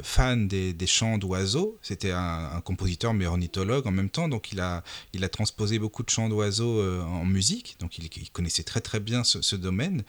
fan 0.03 0.47
des, 0.47 0.73
des 0.73 0.87
chants 0.87 1.17
d'oiseaux. 1.17 1.77
C'était 1.81 2.11
un, 2.11 2.61
compositeur 2.63 3.13
mais 3.13 3.25
ornithologue 3.25 3.85
en 3.87 3.91
même 3.91 4.09
temps, 4.09 4.29
donc 4.29 4.51
il 4.51 4.61
a 4.61 4.83
il 5.13 5.23
a 5.23 5.29
transposé 5.29 5.79
beaucoup 5.79 6.03
de 6.03 6.09
chants 6.09 6.29
d'oiseaux 6.29 6.81
en 7.03 7.25
musique. 7.25 7.75
Donc 7.79 7.97
il, 7.97 8.09
connaissait 8.31 8.63
très 8.63 8.81
très 8.81 8.99
bien 8.99 9.23
ce 9.23 9.55
domaine. 9.55 10.03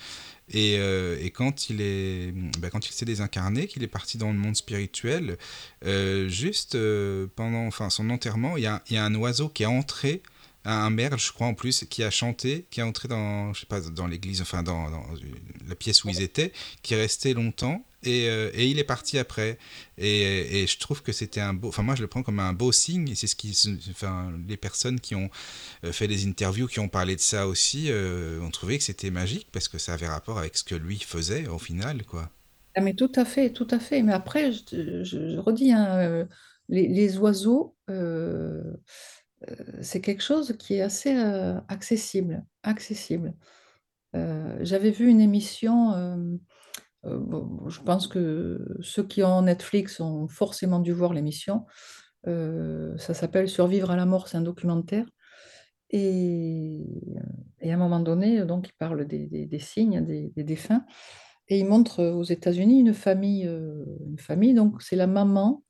Et, 0.50 0.76
euh, 0.78 1.16
et, 1.20 1.31
quand 1.31 1.70
il 1.70 1.81
est, 1.81 2.32
bah, 2.58 2.68
quand 2.70 2.86
il 2.86 2.92
s'est 2.92 3.06
désincarné, 3.06 3.66
qu'il 3.66 3.82
est 3.82 3.89
parti 3.89 4.18
dans 4.18 4.31
le 4.31 4.39
monde 4.39 4.56
spirituel, 4.56 5.39
euh, 5.86 6.28
juste 6.28 6.74
euh, 6.74 7.26
pendant, 7.34 7.66
enfin, 7.66 7.89
son 7.89 8.10
enterrement, 8.10 8.56
il 8.58 8.64
y, 8.64 8.66
a, 8.66 8.82
y, 8.90 8.97
a, 8.97 9.05
un 9.05 9.14
oiseau 9.14 9.48
qui 9.48 9.62
est 9.62 9.66
entré, 9.66 10.23
un 10.65 10.91
merle, 10.91 11.18
je 11.18 11.33
crois 11.33 11.47
en 11.47 11.55
plus, 11.55 11.84
qui 11.91 12.02
a 12.02 12.10
chanté, 12.10 12.67
qui 12.70 12.81
est 12.81 12.83
entré 12.83 13.09
dans, 13.09 13.52
je 13.52 13.60
sais 13.60 13.67
pas, 13.67 13.81
dans 13.81 14.07
l'église, 14.07 14.41
enfin 14.41 14.62
dans, 14.62 14.91
dans, 14.91 15.05
la 15.68 15.75
pièce 15.75 16.05
où 16.05 16.09
ils 16.09 16.23
étaient, 16.23 16.52
qui 16.83 16.94
est 16.94 17.01
resté 17.01 17.34
longtemps 17.34 17.84
et, 18.05 18.28
euh, 18.28 18.51
et, 18.55 18.68
il 18.68 18.78
est 18.78 18.84
parti 18.84 19.18
après. 19.18 19.59
Et, 19.99 20.62
et 20.62 20.67
je 20.67 20.78
trouve 20.78 21.02
que 21.02 21.12
c'était 21.12 21.41
un 21.41 21.55
beau. 21.55 21.68
Enfin, 21.68 21.83
moi, 21.83 21.94
je 21.94 22.02
le 22.02 22.09
prends 22.09 22.23
comme 22.23 22.39
un 22.39 22.52
beau 22.52 22.73
signe. 22.73 23.09
Et 23.09 23.15
c'est 23.15 23.26
ce 23.26 23.36
qui. 23.36 23.57
Enfin, 23.91 24.33
les 24.49 24.57
personnes 24.57 25.01
qui 25.01 25.15
ont 25.15 25.31
euh, 25.84 25.93
fait 25.93 26.09
des 26.09 26.26
interviews, 26.26 26.67
qui 26.67 26.81
ont 26.81 26.89
parlé 26.89 27.17
de 27.17 27.20
ça 27.20 27.49
aussi, 27.49 27.86
euh, 27.89 28.41
ont 28.41 28.51
trouvé 28.51 28.78
que 28.78 28.84
c'était 28.84 29.10
magique 29.10 29.49
parce 29.52 29.68
que 29.68 29.78
ça 29.78 29.94
avait 29.94 30.09
rapport 30.09 30.39
avec 30.39 30.57
ce 30.57 30.65
que 30.65 30.75
lui 30.75 30.99
faisait 30.99 31.49
au 31.49 31.59
final, 31.59 32.05
quoi. 32.05 32.31
Ah, 32.76 32.81
mais 32.81 32.94
tout 32.94 33.12
à 33.15 33.25
fait, 33.25 33.51
tout 33.51 33.68
à 33.70 33.78
fait. 33.78 34.02
Mais 34.02 34.12
après, 34.12 34.52
je, 34.52 35.05
je, 35.05 35.39
redis, 35.39 35.73
hein, 35.73 36.26
les, 36.68 36.89
les, 36.89 37.18
oiseaux, 37.18 37.76
c'est 39.82 40.00
quelque 40.00 40.23
chose 40.23 40.56
qui 40.58 40.74
est 40.74 40.82
assez 40.82 41.14
accessible. 41.68 42.44
accessible. 42.62 43.34
J'avais 44.12 44.90
vu 44.90 45.08
une 45.08 45.20
émission 45.20 46.40
euh, 47.06 47.68
je 47.68 47.81
pense 47.81 48.06
que 48.06 48.64
ceux 48.81 49.02
qui 49.06 49.23
ont 49.23 49.42
Netflix 49.42 50.00
ont 50.00 50.28
forcément 50.28 50.81
dû 50.81 50.92
voir 50.92 51.12
l'émission. 51.12 51.66
Euh, 52.26 52.97
ça 52.97 53.14
s'appelle 53.14 53.48
Survivre 53.48 53.90
à 53.90 53.97
la 53.97 54.06
mort, 54.06 54.28
c'est 54.28 54.36
un 54.36 54.42
documentaire. 54.42 55.06
Et, 55.90 56.82
à 57.62 57.68
un 57.68 57.76
moment 57.76 58.00
donné, 58.00 58.44
donc, 58.44 58.68
il 58.68 58.73
parle 58.78 59.06
des, 59.06 59.58
signes 59.58 60.05
des, 60.05 60.44
défunts. 60.44 60.84
Et 61.48 61.58
il 61.58 61.66
montre 61.66 62.02
aux 62.02 62.24
États-Unis 62.24 62.81
une 62.81 62.94
famille, 62.94 63.47
euh, 63.47 63.84
une 64.06 64.18
famille, 64.18 64.55
donc 64.55 64.82
c'est 64.82 64.97
la 64.97 65.06
maman 65.06 65.62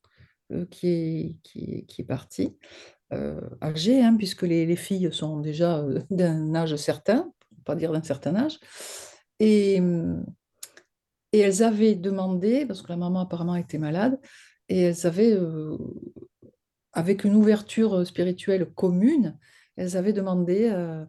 qui, 0.70 1.36
est, 1.56 2.06
partie, 2.06 2.56
âgée, 3.60 4.02
hein, 4.02 4.16
puisque 4.16 4.42
les, 4.42 4.66
les, 4.66 4.76
filles 4.76 5.10
sont 5.12 5.38
déjà 5.38 5.84
d'un 6.10 6.54
âge 6.54 6.74
certain, 6.76 7.32
pour 7.48 7.64
pas 7.64 7.76
dire 7.76 7.92
d'un 7.92 8.02
certain 8.02 8.34
âge. 8.34 8.58
Et, 9.40 9.80
et 11.34 11.38
elles 11.38 11.62
avaient 11.62 11.96
demandé, 11.96 12.64
parce 12.66 12.82
que 12.82 12.90
la 12.90 12.96
maman 12.96 13.20
apparemment 13.20 13.56
était 13.56 13.78
malade, 13.78 14.18
et 14.68 14.82
elles 14.82 15.06
avaient, 15.06 15.32
euh, 15.32 15.76
avec 16.92 17.24
une 17.24 17.34
ouverture 17.34 18.06
spirituelle 18.06 18.66
commune, 18.66 19.36
elles 19.76 19.96
avaient 19.96 20.12
demandé 20.12 20.70
euh, 20.72 21.04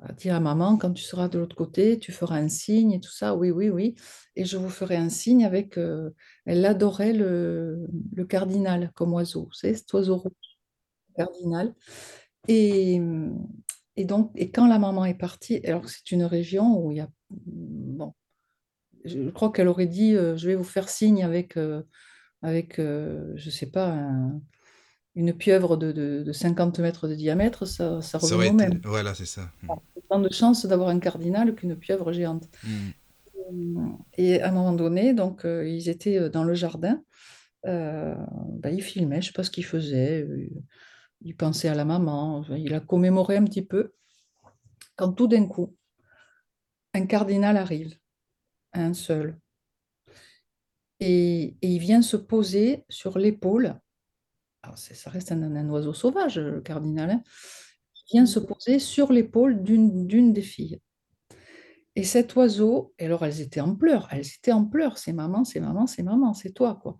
à 0.00 0.12
dire 0.12 0.34
à 0.34 0.40
maman, 0.40 0.76
quand 0.76 0.92
tu 0.92 1.02
seras 1.02 1.28
de 1.28 1.38
l'autre 1.38 1.56
côté, 1.56 1.98
tu 1.98 2.12
feras 2.12 2.38
un 2.38 2.48
signe 2.48 2.92
et 2.92 3.00
tout 3.00 3.12
ça. 3.12 3.34
Oui, 3.34 3.50
oui, 3.50 3.68
oui. 3.70 3.94
Et 4.36 4.44
je 4.44 4.56
vous 4.56 4.68
ferai 4.68 4.96
un 4.96 5.08
signe 5.08 5.44
avec... 5.44 5.78
Euh, 5.78 6.10
elle 6.44 6.64
adorait 6.66 7.12
le, 7.12 7.86
cardinal 8.28 8.92
comme 8.94 9.12
oiseau, 9.12 9.48
savez, 9.52 9.74
cet 9.74 9.92
oiseau 9.92 10.16
rouge, 10.16 10.32
cardinal. 11.18 11.74
Et, 12.46 13.00
et 13.96 14.04
donc, 14.04 14.30
et 14.36 14.50
quand 14.50 14.68
la 14.68 14.78
maman 14.78 15.04
est 15.04 15.18
partie, 15.18 15.60
alors 15.66 15.88
c'est 15.88 16.12
une 16.12 16.24
région 16.24 16.78
où 16.78 16.92
il 16.92 16.98
y 16.98 17.00
a... 17.00 17.08
Bon, 17.30 18.14
je 19.04 19.30
crois 19.30 19.50
qu'elle 19.50 19.68
aurait 19.68 19.86
dit 19.86 20.14
euh, 20.14 20.36
je 20.36 20.46
vais 20.46 20.54
vous 20.54 20.64
faire 20.64 20.88
signe 20.88 21.24
avec, 21.24 21.56
euh, 21.56 21.82
avec 22.42 22.78
euh, 22.78 23.32
je 23.36 23.46
ne 23.46 23.50
sais 23.50 23.66
pas, 23.66 23.96
une 25.14 25.32
pieuvre 25.32 25.76
de, 25.76 25.92
de, 25.92 26.32
50 26.32 26.78
mètres 26.78 27.08
de 27.08 27.14
diamètre, 27.14 27.66
ça, 27.66 28.00
ça 28.00 28.18
revient 28.18 28.50
au 28.50 28.52
même. 28.52 28.80
Voilà, 28.84 29.14
c'est 29.14 29.26
ça. 29.26 29.50
Tant 30.08 30.20
de 30.20 30.32
chance 30.32 30.64
d'avoir 30.64 30.90
un 30.90 31.00
cardinal 31.00 31.54
qu'une 31.54 31.76
pieuvre 31.76 32.12
géante. 32.12 32.48
Mm. 32.64 33.94
Et 34.16 34.40
à 34.42 34.48
un 34.48 34.52
moment 34.52 34.72
donné, 34.72 35.14
donc, 35.14 35.42
ils 35.44 35.88
étaient 35.88 36.30
dans 36.30 36.44
le 36.44 36.54
jardin. 36.54 37.02
Ben, 37.64 38.70
il 38.70 38.82
filmait, 38.82 39.16
je 39.16 39.28
ne 39.28 39.32
sais 39.32 39.32
pas 39.32 39.42
ce 39.42 39.50
qu'il 39.50 39.64
faisait. 39.64 40.26
Il 41.20 41.36
pensait 41.36 41.68
à 41.68 41.74
la 41.74 41.84
maman. 41.84 42.44
Il 42.56 42.74
a 42.74 42.80
commémoré 42.80 43.36
un 43.36 43.44
petit 43.44 43.62
peu. 43.62 43.92
Quand 44.96 45.12
tout 45.12 45.26
d'un 45.26 45.46
coup, 45.46 45.76
un 46.94 47.06
cardinal 47.06 47.56
arrive 47.56 47.98
un 48.72 48.94
seul. 48.94 49.38
Et, 51.00 51.56
il 51.62 51.78
vient 51.78 52.02
se 52.02 52.16
poser 52.16 52.84
sur 52.88 53.18
l'épaule. 53.18 53.78
Ça 54.74 55.10
reste 55.10 55.32
un, 55.32 55.68
oiseau 55.70 55.94
sauvage, 55.94 56.38
le 56.38 56.60
cardinal. 56.60 57.10
Hein. 57.10 57.22
il 57.96 58.16
vient 58.16 58.26
se 58.26 58.38
poser 58.38 58.78
sur 58.78 59.12
l'épaule 59.12 59.62
d'une 59.62 60.32
des 60.32 60.42
filles. 60.42 60.80
Et 61.94 62.04
cet 62.04 62.36
oiseau, 62.36 62.94
alors 63.00 63.24
elles 63.24 63.40
étaient 63.40 63.60
en 63.60 63.74
pleurs, 63.74 64.08
elles 64.10 64.26
étaient 64.26 64.52
en 64.52 64.64
pleurs, 64.64 64.98
c'est 64.98 65.12
maman, 65.12 65.44
c'est 65.44 65.60
maman, 65.60 65.86
c'est 65.86 66.02
maman, 66.02 66.34
c'est 66.34 66.52
toi, 66.52 66.78
quoi. 66.80 66.96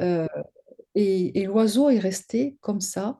Euh, 0.00 0.26
et 0.94 1.44
l'oiseau 1.44 1.90
est 1.90 1.98
resté 1.98 2.56
comme 2.60 2.80
ça. 2.80 3.18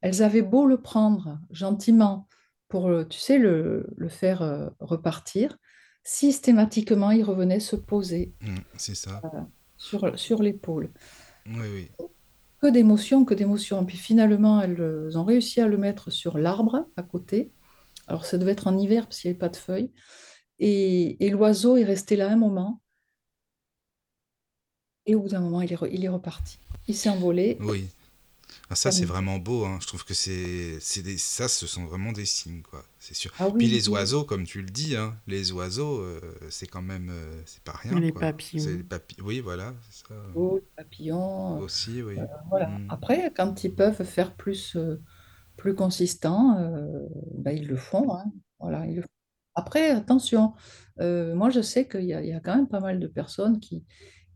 Elles 0.00 0.22
avaient 0.22 0.42
beau 0.42 0.66
le 0.66 0.80
prendre 0.80 1.38
gentiment 1.50 2.28
pour, 2.68 2.90
tu 3.08 3.18
sais, 3.18 3.38
le, 3.38 3.86
le 3.96 4.08
faire 4.08 4.42
euh, 4.42 4.68
repartir 4.80 5.56
systématiquement, 6.06 7.10
il 7.10 7.24
revenait 7.24 7.58
se 7.58 7.74
poser 7.74 8.32
mmh, 8.40 8.56
c'est 8.76 8.94
ça. 8.94 9.20
Euh, 9.24 9.40
sur, 9.76 10.16
sur 10.16 10.40
l'épaule. 10.40 10.90
Oui, 11.46 11.66
oui. 11.74 11.90
Que 12.62 12.68
d'émotions, 12.68 13.24
que 13.24 13.34
d'émotions. 13.34 13.84
Puis 13.84 13.96
finalement, 13.96 14.62
elles 14.62 15.18
ont 15.18 15.24
réussi 15.24 15.60
à 15.60 15.66
le 15.66 15.76
mettre 15.76 16.10
sur 16.10 16.38
l'arbre 16.38 16.86
à 16.96 17.02
côté. 17.02 17.50
Alors, 18.06 18.24
ça 18.24 18.38
devait 18.38 18.52
être 18.52 18.68
en 18.68 18.78
hiver 18.78 19.06
parce 19.06 19.18
qu'il 19.18 19.30
n'y 19.30 19.32
avait 19.32 19.40
pas 19.40 19.48
de 19.48 19.56
feuilles. 19.56 19.90
Et, 20.60 21.26
et 21.26 21.30
l'oiseau 21.30 21.76
est 21.76 21.84
resté 21.84 22.14
là 22.14 22.30
un 22.30 22.36
moment. 22.36 22.80
Et 25.06 25.16
au 25.16 25.22
bout 25.22 25.28
d'un 25.28 25.40
moment, 25.40 25.60
il 25.60 25.72
est, 25.72 25.78
il 25.90 26.04
est 26.04 26.08
reparti. 26.08 26.58
Il 26.86 26.94
s'est 26.94 27.08
envolé. 27.08 27.58
Oui. 27.60 27.88
Ah, 28.68 28.74
ça, 28.74 28.90
c'est 28.90 29.04
vraiment 29.04 29.38
beau. 29.38 29.64
Hein. 29.64 29.78
Je 29.80 29.86
trouve 29.86 30.04
que 30.04 30.14
c'est, 30.14 31.02
des, 31.02 31.18
ça, 31.18 31.46
ce 31.46 31.66
sont 31.66 31.84
vraiment 31.84 32.12
des 32.12 32.24
signes, 32.24 32.62
quoi. 32.62 32.84
C'est 32.98 33.14
sûr. 33.14 33.32
Ah 33.38 33.48
Puis 33.56 33.68
les 33.68 33.88
oiseaux, 33.88 34.24
comme 34.24 34.44
tu 34.44 34.60
le 34.60 34.68
dis, 34.68 34.96
hein, 34.96 35.16
les 35.28 35.52
oiseaux, 35.52 36.00
euh, 36.00 36.20
c'est 36.50 36.66
quand 36.66 36.82
même, 36.82 37.08
euh, 37.10 37.42
c'est 37.46 37.62
pas 37.62 37.72
rien. 37.72 37.98
Les 38.00 38.12
papillons. 38.12 38.66
Les 38.66 39.22
Oui, 39.22 39.40
voilà. 39.40 39.74
Ça. 39.90 40.14
Oh, 40.34 40.56
les 40.56 40.70
papillons. 40.76 41.60
Aussi, 41.60 42.02
oui. 42.02 42.18
Euh, 42.18 42.26
voilà. 42.48 42.66
Mm. 42.66 42.86
Après, 42.90 43.32
quand 43.36 43.62
ils 43.62 43.74
peuvent 43.74 44.04
faire 44.04 44.34
plus, 44.34 44.76
plus 45.56 45.74
consistant, 45.74 46.58
bah, 47.34 47.52
ils 47.52 47.68
le 47.68 47.76
font. 47.76 48.12
Hein. 48.14 48.24
Voilà, 48.58 48.86
ils 48.86 48.96
le 48.96 49.02
font. 49.02 49.08
Après, 49.54 49.90
attention. 49.90 50.54
moi, 50.98 51.50
je 51.50 51.60
sais 51.62 51.86
qu'il 51.86 52.04
y, 52.04 52.08
y, 52.08 52.32
a 52.32 52.40
quand 52.40 52.56
même 52.56 52.68
pas 52.68 52.80
mal 52.80 52.98
de 52.98 53.06
personnes 53.06 53.60
qui, 53.60 53.84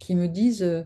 qui 0.01 0.17
me 0.17 0.27
disent 0.27 0.65
euh, 0.65 0.83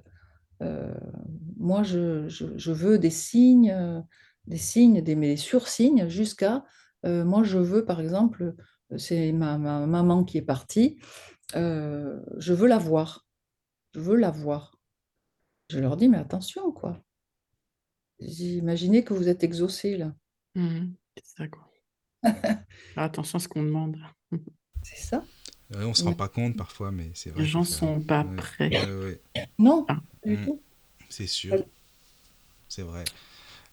moi, 1.57 1.83
je, 1.83 2.29
je, 2.29 2.73
veux 2.73 2.99
des 2.99 3.11
signes, 3.11 4.05
des 4.47 4.57
signes, 4.57 5.03
des, 5.03 5.15
des 5.15 5.37
sursignes, 5.37 6.09
jusqu'à, 6.09 6.65
euh, 7.05 7.25
moi, 7.25 7.45
je 7.45 7.59
veux, 7.59 7.85
par 7.85 8.01
exemple, 8.01 8.55
c'est 8.97 9.33
ma, 9.33 9.59
ma 9.59 9.87
maman 9.87 10.25
qui 10.25 10.39
est 10.39 10.43
partie, 10.43 10.99
euh, 11.55 12.21
je 12.39 12.53
veux 12.53 12.67
la 12.67 12.79
voir. 12.79 13.27
Je 13.95 14.01
veux 14.01 14.17
la 14.17 14.31
voir. 14.31 14.79
Je 15.71 15.79
leur 15.79 15.97
dis, 15.97 16.09
mais 16.09 16.19
attention, 16.19 16.73
quoi. 16.73 17.03
Imaginez 18.19 19.05
que 19.05 19.15
vous 19.15 19.29
êtes 19.29 19.45
exaucé, 19.45 19.97
là. 19.97 20.15
Mhm. 20.55 20.95
C'est 21.17 21.27
ça, 21.27 21.49
quoi. 21.49 21.71
Attention 22.97 23.37
à 23.37 23.41
ce 23.41 23.49
qu'on 23.49 23.63
demande. 23.63 23.97
C'est 24.83 25.01
ça. 25.01 25.25
Ouais, 25.71 25.85
on 25.85 25.95
se 25.95 26.05
rend 26.05 26.13
pas 26.13 26.29
compte 26.29 26.57
parfois, 26.57 26.91
mais 26.91 27.11
c'est 27.15 27.31
vrai. 27.31 27.43
Les 27.43 27.49
gens 27.49 27.65
sont 27.65 28.01
pas 28.01 28.23
ouais, 28.25 28.37
prêts. 28.37 28.71
ouais, 28.71 29.21
ouais, 29.35 29.49
Non, 29.59 29.87
Mm. 30.27 30.47
c'est 31.11 31.27
sûr. 31.27 31.55
C'est 32.69 32.83
vrai. 32.83 33.05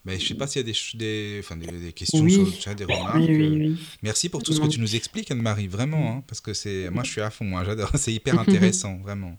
Mais 0.03 0.19
je 0.19 0.27
sais 0.27 0.35
pas 0.35 0.47
s'il 0.47 0.65
y 0.67 0.69
a 0.69 0.73
des, 0.73 0.97
des, 0.97 1.39
enfin, 1.43 1.55
des, 1.57 1.67
des 1.67 1.93
questions 1.93 2.23
Oui. 2.23 2.31
sur 2.33 2.43
le 2.45 2.51
chat, 2.51 2.73
des 2.73 2.85
remarques. 2.85 3.17
Oui, 3.17 3.27
oui, 3.29 3.43
euh, 3.43 3.69
oui. 3.69 3.79
Merci 4.01 4.29
pour 4.29 4.41
tout 4.43 4.51
ce 4.51 4.59
que 4.59 4.67
tu 4.67 4.79
nous 4.79 4.95
expliques, 4.95 5.29
Anne-Marie, 5.31 5.67
vraiment, 5.67 6.11
hein, 6.17 6.23
parce 6.27 6.41
que 6.41 6.53
c'est, 6.53 6.89
moi, 6.89 7.03
je 7.03 7.11
suis 7.11 7.21
à 7.21 7.29
fond, 7.29 7.55
hein, 7.57 7.63
j'adore, 7.63 7.91
c'est 7.95 8.11
hyper 8.13 8.37
intéressant, 8.39 8.97
vraiment. 8.97 9.37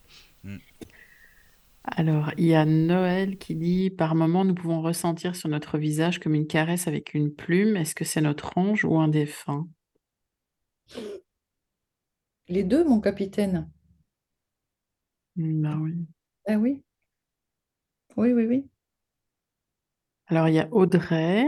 Alors, 1.85 2.31
il 2.39 2.47
y 2.47 2.55
a 2.55 2.65
Noël 2.65 3.39
qui 3.39 3.57
dit, 3.57 3.91
par 3.91 4.15
moment, 4.15 4.45
nous 4.45 4.55
pouvons 4.55 4.81
ressentir 4.83 5.35
sur 5.35 5.49
notre 5.49 5.79
visage 5.79 6.21
comme 6.21 6.35
une 6.35 6.47
caresse 6.47 6.87
avec 6.87 7.13
une 7.13 7.33
plume. 7.35 7.77
Est-ce 7.77 7.95
que 7.97 8.05
c'est 8.05 8.21
notre 8.21 8.57
ange 8.57 8.85
ou 8.85 8.99
un 9.01 9.09
défunt? 9.09 9.67
Les 12.53 12.65
deux, 12.65 12.85
mon 12.85 13.01
capitaine. 13.01 13.67
Bah 15.37 15.79
oui. 15.81 15.95
Ah 16.47 16.59
oui. 16.59 16.83
Oui, 18.19 18.35
oui, 18.35 18.45
oui. 18.45 18.67
Alors, 20.27 20.49
il 20.49 20.57
y 20.57 20.59
a 20.59 20.69
Audrey. 20.71 21.47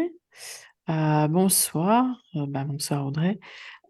Euh, 0.89 1.29
bonsoir. 1.29 2.07
Euh, 2.37 2.47
bah, 2.49 2.65
bonsoir, 2.65 3.07
Audrey. 3.07 3.39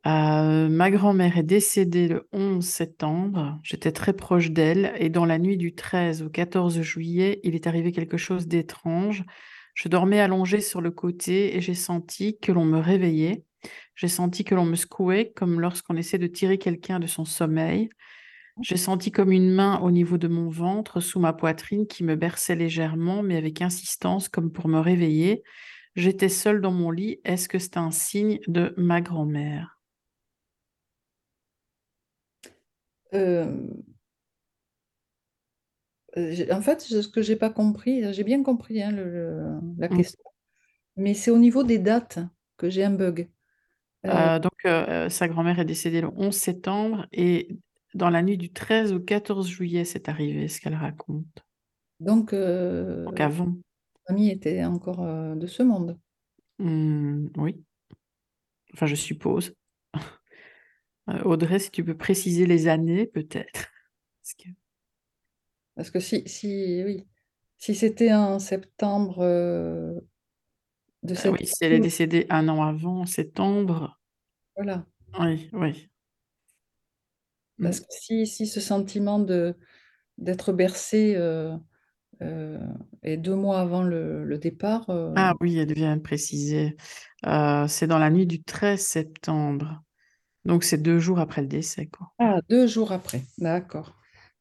Euh, 0.08 0.68
ma 0.68 0.90
grand-mère 0.90 1.38
est 1.38 1.44
décédée 1.44 2.08
le 2.08 2.28
11 2.32 2.66
septembre. 2.66 3.60
J'étais 3.62 3.92
très 3.92 4.12
proche 4.12 4.50
d'elle 4.50 4.92
et 4.98 5.08
dans 5.08 5.24
la 5.24 5.38
nuit 5.38 5.56
du 5.56 5.72
13 5.72 6.24
au 6.24 6.30
14 6.30 6.80
juillet, 6.80 7.38
il 7.44 7.54
est 7.54 7.68
arrivé 7.68 7.92
quelque 7.92 8.16
chose 8.16 8.48
d'étrange. 8.48 9.22
Je 9.74 9.88
dormais 9.88 10.18
allongée 10.18 10.60
sur 10.60 10.80
le 10.80 10.90
côté 10.90 11.56
et 11.56 11.60
j'ai 11.60 11.74
senti 11.74 12.40
que 12.40 12.50
l'on 12.50 12.64
me 12.64 12.80
réveillait. 12.80 13.44
J'ai 13.94 14.08
senti 14.08 14.44
que 14.44 14.54
l'on 14.54 14.64
me 14.66 14.76
secouait 14.76 15.32
comme 15.36 15.60
lorsqu'on 15.60 15.96
essaie 15.96 16.18
de 16.18 16.26
tirer 16.26 16.58
quelqu'un 16.58 17.00
de 17.00 17.06
son 17.06 17.24
sommeil. 17.24 17.88
J'ai 18.62 18.76
senti 18.76 19.10
comme 19.10 19.32
une 19.32 19.50
main 19.52 19.80
au 19.80 19.90
niveau 19.90 20.18
de 20.18 20.28
mon 20.28 20.48
ventre, 20.48 21.00
sous 21.00 21.18
ma 21.20 21.32
poitrine, 21.32 21.86
qui 21.86 22.04
me 22.04 22.16
berçait 22.16 22.54
légèrement, 22.56 23.22
mais 23.22 23.36
avec 23.36 23.62
insistance, 23.62 24.28
comme 24.28 24.52
pour 24.52 24.68
me 24.68 24.78
réveiller. 24.78 25.42
J'étais 25.96 26.28
seule 26.28 26.60
dans 26.60 26.72
mon 26.72 26.90
lit. 26.90 27.20
Est-ce 27.24 27.48
que 27.48 27.58
c'est 27.58 27.76
un 27.76 27.90
signe 27.90 28.38
de 28.48 28.74
ma 28.76 29.00
grand-mère? 29.00 29.78
Euh, 33.14 33.68
en 36.16 36.60
fait, 36.62 36.80
ce 36.80 37.08
que 37.08 37.22
j'ai 37.22 37.36
pas 37.36 37.50
compris, 37.50 38.12
j'ai 38.12 38.24
bien 38.24 38.42
compris 38.42 38.82
hein, 38.82 38.92
le- 38.92 39.58
la 39.78 39.88
Mm. 39.88 39.96
question, 39.96 40.22
mais 40.96 41.14
c'est 41.14 41.30
au 41.32 41.38
niveau 41.38 41.64
des 41.64 41.78
dates 41.78 42.20
que 42.58 42.70
j'ai 42.70 42.84
un 42.84 42.92
bug. 42.92 43.28
Euh, 44.06 44.36
Euh, 44.36 44.38
donc, 44.38 44.52
euh, 44.66 45.08
sa 45.08 45.28
grand-mère 45.28 45.58
est 45.58 45.64
décédée 45.64 46.00
le 46.00 46.10
11 46.14 46.34
septembre 46.36 47.06
et 47.12 47.48
dans 47.94 48.10
la 48.10 48.22
nuit 48.22 48.36
du 48.36 48.52
13 48.52 48.92
au 48.92 49.00
14 49.00 49.48
juillet, 49.48 49.84
c'est 49.84 50.08
arrivé 50.08 50.48
ce 50.48 50.60
qu'elle 50.60 50.74
raconte. 50.74 51.44
donc, 52.00 52.32
euh, 52.32 53.04
Donc, 53.04 53.20
avant. 53.20 53.54
mamie 54.08 54.30
était 54.30 54.64
encore 54.64 55.02
euh, 55.02 55.34
de 55.36 55.46
ce 55.46 55.62
monde. 55.62 55.98
Hmm, 56.58 57.28
oui. 57.36 57.62
Enfin, 58.74 58.86
je 58.86 58.94
suppose. 58.94 59.54
Euh, 61.10 61.20
Audrey, 61.24 61.58
si 61.58 61.70
tu 61.70 61.84
peux 61.84 61.94
préciser 61.98 62.46
les 62.46 62.66
années, 62.66 63.04
peut-être. 63.04 63.52
Parce 64.22 64.34
que- 64.38 64.48
Parce 65.74 65.90
que 65.90 66.00
si, 66.00 66.22
si, 66.26 66.82
oui, 66.82 67.06
si 67.58 67.74
c'était 67.74 68.14
en 68.14 68.38
septembre 68.38 69.18
euh, 69.20 70.00
de 71.04 71.14
Ah 71.16 71.22
cette 71.22 71.32
oui, 71.32 71.46
si 71.46 71.56
elle 71.64 71.72
est 71.72 71.80
décédée 71.80 72.24
un 72.30 72.48
an 72.48 72.62
avant, 72.62 73.04
septembre. 73.04 73.98
voilà. 74.56 74.84
Oui, 75.18 75.48
oui. 75.52 75.90
Parce 77.60 77.80
que 77.80 77.86
si, 77.90 78.26
si 78.26 78.46
ce 78.46 78.60
sentiment 78.60 79.18
de 79.18 79.56
d'être 80.18 80.52
bercé 80.52 81.14
euh, 81.16 81.56
euh, 82.22 82.58
est 83.02 83.16
deux 83.18 83.36
mois 83.36 83.60
avant 83.60 83.82
le, 83.84 84.24
le 84.24 84.38
départ, 84.38 84.90
euh, 84.90 85.16
Ah 85.16 85.34
oui, 85.40 85.58
elle 85.58 85.72
vient 85.74 85.96
de 85.96 86.02
préciser. 86.02 86.76
C'est 87.24 87.86
dans 87.86 87.98
la 87.98 88.10
nuit 88.10 88.26
du 88.26 88.42
13 88.42 88.80
septembre. 88.80 89.82
Donc, 90.44 90.64
c'est 90.64 90.78
deux 90.82 90.98
jours 91.00 91.20
après 91.20 91.42
le 91.42 91.48
décès, 91.48 91.86
quoi. 91.88 92.12
ah, 92.18 92.40
deux 92.48 92.66
jours 92.66 92.92
après, 92.92 93.22
d'accord. 93.38 93.94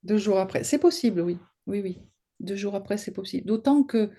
Deux 0.04 0.18
jours 0.18 0.40
après, 0.40 0.64
c'est 0.64 0.80
possible, 0.80 1.22
oui, 1.22 1.38
oui, 1.68 1.82
oui. 1.82 2.00
Deux 2.40 2.56
jours 2.56 2.76
après, 2.76 2.98
c'est 2.98 3.12
possible. 3.14 3.48
D'autant 3.48 3.84
que 3.84 4.12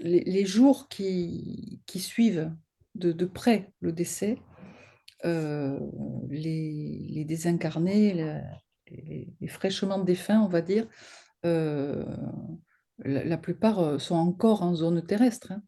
les, 0.00 0.46
jours 0.46 0.88
qui, 0.88 1.82
suivent 1.96 2.52
de, 2.94 3.24
près 3.26 3.72
le 3.80 3.92
décès, 3.92 4.38
euh, 5.24 5.78
les, 6.28 7.24
désincarnés, 7.24 8.44
les, 8.86 9.48
fraîchement 9.48 9.98
défunts, 9.98 10.40
on 10.40 10.48
va 10.48 10.60
dire, 10.60 10.86
euh, 11.44 12.04
la, 12.98 13.36
plupart 13.38 13.78
euh, 13.80 13.98
sont 13.98 14.16
encore 14.16 14.62
en 14.62 14.74
zone 14.74 15.04
terrestre. 15.04 15.52
hein. 15.52 15.62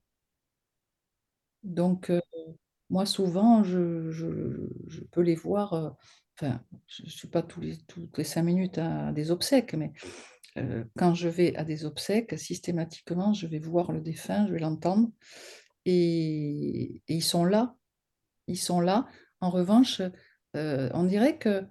Donc, 1.62 2.10
moi, 2.88 3.04
souvent, 3.04 3.62
je, 3.62 4.10
peux 5.12 5.20
les 5.20 5.34
voir, 5.34 5.94
enfin, 6.36 6.62
je 6.86 7.04
ne 7.04 7.08
suis 7.08 7.28
pas 7.28 7.42
tous 7.42 7.60
toutes 7.86 8.16
les 8.16 8.24
cinq 8.24 8.44
minutes 8.44 8.78
à 8.78 9.12
des 9.12 9.30
obsèques, 9.30 9.74
mais 9.74 9.92
euh, 10.56 10.84
quand 10.96 11.14
je 11.14 11.28
vais 11.28 11.54
à 11.56 11.64
des 11.64 11.84
obsèques, 11.84 12.38
systématiquement, 12.38 13.32
je 13.32 13.46
vais 13.46 13.58
voir 13.58 13.92
le 13.92 14.00
défunt, 14.00 14.46
je 14.46 14.52
vais 14.52 14.58
l'entendre, 14.58 15.10
et, 15.84 17.02
ils 17.08 17.22
sont 17.22 17.44
là, 17.44 17.76
ils 18.46 18.58
sont 18.58 18.80
là. 18.80 19.06
En 19.40 19.50
revanche, 19.50 20.02
euh, 20.56 20.90
on 20.92 21.04
dirait 21.04 21.38
que, 21.38 21.64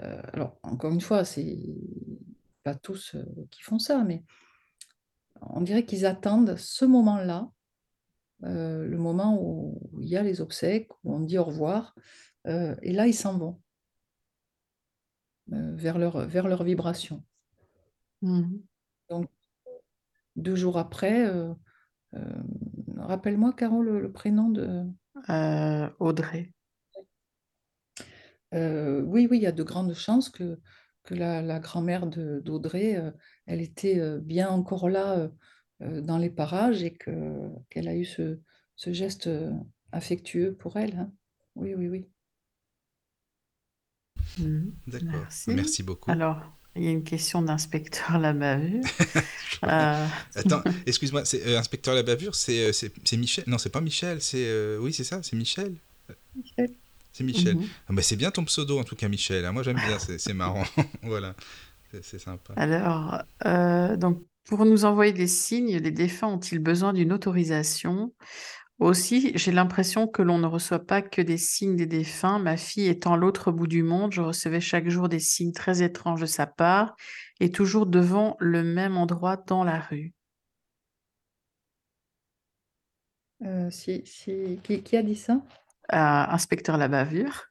euh, 0.00 0.22
alors 0.32 0.58
encore 0.62 0.92
une 0.92 1.00
fois, 1.00 1.24
c'est 1.24 1.58
pas 2.62 2.74
tous 2.74 3.16
qui 3.50 3.62
font 3.62 3.78
ça, 3.78 4.04
mais 4.04 4.24
on 5.40 5.60
dirait 5.62 5.84
qu'ils 5.84 6.06
attendent 6.06 6.56
ce 6.56 6.84
moment-là, 6.84 7.50
le 8.42 8.96
moment 8.96 9.38
où 9.42 9.80
il 10.00 10.08
y 10.08 10.16
a 10.16 10.22
les 10.22 10.40
obsèques, 10.40 10.90
où 11.04 11.14
on 11.14 11.20
dit 11.20 11.38
au 11.38 11.44
revoir, 11.44 11.94
et 12.46 12.92
là 12.92 13.06
ils 13.06 13.14
s'en 13.14 13.38
vont 13.38 13.60
vers 15.46 15.98
leur, 15.98 16.26
vers 16.26 16.48
leur 16.48 16.62
vibration. 16.62 17.22
Mhm. 18.22 18.62
Donc 19.08 19.28
deux 20.36 20.56
jours 20.56 20.78
après, 20.78 21.26
euh, 21.26 21.52
euh, 22.14 22.42
rappelle-moi, 22.98 23.52
Caro, 23.52 23.82
le, 23.82 24.00
le 24.00 24.12
prénom 24.12 24.48
de... 24.48 24.84
Euh, 25.28 25.90
Audrey. 25.98 26.52
Euh, 28.54 29.02
oui, 29.02 29.28
oui, 29.30 29.38
il 29.38 29.42
y 29.42 29.46
a 29.46 29.52
de 29.52 29.62
grandes 29.62 29.94
chances 29.94 30.28
que, 30.28 30.58
que 31.04 31.14
la, 31.14 31.42
la 31.42 31.60
grand-mère 31.60 32.06
de- 32.06 32.40
d'Audrey, 32.40 32.96
euh, 32.96 33.10
elle 33.46 33.60
était 33.60 33.98
euh, 34.00 34.18
bien 34.18 34.48
encore 34.48 34.88
là 34.88 35.30
dans 35.80 36.18
les 36.18 36.28
parages 36.30 36.82
et 36.82 36.92
que, 36.92 37.48
qu'elle 37.70 37.88
a 37.88 37.96
eu 37.96 38.04
ce, 38.04 38.38
ce 38.76 38.92
geste 38.92 39.28
euh, 39.28 39.50
affectueux 39.92 40.54
pour 40.54 40.76
elle. 40.76 40.94
hein. 40.96 41.12
Oui, 41.54 41.74
oui, 41.74 41.88
oui. 41.88 42.08
Mhm. 44.38 44.72
D'accord. 44.86 45.10
Merci. 45.12 45.50
Merci 45.54 45.82
beaucoup. 45.82 46.10
Alors, 46.10 46.42
il 46.76 46.84
y 46.84 46.88
a 46.88 46.90
une 46.90 47.04
question 47.04 47.42
d'inspecteur 47.42 48.18
Lamavue. 48.18 48.80
Euh, 49.62 50.06
Attends, 50.36 50.62
excuse-moi, 50.86 51.26
c'est 51.26 51.46
euh, 51.46 51.58
inspecteur 51.58 51.94
la 51.94 52.02
bavure, 52.02 52.34
c'est 52.34 52.70
euh, 52.70 52.72
c'est 52.72 53.16
Michel. 53.18 53.44
Non, 53.46 53.58
c'est 53.58 53.68
pas 53.68 53.82
Michel, 53.82 54.22
c'est 54.22 54.46
euh, 54.46 54.78
oui, 54.80 54.94
c'est 54.94 55.04
ça, 55.04 55.22
c'est 55.22 55.36
Michel. 55.36 55.74
Michel. 56.34 56.70
C'est 57.12 57.24
Michel. 57.24 57.58
Ah 57.86 57.92
bah, 57.92 58.00
c'est 58.00 58.16
bien 58.16 58.30
ton 58.30 58.44
pseudo 58.46 58.78
en 58.78 58.84
tout 58.84 58.96
cas, 58.96 59.08
Michel. 59.08 59.44
hein. 59.44 59.52
Moi 59.52 59.62
j'aime 59.62 59.76
bien, 59.76 59.98
c'est 59.98 60.32
marrant. 60.32 60.64
voilà, 61.02 61.34
c'est 62.02 62.18
sympa. 62.18 62.54
Alors, 62.56 63.18
euh, 63.44 63.96
donc, 63.98 64.22
pour 64.46 64.64
nous 64.64 64.86
envoyer 64.86 65.12
des 65.12 65.26
signes, 65.26 65.76
les 65.76 65.90
défunts 65.90 66.28
ont-ils 66.28 66.58
besoin 66.58 66.94
d'une 66.94 67.12
autorisation? 67.12 68.14
Aussi, 68.80 69.32
j'ai 69.36 69.52
l'impression 69.52 70.08
que 70.08 70.22
l'on 70.22 70.38
ne 70.38 70.46
reçoit 70.46 70.86
pas 70.86 71.02
que 71.02 71.20
des 71.20 71.36
signes 71.36 71.76
des 71.76 71.84
défunts. 71.84 72.38
Ma 72.38 72.56
fille 72.56 72.88
étant 72.88 73.14
l'autre 73.14 73.52
bout 73.52 73.66
du 73.66 73.82
monde, 73.82 74.10
je 74.12 74.22
recevais 74.22 74.62
chaque 74.62 74.88
jour 74.88 75.10
des 75.10 75.18
signes 75.18 75.52
très 75.52 75.82
étranges 75.82 76.22
de 76.22 76.26
sa 76.26 76.46
part 76.46 76.96
et 77.40 77.52
toujours 77.52 77.84
devant 77.84 78.38
le 78.40 78.62
même 78.62 78.96
endroit 78.96 79.36
dans 79.36 79.64
la 79.64 79.78
rue. 79.78 80.14
Euh, 83.42 83.70
si, 83.70 84.02
si, 84.06 84.58
qui, 84.64 84.82
qui 84.82 84.96
a 84.96 85.02
dit 85.02 85.16
ça? 85.16 85.42
Euh, 85.92 85.96
inspecteur 85.96 86.78
la 86.78 86.88
bavure. 86.88 87.50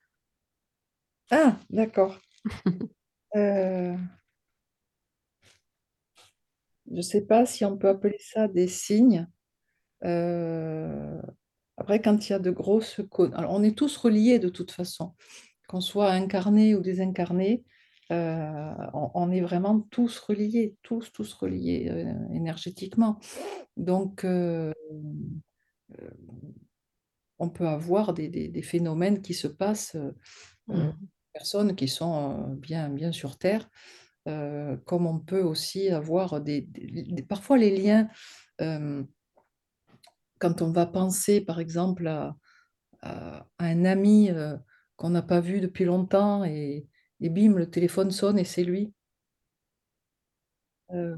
Ah, 1.32 1.58
d'accord. 1.69 2.19
Euh, 3.35 3.95
je 6.90 6.95
ne 6.95 7.01
sais 7.03 7.22
pas 7.22 7.45
si 7.45 7.64
on 7.64 7.77
peut 7.77 7.90
appeler 7.90 8.17
ça 8.17 8.48
des 8.48 8.67
signes. 8.67 9.27
Euh, 10.05 11.21
Après, 11.77 12.01
quand 12.01 12.27
il 12.27 12.31
y 12.31 12.35
a 12.35 12.39
de 12.39 12.51
grosses... 12.51 12.99
Alors, 13.33 13.53
on 13.53 13.63
est 13.63 13.77
tous 13.77 13.95
reliés 13.97 14.39
de 14.39 14.49
toute 14.49 14.71
façon, 14.71 15.15
qu'on 15.67 15.81
soit 15.81 16.11
incarné 16.11 16.75
ou 16.75 16.81
désincarné, 16.81 17.63
euh, 18.11 18.73
on, 18.93 19.29
est 19.31 19.41
vraiment 19.41 19.81
tous 19.91 20.17
reliés, 20.17 20.75
tous, 20.81 21.11
tous 21.11 21.31
reliés 21.33 21.89
euh, 21.91 22.33
énergétiquement. 22.33 23.19
Donc, 23.77 24.25
on 27.41 27.49
peut 27.49 27.67
avoir 27.67 28.13
des, 28.13 28.61
phénomènes 28.63 29.21
qui 29.21 29.33
se 29.33 29.47
passent, 29.47 29.95
mmh. 30.67 30.89
personnes 31.33 31.75
qui 31.75 31.87
sont 31.87 32.55
bien, 32.55 32.89
bien 32.89 33.11
sur 33.11 33.37
Terre, 33.37 33.69
comme 34.25 35.05
on 35.05 35.19
peut 35.19 35.43
aussi 35.43 35.89
avoir 35.89 36.41
des, 36.41 36.67
parfois 37.29 37.57
les 37.57 37.77
liens, 37.77 38.09
quand 40.39 40.61
on 40.61 40.71
va 40.71 40.85
penser 40.85 41.41
par 41.41 41.59
exemple 41.59 42.07
à, 42.07 42.35
un 43.59 43.85
ami 43.85 44.29
qu'on 44.97 45.09
n'a 45.11 45.21
pas 45.21 45.39
vu 45.39 45.61
depuis 45.61 45.85
longtemps 45.85 46.43
et, 46.43 46.87
bim, 47.21 47.55
le 47.55 47.69
téléphone 47.69 48.11
sonne 48.11 48.37
et 48.37 48.43
c'est 48.43 48.63
lui. 48.63 48.93
Euh, 50.91 51.15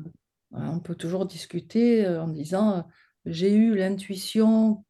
on 0.51 0.79
peut 0.79 0.95
toujours 0.95 1.25
discuter 1.25 2.05
euh, 2.05 2.21
en 2.21 2.27
disant 2.27 2.77
euh, 2.77 2.81
j'ai 3.25 3.53
eu 3.53 3.75
l'intuition 3.75 4.85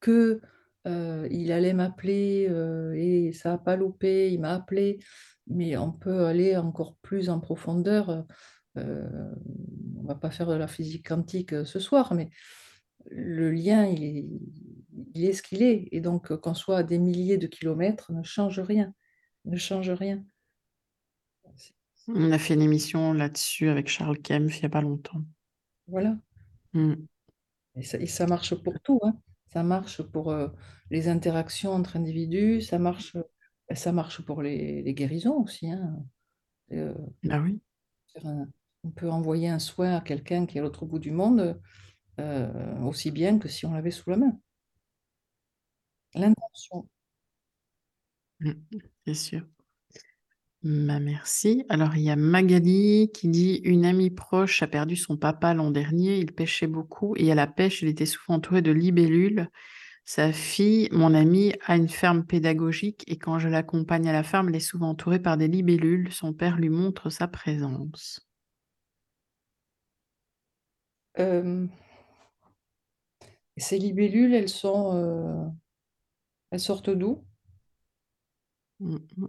que 0.00 0.40
il 0.84 1.52
allait 1.52 1.74
m'appeler 1.74 2.50
et 2.96 3.32
ça 3.32 3.50
n'a 3.50 3.58
pas 3.58 3.76
loupé, 3.76 4.32
il 4.32 4.40
m'a 4.40 4.54
appelé, 4.54 4.98
mais 5.46 5.76
on 5.76 5.92
peut 5.92 6.26
aller 6.26 6.56
encore 6.56 6.96
plus 7.02 7.30
en 7.30 7.38
profondeur. 7.38 8.26
on 8.74 8.82
on 9.96 10.04
va 10.04 10.16
pas 10.16 10.32
faire 10.32 10.48
de 10.48 10.54
la 10.54 10.66
physique 10.66 11.06
quantique 11.06 11.64
ce 11.64 11.78
soir, 11.78 12.14
mais 12.14 12.30
le 13.10 13.50
lien, 13.50 13.86
il 13.86 14.04
est, 14.04 14.26
il 15.14 15.24
est 15.24 15.32
ce 15.32 15.42
qu'il 15.42 15.62
est. 15.62 15.88
Et 15.92 16.00
donc, 16.00 16.34
qu'on 16.36 16.54
soit 16.54 16.78
à 16.78 16.82
des 16.82 16.98
milliers 16.98 17.38
de 17.38 17.46
kilomètres, 17.46 18.12
ne 18.12 18.22
change 18.22 18.60
rien. 18.60 18.94
Ne 19.44 19.56
change 19.56 19.90
rien. 19.90 20.24
On 22.08 22.32
a 22.32 22.38
fait 22.38 22.54
une 22.54 22.62
émission 22.62 23.12
là-dessus 23.12 23.68
avec 23.68 23.88
Charles 23.88 24.18
Kempf 24.18 24.58
il 24.58 24.60
n'y 24.60 24.66
a 24.66 24.70
pas 24.70 24.80
longtemps. 24.80 25.22
Voilà. 25.86 26.16
Mm. 26.72 26.94
Et, 27.76 28.06
ça, 28.06 28.26
marche 28.26 28.54
pour 28.54 28.80
tout. 28.80 28.98
Hein. 29.02 29.16
Ça 29.52 29.62
marche 29.62 30.02
pour 30.02 30.30
euh, 30.30 30.48
les 30.90 31.08
interactions 31.08 31.72
entre 31.72 31.96
individus, 31.96 32.60
ça 32.60 32.78
marche, 32.78 33.16
ça 33.72 33.92
marche 33.92 34.20
pour 34.22 34.42
les, 34.42 34.82
guérisons 34.94 35.42
aussi. 35.42 35.70
Hein. 35.70 36.04
Euh, 36.72 36.94
ah 37.30 37.40
oui. 37.40 37.60
on 38.84 38.90
peut 38.90 39.10
envoyer 39.10 39.48
un 39.48 39.58
soin 39.58 39.96
à 39.96 40.00
quelqu'un 40.00 40.46
qui 40.46 40.58
est 40.58 40.60
à 40.60 40.64
l'autre 40.64 40.86
bout 40.86 40.98
du 40.98 41.12
monde 41.12 41.60
euh, 42.22 42.80
aussi 42.82 43.10
bien 43.10 43.38
que 43.38 43.48
si 43.48 43.66
on 43.66 43.72
l'avait 43.74 43.90
sous 43.90 44.10
la 44.10 44.16
main. 44.16 44.38
L'intention. 46.14 46.88
Mm, 48.40 48.52
c'est 49.06 49.14
sûr. 49.14 49.42
Bah, 50.62 51.00
merci. 51.00 51.64
Alors, 51.68 51.96
il 51.96 52.02
y 52.02 52.10
a 52.10 52.16
Magali 52.16 53.10
qui 53.12 53.28
dit 53.28 53.60
Une 53.64 53.84
amie 53.84 54.10
proche 54.10 54.62
a 54.62 54.68
perdu 54.68 54.94
son 54.96 55.16
papa 55.16 55.54
l'an 55.54 55.70
dernier. 55.72 56.18
Il 56.18 56.32
pêchait 56.32 56.68
beaucoup 56.68 57.14
et 57.16 57.32
à 57.32 57.34
la 57.34 57.48
pêche, 57.48 57.82
il 57.82 57.88
était 57.88 58.06
souvent 58.06 58.36
entouré 58.36 58.62
de 58.62 58.70
libellules. 58.70 59.48
Sa 60.04 60.32
fille, 60.32 60.88
mon 60.92 61.14
amie, 61.14 61.54
a 61.66 61.76
une 61.76 61.88
ferme 61.88 62.24
pédagogique 62.24 63.04
et 63.08 63.18
quand 63.18 63.38
je 63.38 63.48
l'accompagne 63.48 64.08
à 64.08 64.12
la 64.12 64.22
ferme, 64.22 64.48
elle 64.48 64.56
est 64.56 64.60
souvent 64.60 64.90
entourée 64.90 65.20
par 65.20 65.36
des 65.36 65.48
libellules. 65.48 66.12
Son 66.12 66.32
père 66.32 66.56
lui 66.58 66.68
montre 66.70 67.10
sa 67.10 67.28
présence. 67.28 68.20
Euh, 71.18 71.66
ces 73.60 73.78
libellules, 73.78 74.34
elles 74.34 74.48
sont, 74.48 74.92
euh, 74.94 75.48
elles 76.50 76.60
sortent 76.60 76.90
d'où? 76.90 77.22
Mmh, 78.80 78.96
mmh. 79.16 79.26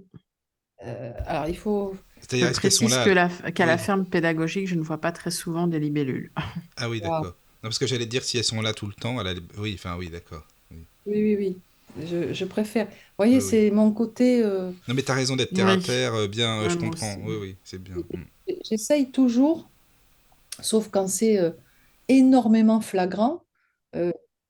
Euh, 0.85 1.13
alors, 1.25 1.47
il 1.47 1.57
faut. 1.57 1.95
C'est-à-dire, 2.19 2.47
est-ce 2.47 2.59
qu'elles 2.59 2.71
sont 2.71 2.87
là 2.87 3.29
qu'à 3.51 3.65
la 3.65 3.77
ferme 3.77 4.05
pédagogique, 4.05 4.67
je 4.67 4.75
ne 4.75 4.81
vois 4.81 4.99
pas 4.99 5.11
très 5.11 5.31
souvent 5.31 5.67
des 5.67 5.79
libellules. 5.79 6.31
Ah 6.75 6.89
oui, 6.89 7.01
d'accord. 7.01 7.23
Non, 7.25 7.69
parce 7.69 7.79
que 7.79 7.87
j'allais 7.87 8.07
dire 8.07 8.23
si 8.23 8.37
elles 8.37 8.43
sont 8.43 8.61
là 8.61 8.73
tout 8.73 8.87
le 8.87 8.93
temps. 8.93 9.15
Oui, 9.57 9.73
enfin, 9.75 9.95
oui, 9.97 10.09
d'accord. 10.09 10.45
Oui, 10.71 10.85
oui, 11.05 11.35
oui. 11.37 11.57
Je, 12.05 12.33
je 12.33 12.45
préfère. 12.45 12.87
Vous 12.87 12.91
voyez, 13.17 13.39
c'est 13.39 13.69
mon 13.69 13.91
côté. 13.91 14.41
Euh, 14.43 14.71
non, 14.87 14.95
mais 14.95 15.03
tu 15.03 15.11
as 15.11 15.13
raison 15.13 15.35
d'être 15.35 15.53
terre 15.53 15.67
à 15.67 15.77
terre, 15.77 16.13
euh, 16.15 16.27
bien, 16.27 16.67
je 16.67 16.75
comprends. 16.75 17.15
Oui, 17.23 17.35
oui, 17.39 17.55
c'est 17.63 17.81
bien. 17.81 17.95
Mm. 17.95 18.55
J'essaye 18.65 19.11
toujours, 19.11 19.69
sauf 20.59 20.89
quand 20.89 21.07
c'est 21.07 21.39
énormément 22.09 22.81
flagrant. 22.81 23.43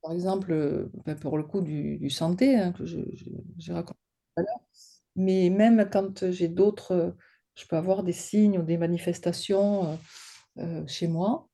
Par 0.01 0.11
exemple, 0.11 0.89
ben, 1.05 1.15
pour 1.15 1.37
le 1.37 1.43
coup 1.43 1.61
du, 1.61 2.09
santé, 2.09 2.55
hein, 2.55 2.71
que 2.73 2.85
j'ai 2.85 3.73
raconté 3.73 3.99
tout 4.35 4.41
à 4.41 4.43
l'heure 4.43 4.63
mais 5.15 5.49
même 5.49 5.89
quand 5.91 6.31
j'ai 6.31 6.47
d'autres, 6.47 7.15
je 7.55 7.65
peux 7.65 7.75
avoir 7.75 8.03
des 8.03 8.13
signes 8.13 8.59
ou 8.59 8.63
des 8.63 8.77
manifestations 8.77 9.99
chez 10.87 11.07
moi, 11.07 11.47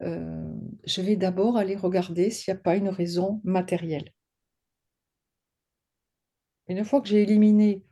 je 0.00 1.00
vais 1.00 1.16
d'abord 1.16 1.56
aller 1.56 1.76
regarder 1.76 2.30
s'il 2.30 2.52
n'y 2.52 2.58
a 2.58 2.62
pas 2.62 2.76
une 2.76 2.88
raison 2.88 3.40
matérielle. 3.44 4.12
Une 6.68 6.84
fois 6.84 7.00
que 7.00 7.08
j'ai 7.08 7.22
éliminé 7.22 7.84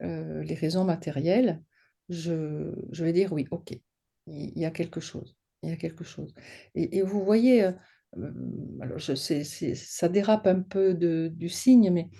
les 0.00 0.54
raisons 0.54 0.84
matérielles, 0.84 1.62
je, 2.08 3.02
vais 3.02 3.12
dire 3.12 3.32
oui, 3.32 3.46
ok, 3.50 3.72
il 4.26 4.58
y 4.58 4.64
a 4.64 4.70
quelque 4.70 5.00
chose, 5.00 5.36
il 5.62 5.70
y 5.70 5.72
a 5.72 5.76
quelque 5.76 6.04
chose. 6.04 6.34
Et, 6.74 7.02
vous 7.02 7.24
voyez, 7.24 7.70
alors 8.80 8.98
je 8.98 9.14
sais, 9.14 9.44
ça 9.44 10.08
dérape 10.08 10.46
un 10.46 10.60
peu 10.60 10.94
du 10.94 11.48
signe, 11.48 11.90
mais 11.90 12.10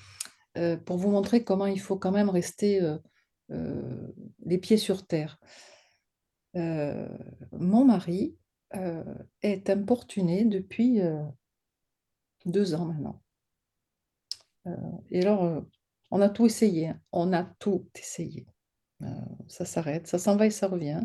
euh, 0.59 0.77
pour 0.77 0.99
vous 0.99 1.11
montrer 1.11 1.45
comment 1.45 1.67
il 1.67 1.81
faut 1.81 1.97
quand 1.97 2.13
même 2.13 2.29
rester 2.29 2.83
euh, 2.83 2.99
euh, 3.51 4.09
les 4.45 4.59
pieds 4.59 4.77
sur 4.77 5.07
terre. 5.07 5.39
mon 6.55 7.85
mari 7.85 8.37
est 9.43 9.69
importuné 9.69 10.47
depuis 10.47 11.01
deux 12.47 12.75
ans 12.75 12.87
maintenant. 12.87 13.23
et 15.11 15.21
alors, 15.21 15.63
on 16.11 16.21
a 16.23 16.31
tout 16.31 16.47
essayé, 16.47 16.89
hein. 16.89 17.01
on 17.13 17.35
a 17.35 17.45
tout 17.59 17.87
essayé. 17.95 18.47
ça 19.49 19.67
s'arrête, 19.67 20.07
ça 20.07 20.19
s'en 20.19 20.37
va 20.37 20.47
et 20.47 20.51
ça 20.51 20.69
revient. 20.69 21.03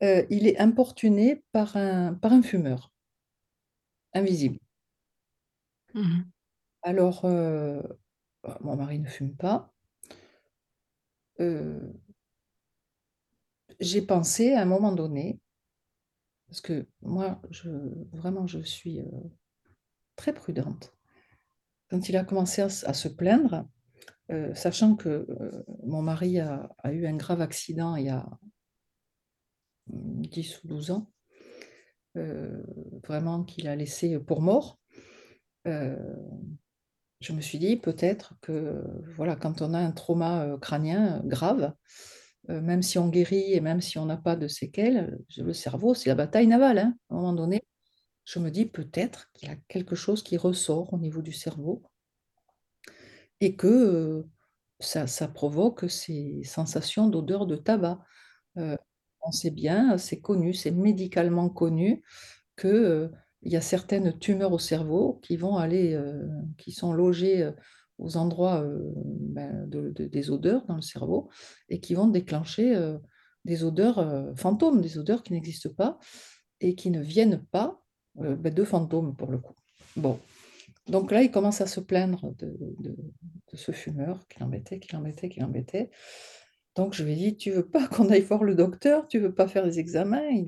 il 0.00 0.46
est 0.46 0.58
importuné 0.58 1.44
par 1.52 1.76
un, 1.76 2.14
par 2.14 2.32
un 2.32 2.42
fumeur 2.42 2.95
invisible. 4.14 4.58
Mmh 5.94 6.22
alors, 6.82 7.22
bah, 7.22 8.58
mon 8.60 8.76
mari 8.76 9.00
ne 9.00 9.08
fume 9.08 9.34
pas. 9.34 9.74
Euh, 11.40 11.92
j'ai 13.80 14.02
pensé 14.02 14.52
à 14.52 14.62
un 14.62 14.66
moment 14.66 14.92
donné, 14.92 15.40
parce 16.48 16.60
que 16.60 16.86
moi, 17.02 17.42
je, 17.50 17.68
vraiment, 18.12 18.46
je 18.46 18.60
suis 18.60 19.00
euh, 19.00 19.04
très 20.14 20.32
prudente. 20.32 20.96
Quand 21.90 22.08
il 22.08 22.16
a 22.16 22.24
commencé 22.24 22.62
à, 22.62 22.68
se 22.68 23.08
plaindre, 23.08 23.68
euh, 24.30 24.54
sachant 24.54 24.96
que 24.96 25.26
mon 25.84 26.02
mari 26.02 26.40
a, 26.40 26.70
eu 26.90 27.06
un 27.06 27.16
grave 27.16 27.40
accident 27.40 27.96
il 27.96 28.06
y 28.06 28.08
a 28.08 28.26
10 29.86 30.64
ou 30.64 30.68
12 30.68 30.90
ans, 30.90 31.10
vraiment 33.04 33.44
qu'il 33.44 33.68
a 33.68 33.76
laissé 33.76 34.18
pour 34.18 34.40
mort, 34.40 34.78
je 35.64 37.32
me 37.32 37.40
suis 37.40 37.58
dit 37.58 37.76
peut-être 37.76 38.34
que 38.40 38.82
voilà, 39.14 39.36
quand 39.36 39.62
on 39.62 39.74
a 39.74 39.78
un 39.78 39.92
trauma 39.92 40.56
crânien 40.60 41.22
grave, 41.24 41.72
même 42.48 42.82
si 42.82 42.98
on 42.98 43.08
guérit 43.08 43.52
et 43.52 43.60
même 43.60 43.80
si 43.80 43.98
on 43.98 44.06
n'a 44.06 44.16
pas 44.16 44.36
de 44.36 44.48
séquelles, 44.48 45.18
le 45.36 45.52
cerveau, 45.52 45.94
c'est 45.94 46.08
la 46.08 46.14
bataille 46.14 46.46
navale. 46.46 46.78
Hein. 46.78 46.94
À 47.10 47.14
un 47.14 47.16
moment 47.16 47.32
donné, 47.32 47.62
je 48.24 48.38
me 48.38 48.50
dis 48.50 48.66
peut-être 48.66 49.30
qu'il 49.32 49.48
y 49.48 49.52
a 49.52 49.56
quelque 49.68 49.94
chose 49.94 50.22
qui 50.22 50.36
ressort 50.36 50.92
au 50.92 50.98
niveau 50.98 51.22
du 51.22 51.32
cerveau 51.32 51.82
et 53.40 53.56
que 53.56 54.24
ça, 54.80 55.06
provoque 55.28 55.90
ces 55.90 56.42
sensations 56.44 57.08
d'odeur 57.08 57.46
de 57.46 57.56
tabac. 57.56 58.00
On 59.26 59.32
sait 59.32 59.50
bien, 59.50 59.98
c'est 59.98 60.20
connu, 60.20 60.54
c'est 60.54 60.70
médicalement 60.70 61.48
connu 61.48 62.02
que 62.56 63.10
il 63.46 63.52
y 63.52 63.56
a 63.56 63.60
certaines 63.60 64.18
tumeurs 64.18 64.52
au 64.52 64.58
cerveau 64.58 65.20
qui 65.22 65.36
vont 65.36 65.56
aller, 65.56 65.94
euh, 65.94 66.26
qui 66.58 66.72
sont 66.72 66.92
logées 66.92 67.44
euh, 67.44 67.52
aux 67.98 68.16
endroits 68.16 68.62
euh, 68.62 68.92
ben, 68.96 69.68
des 69.68 70.30
odeurs 70.30 70.66
dans 70.66 70.74
le 70.74 70.82
cerveau 70.82 71.30
et 71.68 71.80
qui 71.80 71.94
vont 71.94 72.08
déclencher 72.08 72.76
des 73.46 73.64
odeurs 73.64 74.34
fantômes, 74.36 74.82
des 74.82 74.98
odeurs 74.98 75.22
qui 75.22 75.32
n'existent 75.32 75.72
pas 75.74 75.98
et 76.60 76.74
qui 76.74 76.90
ne 76.90 77.00
viennent 77.00 77.42
pas 77.52 77.80
ben, 78.16 78.52
de 78.52 78.64
fantômes 78.64 79.16
pour 79.16 79.30
le 79.30 79.38
coup. 79.38 79.54
Bon, 79.96 80.18
donc 80.88 81.10
là, 81.10 81.22
il 81.22 81.30
commence 81.30 81.62
à 81.62 81.66
se 81.66 81.80
plaindre 81.80 82.34
de, 82.36 82.54
ce 83.54 83.72
fumeur 83.72 84.28
qui 84.28 84.40
l'embêtait, 84.40 84.78
qui 84.78 84.92
l'embêtait, 84.92 85.30
qui 85.30 85.40
l'embêtait. 85.40 85.90
Donc 86.76 86.94
je 86.94 87.02
lui 87.04 87.12
ai 87.12 87.16
dit, 87.16 87.36
tu 87.36 87.50
veux 87.50 87.66
pas 87.66 87.88
qu'on 87.88 88.08
aille 88.10 88.22
voir 88.22 88.44
le 88.44 88.54
docteur, 88.54 89.08
tu 89.08 89.18
veux 89.18 89.34
pas 89.34 89.48
faire 89.48 89.64
des 89.64 89.78
examens? 89.78 90.44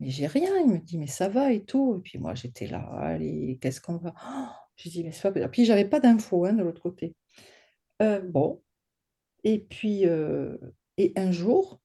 Mais 0.00 0.10
j'ai 0.10 0.26
rien. 0.26 0.50
Il 0.60 0.68
me 0.68 0.78
dit, 0.78 0.98
mais 0.98 1.06
ça 1.06 1.28
va 1.28 1.52
et 1.52 1.64
tout. 1.64 1.96
Et 1.98 2.02
puis 2.02 2.18
moi, 2.18 2.34
j'étais 2.34 2.66
là, 2.66 2.86
allez, 2.98 3.58
qu'est-ce 3.60 3.80
qu'on 3.80 3.96
va? 3.96 4.14
Oh 4.28 4.46
j'ai 4.76 4.90
dit, 4.90 5.04
mais 5.04 5.12
c'est 5.12 5.32
pas. 5.32 5.48
Puis 5.48 5.64
j'avais 5.64 5.86
pas 5.86 6.00
d'infos 6.00 6.44
hein, 6.44 6.52
de 6.52 6.62
l'autre 6.62 6.82
côté. 6.82 7.14
Euh, 8.02 8.20
bon. 8.20 8.62
Et 9.44 9.60
puis, 9.60 10.06
euh, 10.06 10.56
et 10.98 11.12
un 11.16 11.32
jour, 11.32 11.80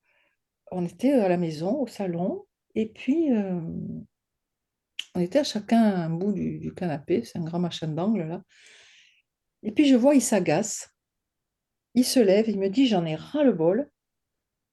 on 0.72 0.86
était 0.86 1.14
à 1.14 1.30
la 1.30 1.38
maison, 1.38 1.82
au 1.82 1.88
salon, 1.88 2.46
et 2.76 2.88
puis 2.88 3.32
euh, 3.34 3.60
on 5.16 5.20
était 5.20 5.40
à 5.40 5.44
chacun 5.44 5.82
un 5.82 6.10
bout 6.10 6.34
du, 6.34 6.60
du 6.60 6.74
canapé, 6.74 7.24
c'est 7.24 7.38
un 7.38 7.44
grand 7.44 7.60
machin 7.60 7.88
d'angle 7.90 8.24
là. 8.24 8.44
Et 9.64 9.72
puis 9.72 9.88
je 9.88 9.96
vois, 9.96 10.16
il 10.16 10.22
s'agace, 10.22 10.90
il 11.94 12.06
se 12.06 12.20
lève, 12.20 12.50
il 12.50 12.60
me 12.60 12.70
dit, 12.70 12.88
j'en 12.88 13.06
ai 13.06 13.16
ras-le-bol, 13.16 13.90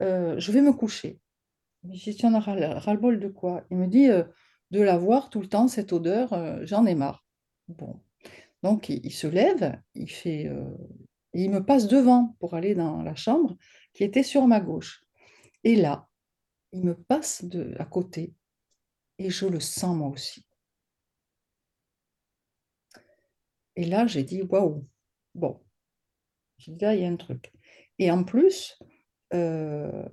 je 0.00 0.52
vais 0.52 0.62
me 0.62 0.72
coucher. 0.72 1.20
Je 1.84 2.10
dis, 2.10 2.16
tu 2.16 2.26
en 2.26 2.34
as 2.34 2.40
ras-le-bol 2.40 3.20
de 3.20 3.28
quoi? 3.28 3.64
Il 3.70 3.76
me 3.76 3.86
dit, 3.86 4.08
de 4.08 4.80
la 4.82 4.98
voir 4.98 5.30
tout 5.30 5.40
le 5.40 5.48
temps, 5.48 5.68
cette 5.68 5.92
odeur, 5.92 6.64
j'en 6.66 6.86
ai 6.86 6.94
marre. 6.94 7.24
Bon. 7.68 8.00
Donc 8.62 8.88
il, 8.88 9.04
il 9.04 9.12
se 9.12 9.26
lève, 9.26 9.80
il 9.94 10.10
fait, 10.10 10.50
il 11.32 11.50
me 11.50 11.64
passe 11.64 11.86
devant 11.86 12.36
pour 12.40 12.54
aller 12.54 12.74
dans 12.74 13.02
la 13.02 13.14
chambre 13.14 13.56
qui 13.92 14.04
était 14.04 14.22
sur 14.22 14.46
ma 14.46 14.60
gauche. 14.60 15.04
Et 15.64 15.76
là, 15.76 16.08
il 16.72 16.84
me 16.84 16.94
passe 16.94 17.44
de, 17.44 17.74
à 17.78 17.84
côté 17.84 18.34
et 19.18 19.30
je 19.30 19.46
le 19.46 19.60
sens 19.60 19.96
moi 19.96 20.08
aussi. 20.08 20.46
Et 23.76 23.84
là, 23.84 24.06
j'ai 24.06 24.24
dit, 24.24 24.42
waouh, 24.42 24.86
bon, 25.34 25.60
il 26.66 26.76
y 26.80 26.84
a 27.04 27.08
un 27.08 27.16
truc. 27.16 27.52
Et 27.98 28.10
en 28.10 28.24
plus, 28.24 28.78
euh, 29.34 30.04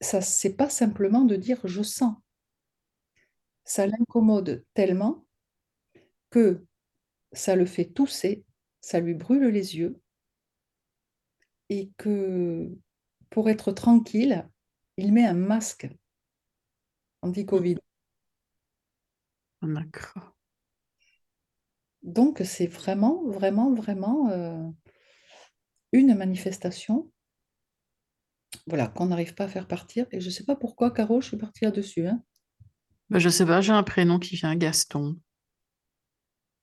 ça, 0.00 0.20
c'est 0.20 0.54
pas 0.54 0.68
simplement 0.68 1.24
de 1.24 1.34
dire 1.36 1.58
je 1.64 1.82
sens. 1.82 2.14
Ça 3.64 3.86
l'incommode 3.86 4.64
tellement 4.72 5.26
que 6.30 6.64
ça 7.32 7.56
le 7.56 7.66
fait 7.66 7.86
tousser, 7.86 8.44
ça 8.80 9.00
lui 9.00 9.14
brûle 9.14 9.46
les 9.48 9.76
yeux, 9.76 10.00
et 11.68 11.90
que 11.98 12.70
pour 13.30 13.48
être 13.48 13.72
tranquille, 13.72 14.48
il 14.96 15.12
met 15.12 15.24
un 15.26 15.34
masque 15.34 15.88
anti-Covid. 17.22 17.78
D'accord. 19.62 20.33
Donc 22.04 22.40
c'est 22.44 22.66
vraiment, 22.66 23.24
vraiment, 23.24 23.74
vraiment 23.74 24.30
euh, 24.30 24.62
une 25.92 26.14
manifestation 26.14 27.10
voilà, 28.66 28.88
qu'on 28.88 29.06
n'arrive 29.06 29.34
pas 29.34 29.44
à 29.44 29.48
faire 29.48 29.66
partir. 29.66 30.06
Et 30.10 30.20
je 30.20 30.26
ne 30.26 30.30
sais 30.30 30.44
pas 30.44 30.56
pourquoi, 30.56 30.90
Caro, 30.90 31.20
je 31.20 31.28
suis 31.28 31.36
partie 31.36 31.64
là-dessus. 31.64 32.06
Hein. 32.06 32.22
Ben, 33.10 33.18
je 33.18 33.28
sais 33.28 33.44
pas, 33.44 33.60
j'ai 33.60 33.72
un 33.72 33.82
prénom 33.82 34.18
qui 34.18 34.36
vient 34.36 34.54
Gaston. 34.56 35.18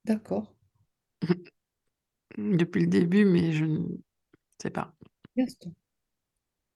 D'accord. 0.06 0.56
Depuis 2.38 2.82
le 2.82 2.88
début, 2.88 3.26
mais 3.26 3.52
je 3.52 3.66
ne 3.66 3.88
sais 4.62 4.72
pas. 4.72 4.94
Gaston. 5.36 5.74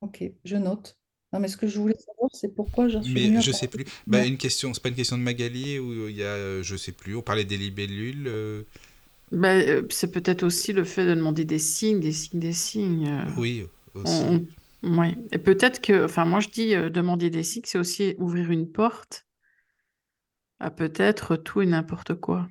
Ok, 0.01 0.23
je 0.43 0.57
note. 0.57 0.97
Non, 1.35 1.41
mais 1.41 1.47
ce 1.49 1.57
que 1.57 1.67
je 1.67 1.79
voulais 1.79 1.97
savoir, 1.97 2.29
c'est 2.33 2.55
pourquoi 2.55 2.87
j'en 2.87 3.03
suis 3.03 3.19
Mais 3.19 3.31
je 3.39 3.51
sais 3.51 3.67
plus. 3.67 3.85
Bah, 4.07 4.23
une 4.25 4.37
question, 4.37 4.73
c'est 4.73 4.81
pas 4.81 4.89
une 4.89 4.95
question 4.95 5.17
de 5.17 5.21
Magali 5.23 5.79
où 5.79 6.07
il 6.09 6.15
y 6.15 6.23
a, 6.23 6.27
euh, 6.27 6.63
je 6.63 6.75
sais 6.75 6.91
plus, 6.91 7.15
on 7.15 7.21
parlait 7.21 7.43
des 7.45 7.57
libellules. 7.57 8.27
euh, 8.27 8.63
Ben, 9.31 9.67
euh, 9.67 9.87
c'est 9.89 10.11
peut-être 10.11 10.43
aussi 10.43 10.71
le 10.73 10.83
fait 10.83 11.05
de 11.05 11.13
demander 11.15 11.45
des 11.45 11.59
signes, 11.59 11.99
des 11.99 12.11
signes, 12.11 12.39
des 12.39 12.53
signes. 12.53 13.07
euh, 13.07 13.25
oui, 13.35 13.67
on- 14.03 14.11
aussi. 14.11 14.47
on- 14.83 14.97
ouais. 14.99 15.15
Et 15.31 15.39
peut-être 15.39 15.81
que, 15.81 16.05
enfin, 16.05 16.25
moi 16.25 16.39
je 16.41 16.49
dis 16.49 16.75
euh, 16.75 16.89
demander 16.89 17.29
des 17.29 17.43
signes, 17.43 17.63
c'est 17.65 17.79
aussi 17.79 18.15
ouvrir 18.19 18.51
une 18.51 18.71
porte 18.71 19.25
à 20.59 20.69
peut-être 20.69 21.37
tout 21.37 21.61
et 21.61 21.65
n'importe 21.65 22.15
quoi. 22.15 22.49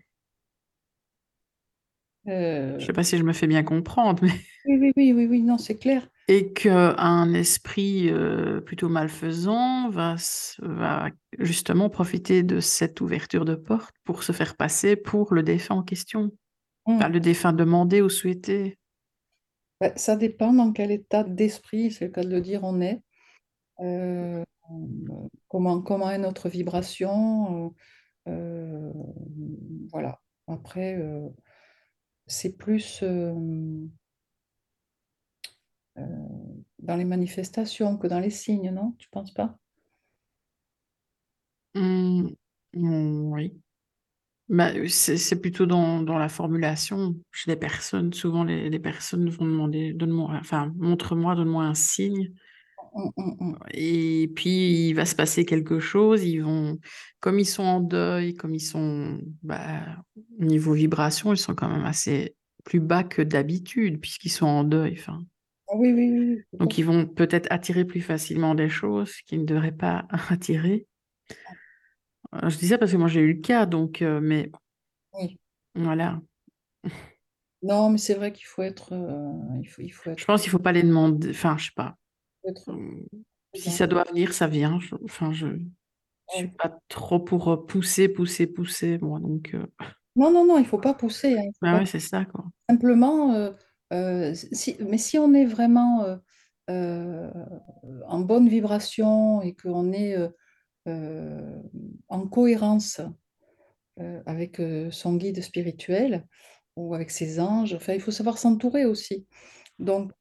Euh, 2.28 2.78
Je 2.78 2.86
sais 2.86 2.92
pas 2.92 3.02
si 3.04 3.18
je 3.18 3.22
me 3.24 3.32
fais 3.32 3.46
bien 3.48 3.62
comprendre, 3.64 4.22
mais 4.22 4.30
oui, 4.66 4.76
oui, 4.78 4.92
oui, 4.96 5.12
oui, 5.12 5.26
oui, 5.26 5.42
non, 5.42 5.58
c'est 5.58 5.76
clair. 5.78 6.08
Et 6.26 6.52
qu'un 6.52 7.32
esprit 7.34 8.08
euh, 8.10 8.60
plutôt 8.60 8.88
malfaisant 8.88 9.90
va, 9.90 10.16
justement 11.38 11.90
profiter 11.90 12.42
de 12.42 12.60
cette 12.60 13.00
ouverture 13.00 13.44
de 13.44 13.54
porte 13.54 13.94
pour 14.04 14.22
se 14.22 14.32
faire 14.32 14.56
passer 14.56 14.96
pour 14.96 15.34
le 15.34 15.42
défunt 15.42 15.76
en 15.76 15.82
question. 15.82 16.30
Enfin, 16.86 17.08
le 17.08 17.20
défunt 17.20 17.52
demandé 17.52 18.00
ou 18.02 18.08
souhaité. 18.08 18.78
Ouais, 19.80 19.92
ça 19.96 20.16
dépend 20.16 20.52
dans 20.52 20.72
quel 20.72 20.90
état 20.90 21.24
d'esprit, 21.24 21.90
c'est 21.90 22.06
le 22.06 22.10
cas 22.10 22.22
de 22.22 22.30
le 22.30 22.40
dire, 22.40 22.60
on 22.62 22.80
est. 22.80 23.02
Euh, 23.80 24.44
comment, 25.48 25.80
comment 25.82 26.10
est 26.10 26.18
notre 26.18 26.48
vibration. 26.48 27.74
euh, 28.28 28.92
voilà. 29.90 30.20
Après, 30.46 31.00
c'est 32.26 32.56
plus 32.56 33.02
euh, 35.98 36.02
dans 36.80 36.96
les 36.96 37.04
manifestations 37.04 37.96
que 37.98 38.06
dans 38.06 38.20
les 38.20 38.30
signes, 38.30 38.70
non? 38.70 38.92
Tu 38.98 39.08
penses 39.10 39.32
pas? 39.32 39.58
Hum, 41.74 42.34
hum, 42.74 43.32
oui. 43.32 43.52
Bah, 44.48 44.72
c'est 44.88 45.40
plutôt 45.40 45.66
dans, 45.66 46.02
dans 46.02 46.18
la 46.18 46.28
formulation 46.28 47.16
chez 47.32 47.50
les 47.50 47.56
personnes. 47.56 48.12
Souvent, 48.12 48.44
les, 48.44 48.68
les 48.68 48.78
personnes 48.78 49.28
vont 49.30 49.46
demander, 49.46 49.94
donne-moi, 49.94 50.36
enfin, 50.38 50.72
montre-moi, 50.76 51.34
donne-moi 51.34 51.64
un 51.64 51.74
signe. 51.74 52.34
Hum, 52.94 53.10
hum. 53.16 53.58
Et 53.72 54.30
puis, 54.36 54.88
il 54.88 54.94
va 54.94 55.06
se 55.06 55.16
passer 55.16 55.44
quelque 55.44 55.80
chose. 55.80 56.24
Ils 56.24 56.40
vont, 56.40 56.78
comme 57.20 57.38
ils 57.40 57.46
sont 57.46 57.64
en 57.64 57.80
deuil, 57.80 58.34
comme 58.34 58.54
ils 58.54 58.60
sont, 58.60 59.20
bah, 59.42 59.96
au 60.40 60.44
niveau 60.44 60.74
vibration, 60.74 61.32
ils 61.32 61.38
sont 61.38 61.54
quand 61.54 61.68
même 61.68 61.84
assez 61.84 62.36
plus 62.64 62.80
bas 62.80 63.02
que 63.04 63.22
d'habitude, 63.22 64.00
puisqu'ils 64.00 64.30
sont 64.30 64.46
en 64.46 64.64
deuil. 64.64 64.96
Enfin, 64.98 65.22
oui, 65.74 65.92
oui, 65.92 66.10
oui, 66.10 66.42
donc, 66.58 66.78
ils 66.78 66.84
vont 66.84 67.06
peut-être 67.06 67.48
attirer 67.50 67.84
plus 67.84 68.00
facilement 68.00 68.54
des 68.54 68.68
choses 68.68 69.12
qu'ils 69.26 69.40
ne 69.40 69.44
devraient 69.46 69.72
pas 69.72 70.06
attirer. 70.30 70.86
Euh, 72.34 72.48
Je 72.48 72.58
dis 72.58 72.68
ça 72.68 72.78
parce 72.78 72.92
que 72.92 72.96
moi, 72.96 73.08
j'ai 73.08 73.20
eu 73.20 73.34
le 73.34 73.40
cas, 73.40 73.66
donc, 73.66 74.02
euh, 74.02 74.20
mais 74.20 74.50
Oui. 75.12 75.38
voilà. 75.74 76.20
Non, 77.62 77.88
mais 77.90 77.98
c'est 77.98 78.14
vrai 78.14 78.32
qu'il 78.32 78.44
faut 78.46 78.62
être, 78.62 78.92
euh, 78.92 79.58
il 79.62 79.66
faut, 79.66 79.82
il 79.82 79.88
faut 79.90 80.10
Je 80.10 80.12
être, 80.12 80.26
pense 80.26 80.42
qu'il 80.42 80.50
faut 80.50 80.58
pas 80.58 80.72
les 80.72 80.82
demander. 80.82 81.30
Enfin, 81.30 81.56
je 81.58 81.66
sais 81.66 81.70
pas. 81.74 81.96
être 82.46 82.68
Hum, 82.70 83.04
Si 83.54 83.70
ça 83.70 83.86
doit 83.86 84.04
venir, 84.04 84.32
ça 84.34 84.46
vient. 84.46 84.78
Je- 84.80 84.96
Enfin, 85.04 85.32
je 85.32 85.46
suis 86.28 86.44
Ouais. 86.44 86.50
pas 86.58 86.78
trop 86.88 87.20
pour 87.20 87.66
pousser, 87.66 88.08
pousser, 88.08 88.46
pousser, 88.46 88.98
moi. 88.98 89.18
Donc, 89.20 89.54
euh, 89.54 89.66
Non, 90.16 90.30
non, 90.30 90.44
non, 90.46 90.58
il 90.58 90.66
faut 90.66 90.78
pas 90.78 90.94
pousser. 90.94 91.38
hein, 91.38 91.50
bah 91.62 91.72
pas 91.72 91.78
ouais, 91.78 91.86
c'est 91.86 92.00
ça, 92.00 92.24
quoi. 92.24 92.44
Simplement, 92.68 93.34
euh, 93.94 94.34
mais 94.80 94.98
si 94.98 95.18
on 95.18 95.32
est 95.34 95.44
vraiment 95.44 96.04
euh, 96.04 96.16
euh, 96.70 97.30
en 98.06 98.20
bonne 98.20 98.48
vibration 98.48 99.40
et 99.42 99.54
qu'on 99.54 99.92
est 99.92 100.16
en 100.86 102.28
cohérence 102.28 103.00
avec 104.26 104.60
son 104.90 105.14
guide 105.14 105.42
spirituel 105.42 106.26
ou 106.76 106.94
avec 106.94 107.10
ses 107.10 107.40
anges, 107.40 107.74
enfin, 107.74 107.94
il 107.94 108.00
faut 108.00 108.10
savoir 108.10 108.38
s'entourer 108.38 108.84
aussi. 108.84 109.26
Donc 109.78 110.12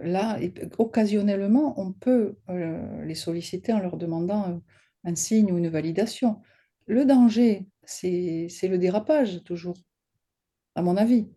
là, 0.00 0.38
occasionnellement, 0.78 1.80
on 1.80 1.92
peut 1.92 2.36
les 2.48 3.14
solliciter 3.14 3.72
en 3.72 3.78
leur 3.78 3.96
demandant 3.96 4.60
un 5.04 5.14
signe 5.14 5.52
ou 5.52 5.58
une 5.58 5.68
validation. 5.68 6.42
Le 6.86 7.04
danger, 7.06 7.66
c'est 7.84 8.48
le 8.62 8.78
dérapage, 8.78 9.42
toujours, 9.44 9.76
à 10.74 10.82
mon 10.82 10.96
avis. 10.96 11.28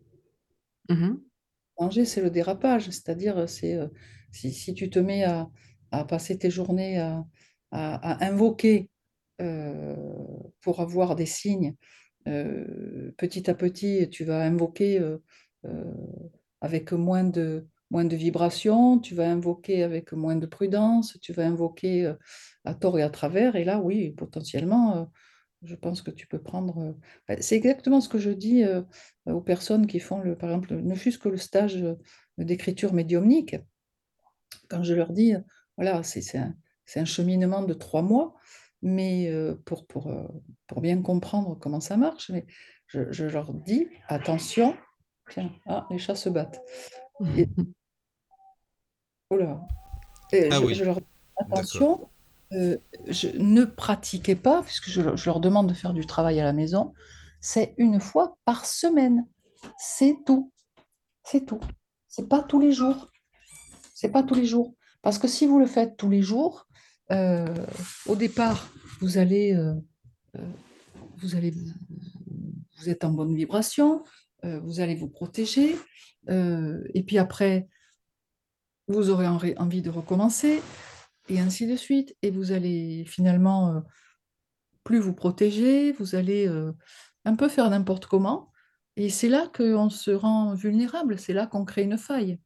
Danger, 1.78 2.04
c'est 2.04 2.22
le 2.22 2.30
dérapage, 2.30 2.86
c'est-à-dire 2.86 3.48
c'est 3.48 3.74
euh, 3.74 3.88
si, 4.30 4.74
tu 4.74 4.90
te 4.90 4.98
mets 4.98 5.24
à, 5.24 5.48
passer 6.08 6.38
tes 6.38 6.50
journées 6.50 6.98
à, 6.98 7.24
invoquer 8.24 8.88
euh, 9.40 9.96
pour 10.60 10.80
avoir 10.80 11.16
des 11.16 11.26
signes, 11.26 11.74
euh, 12.28 13.12
petit 13.16 13.50
à 13.50 13.54
petit, 13.54 14.08
tu 14.10 14.24
vas 14.24 14.42
invoquer 14.42 15.00
euh, 15.00 15.18
euh, 15.64 15.92
avec 16.60 16.92
moins 16.92 17.24
de, 17.24 17.66
moins 17.90 18.04
de 18.04 18.16
vibrations, 18.16 18.98
tu 18.98 19.14
vas 19.14 19.30
invoquer 19.30 19.82
avec 19.82 20.12
moins 20.12 20.36
de 20.36 20.46
prudence, 20.46 21.18
tu 21.20 21.32
vas 21.32 21.46
invoquer 21.46 22.06
euh, 22.06 22.14
à 22.64 22.74
tort 22.74 22.98
et 22.98 23.02
à 23.02 23.10
travers, 23.10 23.56
et 23.56 23.64
là, 23.64 23.80
oui, 23.80 24.10
potentiellement, 24.12 24.96
euh, 24.96 25.04
je 25.62 25.74
pense 25.74 26.02
que 26.02 26.10
tu 26.10 26.26
peux 26.26 26.40
prendre. 26.40 26.78
euh, 26.78 26.92
bah, 27.28 27.36
C'est 27.40 27.56
exactement 27.56 28.00
ce 28.00 28.08
que 28.08 28.18
je 28.18 28.30
dis 28.30 28.64
euh, 28.64 28.82
aux 29.26 29.40
personnes 29.40 29.86
qui 29.86 30.00
font, 30.00 30.20
le, 30.20 30.36
par 30.36 30.50
exemple, 30.50 30.74
ne 30.74 30.94
fût-ce 30.94 31.18
que 31.18 31.28
le 31.28 31.36
stage 31.36 31.82
euh, 31.82 31.94
d'écriture 32.38 32.92
médiumnique. 32.92 33.56
Quand 34.68 34.82
je 34.82 34.94
leur 34.94 35.12
dis, 35.12 35.34
voilà, 35.76 36.02
c'est 36.02 36.36
un, 36.36 37.04
cheminement 37.04 37.62
de 37.62 37.74
trois 37.74 38.02
mois, 38.02 38.34
mais 38.80 39.30
pour, 39.64 39.86
pour, 39.86 40.12
pour 40.66 40.80
bien 40.80 41.00
comprendre 41.02 41.58
comment 41.58 41.80
ça 41.80 41.96
marche, 41.96 42.30
mais 42.30 42.46
je, 42.86 43.10
je 43.12 43.26
leur 43.26 43.52
dis, 43.52 43.88
attention, 44.08 44.76
tiens, 45.30 45.52
ah, 45.66 45.86
les 45.90 45.98
chats 45.98 46.14
se 46.14 46.28
battent. 46.28 46.60
Et, 47.36 47.48
oh 49.30 49.36
là, 49.36 49.60
Et 50.32 50.48
Ah 50.50 50.58
je, 50.58 50.64
oui. 50.64 50.74
je 50.74 50.84
leur 50.84 51.00
attention, 51.36 52.10
euh, 52.54 52.76
je, 53.08 53.28
ne 53.38 53.64
pratiquez 53.64 54.36
pas, 54.36 54.62
puisque 54.62 54.88
je, 54.88 55.16
je 55.16 55.26
leur 55.26 55.40
demande 55.40 55.68
de 55.68 55.74
faire 55.74 55.92
du 55.92 56.06
travail 56.06 56.40
à 56.40 56.44
la 56.44 56.52
maison, 56.52 56.92
c'est 57.40 57.74
une 57.78 58.00
fois 58.00 58.36
par 58.44 58.66
semaine. 58.66 59.26
C'est 59.78 60.16
tout. 60.26 60.52
C'est 61.24 61.46
tout. 61.46 61.60
C'est 62.08 62.28
pas 62.28 62.42
tous 62.42 62.60
les 62.60 62.72
jours. 62.72 63.10
C'est 63.94 64.10
pas 64.10 64.22
tous 64.22 64.34
les 64.34 64.46
jours. 64.46 64.74
Parce 65.02 65.18
que 65.18 65.28
si 65.28 65.46
vous 65.46 65.58
le 65.58 65.66
faites 65.66 65.96
tous 65.96 66.10
les 66.10 66.22
jours, 66.22 66.66
euh, 67.10 67.46
au 68.06 68.16
départ, 68.16 68.68
vous 69.00 69.18
allez, 69.18 69.54
euh, 69.54 69.74
vous 71.18 71.34
allez, 71.34 71.52
vous 72.78 72.88
êtes 72.88 73.04
en 73.04 73.10
bonne 73.10 73.34
vibration, 73.34 74.02
vous 74.42 74.80
allez 74.80 74.96
vous 74.96 75.08
protéger, 75.08 75.76
et 76.28 77.02
puis 77.06 77.18
après, 77.18 77.68
vous 78.88 79.08
aurez 79.08 79.28
envie 79.28 79.82
de 79.82 79.90
recommencer, 79.90 80.60
et 81.32 81.40
ainsi 81.40 81.66
de 81.66 81.76
suite, 81.76 82.14
et 82.22 82.30
vous 82.30 82.52
allez 82.52 83.04
finalement 83.06 83.74
euh, 83.74 83.80
plus 84.84 84.98
vous 84.98 85.14
protéger, 85.14 85.92
vous 85.92 86.14
allez 86.14 86.46
euh, 86.46 86.72
un 87.24 87.36
peu 87.36 87.48
faire 87.48 87.70
n'importe 87.70 88.06
comment, 88.06 88.52
et 88.96 89.08
c'est 89.08 89.28
là 89.28 89.50
qu'on 89.54 89.88
se 89.88 90.10
rend 90.10 90.54
vulnérable, 90.54 91.18
c'est 91.18 91.32
là 91.32 91.46
qu'on 91.46 91.64
crée 91.64 91.84
une 91.84 91.96
faille. 91.96 92.38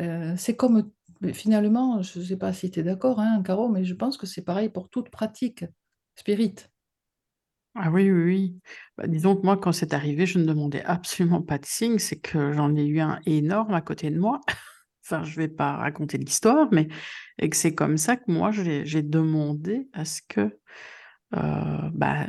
Euh, 0.00 0.34
c'est 0.36 0.54
comme, 0.54 0.92
finalement, 1.32 2.02
je 2.02 2.20
ne 2.20 2.24
sais 2.24 2.36
pas 2.36 2.52
si 2.52 2.70
tu 2.70 2.80
es 2.80 2.82
d'accord, 2.84 3.18
hein, 3.18 3.42
Caro, 3.42 3.68
mais 3.68 3.84
je 3.84 3.94
pense 3.94 4.16
que 4.16 4.26
c'est 4.26 4.44
pareil 4.44 4.68
pour 4.68 4.88
toute 4.88 5.10
pratique 5.10 5.64
spirit. 6.14 6.54
Ah 7.74 7.90
oui, 7.90 8.10
oui, 8.10 8.22
oui. 8.24 8.60
Bah, 8.96 9.06
disons 9.06 9.36
que 9.36 9.42
moi, 9.42 9.56
quand 9.56 9.72
c'est 9.72 9.94
arrivé, 9.94 10.26
je 10.26 10.38
ne 10.38 10.44
demandais 10.44 10.82
absolument 10.84 11.42
pas 11.42 11.58
de 11.58 11.66
signe. 11.66 11.98
C'est 11.98 12.18
que 12.18 12.52
j'en 12.52 12.74
ai 12.74 12.84
eu 12.84 13.00
un 13.00 13.20
énorme 13.26 13.74
à 13.74 13.80
côté 13.80 14.10
de 14.10 14.18
moi. 14.18 14.40
Enfin, 15.10 15.24
je 15.24 15.30
ne 15.30 15.36
vais 15.46 15.48
pas 15.48 15.76
raconter 15.76 16.18
l'histoire, 16.18 16.68
mais 16.70 16.88
et 17.38 17.48
que 17.48 17.56
c'est 17.56 17.74
comme 17.74 17.96
ça 17.96 18.16
que 18.16 18.30
moi, 18.30 18.50
j'ai 18.52 19.02
demandé 19.02 19.88
à 19.94 20.04
ce 20.04 20.20
que 20.28 20.58
euh, 21.34 21.90
bah, 21.94 22.26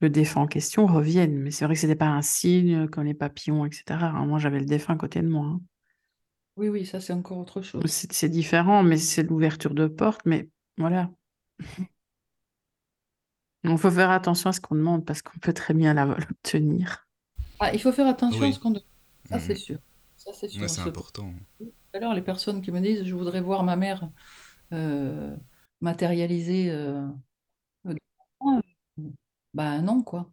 le 0.00 0.08
défunt 0.10 0.42
en 0.42 0.46
question 0.46 0.86
revienne. 0.86 1.36
Mais 1.40 1.50
c'est 1.50 1.64
vrai 1.64 1.74
que 1.74 1.80
ce 1.80 1.86
n'était 1.86 1.98
pas 1.98 2.06
un 2.06 2.22
signe 2.22 2.86
comme 2.88 3.04
les 3.04 3.14
papillons, 3.14 3.64
etc. 3.66 3.84
hein. 4.14 4.24
Moi, 4.26 4.38
j'avais 4.38 4.60
le 4.60 4.66
défunt 4.66 4.94
à 4.94 4.96
côté 4.96 5.20
de 5.20 5.28
moi. 5.28 5.46
hein. 5.46 5.60
Oui, 6.56 6.68
oui, 6.68 6.84
ça 6.86 7.00
c'est 7.00 7.12
encore 7.14 7.38
autre 7.38 7.60
chose. 7.62 7.82
C'est 7.86 8.12
c'est 8.12 8.28
différent, 8.28 8.82
mais 8.84 8.98
c'est 8.98 9.22
l'ouverture 9.24 9.74
de 9.74 9.86
porte. 9.88 10.20
Mais 10.26 10.48
voilà. 10.78 11.10
Il 13.64 13.78
faut 13.78 13.90
faire 13.90 14.10
attention 14.10 14.50
à 14.50 14.52
ce 14.52 14.60
qu'on 14.60 14.74
demande 14.74 15.04
parce 15.06 15.22
qu'on 15.22 15.38
peut 15.38 15.52
très 15.52 15.72
bien 15.74 15.94
la- 15.94 16.04
l'obtenir. 16.04 17.06
Ah, 17.60 17.72
il 17.72 17.80
faut 17.80 17.92
faire 17.92 18.06
attention 18.08 18.42
à 18.42 18.52
ce 18.52 18.58
qu'on 18.58 18.70
demande. 18.70 18.84
Ça 19.28 19.38
c'est 19.38 19.52
Mhm. 19.54 19.58
sûr. 19.58 19.78
Ça 20.16 20.30
c'est 20.34 20.48
sûr. 20.48 20.60
C'est 20.68 20.68
C'est- 20.68 20.88
important. 20.88 21.32
À 21.94 22.14
les 22.14 22.22
personnes 22.22 22.62
qui 22.62 22.72
me 22.72 22.80
disent, 22.80 23.04
je 23.04 23.14
voudrais 23.14 23.40
voir 23.40 23.62
ma 23.64 23.76
mère 23.76 24.08
euh, 24.72 25.36
matérialiser. 25.80 26.70
euh, 26.70 27.06
euh, 27.86 27.94
bah 29.54 29.80
non, 29.80 30.02
quoi. 30.02 30.30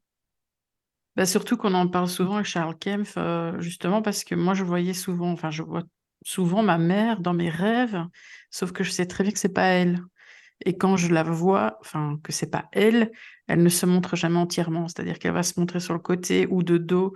Bah, 1.15 1.25
surtout 1.25 1.57
qu'on 1.57 1.73
en 1.73 1.87
parle 1.87 2.07
souvent 2.07 2.35
avec 2.35 2.45
Charles 2.45 2.77
Kempf, 2.77 3.15
euh, 3.17 3.59
justement 3.59 4.01
parce 4.01 4.23
que 4.23 4.35
moi 4.35 4.53
je 4.53 4.63
voyais 4.63 4.93
souvent, 4.93 5.31
enfin 5.31 5.51
je 5.51 5.63
vois 5.63 5.83
souvent 6.23 6.63
ma 6.63 6.77
mère 6.77 7.19
dans 7.21 7.33
mes 7.33 7.49
rêves, 7.49 7.97
sauf 8.51 8.71
que 8.71 8.83
je 8.83 8.91
sais 8.91 9.05
très 9.05 9.23
bien 9.23 9.33
que 9.33 9.39
c'est 9.39 9.53
pas 9.53 9.65
elle. 9.67 10.01
Et 10.65 10.77
quand 10.77 10.97
je 10.97 11.09
la 11.13 11.23
vois, 11.23 11.77
enfin 11.81 12.19
que 12.23 12.31
c'est 12.33 12.49
pas 12.51 12.69
elle, 12.73 13.11
elle 13.47 13.63
ne 13.63 13.69
se 13.69 13.85
montre 13.85 14.15
jamais 14.17 14.37
entièrement, 14.39 14.87
c'est-à-dire 14.87 15.19
qu'elle 15.19 15.33
va 15.33 15.43
se 15.43 15.59
montrer 15.59 15.79
sur 15.81 15.93
le 15.93 15.99
côté 16.01 16.47
ou 16.49 16.63
de 16.63 16.77
dos 16.77 17.13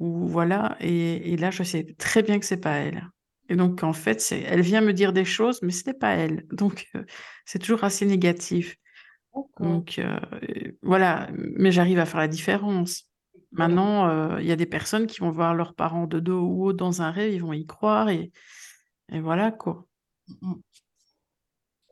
ou 0.00 0.26
voilà. 0.28 0.76
Et 0.80 1.36
là 1.38 1.50
je 1.52 1.62
sais 1.64 1.86
très 1.98 2.22
bien 2.22 2.38
que 2.40 2.46
c'est 2.46 2.58
pas 2.60 2.74
elle. 2.78 3.08
Et 3.48 3.56
donc 3.56 3.82
en 3.82 3.92
fait, 3.92 4.20
c'est, 4.20 4.40
elle 4.40 4.62
vient 4.62 4.80
me 4.80 4.92
dire 4.92 5.12
des 5.12 5.24
choses, 5.24 5.60
mais 5.62 5.72
ce 5.72 5.86
n'est 5.86 5.94
pas 5.94 6.12
elle. 6.14 6.46
Donc 6.50 6.86
euh, 6.94 7.04
c'est 7.44 7.58
toujours 7.58 7.84
assez 7.84 8.06
négatif. 8.06 8.76
Donc 9.58 9.98
euh, 9.98 10.18
voilà, 10.82 11.28
mais 11.32 11.72
j'arrive 11.72 11.98
à 11.98 12.06
faire 12.06 12.20
la 12.20 12.28
différence. 12.28 13.10
Maintenant, 13.50 14.08
euh, 14.08 14.40
il 14.40 14.46
y 14.46 14.52
a 14.52 14.56
des 14.56 14.66
personnes 14.66 15.06
qui 15.06 15.20
vont 15.20 15.30
voir 15.30 15.54
leurs 15.54 15.74
parents 15.74 16.06
de 16.06 16.20
dos 16.20 16.40
ou 16.40 16.66
haut 16.66 16.72
dans 16.72 17.02
un 17.02 17.10
rêve, 17.10 17.32
ils 17.32 17.42
vont 17.42 17.52
y 17.52 17.66
croire 17.66 18.08
et, 18.08 18.32
et 19.12 19.20
voilà 19.20 19.50
quoi. 19.50 19.86
Mm. 20.40 20.54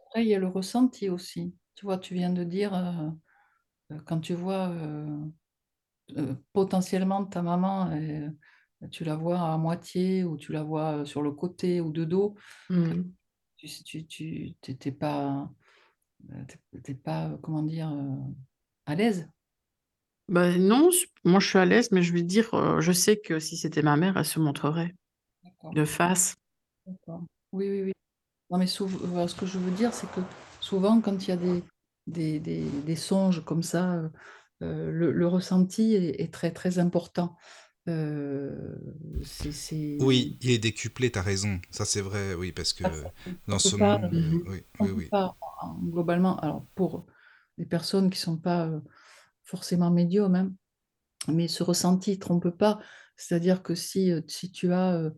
Après, 0.06 0.24
il 0.24 0.28
y 0.28 0.34
a 0.34 0.38
le 0.38 0.48
ressenti 0.48 1.08
aussi. 1.08 1.54
Tu 1.74 1.86
vois, 1.86 1.98
tu 1.98 2.14
viens 2.14 2.30
de 2.30 2.44
dire, 2.44 2.74
euh, 2.74 3.98
quand 4.04 4.20
tu 4.20 4.34
vois 4.34 4.68
euh, 4.68 5.26
euh, 6.18 6.34
potentiellement 6.52 7.24
ta 7.24 7.42
maman, 7.42 7.90
tu 8.90 9.04
la 9.04 9.16
vois 9.16 9.40
à 9.40 9.56
moitié 9.58 10.24
ou 10.24 10.36
tu 10.36 10.52
la 10.52 10.62
vois 10.62 11.04
sur 11.04 11.22
le 11.22 11.30
côté 11.32 11.80
ou 11.80 11.92
de 11.92 12.04
dos, 12.04 12.34
Mm. 12.70 13.02
tu 13.56 14.04
tu, 14.06 14.54
tu 14.60 14.92
pas, 14.92 15.50
t'es- 16.82 16.94
pas, 16.94 17.38
comment 17.42 17.62
dire, 17.62 17.92
à 18.86 18.94
l'aise. 18.94 19.28
Bah, 20.28 20.56
non, 20.56 20.88
moi 21.24 21.40
je 21.40 21.48
suis 21.48 21.58
à 21.58 21.64
l'aise, 21.64 21.90
mais 21.92 22.02
je 22.02 22.12
veux 22.12 22.22
dire, 22.22 22.48
je 22.80 22.92
sais 22.92 23.18
que 23.18 23.38
si 23.38 23.56
c'était 23.56 23.82
ma 23.82 23.96
mère, 23.96 24.16
elle 24.16 24.24
se 24.24 24.38
montrerait 24.40 24.94
de 25.72 25.84
face. 25.84 26.36
D'accord. 26.86 27.24
Oui, 27.52 27.68
oui, 27.68 27.82
oui. 27.82 27.92
Non, 28.50 28.58
mais 28.58 28.66
souvent, 28.66 29.26
ce 29.28 29.34
que 29.34 29.46
je 29.46 29.58
veux 29.58 29.70
dire, 29.70 29.94
c'est 29.94 30.10
que 30.10 30.20
souvent, 30.60 31.00
quand 31.00 31.26
il 31.26 31.28
y 31.28 31.32
a 31.32 31.36
des, 31.36 31.62
des, 32.06 32.40
des, 32.40 32.64
des 32.64 32.96
songes 32.96 33.44
comme 33.44 33.62
ça, 33.62 33.94
euh, 34.62 34.90
le, 34.90 35.10
le 35.12 35.26
ressenti 35.26 35.94
est, 35.94 36.20
est 36.20 36.32
très, 36.32 36.50
très 36.52 36.78
important. 36.78 37.36
Euh, 37.88 38.78
Oui, 40.00 40.36
il 40.42 40.50
est 40.50 40.58
décuplé, 40.58 41.10
t'as 41.10 41.22
raison. 41.22 41.58
Ça, 41.70 41.84
c'est 41.86 42.00
vrai, 42.02 42.34
oui, 42.34 42.52
parce 42.52 42.72
que 42.74 43.08
ça, 43.12 43.12
dans 43.46 43.58
ce 43.58 43.76
pas, 43.76 43.98
monde, 44.00 44.14
euh, 44.14 44.44
oui, 44.46 44.62
on 44.78 44.86
oui, 44.86 44.90
peut 44.90 45.02
oui. 45.06 45.10
pas, 45.10 45.36
en- 45.60 45.74
globalement, 45.78 46.36
alors 46.40 46.66
pour 46.74 47.06
les 47.58 47.66
personnes 47.66 48.10
qui 48.10 48.18
sont 48.18 48.38
pas 48.38 48.66
euh, 48.66 48.80
forcément 49.44 49.90
médiums, 49.90 50.34
hein, 50.34 50.52
mais 51.28 51.48
ce 51.48 51.62
ressenti 51.64 52.12
ne 52.12 52.16
trompe 52.16 52.50
pas. 52.50 52.80
C'est-à-dire 53.16 53.62
que 53.62 53.74
si, 53.76 54.12
euh, 54.12 54.22
si 54.28 54.52
tu 54.52 54.72
as 54.72 54.94
euh, 54.96 55.10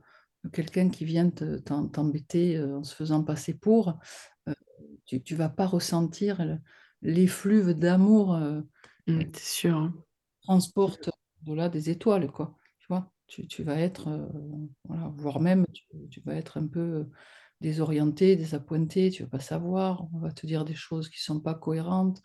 quelqu'un 0.52 0.90
qui 0.90 1.04
vient 1.06 1.30
t'embêter 1.30 2.62
en 2.62 2.84
se 2.84 2.94
faisant 2.96 3.24
passer 3.24 3.54
pour, 3.54 3.98
euh, 4.48 4.54
tu 5.06 5.22
ne 5.32 5.36
vas 5.38 5.48
pas 5.50 5.66
ressentir 5.66 6.44
le- 6.44 6.58
l'effluve 7.02 7.74
d'amour 7.74 8.34
euh, 8.36 8.62
Mm, 9.06 9.30
c'est 9.34 9.44
sûr. 9.44 9.76
hein. 9.76 9.94
transporte 10.42 11.10
au-delà 11.46 11.68
des 11.68 11.90
étoiles, 11.90 12.30
quoi. 12.30 12.56
Tu 12.78 12.86
vois, 12.88 13.12
tu, 13.26 13.46
tu 13.46 13.62
vas 13.62 13.78
être, 13.80 14.08
euh, 14.08 14.26
voilà, 14.84 15.08
voire 15.16 15.40
même, 15.40 15.64
tu, 15.72 15.84
tu 16.10 16.20
vas 16.20 16.34
être 16.34 16.58
un 16.58 16.66
peu 16.66 16.80
euh, 16.80 17.04
désorienté, 17.60 18.36
désappointé, 18.36 19.10
tu 19.10 19.22
vas 19.22 19.28
pas 19.28 19.40
savoir, 19.40 20.06
on 20.14 20.18
va 20.18 20.32
te 20.32 20.46
dire 20.46 20.64
des 20.64 20.74
choses 20.74 21.08
qui 21.08 21.22
sont 21.22 21.40
pas 21.40 21.54
cohérentes. 21.54 22.22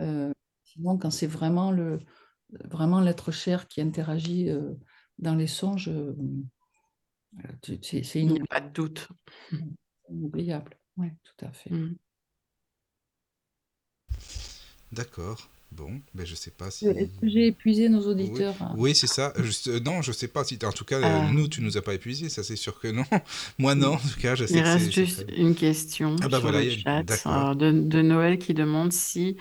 Euh, 0.00 0.32
sinon, 0.64 0.96
quand 0.98 1.10
c'est 1.10 1.26
vraiment 1.26 1.70
le, 1.70 1.98
vraiment 2.70 3.00
l'être 3.00 3.30
cher 3.30 3.68
qui 3.68 3.80
interagit 3.80 4.48
euh, 4.50 4.74
dans 5.18 5.34
les 5.34 5.46
songes, 5.46 5.88
euh, 5.88 6.14
c'est 7.62 7.90
Il 8.20 8.28
n'y 8.28 8.40
a 8.40 8.44
inoubliable. 8.44 8.48
pas 8.48 8.60
de 8.60 8.68
doute. 8.72 9.08
inoubliable. 10.08 10.78
Oui, 10.96 11.08
tout 11.24 11.44
à 11.44 11.52
fait. 11.52 11.70
Mm. 11.70 11.96
D'accord. 14.92 15.48
Bon, 15.76 16.00
ben 16.14 16.24
je 16.24 16.36
sais 16.36 16.52
pas 16.52 16.70
si. 16.70 16.86
Est-ce 16.86 17.18
que 17.20 17.28
j'ai 17.28 17.48
épuisé 17.48 17.88
nos 17.88 18.06
auditeurs 18.08 18.54
hein 18.60 18.74
oui, 18.78 18.94
c'est 18.94 19.08
ça. 19.08 19.32
Juste, 19.38 19.66
euh, 19.68 19.80
non, 19.80 20.02
je 20.02 20.12
sais 20.12 20.28
pas 20.28 20.44
si. 20.44 20.56
En 20.64 20.70
tout 20.70 20.84
cas, 20.84 20.98
euh, 20.98 21.02
Ah. 21.04 21.30
nous, 21.32 21.48
tu 21.48 21.62
nous 21.62 21.76
as 21.76 21.82
pas 21.82 21.94
épuisés, 21.94 22.28
ça 22.28 22.44
c'est 22.44 22.54
sûr 22.56 22.78
que 22.78 22.88
non. 22.88 23.02
Moi, 23.58 23.74
non. 23.74 23.94
En 23.94 23.96
tout 23.98 24.20
cas, 24.20 24.36
je 24.36 24.46
sais 24.46 24.54
Il 24.54 24.62
que 24.62 24.68
reste 24.68 24.92
juste 24.92 25.24
une 25.36 25.54
question 25.56 26.14
Ah 26.22 26.28
bah 26.28 26.38
sur 26.38 26.42
voilà, 26.50 26.62
le 26.62 26.70
chat 26.70 27.02
euh, 27.26 27.54
de, 27.54 27.72
de 27.72 28.02
Noël 28.02 28.38
qui 28.38 28.54
demande 28.54 28.92
si 28.92 29.36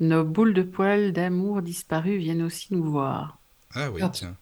nos 0.00 0.24
boules 0.24 0.52
de 0.54 0.62
poils 0.62 1.12
d'amour 1.12 1.62
disparues 1.62 2.18
viennent 2.18 2.42
aussi 2.42 2.74
nous 2.74 2.84
voir. 2.90 3.40
Ah 3.72 3.90
oui, 3.90 4.02
tiens. 4.12 4.36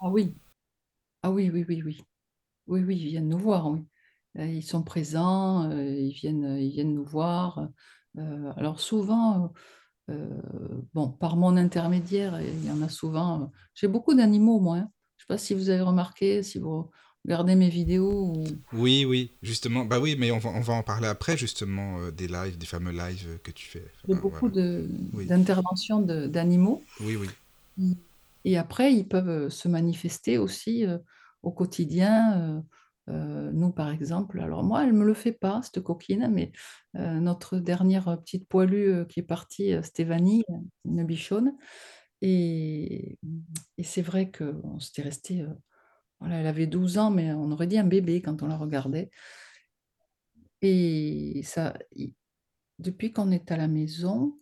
Ah 0.00 0.08
oui. 0.10 0.34
Ah 1.22 1.30
oui, 1.30 1.50
oui, 1.52 1.64
oui, 1.68 1.82
oui. 1.84 2.02
Oui, 2.66 2.82
oui, 2.82 2.96
ils 2.96 3.08
viennent 3.08 3.28
nous 3.28 3.38
voir, 3.38 3.70
oui. 3.70 3.80
Euh, 4.38 4.46
Ils 4.46 4.62
sont 4.62 4.82
présents, 4.82 5.70
euh, 5.70 5.84
ils 5.84 6.12
viennent, 6.12 6.58
ils 6.60 6.70
viennent 6.70 6.94
nous 6.94 7.04
voir. 7.04 7.68
Euh, 8.18 8.52
alors 8.56 8.80
souvent, 8.80 9.44
euh, 9.44 9.48
bon, 10.94 11.08
par 11.10 11.36
mon 11.36 11.56
intermédiaire, 11.56 12.40
il 12.40 12.64
y 12.64 12.70
en 12.70 12.82
a 12.82 12.88
souvent. 12.88 13.42
euh, 13.42 13.46
J'ai 13.74 13.88
beaucoup 13.88 14.14
d'animaux, 14.14 14.60
moi. 14.60 14.76
hein. 14.76 14.90
Je 15.18 15.24
ne 15.24 15.26
sais 15.26 15.26
pas 15.28 15.38
si 15.38 15.54
vous 15.54 15.70
avez 15.70 15.80
remarqué, 15.82 16.42
si 16.42 16.58
vous 16.58 16.90
regardez 17.24 17.56
mes 17.56 17.68
vidéos. 17.68 18.32
ou- 18.36 18.44
Oui, 18.72 19.04
oui, 19.04 19.32
justement. 19.42 19.84
Bah 19.84 19.98
oui, 19.98 20.14
mais 20.18 20.30
on 20.30 20.38
va, 20.38 20.50
on 20.50 20.60
va 20.60 20.74
en 20.74 20.82
parler 20.82 21.08
après, 21.08 21.36
justement, 21.36 21.98
euh, 21.98 22.10
des 22.12 22.28
lives, 22.28 22.56
des 22.58 22.66
fameux 22.66 22.92
lives 22.92 23.26
euh, 23.28 23.38
que 23.38 23.50
tu 23.50 23.66
fais. 23.66 23.84
Enfin, 24.08 24.20
beaucoup 24.20 24.48
voilà. 24.48 24.54
de- 24.54 24.88
Oui. 25.12 25.26
d'interventions 25.26 26.00
d'animaux. 26.00 26.82
Oui, 27.00 27.16
oui. 27.16 27.28
Et 28.44 28.56
après, 28.56 28.92
ils 28.94 29.06
peuvent 29.08 29.28
euh, 29.28 29.50
se 29.50 29.66
manifester 29.68 30.38
aussi 30.38 30.86
euh, 30.86 30.98
au 31.42 31.50
quotidien. 31.50 32.38
euh, 32.40 32.60
euh, 33.08 33.50
nous, 33.52 33.70
par 33.70 33.90
exemple, 33.90 34.40
alors 34.40 34.64
moi, 34.64 34.82
elle 34.82 34.92
ne 34.92 34.98
me 34.98 35.04
le 35.04 35.14
fait 35.14 35.32
pas, 35.32 35.60
cette 35.62 35.82
coquine, 35.82 36.28
mais 36.30 36.52
euh, 36.96 37.20
notre 37.20 37.58
dernière 37.58 38.18
petite 38.20 38.48
poilue 38.48 38.90
euh, 38.90 39.04
qui 39.04 39.20
est 39.20 39.24
partie, 39.24 39.72
Stéphanie, 39.82 40.44
une 40.84 41.04
bichonne, 41.04 41.54
et, 42.22 43.18
c'est 43.82 44.02
vrai 44.02 44.30
qu'on 44.30 44.80
s'était 44.80 45.02
resté. 45.02 45.46
elle 46.24 46.46
avait 46.46 46.66
12 46.66 46.98
ans, 46.98 47.10
mais 47.10 47.32
on 47.32 47.50
aurait 47.52 47.66
dit 47.66 47.78
un 47.78 47.84
bébé 47.84 48.22
quand 48.22 48.42
on 48.42 48.46
la 48.48 48.56
regardait. 48.56 49.10
Et 50.62 51.42
ça, 51.44 51.74
depuis 52.78 53.12
qu'on 53.12 53.30
est 53.30 53.52
à 53.52 53.56
la 53.56 53.68
maison, 53.68 54.38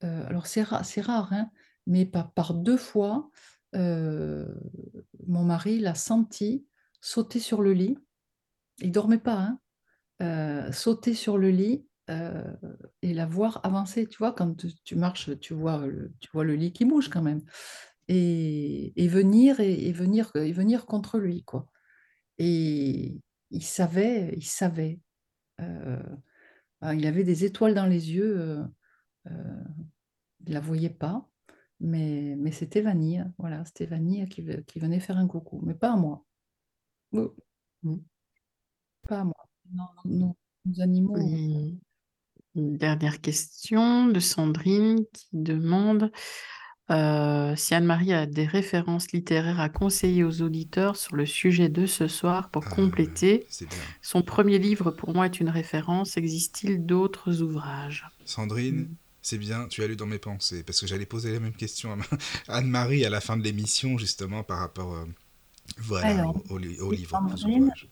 alors 0.00 0.46
c'est 0.46 0.62
rare, 0.62 0.84
c'est 0.84 1.00
rare, 1.00 1.32
hein, 1.32 1.50
mais 1.86 2.06
par, 2.06 2.32
par 2.32 2.54
deux 2.54 2.76
fois, 2.76 3.28
mon 3.74 5.44
mari 5.44 5.80
l'a 5.80 5.96
senti 5.96 6.64
sauter 7.00 7.40
sur 7.40 7.62
le 7.62 7.72
lit. 7.72 7.98
Il 8.78 8.92
dormait 8.92 9.18
pas, 9.18 9.38
hein, 9.38 9.60
euh, 10.22 10.72
sauter 10.72 11.14
sur 11.14 11.38
le 11.38 11.50
lit 11.50 11.86
euh, 12.10 12.54
et 13.02 13.14
la 13.14 13.26
voir 13.26 13.60
avancer. 13.64 14.06
Tu 14.06 14.18
vois, 14.18 14.32
quand 14.32 14.54
tu, 14.84 14.96
marches, 14.96 15.38
tu 15.40 15.54
vois 15.54 15.86
le, 15.86 16.12
tu 16.20 16.30
vois 16.32 16.44
le 16.44 16.54
lit 16.54 16.72
qui 16.72 16.84
bouge 16.84 17.08
quand 17.08 17.22
même. 17.22 17.42
Et, 18.08 18.92
venir 19.08 19.60
et, 19.60 19.92
venir 19.92 20.30
et 20.34 20.52
venir 20.52 20.86
contre 20.86 21.18
lui, 21.18 21.44
quoi. 21.44 21.68
Et 22.38 23.20
il 23.50 23.62
savait, 23.62 24.34
il 24.36 24.44
savait. 24.44 25.00
euh, 25.60 26.02
ah, 26.80 26.94
il 26.94 27.06
avait 27.06 27.24
des 27.24 27.44
étoiles 27.44 27.74
dans 27.74 27.86
les 27.86 28.12
yeux. 28.12 28.64
il 29.26 29.32
ne 30.48 30.54
la 30.54 30.60
voyait 30.60 30.90
pas, 30.90 31.28
mais, 31.80 32.34
mais 32.38 32.52
c'était 32.52 32.80
Vanille. 32.80 33.24
Voilà, 33.38 33.64
c'était 33.64 33.86
Vanille 33.86 34.28
qui, 34.28 34.44
qui 34.66 34.80
venait 34.80 35.00
faire 35.00 35.18
un 35.18 35.28
coucou, 35.28 35.60
mais 35.64 35.74
pas 35.74 35.92
à 35.92 35.96
moi. 35.96 36.24
Mm. 37.12 37.96
Pas 39.08 39.20
à 39.20 39.24
moi. 39.24 39.34
Non, 39.72 39.84
non, 40.04 40.36
nos 40.66 40.80
animaux. 40.82 41.16
Et 41.18 41.74
Une 42.56 42.76
dernière 42.76 43.20
question 43.20 44.06
de 44.08 44.20
Sandrine 44.20 45.04
qui 45.12 45.28
demande 45.32 46.10
euh, 46.90 47.54
si 47.56 47.74
Anne-Marie 47.74 48.12
a 48.12 48.26
des 48.26 48.46
références 48.46 49.12
littéraires 49.12 49.60
à 49.60 49.68
conseiller 49.68 50.24
aux 50.24 50.42
auditeurs 50.42 50.96
sur 50.96 51.16
le 51.16 51.26
sujet 51.26 51.68
de 51.68 51.86
ce 51.86 52.08
soir 52.08 52.50
pour 52.50 52.64
Ah, 52.66 52.70
compléter. 52.74 53.46
Son 54.02 54.22
premier 54.22 54.58
livre 54.58 54.90
pour 54.90 55.14
moi 55.14 55.26
est 55.26 55.40
une 55.40 55.50
référence. 55.50 56.16
Existe-t-il 56.16 56.84
d'autres 56.84 57.42
ouvrages? 57.42 58.06
Sandrine, 58.24 58.88
Mm. 58.88 58.96
c'est 59.22 59.38
bien, 59.38 59.68
tu 59.68 59.82
as 59.82 59.86
lu 59.86 59.96
dans 59.96 60.06
mes 60.06 60.18
pensées, 60.18 60.62
parce 60.64 60.80
que 60.80 60.86
j'allais 60.86 61.06
poser 61.06 61.32
la 61.32 61.40
même 61.40 61.54
question 61.54 61.92
à 61.92 61.96
ma- 61.96 62.04
Anne-Marie 62.48 63.04
à 63.04 63.10
la 63.10 63.20
fin 63.20 63.36
de 63.36 63.42
l'émission, 63.44 63.98
justement, 63.98 64.42
par 64.42 64.58
rapport 64.58 64.94
euh, 64.94 65.06
voilà, 65.78 66.06
Alors, 66.08 66.42
au, 66.50 66.58
livre, 66.58 66.90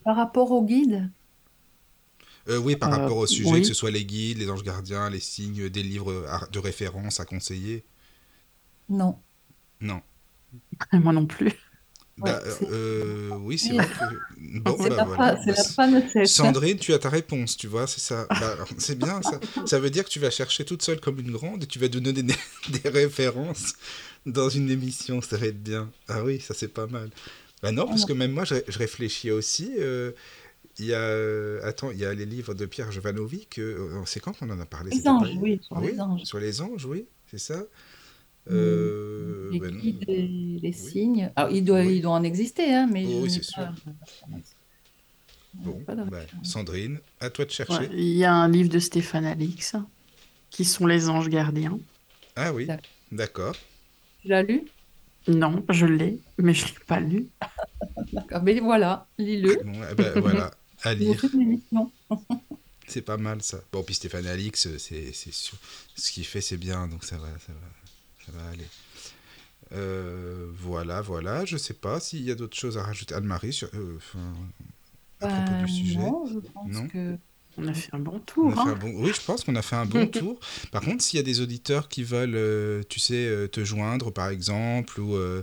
par 0.04 0.16
rapport 0.16 0.50
au 0.52 0.64
guide, 0.64 1.10
Euh, 2.48 2.58
oui, 2.58 2.74
par 2.76 2.92
Euh, 2.92 2.96
rapport 2.96 3.16
au 3.18 3.26
sujet, 3.26 3.50
oui. 3.50 3.60
que 3.60 3.66
ce 3.68 3.74
soit 3.74 3.90
les 3.92 4.04
guides, 4.04 4.38
les 4.38 4.50
anges 4.50 4.62
gardiens, 4.64 5.08
les 5.10 5.20
signes, 5.20 5.68
des 5.68 5.82
livres 5.84 6.26
à- 6.28 6.46
de 6.50 6.58
référence 6.58 7.20
à 7.20 7.24
conseiller. 7.24 7.84
non. 8.88 9.22
Non. 9.80 10.02
Moi 10.92 11.12
non 11.12 11.26
plus. 11.26 11.52
Bah, 12.16 12.40
Ouais, 12.60 12.68
euh, 12.72 13.36
oui, 13.42 13.58
c'est 13.58 13.72
Oui. 13.72 13.76
vrai 13.76 13.88
que... 13.88 14.04
Bon, 14.60 14.76
C'est 14.80 14.88
bah 14.88 14.96
la, 14.96 15.04
voilà. 15.04 15.36
c'est 15.44 15.52
Bah, 15.52 15.56
la. 15.56 16.26
Sandrine, 16.26 16.78
tu 16.78 16.92
as 16.92 16.98
ta 16.98 17.08
réponse, 17.10 17.56
tu 17.56 17.68
vois, 17.68 17.86
c'est 17.86 18.00
ça. 18.00 18.26
Bah, 18.40 18.56
c'est 18.78 18.98
bien, 18.98 19.22
ça. 19.22 19.38
Ça 19.66 19.78
veut 19.78 19.90
dire 19.90 20.04
que 20.04 20.10
tu 20.10 20.18
vas 20.20 20.30
chercher 20.30 20.64
toute 20.64 20.82
seule 20.82 21.00
comme 21.00 21.18
une 21.20 21.30
grande 21.32 21.62
et 21.64 21.66
tu 21.66 21.78
vas 21.78 21.88
nous 21.88 22.00
donner 22.00 22.22
des, 22.24 22.34
des 22.82 22.88
références 22.88 23.74
dans 24.26 24.48
une 24.48 24.70
émission, 24.70 25.20
ça 25.22 25.36
va 25.36 25.46
être 25.46 25.62
bien. 25.62 25.90
Ah 26.08 26.24
oui, 26.24 26.40
ça 26.40 26.54
c'est 26.54 26.68
pas 26.68 26.86
mal. 26.86 27.10
Bah 27.62 27.72
non, 27.72 27.86
parce 27.86 28.04
que 28.04 28.12
même 28.12 28.32
moi, 28.32 28.44
je, 28.44 28.56
je 28.68 28.78
réfléchis 28.78 29.30
aussi. 29.30 29.72
euh, 29.78 30.12
Il 30.78 30.86
y 30.86 30.94
a, 30.94 31.00
euh, 31.00 31.60
attends, 31.64 31.90
il 31.92 31.98
y 31.98 32.04
a 32.06 32.14
les 32.14 32.26
livres 32.26 32.54
de 32.54 32.66
Pierre 32.66 32.92
Jovanovic. 32.92 33.58
euh, 33.58 34.02
c'est 34.06 34.20
quand 34.20 34.32
qu'on 34.38 34.50
en 34.50 34.60
a 34.60 34.66
parlé 34.66 34.92
Les 34.92 35.08
anges, 35.08 35.34
pas- 35.34 35.40
oui, 35.40 35.60
sur 35.62 35.76
Oui, 35.76 35.92
les 35.92 36.00
anges. 36.00 36.24
sur 36.24 36.38
les 36.40 36.60
anges, 36.62 36.84
oui, 36.86 37.06
c'est 37.30 37.38
ça. 37.38 37.64
Mm. 38.50 38.52
Euh, 38.52 39.50
les 39.52 39.60
non. 39.60 39.78
guides 39.80 40.04
et 40.08 40.26
les 40.62 40.68
Oui. 40.68 40.72
signes. 40.72 41.32
Alors, 41.36 41.50
il 41.50 41.64
doit, 41.64 41.84
Oui. 41.84 41.96
il 41.96 42.02
doit 42.02 42.12
en 42.12 42.22
exister, 42.22 42.74
hein, 42.74 42.88
mais 42.90 43.04
Oh, 43.06 43.20
oui, 43.22 43.30
c'est 43.30 43.42
sûr. 43.44 43.64
pas, 43.64 43.72
Bon, 45.54 45.82
bah, 45.86 45.94
référence. 46.20 46.48
Sandrine, 46.50 47.00
à 47.20 47.30
toi 47.30 47.44
de 47.44 47.50
chercher. 47.50 47.84
Ouais, 47.84 47.90
Il 47.92 48.16
y 48.16 48.24
a 48.24 48.32
un 48.32 48.48
livre 48.48 48.68
de 48.68 48.78
Stéphane 48.78 49.24
Alix 49.26 49.76
qui 50.50 50.64
sont 50.64 50.86
les 50.86 51.08
anges 51.10 51.28
gardiens. 51.30 51.78
Ah 52.36 52.52
oui, 52.52 52.66
D'accord. 52.66 52.90
d'accord. 53.12 53.56
Tu 54.20 54.28
l'as 54.28 54.42
lu? 54.44 54.68
Non, 55.26 55.64
je 55.68 55.84
l'ai, 55.86 56.20
mais 56.38 56.54
je 56.54 56.64
ne 56.64 56.68
l'ai 56.70 56.84
pas 56.86 57.00
lu. 57.00 57.28
D'accord, 58.12 58.42
mais 58.44 58.60
voilà, 58.60 59.06
lis-le. 59.18 59.60
Bon, 59.64 59.72
eh 59.90 59.94
ben, 59.94 60.20
voilà, 60.20 60.50
à 60.82 60.94
lire. 60.94 61.20
C'est 62.86 63.02
pas 63.02 63.18
mal 63.18 63.42
ça. 63.42 63.58
Bon, 63.70 63.82
puis 63.82 63.94
Stéphane 63.94 64.26
Alix, 64.26 64.66
c'est 64.78 65.12
c'est 65.12 65.32
sûr. 65.32 65.58
Ce 65.94 66.10
qu'il 66.10 66.24
fait, 66.24 66.40
c'est 66.40 66.56
bien, 66.56 66.88
donc 66.88 67.04
ça 67.04 67.18
va, 67.18 67.26
ça 67.46 67.52
va, 67.52 68.24
ça 68.24 68.32
va 68.32 68.48
aller. 68.50 68.64
Euh, 69.72 70.46
voilà, 70.56 71.02
voilà. 71.02 71.44
Je 71.44 71.58
sais 71.58 71.74
pas 71.74 72.00
s'il 72.00 72.22
y 72.22 72.30
a 72.30 72.34
d'autres 72.34 72.56
choses 72.56 72.78
à 72.78 72.82
rajouter. 72.84 73.14
Anne-Marie, 73.14 73.52
sur, 73.52 73.68
euh, 73.74 73.98
à 75.20 75.28
propos 75.28 75.66
du 75.66 75.72
sujet. 75.72 75.98
non, 75.98 76.24
je 76.32 76.38
pense 76.38 76.68
Non. 76.70 76.88
que 76.88 77.18
On 77.60 77.66
a 77.66 77.74
fait 77.74 77.90
un 77.92 77.98
bon 77.98 78.12
On 78.14 78.20
tour. 78.20 78.52
hein. 78.56 78.68
un 78.68 78.74
bon... 78.76 78.92
Oui, 78.94 79.10
je 79.12 79.20
pense 79.20 79.42
qu'on 79.42 79.56
a 79.56 79.62
fait 79.62 79.74
un 79.76 79.84
bon 79.84 80.06
tour. 80.10 80.38
Par 80.70 80.80
contre, 80.82 81.02
s'il 81.02 81.16
y 81.16 81.20
a 81.20 81.24
des 81.24 81.40
auditeurs 81.40 81.88
qui 81.88 82.04
veulent, 82.04 82.36
euh, 82.36 82.82
tu 82.88 83.00
sais, 83.00 83.26
euh, 83.26 83.48
te 83.48 83.64
joindre, 83.64 84.12
par 84.12 84.28
exemple, 84.28 85.00
ou 85.00 85.16
euh, 85.16 85.42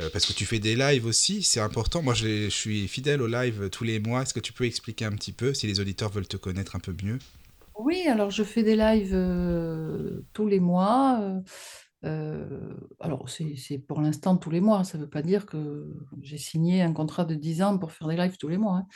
euh, 0.00 0.10
parce 0.12 0.26
que 0.26 0.32
tu 0.32 0.44
fais 0.44 0.58
des 0.58 0.74
lives 0.74 1.06
aussi, 1.06 1.42
c'est 1.42 1.60
important. 1.60 2.02
Moi, 2.02 2.14
je, 2.14 2.48
suis 2.48 2.88
fidèle 2.88 3.22
aux 3.22 3.28
lives 3.28 3.68
tous 3.70 3.84
les 3.84 4.00
mois. 4.00 4.22
Est-ce 4.22 4.34
que 4.34 4.40
tu 4.40 4.52
peux 4.52 4.64
expliquer 4.64 5.04
un 5.04 5.12
petit 5.12 5.32
peu 5.32 5.54
si 5.54 5.66
les 5.68 5.78
auditeurs 5.78 6.10
veulent 6.10 6.26
te 6.26 6.36
connaître 6.36 6.74
un 6.74 6.80
peu 6.80 6.94
mieux? 7.04 7.18
oui, 7.78 8.02
alors 8.06 8.30
je 8.30 8.44
fais 8.44 8.62
des 8.62 8.76
lives 8.76 9.10
euh, 9.12 10.20
tous 10.34 10.46
les 10.46 10.60
mois. 10.60 11.20
Euh, 12.04 12.74
alors, 13.00 13.28
c'est 13.28 13.78
pour 13.78 14.00
l'instant 14.00 14.36
tous 14.36 14.50
les 14.50 14.60
mois. 14.60 14.84
Ça 14.84 14.98
ne 14.98 15.04
veut 15.04 15.08
pas 15.08 15.22
dire 15.22 15.46
que 15.46 15.92
j'ai 16.20 16.38
signé 16.38 16.82
un 16.82 16.92
contrat 16.92 17.24
de 17.24 17.34
10 17.34 17.62
ans 17.62 17.78
pour 17.78 17.92
faire 17.92 18.08
des 18.08 18.16
lives 18.16 18.36
tous 18.36 18.48
les 18.48 18.58
mois. 18.58 18.78
hein. 18.78 18.86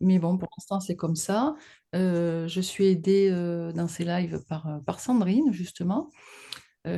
Mais 0.00 0.18
bon, 0.18 0.38
pour 0.38 0.48
l'instant, 0.56 0.80
c'est 0.80 0.96
comme 0.96 1.16
ça. 1.16 1.54
Euh, 1.94 2.48
je 2.48 2.60
suis 2.60 2.86
aidée 2.86 3.28
euh, 3.30 3.72
dans 3.72 3.88
ces 3.88 4.04
lives 4.04 4.42
par, 4.48 4.66
euh, 4.66 4.78
par 4.78 5.00
Sandrine, 5.00 5.52
justement, 5.52 6.10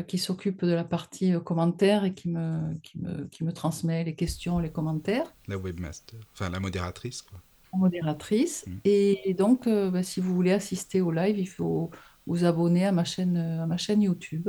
qui 0.08 0.18
s'occupe 0.18 0.64
de 0.64 0.72
la 0.72 0.82
partie 0.82 1.34
commentaires 1.44 2.04
et 2.04 2.12
qui 2.12 2.28
me, 2.28 2.74
qui 2.82 2.98
me, 2.98 3.26
qui 3.26 3.44
me 3.44 3.52
transmet 3.52 4.02
les 4.02 4.16
questions, 4.16 4.58
les 4.58 4.72
commentaires. 4.72 5.32
La 5.46 5.56
webmaster, 5.58 6.18
enfin 6.32 6.50
la 6.50 6.58
modératrice, 6.58 7.22
quoi. 7.22 7.38
modératrice. 7.72 8.64
Mm. 8.66 8.78
Et 8.84 9.36
donc, 9.38 9.68
bah, 9.68 10.02
si 10.02 10.18
vous 10.20 10.34
voulez 10.34 10.50
assister 10.50 11.00
au 11.00 11.12
live, 11.12 11.38
il 11.38 11.46
faut 11.46 11.92
vous 12.26 12.44
abonner 12.44 12.84
à 12.84 12.90
ma 12.90 13.04
chaîne, 13.04 13.36
à 13.36 13.66
ma 13.66 13.76
chaîne 13.76 14.02
YouTube. 14.02 14.48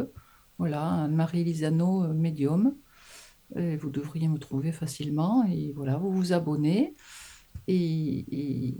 Voilà, 0.58 1.04
Anne-Marie 1.04 1.44
Lisano, 1.44 2.04
euh, 2.04 2.14
médium. 2.14 2.76
Et 3.56 3.78
vous 3.78 3.90
devriez 3.90 4.28
me 4.28 4.38
trouver 4.40 4.72
facilement. 4.72 5.46
Et 5.50 5.72
voilà, 5.76 5.98
vous 5.98 6.12
vous 6.12 6.34
abonnez 6.34 6.96
et, 7.68 8.26
et 8.70 8.78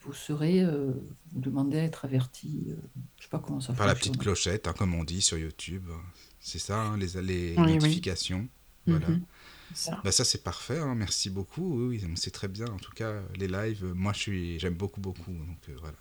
vous 0.00 0.12
serez, 0.12 0.62
euh, 0.64 0.92
vous 1.32 1.40
demandez 1.40 1.78
à 1.78 1.84
être 1.84 2.04
averti. 2.04 2.64
euh, 2.68 2.76
je 3.18 3.24
sais 3.24 3.28
pas 3.28 3.38
comment 3.38 3.60
ça 3.60 3.72
Par 3.74 3.86
la 3.86 3.94
fonctionne. 3.94 4.12
petite 4.14 4.22
clochette, 4.22 4.66
hein, 4.66 4.74
comme 4.76 4.94
on 4.94 5.04
dit 5.04 5.20
sur 5.22 5.38
YouTube. 5.38 5.86
C'est 6.40 6.58
ça, 6.58 6.80
hein, 6.80 6.96
les, 6.96 7.20
les 7.22 7.54
Oui, 7.58 7.64
oui. 7.66 7.74
notifications. 7.74 8.48
Voilà. 8.86 9.08
Mhm. 9.08 9.22
Ça. 9.74 10.00
Bah 10.04 10.12
ça 10.12 10.24
c'est 10.24 10.42
parfait, 10.42 10.78
hein, 10.78 10.94
merci 10.94 11.30
beaucoup. 11.30 11.78
Oui, 11.88 12.02
oui, 12.02 12.12
c'est 12.16 12.30
très 12.30 12.48
bien. 12.48 12.66
En 12.66 12.76
tout 12.76 12.92
cas, 12.92 13.22
les 13.36 13.48
lives, 13.48 13.84
moi 13.94 14.12
je 14.12 14.18
suis, 14.18 14.58
j'aime 14.58 14.74
beaucoup 14.74 15.00
beaucoup. 15.00 15.30
Donc 15.32 15.58
euh, 15.68 15.76
voilà. 15.80 15.96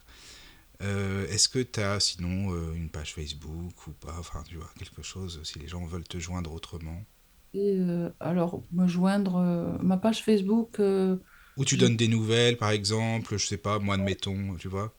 Euh, 0.81 1.27
Est-ce 1.29 1.47
que 1.47 1.59
tu 1.59 1.79
as 1.79 2.01
sinon 2.01 2.53
euh, 2.53 2.73
une 2.73 2.89
page 2.89 3.13
Facebook 3.13 3.87
ou 3.87 3.93
pas 3.93 4.17
Enfin, 4.19 4.43
tu 4.43 4.57
vois, 4.57 4.69
quelque 4.77 5.01
chose 5.01 5.41
si 5.45 5.59
les 5.59 5.67
gens 5.69 5.85
veulent 5.85 6.03
te 6.07 6.19
joindre 6.19 6.51
autrement? 6.53 7.05
Et, 7.53 7.77
euh, 7.79 8.09
alors, 8.19 8.63
me 8.71 8.87
joindre, 8.87 9.35
euh, 9.37 9.77
ma 9.81 9.97
page 9.97 10.23
Facebook, 10.23 10.79
euh, 10.79 11.17
Ou 11.55 11.63
tu 11.63 11.77
Je- 11.77 11.77
donnes 11.77 11.95
des 11.95 12.09
nouvelles, 12.09 12.57
par 12.57 12.71
exemple, 12.71 13.37
je 13.37 13.47
sais 13.47 13.55
pas, 13.55 13.79
moi 13.79 13.95
admettons, 13.95 14.57
tu 14.57 14.67
vois? 14.67 14.93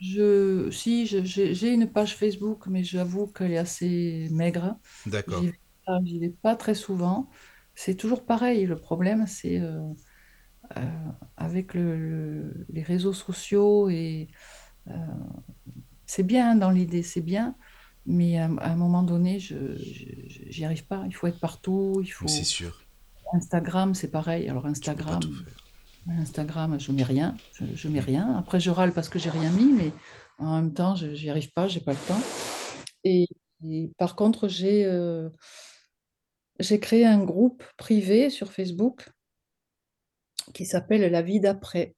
je, 0.00 0.70
si, 0.70 1.06
je- 1.06 1.24
j'ai 1.24 1.54
j'ai 1.54 1.72
une 1.72 1.90
page 1.90 2.16
Facebook, 2.16 2.66
mais 2.66 2.84
j'avoue 2.84 3.26
qu'elle 3.28 3.52
est 3.52 3.58
assez 3.58 4.28
maigre. 4.32 4.78
D'accord. 5.06 5.46
Vais 5.46 5.58
pas, 5.86 6.00
j'y 6.04 6.18
vais 6.20 6.30
pas 6.30 6.56
très 6.56 6.74
souvent. 6.74 7.30
C'est 7.74 7.96
toujours 7.96 8.24
pareil. 8.26 8.66
Le 8.66 8.76
problème, 8.80 9.26
c'est 9.26 9.60
euh, 9.60 9.80
euh, 10.78 10.82
avec 11.36 11.74
le- 11.74 11.98
le- 11.98 12.66
les 12.70 12.82
réseaux 12.82 13.12
sociaux 13.14 13.88
et 13.90 14.28
c'est 16.06 16.22
bien 16.22 16.54
dans 16.54 16.70
l'idée, 16.70 17.02
c'est 17.02 17.20
bien, 17.20 17.56
mais 18.06 18.38
à, 18.38 18.44
à 18.44 18.70
un 18.70 18.76
moment 18.76 19.02
donné, 19.02 19.38
je, 19.38 19.76
j'y 19.76 20.64
arrive 20.64 20.86
pas. 20.86 21.02
Il 21.06 21.14
faut 21.14 21.26
être 21.26 21.40
partout. 21.40 22.00
Il 22.02 22.08
faut 22.08 22.28
C'est 22.28 22.44
sûr. 22.44 22.80
Instagram, 23.32 23.94
c'est 23.94 24.10
pareil. 24.10 24.48
Alors 24.48 24.66
Instagram. 24.66 25.20
Instagram, 26.08 26.78
je 26.78 26.92
mets 26.92 27.02
rien. 27.02 27.36
Je, 27.54 27.64
je 27.74 27.88
mets 27.88 28.00
rien. 28.00 28.36
Après, 28.36 28.60
je 28.60 28.70
râle 28.70 28.92
parce 28.92 29.08
que 29.08 29.18
j'ai 29.18 29.30
rien 29.30 29.50
mis, 29.50 29.72
mais 29.72 29.90
en 30.38 30.56
même 30.62 30.72
temps, 30.72 30.94
je 30.94 31.14
j'y 31.14 31.30
arrive 31.30 31.50
pas. 31.52 31.66
J'ai 31.66 31.80
pas 31.80 31.92
le 31.92 31.98
temps. 32.06 32.20
Et, 33.02 33.26
et 33.64 33.90
par 33.98 34.14
contre, 34.14 34.46
j'ai 34.46 34.84
euh, 34.84 35.28
j'ai 36.60 36.78
créé 36.78 37.04
un 37.04 37.22
groupe 37.24 37.64
privé 37.76 38.30
sur 38.30 38.52
Facebook 38.52 39.10
qui 40.54 40.64
s'appelle 40.64 41.10
La 41.10 41.22
vie 41.22 41.40
d'après. 41.40 41.96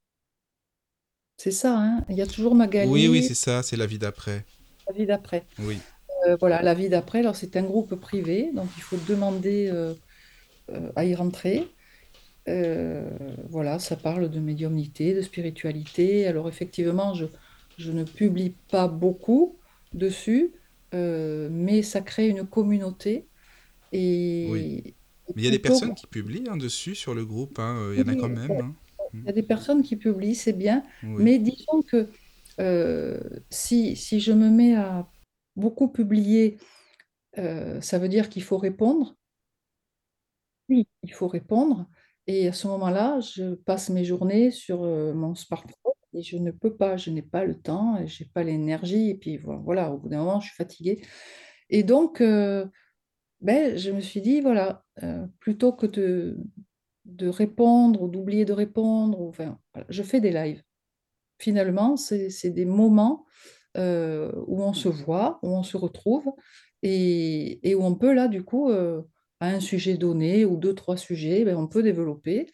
C'est 1.39 1.53
ça, 1.53 1.79
hein 1.79 2.05
Il 2.11 2.17
y 2.17 2.21
a 2.21 2.27
toujours 2.27 2.57
Magali, 2.57 2.91
Oui, 2.91 3.07
oui, 3.07 3.23
c'est 3.23 3.35
ça, 3.35 3.63
c'est 3.63 3.77
la 3.77 3.87
vie 3.87 3.99
d'après. 3.99 4.45
La 4.89 4.95
vie 4.95 5.07
d'après. 5.07 5.45
Oui. 5.61 5.79
Euh, 6.27 6.37
voilà, 6.41 6.63
La 6.63 6.75
vie 6.75 6.89
d'après. 6.89 7.21
Alors, 7.21 7.37
c'est 7.37 7.57
un 7.57 7.63
groupe 7.63 7.95
privé, 7.95 8.51
donc 8.53 8.69
il 8.77 8.83
faut 8.83 8.99
demander 9.09 9.71
euh, 9.73 9.95
euh, 10.71 10.91
à 10.97 11.05
y 11.05 11.15
rentrer. 11.15 11.69
Voilà, 13.51 13.79
ça 13.79 13.95
parle 13.95 14.31
de 14.31 14.41
médiumnité, 14.41 15.15
de 15.15 15.23
spiritualité. 15.23 16.27
Alors, 16.27 16.49
effectivement, 16.49 17.15
je, 17.15 17.27
je 17.77 17.93
ne 17.93 18.05
publie 18.05 18.55
pas 18.71 18.89
beaucoup 18.89 19.57
dessus, 19.93 20.51
mais 20.93 21.83
ça 21.83 22.01
crée 22.01 22.29
une 22.29 22.47
communauté. 22.47 23.27
Et, 23.93 24.49
oui. 24.51 24.95
Mais 25.37 25.43
il 25.43 25.45
y 25.45 25.49
a 25.49 25.51
des 25.51 25.59
personnes 25.59 25.95
qui 25.95 26.07
publient 26.07 26.49
hein, 26.49 26.57
dessus 26.57 26.95
sur 26.95 27.15
le 27.15 27.27
groupe, 27.27 27.59
hein, 27.59 27.91
il 27.93 28.01
y 28.01 28.03
en 28.03 28.09
a 28.09 28.17
quand 28.17 28.31
même. 28.31 28.51
Hein. 28.51 28.75
Il 29.15 29.25
y 29.25 29.29
a 29.29 29.33
des 29.33 29.43
personnes 29.43 29.83
qui 29.83 29.97
publient, 29.97 30.35
c'est 30.35 30.53
bien, 30.53 30.85
mais 31.03 31.39
disons 31.39 31.83
que 31.83 32.09
euh, 32.61 33.21
si, 33.51 33.97
si 33.97 34.21
je 34.21 34.33
me 34.33 34.51
mets 34.51 34.75
à 34.75 35.09
beaucoup 35.57 35.89
publier, 35.89 36.59
euh, 37.39 37.81
ça 37.81 37.99
veut 37.99 38.09
dire 38.09 38.29
qu'il 38.29 38.43
faut 38.43 38.59
répondre. 38.59 39.17
Oui, 40.69 40.87
il 41.03 41.13
faut 41.13 41.29
répondre. 41.29 41.89
Et 42.27 42.49
à 42.49 42.53
ce 42.53 42.67
moment-là, 42.69 43.21
je 43.21 43.55
passe 43.55 43.89
mes 43.91 44.05
journées 44.05 44.51
sur 44.51 44.83
euh, 44.85 45.15
mon 45.15 45.35
smartphone 45.35 45.93
et 46.13 46.23
je 46.23 46.37
ne 46.37 46.51
peux 46.51 46.77
pas, 46.77 46.97
je 46.97 47.11
n'ai 47.11 47.23
pas 47.23 47.45
le 47.45 47.59
temps, 47.59 48.05
je 48.07 48.23
n'ai 48.23 48.31
pas 48.31 48.43
l'énergie. 48.43 49.11
Et 49.11 49.15
puis 49.15 49.39
voilà, 49.39 49.91
au 49.93 49.99
bout 49.99 50.09
d'un 50.09 50.19
moment, 50.19 50.41
je 50.41 50.49
suis 50.49 50.57
fatiguée. 50.57 51.01
Et 51.71 51.83
donc, 51.83 52.21
ben, 52.21 53.77
je 53.77 53.91
me 53.91 54.01
suis 54.01 54.21
dit, 54.21 54.41
voilà, 54.41 54.85
plutôt 55.41 55.73
que 55.73 55.87
de, 55.87 56.39
de 57.09 57.29
répondre 57.29 58.03
ou 58.03 58.09
d'oublier 58.09 58.45
de 58.45 58.53
répondre, 58.53 59.21
enfin, 59.21 59.59
je 59.89 60.03
fais 60.03 60.21
des 60.21 60.31
lives. 60.31 60.63
Finalement, 61.39 61.97
c'est 61.97 62.51
des 62.51 62.65
moments 62.65 63.25
euh, 63.77 64.33
où 64.47 64.63
on 64.63 64.73
se 64.73 64.89
voit, 64.89 65.39
où 65.43 65.49
on 65.49 65.63
se 65.63 65.77
retrouve 65.77 66.31
et, 66.83 67.75
où 67.75 67.83
on 67.83 67.95
peut, 67.95 68.13
là, 68.13 68.29
du 68.29 68.45
coup, 68.45 68.71
euh, 68.71 69.03
à 69.41 69.49
un 69.49 69.61
sujet 69.61 69.97
donné 69.97 70.45
ou 70.45 70.57
deux, 70.57 70.75
trois 70.75 70.97
sujets, 70.97 71.45
ben, 71.45 71.57
on 71.57 71.67
peut 71.67 71.83
développer 71.83 72.51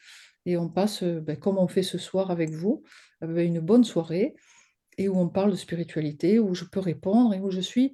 et 0.46 0.56
on 0.56 0.68
passe, 0.68 1.02
ben, 1.02 1.36
comme 1.36 1.58
on 1.58 1.68
fait 1.68 1.82
ce 1.82 1.98
soir 1.98 2.30
avec 2.30 2.50
vous, 2.50 2.82
ben, 3.20 3.38
une 3.38 3.60
bonne 3.60 3.84
soirée 3.84 4.34
et 4.98 5.08
où 5.08 5.18
on 5.18 5.28
parle 5.28 5.50
de 5.50 5.56
spiritualité, 5.56 6.38
où 6.38 6.54
je 6.54 6.64
peux 6.64 6.80
répondre 6.80 7.34
et 7.34 7.40
où 7.40 7.50
je 7.50 7.60
suis, 7.60 7.92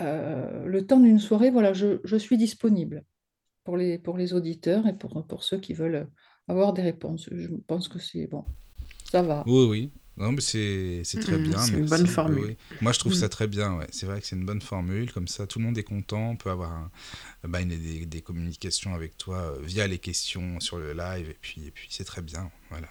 euh, 0.00 0.64
le 0.64 0.86
temps 0.86 1.00
d'une 1.00 1.18
soirée, 1.18 1.50
voilà, 1.50 1.72
je, 1.72 2.16
suis 2.18 2.36
disponible 2.36 3.04
pour 3.66 3.76
les, 3.76 3.98
pour 3.98 4.16
les 4.16 4.32
auditeurs 4.32 4.86
et 4.86 4.94
pour, 4.94 5.26
pour 5.26 5.42
ceux 5.44 5.58
qui 5.58 5.74
veulent 5.74 6.08
avoir 6.48 6.72
des 6.72 6.82
réponses. 6.82 7.28
Je 7.32 7.48
pense 7.66 7.88
que 7.88 7.98
c'est 7.98 8.28
bon, 8.28 8.44
ça 9.10 9.22
va. 9.22 9.42
Oui, 9.46 9.66
oui. 9.68 9.90
Non, 10.16 10.32
mais 10.32 10.40
c'est 10.40 11.02
très 11.20 11.36
bien. 11.36 11.58
C'est 11.58 11.74
une 11.74 11.84
bonne 11.84 12.06
formule. 12.06 12.56
Moi, 12.80 12.92
je 12.92 12.98
trouve 12.98 13.12
ça 13.12 13.28
très 13.28 13.46
bien. 13.46 13.76
Ouais. 13.76 13.86
C'est 13.90 14.06
vrai 14.06 14.18
que 14.18 14.26
c'est 14.26 14.36
une 14.36 14.46
bonne 14.46 14.62
formule. 14.62 15.12
Comme 15.12 15.28
ça, 15.28 15.46
tout 15.46 15.58
le 15.58 15.66
monde 15.66 15.76
est 15.76 15.82
content. 15.82 16.30
On 16.30 16.36
peut 16.36 16.48
avoir 16.48 16.88
bah, 17.46 17.62
des, 17.62 18.06
des, 18.06 18.22
communications 18.22 18.94
avec 18.94 19.18
toi 19.18 19.36
euh, 19.36 19.60
via 19.62 19.86
les 19.86 19.98
questions 19.98 20.58
sur 20.58 20.78
le 20.78 20.94
live. 20.94 21.28
Et 21.28 21.36
puis, 21.38 21.66
et 21.66 21.70
puis 21.70 21.88
c'est 21.90 22.04
très 22.04 22.22
bien. 22.22 22.50
Voilà. 22.70 22.88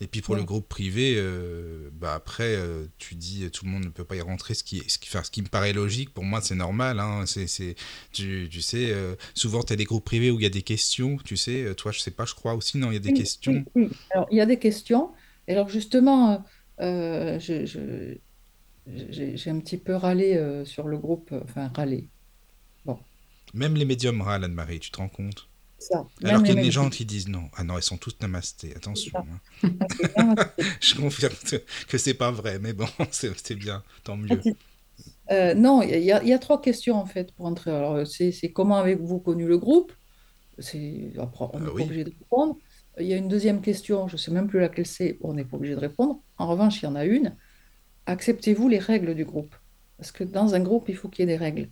Et 0.00 0.06
puis 0.06 0.20
pour 0.20 0.36
le 0.36 0.44
groupe 0.44 0.68
privé, 0.68 1.14
euh, 1.16 1.88
bah 1.92 2.14
après, 2.14 2.54
euh, 2.54 2.86
tu 2.98 3.14
dis 3.14 3.50
tout 3.50 3.64
le 3.64 3.70
monde 3.70 3.84
ne 3.84 3.88
peut 3.88 4.04
pas 4.04 4.16
y 4.16 4.20
rentrer, 4.20 4.54
ce 4.54 4.62
qui, 4.62 4.82
ce 4.88 4.98
qui, 4.98 5.08
ce 5.08 5.30
qui 5.30 5.42
me 5.42 5.48
paraît 5.48 5.72
logique. 5.72 6.12
Pour 6.12 6.24
moi, 6.24 6.40
c'est 6.40 6.54
normal. 6.54 7.00
Hein. 7.00 7.24
c'est, 7.26 7.76
tu, 8.12 8.48
tu, 8.50 8.60
sais, 8.60 8.94
souvent, 9.34 9.62
tu 9.62 9.72
as 9.72 9.76
des 9.76 9.84
groupes 9.84 10.04
privés 10.04 10.30
où 10.30 10.38
il 10.38 10.42
y 10.42 10.46
a 10.46 10.50
des 10.50 10.62
questions. 10.62 11.16
Tu 11.24 11.36
sais, 11.36 11.74
toi, 11.76 11.92
je 11.92 12.00
sais 12.00 12.10
pas, 12.10 12.24
je 12.24 12.34
crois 12.34 12.54
aussi, 12.54 12.78
non, 12.78 12.90
il 12.90 12.94
y 12.94 12.98
a 12.98 13.00
des 13.00 13.14
questions. 13.14 13.64
Alors, 14.10 14.26
il 14.30 14.38
y 14.38 14.40
a 14.40 14.46
des 14.46 14.58
questions. 14.58 15.10
Et 15.48 15.52
alors 15.52 15.68
justement, 15.68 16.44
euh, 16.80 17.38
j'ai 17.38 19.50
un 19.50 19.60
petit 19.60 19.78
peu 19.78 19.94
râlé 19.94 20.36
euh, 20.36 20.64
sur 20.64 20.88
le 20.88 20.98
groupe, 20.98 21.34
enfin 21.44 21.70
râlé. 21.74 22.08
Bon. 22.84 22.98
Même 23.54 23.74
les 23.74 23.84
médiums 23.84 24.20
râlent, 24.20 24.44
Anne-Marie, 24.44 24.80
tu 24.80 24.90
te 24.90 24.98
rends 24.98 25.08
compte? 25.08 25.48
Ça. 25.78 26.06
Alors 26.24 26.42
qu'il 26.42 26.54
y 26.54 26.58
a 26.58 26.62
des 26.62 26.70
gens 26.70 26.90
qui 26.90 27.04
disent 27.04 27.28
non. 27.28 27.48
Ah 27.56 27.64
non, 27.64 27.78
ils 27.78 27.82
sont 27.82 27.96
tous 27.96 28.16
namastés, 28.20 28.74
attention. 28.74 29.12
Hein. 29.18 30.34
Je 30.80 30.94
confirme 30.94 31.34
que 31.88 31.98
c'est 31.98 32.14
pas 32.14 32.30
vrai, 32.30 32.58
mais 32.58 32.72
bon, 32.72 32.86
c'est 33.10 33.54
bien, 33.54 33.82
tant 34.04 34.16
mieux. 34.16 34.40
Euh, 35.30 35.54
non, 35.54 35.82
il 35.82 35.98
y, 35.98 36.06
y, 36.06 36.32
a 36.32 36.38
trois 36.38 36.60
questions 36.60 36.96
en 36.96 37.06
fait 37.06 37.32
pour 37.32 37.46
entrer. 37.46 37.70
Alors, 37.70 38.06
c'est 38.06 38.52
comment 38.52 38.76
avez-vous 38.76 39.18
connu 39.20 39.46
le 39.46 39.58
groupe? 39.58 39.92
On 40.58 40.78
n'est 40.78 41.10
pas 41.14 41.50
obligé 41.52 42.04
de 42.04 42.10
répondre. 42.18 42.56
Il 42.98 43.06
y 43.06 43.12
a 43.12 43.16
une 43.16 43.28
deuxième 43.28 43.60
question, 43.60 44.08
je 44.08 44.14
ne 44.14 44.18
sais 44.18 44.30
même 44.30 44.46
plus 44.46 44.60
laquelle 44.60 44.86
c'est, 44.86 45.18
on 45.20 45.34
n'est 45.34 45.44
pas 45.44 45.56
obligé 45.56 45.74
de 45.74 45.80
répondre. 45.80 46.22
En 46.38 46.46
revanche, 46.46 46.80
il 46.80 46.84
y 46.84 46.88
en 46.88 46.94
a 46.94 47.04
une. 47.04 47.36
Acceptez-vous 48.06 48.68
les 48.68 48.78
règles 48.78 49.14
du 49.14 49.24
groupe? 49.24 49.54
Parce 49.98 50.12
que 50.12 50.24
dans 50.24 50.54
un 50.54 50.60
groupe, 50.60 50.88
il 50.88 50.96
faut 50.96 51.08
qu'il 51.08 51.28
y 51.28 51.30
ait 51.30 51.36
des 51.36 51.36
règles. 51.36 51.70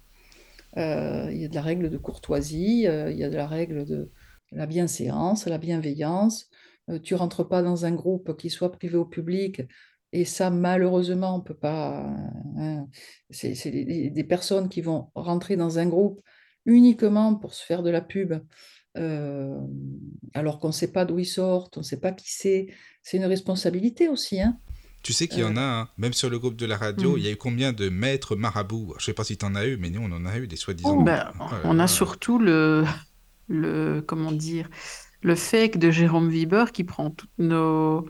Euh, 0.77 1.29
il 1.31 1.41
y 1.41 1.45
a 1.45 1.49
de 1.49 1.55
la 1.55 1.63
règle 1.63 1.91
de 1.91 1.99
courtoisie, 1.99 2.87
euh, 2.87 3.11
il 3.11 3.19
y 3.19 3.25
a 3.25 3.31
de 3.31 3.37
la 3.37 3.47
règle 3.47 3.85
de 3.85 4.11
la 4.53 4.67
bienséance, 4.67 5.47
la 5.47 5.59
bienveillance. 5.59 6.49
Euh, 6.91 6.99
tu 6.99 7.15
rentres 7.15 7.49
pas 7.49 7.63
dans 7.63 7.87
un 7.87 7.93
groupe 7.93 8.37
qui 8.37 8.51
soit 8.51 8.73
privé 8.73 8.97
au 8.97 9.05
public. 9.05 9.63
Et 10.13 10.25
ça, 10.25 10.51
malheureusement, 10.51 11.37
on 11.37 11.41
peut 11.41 11.57
pas. 11.57 12.15
Hein, 12.57 12.87
c'est 13.31 13.71
des, 13.71 14.11
des, 14.11 14.25
personnes 14.25 14.69
qui 14.69 14.81
vont 14.81 15.11
rentrer 15.15 15.57
dans 15.57 15.79
un 15.79 15.87
groupe 15.87 16.21
uniquement 16.67 17.35
pour 17.35 17.55
se 17.55 17.65
faire 17.65 17.83
de 17.83 17.91
la 17.91 18.01
pub 18.01 18.35
euh, 18.97 19.61
alors 20.35 20.61
qu'on 20.61 20.69
ne 20.69 20.73
sait 20.73 20.93
pas 20.93 21.05
d'où 21.05 21.19
ils 21.19 21.27
sortent, 21.27 21.77
on 21.77 21.81
ne 21.81 21.85
sait 21.85 22.01
pas 22.01 22.13
qui 22.13 22.33
c'est. 22.33 22.69
C'est 23.03 23.17
une 23.17 23.25
responsabilité 23.25 24.09
aussi. 24.09 24.41
Hein. 24.41 24.59
Tu 25.05 25.13
sais 25.13 25.29
qu'il 25.29 25.41
y 25.41 25.45
en 25.45 25.59
a, 25.59 25.61
hein. 25.61 25.89
même 25.99 26.15
sur 26.15 26.31
le 26.31 26.39
groupe 26.39 26.57
de 26.57 26.65
la 26.65 26.79
radio, 26.79 27.13
hmm. 27.13 27.19
il 27.19 27.25
y 27.25 27.29
a 27.29 27.31
eu 27.31 27.37
combien 27.37 27.75
de 27.75 27.91
maîtres 27.91 28.37
marabouts? 28.37 28.95
Je 28.97 29.03
ne 29.03 29.05
sais 29.05 29.13
pas 29.13 29.23
si 29.23 29.37
tu 29.37 29.45
en 29.45 29.55
as 29.55 29.67
eu, 29.67 29.77
mais 29.77 29.91
nous, 29.91 30.01
on 30.01 30.11
en 30.11 30.25
a 30.25 30.39
eu 30.39 30.47
des 30.47 30.57
soi-disant. 30.57 30.97
Oh, 30.99 31.03
ben, 31.03 31.31
oh 31.39 31.45
on 31.65 31.79
a 31.79 31.87
surtout 31.87 32.39
le, 32.39 32.87
le, 33.49 34.01
comment 34.01 34.33
dire, 34.33 34.67
le 35.21 35.35
fake 35.35 35.77
de 35.77 35.91
Jérôme 35.91 36.31
Viber 36.31 36.65
qui 36.73 36.85
prend 36.85 37.11
toutes 37.11 37.29
nos, 37.37 38.09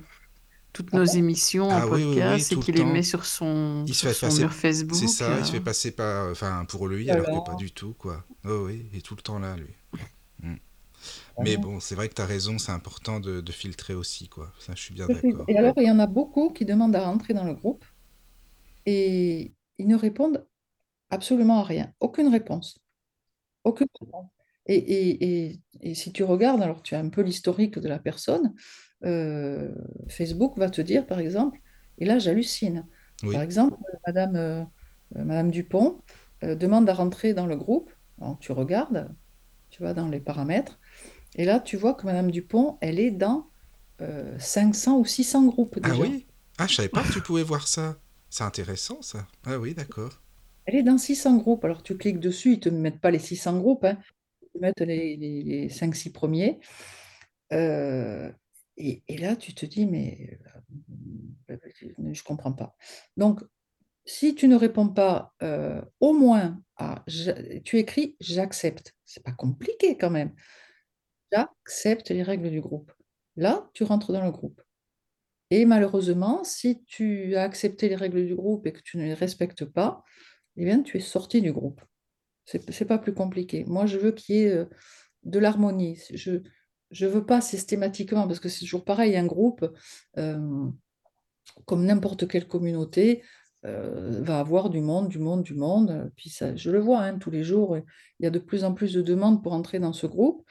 toutes 0.72 0.92
nos 0.92 1.10
ah 1.10 1.18
émissions 1.18 1.68
en 1.68 1.82
ah 1.82 1.86
podcast 1.88 2.52
et 2.52 2.56
qui 2.60 2.70
les 2.70 2.84
met 2.84 3.02
sur 3.02 3.24
son, 3.24 3.84
il 3.88 3.94
se 3.94 4.06
fait 4.06 4.26
passer, 4.26 4.48
Facebook. 4.48 4.96
C'est 4.96 5.08
ça, 5.08 5.36
il 5.40 5.44
se 5.44 5.50
fait 5.50 5.60
passer 5.60 5.90
par, 5.90 6.30
enfin, 6.30 6.64
pour 6.68 6.86
lui, 6.86 7.10
alors 7.10 7.26
que 7.26 7.50
pas 7.50 7.56
du 7.56 7.72
tout, 7.72 7.94
quoi. 7.98 8.24
Oh 8.44 8.66
oui, 8.66 8.86
il 8.92 8.98
est 8.98 9.02
tout 9.02 9.16
le 9.16 9.22
temps 9.22 9.40
là, 9.40 9.56
lui. 9.56 9.74
Mais 11.40 11.56
bon, 11.56 11.80
c'est 11.80 11.94
vrai 11.94 12.08
que 12.08 12.14
tu 12.14 12.22
as 12.22 12.26
raison, 12.26 12.58
c'est 12.58 12.72
important 12.72 13.20
de, 13.20 13.42
filtrer 13.52 13.94
aussi, 13.94 14.28
quoi. 14.28 14.52
Ça, 14.58 14.72
je 14.74 14.80
suis 14.80 14.94
bien 14.94 15.06
d'accord. 15.06 15.44
Et 15.48 15.56
alors, 15.56 15.74
il 15.76 15.84
y 15.84 15.90
en 15.90 15.98
a 15.98 16.06
beaucoup 16.06 16.50
qui 16.50 16.64
demandent 16.64 16.96
à 16.96 17.04
rentrer 17.04 17.34
dans 17.34 17.44
le 17.44 17.54
groupe 17.54 17.84
et 18.86 19.52
ils 19.78 19.86
ne 19.86 19.96
répondent 19.96 20.46
absolument 21.10 21.60
à 21.60 21.64
rien. 21.64 21.92
Aucune 22.00 22.28
réponse. 22.28 22.78
Aucune 23.64 23.88
réponse. 24.00 24.26
Et, 24.66 25.60
si 25.94 26.12
tu 26.12 26.24
regardes, 26.24 26.62
alors 26.62 26.82
tu 26.82 26.94
as 26.94 27.00
un 27.00 27.08
peu 27.08 27.22
l'historique 27.22 27.78
de 27.78 27.88
la 27.88 27.98
personne, 27.98 28.54
euh, 29.04 29.74
Facebook 30.08 30.56
va 30.56 30.70
te 30.70 30.80
dire, 30.80 31.06
par 31.06 31.18
exemple, 31.18 31.60
et 31.98 32.04
là 32.04 32.18
j'hallucine. 32.18 32.86
Par 33.22 33.42
exemple, 33.42 33.78
Madame, 34.06 34.36
euh, 34.36 34.64
Madame 35.14 35.50
Dupont 35.50 36.00
euh, 36.42 36.54
demande 36.54 36.88
à 36.88 36.94
rentrer 36.94 37.34
dans 37.34 37.46
le 37.46 37.56
groupe. 37.56 37.90
Alors, 38.20 38.38
tu 38.38 38.52
regardes, 38.52 39.14
tu 39.70 39.82
vas 39.82 39.94
dans 39.94 40.08
les 40.08 40.20
paramètres, 40.20 40.78
et 41.34 41.44
là, 41.44 41.60
tu 41.60 41.76
vois 41.76 41.94
que 41.94 42.06
Madame 42.06 42.30
Dupont, 42.30 42.78
elle 42.80 42.98
est 42.98 43.10
dans 43.10 43.48
500 44.38 44.96
euh, 44.96 45.00
ou 45.00 45.04
600 45.04 45.46
groupes 45.46 45.78
déjà. 45.78 45.94
Ah 45.94 45.98
oui 46.00 46.26
Ah, 46.58 46.66
je 46.66 46.74
savais 46.74 46.88
pas 46.88 47.02
que 47.02 47.12
tu 47.12 47.20
pouvais 47.20 47.42
voir 47.42 47.66
ça. 47.66 47.98
C'est 48.30 48.44
intéressant, 48.44 49.02
ça. 49.02 49.26
Ah 49.44 49.58
oui, 49.58 49.74
d'accord. 49.74 50.20
Elle 50.66 50.76
est 50.76 50.82
dans 50.82 50.98
600 50.98 51.36
groupes. 51.36 51.64
Alors, 51.64 51.82
tu 51.82 51.96
cliques 51.96 52.20
dessus, 52.20 52.52
ils 52.54 52.56
ne 52.56 52.60
te 52.60 52.68
mettent 52.68 53.00
pas 53.00 53.10
les 53.10 53.18
600 53.18 53.58
groupes, 53.58 53.84
hein. 53.84 53.98
ils 54.42 54.48
te 54.52 54.58
mettent 54.58 54.80
les, 54.80 55.16
les, 55.16 55.68
5-6 55.68 56.12
premiers. 56.12 56.60
Euh, 57.52 58.30
et, 58.76 59.02
là, 59.18 59.36
tu 59.36 59.54
te 59.54 59.66
dis, 59.66 59.86
mais 59.86 60.40
euh, 61.50 61.56
je 61.74 61.86
ne 61.98 62.14
comprends 62.24 62.52
pas. 62.52 62.74
Donc, 63.16 63.40
si 64.06 64.34
tu 64.34 64.48
ne 64.48 64.56
réponds 64.56 64.88
pas 64.88 65.32
au 66.00 66.12
moins 66.12 66.60
à... 66.76 67.04
Tu 67.64 67.78
écris 67.78 68.16
«j'accepte». 68.20 68.94
C'est 69.04 69.22
pas 69.22 69.32
compliqué 69.32 69.96
quand 69.96 70.10
même 70.10 70.32
accepte 71.34 72.10
les 72.10 72.22
règles 72.22 72.50
du 72.50 72.60
groupe. 72.60 72.92
Là, 73.36 73.68
tu 73.74 73.84
rentres 73.84 74.12
dans 74.12 74.24
le 74.24 74.30
groupe. 74.30 74.60
Et 75.50 75.66
malheureusement, 75.66 76.42
si 76.44 76.82
tu 76.84 77.36
as 77.36 77.42
accepté 77.42 77.88
les 77.88 77.96
règles 77.96 78.26
du 78.26 78.34
groupe 78.34 78.66
et 78.66 78.72
que 78.72 78.80
tu 78.82 78.96
ne 78.96 79.04
les 79.04 79.14
respectes 79.14 79.64
pas, 79.64 80.02
eh 80.56 80.64
bien, 80.64 80.82
tu 80.82 80.96
es 80.96 81.00
sorti 81.00 81.42
du 81.42 81.52
groupe. 81.52 81.80
C'est 82.46 82.84
pas 82.84 82.98
plus 82.98 83.14
compliqué. 83.14 83.64
Moi, 83.66 83.86
je 83.86 83.98
veux 83.98 84.12
qu'il 84.12 84.36
y 84.36 84.38
ait 84.42 84.50
euh, 84.50 84.66
de 85.22 85.38
l'harmonie. 85.38 85.98
Je 86.12 86.32
ne 86.32 87.08
veux 87.08 87.24
pas 87.24 87.40
systématiquement, 87.40 88.26
parce 88.26 88.40
que 88.40 88.48
c'est 88.48 88.60
toujours 88.60 88.84
pareil, 88.84 89.16
un 89.16 89.26
groupe, 89.26 89.66
euh, 90.18 90.68
comme 91.64 91.84
n'importe 91.86 92.28
quelle 92.28 92.46
communauté, 92.46 93.22
euh, 93.64 94.20
va 94.22 94.40
avoir 94.40 94.68
du 94.68 94.80
monde, 94.80 95.08
du 95.08 95.18
monde, 95.18 95.42
du 95.42 95.54
monde. 95.54 96.10
Puis 96.16 96.28
ça, 96.28 96.54
je 96.54 96.70
le 96.70 96.80
vois 96.80 97.00
hein, 97.00 97.18
tous 97.18 97.30
les 97.30 97.44
jours, 97.44 97.78
il 97.78 98.24
y 98.24 98.26
a 98.26 98.30
de 98.30 98.38
plus 98.38 98.64
en 98.64 98.74
plus 98.74 98.92
de 98.92 99.00
demandes 99.00 99.42
pour 99.42 99.54
entrer 99.54 99.78
dans 99.78 99.94
ce 99.94 100.06
groupe 100.06 100.44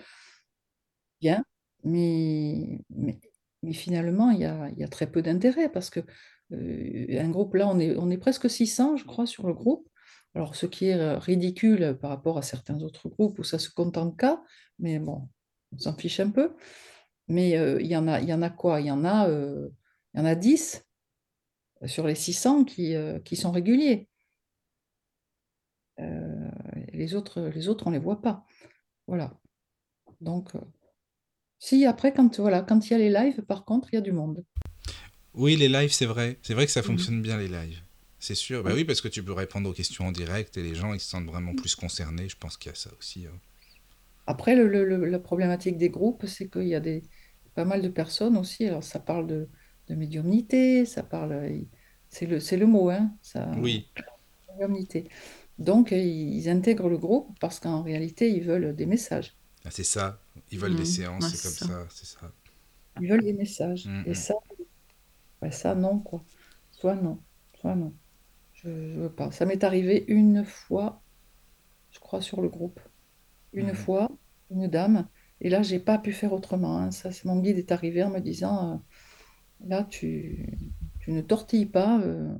mais, 1.84 2.80
mais, 2.90 3.74
finalement, 3.74 4.32
il 4.32 4.40
y 4.42 4.46
a, 4.46 4.70
y 4.78 4.84
a 4.84 4.88
très 4.88 5.10
peu 5.10 5.22
d'intérêt 5.22 5.70
parce 5.70 5.90
que 5.90 6.02
euh, 6.54 7.20
un 7.20 7.30
groupe, 7.30 7.56
là, 7.56 7.68
on 7.68 7.80
est, 7.80 7.96
on 7.98 8.10
est 8.10 8.18
presque 8.18 8.50
600, 8.50 8.98
je 8.98 9.06
crois, 9.06 9.26
sur 9.26 9.48
le 9.48 9.54
groupe. 9.54 9.88
Alors, 10.36 10.56
ce 10.56 10.66
qui 10.66 10.88
est 10.88 10.96
euh, 10.96 11.18
ridicule 11.20 11.98
par 12.02 12.10
rapport 12.10 12.38
à 12.38 12.42
certains 12.42 12.82
autres 12.82 13.10
groupes 13.10 13.40
où 13.40 13.44
ça 13.44 13.60
se 13.60 13.70
compte 13.70 13.98
en 13.98 14.12
cas, 14.12 14.42
mais 14.80 15.00
bon, 15.00 15.30
on 15.74 15.78
s'en 15.80 15.96
fiche 15.96 16.20
un 16.20 16.30
peu. 16.32 16.56
Mais 17.28 17.58
euh, 17.58 17.82
il, 17.82 17.88
y 17.88 17.98
en 17.98 18.08
a, 18.08 18.22
y 18.22 18.34
en 18.34 18.42
a 18.42 18.50
quoi? 18.50 18.82
Il 18.82 18.88
y 18.88 18.92
en 18.92 19.06
a, 19.06 19.28
il 19.30 20.20
y 20.20 20.22
en 20.22 20.26
a 20.26 20.36
10 20.36 20.86
sur 21.86 22.08
les 22.08 22.16
600 22.16 22.66
qui, 22.66 22.96
qui 23.26 23.36
sont 23.36 23.52
réguliers. 23.52 24.10
les, 26.94 27.16
autres, 27.16 27.42
les 27.42 27.68
autres, 27.68 27.88
on 27.88 27.92
les 27.92 28.00
voit 28.00 28.22
pas. 28.22 28.46
Voilà. 29.08 29.34
Donc, 30.22 30.52
si 31.64 31.86
après, 31.86 32.12
quand 32.12 32.42
voilà, 32.42 32.62
quand 32.62 32.90
il 32.90 32.92
y 32.92 32.94
a 32.94 32.98
les 32.98 33.10
lives, 33.10 33.42
par 33.42 33.64
contre, 33.64 33.88
il 33.94 33.96
y 33.96 33.98
a 33.98 34.02
du 34.02 34.12
monde. 34.12 34.44
Oui, 35.34 35.56
les 35.56 35.70
lives, 35.70 35.94
c'est 35.94 36.06
vrai. 36.06 36.38
C'est 36.42 36.54
vrai 36.54 36.66
que 36.66 36.72
ça 36.74 36.82
mmh 36.82 36.84
fonctionne 36.84 37.22
bien, 37.22 37.38
les 37.38 37.48
lives. 37.48 37.82
C'est 38.20 38.36
sûr. 38.36 38.64
Bah 38.64 38.72
oui, 38.74 38.84
parce 38.84 39.00
que 39.00 39.08
tu 39.08 39.24
peux 39.24 39.32
répondre 39.32 39.70
aux 39.70 39.74
questions 39.74 40.06
en 40.06 40.12
direct 40.12 40.58
et 40.58 40.62
les 40.62 40.76
gens, 40.76 40.94
ils 40.94 41.00
se 41.00 41.08
sentent 41.08 41.26
vraiment 41.26 41.56
plus 41.56 41.74
concernés. 41.76 42.28
Je 42.28 42.36
pense 42.36 42.58
qu'il 42.58 42.70
y 42.70 42.74
a 42.74 42.76
ça 42.76 42.90
aussi. 43.00 43.28
Hein. 43.28 43.40
Après, 44.28 44.56
la 44.58 45.20
problématique 45.20 45.78
des 45.78 45.88
groupes, 45.88 46.26
c'est 46.28 46.50
qu'il 46.50 46.68
y 46.68 46.76
a 46.76 46.82
des, 46.82 47.02
pas 47.56 47.64
mal 47.64 47.82
de 47.82 47.88
personnes 47.88 48.36
aussi. 48.36 48.66
Alors, 48.66 48.84
ça 48.84 49.00
parle 49.00 49.26
de, 49.28 49.48
médiumnité, 49.88 50.84
ça 50.86 51.02
parle. 51.02 51.50
C'est 52.10 52.26
le, 52.26 52.40
le 52.40 52.66
mot, 52.66 52.90
hein. 52.90 53.14
Ça, 53.22 53.50
oui. 53.58 53.88
Médiumnité. 54.50 55.08
Donc, 55.60 55.92
ils 55.92 56.50
intègrent 56.50 56.90
le 56.90 56.98
groupe 56.98 57.30
parce 57.40 57.62
qu'en 57.62 57.84
réalité, 57.84 58.30
ils 58.30 58.44
veulent 58.44 58.76
des 58.76 58.86
messages. 58.86 59.34
Ah, 59.64 59.70
c'est 59.72 59.86
ça. 59.86 60.23
Ils 60.52 60.60
veulent 60.60 60.76
des 60.76 60.84
mmh. 60.84 60.86
séances, 60.86 61.36
c'est 61.36 61.42
comme 61.42 61.70
ça. 61.70 61.88
c'est 61.90 62.06
ça. 62.06 62.32
Ils 63.02 63.10
veulent 63.10 63.24
des 63.24 63.34
messages. 63.34 63.88
Mmh, 63.88 64.04
et 64.06 64.14
ça, 64.14 64.36
ça, 65.52 65.76
non, 65.76 66.00
quoi. 66.00 66.24
Soit 66.72 66.96
non, 66.96 67.20
soit 67.60 67.76
non. 67.76 67.94
Je, 68.54 68.70
je 68.94 69.00
veux 69.00 69.12
pas. 69.12 69.32
Ça 69.32 69.46
m'est 69.46 69.64
arrivé 69.64 70.06
une 70.08 70.46
fois, 70.46 71.02
je 71.92 72.00
crois, 72.00 72.22
sur 72.22 72.42
le 72.42 72.50
groupe. 72.50 72.80
Une 73.54 73.72
mmh. 73.72 73.76
fois, 73.76 74.12
une 74.50 74.68
dame. 74.68 75.08
Et 75.42 75.50
là, 75.50 75.62
j'ai 75.62 75.80
pas 75.80 75.98
pu 75.98 76.14
faire 76.14 76.34
autrement. 76.34 76.80
Hein. 76.80 76.92
Ça, 76.92 77.10
mon 77.26 77.40
guide 77.40 77.58
est 77.58 77.72
arrivé 77.72 78.04
en 78.04 78.10
me 78.10 78.20
disant, 78.20 78.74
euh, 78.74 78.78
là, 79.68 79.84
tu, 79.84 80.58
tu 81.00 81.12
ne 81.12 81.22
tortilles 81.22 81.66
pas, 81.66 82.00
il 82.02 82.08
euh, 82.08 82.36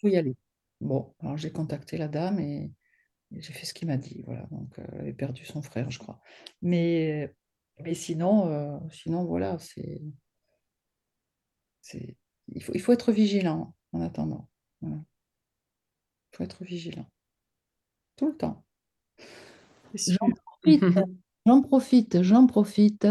faut 0.00 0.08
y 0.08 0.16
aller. 0.16 0.36
Bon, 0.80 1.14
alors 1.20 1.36
j'ai 1.36 1.52
contacté 1.52 1.96
la 1.96 2.08
dame 2.08 2.40
et, 2.40 2.70
j'ai 3.36 3.52
fait 3.52 3.66
ce 3.66 3.74
qu'il 3.74 3.88
m'a 3.88 3.96
dit. 3.96 4.22
Voilà, 4.26 4.46
donc 4.50 4.78
euh, 4.78 4.84
elle 4.92 5.00
avait 5.00 5.12
perdu 5.12 5.44
son 5.44 5.62
frère, 5.62 5.90
je 5.90 5.98
crois. 5.98 6.20
Mais, 6.60 7.34
mais 7.80 7.94
sinon, 7.94 8.88
sinon, 8.90 9.24
voilà, 9.24 9.58
c'est, 9.58 10.02
c'est, 11.80 12.16
il 12.48 12.62
faut, 12.62 12.72
il 12.74 12.80
faut 12.80 12.92
être 12.92 13.12
vigilant 13.12 13.74
en 13.92 14.00
attendant. 14.00 14.48
Il 14.82 14.98
faut 16.32 16.44
être 16.44 16.64
vigilant. 16.64 17.06
Tout 18.16 18.28
le 18.28 18.36
temps. 18.36 18.64
J'en 19.94 21.60
profite, 21.62 22.22
j'en 22.22 22.46
profite, 22.46 23.06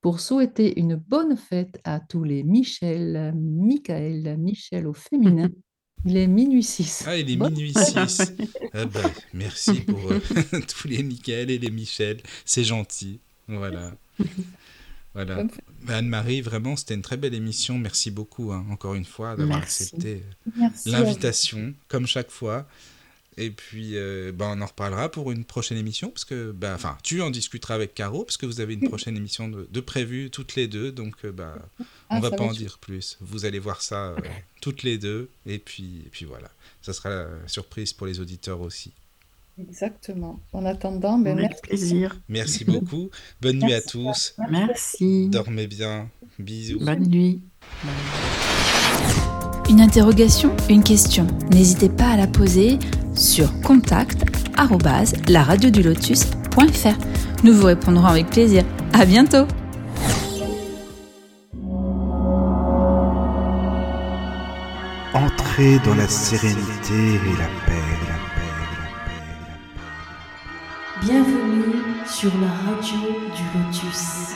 pour 0.00 0.20
souhaiter 0.20 0.80
une 0.80 0.96
bonne 0.96 1.36
fête 1.36 1.80
à 1.84 2.00
tous 2.00 2.24
les 2.24 2.42
Michel, 2.42 3.32
Michael, 3.36 4.36
Michel 4.38 4.86
au 4.86 4.92
féminin. 4.92 5.50
Il 6.04 6.16
est 6.16 6.26
minuit 6.26 6.62
6. 6.62 7.04
Ah, 7.06 7.16
il 7.16 7.30
est 7.30 7.36
minuit 7.36 7.74
6. 7.74 8.32
ah 8.72 8.86
bah, 8.86 9.10
merci 9.34 9.80
pour 9.80 10.12
euh, 10.12 10.20
tous 10.68 10.88
les 10.88 11.02
Michael 11.02 11.50
et 11.50 11.58
les 11.58 11.70
Michel. 11.70 12.18
C'est 12.44 12.64
gentil. 12.64 13.20
Voilà. 13.48 13.92
Voilà. 15.14 15.44
Bah, 15.82 15.96
Anne-Marie, 15.96 16.40
vraiment, 16.40 16.76
c'était 16.76 16.94
une 16.94 17.02
très 17.02 17.16
belle 17.16 17.34
émission. 17.34 17.78
Merci 17.78 18.10
beaucoup, 18.10 18.52
hein, 18.52 18.64
encore 18.70 18.94
une 18.94 19.04
fois, 19.04 19.36
d'avoir 19.36 19.58
accepté 19.58 20.22
l'invitation, 20.86 21.74
comme 21.88 22.06
chaque 22.06 22.30
fois. 22.30 22.66
Et 23.36 23.50
puis, 23.50 23.96
euh, 23.96 24.32
bah, 24.32 24.52
on 24.54 24.60
en 24.60 24.66
reparlera 24.66 25.10
pour 25.10 25.30
une 25.30 25.44
prochaine 25.44 25.78
émission, 25.78 26.10
parce 26.10 26.24
que, 26.24 26.52
bah, 26.52 26.72
enfin, 26.74 26.98
tu 27.02 27.22
en 27.22 27.30
discuteras 27.30 27.74
avec 27.74 27.94
Caro, 27.94 28.24
parce 28.24 28.36
que 28.36 28.46
vous 28.46 28.60
avez 28.60 28.74
une 28.74 28.88
prochaine 28.88 29.16
émission 29.16 29.48
de, 29.48 29.68
de 29.70 29.80
prévue 29.80 30.30
toutes 30.30 30.56
les 30.56 30.68
deux, 30.68 30.92
donc, 30.92 31.14
euh, 31.24 31.32
bah, 31.32 31.54
on 32.10 32.16
ah, 32.16 32.20
va 32.20 32.30
pas 32.30 32.44
en 32.44 32.52
dire 32.52 32.78
plus. 32.78 33.16
Vous 33.20 33.44
allez 33.44 33.58
voir 33.58 33.82
ça 33.82 34.10
euh, 34.10 34.16
toutes 34.60 34.82
les 34.82 34.98
deux, 34.98 35.30
et 35.46 35.58
puis, 35.58 36.02
et 36.06 36.08
puis 36.10 36.24
voilà. 36.24 36.50
Ça 36.82 36.92
sera 36.92 37.10
la 37.10 37.28
surprise 37.46 37.92
pour 37.92 38.06
les 38.06 38.20
auditeurs 38.20 38.60
aussi. 38.60 38.92
Exactement. 39.60 40.40
En 40.52 40.64
attendant, 40.64 41.18
ben, 41.18 41.36
merci. 41.36 41.60
plaisir. 41.62 42.20
Merci 42.28 42.64
beaucoup. 42.64 43.10
Bonne 43.40 43.58
nuit 43.58 43.74
à 43.74 43.82
tous. 43.82 44.34
Merci. 44.50 45.28
Dormez 45.28 45.66
bien. 45.66 46.08
Bisous. 46.38 46.80
Bonne 46.80 47.06
nuit. 47.06 47.42
Une 49.70 49.80
interrogation, 49.80 50.50
une 50.68 50.82
question. 50.82 51.28
N'hésitez 51.52 51.88
pas 51.88 52.08
à 52.08 52.16
la 52.16 52.26
poser 52.26 52.80
sur 53.14 53.48
contact 53.60 54.24
Nous 57.44 57.52
vous 57.54 57.66
répondrons 57.66 58.06
avec 58.06 58.26
plaisir. 58.30 58.64
À 58.92 59.04
bientôt. 59.04 59.46
Entrez 65.14 65.78
dans 65.84 65.94
la 65.94 66.08
sérénité 66.08 66.58
et 66.92 67.38
la 67.38 67.46
paix. 67.64 67.80
Bienvenue 71.00 71.76
sur 72.06 72.32
la 72.40 72.72
radio 72.72 72.98
du 73.36 73.42
Lotus. 73.56 74.34